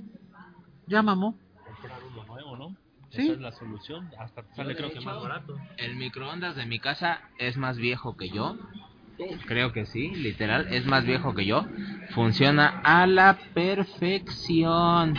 ya 0.87 1.01
mamó. 1.01 1.37
Comprar 1.65 1.99
uno 2.11 2.23
nuevo, 2.25 2.57
¿no? 2.57 2.75
Sí. 3.09 3.23
Esa 3.23 3.33
es 3.33 3.39
la 3.39 3.51
solución. 3.51 4.11
Hasta 4.19 4.43
sale 4.53 4.75
creo 4.75 4.91
que 4.91 4.99
más 5.01 5.21
barato. 5.21 5.57
El 5.77 5.95
microondas 5.95 6.55
de 6.55 6.65
mi 6.65 6.79
casa 6.79 7.21
es 7.37 7.57
más 7.57 7.77
viejo 7.77 8.17
que 8.17 8.29
yo. 8.29 8.57
Creo 9.47 9.71
que 9.73 9.85
sí, 9.85 10.09
literal, 10.15 10.67
es 10.71 10.85
más 10.85 11.05
viejo 11.05 11.33
que 11.33 11.45
yo. 11.45 11.67
Funciona 12.11 12.67
a 12.83 13.07
la 13.07 13.37
perfección. 13.53 15.15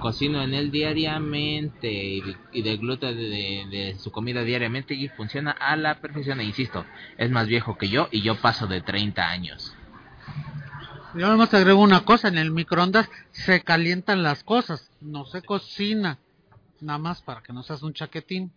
Cocino 0.00 0.42
en 0.42 0.54
él 0.54 0.70
diariamente 0.70 1.90
y, 1.92 2.20
de- 2.20 2.36
y 2.52 2.62
degluto 2.62 3.06
de, 3.06 3.14
de- 3.14 3.66
de 3.70 3.94
su 3.98 4.10
comida 4.12 4.42
diariamente 4.44 4.94
y 4.94 5.08
funciona 5.08 5.50
a 5.52 5.76
la 5.76 5.96
perfección. 6.00 6.40
E 6.40 6.44
insisto, 6.44 6.84
es 7.16 7.30
más 7.30 7.46
viejo 7.48 7.76
que 7.78 7.88
yo 7.88 8.08
y 8.12 8.22
yo 8.22 8.36
paso 8.36 8.66
de 8.66 8.80
30 8.80 9.28
años. 9.28 9.74
Yo 11.14 11.20
nada 11.20 11.36
más 11.36 11.52
agrego 11.54 11.80
una 11.82 12.04
cosa, 12.04 12.28
en 12.28 12.38
el 12.38 12.50
microondas 12.50 13.08
se 13.32 13.62
calientan 13.62 14.22
las 14.22 14.44
cosas, 14.44 14.90
no 15.00 15.24
se 15.24 15.42
cocina, 15.42 16.18
nada 16.80 16.98
más 16.98 17.22
para 17.22 17.40
que 17.42 17.52
no 17.52 17.62
seas 17.62 17.82
un 17.82 17.94
chaquetín. 17.94 18.52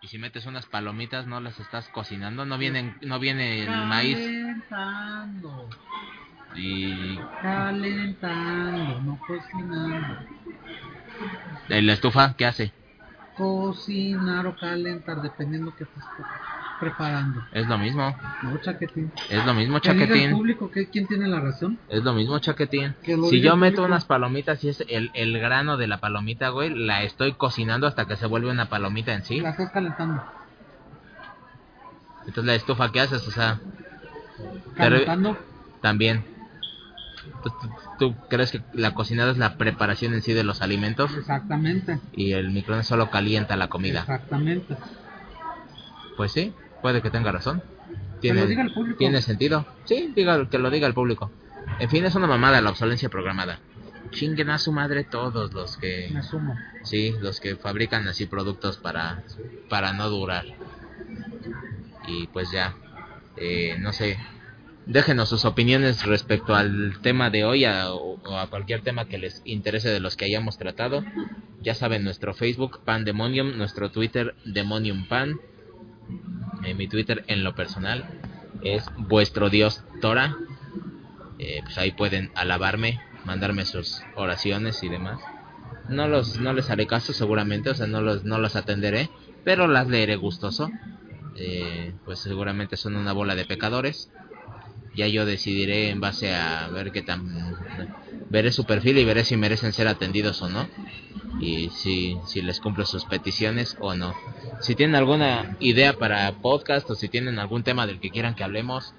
Y 0.00 0.08
si 0.08 0.18
metes 0.18 0.46
unas 0.46 0.66
palomitas, 0.66 1.26
no 1.26 1.40
las 1.40 1.58
estás 1.58 1.88
cocinando, 1.88 2.44
no 2.46 2.56
vienen, 2.56 2.96
no 3.02 3.18
viene 3.18 3.64
el 3.64 3.86
maíz 3.86 4.16
Calentando, 4.16 5.68
y 6.54 7.18
calentando, 7.42 9.00
no 9.00 9.20
cocinando. 9.26 10.16
¿y 11.68 11.82
la 11.82 11.92
estufa, 11.92 12.34
¿qué 12.36 12.46
hace? 12.46 12.72
Cocinar 13.36 14.46
o 14.46 14.56
calentar, 14.56 15.20
dependiendo 15.20 15.74
que 15.74 15.84
estés 15.84 16.04
preparando. 16.78 17.42
Es 17.52 17.66
lo 17.66 17.76
mismo, 17.78 18.16
No, 18.42 18.58
chaquetín. 18.58 19.12
es 19.28 19.44
lo 19.44 19.54
mismo 19.54 19.76
el 19.76 19.82
chaquetín. 19.82 20.30
público 20.32 20.70
quién 20.92 21.06
tiene 21.06 21.26
la 21.28 21.40
razón. 21.40 21.78
Es 21.88 22.02
lo 22.04 22.12
mismo, 22.14 22.38
chaquetín. 22.38 22.94
Lo 23.06 23.24
Si 23.28 23.40
yo 23.40 23.56
meto 23.56 23.76
público. 23.76 23.86
unas 23.86 24.04
palomitas 24.04 24.62
y 24.64 24.68
es 24.68 24.84
el, 24.88 25.10
el 25.14 25.38
grano 25.38 25.76
de 25.76 25.86
la 25.86 25.98
palomita, 25.98 26.48
güey, 26.50 26.70
la 26.74 27.02
estoy 27.02 27.32
cocinando 27.32 27.86
hasta 27.86 28.06
que 28.06 28.16
se 28.16 28.26
vuelve 28.26 28.50
una 28.50 28.68
palomita 28.68 29.12
en 29.14 29.24
sí. 29.24 29.40
La 29.40 29.50
estás 29.50 29.70
calentando. 29.70 30.22
Entonces 32.26 32.44
la 32.44 32.54
estufa, 32.54 32.92
¿qué 32.92 33.00
haces? 33.00 33.26
O 33.26 33.30
sea, 33.30 33.60
Calentando. 34.76 35.36
también. 35.80 36.24
¿Tú, 37.42 37.50
tú- 37.50 37.70
tú 37.98 38.14
crees 38.28 38.50
que 38.52 38.60
la 38.72 38.94
cocinada 38.94 39.32
es 39.32 39.38
la 39.38 39.56
preparación 39.56 40.14
en 40.14 40.22
sí 40.22 40.32
de 40.32 40.44
los 40.44 40.60
alimentos? 40.62 41.12
Exactamente. 41.16 42.00
Y 42.12 42.32
el 42.32 42.50
microondas 42.50 42.86
solo 42.86 43.10
calienta 43.10 43.56
la 43.56 43.68
comida. 43.68 44.00
Exactamente. 44.00 44.76
Pues 46.16 46.32
sí, 46.32 46.52
puede 46.82 47.02
que 47.02 47.10
tenga 47.10 47.32
razón. 47.32 47.62
Que 48.22 48.34
lo 48.34 48.46
diga 48.46 48.62
el 48.62 48.72
público. 48.74 48.98
tiene 48.98 49.22
sentido. 49.22 49.64
Sí, 49.84 50.12
diga, 50.16 50.48
que 50.50 50.58
lo 50.58 50.70
diga 50.70 50.86
el 50.86 50.94
público. 50.94 51.30
En 51.78 51.88
fin, 51.88 52.04
es 52.04 52.14
una 52.16 52.26
mamada 52.26 52.60
la 52.60 52.70
obsolencia 52.70 53.08
programada. 53.08 53.60
Chinguen 54.10 54.50
a 54.50 54.58
su 54.58 54.72
madre 54.72 55.04
todos 55.04 55.52
los 55.52 55.76
que... 55.76 56.08
Me 56.12 56.22
sumo. 56.22 56.56
Sí, 56.82 57.14
los 57.20 57.40
que 57.40 57.56
fabrican 57.56 58.08
así 58.08 58.26
productos 58.26 58.76
para, 58.78 59.22
para 59.68 59.92
no 59.92 60.08
durar. 60.08 60.46
Y 62.06 62.26
pues 62.28 62.50
ya, 62.50 62.74
eh, 63.36 63.76
no 63.78 63.92
sé, 63.92 64.18
déjenos 64.86 65.28
sus 65.28 65.44
opiniones 65.44 66.04
respecto 66.06 66.54
al 66.56 66.98
tema 67.02 67.28
de 67.30 67.44
hoy 67.44 67.64
a- 67.66 67.92
o, 67.92 68.18
o 68.24 68.38
a 68.38 68.48
cualquier 68.48 68.80
tema 68.80 69.04
que 69.04 69.18
les 69.18 69.42
interese 69.44 69.90
de 69.90 70.00
los 70.00 70.16
que 70.16 70.24
hayamos 70.24 70.56
tratado. 70.58 71.04
Ya 71.60 71.74
saben, 71.74 72.02
nuestro 72.02 72.34
Facebook, 72.34 72.80
Pandemonium, 72.84 73.56
nuestro 73.58 73.90
Twitter, 73.90 74.34
Demonium 74.44 75.06
Pan. 75.06 75.38
Eh, 76.68 76.74
mi 76.74 76.86
Twitter 76.86 77.24
en 77.28 77.44
lo 77.44 77.54
personal 77.54 78.04
es 78.62 78.84
vuestro 78.96 79.48
dios 79.48 79.84
Tora. 80.02 80.36
Eh, 81.38 81.60
pues 81.62 81.78
ahí 81.78 81.92
pueden 81.92 82.30
alabarme, 82.34 83.00
mandarme 83.24 83.64
sus 83.64 84.02
oraciones 84.16 84.82
y 84.82 84.88
demás. 84.88 85.18
No 85.88 86.08
los 86.08 86.38
no 86.40 86.52
les 86.52 86.68
haré 86.68 86.86
caso 86.86 87.14
seguramente, 87.14 87.70
o 87.70 87.74
sea, 87.74 87.86
no 87.86 88.02
los 88.02 88.24
no 88.24 88.38
los 88.38 88.54
atenderé, 88.56 89.08
pero 89.44 89.66
las 89.66 89.88
leeré 89.88 90.16
gustoso. 90.16 90.70
Eh, 91.36 91.94
pues 92.04 92.18
seguramente 92.18 92.76
son 92.76 92.96
una 92.96 93.12
bola 93.12 93.34
de 93.34 93.46
pecadores. 93.46 94.10
Ya 94.94 95.06
yo 95.06 95.24
decidiré 95.24 95.90
en 95.90 96.00
base 96.00 96.34
a 96.34 96.68
ver 96.68 96.92
qué 96.92 97.02
tan 97.02 97.24
veré 98.30 98.52
su 98.52 98.64
perfil 98.64 98.98
y 98.98 99.04
veré 99.04 99.24
si 99.24 99.36
merecen 99.36 99.72
ser 99.72 99.88
atendidos 99.88 100.42
o 100.42 100.48
no 100.48 100.68
y 101.40 101.70
si 101.70 102.16
si 102.26 102.42
les 102.42 102.60
cumplo 102.60 102.84
sus 102.84 103.04
peticiones 103.04 103.76
o 103.80 103.94
no. 103.94 104.14
Si 104.60 104.74
tienen 104.74 104.96
alguna 104.96 105.56
idea 105.60 105.92
para 105.92 106.30
podcast 106.32 106.88
o 106.90 106.94
si 106.94 107.08
tienen 107.08 107.38
algún 107.38 107.62
tema 107.62 107.86
del 107.86 108.00
que 108.00 108.10
quieran 108.10 108.34
que 108.34 108.44
hablemos, 108.44 108.94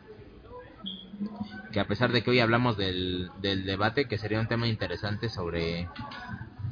que 1.72 1.80
a 1.80 1.88
pesar 1.88 2.12
de 2.12 2.24
que 2.24 2.32
hoy 2.32 2.40
hablamos 2.40 2.78
del, 2.78 3.30
del 3.42 3.66
debate, 3.66 4.06
que 4.06 4.18
sería 4.18 4.40
un 4.40 4.48
tema 4.48 4.68
interesante 4.68 5.30
sobre 5.30 5.90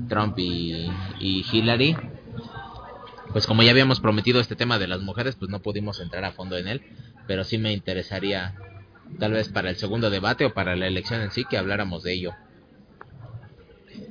Trump 0.08 0.38
y, 0.40 0.90
y 1.20 1.46
Hillary, 1.52 1.98
pues 3.32 3.46
como 3.46 3.62
ya 3.64 3.72
habíamos 3.72 4.00
prometido 4.00 4.40
este 4.40 4.56
tema 4.56 4.80
de 4.80 4.88
las 4.88 5.02
mujeres, 5.02 5.36
pues 5.36 5.52
no 5.52 5.60
pudimos 5.62 6.00
entrar 6.00 6.24
a 6.24 6.32
fondo 6.32 6.58
en 6.58 6.68
él, 6.68 6.82
pero 7.28 7.44
sí 7.44 7.58
me 7.58 7.74
interesaría 7.74 8.56
tal 9.20 9.34
vez 9.34 9.50
para 9.50 9.70
el 9.70 9.76
segundo 9.76 10.10
debate 10.10 10.46
o 10.46 10.54
para 10.54 10.76
la 10.76 10.88
elección 10.88 11.22
en 11.22 11.32
sí 11.32 11.46
que 11.46 11.58
habláramos 11.58 12.04
de 12.04 12.14
ello. 12.14 12.34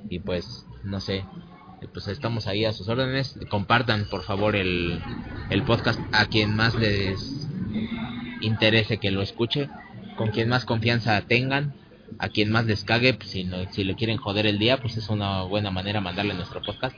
Y 0.08 0.20
pues, 0.20 0.66
no 0.84 1.00
sé, 1.00 1.16
eh, 1.16 1.88
pues 1.92 2.08
estamos 2.08 2.46
ahí 2.46 2.64
a 2.64 2.72
sus 2.72 2.88
órdenes. 2.88 3.38
Compartan 3.50 4.06
por 4.10 4.22
favor 4.22 4.56
el, 4.56 5.02
el 5.50 5.62
podcast 5.62 6.00
a 6.12 6.26
quien 6.26 6.54
más 6.54 6.74
les 6.74 7.48
interese 8.40 8.98
que 8.98 9.10
lo 9.10 9.22
escuche, 9.22 9.68
con 10.16 10.30
quien 10.30 10.48
más 10.48 10.64
confianza 10.64 11.20
tengan, 11.22 11.74
a 12.18 12.28
quien 12.28 12.50
más 12.50 12.66
les 12.66 12.84
cague, 12.84 13.14
pues, 13.14 13.30
si, 13.30 13.44
no, 13.44 13.70
si 13.72 13.84
le 13.84 13.96
quieren 13.96 14.16
joder 14.16 14.46
el 14.46 14.58
día, 14.58 14.78
pues 14.78 14.96
es 14.96 15.08
una 15.08 15.42
buena 15.42 15.70
manera 15.70 16.00
mandarle 16.00 16.34
nuestro 16.34 16.62
podcast. 16.62 16.96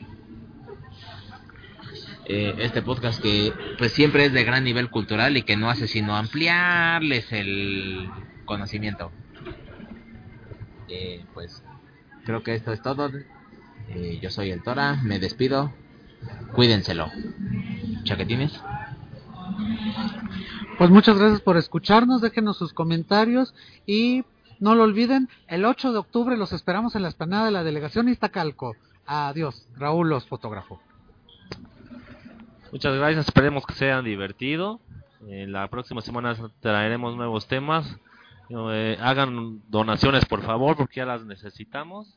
Eh, 2.31 2.55
este 2.59 2.83
podcast 2.83 3.23
que 3.23 3.55
pues 3.79 3.93
siempre 3.93 4.27
es 4.27 4.35
de 4.35 4.45
gran 4.45 4.63
nivel 4.63 4.91
cultural 4.91 5.39
y 5.39 5.45
que 5.45 5.57
no 5.57 5.71
hace 5.71 5.89
sino 5.89 6.15
ampliarles 6.15 7.33
el 7.33 8.11
conocimiento. 8.45 9.11
Eh, 10.89 11.25
pues 11.33 11.63
creo 12.29 12.43
que 12.43 12.55
esto 12.55 12.75
es 12.75 12.83
todo. 12.83 13.11
Eh, 13.89 14.19
yo 14.21 14.29
soy 14.29 14.51
el 14.51 14.63
Tora, 14.63 15.01
me 15.03 15.19
despido. 15.19 15.73
Cuídenselo. 16.53 17.11
Chaquetines. 18.05 18.53
Pues 20.77 20.91
muchas 20.91 21.19
gracias 21.19 21.41
por 21.41 21.57
escucharnos, 21.57 22.21
déjenos 22.21 22.59
sus 22.59 22.75
comentarios 22.75 23.55
y 23.87 24.27
no 24.61 24.75
lo 24.75 24.83
olviden, 24.83 25.31
el 25.47 25.65
8 25.65 25.93
de 25.93 25.99
octubre 25.99 26.37
los 26.37 26.53
esperamos 26.53 26.95
en 26.97 27.03
la 27.03 27.09
esplanada 27.09 27.47
de 27.47 27.51
la 27.51 27.65
delegación 27.65 28.11
Iztacalco. 28.11 28.77
Adiós, 29.07 29.67
Raúl 29.79 30.11
los 30.11 30.27
fotógrafo. 30.27 30.83
Muchas 32.71 32.95
gracias, 32.95 33.27
esperemos 33.27 33.65
que 33.65 33.73
sea 33.73 34.03
divertido. 34.03 34.81
En 35.27 35.53
la 35.53 35.67
próxima 35.69 36.03
semana 36.03 36.37
traeremos 36.61 37.17
nuevos 37.17 37.49
temas. 37.49 37.99
Eh, 38.51 38.97
hagan 39.01 39.61
donaciones 39.69 40.25
por 40.25 40.43
favor 40.43 40.77
porque 40.77 40.97
ya 40.97 41.07
las 41.07 41.25
necesitamos. 41.25 42.17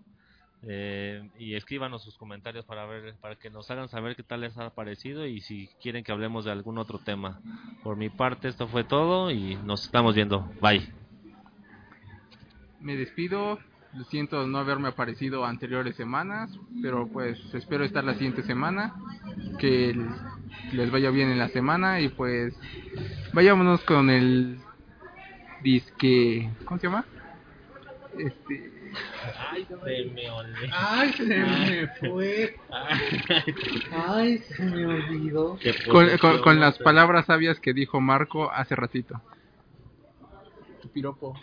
Eh, 0.63 1.27
y 1.39 1.55
escríbanos 1.55 2.03
sus 2.03 2.15
comentarios 2.17 2.65
para 2.65 2.85
ver 2.85 3.15
para 3.15 3.35
que 3.35 3.49
nos 3.49 3.71
hagan 3.71 3.89
saber 3.89 4.15
qué 4.15 4.21
tal 4.21 4.41
les 4.41 4.55
ha 4.59 4.69
parecido 4.69 5.25
y 5.25 5.41
si 5.41 5.67
quieren 5.81 6.03
que 6.03 6.11
hablemos 6.11 6.45
de 6.45 6.51
algún 6.51 6.77
otro 6.77 6.99
tema. 6.99 7.41
Por 7.83 7.97
mi 7.97 8.09
parte 8.09 8.47
esto 8.47 8.67
fue 8.67 8.83
todo 8.83 9.31
y 9.31 9.55
nos 9.65 9.85
estamos 9.85 10.13
viendo. 10.13 10.51
Bye. 10.61 10.87
Me 12.79 12.95
despido. 12.95 13.59
Lo 13.93 14.05
siento 14.05 14.47
no 14.47 14.59
haberme 14.59 14.87
aparecido 14.87 15.43
anteriores 15.43 15.97
semanas, 15.97 16.49
pero 16.81 17.09
pues 17.09 17.37
espero 17.53 17.83
estar 17.83 18.05
la 18.05 18.13
siguiente 18.13 18.43
semana. 18.43 18.95
Que 19.59 19.93
les 20.71 20.91
vaya 20.91 21.09
bien 21.09 21.29
en 21.29 21.39
la 21.39 21.49
semana 21.49 21.99
y 21.99 22.07
pues 22.07 22.57
vayámonos 23.33 23.81
con 23.81 24.09
el 24.09 24.59
disque. 25.61 26.49
¿Cómo 26.65 26.79
se 26.79 26.87
llama? 26.87 27.05
Este. 28.17 28.71
Ay, 29.51 29.65
se 29.65 29.75
me 29.77 30.29
olvidó. 30.29 30.43
Ay, 30.73 31.13
se 31.13 31.23
me 31.23 31.87
fue. 31.99 32.59
Ay, 33.91 34.37
se 34.39 34.63
me 34.65 34.85
olvidó. 34.85 35.57
Con, 35.89 36.17
con- 36.17 36.41
con 36.41 36.59
las 36.59 36.77
palabras 36.77 37.25
sabias 37.25 37.59
que 37.59 37.73
dijo 37.73 38.01
Marco 38.01 38.51
hace 38.51 38.75
ratito. 38.75 39.21
Tu 40.81 40.89
piropo. 40.89 41.39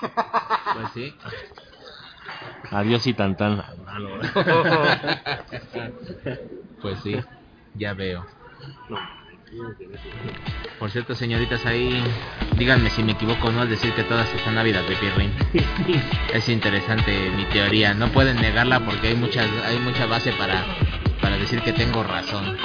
Pues 0.00 0.90
sí. 0.94 1.14
Adiós 2.70 3.06
y 3.06 3.14
tan 3.14 3.36
tan. 3.36 3.62
Pues 6.80 6.98
sí. 7.00 7.14
Ya 7.74 7.92
veo. 7.92 8.24
Por 10.78 10.90
cierto, 10.90 11.14
señoritas, 11.14 11.66
ahí 11.66 12.02
díganme 12.56 12.90
si 12.90 13.02
me 13.02 13.12
equivoco 13.12 13.48
o 13.48 13.52
no 13.52 13.62
al 13.62 13.68
decir 13.68 13.92
que 13.92 14.04
todas 14.04 14.32
están 14.34 14.56
ávidas 14.56 14.88
de 14.88 14.96
pirrín. 14.96 15.32
es 16.32 16.48
interesante 16.48 17.30
mi 17.36 17.44
teoría. 17.46 17.94
No 17.94 18.08
pueden 18.08 18.36
negarla 18.40 18.80
porque 18.80 19.08
hay 19.08 19.14
mucha, 19.16 19.42
hay 19.66 19.78
mucha 19.78 20.06
base 20.06 20.32
para, 20.32 20.64
para 21.20 21.36
decir 21.36 21.60
que 21.62 21.72
tengo 21.72 22.02
razón. 22.02 22.56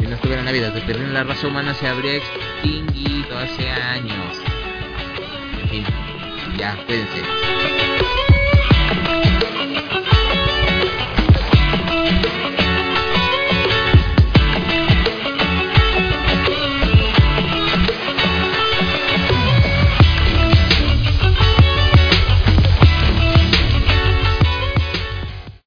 Si 0.00 0.06
no 0.06 0.14
estuvieran 0.14 0.48
ávidas 0.48 0.74
de 0.74 0.80
pirrín, 0.80 1.12
la 1.12 1.24
raza 1.24 1.46
humana 1.46 1.74
se 1.74 1.86
habría 1.86 2.16
extinguido 2.16 3.38
hace 3.38 3.68
años. 3.68 4.36
En 5.60 5.68
fin, 5.68 5.84
ya, 6.56 6.76
cuídense. 6.86 7.87